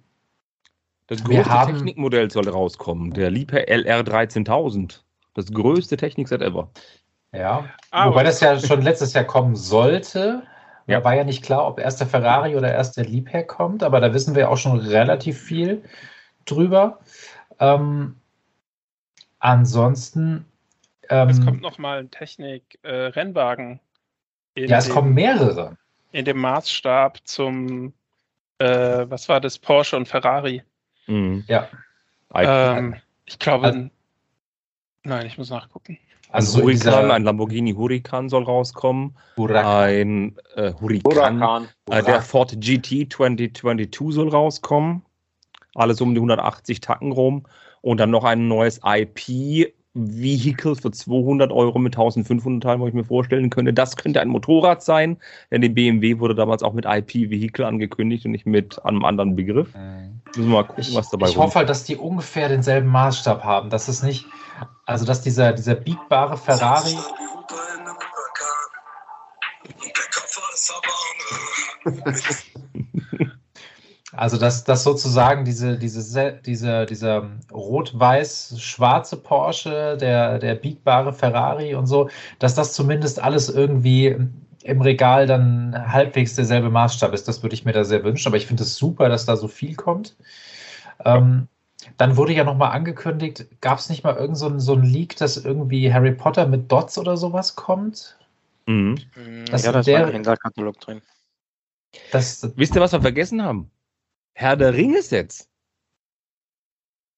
Das 1.08 1.24
größte 1.24 1.50
haben- 1.50 1.74
Technikmodell 1.74 2.30
soll 2.32 2.48
rauskommen, 2.48 3.12
der 3.14 3.32
Liebherr 3.32 3.68
LR 3.68 4.04
13000. 4.04 5.04
Das 5.34 5.52
größte 5.52 5.98
Technikset 5.98 6.42
ever. 6.42 6.70
Ja, 7.34 7.66
Ah, 7.92 8.10
wobei 8.10 8.24
das 8.24 8.40
ja 8.40 8.58
schon 8.60 8.82
letztes 8.82 9.14
Jahr 9.14 9.26
kommen 9.26 9.56
sollte. 9.56 10.44
Ja. 10.88 11.00
Da 11.00 11.04
war 11.04 11.16
ja 11.16 11.24
nicht 11.24 11.44
klar, 11.44 11.68
ob 11.68 11.80
erst 11.80 12.00
der 12.00 12.08
Ferrari 12.08 12.56
oder 12.56 12.72
erst 12.72 12.96
der 12.98 13.06
Liebherr 13.06 13.44
kommt, 13.44 13.84
aber 13.84 14.00
da 14.00 14.14
wissen 14.14 14.36
wir 14.36 14.50
auch 14.52 14.58
schon 14.58 14.78
relativ 14.80 15.42
viel 15.42 15.84
drüber. 16.46 17.00
Ähm, 17.60 18.16
ansonsten. 19.40 20.46
Ähm, 21.10 21.30
Es 21.30 21.44
kommt 21.44 21.62
noch 21.62 21.78
mal 21.78 22.00
ein 22.00 22.12
Technik-Rennwagen. 22.12 23.80
ja, 24.56 24.78
es 24.78 24.90
kommen 24.90 25.14
mehrere. 25.14 25.78
In 26.12 26.26
dem 26.26 26.38
Maßstab 26.40 27.20
zum, 27.26 27.94
äh, 28.60 29.06
was 29.10 29.28
war 29.28 29.42
das, 29.42 29.60
Porsche 29.60 29.98
und 29.98 30.08
Ferrari. 30.08 30.64
Mhm. 31.08 31.44
Ja. 31.48 31.68
Ähm, 32.34 32.96
ich 33.26 33.38
glaube, 33.40 33.68
Also- 33.68 33.90
nein, 35.04 35.26
ich 35.26 35.38
muss 35.38 35.50
nachgucken. 35.50 35.98
Also 36.30 36.60
so 36.60 36.66
ein 36.66 36.72
dieser 36.72 37.14
ein 37.14 37.24
Lamborghini 37.24 37.74
Huracan 37.74 38.28
soll 38.30 38.44
rauskommen. 38.44 39.16
Huracan. 39.38 39.66
Ein 39.66 40.38
äh, 40.56 40.74
Huracan. 40.74 41.40
Huracan. 41.40 41.70
Äh, 41.90 42.04
der 42.04 42.22
Ford 42.22 42.56
GT 42.60 43.08
2022 43.14 44.14
soll 44.14 44.30
rauskommen. 44.30 45.04
Alles 45.76 46.02
um 46.02 46.14
die 46.14 46.20
180 46.20 46.80
Tacken 46.82 47.12
rum. 47.12 47.46
Und 47.82 48.00
dann 48.00 48.10
noch 48.10 48.24
ein 48.24 48.48
neues 48.48 48.82
IP-Vehicle 49.96 50.76
für 50.76 50.92
200 50.92 51.52
Euro 51.52 51.80
mit 51.80 51.96
1500 51.96 52.64
Teilen, 52.64 52.80
wo 52.82 52.88
ich 52.88 52.94
mir 52.94 53.04
vorstellen 53.04 53.50
könnte. 53.50 53.74
Das 53.74 53.96
könnte 53.96 54.22
ein 54.22 54.28
Motorrad 54.28 54.84
sein, 54.84 55.18
denn 55.52 55.62
die 55.62 55.70
BMW 55.70 56.20
wurde 56.20 56.36
damals 56.36 56.64
auch 56.64 56.74
mit 56.74 56.86
IP-Vehicle 56.86 57.66
angekündigt 57.66 58.26
und 58.26 58.32
nicht 58.32 58.46
mit 58.46 58.84
einem 58.86 59.06
anderen 59.06 59.36
Begriff. 59.36 59.74
Müssen 60.36 60.50
wir 60.50 60.58
mal 60.58 60.64
gucken, 60.64 60.84
Ich, 60.84 60.96
was 60.96 61.10
dabei 61.10 61.30
ich 61.30 61.38
hoffe 61.38 61.60
halt, 61.60 61.70
dass 61.70 61.86
die 61.86 61.96
ungefähr 61.96 62.50
denselben 62.50 62.90
Maßstab 62.90 63.44
haben. 63.44 63.70
Dass 63.70 63.88
es 63.88 64.04
nicht, 64.04 64.26
also 64.86 65.06
dass 65.06 65.22
dieser, 65.22 65.54
dieser 65.54 65.76
biegbare 65.76 66.38
Ferrari. 66.38 66.96
Also 74.18 74.38
dass, 74.38 74.64
dass 74.64 74.84
sozusagen 74.84 75.46
diese, 75.46 75.78
diese, 75.78 76.02
Se- 76.02 76.40
diese, 76.46 76.86
dieser 76.86 77.30
rot-weiß-schwarze 77.52 79.18
Porsche, 79.18 79.98
der, 79.98 80.40
der 80.40 80.56
biegbare 80.56 81.14
Ferrari 81.14 81.76
und 81.76 81.88
so, 81.88 82.10
dass 82.40 82.56
das 82.56 82.74
zumindest 82.74 83.22
alles 83.22 83.50
irgendwie 83.50 84.16
im 84.64 84.82
Regal 84.82 85.28
dann 85.28 85.92
halbwegs 85.92 86.36
derselbe 86.36 86.70
Maßstab 86.70 87.14
ist. 87.14 87.28
Das 87.28 87.44
würde 87.44 87.54
ich 87.54 87.66
mir 87.66 87.74
da 87.74 87.84
sehr 87.84 88.04
wünschen. 88.04 88.30
Aber 88.30 88.38
ich 88.38 88.48
finde 88.48 88.64
es 88.64 88.76
super, 88.76 89.10
dass 89.10 89.26
da 89.26 89.38
so 89.38 89.48
viel 89.48 89.76
kommt. 89.76 90.16
Ähm, 91.04 91.48
dann 91.98 92.18
wurde 92.18 92.34
ja 92.34 92.44
nochmal 92.44 92.72
angekündigt, 92.72 93.46
gab 93.62 93.78
es 93.78 93.90
nicht 93.90 94.04
mal 94.04 94.16
irgend 94.16 94.38
so 94.38 94.48
ein, 94.48 94.60
so 94.60 94.74
ein 94.74 94.82
Leak, 94.84 95.18
dass 95.18 95.38
irgendwie 95.38 95.94
Harry 95.94 96.14
Potter 96.14 96.48
mit 96.48 96.72
Dots 96.72 96.98
oder 96.98 97.16
sowas 97.16 97.56
kommt? 97.56 98.18
Mhm. 98.66 98.96
Das 99.52 99.64
ja, 99.66 99.72
das 99.72 99.86
der- 99.86 100.00
war 100.00 100.08
im 100.08 100.14
Händlerkatalog 100.14 100.80
drin. 100.80 101.02
Das, 102.12 102.52
Wisst 102.56 102.76
ihr, 102.76 102.82
was 102.82 102.92
wir 102.92 103.02
vergessen 103.02 103.42
haben? 103.44 103.70
Herr 104.38 104.58
der 104.58 104.74
Ringe-Sets. 104.74 105.50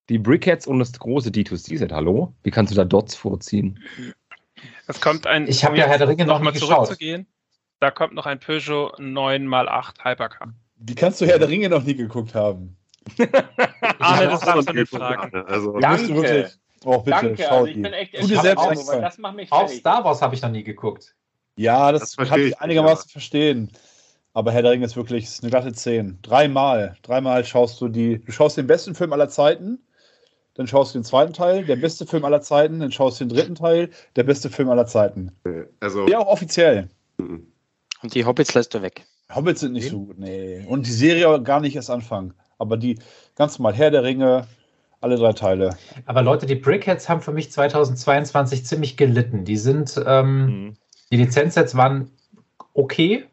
Die 0.08 0.18
Brickheads 0.18 0.66
und 0.68 0.78
das 0.78 0.92
große 0.92 1.30
D2C-Set, 1.30 1.92
hallo? 1.92 2.32
Wie 2.44 2.50
kannst 2.52 2.70
du 2.72 2.76
da 2.76 2.84
Dots 2.84 3.16
vorziehen? 3.16 3.82
Es 4.86 5.00
kommt 5.00 5.26
ein. 5.26 5.48
Ich 5.48 5.64
hab 5.64 5.72
um 5.72 5.76
ja 5.76 5.86
Herr 5.86 5.98
der 5.98 6.08
Ringe 6.08 6.24
noch 6.24 6.38
mal 6.40 6.52
nie 6.52 6.60
geschaut. 6.60 6.86
zurückzugehen. 6.86 7.26
Da 7.80 7.90
kommt 7.90 8.14
noch 8.14 8.24
ein 8.26 8.38
Peugeot 8.38 8.94
9x8 8.98 10.04
Hypercar. 10.04 10.54
Wie 10.76 10.94
kannst 10.94 11.20
du 11.20 11.26
Herr 11.26 11.38
der 11.40 11.48
Ringe 11.48 11.68
noch 11.68 11.82
nie 11.82 11.94
geguckt 11.96 12.34
haben? 12.36 12.76
Arne, 13.98 14.24
Ja, 14.24 14.30
das 14.30 14.40
darfst 14.40 14.68
du 14.68 14.72
ist 14.72 14.74
nicht 14.76 14.88
fragen. 14.90 15.34
Also, 15.46 15.72
Da 15.72 15.80
Danke. 15.80 16.02
musst 16.02 16.10
du 16.10 16.14
wirklich. 16.22 16.52
Oh, 16.84 16.98
bitte, 16.98 17.10
Danke, 17.10 17.42
schau 17.42 17.54
also 17.56 17.66
ich 17.66 17.74
die. 17.74 17.80
bin 17.82 17.92
echt 17.92 18.14
aber 18.38 18.68
eingefallen. 18.70 19.02
das 19.02 19.18
macht 19.18 19.34
mich 19.36 19.50
auch 19.52 19.58
fertig. 19.62 19.78
Star 19.80 20.04
Wars 20.04 20.22
habe 20.22 20.34
ich 20.36 20.42
noch 20.42 20.50
nie 20.50 20.62
geguckt. 20.62 21.16
Ja, 21.56 21.90
das, 21.90 22.12
Das 22.14 22.28
kann 22.28 22.40
ich 22.40 22.58
einigermaßen 22.60 23.02
nicht, 23.06 23.12
verstehen. 23.12 23.72
Aber 24.38 24.52
Herr 24.52 24.62
der 24.62 24.70
Ringe 24.70 24.84
ist 24.86 24.94
wirklich 24.96 25.24
ist 25.24 25.42
eine 25.42 25.50
glatte 25.50 25.72
10. 25.72 26.20
Dreimal. 26.22 26.94
Dreimal 27.02 27.44
schaust 27.44 27.80
du 27.80 27.88
die. 27.88 28.20
Du 28.20 28.30
schaust 28.30 28.56
den 28.56 28.68
besten 28.68 28.94
Film 28.94 29.12
aller 29.12 29.28
Zeiten, 29.28 29.80
dann 30.54 30.68
schaust 30.68 30.94
du 30.94 31.00
den 31.00 31.04
zweiten 31.04 31.32
Teil, 31.32 31.64
der 31.64 31.74
beste 31.74 32.06
Film 32.06 32.24
aller 32.24 32.40
Zeiten, 32.40 32.78
dann 32.78 32.92
schaust 32.92 33.18
du 33.18 33.24
den 33.24 33.36
dritten 33.36 33.56
Teil, 33.56 33.90
der 34.14 34.22
beste 34.22 34.48
Film 34.48 34.70
aller 34.70 34.86
Zeiten. 34.86 35.32
also 35.80 36.06
Ja, 36.06 36.20
auch 36.20 36.28
offiziell. 36.28 36.88
Und 37.18 38.14
die 38.14 38.24
Hobbits 38.24 38.54
lässt 38.54 38.74
du 38.74 38.80
weg. 38.80 39.04
Hobbits 39.34 39.58
sind 39.58 39.72
nicht 39.72 39.90
so 39.90 40.04
gut, 40.04 40.20
nee. 40.20 40.64
Und 40.68 40.86
die 40.86 40.92
Serie 40.92 41.42
gar 41.42 41.58
nicht 41.58 41.74
erst 41.74 41.90
anfangen. 41.90 42.32
Aber 42.58 42.76
die 42.76 42.96
ganz 43.34 43.58
normal 43.58 43.74
Herr 43.74 43.90
der 43.90 44.04
Ringe, 44.04 44.46
alle 45.00 45.16
drei 45.16 45.32
Teile. 45.32 45.76
Aber 46.06 46.22
Leute, 46.22 46.46
die 46.46 46.54
Brickheads 46.54 47.08
haben 47.08 47.22
für 47.22 47.32
mich 47.32 47.50
2022 47.50 48.64
ziemlich 48.64 48.96
gelitten. 48.96 49.44
Die 49.44 49.56
sind, 49.56 50.00
ähm, 50.06 50.46
Mhm. 50.46 50.74
die 51.10 51.16
Lizenzsets 51.16 51.76
waren 51.76 52.12
okay, 52.72 53.24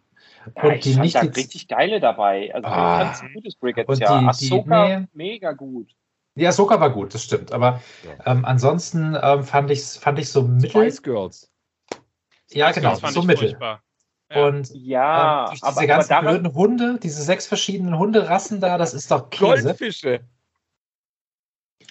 Ja, 0.56 0.64
Und 0.64 0.72
ich 0.74 0.82
die 0.82 0.96
nicht 1.00 1.16
da 1.16 1.22
die- 1.22 1.28
richtig 1.30 1.68
geile 1.68 2.00
dabei. 2.00 2.54
Also 2.54 2.68
Ah. 2.68 3.12
ein 3.20 3.34
gutes 3.34 3.56
Brick 3.56 3.78
Und 3.78 3.88
jetzt 3.90 4.00
ja. 4.02 4.16
die- 4.20 4.24
die- 4.26 4.30
Ahsoka, 4.52 5.00
nee. 5.00 5.08
mega 5.14 5.52
gut. 5.54 5.90
Ja, 6.36 6.52
Soka 6.52 6.80
war 6.80 6.90
gut, 6.90 7.14
das 7.14 7.24
stimmt. 7.24 7.52
Aber 7.54 7.82
ähm, 8.26 8.44
ansonsten 8.46 9.18
ähm, 9.22 9.44
fand 9.44 9.72
ich 9.72 9.84
fand 9.84 10.20
ich 10.20 10.30
so 10.30 10.44
mittel. 10.44 10.70
Spice 10.70 11.02
Girls. 11.02 11.52
Ja, 12.52 12.68
Das 12.68 12.76
genau, 12.76 12.96
fand 12.96 13.14
so 13.14 13.22
ich 13.22 13.26
mittel. 13.28 13.50
furchtbar. 13.50 13.82
Ja. 14.32 14.46
Und 14.48 14.70
Ja, 14.76 15.40
ähm, 15.40 15.46
durch 15.46 15.54
diese 15.62 15.68
aber, 15.68 15.78
aber 15.78 15.88
ganzen 15.88 16.10
daran, 16.10 16.26
blöden 16.26 16.54
Hunde, 16.54 17.00
diese 17.02 17.22
sechs 17.24 17.48
verschiedenen 17.48 17.98
Hunderassen 17.98 18.60
da, 18.60 18.78
das 18.78 18.94
ist 18.94 19.10
doch 19.12 19.30
Käse. 19.30 19.64
Goldfische. 19.64 20.22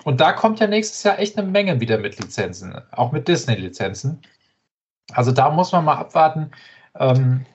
Und 0.05 0.21
da 0.21 0.33
kommt 0.33 0.61
ja 0.61 0.67
nächstes 0.67 1.03
Jahr 1.05 1.19
echt 1.19 1.39
eine 1.39 1.49
Menge 1.49 1.81
wieder 1.81 1.99
mit 1.99 2.19
Lizenzen, 2.19 2.75
auch 2.93 3.13
mit 3.13 3.29
Disney-Lizenzen. 3.29 4.21
Also 5.13 5.33
da 5.33 5.51
muss 5.51 5.73
man 5.73 5.85
mal 5.85 5.97
abwarten. 5.97 6.51
Ähm, 6.99 7.47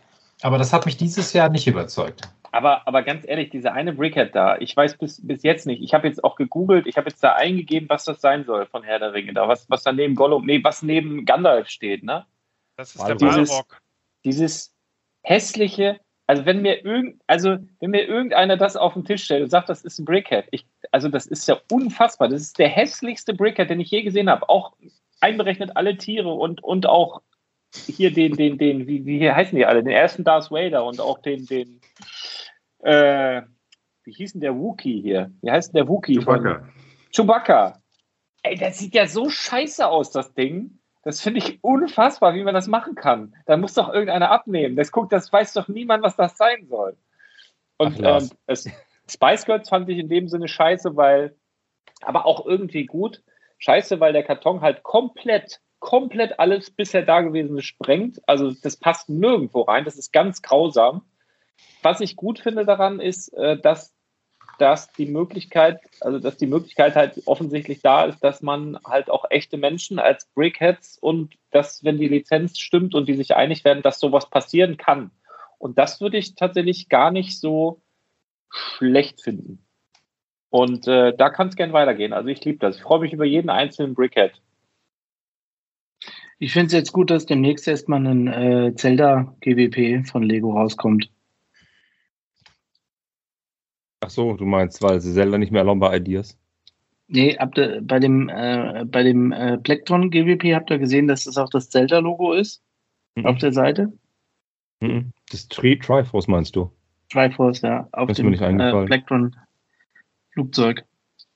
aber 0.41 0.57
das 0.57 0.72
hat 0.74 0.86
mich 0.86 0.98
dieses 0.98 1.34
Jahr 1.34 1.49
nicht 1.49 1.68
überzeugt. 1.68 2.22
aber, 2.52 2.88
aber 2.88 3.03
ganz 3.03 3.26
ehrlich, 3.28 3.49
diese 3.49 3.74
eine 3.74 3.94
Brickhead 3.94 4.34
da, 4.34 4.57
ich 4.57 4.76
weiß 4.76 4.98
bis, 4.98 5.26
bis 5.26 5.44
jetzt 5.44 5.68
nicht. 5.68 5.82
Ich 5.84 5.94
habe 5.94 6.07
jetzt 6.07 6.24
auch 6.24 6.36
gegoogelt, 6.36 6.88
ich 6.88 6.98
habe 6.98 7.10
jetzt 7.10 7.24
da 7.24 7.34
eingegeben, 7.34 7.90
was 7.90 8.06
das 8.06 8.22
sein 8.22 8.45
soll 8.45 8.66
von 8.66 8.84
Herr 8.84 8.99
der 8.99 9.14
Ringe 9.14 9.34
da, 9.34 9.48
was, 9.48 9.70
was 9.70 9.84
da 9.84 9.91
neben 9.91 10.16
Gollum, 10.16 10.45
nee, 10.45 10.64
was 10.64 10.82
neben 10.82 11.26
Gandalf 11.26 11.68
steht, 11.70 12.03
ne? 12.03 12.26
Das 12.78 12.95
ist 12.95 13.06
der 13.07 13.16
Dieses- 13.16 13.49
Balrog. 13.49 13.82
dieses 14.26 14.74
hässliche, 15.24 15.99
also 16.28 16.45
wenn 16.45 16.61
mir 16.61 16.86
irgend, 16.86 17.22
also 17.28 17.57
wenn 17.80 17.91
mir 17.91 18.06
irgendeiner 18.07 18.56
das 18.57 18.78
auf 18.78 18.94
den 18.94 19.03
Tisch 19.06 19.24
stellt 19.26 19.44
und 19.44 19.49
sagt, 19.49 19.68
das 19.70 19.82
ist 19.84 19.99
ein 19.99 20.06
Brickhead, 20.06 20.45
ich, 20.52 20.66
also 20.91 21.10
das 21.10 21.26
ist 21.26 21.48
ja 21.48 21.57
unfassbar. 21.72 22.30
Das 22.30 22.41
ist 22.41 22.57
der 22.60 22.70
hässlichste 22.70 23.34
Brickhead, 23.34 23.70
den 23.70 23.80
ich 23.82 23.91
je 23.91 24.02
gesehen 24.03 24.30
habe. 24.30 24.48
Auch 24.48 24.74
einberechnet 25.22 25.76
alle 25.76 25.98
Tiere 25.98 26.30
und, 26.32 26.64
und 26.64 26.86
auch 26.88 27.22
hier 27.73 28.11
den, 28.11 28.35
den, 28.35 28.57
den, 28.57 28.87
wie, 28.87 29.05
wie 29.05 29.31
heißen 29.31 29.55
die 29.55 29.65
alle? 29.65 29.83
Den 29.83 29.93
ersten 29.93 30.23
Darth 30.23 30.51
Vader 30.51 30.83
und 30.85 30.99
auch 30.99 31.19
den, 31.19 31.45
den, 31.45 31.81
äh, 32.79 33.41
wie 34.03 34.11
hieß 34.13 34.33
denn 34.33 34.41
der 34.41 34.55
Wookie 34.55 35.01
hier? 35.01 35.31
Wie 35.41 35.51
heißt 35.51 35.69
denn 35.73 35.79
der 35.79 35.87
Wookie? 35.87 36.21
von- 36.21 36.41
Chewbacca. 36.41 36.69
Chewbacca. 37.11 37.81
Ey, 38.43 38.55
das 38.55 38.79
sieht 38.79 38.95
ja 38.95 39.05
so 39.05 39.29
scheiße 39.29 39.87
aus, 39.87 40.11
das 40.11 40.33
Ding. 40.33 40.79
Das 41.03 41.21
finde 41.21 41.39
ich 41.39 41.63
unfassbar, 41.63 42.33
wie 42.35 42.43
man 42.43 42.53
das 42.53 42.67
machen 42.67 42.95
kann. 42.95 43.35
Da 43.45 43.57
muss 43.57 43.73
doch 43.73 43.89
irgendeiner 43.93 44.31
abnehmen. 44.31 44.75
Das 44.75 44.91
guckt, 44.91 45.11
das 45.11 45.31
weiß 45.31 45.53
doch 45.53 45.67
niemand, 45.67 46.03
was 46.03 46.15
das 46.15 46.37
sein 46.37 46.67
soll. 46.67 46.97
Und 47.77 48.03
Ach, 48.05 48.21
ähm, 48.21 48.29
es, 48.47 48.69
Spice 49.09 49.45
Girls 49.45 49.69
fand 49.69 49.89
ich 49.89 49.97
in 49.97 50.09
dem 50.09 50.27
Sinne 50.27 50.47
scheiße, 50.47 50.95
weil, 50.95 51.35
aber 52.01 52.25
auch 52.25 52.45
irgendwie 52.45 52.85
gut. 52.85 53.23
Scheiße, 53.59 53.99
weil 53.99 54.13
der 54.13 54.23
Karton 54.23 54.61
halt 54.61 54.83
komplett, 54.83 55.61
komplett 55.80 56.39
alles 56.39 56.72
bisher 56.72 57.03
Dagewesene 57.03 57.61
sprengt. 57.61 58.22
Also 58.27 58.51
das 58.51 58.77
passt 58.77 59.10
nirgendwo 59.10 59.61
rein. 59.61 59.85
Das 59.85 59.97
ist 59.97 60.11
ganz 60.11 60.41
grausam. 60.41 61.03
Was 61.81 62.01
ich 62.01 62.15
gut 62.15 62.39
finde 62.39 62.65
daran 62.65 62.99
ist, 62.99 63.30
äh, 63.34 63.60
dass 63.60 63.95
dass 64.60 64.91
die 64.91 65.06
Möglichkeit, 65.06 65.80
also 66.01 66.19
dass 66.19 66.38
die 66.38 66.47
Möglichkeit 66.47 66.95
halt 66.95 67.22
offensichtlich 67.26 67.81
da 67.81 68.03
ist, 68.06 68.19
dass 68.23 68.41
man 68.41 68.77
halt 68.85 69.10
auch 69.10 69.26
echte 69.30 69.57
Menschen 69.57 69.99
als 69.99 70.26
Brickheads 70.35 70.97
und 70.99 71.35
dass, 71.51 71.84
wenn 71.84 71.97
die 71.97 72.07
Lizenz 72.07 72.60
stimmt 72.60 72.93
und 72.93 73.07
die 73.07 73.15
sich 73.15 73.35
einig 73.35 73.64
werden, 73.64 73.81
dass 73.81 73.99
sowas 73.99 74.30
passieren 74.30 74.77
kann. 74.77 75.11
Und 75.57 75.77
das 75.77 76.01
würde 76.01 76.18
ich 76.18 76.35
tatsächlich 76.35 76.89
gar 76.89 77.11
nicht 77.11 77.39
so 77.39 77.81
schlecht 78.49 79.22
finden. 79.22 79.65
Und 80.49 80.88
äh, 80.88 81.15
da 81.15 81.30
kann 81.30 81.49
es 81.49 81.56
gern 81.56 81.73
weitergehen. 81.73 82.14
Also 82.14 82.30
ich 82.30 82.43
liebe 82.43 82.60
das. 82.60 82.77
Ich 82.77 82.81
freue 82.81 82.99
mich 82.99 83.14
über 83.14 83.26
jeden 83.26 83.49
einzelnen 83.49 83.93
Brickhead. 83.93 84.41
Ich 86.40 86.53
finde 86.53 86.68
es 86.68 86.74
jetzt 86.74 86.94
gut, 86.94 87.10
dass 87.10 87.26
demnächst 87.26 87.68
erstmal 87.68 88.06
ein 88.07 88.28
äh, 88.28 88.74
Zelda 88.76 89.36
GWP 89.41 90.07
von 90.10 90.24
Lego 90.24 90.53
rauskommt. 90.53 91.11
Ach 94.02 94.10
so, 94.10 94.34
du 94.34 94.45
meinst, 94.45 94.82
weil 94.82 95.02
sie 95.02 95.14
Zelda 95.14 95.38
nicht 95.38 95.52
mehr 95.52 95.60
erlauben 95.60 95.82
bei 95.82 95.98
Ideas. 95.98 96.38
Nee, 97.07 97.36
habt 97.38 97.57
ihr, 97.57 97.82
bei 97.84 97.99
dem, 97.99 98.30
äh, 98.30 98.86
bei 98.86 99.03
dem 99.03 99.34
äh, 99.34 99.57
Plektron 99.57 100.10
GWP 100.11 100.56
habt 100.56 100.70
ihr 100.72 100.80
gesehen, 100.80 101.07
dass 101.07 101.26
das 101.26 101.38
auch 101.38 101.49
das 101.49 101.70
Zelda-Logo 101.70 102.34
ist 102.34 102.64
Mhm. 103.16 103.26
auf 103.26 103.38
der 103.40 103.52
Seite? 103.52 103.91
Mhm. 104.82 105.11
Das 105.32 105.48
Tri 105.48 105.78
Triforce 105.78 106.28
meinst 106.28 106.56
du? 106.56 106.72
Triforce, 107.11 107.61
ja, 107.61 107.90
auf 107.91 108.07
mir 108.07 108.14
dem 108.14 108.30
nicht 108.30 108.41
äh, 108.41 108.45
eingefallen. 108.45 108.86
Plektron 108.86 109.36
Flugzeug. 110.32 110.86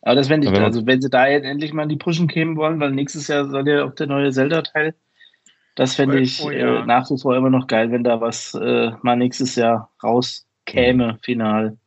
Aber 0.06 0.16
das 0.16 0.28
fände 0.28 0.48
ich, 0.48 0.54
wenn 0.54 0.64
also 0.64 0.86
wenn 0.86 1.02
sie 1.02 1.10
da 1.10 1.28
jetzt 1.28 1.46
endlich 1.46 1.72
mal 1.74 1.84
in 1.84 1.90
die 1.90 1.96
Pushen 1.96 2.28
kämen 2.28 2.58
wollen, 2.58 2.80
weil 2.80 2.92
nächstes 2.92 3.28
Jahr 3.30 3.50
soll 3.50 3.68
ja 3.68 3.86
auch 3.86 3.96
der 3.96 4.08
neue 4.08 4.32
Zelda-Teil, 4.32 4.94
das 5.76 5.96
fände 5.96 6.20
ich 6.20 6.44
oh 6.44 6.52
ja. 6.52 6.82
äh, 6.82 6.86
nach 6.86 7.10
wie 7.10 7.18
vor 7.20 7.36
immer 7.36 7.50
noch 7.50 7.68
geil, 7.68 7.90
wenn 7.92 8.04
da 8.04 8.20
was 8.22 8.54
äh, 8.54 8.92
mal 9.02 9.16
nächstes 9.16 9.56
Jahr 9.56 9.92
rauskäme, 10.04 11.20
final. 11.24 11.78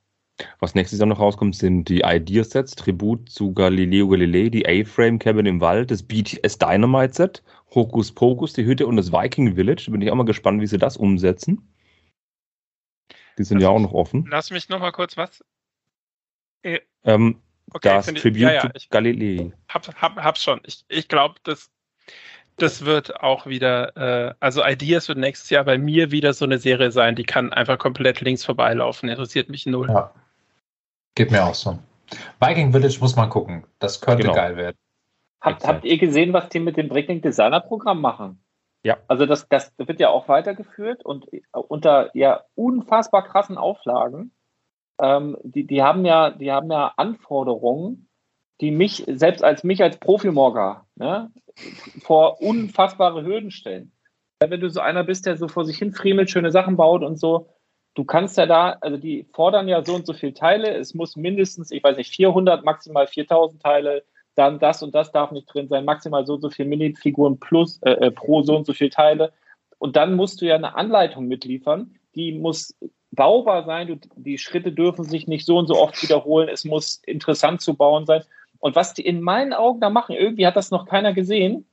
Was 0.59 0.75
nächstes 0.75 0.99
Jahr 0.99 1.07
noch 1.09 1.21
rauskommt, 1.21 1.57
sind 1.57 1.89
die 1.89 2.01
Ideas-Sets, 2.05 2.75
Tribut 2.75 3.29
zu 3.31 3.55
Galileo 3.55 4.09
Galilei, 4.09 4.49
die 4.49 4.67
A-Frame 4.67 5.19
Cabin 5.19 5.47
im 5.47 5.61
Wald, 5.61 5.91
das 5.91 6.03
BTS 6.03 6.59
Dynamite 6.59 7.15
Set, 7.15 7.43
Hokus 7.75 8.13
Pokus, 8.13 8.53
die 8.53 8.65
Hütte 8.65 8.87
und 8.87 8.97
das 8.97 9.13
Viking 9.13 9.55
Village. 9.55 9.91
Bin 9.91 10.01
ich 10.03 10.11
auch 10.11 10.15
mal 10.17 10.25
gespannt, 10.25 10.61
wie 10.61 10.67
sie 10.67 10.79
das 10.79 10.97
umsetzen. 10.97 11.73
Die 13.39 13.45
sind 13.45 13.59
Lass 13.59 13.63
ja 13.63 13.69
auch 13.71 13.79
mich- 13.79 13.89
noch 13.89 13.93
offen. 13.95 14.27
Lass 14.31 14.51
mich 14.51 14.69
noch 14.69 14.81
mal 14.81 14.93
kurz 14.93 15.17
was. 15.17 15.45
Äh, 16.63 16.81
Ähm, 17.05 17.41
Okay, 17.73 17.89
das 17.89 18.05
finde 18.07 18.19
ich- 18.19 18.23
Tribute 18.23 18.41
ja, 18.43 18.53
ja, 18.53 18.71
ich- 18.75 18.89
Galilei. 18.91 19.53
hab, 19.69 19.87
hab, 20.01 20.17
hab's 20.17 20.43
schon. 20.43 20.61
Ich, 20.65 20.85
ich 20.89 21.09
glaube, 21.09 21.35
das, 21.43 21.71
das 22.57 22.85
wird 22.85 23.21
auch 23.21 23.47
wieder, 23.47 23.97
äh, 23.97 24.35
also 24.41 24.65
Ideas 24.65 25.09
wird 25.09 25.19
nächstes 25.19 25.51
Jahr 25.51 25.65
bei 25.65 25.77
mir 25.79 26.11
wieder 26.11 26.33
so 26.33 26.45
eine 26.45 26.59
Serie 26.59 26.91
sein, 26.93 27.17
die 27.17 27.25
kann 27.25 27.53
einfach 27.53 27.79
komplett 27.79 28.21
links 28.21 28.45
vorbeilaufen. 28.45 29.09
Interessiert 29.09 29.49
mich 29.49 29.67
null. 29.67 29.89
Ja. 29.91 30.13
Geht 31.15 31.31
mir 31.31 31.45
auch 31.45 31.55
so. 31.55 31.79
Viking 32.41 32.73
Village 32.73 32.99
muss 33.01 33.17
man 33.17 33.29
gucken. 33.31 33.67
Das 33.79 34.01
könnte 34.01 34.23
Genau. 34.23 34.35
geil 34.35 34.57
werden. 34.57 34.77
Habt, 35.41 35.67
habt 35.67 35.85
ihr 35.85 35.99
gesehen, 35.99 36.33
was 36.33 36.49
die 36.49 36.61
mit 36.61 36.77
dem 36.77 36.89
Bricklink 36.89 37.23
Designer 37.23 37.61
Programm 37.61 38.01
machen? 38.01 38.41
Ja. 38.85 38.97
Also 39.09 39.27
das, 39.27 39.49
das 39.49 39.73
wird 39.79 39.99
ja 40.01 40.09
auch 40.11 40.29
weitergeführt 40.29 41.05
und 41.05 41.27
unter 41.53 42.11
ja 42.15 42.45
unfassbar 42.55 43.25
krassen 43.27 43.59
Auflagen. 43.59 44.31
Ähm, 44.99 45.37
die, 45.43 45.67
die 45.67 45.83
haben 45.83 46.05
ja, 46.05 46.31
die 46.31 46.51
haben 46.51 46.71
ja 46.71 46.93
Anforderungen, 46.97 48.09
die 48.61 48.71
mich, 48.71 49.05
selbst 49.07 49.45
als 49.45 49.65
mich 49.65 49.83
als 49.83 49.99
Profimogger, 49.99 50.87
ne, 50.97 51.31
vor 52.03 52.41
unfassbare 52.41 53.25
Hürden 53.25 53.51
stellen. 53.51 53.93
Wenn 54.41 54.61
du 54.61 54.69
so 54.69 54.81
einer 54.81 55.05
bist, 55.05 55.27
der 55.27 55.37
so 55.37 55.49
vor 55.49 55.65
sich 55.65 55.79
hin 55.79 55.93
friemelt, 55.93 56.31
schöne 56.31 56.51
Sachen 56.51 56.77
baut 56.77 57.03
und 57.03 57.19
so, 57.19 57.49
du 57.95 58.05
kannst 58.05 58.37
ja 58.37 58.47
da, 58.47 58.77
also 58.81 58.97
die 58.97 59.27
fordern 59.33 59.69
ja 59.69 59.85
so 59.85 59.95
und 59.95 60.07
so 60.07 60.13
viele 60.13 60.35
Teile, 60.35 60.75
es 60.75 60.95
muss 60.95 61.17
mindestens, 61.17 61.71
ich 61.71 61.83
weiß 61.83 61.97
nicht, 61.97 62.15
400, 62.15 62.65
maximal 62.65 63.07
4000 63.07 63.63
Teile, 63.63 64.05
dann 64.35 64.59
das 64.59 64.83
und 64.83 64.95
das 64.95 65.13
darf 65.13 65.33
nicht 65.33 65.53
drin 65.53 65.69
sein, 65.69 65.85
maximal 65.85 66.27
so 66.27 66.35
und 66.35 66.43
so 66.43 66.51
viele 66.51 66.69
Minifiguren 66.69 67.41
plus 67.41 67.81
äh, 67.83 67.93
äh, 67.93 68.11
pro 68.11 68.43
so 68.43 68.55
und 68.55 68.67
so 68.67 68.75
viele 68.75 68.91
Teile. 68.91 69.33
Und 69.79 69.97
dann 69.97 70.15
musst 70.15 70.41
du 70.41 70.47
ja 70.47 70.55
eine 70.55 70.77
Anleitung 70.77 71.27
mitliefern, 71.27 71.95
die 72.15 72.33
muss 72.33 72.77
baubar 73.13 73.65
sein, 73.65 73.87
du, 73.87 73.97
die 74.17 74.39
Schritte 74.39 74.73
dürfen 74.73 75.05
sich 75.05 75.27
nicht 75.27 75.47
so 75.47 75.59
und 75.59 75.67
so 75.67 75.77
oft 75.77 76.03
wiederholen, 76.03 76.49
es 76.49 76.65
muss 76.65 77.03
interessant 77.07 77.61
zu 77.61 77.75
bauen 77.75 78.07
sein. 78.07 78.23
Und 78.59 78.75
was 78.75 78.95
die 78.95 79.07
in 79.07 79.21
meinen 79.21 79.53
Augen 79.53 79.81
da 79.81 79.91
machen, 79.91 80.17
irgendwie 80.17 80.47
hat 80.47 80.57
das 80.57 80.71
noch 80.71 80.87
keiner 80.87 81.13
gesehen, 81.13 81.67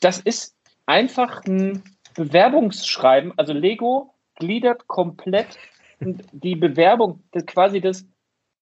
das 0.00 0.20
ist 0.20 0.56
einfach 0.86 1.44
ein 1.44 1.82
Bewerbungsschreiben. 2.14 3.32
Also 3.36 3.52
Lego 3.52 4.14
gliedert 4.36 4.86
komplett 4.86 5.58
die 6.00 6.54
Bewerbung, 6.54 7.24
das 7.32 7.46
quasi 7.46 7.80
das, 7.80 8.06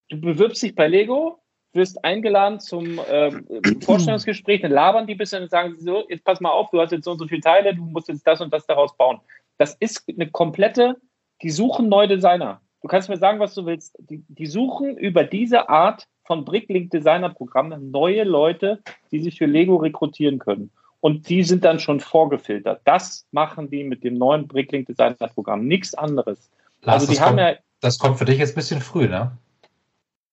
du 0.09 0.21
bewirbst 0.21 0.63
dich 0.63 0.75
bei 0.75 0.89
Lego, 0.89 1.41
wirst 1.73 2.03
eingeladen 2.05 2.59
zum 2.59 2.99
ähm, 3.09 3.47
Vorstellungsgespräch, 3.83 4.63
dann 4.63 4.73
labern 4.73 5.07
die 5.07 5.15
ein 5.15 5.19
bisschen 5.19 5.43
und 5.43 5.51
sagen 5.51 5.77
so, 5.79 6.05
jetzt 6.09 6.25
pass 6.25 6.41
mal 6.41 6.51
auf, 6.51 6.71
du 6.71 6.81
hast 6.81 6.93
jetzt 6.93 7.05
so 7.05 7.13
und 7.13 7.19
so 7.19 7.29
viele 7.29 7.43
Teile, 7.43 7.75
du 7.75 7.83
musst 7.83 8.09
jetzt 8.09 8.27
das 8.27 8.41
und 8.41 8.53
das 8.53 8.67
daraus 8.67 8.97
bauen. 8.97 9.21
Das 9.59 9.75
ist 9.75 10.05
eine 10.09 10.31
komplette, 10.31 10.97
die 11.43 11.51
suchen 11.51 11.89
neue 11.89 12.09
Designer. 12.09 12.61
Du 12.83 12.89
kannst 12.89 13.09
mir 13.09 13.17
sagen, 13.17 13.41
was 13.41 13.55
du 13.55 13.67
willst. 13.67 13.97
Die, 13.99 14.23
die 14.29 14.47
suchen 14.47 14.97
über 14.97 15.25
diese 15.25 15.69
Art 15.69 16.07
von 16.25 16.45
Bricklink 16.45 16.91
Designer 16.91 17.31
Programm 17.31 17.75
neue 17.91 18.25
Leute, 18.25 18.81
die 19.11 19.21
sich 19.21 19.39
für 19.39 19.47
Lego 19.47 19.77
rekrutieren 19.77 20.39
können. 20.39 20.71
Und 21.01 21.29
die 21.29 21.43
sind 21.43 21.65
dann 21.65 21.79
schon 21.79 22.01
vorgefiltert. 22.01 22.81
Das 22.85 23.27
machen 23.31 23.71
die 23.71 23.85
mit 23.85 24.03
dem 24.03 24.15
neuen 24.15 24.49
Bricklink 24.49 24.87
Designer 24.87 25.29
Programm. 25.29 25.67
Nichts 25.67 25.95
anderes. 25.95 26.51
Lars, 26.83 27.03
also 27.03 27.13
die 27.13 27.21
haben 27.21 27.37
kommt, 27.37 27.41
ja 27.41 27.57
das 27.81 27.99
kommt 27.99 28.19
für 28.19 28.25
dich 28.25 28.39
jetzt 28.39 28.53
ein 28.53 28.57
bisschen 28.57 28.81
früh, 28.81 29.09
ne? 29.09 29.37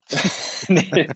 nee, 0.70 1.08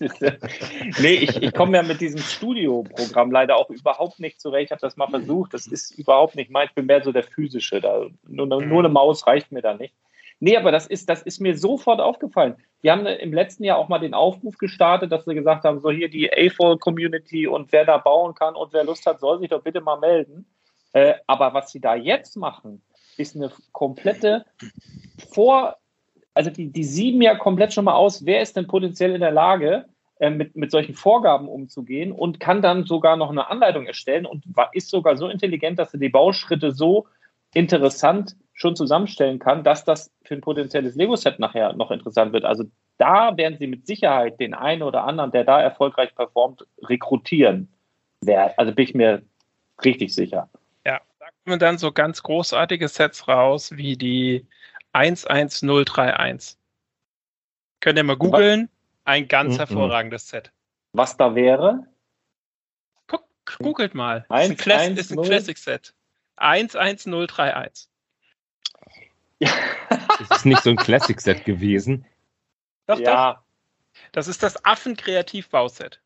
nee, 0.99 1.13
ich, 1.13 1.41
ich 1.41 1.53
komme 1.53 1.77
ja 1.77 1.83
mit 1.83 2.01
diesem 2.01 2.19
Studio-Programm 2.19 3.31
leider 3.31 3.57
auch 3.57 3.69
überhaupt 3.69 4.19
nicht 4.19 4.39
zurecht. 4.41 4.65
Ich 4.65 4.71
habe 4.71 4.81
das 4.81 4.97
mal 4.97 5.07
versucht. 5.07 5.53
Das 5.53 5.67
ist 5.67 5.91
überhaupt 5.97 6.35
nicht 6.35 6.49
mein. 6.49 6.67
Ich 6.67 6.73
bin 6.73 6.85
mehr 6.85 7.03
so 7.03 7.11
der 7.11 7.23
physische. 7.23 7.81
Da, 7.81 8.07
nur, 8.27 8.47
nur 8.47 8.79
eine 8.79 8.89
Maus 8.89 9.27
reicht 9.27 9.51
mir 9.51 9.61
da 9.61 9.73
nicht. 9.73 9.93
Nee, 10.39 10.55
aber 10.55 10.71
das 10.71 10.85
ist, 10.85 11.09
das 11.09 11.23
ist 11.23 11.39
mir 11.39 11.57
sofort 11.57 11.99
aufgefallen. 11.99 12.55
Wir 12.81 12.91
haben 12.91 13.07
im 13.07 13.33
letzten 13.33 13.63
Jahr 13.63 13.79
auch 13.79 13.89
mal 13.89 13.99
den 13.99 14.13
Aufruf 14.13 14.57
gestartet, 14.57 15.11
dass 15.11 15.25
wir 15.25 15.33
gesagt 15.33 15.63
haben, 15.63 15.79
so 15.79 15.89
hier 15.89 16.09
die 16.09 16.31
A4-Community 16.31 17.47
und 17.47 17.71
wer 17.71 17.85
da 17.85 17.97
bauen 17.97 18.35
kann 18.35 18.55
und 18.55 18.71
wer 18.71 18.83
Lust 18.83 19.05
hat, 19.07 19.19
soll 19.19 19.39
sich 19.39 19.49
doch 19.49 19.63
bitte 19.63 19.81
mal 19.81 19.97
melden. 19.97 20.45
Äh, 20.93 21.15
aber 21.25 21.53
was 21.53 21.71
sie 21.71 21.79
da 21.79 21.95
jetzt 21.95 22.37
machen, 22.37 22.83
ist 23.17 23.35
eine 23.35 23.51
komplette 23.71 24.45
Vor, 25.33 25.77
also 26.37 26.51
die, 26.51 26.71
die 26.71 26.83
sieben 26.83 27.21
ja 27.21 27.35
komplett 27.35 27.73
schon 27.73 27.85
mal 27.85 27.95
aus, 27.95 28.25
wer 28.25 28.41
ist 28.41 28.55
denn 28.55 28.67
potenziell 28.67 29.15
in 29.15 29.21
der 29.21 29.31
Lage, 29.31 29.85
äh, 30.19 30.29
mit, 30.29 30.55
mit 30.55 30.69
solchen 30.69 30.93
Vorgaben 30.93 31.47
umzugehen 31.49 32.11
und 32.11 32.39
kann 32.39 32.61
dann 32.61 32.85
sogar 32.85 33.17
noch 33.17 33.31
eine 33.31 33.49
Anleitung 33.49 33.87
erstellen 33.87 34.27
und 34.27 34.43
ist 34.73 34.89
sogar 34.89 35.17
so 35.17 35.27
intelligent, 35.27 35.79
dass 35.79 35.93
er 35.93 35.99
die 35.99 36.09
Bauschritte 36.09 36.71
so 36.71 37.07
interessant 37.53 38.35
schon 38.53 38.75
zusammenstellen 38.75 39.39
kann, 39.39 39.63
dass 39.63 39.83
das 39.83 40.11
für 40.23 40.35
ein 40.35 40.41
potenzielles 40.41 40.95
Lego-Set 40.95 41.39
nachher 41.39 41.73
noch 41.73 41.89
interessant 41.89 42.33
wird. 42.33 42.45
Also 42.45 42.65
da 42.97 43.35
werden 43.35 43.57
sie 43.57 43.67
mit 43.67 43.87
Sicherheit 43.87 44.39
den 44.39 44.53
einen 44.53 44.83
oder 44.83 45.05
anderen, 45.05 45.31
der 45.31 45.43
da 45.43 45.59
erfolgreich 45.59 46.13
performt, 46.15 46.67
rekrutieren. 46.83 47.69
Also 48.57 48.73
bin 48.73 48.85
ich 48.85 48.93
mir 48.93 49.23
richtig 49.83 50.13
sicher. 50.13 50.49
Ja, 50.85 50.99
da 51.19 51.25
kommen 51.43 51.59
dann 51.59 51.79
so 51.79 51.91
ganz 51.91 52.21
großartige 52.21 52.87
Sets 52.87 53.27
raus, 53.27 53.75
wie 53.75 53.95
die 53.97 54.45
11031. 54.93 56.57
Könnt 57.79 57.97
ihr 57.97 58.03
mal 58.03 58.17
googeln? 58.17 58.69
Ein 59.05 59.27
ganz 59.27 59.53
Mhm. 59.53 59.57
hervorragendes 59.59 60.27
Set. 60.29 60.51
Was 60.93 61.15
da 61.17 61.35
wäre? 61.35 61.85
Googelt 63.59 63.95
mal. 63.95 64.19
Ist 64.23 64.31
ein, 64.31 64.51
1, 64.51 64.61
Class 64.61 64.81
1, 64.81 64.99
ist 64.99 65.11
ein 65.11 65.15
0. 65.15 65.25
Classic 65.25 65.57
Set. 65.57 65.93
11031. 66.35 67.87
Es 70.19 70.31
ist 70.39 70.45
nicht 70.45 70.63
so 70.63 70.71
ein 70.71 70.75
Classic-Set 70.77 71.45
gewesen. 71.45 72.05
Doch, 72.87 72.99
Ja. 72.99 73.33
doch. 73.35 73.41
Das 74.11 74.27
ist 74.27 74.41
das 74.43 74.65
Affen-Kreativ-Bauset. 74.65 76.01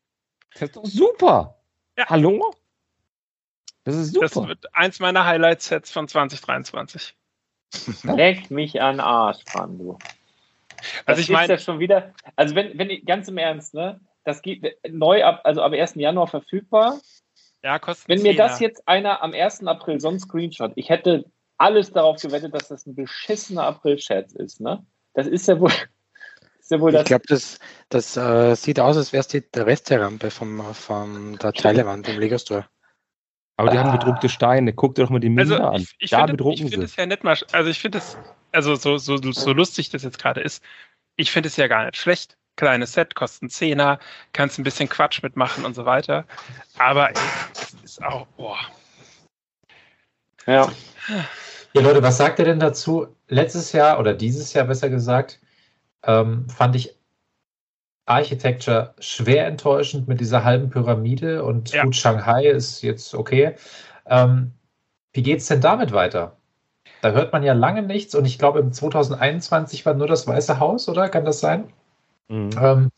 Das 0.52 0.62
ist 0.62 0.76
doch 0.76 0.84
super. 0.84 1.58
Ja. 1.98 2.06
Hallo? 2.10 2.54
Das 3.84 3.96
ist 3.96 4.12
super. 4.12 4.26
Das 4.26 4.36
wird 4.48 4.76
eins 4.76 5.00
meiner 5.00 5.24
Highlight-Sets 5.24 5.90
von 5.90 6.06
2023. 6.08 7.16
Leck 8.02 8.50
mich 8.50 8.80
an 8.80 8.96
den 8.96 9.00
Arsch, 9.00 9.40
Mann, 9.54 9.78
du. 9.78 9.92
Also 9.92 10.02
Das 11.06 11.18
ich 11.20 11.28
meine- 11.30 11.52
ja 11.52 11.58
schon 11.58 11.78
wieder. 11.78 12.12
Also 12.36 12.54
wenn, 12.54 12.76
wenn 12.78 12.90
ich- 12.90 13.04
ganz 13.06 13.28
im 13.28 13.38
Ernst, 13.38 13.74
ne? 13.74 14.00
Das 14.24 14.42
gibt 14.42 14.66
neu 14.88 15.24
ab, 15.24 15.40
also 15.44 15.62
ab 15.62 15.72
1. 15.72 15.94
Januar 16.00 16.26
verfügbar. 16.28 16.98
Ja, 17.62 17.78
kostet 17.78 18.08
Wenn 18.08 18.22
mir 18.22 18.32
Zehner. 18.32 18.48
das 18.48 18.60
jetzt 18.60 18.86
einer 18.88 19.22
am 19.22 19.32
1. 19.34 19.66
April 19.66 20.00
so 20.00 20.08
ein 20.08 20.18
Screenshot, 20.18 20.72
ich 20.76 20.88
hätte 20.90 21.24
alles 21.58 21.92
darauf 21.92 22.20
gewettet, 22.20 22.54
dass 22.54 22.68
das 22.68 22.86
ein 22.86 22.94
beschissener 22.94 23.64
April-Chat 23.64 24.32
ist, 24.32 24.60
ne? 24.60 24.84
Das 25.14 25.26
ist 25.28 25.46
ja 25.46 25.60
wohl, 25.60 25.70
ist 26.60 26.70
ja 26.72 26.80
wohl 26.80 26.94
Ich 26.94 27.04
glaube, 27.04 27.24
das, 27.28 27.58
das 27.88 28.16
äh, 28.16 28.54
sieht 28.56 28.80
aus, 28.80 28.96
als 28.96 29.12
wäre 29.12 29.20
es 29.20 29.28
die 29.28 29.48
der 29.48 29.66
Resterampe 29.66 30.30
vom, 30.30 30.74
von 30.74 31.36
der 31.38 31.52
Teilewand 31.52 32.08
im 32.08 32.18
Lego 32.18 32.38
Store. 32.38 32.66
Aber 33.56 33.70
die 33.70 33.78
Ah. 33.78 33.84
haben 33.84 33.92
bedruckte 33.98 34.28
Steine. 34.28 34.72
Guck 34.72 34.94
dir 34.94 35.02
doch 35.02 35.10
mal 35.10 35.20
die 35.20 35.28
Also 35.28 35.54
Minder 35.54 35.70
an. 35.72 35.82
ich, 35.82 35.94
ich 35.98 36.10
da 36.10 36.18
finde 36.18 36.32
bedrucken 36.34 36.66
ich 36.66 36.70
find 36.70 36.82
sie. 36.82 36.84
es 36.84 36.96
ja 36.96 37.06
nicht 37.06 37.22
mal, 37.24 37.36
also 37.52 37.70
ich 37.70 37.78
finde 37.78 37.98
es, 37.98 38.16
also 38.50 38.74
so, 38.76 38.98
so, 38.98 39.16
so 39.18 39.52
lustig 39.52 39.90
das 39.90 40.02
jetzt 40.02 40.18
gerade 40.18 40.40
ist, 40.40 40.62
ich 41.16 41.30
finde 41.30 41.48
es 41.48 41.56
ja 41.56 41.68
gar 41.68 41.84
nicht 41.84 41.96
schlecht. 41.96 42.36
Kleines 42.56 42.92
Set, 42.92 43.14
kosten 43.14 43.48
Zehner, 43.48 43.98
kannst 44.34 44.58
ein 44.58 44.62
bisschen 44.62 44.88
Quatsch 44.88 45.22
mitmachen 45.22 45.64
und 45.64 45.74
so 45.74 45.86
weiter. 45.86 46.26
Aber 46.78 47.08
ey, 47.10 47.14
es 47.54 47.74
ist 47.82 48.02
auch, 48.02 48.26
boah. 48.36 48.58
Ja. 50.46 50.70
Ja, 51.74 51.80
Leute, 51.80 52.02
was 52.02 52.18
sagt 52.18 52.38
ihr 52.38 52.44
denn 52.44 52.60
dazu? 52.60 53.06
Letztes 53.28 53.72
Jahr 53.72 53.98
oder 53.98 54.12
dieses 54.12 54.52
Jahr 54.52 54.66
besser 54.66 54.90
gesagt, 54.90 55.40
ähm, 56.02 56.48
fand 56.50 56.76
ich 56.76 56.94
Architecture 58.12 58.94
schwer 58.98 59.46
enttäuschend 59.46 60.08
mit 60.08 60.20
dieser 60.20 60.44
halben 60.44 60.70
Pyramide 60.70 61.44
und 61.44 61.72
Ja. 61.72 61.84
gut, 61.84 61.96
Shanghai 61.96 62.46
ist 62.46 62.82
jetzt 62.82 63.14
okay. 63.14 63.56
Ähm, 64.06 64.52
wie 65.12 65.22
geht's 65.22 65.46
denn 65.46 65.60
damit 65.60 65.92
weiter? 65.92 66.36
Da 67.00 67.10
hört 67.12 67.32
man 67.32 67.42
ja 67.42 67.52
lange 67.52 67.82
nichts 67.82 68.14
und 68.14 68.24
ich 68.24 68.38
glaube, 68.38 68.60
im 68.60 68.72
2021 68.72 69.84
war 69.86 69.94
nur 69.94 70.06
das 70.06 70.26
Weiße 70.26 70.60
Haus, 70.60 70.88
oder? 70.88 71.08
Kann 71.08 71.24
das 71.24 71.40
sein? 71.40 71.72
Mhm. 72.28 72.50
Ähm, 72.60 72.90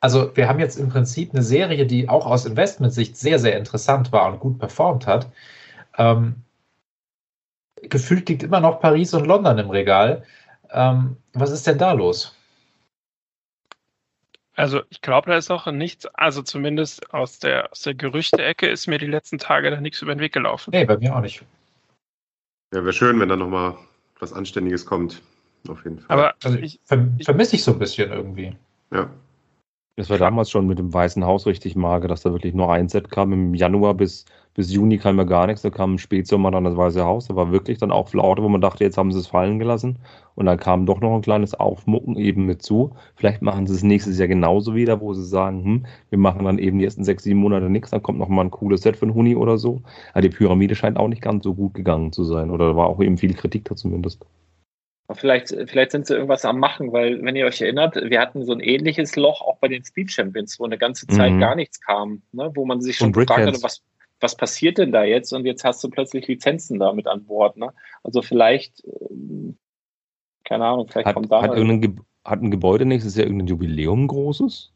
also 0.00 0.34
wir 0.36 0.48
haben 0.48 0.60
jetzt 0.60 0.78
im 0.78 0.88
Prinzip 0.88 1.34
eine 1.34 1.42
Serie, 1.42 1.86
die 1.86 2.08
auch 2.08 2.26
aus 2.26 2.46
Investmentsicht 2.46 3.16
sehr, 3.16 3.38
sehr 3.38 3.58
interessant 3.58 4.12
war 4.12 4.32
und 4.32 4.40
gut 4.40 4.58
performt 4.58 5.06
hat. 5.06 5.28
Ähm, 5.98 6.36
gefühlt 7.82 8.28
liegt 8.28 8.42
immer 8.42 8.60
noch 8.60 8.80
Paris 8.80 9.12
und 9.14 9.26
London 9.26 9.58
im 9.58 9.70
Regal. 9.70 10.22
Ähm, 10.70 11.16
was 11.34 11.50
ist 11.50 11.66
denn 11.66 11.78
da 11.78 11.92
los? 11.92 12.34
Also 14.60 14.82
ich 14.90 15.00
glaube, 15.00 15.30
da 15.30 15.38
ist 15.38 15.50
auch 15.50 15.66
nichts, 15.72 16.04
also 16.06 16.42
zumindest 16.42 17.14
aus 17.14 17.38
der, 17.38 17.72
aus 17.72 17.80
der 17.80 17.94
Gerüchte-Ecke 17.94 18.68
ist 18.68 18.88
mir 18.88 18.98
die 18.98 19.06
letzten 19.06 19.38
Tage 19.38 19.70
da 19.70 19.80
nichts 19.80 20.02
über 20.02 20.14
den 20.14 20.20
Weg 20.20 20.34
gelaufen. 20.34 20.72
Nee, 20.72 20.84
bei 20.84 20.98
mir 20.98 21.16
auch 21.16 21.22
nicht. 21.22 21.42
Ja, 22.74 22.84
wäre 22.84 22.92
schön, 22.92 23.18
wenn 23.20 23.30
da 23.30 23.36
nochmal 23.36 23.78
was 24.18 24.34
Anständiges 24.34 24.84
kommt. 24.84 25.22
Auf 25.66 25.82
jeden 25.84 26.00
Fall. 26.00 26.14
Aber 26.14 26.34
Also 26.44 26.58
ich, 26.58 26.78
ver 26.84 27.08
vermisse 27.22 27.56
ich 27.56 27.64
so 27.64 27.72
ein 27.72 27.78
bisschen 27.78 28.12
irgendwie. 28.12 28.54
ja. 28.92 29.08
Das 30.00 30.08
war 30.08 30.16
damals 30.16 30.48
schon 30.50 30.66
mit 30.66 30.78
dem 30.78 30.94
Weißen 30.94 31.26
Haus 31.26 31.46
richtig 31.46 31.76
mager, 31.76 32.08
dass 32.08 32.22
da 32.22 32.32
wirklich 32.32 32.54
nur 32.54 32.72
ein 32.72 32.88
Set 32.88 33.10
kam. 33.10 33.34
Im 33.34 33.54
Januar 33.54 33.92
bis, 33.92 34.24
bis 34.54 34.72
Juni 34.72 34.96
kam 34.96 35.18
ja 35.18 35.24
gar 35.24 35.46
nichts. 35.46 35.60
Da 35.60 35.68
kam 35.68 35.92
im 35.92 35.98
Spätsommer 35.98 36.50
dann 36.50 36.64
das 36.64 36.74
Weiße 36.74 37.04
Haus. 37.04 37.28
Da 37.28 37.36
war 37.36 37.52
wirklich 37.52 37.76
dann 37.76 37.90
auch 37.90 38.08
Flaute, 38.08 38.42
wo 38.42 38.48
man 38.48 38.62
dachte, 38.62 38.82
jetzt 38.82 38.96
haben 38.96 39.12
sie 39.12 39.18
es 39.18 39.26
fallen 39.26 39.58
gelassen. 39.58 39.98
Und 40.36 40.46
dann 40.46 40.58
kam 40.58 40.86
doch 40.86 41.02
noch 41.02 41.14
ein 41.14 41.20
kleines 41.20 41.52
Aufmucken 41.52 42.16
eben 42.16 42.46
mit 42.46 42.62
zu. 42.62 42.92
Vielleicht 43.14 43.42
machen 43.42 43.66
sie 43.66 43.74
es 43.74 43.82
nächstes 43.82 44.18
Jahr 44.18 44.28
genauso 44.28 44.74
wieder, 44.74 45.02
wo 45.02 45.12
sie 45.12 45.26
sagen, 45.26 45.64
hm, 45.64 45.86
wir 46.08 46.18
machen 46.18 46.46
dann 46.46 46.58
eben 46.58 46.78
die 46.78 46.86
ersten 46.86 47.04
sechs, 47.04 47.24
sieben 47.24 47.40
Monate 47.40 47.68
nichts. 47.68 47.90
Dann 47.90 48.02
kommt 48.02 48.18
noch 48.18 48.28
mal 48.28 48.46
ein 48.46 48.50
cooles 48.50 48.80
Set 48.80 49.02
einen 49.02 49.12
Huni 49.12 49.36
oder 49.36 49.58
so. 49.58 49.82
Aber 50.14 50.22
die 50.22 50.30
Pyramide 50.30 50.76
scheint 50.76 50.96
auch 50.96 51.08
nicht 51.08 51.20
ganz 51.20 51.44
so 51.44 51.52
gut 51.52 51.74
gegangen 51.74 52.10
zu 52.12 52.24
sein. 52.24 52.48
Oder 52.50 52.68
da 52.70 52.76
war 52.76 52.86
auch 52.86 53.02
eben 53.02 53.18
viel 53.18 53.34
Kritik 53.34 53.66
da 53.66 53.76
zumindest. 53.76 54.24
Vielleicht, 55.14 55.48
vielleicht 55.66 55.90
sind 55.90 56.06
sie 56.06 56.14
irgendwas 56.14 56.44
am 56.44 56.58
Machen, 56.58 56.92
weil, 56.92 57.22
wenn 57.22 57.34
ihr 57.34 57.46
euch 57.46 57.60
erinnert, 57.60 57.96
wir 57.96 58.20
hatten 58.20 58.44
so 58.44 58.52
ein 58.52 58.60
ähnliches 58.60 59.16
Loch 59.16 59.40
auch 59.40 59.58
bei 59.58 59.68
den 59.68 59.84
Speed 59.84 60.12
Champions, 60.12 60.60
wo 60.60 60.64
eine 60.64 60.78
ganze 60.78 61.06
Zeit 61.06 61.32
Mhm. 61.32 61.40
gar 61.40 61.54
nichts 61.54 61.80
kam, 61.80 62.22
ne? 62.32 62.50
wo 62.54 62.64
man 62.64 62.80
sich 62.80 62.96
schon 62.96 63.14
hatte, 63.14 63.62
was, 63.62 63.82
was 64.20 64.36
passiert 64.36 64.78
denn 64.78 64.92
da 64.92 65.04
jetzt? 65.04 65.32
Und 65.32 65.46
jetzt 65.46 65.64
hast 65.64 65.82
du 65.82 65.90
plötzlich 65.90 66.28
Lizenzen 66.28 66.78
da 66.78 66.92
mit 66.92 67.06
an 67.06 67.24
Bord. 67.24 67.56
Ne? 67.56 67.72
Also 68.02 68.22
vielleicht, 68.22 68.84
ähm, 69.10 69.56
keine 70.44 70.66
Ahnung, 70.66 70.86
vielleicht 70.88 71.06
Hat, 71.06 71.14
kommt 71.14 71.32
da 71.32 71.42
hat, 71.42 71.50
hat 72.24 72.42
ein 72.42 72.50
Gebäude 72.50 72.84
nächstes 72.84 73.16
Jahr 73.16 73.26
irgendein 73.26 73.48
Jubiläum 73.48 74.06
großes? 74.06 74.72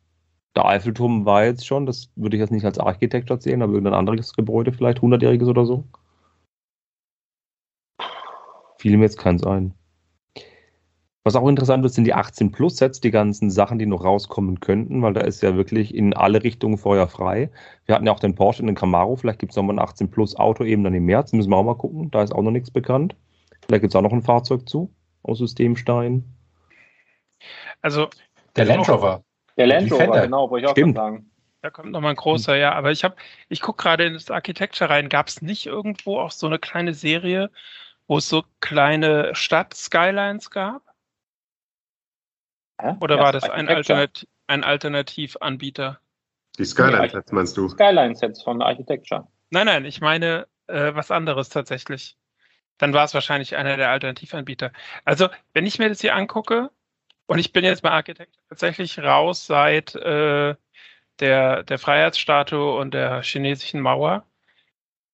Der 0.56 0.66
Eiffelturm 0.66 1.26
war 1.26 1.44
jetzt 1.44 1.66
schon, 1.66 1.84
das 1.84 2.10
würde 2.16 2.36
ich 2.36 2.40
jetzt 2.40 2.52
nicht 2.52 2.64
als 2.64 2.78
Architektur 2.78 3.40
sehen, 3.40 3.60
aber 3.60 3.72
irgendein 3.72 3.98
anderes 3.98 4.32
Gebäude, 4.32 4.72
vielleicht 4.72 4.98
100-jähriges 4.98 5.48
oder 5.48 5.66
so. 5.66 5.84
Fiel 8.78 8.96
mir 8.96 9.04
jetzt 9.04 9.18
keins 9.18 9.44
ein. 9.44 9.74
Was 11.26 11.36
auch 11.36 11.48
interessant 11.48 11.86
ist, 11.86 11.94
sind 11.94 12.04
die 12.04 12.12
18 12.12 12.52
Plus 12.52 12.76
Sets, 12.76 13.00
die 13.00 13.10
ganzen 13.10 13.50
Sachen, 13.50 13.78
die 13.78 13.86
noch 13.86 14.04
rauskommen 14.04 14.60
könnten, 14.60 15.00
weil 15.00 15.14
da 15.14 15.22
ist 15.22 15.42
ja 15.42 15.56
wirklich 15.56 15.94
in 15.94 16.12
alle 16.12 16.42
Richtungen 16.42 16.76
Feuer 16.76 17.08
frei. 17.08 17.50
Wir 17.86 17.94
hatten 17.94 18.04
ja 18.04 18.12
auch 18.12 18.20
den 18.20 18.34
Porsche 18.34 18.60
und 18.60 18.66
den 18.66 18.76
Camaro, 18.76 19.16
vielleicht 19.16 19.38
gibt 19.38 19.52
es 19.52 19.56
nochmal 19.56 19.76
ein 19.76 19.82
18 19.82 20.10
Plus 20.10 20.36
Auto 20.36 20.64
eben 20.64 20.84
dann 20.84 20.92
im 20.92 21.06
März, 21.06 21.32
müssen 21.32 21.48
wir 21.48 21.56
auch 21.56 21.64
mal 21.64 21.78
gucken, 21.78 22.10
da 22.10 22.22
ist 22.22 22.34
auch 22.34 22.42
noch 22.42 22.50
nichts 22.50 22.70
bekannt. 22.70 23.16
Vielleicht 23.66 23.80
gibt 23.80 23.94
es 23.94 23.96
auch 23.96 24.02
noch 24.02 24.12
ein 24.12 24.20
Fahrzeug 24.20 24.68
zu, 24.68 24.94
aus 25.22 25.38
Systemstein. 25.38 26.24
also 27.80 28.10
Der 28.54 28.66
Land 28.66 28.86
Rover. 28.86 29.24
der 29.56 29.66
Land 29.66 29.90
Rover, 29.90 30.20
genau, 30.20 30.50
wollte 30.50 30.64
ich 30.66 30.68
auch 30.68 30.74
Stimmt. 30.74 30.96
schon 30.98 31.04
sagen. 31.04 31.30
Da 31.62 31.70
kommt 31.70 31.90
noch 31.90 32.02
mal 32.02 32.10
ein 32.10 32.16
großer, 32.16 32.54
ja. 32.56 32.74
Aber 32.74 32.90
ich 32.90 33.02
habe, 33.02 33.16
ich 33.48 33.62
gucke 33.62 33.82
gerade 33.82 34.04
in 34.04 34.12
das 34.12 34.30
Architecture 34.30 34.90
rein. 34.90 35.08
Gab 35.08 35.28
es 35.28 35.40
nicht 35.40 35.64
irgendwo 35.64 36.18
auch 36.20 36.30
so 36.30 36.46
eine 36.46 36.58
kleine 36.58 36.92
Serie, 36.92 37.50
wo 38.06 38.18
es 38.18 38.28
so 38.28 38.44
kleine 38.60 39.34
Stadt-Skylines 39.34 40.50
gab? 40.50 40.82
Hä? 42.80 42.94
Oder 43.00 43.16
Ja, 43.16 43.22
war 43.22 43.32
das 43.32 43.48
ein. 43.48 43.68
Alternat 43.68 44.26
ein 44.46 44.62
Alternativanbieter? 44.62 46.00
Die 46.58 46.64
Skyline-Sets 46.64 47.32
meinst 47.32 47.56
du? 47.56 47.68
Skyline-Sets 47.68 48.42
von 48.42 48.62
Architecture. 48.62 49.26
Nein, 49.50 49.66
nein, 49.66 49.84
ich 49.84 50.00
meine 50.00 50.46
äh, 50.66 50.94
was 50.94 51.10
anderes 51.10 51.48
tatsächlich. 51.48 52.16
Dann 52.78 52.92
war 52.92 53.04
es 53.04 53.14
wahrscheinlich 53.14 53.56
einer 53.56 53.76
der 53.76 53.90
Alternativanbieter. 53.90 54.72
Also, 55.04 55.28
wenn 55.52 55.66
ich 55.66 55.78
mir 55.78 55.88
das 55.88 56.00
hier 56.00 56.14
angucke, 56.14 56.70
und 57.26 57.38
ich 57.38 57.52
bin 57.52 57.64
jetzt 57.64 57.82
bei 57.82 57.90
Architecture 57.90 58.44
tatsächlich 58.48 58.98
raus 58.98 59.46
seit 59.46 59.94
äh, 59.94 60.54
der, 61.20 61.62
der 61.62 61.78
Freiheitsstatue 61.78 62.76
und 62.76 62.92
der 62.92 63.22
chinesischen 63.22 63.80
Mauer. 63.80 64.26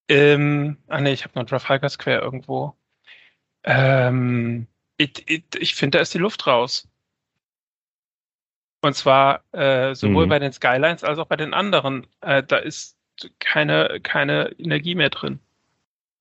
Ähm, 0.09 0.77
ah 0.87 0.99
nee, 0.99 1.13
ich 1.13 1.23
habe 1.23 1.39
noch 1.39 1.45
Trafalgar 1.45 1.89
Square 1.89 2.19
irgendwo. 2.19 2.75
Ähm, 3.63 4.67
ich 4.97 5.23
ich, 5.29 5.43
ich 5.57 5.75
finde, 5.75 5.97
da 5.97 6.01
ist 6.01 6.13
die 6.13 6.17
Luft 6.17 6.47
raus. 6.47 6.90
Und 8.81 8.95
zwar 8.95 9.43
äh, 9.53 9.93
sowohl 9.93 10.25
Mhm. 10.25 10.29
bei 10.29 10.39
den 10.39 10.51
Skylines 10.53 11.03
als 11.03 11.19
auch 11.19 11.27
bei 11.27 11.35
den 11.37 11.53
anderen. 11.53 12.07
Äh, 12.21 12.43
da 12.43 12.57
ist 12.57 12.97
keine, 13.39 13.99
keine 14.01 14.51
Energie 14.57 14.95
mehr 14.95 15.09
drin. 15.09 15.39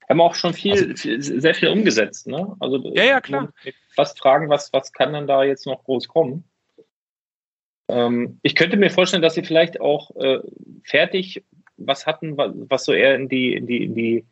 Haben 0.08 0.20
auch 0.20 0.34
schon 0.34 0.52
viel, 0.52 0.96
viel 0.96 1.22
sehr 1.22 1.54
viel 1.54 1.68
umgesetzt, 1.68 2.26
ne? 2.26 2.54
Also 2.60 2.92
Ja, 2.94 3.04
ja, 3.04 3.20
klar. 3.20 3.52
Fast 3.94 4.18
fragen, 4.18 4.48
was, 4.50 4.72
was 4.72 4.92
kann 4.92 5.12
denn 5.12 5.26
da 5.26 5.44
jetzt 5.44 5.66
noch 5.66 5.84
groß 5.84 6.08
kommen? 6.08 6.44
Ähm, 7.88 8.38
ich 8.42 8.54
könnte 8.54 8.76
mir 8.76 8.90
vorstellen, 8.90 9.22
dass 9.22 9.34
sie 9.34 9.44
vielleicht 9.44 9.80
auch 9.80 10.14
äh, 10.16 10.40
fertig 10.84 11.44
was 11.76 12.06
hatten, 12.06 12.36
was, 12.36 12.52
was 12.54 12.84
so 12.84 12.92
eher 12.92 13.14
in 13.14 13.28
die, 13.28 13.54
in 13.54 13.66
die, 13.66 13.84
in 13.84 13.94
die 13.94 14.26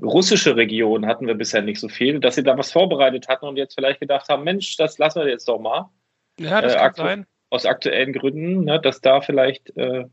russische 0.00 0.56
Region 0.56 1.06
hatten 1.06 1.26
wir 1.26 1.34
bisher 1.34 1.62
nicht 1.62 1.80
so 1.80 1.88
viel, 1.88 2.20
dass 2.20 2.36
sie 2.36 2.42
da 2.44 2.56
was 2.56 2.70
vorbereitet 2.70 3.28
hatten 3.28 3.46
und 3.46 3.56
jetzt 3.56 3.74
vielleicht 3.74 3.98
gedacht 4.00 4.28
haben, 4.28 4.44
Mensch, 4.44 4.76
das 4.76 4.98
lassen 4.98 5.22
wir 5.22 5.28
jetzt 5.28 5.48
doch 5.48 5.58
mal. 5.58 5.90
Ja, 6.38 6.60
das 6.60 6.74
Äh, 6.74 6.78
kann 6.78 6.94
sein. 6.94 7.26
Aus 7.52 7.66
aktuellen 7.66 8.14
Gründen, 8.14 8.64
ne, 8.64 8.80
dass 8.80 9.02
da 9.02 9.20
vielleicht 9.20 9.76
äh, 9.76 10.06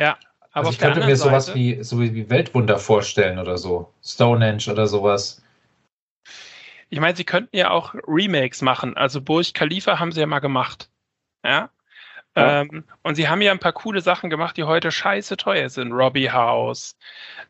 Ja, 0.00 0.16
aber 0.52 0.68
also 0.68 0.70
ich 0.70 0.78
könnte 0.78 1.04
mir 1.04 1.14
sowas 1.14 1.46
Seite, 1.46 1.58
wie, 1.58 1.82
so 1.84 2.00
wie 2.00 2.30
Weltwunder 2.30 2.78
vorstellen 2.78 3.38
oder 3.38 3.58
so. 3.58 3.92
Stonehenge 4.02 4.64
oder 4.70 4.86
sowas. 4.86 5.42
ich 6.88 7.00
meine, 7.00 7.14
sie 7.16 7.24
könnten 7.24 7.54
ja 7.54 7.70
auch 7.70 7.94
Remakes 8.06 8.62
machen. 8.62 8.96
Also 8.96 9.20
Burj 9.20 9.52
Khalifa 9.52 9.98
haben 9.98 10.10
sie 10.10 10.20
ja 10.20 10.26
mal 10.26 10.40
gemacht. 10.40 10.90
Ja. 11.44 11.70
Ja. 12.36 12.62
Ähm, 12.62 12.84
und 13.02 13.16
sie 13.16 13.28
haben 13.28 13.42
ja 13.42 13.50
ein 13.50 13.58
paar 13.58 13.72
coole 13.72 14.00
Sachen 14.00 14.30
gemacht, 14.30 14.56
die 14.56 14.64
heute 14.64 14.90
scheiße 14.90 15.36
teuer 15.36 15.68
sind. 15.68 15.92
Robbie 15.92 16.30
House, 16.30 16.96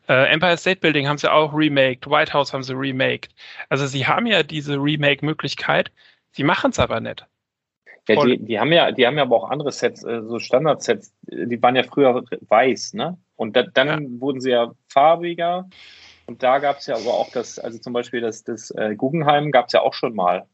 äh, 0.09 0.31
Empire 0.31 0.57
State 0.57 0.81
Building 0.81 1.07
haben 1.07 1.19
sie 1.19 1.31
auch 1.31 1.53
remaked, 1.53 2.09
White 2.09 2.33
House 2.33 2.51
haben 2.51 2.63
sie 2.63 2.73
remaked. 2.73 3.33
Also 3.69 3.85
sie 3.87 4.05
haben 4.05 4.25
ja 4.25 4.43
diese 4.43 4.75
Remake-Möglichkeit, 4.75 5.91
sie 6.31 6.43
machen 6.43 6.71
es 6.71 6.79
aber 6.79 6.99
nicht. 6.99 7.25
Ja, 8.07 8.25
die, 8.25 8.43
die 8.43 8.59
haben 8.59 8.71
ja, 8.71 8.91
die 8.91 9.05
haben 9.05 9.17
ja 9.17 9.23
aber 9.23 9.35
auch 9.35 9.49
andere 9.49 9.71
Sets, 9.71 10.03
äh, 10.03 10.21
so 10.23 10.39
Standardsets, 10.39 11.13
äh, 11.27 11.47
die 11.47 11.61
waren 11.61 11.75
ja 11.75 11.83
früher 11.83 12.23
weiß, 12.41 12.93
ne? 12.93 13.17
Und 13.35 13.55
da, 13.55 13.63
dann 13.63 14.19
wurden 14.19 14.41
sie 14.41 14.51
ja 14.51 14.71
farbiger. 14.87 15.69
Und 16.25 16.43
da 16.43 16.59
gab 16.59 16.77
es 16.77 16.87
ja 16.87 16.95
aber 16.95 17.13
auch 17.13 17.31
das, 17.31 17.59
also 17.59 17.77
zum 17.77 17.93
Beispiel 17.93 18.21
das, 18.21 18.43
das 18.43 18.71
äh, 18.71 18.95
Guggenheim 18.95 19.51
gab 19.51 19.67
es 19.67 19.73
ja 19.73 19.81
auch 19.81 19.93
schon 19.93 20.15
mal. 20.15 20.45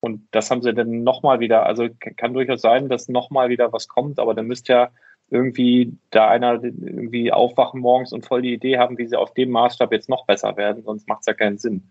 Und 0.00 0.26
das 0.30 0.50
haben 0.50 0.62
sie 0.62 0.72
dann 0.72 1.02
nochmal 1.02 1.40
wieder, 1.40 1.66
also 1.66 1.88
kann 2.16 2.32
durchaus 2.32 2.62
sein, 2.62 2.88
dass 2.88 3.08
nochmal 3.08 3.50
wieder 3.50 3.72
was 3.72 3.86
kommt, 3.88 4.18
aber 4.18 4.34
dann 4.34 4.46
müsste 4.46 4.72
ja 4.72 4.90
irgendwie 5.30 5.96
da 6.10 6.28
einer 6.28 6.62
irgendwie 6.62 7.32
aufwachen 7.32 7.80
morgens 7.80 8.12
und 8.12 8.26
voll 8.26 8.42
die 8.42 8.54
Idee 8.54 8.78
haben, 8.78 8.98
wie 8.98 9.06
sie 9.06 9.16
auf 9.16 9.32
dem 9.34 9.50
Maßstab 9.50 9.92
jetzt 9.92 10.08
noch 10.08 10.26
besser 10.26 10.56
werden, 10.56 10.82
sonst 10.82 11.06
macht 11.06 11.20
es 11.20 11.26
ja 11.26 11.34
keinen 11.34 11.58
Sinn. 11.58 11.90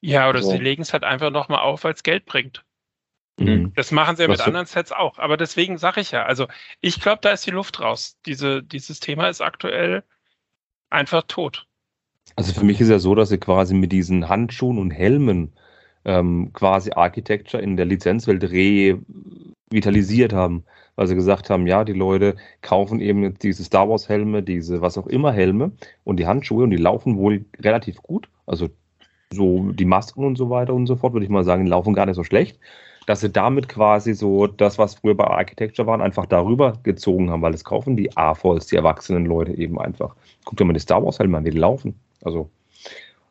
Ja, 0.00 0.28
oder 0.28 0.42
So. 0.42 0.50
sie 0.50 0.58
legen 0.58 0.82
es 0.82 0.92
halt 0.92 1.04
einfach 1.04 1.30
nochmal 1.30 1.60
auf, 1.60 1.84
weil 1.84 1.92
es 1.92 2.02
Geld 2.02 2.26
bringt. 2.26 2.64
Mhm. 3.38 3.72
Das 3.74 3.90
machen 3.90 4.16
sie 4.16 4.22
ja 4.22 4.28
Was 4.28 4.38
mit 4.38 4.44
so- 4.44 4.46
anderen 4.46 4.66
Sets 4.66 4.92
auch. 4.92 5.18
Aber 5.18 5.36
deswegen 5.36 5.78
sage 5.78 6.00
ich 6.00 6.10
ja, 6.12 6.24
also 6.24 6.46
ich 6.80 7.00
glaube, 7.00 7.18
da 7.22 7.30
ist 7.30 7.46
die 7.46 7.50
Luft 7.50 7.80
raus. 7.80 8.16
Diese, 8.26 8.62
dieses 8.62 9.00
Thema 9.00 9.28
ist 9.28 9.40
aktuell 9.40 10.04
einfach 10.90 11.22
tot. 11.26 11.66
Also 12.36 12.52
für 12.52 12.64
mich 12.64 12.80
ist 12.80 12.88
ja 12.88 12.98
so, 12.98 13.14
dass 13.14 13.28
sie 13.28 13.38
quasi 13.38 13.74
mit 13.74 13.92
diesen 13.92 14.28
Handschuhen 14.28 14.78
und 14.78 14.90
Helmen 14.90 15.52
ähm, 16.04 16.52
quasi 16.52 16.92
Architecture 16.92 17.62
in 17.62 17.76
der 17.76 17.86
Lizenzwelt 17.86 18.42
revitalisiert 18.44 20.32
haben. 20.32 20.64
Weil 20.96 21.08
sie 21.08 21.16
gesagt 21.16 21.50
haben, 21.50 21.66
ja, 21.66 21.82
die 21.84 21.92
Leute 21.92 22.36
kaufen 22.62 23.00
eben 23.00 23.24
jetzt 23.24 23.42
diese 23.42 23.64
Star 23.64 23.88
Wars 23.88 24.08
Helme, 24.08 24.44
diese 24.44 24.80
was 24.80 24.96
auch 24.96 25.08
immer 25.08 25.32
Helme 25.32 25.72
und 26.04 26.18
die 26.18 26.26
Handschuhe 26.28 26.62
und 26.62 26.70
die 26.70 26.76
laufen 26.76 27.16
wohl 27.16 27.44
relativ 27.58 27.96
gut. 28.00 28.28
Also 28.46 28.68
so 29.32 29.72
die 29.72 29.86
Masken 29.86 30.24
und 30.24 30.36
so 30.36 30.50
weiter 30.50 30.72
und 30.72 30.86
so 30.86 30.94
fort, 30.94 31.12
würde 31.12 31.24
ich 31.24 31.30
mal 31.30 31.42
sagen, 31.42 31.64
die 31.64 31.70
laufen 31.70 31.94
gar 31.94 32.06
nicht 32.06 32.14
so 32.14 32.22
schlecht. 32.22 32.60
Dass 33.06 33.20
sie 33.20 33.30
damit 33.30 33.68
quasi 33.68 34.14
so 34.14 34.46
das, 34.46 34.78
was 34.78 34.94
früher 34.94 35.14
bei 35.14 35.26
Architecture 35.26 35.86
waren, 35.86 36.00
einfach 36.00 36.26
darüber 36.26 36.74
gezogen 36.82 37.30
haben, 37.30 37.42
weil 37.42 37.52
das 37.52 37.64
kaufen 37.64 37.96
die 37.96 38.16
A-Falls, 38.16 38.66
die 38.66 38.76
erwachsenen 38.76 39.26
Leute 39.26 39.52
eben 39.52 39.78
einfach. 39.78 40.14
Guckt 40.44 40.60
dir 40.60 40.64
mal 40.64 40.72
die 40.72 40.80
Star 40.80 41.04
Wars 41.04 41.18
Helme 41.18 41.36
an, 41.36 41.44
wie 41.44 41.50
die 41.50 41.58
laufen. 41.58 41.98
Also 42.22 42.48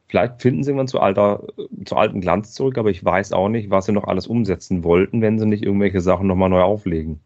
vielleicht 0.08 0.42
finden 0.42 0.64
sie 0.64 0.70
irgendwann 0.70 0.88
zu, 0.88 1.00
alter, 1.00 1.42
zu 1.86 1.96
alten 1.96 2.22
Glanz 2.22 2.54
zurück, 2.54 2.78
aber 2.78 2.92
ich 2.92 3.04
weiß 3.04 3.34
auch 3.34 3.50
nicht, 3.50 3.72
was 3.72 3.86
sie 3.86 3.94
noch 3.94 4.04
alles 4.04 4.28
umsetzen 4.28 4.84
wollten, 4.84 5.22
wenn 5.22 5.40
sie 5.40 5.48
nicht 5.48 5.64
irgendwelche 5.64 6.02
Sachen 6.02 6.28
nochmal 6.28 6.50
neu 6.50 6.62
auflegen. 6.62 7.20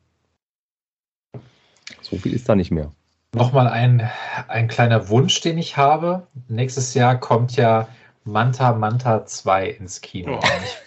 So 2.01 2.16
viel 2.16 2.34
ist 2.34 2.48
da 2.48 2.56
nicht 2.56 2.72
mehr. 2.72 2.92
Nochmal 3.35 3.67
ein, 3.67 4.09
ein 4.48 4.69
kleiner 4.69 5.09
Wunsch, 5.09 5.42
den 5.42 5.58
ich 5.58 5.76
habe. 5.76 6.27
Nächstes 6.48 6.93
Jahr 6.93 7.19
kommt 7.19 7.58
ja 7.58 7.90
Manta 8.24 8.74
Manta 8.74 9.26
2 9.26 9.69
ins 9.72 10.01
Kino. 10.01 10.40
Oh. 10.42 10.48
Ich, 10.64 10.77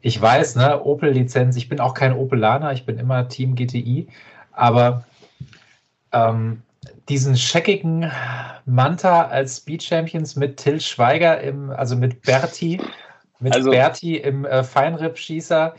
ich 0.00 0.20
weiß, 0.20 0.56
ne, 0.56 0.82
Opel-Lizenz, 0.84 1.56
ich 1.56 1.68
bin 1.68 1.80
auch 1.80 1.94
kein 1.94 2.12
Opelaner, 2.12 2.72
ich 2.72 2.86
bin 2.86 2.98
immer 2.98 3.28
Team 3.28 3.54
GTI, 3.54 4.08
aber 4.52 5.04
ähm, 6.12 6.62
diesen 7.08 7.36
scheckigen 7.36 8.10
Manta 8.66 9.26
als 9.26 9.58
Speed 9.58 9.82
Champions 9.82 10.36
mit 10.36 10.56
Till 10.58 10.80
Schweiger 10.80 11.40
im, 11.40 11.70
also 11.70 11.96
mit 11.96 12.22
Berti, 12.22 12.80
mit 13.40 13.54
Also- 13.54 13.70
Berti 13.70 14.16
im 14.16 14.44
äh, 14.44 14.62
Feinripp-Schießer, 14.62 15.74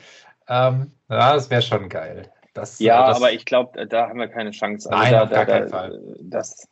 ähm, 0.48 0.92
ja, 1.10 1.34
das 1.34 1.50
wäre 1.50 1.62
schon 1.62 1.90
geil. 1.90 2.32
Das, 2.54 2.80
Ja, 2.80 3.04
äh, 3.04 3.08
das, 3.08 3.18
aber 3.18 3.32
ich 3.34 3.46
glaube, 3.46 3.86
da 3.88 4.08
haben 4.08 4.20
wir 4.20 4.28
keine 4.28 4.52
Chance. 4.52 4.90
Also 4.90 5.02
Nein, 5.04 5.12
da, 5.12 5.24
auf 5.24 5.30
gar 5.30 5.46
da, 5.46 5.52
keinen 5.52 5.70
da, 5.70 5.78
Fall. 5.78 6.00
Das, 6.22 6.68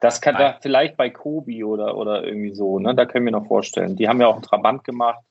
das 0.00 0.20
kann 0.20 0.34
Nein. 0.34 0.54
da 0.54 0.58
vielleicht 0.60 0.96
bei 0.96 1.08
Kobi 1.10 1.62
oder, 1.64 1.96
oder 1.96 2.24
irgendwie 2.24 2.54
so, 2.54 2.78
ne? 2.78 2.94
Da 2.94 3.06
können 3.06 3.24
wir 3.26 3.32
noch 3.32 3.46
vorstellen. 3.46 3.96
Die 3.96 4.08
haben 4.08 4.20
ja 4.20 4.26
auch 4.26 4.34
einen 4.34 4.42
Trabant 4.42 4.84
gemacht. 4.84 5.22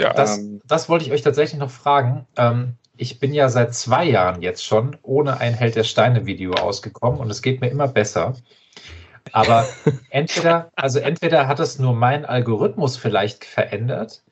Ja, 0.00 0.14
Das, 0.14 0.38
Ähm, 0.38 0.62
das 0.66 0.88
wollte 0.88 1.04
ich 1.04 1.12
euch 1.12 1.22
tatsächlich 1.22 1.60
noch 1.60 1.70
fragen. 1.70 2.26
Ähm, 2.36 2.74
ich 2.96 3.20
bin 3.20 3.32
ja 3.34 3.48
seit 3.48 3.74
zwei 3.74 4.04
Jahren 4.04 4.42
jetzt 4.42 4.64
schon 4.64 4.96
ohne 5.02 5.40
ein 5.40 5.54
Held 5.54 5.76
der 5.76 5.84
Steine-Video 5.84 6.52
ausgekommen 6.52 7.20
und 7.20 7.30
es 7.30 7.42
geht 7.42 7.60
mir 7.60 7.68
immer 7.68 7.88
besser. 7.88 8.34
Aber 9.32 9.66
entweder, 10.10 10.70
also 10.74 10.98
entweder 10.98 11.46
hat 11.46 11.60
es 11.60 11.78
nur 11.78 11.94
mein 11.94 12.24
Algorithmus 12.24 12.96
vielleicht 12.96 13.44
verändert. 13.44 14.22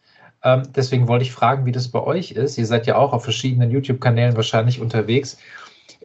Ähm, 0.43 0.63
deswegen 0.75 1.07
wollte 1.07 1.25
ich 1.25 1.33
fragen, 1.33 1.67
wie 1.67 1.73
das 1.73 1.89
bei 1.89 2.03
euch 2.03 2.33
ist. 2.33 2.57
Ihr 2.57 2.67
seid 2.67 2.87
ja 2.87 2.97
auch 2.97 3.13
auf 3.13 3.25
verschiedenen 3.25 3.71
YouTube-Kanälen 3.71 4.37
wahrscheinlich 4.37 4.81
unterwegs. 4.81 5.37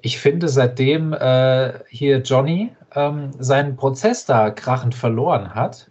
Ich 0.01 0.19
finde, 0.19 0.49
seitdem 0.49 1.13
äh, 1.13 1.73
hier 1.87 2.17
Johnny 2.17 2.75
ähm, 2.95 3.31
seinen 3.39 3.77
Prozess 3.77 4.25
da 4.25 4.51
krachend 4.51 4.95
verloren 4.95 5.55
hat, 5.55 5.89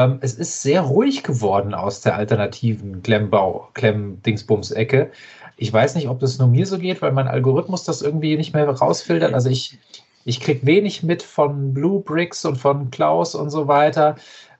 ähm, 0.00 0.18
es 0.22 0.34
ist 0.34 0.62
sehr 0.62 0.80
ruhig 0.82 1.22
geworden 1.22 1.74
aus 1.74 2.00
der 2.00 2.16
alternativen 2.16 3.02
Klemmbau, 3.02 3.68
Klemm-Dingsbums-Ecke. 3.74 5.10
Ich 5.56 5.72
weiß 5.72 5.94
nicht, 5.94 6.08
ob 6.08 6.20
das 6.20 6.38
nur 6.38 6.48
mir 6.48 6.66
so 6.66 6.78
geht, 6.78 7.02
weil 7.02 7.12
mein 7.12 7.28
Algorithmus 7.28 7.84
das 7.84 8.00
irgendwie 8.00 8.36
nicht 8.36 8.54
mehr 8.54 8.68
rausfiltert. 8.68 9.34
Also 9.34 9.50
ich, 9.50 9.78
ich 10.24 10.40
kriege 10.40 10.66
wenig 10.66 11.02
mit 11.02 11.22
von 11.22 11.74
Blue 11.74 12.00
Bricks 12.00 12.44
und 12.46 12.56
von 12.56 12.90
Klaus 12.90 13.34
und 13.34 13.50
so 13.50 13.68
weiter. 13.68 14.16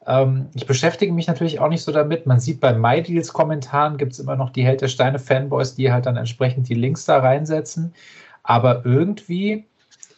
Ähm, 0.07 0.49
ich 0.55 0.67
beschäftige 0.67 1.13
mich 1.13 1.27
natürlich 1.27 1.59
auch 1.59 1.69
nicht 1.69 1.83
so 1.83 1.93
damit. 1.93 2.27
Man 2.27 2.41
sieht 2.41 2.61
bei 2.61 2.75
MyDeals-Kommentaren 2.75 3.97
gibt 3.97 4.13
es 4.13 4.19
immer 4.19 4.37
noch 4.37 4.51
die 4.51 4.65
Held 4.65 4.83
der 4.83 4.89
Steine-Fanboys, 4.89 5.75
die 5.75 5.91
halt 5.91 6.05
dann 6.05 6.19
entsprechend 6.19 6.69
die 6.69 6.75
Links 6.75 7.07
da 7.07 7.19
reinsetzen. 7.19 7.95
Aber 8.43 8.85
irgendwie 8.85 9.65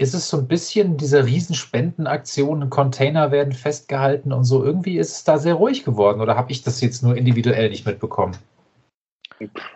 ist 0.02 0.14
es 0.14 0.28
so 0.28 0.38
ein 0.38 0.48
bisschen 0.48 0.96
diese 0.96 1.24
Riesenspendenaktionen, 1.24 2.70
Container 2.70 3.30
werden 3.30 3.52
festgehalten 3.52 4.32
und 4.32 4.44
so. 4.44 4.64
Irgendwie 4.64 4.98
ist 4.98 5.12
es 5.12 5.24
da 5.24 5.38
sehr 5.38 5.54
ruhig 5.54 5.84
geworden. 5.84 6.20
Oder 6.20 6.36
habe 6.36 6.52
ich 6.52 6.62
das 6.62 6.80
jetzt 6.80 7.02
nur 7.02 7.16
individuell 7.16 7.70
nicht 7.70 7.86
mitbekommen? 7.86 8.36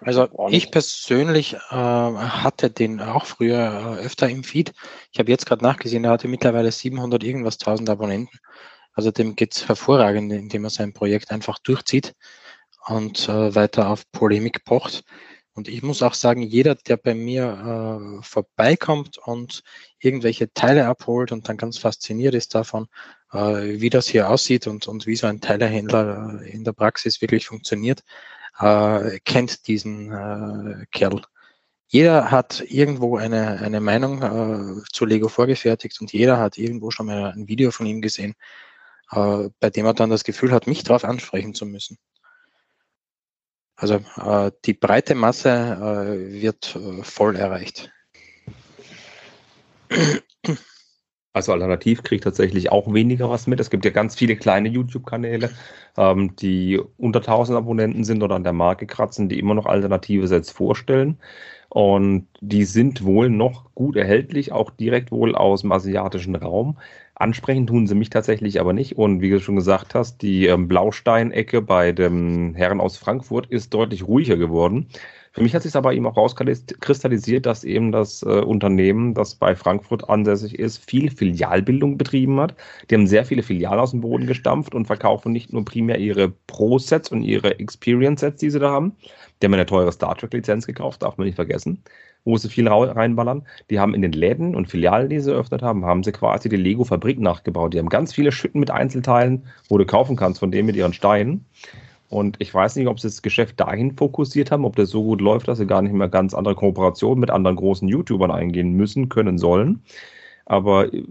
Also 0.01 0.29
ich 0.51 0.71
persönlich 0.71 1.55
äh, 1.55 1.75
hatte 1.75 2.71
den 2.71 3.01
auch 3.01 3.27
früher 3.27 3.99
äh, 3.99 4.05
öfter 4.05 4.29
im 4.29 4.45
Feed. 4.45 4.73
Ich 5.13 5.19
habe 5.19 5.31
jetzt 5.31 5.47
gerade 5.47 5.65
nachgesehen, 5.65 6.05
er 6.05 6.13
hatte 6.13 6.29
mittlerweile 6.29 6.71
700 6.71 7.25
irgendwas 7.25 7.55
1000 7.55 7.91
Abonnenten. 7.91 8.39
Also 8.93 9.11
dem 9.11 9.35
geht's 9.37 9.69
hervorragend, 9.69 10.33
indem 10.33 10.65
er 10.65 10.71
sein 10.71 10.93
Projekt 10.93 11.31
einfach 11.31 11.59
durchzieht 11.59 12.15
und 12.87 13.29
äh, 13.29 13.55
weiter 13.55 13.91
auf 13.91 14.11
Polemik 14.13 14.65
pocht. 14.65 15.05
Und 15.57 15.69
ich 15.69 15.83
muss 15.83 16.03
auch 16.03 16.13
sagen, 16.13 16.43
jeder, 16.43 16.75
der 16.75 16.99
bei 16.99 17.15
mir 17.15 18.21
äh, 18.21 18.23
vorbeikommt 18.23 19.17
und 19.17 19.63
irgendwelche 19.99 20.53
Teile 20.53 20.87
abholt 20.87 21.33
und 21.33 21.49
dann 21.49 21.57
ganz 21.57 21.79
fasziniert 21.79 22.35
ist 22.35 22.55
davon, 22.55 22.89
äh, 23.33 23.81
wie 23.81 23.89
das 23.89 24.07
hier 24.07 24.29
aussieht 24.29 24.67
und, 24.67 24.87
und 24.87 25.07
wie 25.07 25.17
so 25.17 25.27
ein 25.27 25.41
Teilehändler 25.41 26.41
äh, 26.43 26.51
in 26.51 26.63
der 26.63 26.73
Praxis 26.73 27.23
wirklich 27.23 27.47
funktioniert, 27.47 28.03
äh, 28.59 29.19
kennt 29.25 29.67
diesen 29.67 30.13
äh, 30.13 30.85
Kerl. 30.93 31.23
Jeder 31.89 32.31
hat 32.31 32.63
irgendwo 32.69 33.17
eine, 33.17 33.59
eine 33.61 33.81
Meinung 33.81 34.23
äh, 34.23 34.83
zu 34.93 35.07
Lego 35.07 35.29
vorgefertigt 35.29 35.99
und 36.03 36.13
jeder 36.13 36.39
hat 36.39 36.59
irgendwo 36.59 36.91
schon 36.91 37.07
mal 37.07 37.33
ein 37.33 37.49
Video 37.49 37.71
von 37.71 37.87
ihm 37.87 38.03
gesehen, 38.03 38.35
äh, 39.13 39.49
bei 39.59 39.71
dem 39.71 39.87
er 39.87 39.95
dann 39.95 40.11
das 40.11 40.25
Gefühl 40.25 40.53
hat, 40.53 40.67
mich 40.67 40.85
darauf 40.85 41.05
ansprechen 41.05 41.55
zu 41.55 41.65
müssen. 41.65 41.97
Also 43.77 43.97
äh, 44.17 44.51
die 44.65 44.75
breite 44.75 45.15
Masse 45.15 45.51
äh, 45.51 46.43
wird 46.43 46.77
äh, 46.77 47.03
voll 47.03 47.37
erreicht. 47.37 47.91
Also 51.35 51.53
alternativ 51.53 52.03
kriegt 52.03 52.25
tatsächlich 52.25 52.73
auch 52.73 52.95
weniger 52.95 53.29
was 53.29 53.47
mit. 53.47 53.61
Es 53.61 53.69
gibt 53.69 53.85
ja 53.85 53.91
ganz 53.91 54.15
viele 54.15 54.37
kleine 54.37 54.71
YouTube-Kanäle, 54.71 55.51
ähm, 55.99 56.35
die 56.37 56.81
unter 56.97 57.21
1000 57.21 57.59
Abonnenten 57.59 58.05
sind 58.05 58.23
oder 58.23 58.37
an 58.37 58.45
der 58.45 58.55
Marke 58.55 58.87
kratzen, 58.87 59.29
die 59.29 59.39
immer 59.39 59.55
noch 59.55 59.67
alternative 59.67 60.27
Sets 60.29 60.51
vorstellen. 60.51 61.19
Und 61.69 62.29
die 62.41 62.65
sind 62.65 63.05
wohl 63.05 63.29
noch 63.29 63.75
gut 63.75 63.97
erhältlich, 63.97 64.51
auch 64.53 64.71
direkt 64.71 65.11
wohl 65.11 65.35
aus 65.35 65.61
dem 65.61 65.73
asiatischen 65.73 66.37
Raum. 66.37 66.79
Ansprechen 67.19 67.67
tun 67.67 67.87
sie 67.87 67.95
mich 67.95 68.11
tatsächlich 68.11 68.61
aber 68.61 68.73
nicht. 68.73 68.97
Und 68.97 69.21
wie 69.23 69.31
du 69.31 69.41
schon 69.41 69.57
gesagt 69.57 69.95
hast, 69.95 70.21
die 70.23 70.47
ähm, 70.47 70.69
Blausteinecke 70.69 71.63
bei 71.63 71.93
dem 71.93 72.55
Herren 72.55 72.81
aus 72.81 72.99
Frankfurt 72.99 73.47
ist 73.47 73.73
deutlich 73.73 74.07
ruhiger 74.07 74.37
geworden. 74.37 74.89
Für 75.37 75.43
mich 75.43 75.55
hat 75.55 75.65
sich 75.65 75.77
aber 75.77 75.93
eben 75.93 76.07
auch 76.07 76.17
rauskristallisiert, 76.17 77.45
dass 77.45 77.63
eben 77.63 77.93
das 77.93 78.23
äh, 78.23 78.41
Unternehmen, 78.41 79.13
das 79.13 79.35
bei 79.35 79.55
Frankfurt 79.55 80.09
ansässig 80.09 80.59
ist, 80.59 80.79
viel 80.79 81.11
Filialbildung 81.11 81.99
betrieben 81.99 82.41
hat. 82.41 82.55
Die 82.89 82.95
haben 82.95 83.07
sehr 83.07 83.27
viele 83.27 83.43
Filialen 83.43 83.81
aus 83.81 83.91
dem 83.91 84.01
Boden 84.01 84.27
gestampft 84.27 84.75
und 84.75 84.87
verkaufen 84.87 85.33
nicht 85.33 85.53
nur 85.53 85.63
primär 85.63 85.99
ihre 85.99 86.31
Pro-Sets 86.47 87.13
und 87.13 87.23
ihre 87.23 87.59
Experience-Sets, 87.61 88.41
die 88.41 88.49
sie 88.49 88.59
da 88.59 88.71
haben. 88.71 88.97
Die 89.43 89.45
haben 89.45 89.53
eine 89.53 89.67
teure 89.67 89.93
Star 89.93 90.17
Trek-Lizenz 90.17 90.67
gekauft, 90.67 91.03
darf 91.03 91.19
man 91.19 91.27
nicht 91.27 91.37
vergessen, 91.37 91.83
wo 92.25 92.39
sie 92.39 92.49
viel 92.49 92.67
reinballern. 92.67 93.47
Die 93.69 93.79
haben 93.79 93.95
in 93.95 94.01
den 94.01 94.13
Läden 94.13 94.55
und 94.55 94.71
Filialen, 94.71 95.11
die 95.11 95.21
sie 95.21 95.33
eröffnet 95.33 95.61
haben, 95.61 95.85
haben 95.85 96.03
sie 96.03 96.13
quasi 96.13 96.49
die 96.49 96.57
Lego-Fabrik 96.57 97.21
nachgebaut. 97.21 97.75
Die 97.75 97.79
haben 97.79 97.91
ganz 97.91 98.15
viele 98.15 98.33
Schütten 98.33 98.59
mit 98.59 98.71
Einzelteilen, 98.71 99.45
wo 99.69 99.77
du 99.77 99.85
kaufen 99.85 100.17
kannst 100.17 100.41
von 100.41 100.51
denen 100.51 100.65
mit 100.65 100.77
ihren 100.77 100.95
Steinen. 100.95 101.45
Und 102.09 102.37
ich 102.39 102.53
weiß 102.53 102.77
nicht, 102.77 102.87
ob 102.87 103.01
sie 103.01 103.09
das 103.09 103.23
Geschäft 103.23 103.59
dahin 103.59 103.97
fokussiert 103.97 104.51
haben, 104.51 104.65
ob 104.65 104.77
das 104.77 104.91
so 104.91 105.03
gut 105.03 105.21
läuft, 105.21 105.49
dass 105.49 105.59
sie 105.59 105.67
gar 105.67 105.83
nicht 105.83 105.93
mehr 105.93 106.09
ganz 106.09 106.35
andere 106.35 106.55
Kooperationen 106.55 107.21
mit 107.21 107.31
anderen 107.31 107.57
großen 107.57 107.89
YouTubern 107.89 108.31
eingehen 108.31 108.73
müssen, 108.73 109.09
können, 109.09 109.39
sollen. 109.39 109.83
Aber 110.45 110.93
äh, 110.93 111.05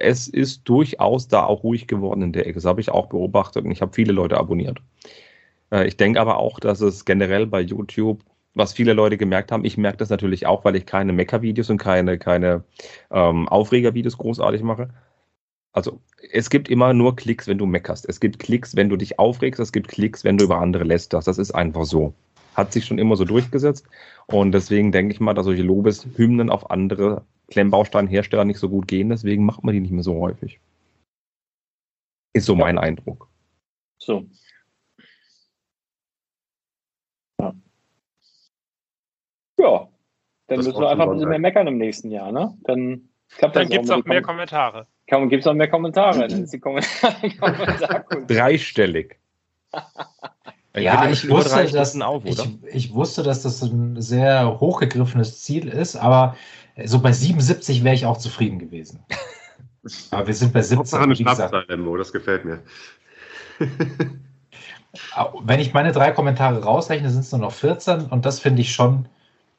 es 0.00 0.28
ist 0.28 0.62
durchaus 0.64 1.28
da 1.28 1.44
auch 1.44 1.62
ruhig 1.62 1.86
geworden 1.86 2.22
in 2.22 2.32
der 2.32 2.46
Ecke. 2.46 2.54
Das 2.54 2.64
habe 2.64 2.80
ich 2.80 2.90
auch 2.90 3.06
beobachtet 3.06 3.64
und 3.64 3.70
ich 3.70 3.80
habe 3.80 3.92
viele 3.94 4.12
Leute 4.12 4.36
abonniert. 4.36 4.80
Äh, 5.70 5.86
ich 5.86 5.96
denke 5.96 6.20
aber 6.20 6.38
auch, 6.38 6.60
dass 6.60 6.80
es 6.80 7.04
generell 7.04 7.46
bei 7.46 7.60
YouTube, 7.60 8.20
was 8.54 8.72
viele 8.72 8.92
Leute 8.92 9.16
gemerkt 9.16 9.52
haben, 9.52 9.64
ich 9.64 9.78
merke 9.78 9.98
das 9.98 10.10
natürlich 10.10 10.46
auch, 10.46 10.64
weil 10.64 10.76
ich 10.76 10.86
keine 10.86 11.12
Mecker-Videos 11.12 11.70
und 11.70 11.78
keine, 11.78 12.18
keine 12.18 12.64
ähm, 13.10 13.48
Aufreger-Videos 13.48 14.18
großartig 14.18 14.62
mache, 14.62 14.90
also 15.72 16.00
es 16.30 16.50
gibt 16.50 16.68
immer 16.68 16.92
nur 16.92 17.16
Klicks, 17.16 17.48
wenn 17.48 17.58
du 17.58 17.66
meckerst. 17.66 18.08
Es 18.08 18.20
gibt 18.20 18.38
Klicks, 18.38 18.76
wenn 18.76 18.88
du 18.88 18.96
dich 18.96 19.18
aufregst. 19.18 19.60
Es 19.60 19.72
gibt 19.72 19.88
Klicks, 19.88 20.24
wenn 20.24 20.38
du 20.38 20.44
über 20.44 20.58
andere 20.58 20.84
lästerst. 20.84 21.26
Das 21.26 21.38
ist 21.38 21.52
einfach 21.52 21.84
so. 21.84 22.14
Hat 22.54 22.72
sich 22.72 22.84
schon 22.84 22.98
immer 22.98 23.16
so 23.16 23.24
durchgesetzt. 23.24 23.86
Und 24.26 24.52
deswegen 24.52 24.92
denke 24.92 25.14
ich 25.14 25.20
mal, 25.20 25.32
dass 25.34 25.46
solche 25.46 25.62
Lobeshymnen 25.62 26.50
auf 26.50 26.70
andere 26.70 27.24
Klemmbausteinhersteller 27.48 28.44
nicht 28.44 28.58
so 28.58 28.68
gut 28.68 28.86
gehen. 28.86 29.08
Deswegen 29.08 29.44
macht 29.46 29.64
man 29.64 29.74
die 29.74 29.80
nicht 29.80 29.92
mehr 29.92 30.02
so 30.02 30.20
häufig. 30.20 30.60
Ist 32.34 32.46
so 32.46 32.54
mein 32.54 32.78
Eindruck. 32.78 33.28
So. 33.98 34.26
Ja. 37.40 37.54
Ja. 39.58 39.88
Dann 40.48 40.58
Das 40.58 40.66
müssen 40.66 40.80
wir 40.80 40.90
einfach 40.90 41.04
ein 41.04 41.10
bisschen 41.10 41.24
mal 41.24 41.30
mehr 41.30 41.38
meckern 41.38 41.66
im 41.66 41.78
nächsten 41.78 42.10
Jahr, 42.10 42.32
ne? 42.32 42.58
Dann 42.64 43.08
Dann 43.40 43.68
gibt 43.68 43.84
es 43.84 43.90
auch 43.90 44.04
mehr 44.04 44.20
Kom- 44.20 44.26
Kommentare. 44.26 44.86
Kann, 45.12 45.28
gibt's 45.28 45.46
auch 45.46 45.52
mehr 45.52 45.68
Kommentare. 45.68 46.26
Die 46.26 46.58
Kommentarkunst. 46.58 48.30
Dreistellig. 48.30 49.18
Ja, 50.74 51.06
ich 51.10 51.28
wusste, 51.28 51.66
dass, 51.66 52.00
auf, 52.00 52.24
ich, 52.24 52.48
ich 52.72 52.94
wusste, 52.94 53.22
dass 53.22 53.42
das 53.42 53.60
ein 53.60 54.00
sehr 54.00 54.58
hochgegriffenes 54.58 55.42
Ziel 55.42 55.68
ist, 55.68 55.96
aber 55.96 56.34
so 56.82 56.98
bei 56.98 57.12
77 57.12 57.84
wäre 57.84 57.94
ich 57.94 58.06
auch 58.06 58.16
zufrieden 58.16 58.58
gewesen. 58.58 59.04
Aber 60.10 60.26
wir 60.28 60.32
sind 60.32 60.54
bei 60.54 60.62
17. 60.62 60.78
Hauptsache 60.78 61.02
eine 61.02 61.18
wie 61.18 61.24
gesagt. 61.24 61.50
Schnapszahl, 61.50 61.98
das 61.98 62.12
gefällt 62.14 62.46
mir. 62.46 62.60
Wenn 65.42 65.60
ich 65.60 65.74
meine 65.74 65.92
drei 65.92 66.12
Kommentare 66.12 66.64
rausrechne, 66.64 67.10
sind 67.10 67.20
es 67.20 67.32
nur 67.32 67.42
noch 67.42 67.52
14 67.52 68.06
und 68.06 68.24
das 68.24 68.40
finde 68.40 68.62
ich 68.62 68.72
schon. 68.72 69.06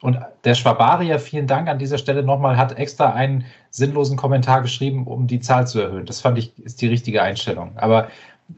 Und 0.03 0.19
der 0.43 0.53
Schwabaria, 0.53 1.17
vielen 1.17 1.47
Dank 1.47 1.69
an 1.69 1.79
dieser 1.79 1.97
Stelle 1.97 2.23
nochmal, 2.23 2.57
hat 2.57 2.77
extra 2.77 3.13
einen 3.13 3.45
sinnlosen 3.69 4.17
Kommentar 4.17 4.61
geschrieben, 4.61 5.07
um 5.07 5.27
die 5.27 5.39
Zahl 5.39 5.65
zu 5.65 5.79
erhöhen. 5.79 6.05
Das 6.05 6.19
fand 6.19 6.37
ich, 6.37 6.59
ist 6.59 6.81
die 6.81 6.87
richtige 6.87 7.21
Einstellung. 7.21 7.77
Aber 7.77 8.09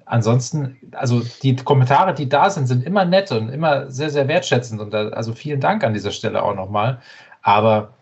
ansonsten, 0.06 0.75
also 0.93 1.22
die 1.43 1.56
Kommentare, 1.56 2.15
die 2.15 2.27
da 2.27 2.49
sind, 2.49 2.65
sind 2.65 2.83
immer 2.83 3.06
nett 3.06 3.32
und 3.32 3.49
immer 3.49 3.91
sehr, 3.91 4.09
sehr 4.09 4.27
wertschätzend. 4.27 4.82
Und 4.82 4.91
da, 4.91 5.09
also 5.09 5.33
vielen 5.33 5.61
Dank 5.61 5.83
an 5.83 5.93
dieser 5.93 6.09
Stelle 6.09 6.41
auch 6.41 6.56
nochmal. 6.56 6.99
Aber 7.43 7.93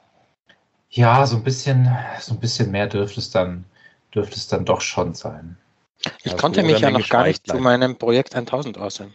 ja, 0.90 1.26
so 1.26 1.36
ein 1.36 1.44
bisschen, 1.44 1.94
so 2.22 2.36
ein 2.36 2.40
bisschen 2.40 2.72
mehr 2.72 2.88
dürfte 2.88 3.20
es 3.20 3.30
dann, 3.30 3.66
dürfte 4.16 4.38
es 4.38 4.48
dann 4.48 4.64
doch 4.64 4.80
schon 4.80 5.16
sein. 5.16 5.58
Ich 6.24 6.32
Ja, 6.32 6.38
konnte 6.38 6.64
mich 6.64 6.80
ja 6.80 6.92
noch 6.92 7.10
gar 7.10 7.26
nicht 7.26 7.44
geschweigt 7.44 7.48
zu 7.48 7.62
bleiben. 7.62 7.64
meinem 7.64 7.98
Projekt 7.98 8.36
1000 8.38 8.78
äußern. 8.78 9.14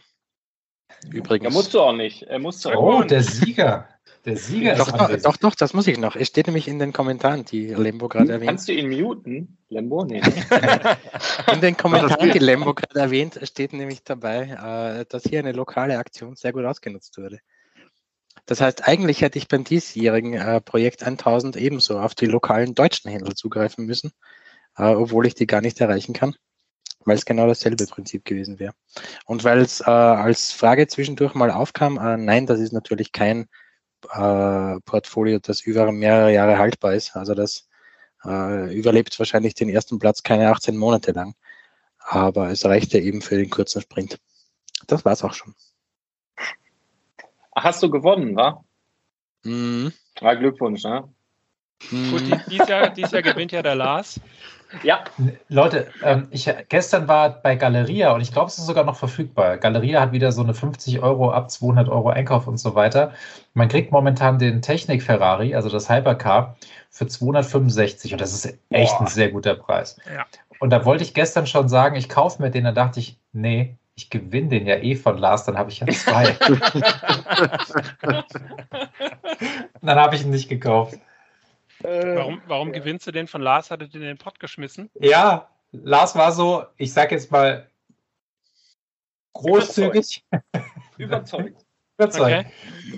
Übrigens. 1.09 1.55
musst 1.55 1.73
du 1.73 1.81
auch 1.81 1.95
nicht. 1.95 2.25
Er 2.25 2.39
muss 2.39 2.59
zurück. 2.59 2.77
Oh, 2.79 3.03
der 3.03 3.23
Sieger. 3.23 3.89
Der 4.25 4.37
Sieger 4.37 4.75
doch, 4.75 4.89
ist 4.89 4.95
doch, 4.95 5.01
anwesend. 5.01 5.27
doch, 5.27 5.37
doch, 5.37 5.55
das 5.55 5.75
muss 5.75 5.87
ich 5.87 5.99
noch. 5.99 6.17
Es 6.17 6.29
steht 6.29 6.47
nämlich 6.47 6.69
in 6.69 6.79
den 6.79 6.93
Kommentaren, 6.93 7.45
die 7.45 7.69
Lembo 7.69 8.09
gerade 8.09 8.33
erwähnt. 8.33 8.49
Kannst 8.49 8.69
du 8.69 8.73
ihn 8.73 8.91
muten? 8.91 9.59
Lembo? 9.69 10.05
Nee. 10.05 10.21
In 11.53 11.61
den 11.61 11.77
Kommentaren, 11.77 12.33
die 12.33 12.39
Lembo 12.39 12.75
gerade 12.75 12.99
erwähnt, 12.99 13.39
steht 13.43 13.73
nämlich 13.73 14.03
dabei, 14.03 15.01
äh, 15.01 15.05
dass 15.09 15.25
hier 15.25 15.39
eine 15.39 15.53
lokale 15.53 15.99
Aktion 15.99 16.37
sehr 16.37 16.53
gut 16.53 16.65
ausgenutzt 16.65 17.17
wurde. 17.19 17.39
Das 18.47 18.63
heißt, 18.63 18.89
eigentlich 18.89 19.21
hätte 19.21 19.39
ich 19.39 19.47
beim 19.47 19.65
diesjährigen 19.65 20.33
äh, 20.33 20.61
Projekt 20.63 21.03
1000 21.03 21.57
ebenso 21.57 21.99
auf 21.99 22.15
die 22.15 22.27
lokalen 22.27 22.75
deutschen 22.75 23.11
Händler 23.11 23.35
zugreifen 23.35 23.85
müssen, 23.85 24.13
äh, 24.79 24.85
obwohl 24.85 25.27
ich 25.27 25.35
die 25.35 25.47
gar 25.47 25.61
nicht 25.61 25.81
erreichen 25.81 26.15
kann, 26.15 26.35
weil 27.05 27.17
es 27.17 27.27
genau 27.27 27.47
dasselbe 27.47 27.87
Prinzip 27.87 28.25
gewesen 28.25 28.59
wäre. 28.59 28.73
Und 29.27 29.45
weil 29.45 29.59
es 29.59 29.83
äh, 29.83 29.85
als 29.85 30.53
Frage 30.53 30.87
zwischendurch 30.87 31.35
mal 31.35 31.51
aufkam, 31.51 31.99
äh, 31.99 32.17
nein, 32.17 32.47
das 32.47 32.59
ist 32.59 32.73
natürlich 32.73 33.13
kein 33.13 33.49
äh, 34.13 34.81
Portfolio, 34.85 35.39
das 35.39 35.63
über 35.63 35.91
mehrere 35.93 36.33
Jahre 36.33 36.59
haltbar 36.59 36.95
ist. 36.95 37.17
Also 37.17 37.35
das 37.35 37.69
äh, 38.25 38.75
überlebt 38.75 39.19
wahrscheinlich 39.19 39.55
den 39.55 39.69
ersten 39.69 39.99
Platz 39.99 40.23
keine 40.23 40.51
18 40.51 40.77
Monate 40.77 41.13
lang. 41.13 41.35
Aber 41.99 42.51
es 42.51 42.65
reichte 42.65 42.99
eben 42.99 43.21
für 43.21 43.37
den 43.37 43.51
kurzen 43.51 43.83
Sprint. 43.83 44.19
Das 44.87 45.05
war's 45.05 45.23
auch 45.25 45.35
schon. 45.35 45.55
Hast 47.55 47.83
du 47.83 47.91
gewonnen, 47.91 48.37
wa? 48.37 48.65
Mhm. 49.45 49.93
Ja, 50.21 50.35
Glückwunsch, 50.35 50.85
ne? 50.85 51.13
Gut, 51.91 52.23
Mhm. 52.23 52.27
die, 52.27 52.37
dieses, 52.51 52.69
Jahr, 52.69 52.91
dieses 52.91 53.13
Jahr 53.13 53.23
gewinnt 53.23 53.53
ja 53.53 53.63
der 53.63 53.75
Lars. 53.75 54.21
Ja, 54.83 55.03
Leute, 55.49 55.87
ähm, 56.03 56.29
ich, 56.31 56.51
gestern 56.69 57.09
war 57.09 57.31
bei 57.31 57.57
Galeria 57.57 58.13
und 58.13 58.21
ich 58.21 58.33
glaube, 58.33 58.49
es 58.49 58.59
ist 58.59 58.67
sogar 58.67 58.85
noch 58.85 58.97
verfügbar. 58.97 59.57
Galeria 59.57 60.03
hat 60.03 60.13
wieder 60.13 60.31
so 60.31 60.43
eine 60.43 60.53
50 60.53 61.01
Euro 61.01 61.31
ab 61.31 61.51
200 61.51 61.89
Euro 61.89 62.11
Einkauf 62.11 62.47
und 62.47 62.59
so 62.59 62.75
weiter. 62.75 63.13
Man 63.55 63.69
kriegt 63.69 63.93
momentan 63.93 64.39
den 64.39 64.61
Technik 64.61 65.03
Ferrari, 65.03 65.55
also 65.55 65.71
das 65.71 65.89
Hypercar, 65.89 66.57
für 66.91 67.07
265 67.07 68.13
und 68.13 68.21
das 68.21 68.35
ist 68.35 68.59
echt 68.69 68.93
Boah. 68.99 69.01
ein 69.03 69.07
sehr 69.07 69.31
guter 69.31 69.55
Preis. 69.55 69.97
Ja. 70.15 70.27
Und 70.61 70.69
da 70.71 70.85
wollte 70.85 71.03
ich 71.03 71.15
gestern 71.15 71.47
schon 71.47 71.69
sagen, 71.71 71.97
ich 71.97 72.11
kaufe 72.11 72.43
mir 72.43 72.51
den, 72.51 72.65
dann 72.65 72.75
dachte 72.75 73.01
ich, 73.01 73.17
nee, 73.33 73.77
ich 73.95 74.11
gewinne 74.11 74.49
den 74.51 74.67
ja 74.67 74.77
eh 74.77 74.97
von 74.97 75.17
Lars, 75.17 75.45
dann 75.45 75.57
habe 75.57 75.71
ich 75.71 75.81
ja 75.81 75.87
zwei. 75.89 76.37
dann 79.81 79.99
habe 79.99 80.15
ich 80.15 80.25
ihn 80.25 80.31
nicht 80.31 80.49
gekauft. 80.51 80.99
Warum, 81.81 82.43
warum 82.47 82.73
gewinnst 82.73 83.07
du 83.07 83.13
den 83.13 83.29
von 83.29 83.41
Lars? 83.41 83.71
Hattet 83.71 83.95
ihr 83.95 84.01
den 84.01 84.03
in 84.03 84.17
den 84.17 84.19
Pott 84.19 84.41
geschmissen? 84.41 84.91
Ja, 85.01 85.49
Lars 85.73 86.15
war 86.17 86.33
so, 86.33 86.65
ich 86.77 86.93
sag 86.93 87.13
jetzt 87.13 87.31
mal, 87.31 87.69
großzügig 89.35 90.25
überzeugt. 90.99 90.99
überzeugt. 90.99 91.65
Okay. 92.01 92.47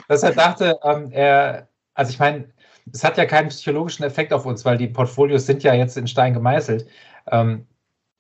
Dass 0.08 0.22
er 0.22 0.32
dachte, 0.32 0.78
ähm, 0.82 1.10
er, 1.10 1.68
also 1.94 2.10
ich 2.10 2.18
meine, 2.18 2.52
es 2.92 3.02
hat 3.02 3.16
ja 3.16 3.24
keinen 3.24 3.48
psychologischen 3.48 4.04
Effekt 4.04 4.30
auf 4.30 4.44
uns, 4.44 4.66
weil 4.66 4.76
die 4.76 4.88
Portfolios 4.88 5.46
sind 5.46 5.62
ja 5.62 5.72
jetzt 5.72 5.96
in 5.96 6.06
Stein 6.06 6.34
gemeißelt. 6.34 6.86
Ähm, 7.28 7.66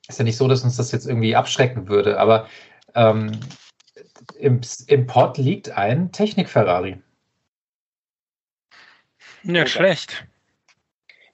ist 0.08 0.18
ja 0.18 0.24
nicht 0.24 0.38
so, 0.38 0.48
dass 0.48 0.64
uns 0.64 0.78
das 0.78 0.90
jetzt 0.90 1.06
irgendwie 1.06 1.36
abschrecken 1.36 1.86
würde, 1.86 2.18
aber 2.18 2.48
ähm, 2.94 3.38
im, 4.38 4.62
im 4.86 5.06
Pod 5.06 5.36
liegt 5.36 5.70
ein 5.70 6.12
Technik-Ferrari. 6.12 7.02
Ja, 9.42 9.66
schlecht. 9.66 10.26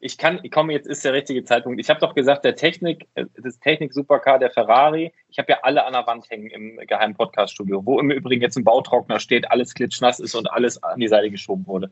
Ich 0.01 0.19
kann, 0.19 0.41
ich 0.43 0.51
komme, 0.51 0.73
jetzt 0.73 0.87
ist 0.87 1.05
der 1.05 1.13
richtige 1.13 1.45
Zeitpunkt. 1.45 1.81
Ich 1.81 1.89
habe 1.89 2.01
doch 2.01 2.15
gesagt, 2.15 2.45
der 2.45 2.55
Technik, 2.55 3.09
äh, 3.15 3.27
das 3.37 3.59
Technik-Supercar, 3.61 4.39
der 4.39 4.51
Ferrari, 4.51 5.13
ich 5.29 5.39
habe 5.39 5.53
ja 5.53 5.61
alle 5.63 5.85
an 5.85 5.93
der 5.93 6.07
Wand 6.07 6.29
hängen 6.31 6.51
im 6.51 6.77
geheimen 6.87 7.15
Podcast-Studio, 7.15 7.85
wo 7.85 7.99
im 7.99 8.11
Übrigen 8.11 8.43
jetzt 8.43 8.57
ein 8.57 8.65
Bautrockner 8.65 9.21
steht, 9.21 9.51
alles 9.51 9.75
klitschnass 9.75 10.21
ist 10.21 10.35
und 10.35 10.51
alles 10.51 10.83
an 10.83 11.01
die 11.01 11.09
Seite 11.09 11.31
geschoben 11.31 11.67
wurde. 11.67 11.91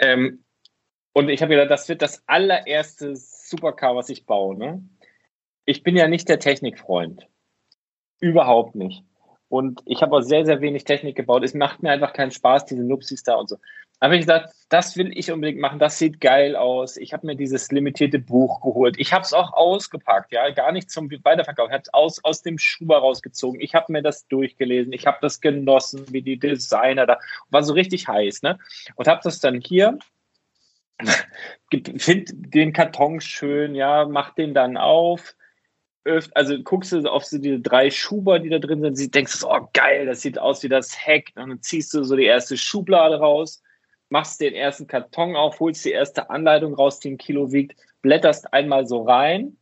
Ähm, 0.00 0.44
und 1.12 1.28
ich 1.28 1.40
habe 1.42 1.54
gedacht, 1.54 1.70
das 1.70 1.88
wird 1.88 2.02
das 2.02 2.22
allererste 2.26 3.14
Supercar, 3.16 3.94
was 3.96 4.08
ich 4.08 4.26
baue. 4.26 4.56
Ne? 4.56 4.88
Ich 5.64 5.82
bin 5.82 5.96
ja 5.96 6.08
nicht 6.08 6.28
der 6.28 6.40
Technikfreund. 6.40 7.28
Überhaupt 8.20 8.74
nicht. 8.74 9.04
Und 9.48 9.82
ich 9.86 10.02
habe 10.02 10.16
auch 10.16 10.22
sehr, 10.22 10.44
sehr 10.44 10.60
wenig 10.60 10.84
Technik 10.84 11.16
gebaut. 11.16 11.44
Es 11.44 11.54
macht 11.54 11.82
mir 11.82 11.90
einfach 11.90 12.12
keinen 12.12 12.30
Spaß, 12.30 12.66
diese 12.66 12.82
Nupsis 12.82 13.22
da 13.22 13.34
und 13.34 13.48
so. 13.48 13.56
Aber 14.00 14.14
ich 14.14 14.20
gesagt, 14.20 14.54
das 14.68 14.96
will 14.96 15.16
ich 15.16 15.30
unbedingt 15.30 15.60
machen. 15.60 15.78
Das 15.78 15.98
sieht 15.98 16.20
geil 16.20 16.56
aus. 16.56 16.96
Ich 16.96 17.12
habe 17.12 17.26
mir 17.26 17.36
dieses 17.36 17.70
limitierte 17.70 18.18
Buch 18.18 18.60
geholt. 18.60 18.96
Ich 18.98 19.12
habe 19.12 19.22
es 19.22 19.32
auch 19.32 19.52
ausgepackt, 19.52 20.32
ja, 20.32 20.50
gar 20.50 20.72
nicht 20.72 20.90
zum 20.90 21.10
Weiterverkauf. 21.10 21.68
Ich 21.68 21.72
habe 21.72 21.82
es 21.82 21.94
aus, 21.94 22.24
aus 22.24 22.42
dem 22.42 22.58
Schuber 22.58 22.98
rausgezogen. 22.98 23.60
Ich 23.60 23.74
habe 23.74 23.92
mir 23.92 24.02
das 24.02 24.26
durchgelesen. 24.26 24.92
Ich 24.92 25.06
habe 25.06 25.18
das 25.22 25.40
genossen, 25.40 26.04
wie 26.10 26.22
die 26.22 26.38
Designer 26.38 27.06
da. 27.06 27.18
War 27.50 27.62
so 27.62 27.72
richtig 27.72 28.08
heiß, 28.08 28.42
ne? 28.42 28.58
Und 28.96 29.08
habe 29.08 29.20
das 29.24 29.40
dann 29.40 29.60
hier. 29.60 29.98
Find 31.96 32.30
den 32.32 32.72
Karton 32.72 33.20
schön, 33.20 33.74
ja, 33.74 34.06
mach 34.06 34.34
den 34.34 34.54
dann 34.54 34.76
auf. 34.76 35.34
Also 36.34 36.58
guckst 36.62 36.92
du 36.92 37.10
auf 37.10 37.24
so 37.24 37.38
die 37.38 37.62
drei 37.62 37.90
Schuber, 37.90 38.38
die 38.38 38.50
da 38.50 38.58
drin 38.58 38.82
sind, 38.82 38.96
sie- 38.96 39.10
denkst 39.10 39.40
du, 39.40 39.48
oh 39.48 39.68
geil, 39.72 40.06
das 40.06 40.20
sieht 40.20 40.38
aus 40.38 40.62
wie 40.62 40.68
das 40.68 40.94
Heck. 41.06 41.32
Und 41.36 41.48
dann 41.48 41.62
ziehst 41.62 41.94
du 41.94 42.04
so 42.04 42.16
die 42.16 42.24
erste 42.24 42.56
Schublade 42.56 43.18
raus, 43.18 43.62
machst 44.10 44.40
den 44.40 44.54
ersten 44.54 44.86
Karton 44.86 45.34
auf, 45.34 45.60
holst 45.60 45.84
die 45.84 45.92
erste 45.92 46.30
Anleitung 46.30 46.74
raus, 46.74 47.00
die 47.00 47.12
ein 47.12 47.18
Kilo 47.18 47.52
wiegt, 47.52 47.78
blätterst 48.02 48.52
einmal 48.52 48.86
so 48.86 49.02
rein, 49.02 49.56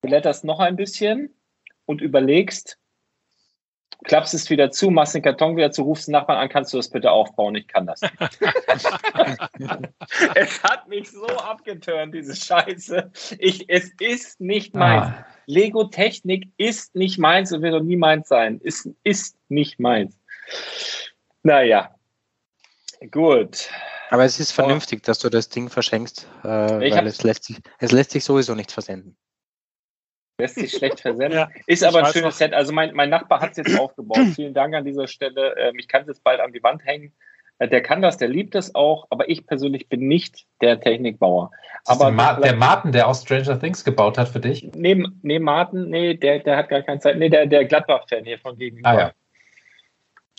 blätterst 0.00 0.44
noch 0.44 0.60
ein 0.60 0.76
bisschen 0.76 1.34
und 1.84 2.00
überlegst, 2.00 2.78
klappst 4.04 4.34
es 4.34 4.48
wieder 4.50 4.70
zu, 4.70 4.90
machst 4.90 5.14
den 5.14 5.22
Karton 5.22 5.56
wieder 5.56 5.70
zu, 5.70 5.82
rufst 5.82 6.08
den 6.08 6.12
Nachbarn 6.12 6.38
an, 6.38 6.48
kannst 6.48 6.72
du 6.72 6.78
das 6.78 6.88
bitte 6.88 7.10
aufbauen? 7.10 7.54
Ich 7.54 7.68
kann 7.68 7.86
das 7.86 8.00
nicht. 8.02 8.14
es 10.34 10.62
hat 10.62 10.88
mich 10.88 11.10
so 11.10 11.26
abgeturnt, 11.26 12.14
diese 12.14 12.34
Scheiße. 12.34 13.10
Ich, 13.38 13.68
es 13.68 13.90
ist 14.00 14.40
nicht 14.40 14.74
meins. 14.74 15.06
Ah. 15.06 15.26
Lego-Technik 15.46 16.48
ist 16.56 16.94
nicht 16.94 17.18
meins 17.18 17.52
und 17.52 17.62
wird 17.62 17.74
auch 17.74 17.82
nie 17.82 17.96
meins 17.96 18.28
sein. 18.28 18.60
Ist, 18.60 18.88
ist 19.02 19.36
nicht 19.48 19.78
meins. 19.80 20.18
Naja. 21.42 21.94
Gut. 23.10 23.68
Aber 24.10 24.24
es 24.24 24.38
ist 24.38 24.52
vernünftig, 24.52 25.02
dass 25.02 25.18
du 25.18 25.28
das 25.28 25.48
Ding 25.48 25.68
verschenkst, 25.68 26.28
äh, 26.44 26.88
Ich 26.88 26.94
weil 26.94 27.06
es 27.06 27.22
lässt, 27.22 27.44
sich, 27.44 27.58
es 27.78 27.92
lässt 27.92 28.12
sich 28.12 28.24
sowieso 28.24 28.54
nicht 28.54 28.70
versenden. 28.70 29.16
Lässt 30.38 30.56
sich 30.56 30.72
schlecht 30.72 31.00
versenden. 31.00 31.32
Ja, 31.38 31.50
ist 31.66 31.82
ich 31.82 31.88
aber 31.88 32.04
ein 32.04 32.12
schönes 32.12 32.34
noch. 32.34 32.38
Set. 32.38 32.52
Also 32.52 32.72
mein, 32.72 32.94
mein 32.94 33.10
Nachbar 33.10 33.40
hat 33.40 33.52
es 33.52 33.56
jetzt 33.58 33.78
aufgebaut. 33.78 34.18
Vielen 34.34 34.54
Dank 34.54 34.74
an 34.74 34.84
dieser 34.84 35.06
Stelle. 35.06 35.54
Ähm, 35.56 35.78
ich 35.78 35.88
kann 35.88 36.02
es 36.02 36.08
jetzt 36.08 36.24
bald 36.24 36.40
an 36.40 36.52
die 36.52 36.62
Wand 36.62 36.84
hängen. 36.84 37.12
Äh, 37.58 37.68
Der 37.68 37.82
kann 37.82 38.02
das, 38.02 38.16
der 38.16 38.28
liebt 38.28 38.54
es 38.54 38.74
auch, 38.74 39.06
aber 39.10 39.28
ich 39.28 39.46
persönlich 39.46 39.88
bin 39.88 40.06
nicht 40.08 40.46
der 40.60 40.80
Technikbauer. 40.80 41.50
Aber 41.86 42.06
der, 42.06 42.12
Ma 42.12 42.40
der 42.40 42.56
Martin, 42.56 42.92
der 42.92 43.08
auch 43.08 43.14
Stranger 43.14 43.58
Things 43.58 43.84
gebaut 43.84 44.18
hat 44.18 44.28
für 44.28 44.40
dich. 44.40 44.70
Nee, 44.74 45.04
nee 45.22 45.38
Martin, 45.38 45.90
nee, 45.90 46.14
der, 46.14 46.40
der 46.40 46.56
hat 46.56 46.68
gar 46.68 46.82
keine 46.82 47.00
Zeit. 47.00 47.18
Nee, 47.18 47.28
der, 47.28 47.46
der 47.46 47.64
Gladbach-Fan 47.64 48.24
hier 48.24 48.38
von 48.38 48.56
gegenüber. 48.56 48.88
Ah 48.88 48.98
ja. 48.98 49.12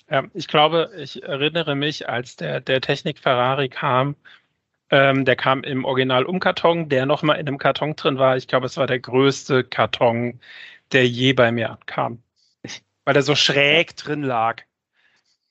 Ja, 0.09 0.23
ich 0.33 0.47
glaube, 0.47 0.91
ich 0.97 1.23
erinnere 1.23 1.75
mich, 1.75 2.07
als 2.07 2.35
der, 2.35 2.61
der 2.61 2.79
Technik 2.79 3.17
Ferrari 3.17 3.69
kam, 3.69 4.15
ähm, 4.91 5.25
der 5.25 5.35
kam 5.35 5.63
im 5.63 5.83
Original 5.83 6.25
Umkarton, 6.25 6.89
der 6.89 7.07
nochmal 7.07 7.39
in 7.39 7.47
einem 7.47 7.57
Karton 7.57 7.95
drin 7.95 8.19
war. 8.19 8.37
Ich 8.37 8.47
glaube, 8.47 8.67
es 8.67 8.77
war 8.77 8.85
der 8.85 8.99
größte 8.99 9.63
Karton, 9.63 10.39
der 10.91 11.07
je 11.07 11.33
bei 11.33 11.51
mir 11.51 11.71
ankam. 11.71 12.21
Weil 13.03 13.13
der 13.15 13.23
so 13.23 13.35
schräg 13.35 13.95
drin 13.95 14.21
lag. 14.21 14.61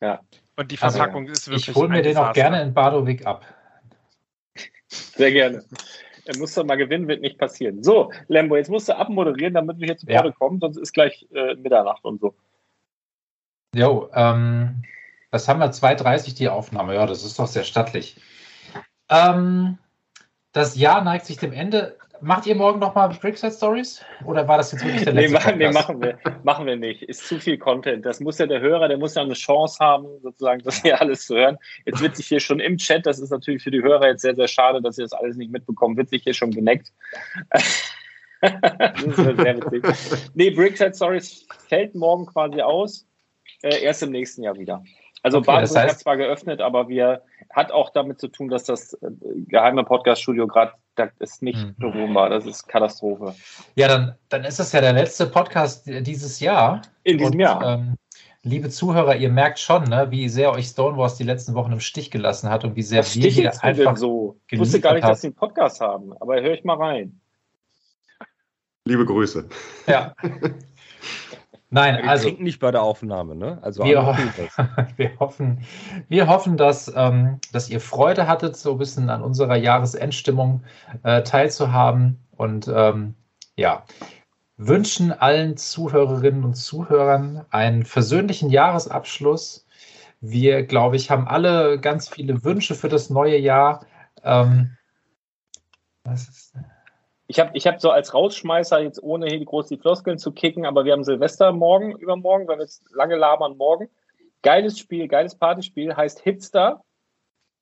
Ja. 0.01 0.21
Und 0.57 0.71
die 0.71 0.79
Also, 0.81 0.99
Verpackung 0.99 1.27
ist 1.27 1.49
wirklich. 1.49 1.69
Ich 1.69 1.75
hole 1.75 1.89
mir 1.89 2.03
den 2.03 2.17
auch 2.17 2.33
gerne 2.33 2.63
in 2.63 2.75
Badowik 2.75 3.27
ab. 3.27 3.45
Sehr 4.89 5.33
gerne. 5.33 5.65
Er 6.27 6.39
muss 6.39 6.55
doch 6.55 6.65
mal 6.65 6.77
gewinnen, 6.77 7.09
wird 7.09 7.21
nicht 7.21 7.39
passieren. 7.39 7.83
So, 7.83 8.11
Lembo, 8.29 8.57
jetzt 8.57 8.71
musst 8.71 8.89
du 8.89 8.97
abmoderieren, 8.97 9.55
damit 9.55 9.79
wir 9.79 9.87
hier 9.87 9.97
zu 9.97 10.07
Ja. 10.07 10.23
Pause 10.23 10.33
kommen, 10.33 10.61
sonst 10.61 10.79
ist 10.79 10.93
gleich 10.93 11.27
äh, 11.35 11.55
Mitternacht 11.57 12.05
und 12.05 12.21
so. 12.21 12.35
Jo, 13.75 14.09
ähm, 14.15 14.83
was 15.31 15.49
haben 15.49 15.59
wir? 15.59 15.73
2.30 15.73 16.37
die 16.37 16.49
Aufnahme. 16.49 16.95
Ja, 16.95 17.07
das 17.07 17.25
ist 17.25 17.39
doch 17.39 17.49
sehr 17.49 17.65
stattlich. 17.65 18.17
Ähm, 19.11 19.79
das 20.53 20.77
Jahr 20.77 21.03
neigt 21.03 21.27
sich 21.27 21.37
dem 21.37 21.53
Ende. 21.53 21.99
Macht 22.25 22.47
ihr 22.47 22.55
morgen 22.55 22.79
nochmal 22.79 23.11
Brickset 23.11 23.53
Stories? 23.53 24.03
Oder 24.25 24.49
war 24.49 24.57
das 24.57 24.73
jetzt 24.73 24.83
wirklich 24.83 25.05
der 25.05 25.13
Nee, 25.13 25.27
letzte 25.27 25.35
machen, 25.35 25.59
nee, 25.59 25.71
machen 25.71 26.01
wir, 26.01 26.19
machen 26.43 26.65
wir 26.65 26.77
nicht. 26.77 27.03
Ist 27.03 27.29
zu 27.29 27.39
viel 27.39 27.59
Content. 27.59 28.07
Das 28.07 28.19
muss 28.21 28.39
ja 28.39 28.47
der 28.47 28.61
Hörer, 28.61 28.89
der 28.89 28.97
muss 28.97 29.15
ja 29.15 29.21
eine 29.21 29.35
Chance 29.35 29.77
haben, 29.79 30.07
sozusagen, 30.23 30.63
das 30.63 30.81
hier 30.81 30.99
alles 30.99 31.27
zu 31.27 31.35
hören. 31.37 31.59
Jetzt 31.85 32.01
wird 32.01 32.17
sich 32.17 32.27
hier 32.27 32.41
schon 32.41 32.61
im 32.61 32.79
Chat, 32.79 33.05
das 33.05 33.19
ist 33.19 33.29
natürlich 33.29 33.63
für 33.63 33.71
die 33.71 33.83
Hörer 33.83 34.09
jetzt 34.09 34.23
sehr, 34.23 34.35
sehr 34.35 34.49
schade, 34.49 34.81
dass 34.81 34.97
sie 34.97 35.03
das 35.03 35.13
alles 35.13 35.37
nicht 35.37 35.53
mitbekommen, 35.53 35.99
wird 35.99 36.09
sich 36.09 36.23
hier 36.23 36.33
schon 36.33 36.51
geneckt. 36.51 36.95
das 38.41 39.03
ist 39.03 39.17
sehr 39.17 39.37
witzig. 39.37 40.31
Nee, 40.33 40.49
Brickset 40.49 40.97
Stories 40.97 41.47
fällt 41.69 41.95
morgen 41.95 42.25
quasi 42.25 42.63
aus. 42.63 43.07
Äh, 43.63 43.83
erst 43.83 44.03
im 44.03 44.13
nächsten 44.13 44.43
Jahr 44.43 44.57
wieder. 44.57 44.83
Also 45.25 45.39
Okay, 45.39 45.47
Badenburg 45.47 45.73
das 45.75 45.77
heißt- 45.85 45.89
hat 45.91 45.99
zwar 46.01 46.17
geöffnet, 46.19 46.61
aber 46.61 46.89
wir 46.89 47.23
hat 47.51 47.73
auch 47.73 47.91
damit 47.91 48.21
zu 48.21 48.29
tun, 48.29 48.49
dass 48.49 48.65
das 48.65 48.93
äh, 48.95 49.09
geheime 49.49 49.83
Podcast-Studio 49.85 50.47
gerade 50.47 50.73
das 50.97 51.11
ist 51.19 51.43
nicht 51.43 51.59
Mhm. 51.59 51.75
bewohnbar. 51.77 52.29
Das 52.31 52.47
ist 52.47 52.69
Katastrophe. 52.69 53.35
Ja, 53.75 53.89
dann, 53.89 54.15
dann 54.29 54.45
ist 54.45 54.61
es 54.61 54.71
ja 54.71 54.81
der 54.81 54.93
letzte 54.93 55.27
Podcast 55.27 55.87
dieses 55.89 56.39
Jahr. 56.39 56.83
In 57.03 57.19
diesem 57.19 57.33
Und, 57.33 57.41
Jahr. 57.41 57.79
Ähm, 57.79 57.97
liebe 58.43 58.69
Zuhörer, 58.69 59.17
ihr 59.17 59.31
merkt 59.31 59.59
schon, 59.59 59.85
ne, 59.85 60.07
wie 60.11 60.29
sehr 60.29 60.53
euch 60.53 60.67
Stonewalls 60.69 61.17
die 61.17 61.25
letzten 61.25 61.55
Wochen 61.55 61.73
im 61.73 61.81
Stich 61.81 62.13
gelassen 62.13 62.49
hat 62.51 62.63
und 62.65 62.77
wie 62.77 62.83
sehr 62.83 63.01
Was 63.01 63.17
wir 63.17 63.29
hier 63.29 63.65
einfach 63.65 63.97
so? 63.97 64.39
Ich 64.51 64.59
wusste 64.61 64.79
gar 64.81 64.91
nicht, 64.93 65.01
geliefert 65.01 65.11
dass 65.15 65.21
sie 65.23 65.27
einen 65.29 65.35
Podcast 65.37 65.81
haben, 65.81 66.13
aber 66.21 66.41
höre 66.41 66.53
ich 66.55 66.63
mal 66.65 66.77
rein. 66.77 67.19
Liebe 68.85 69.05
Grüße. 69.07 69.49
Ja. 69.89 70.15
Nein, 71.75 71.97
Wir 71.97 72.09
also 72.09 72.29
nicht 72.31 72.61
bei 72.61 72.71
der 72.71 72.83
Aufnahme, 72.83 73.35
ne? 73.35 73.59
Also 73.63 73.83
wir, 73.83 74.07
ho 74.07 74.15
wir 74.97 75.19
hoffen, 75.19 75.59
wir 76.09 76.29
hoffen, 76.29 76.57
dass, 76.57 76.93
ähm, 76.95 77.41
dass 77.51 77.69
ihr 77.69 77.81
Freude 77.81 78.29
hattet, 78.29 78.57
so 78.57 78.73
ein 78.73 78.79
bisschen 78.79 79.11
an 79.11 79.23
unserer 79.23 79.57
Jahresendstimmung 79.57 80.63
äh, 81.03 81.25
teilzuhaben 81.25 82.21
und 82.37 82.69
ähm, 82.73 83.17
ja, 83.57 83.83
wünschen 84.57 85.11
allen 85.11 85.57
Zuhörerinnen 85.57 86.45
und 86.45 86.55
Zuhörern 86.55 87.45
einen 87.51 87.85
versöhnlichen 87.85 88.51
Jahresabschluss. 88.51 89.67
Wir, 90.21 90.63
glaube 90.63 90.95
ich, 90.95 91.11
haben 91.11 91.27
alle 91.27 91.81
ganz 91.81 92.09
viele 92.09 92.45
Wünsche 92.45 92.77
für 92.77 92.89
das 92.89 93.11
neue 93.11 93.37
Jahr. 93.37 93.85
Ähm, 94.23 94.77
was 96.05 96.29
ist, 96.29 96.55
Ich 97.27 97.41
habe 97.41 97.51
ich 97.55 97.67
hab 97.67 97.81
so 97.81 97.91
als 97.91 98.13
Rausschmeißer 98.13 98.81
jetzt 98.81 99.03
ohne 99.03 99.27
hier 99.27 99.43
groß 99.45 99.69
die 99.69 99.79
Floskeln 99.79 100.19
zu 100.19 100.33
kicken, 100.33 100.67
aber 100.67 100.85
wir 100.85 100.93
haben 100.93 101.05
Silvester 101.05 101.53
morgen, 101.53 101.93
übermorgen, 101.93 102.47
weil 102.49 102.59
wir 102.59 102.65
jetzt 102.65 102.85
lange 102.93 103.17
labern 103.17 103.57
morgen. 103.57 103.89
Geiles 104.43 104.79
Spiel, 104.79 105.09
geiles 105.09 105.35
Partyspiel, 105.35 105.97
heißt 105.97 106.21
Hitster. 106.21 106.83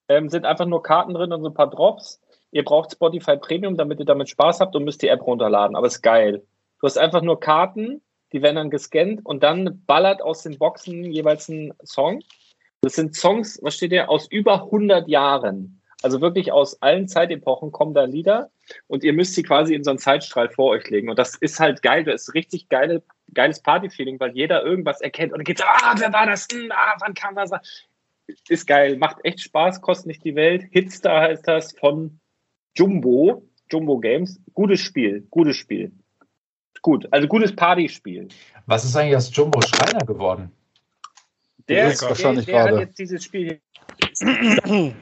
Ähm, 0.09 0.29
sind 0.29 0.45
einfach 0.45 0.67
nur 0.67 0.83
Karten 0.83 1.15
drin 1.15 1.33
und 1.33 1.43
so 1.43 1.49
ein 1.49 1.55
paar 1.55 1.71
Drops. 1.71 2.21
Ihr 2.51 2.65
braucht 2.65 2.93
Spotify 2.93 3.37
Premium, 3.37 3.77
damit 3.77 4.01
ihr 4.01 4.05
damit 4.05 4.29
Spaß 4.29 4.61
habt 4.61 4.75
und 4.75 4.85
müsst 4.85 5.01
die 5.01 5.09
App 5.09 5.25
runterladen. 5.25 5.77
Aber 5.77 5.87
ist 5.87 6.03
geil. 6.03 6.43
Du 6.81 6.87
hast 6.87 6.99
einfach 6.99 7.23
nur 7.23 7.39
Karten, 7.39 8.03
die 8.33 8.43
werden 8.43 8.57
dann 8.57 8.71
gescannt 8.71 9.25
und 9.25 9.45
dann 9.45 9.85
ballert 9.87 10.23
aus 10.23 10.43
den 10.43 10.59
Boxen 10.59 11.05
jeweils 11.05 11.49
ein 11.49 11.73
Song. 11.85 12.21
Das 12.81 12.95
sind 12.95 13.15
Songs, 13.15 13.61
was 13.63 13.77
steht 13.77 13.93
hier, 13.93 14.11
aus 14.11 14.27
über 14.29 14.65
100 14.65 15.07
Jahren. 15.07 15.81
Also 16.03 16.21
wirklich 16.21 16.51
aus 16.51 16.83
allen 16.83 17.07
Zeitepochen 17.07 17.71
kommen 17.71 17.95
da 17.95 18.05
Lieder 18.05 18.51
und 18.87 19.05
ihr 19.05 19.13
müsst 19.13 19.35
sie 19.35 19.43
quasi 19.43 19.75
in 19.75 19.85
so 19.85 19.91
einen 19.91 19.99
Zeitstrahl 19.99 20.49
vor 20.51 20.71
euch 20.71 20.89
legen. 20.91 21.09
Und 21.11 21.19
das 21.19 21.35
ist 21.37 21.61
halt 21.61 21.83
geil. 21.83 22.05
Das 22.05 22.23
ist 22.23 22.35
richtig 22.35 22.69
geile, 22.69 23.03
geiles 23.35 23.61
Partyfeeling, 23.63 24.21
weil 24.21 24.35
jeder 24.35 24.63
irgendwas 24.63 25.01
erkennt 25.01 25.33
und 25.33 25.39
dann 25.39 25.45
geht's, 25.45 25.63
ah, 25.63 25.95
wer 25.97 26.13
war 26.13 26.27
das? 26.27 26.47
Hm, 26.53 26.71
ah, 26.73 26.97
wann 27.01 27.15
kam 27.15 27.35
das? 27.35 27.51
Ist 28.49 28.67
geil, 28.67 28.97
macht 28.97 29.19
echt 29.25 29.41
Spaß, 29.41 29.81
kostet 29.81 30.07
nicht 30.07 30.25
die 30.25 30.35
Welt. 30.35 30.65
Hitstar 30.71 31.23
heißt 31.23 31.47
das 31.47 31.73
von 31.79 32.21
Jumbo, 32.77 33.47
Jumbo 33.71 33.99
Games. 33.99 34.41
Gutes 34.55 34.81
Spiel, 34.81 35.27
gutes 35.31 35.57
Spiel. 35.57 35.93
Gut, 36.81 37.07
also 37.13 37.29
gutes 37.29 37.55
Partyspiel. 37.55 38.29
was 38.67 38.85
ist 38.85 38.97
eigentlich 38.97 39.17
aus 39.17 39.35
Jumbo 39.35 39.61
Schreiner 39.63 40.05
geworden? 40.05 40.51
Der, 41.69 41.89
ist 41.93 42.03
wahrscheinlich 42.03 42.47
der, 42.47 42.55
der 42.55 42.63
hat 42.63 42.71
gerade. 42.71 42.83
jetzt 42.83 42.99
dieses 42.99 43.23
Spiel 43.23 43.61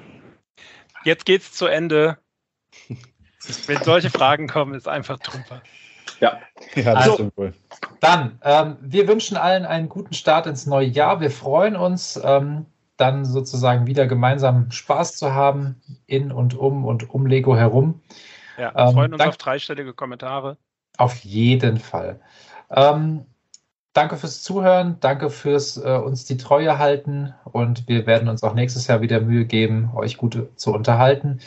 Jetzt 1.04 1.24
geht's 1.24 1.52
zu 1.52 1.66
Ende. 1.66 2.18
Wenn 3.66 3.82
solche 3.82 4.10
Fragen 4.10 4.46
kommen, 4.48 4.74
ist 4.74 4.88
einfach 4.88 5.18
drüber. 5.18 5.62
Ja. 6.20 6.38
Ja, 6.74 6.94
das 6.94 6.96
Also- 6.96 7.14
stimmt 7.14 7.36
wohl. 7.36 7.54
Dann, 8.00 8.38
ähm, 8.42 8.76
wir 8.80 9.08
wünschen 9.08 9.36
allen 9.36 9.64
einen 9.64 9.88
guten 9.88 10.14
Start 10.14 10.46
ins 10.46 10.66
neue 10.66 10.86
Jahr. 10.86 11.20
Wir 11.20 11.30
freuen 11.30 11.76
uns, 11.76 12.20
ähm, 12.22 12.66
dann 12.96 13.24
sozusagen 13.24 13.86
wieder 13.86 14.06
gemeinsam 14.06 14.70
Spaß 14.70 15.16
zu 15.16 15.32
haben 15.34 15.80
in 16.06 16.32
und 16.32 16.54
um 16.54 16.84
und 16.84 17.08
um 17.14 17.26
Lego 17.26 17.56
herum. 17.56 18.02
Ja, 18.58 18.72
Ähm, 18.76 18.92
freuen 18.94 19.12
uns 19.12 19.18
dank- 19.18 19.30
auf 19.30 19.36
dreistellige 19.38 19.94
Kommentare. 19.94 20.56
Auf 20.98 21.16
jeden 21.24 21.78
Fall. 21.78 22.20
Ähm, 22.70 23.24
danke 23.94 24.16
fürs 24.16 24.42
Zuhören, 24.42 24.98
danke 25.00 25.30
fürs 25.30 25.78
äh, 25.78 25.96
uns 25.96 26.26
die 26.26 26.36
Treue 26.36 26.78
halten 26.78 27.32
und 27.44 27.88
wir 27.88 28.06
werden 28.06 28.28
uns 28.28 28.42
auch 28.42 28.52
nächstes 28.54 28.86
Jahr 28.86 29.00
wieder 29.00 29.20
Mühe 29.20 29.46
geben, 29.46 29.90
euch 29.94 30.18
gut 30.18 30.48
zu 30.56 30.74
unterhalten. 30.74 31.40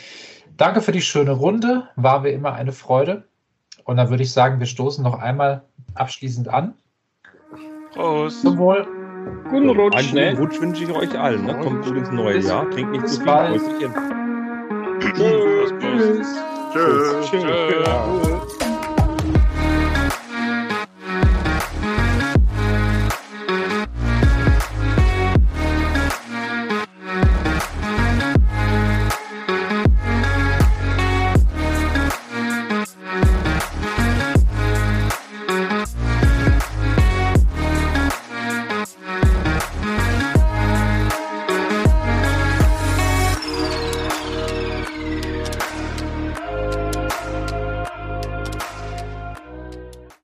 Danke 0.56 0.80
für 0.80 0.92
die 0.92 1.02
schöne 1.02 1.32
Runde, 1.32 1.88
war 1.96 2.24
wie 2.24 2.30
immer 2.30 2.52
eine 2.54 2.72
Freude. 2.72 3.24
Und 3.84 3.96
dann 3.96 4.08
würde 4.10 4.22
ich 4.22 4.32
sagen, 4.32 4.60
wir 4.60 4.66
stoßen 4.66 5.02
noch 5.02 5.18
einmal 5.18 5.62
abschließend 5.94 6.48
an. 6.48 6.74
Prost. 7.92 8.42
Zum 8.42 8.58
Wohl. 8.58 8.86
Guten 9.50 9.70
Rutsch, 9.70 9.96
Einen 9.96 10.14
ne? 10.14 10.30
guten 10.30 10.42
Rutsch 10.44 10.60
wünsche 10.60 10.84
ich 10.84 10.90
euch 10.90 11.18
allen. 11.18 11.44
Ne? 11.44 11.58
Kommt 11.58 11.84
gut 11.84 11.96
ins 11.96 12.10
neue 12.10 12.38
Jahr. 12.40 12.70
Trinkt 12.70 12.92
nicht 12.92 13.02
Bis 13.02 13.12
zu 13.12 13.18
viel. 13.18 13.26
bald. 13.26 13.60
Prösterchen. 13.62 13.94
Tschüss. 15.14 15.72
Tschüss. 16.72 17.30
Tschö. 17.30 18.33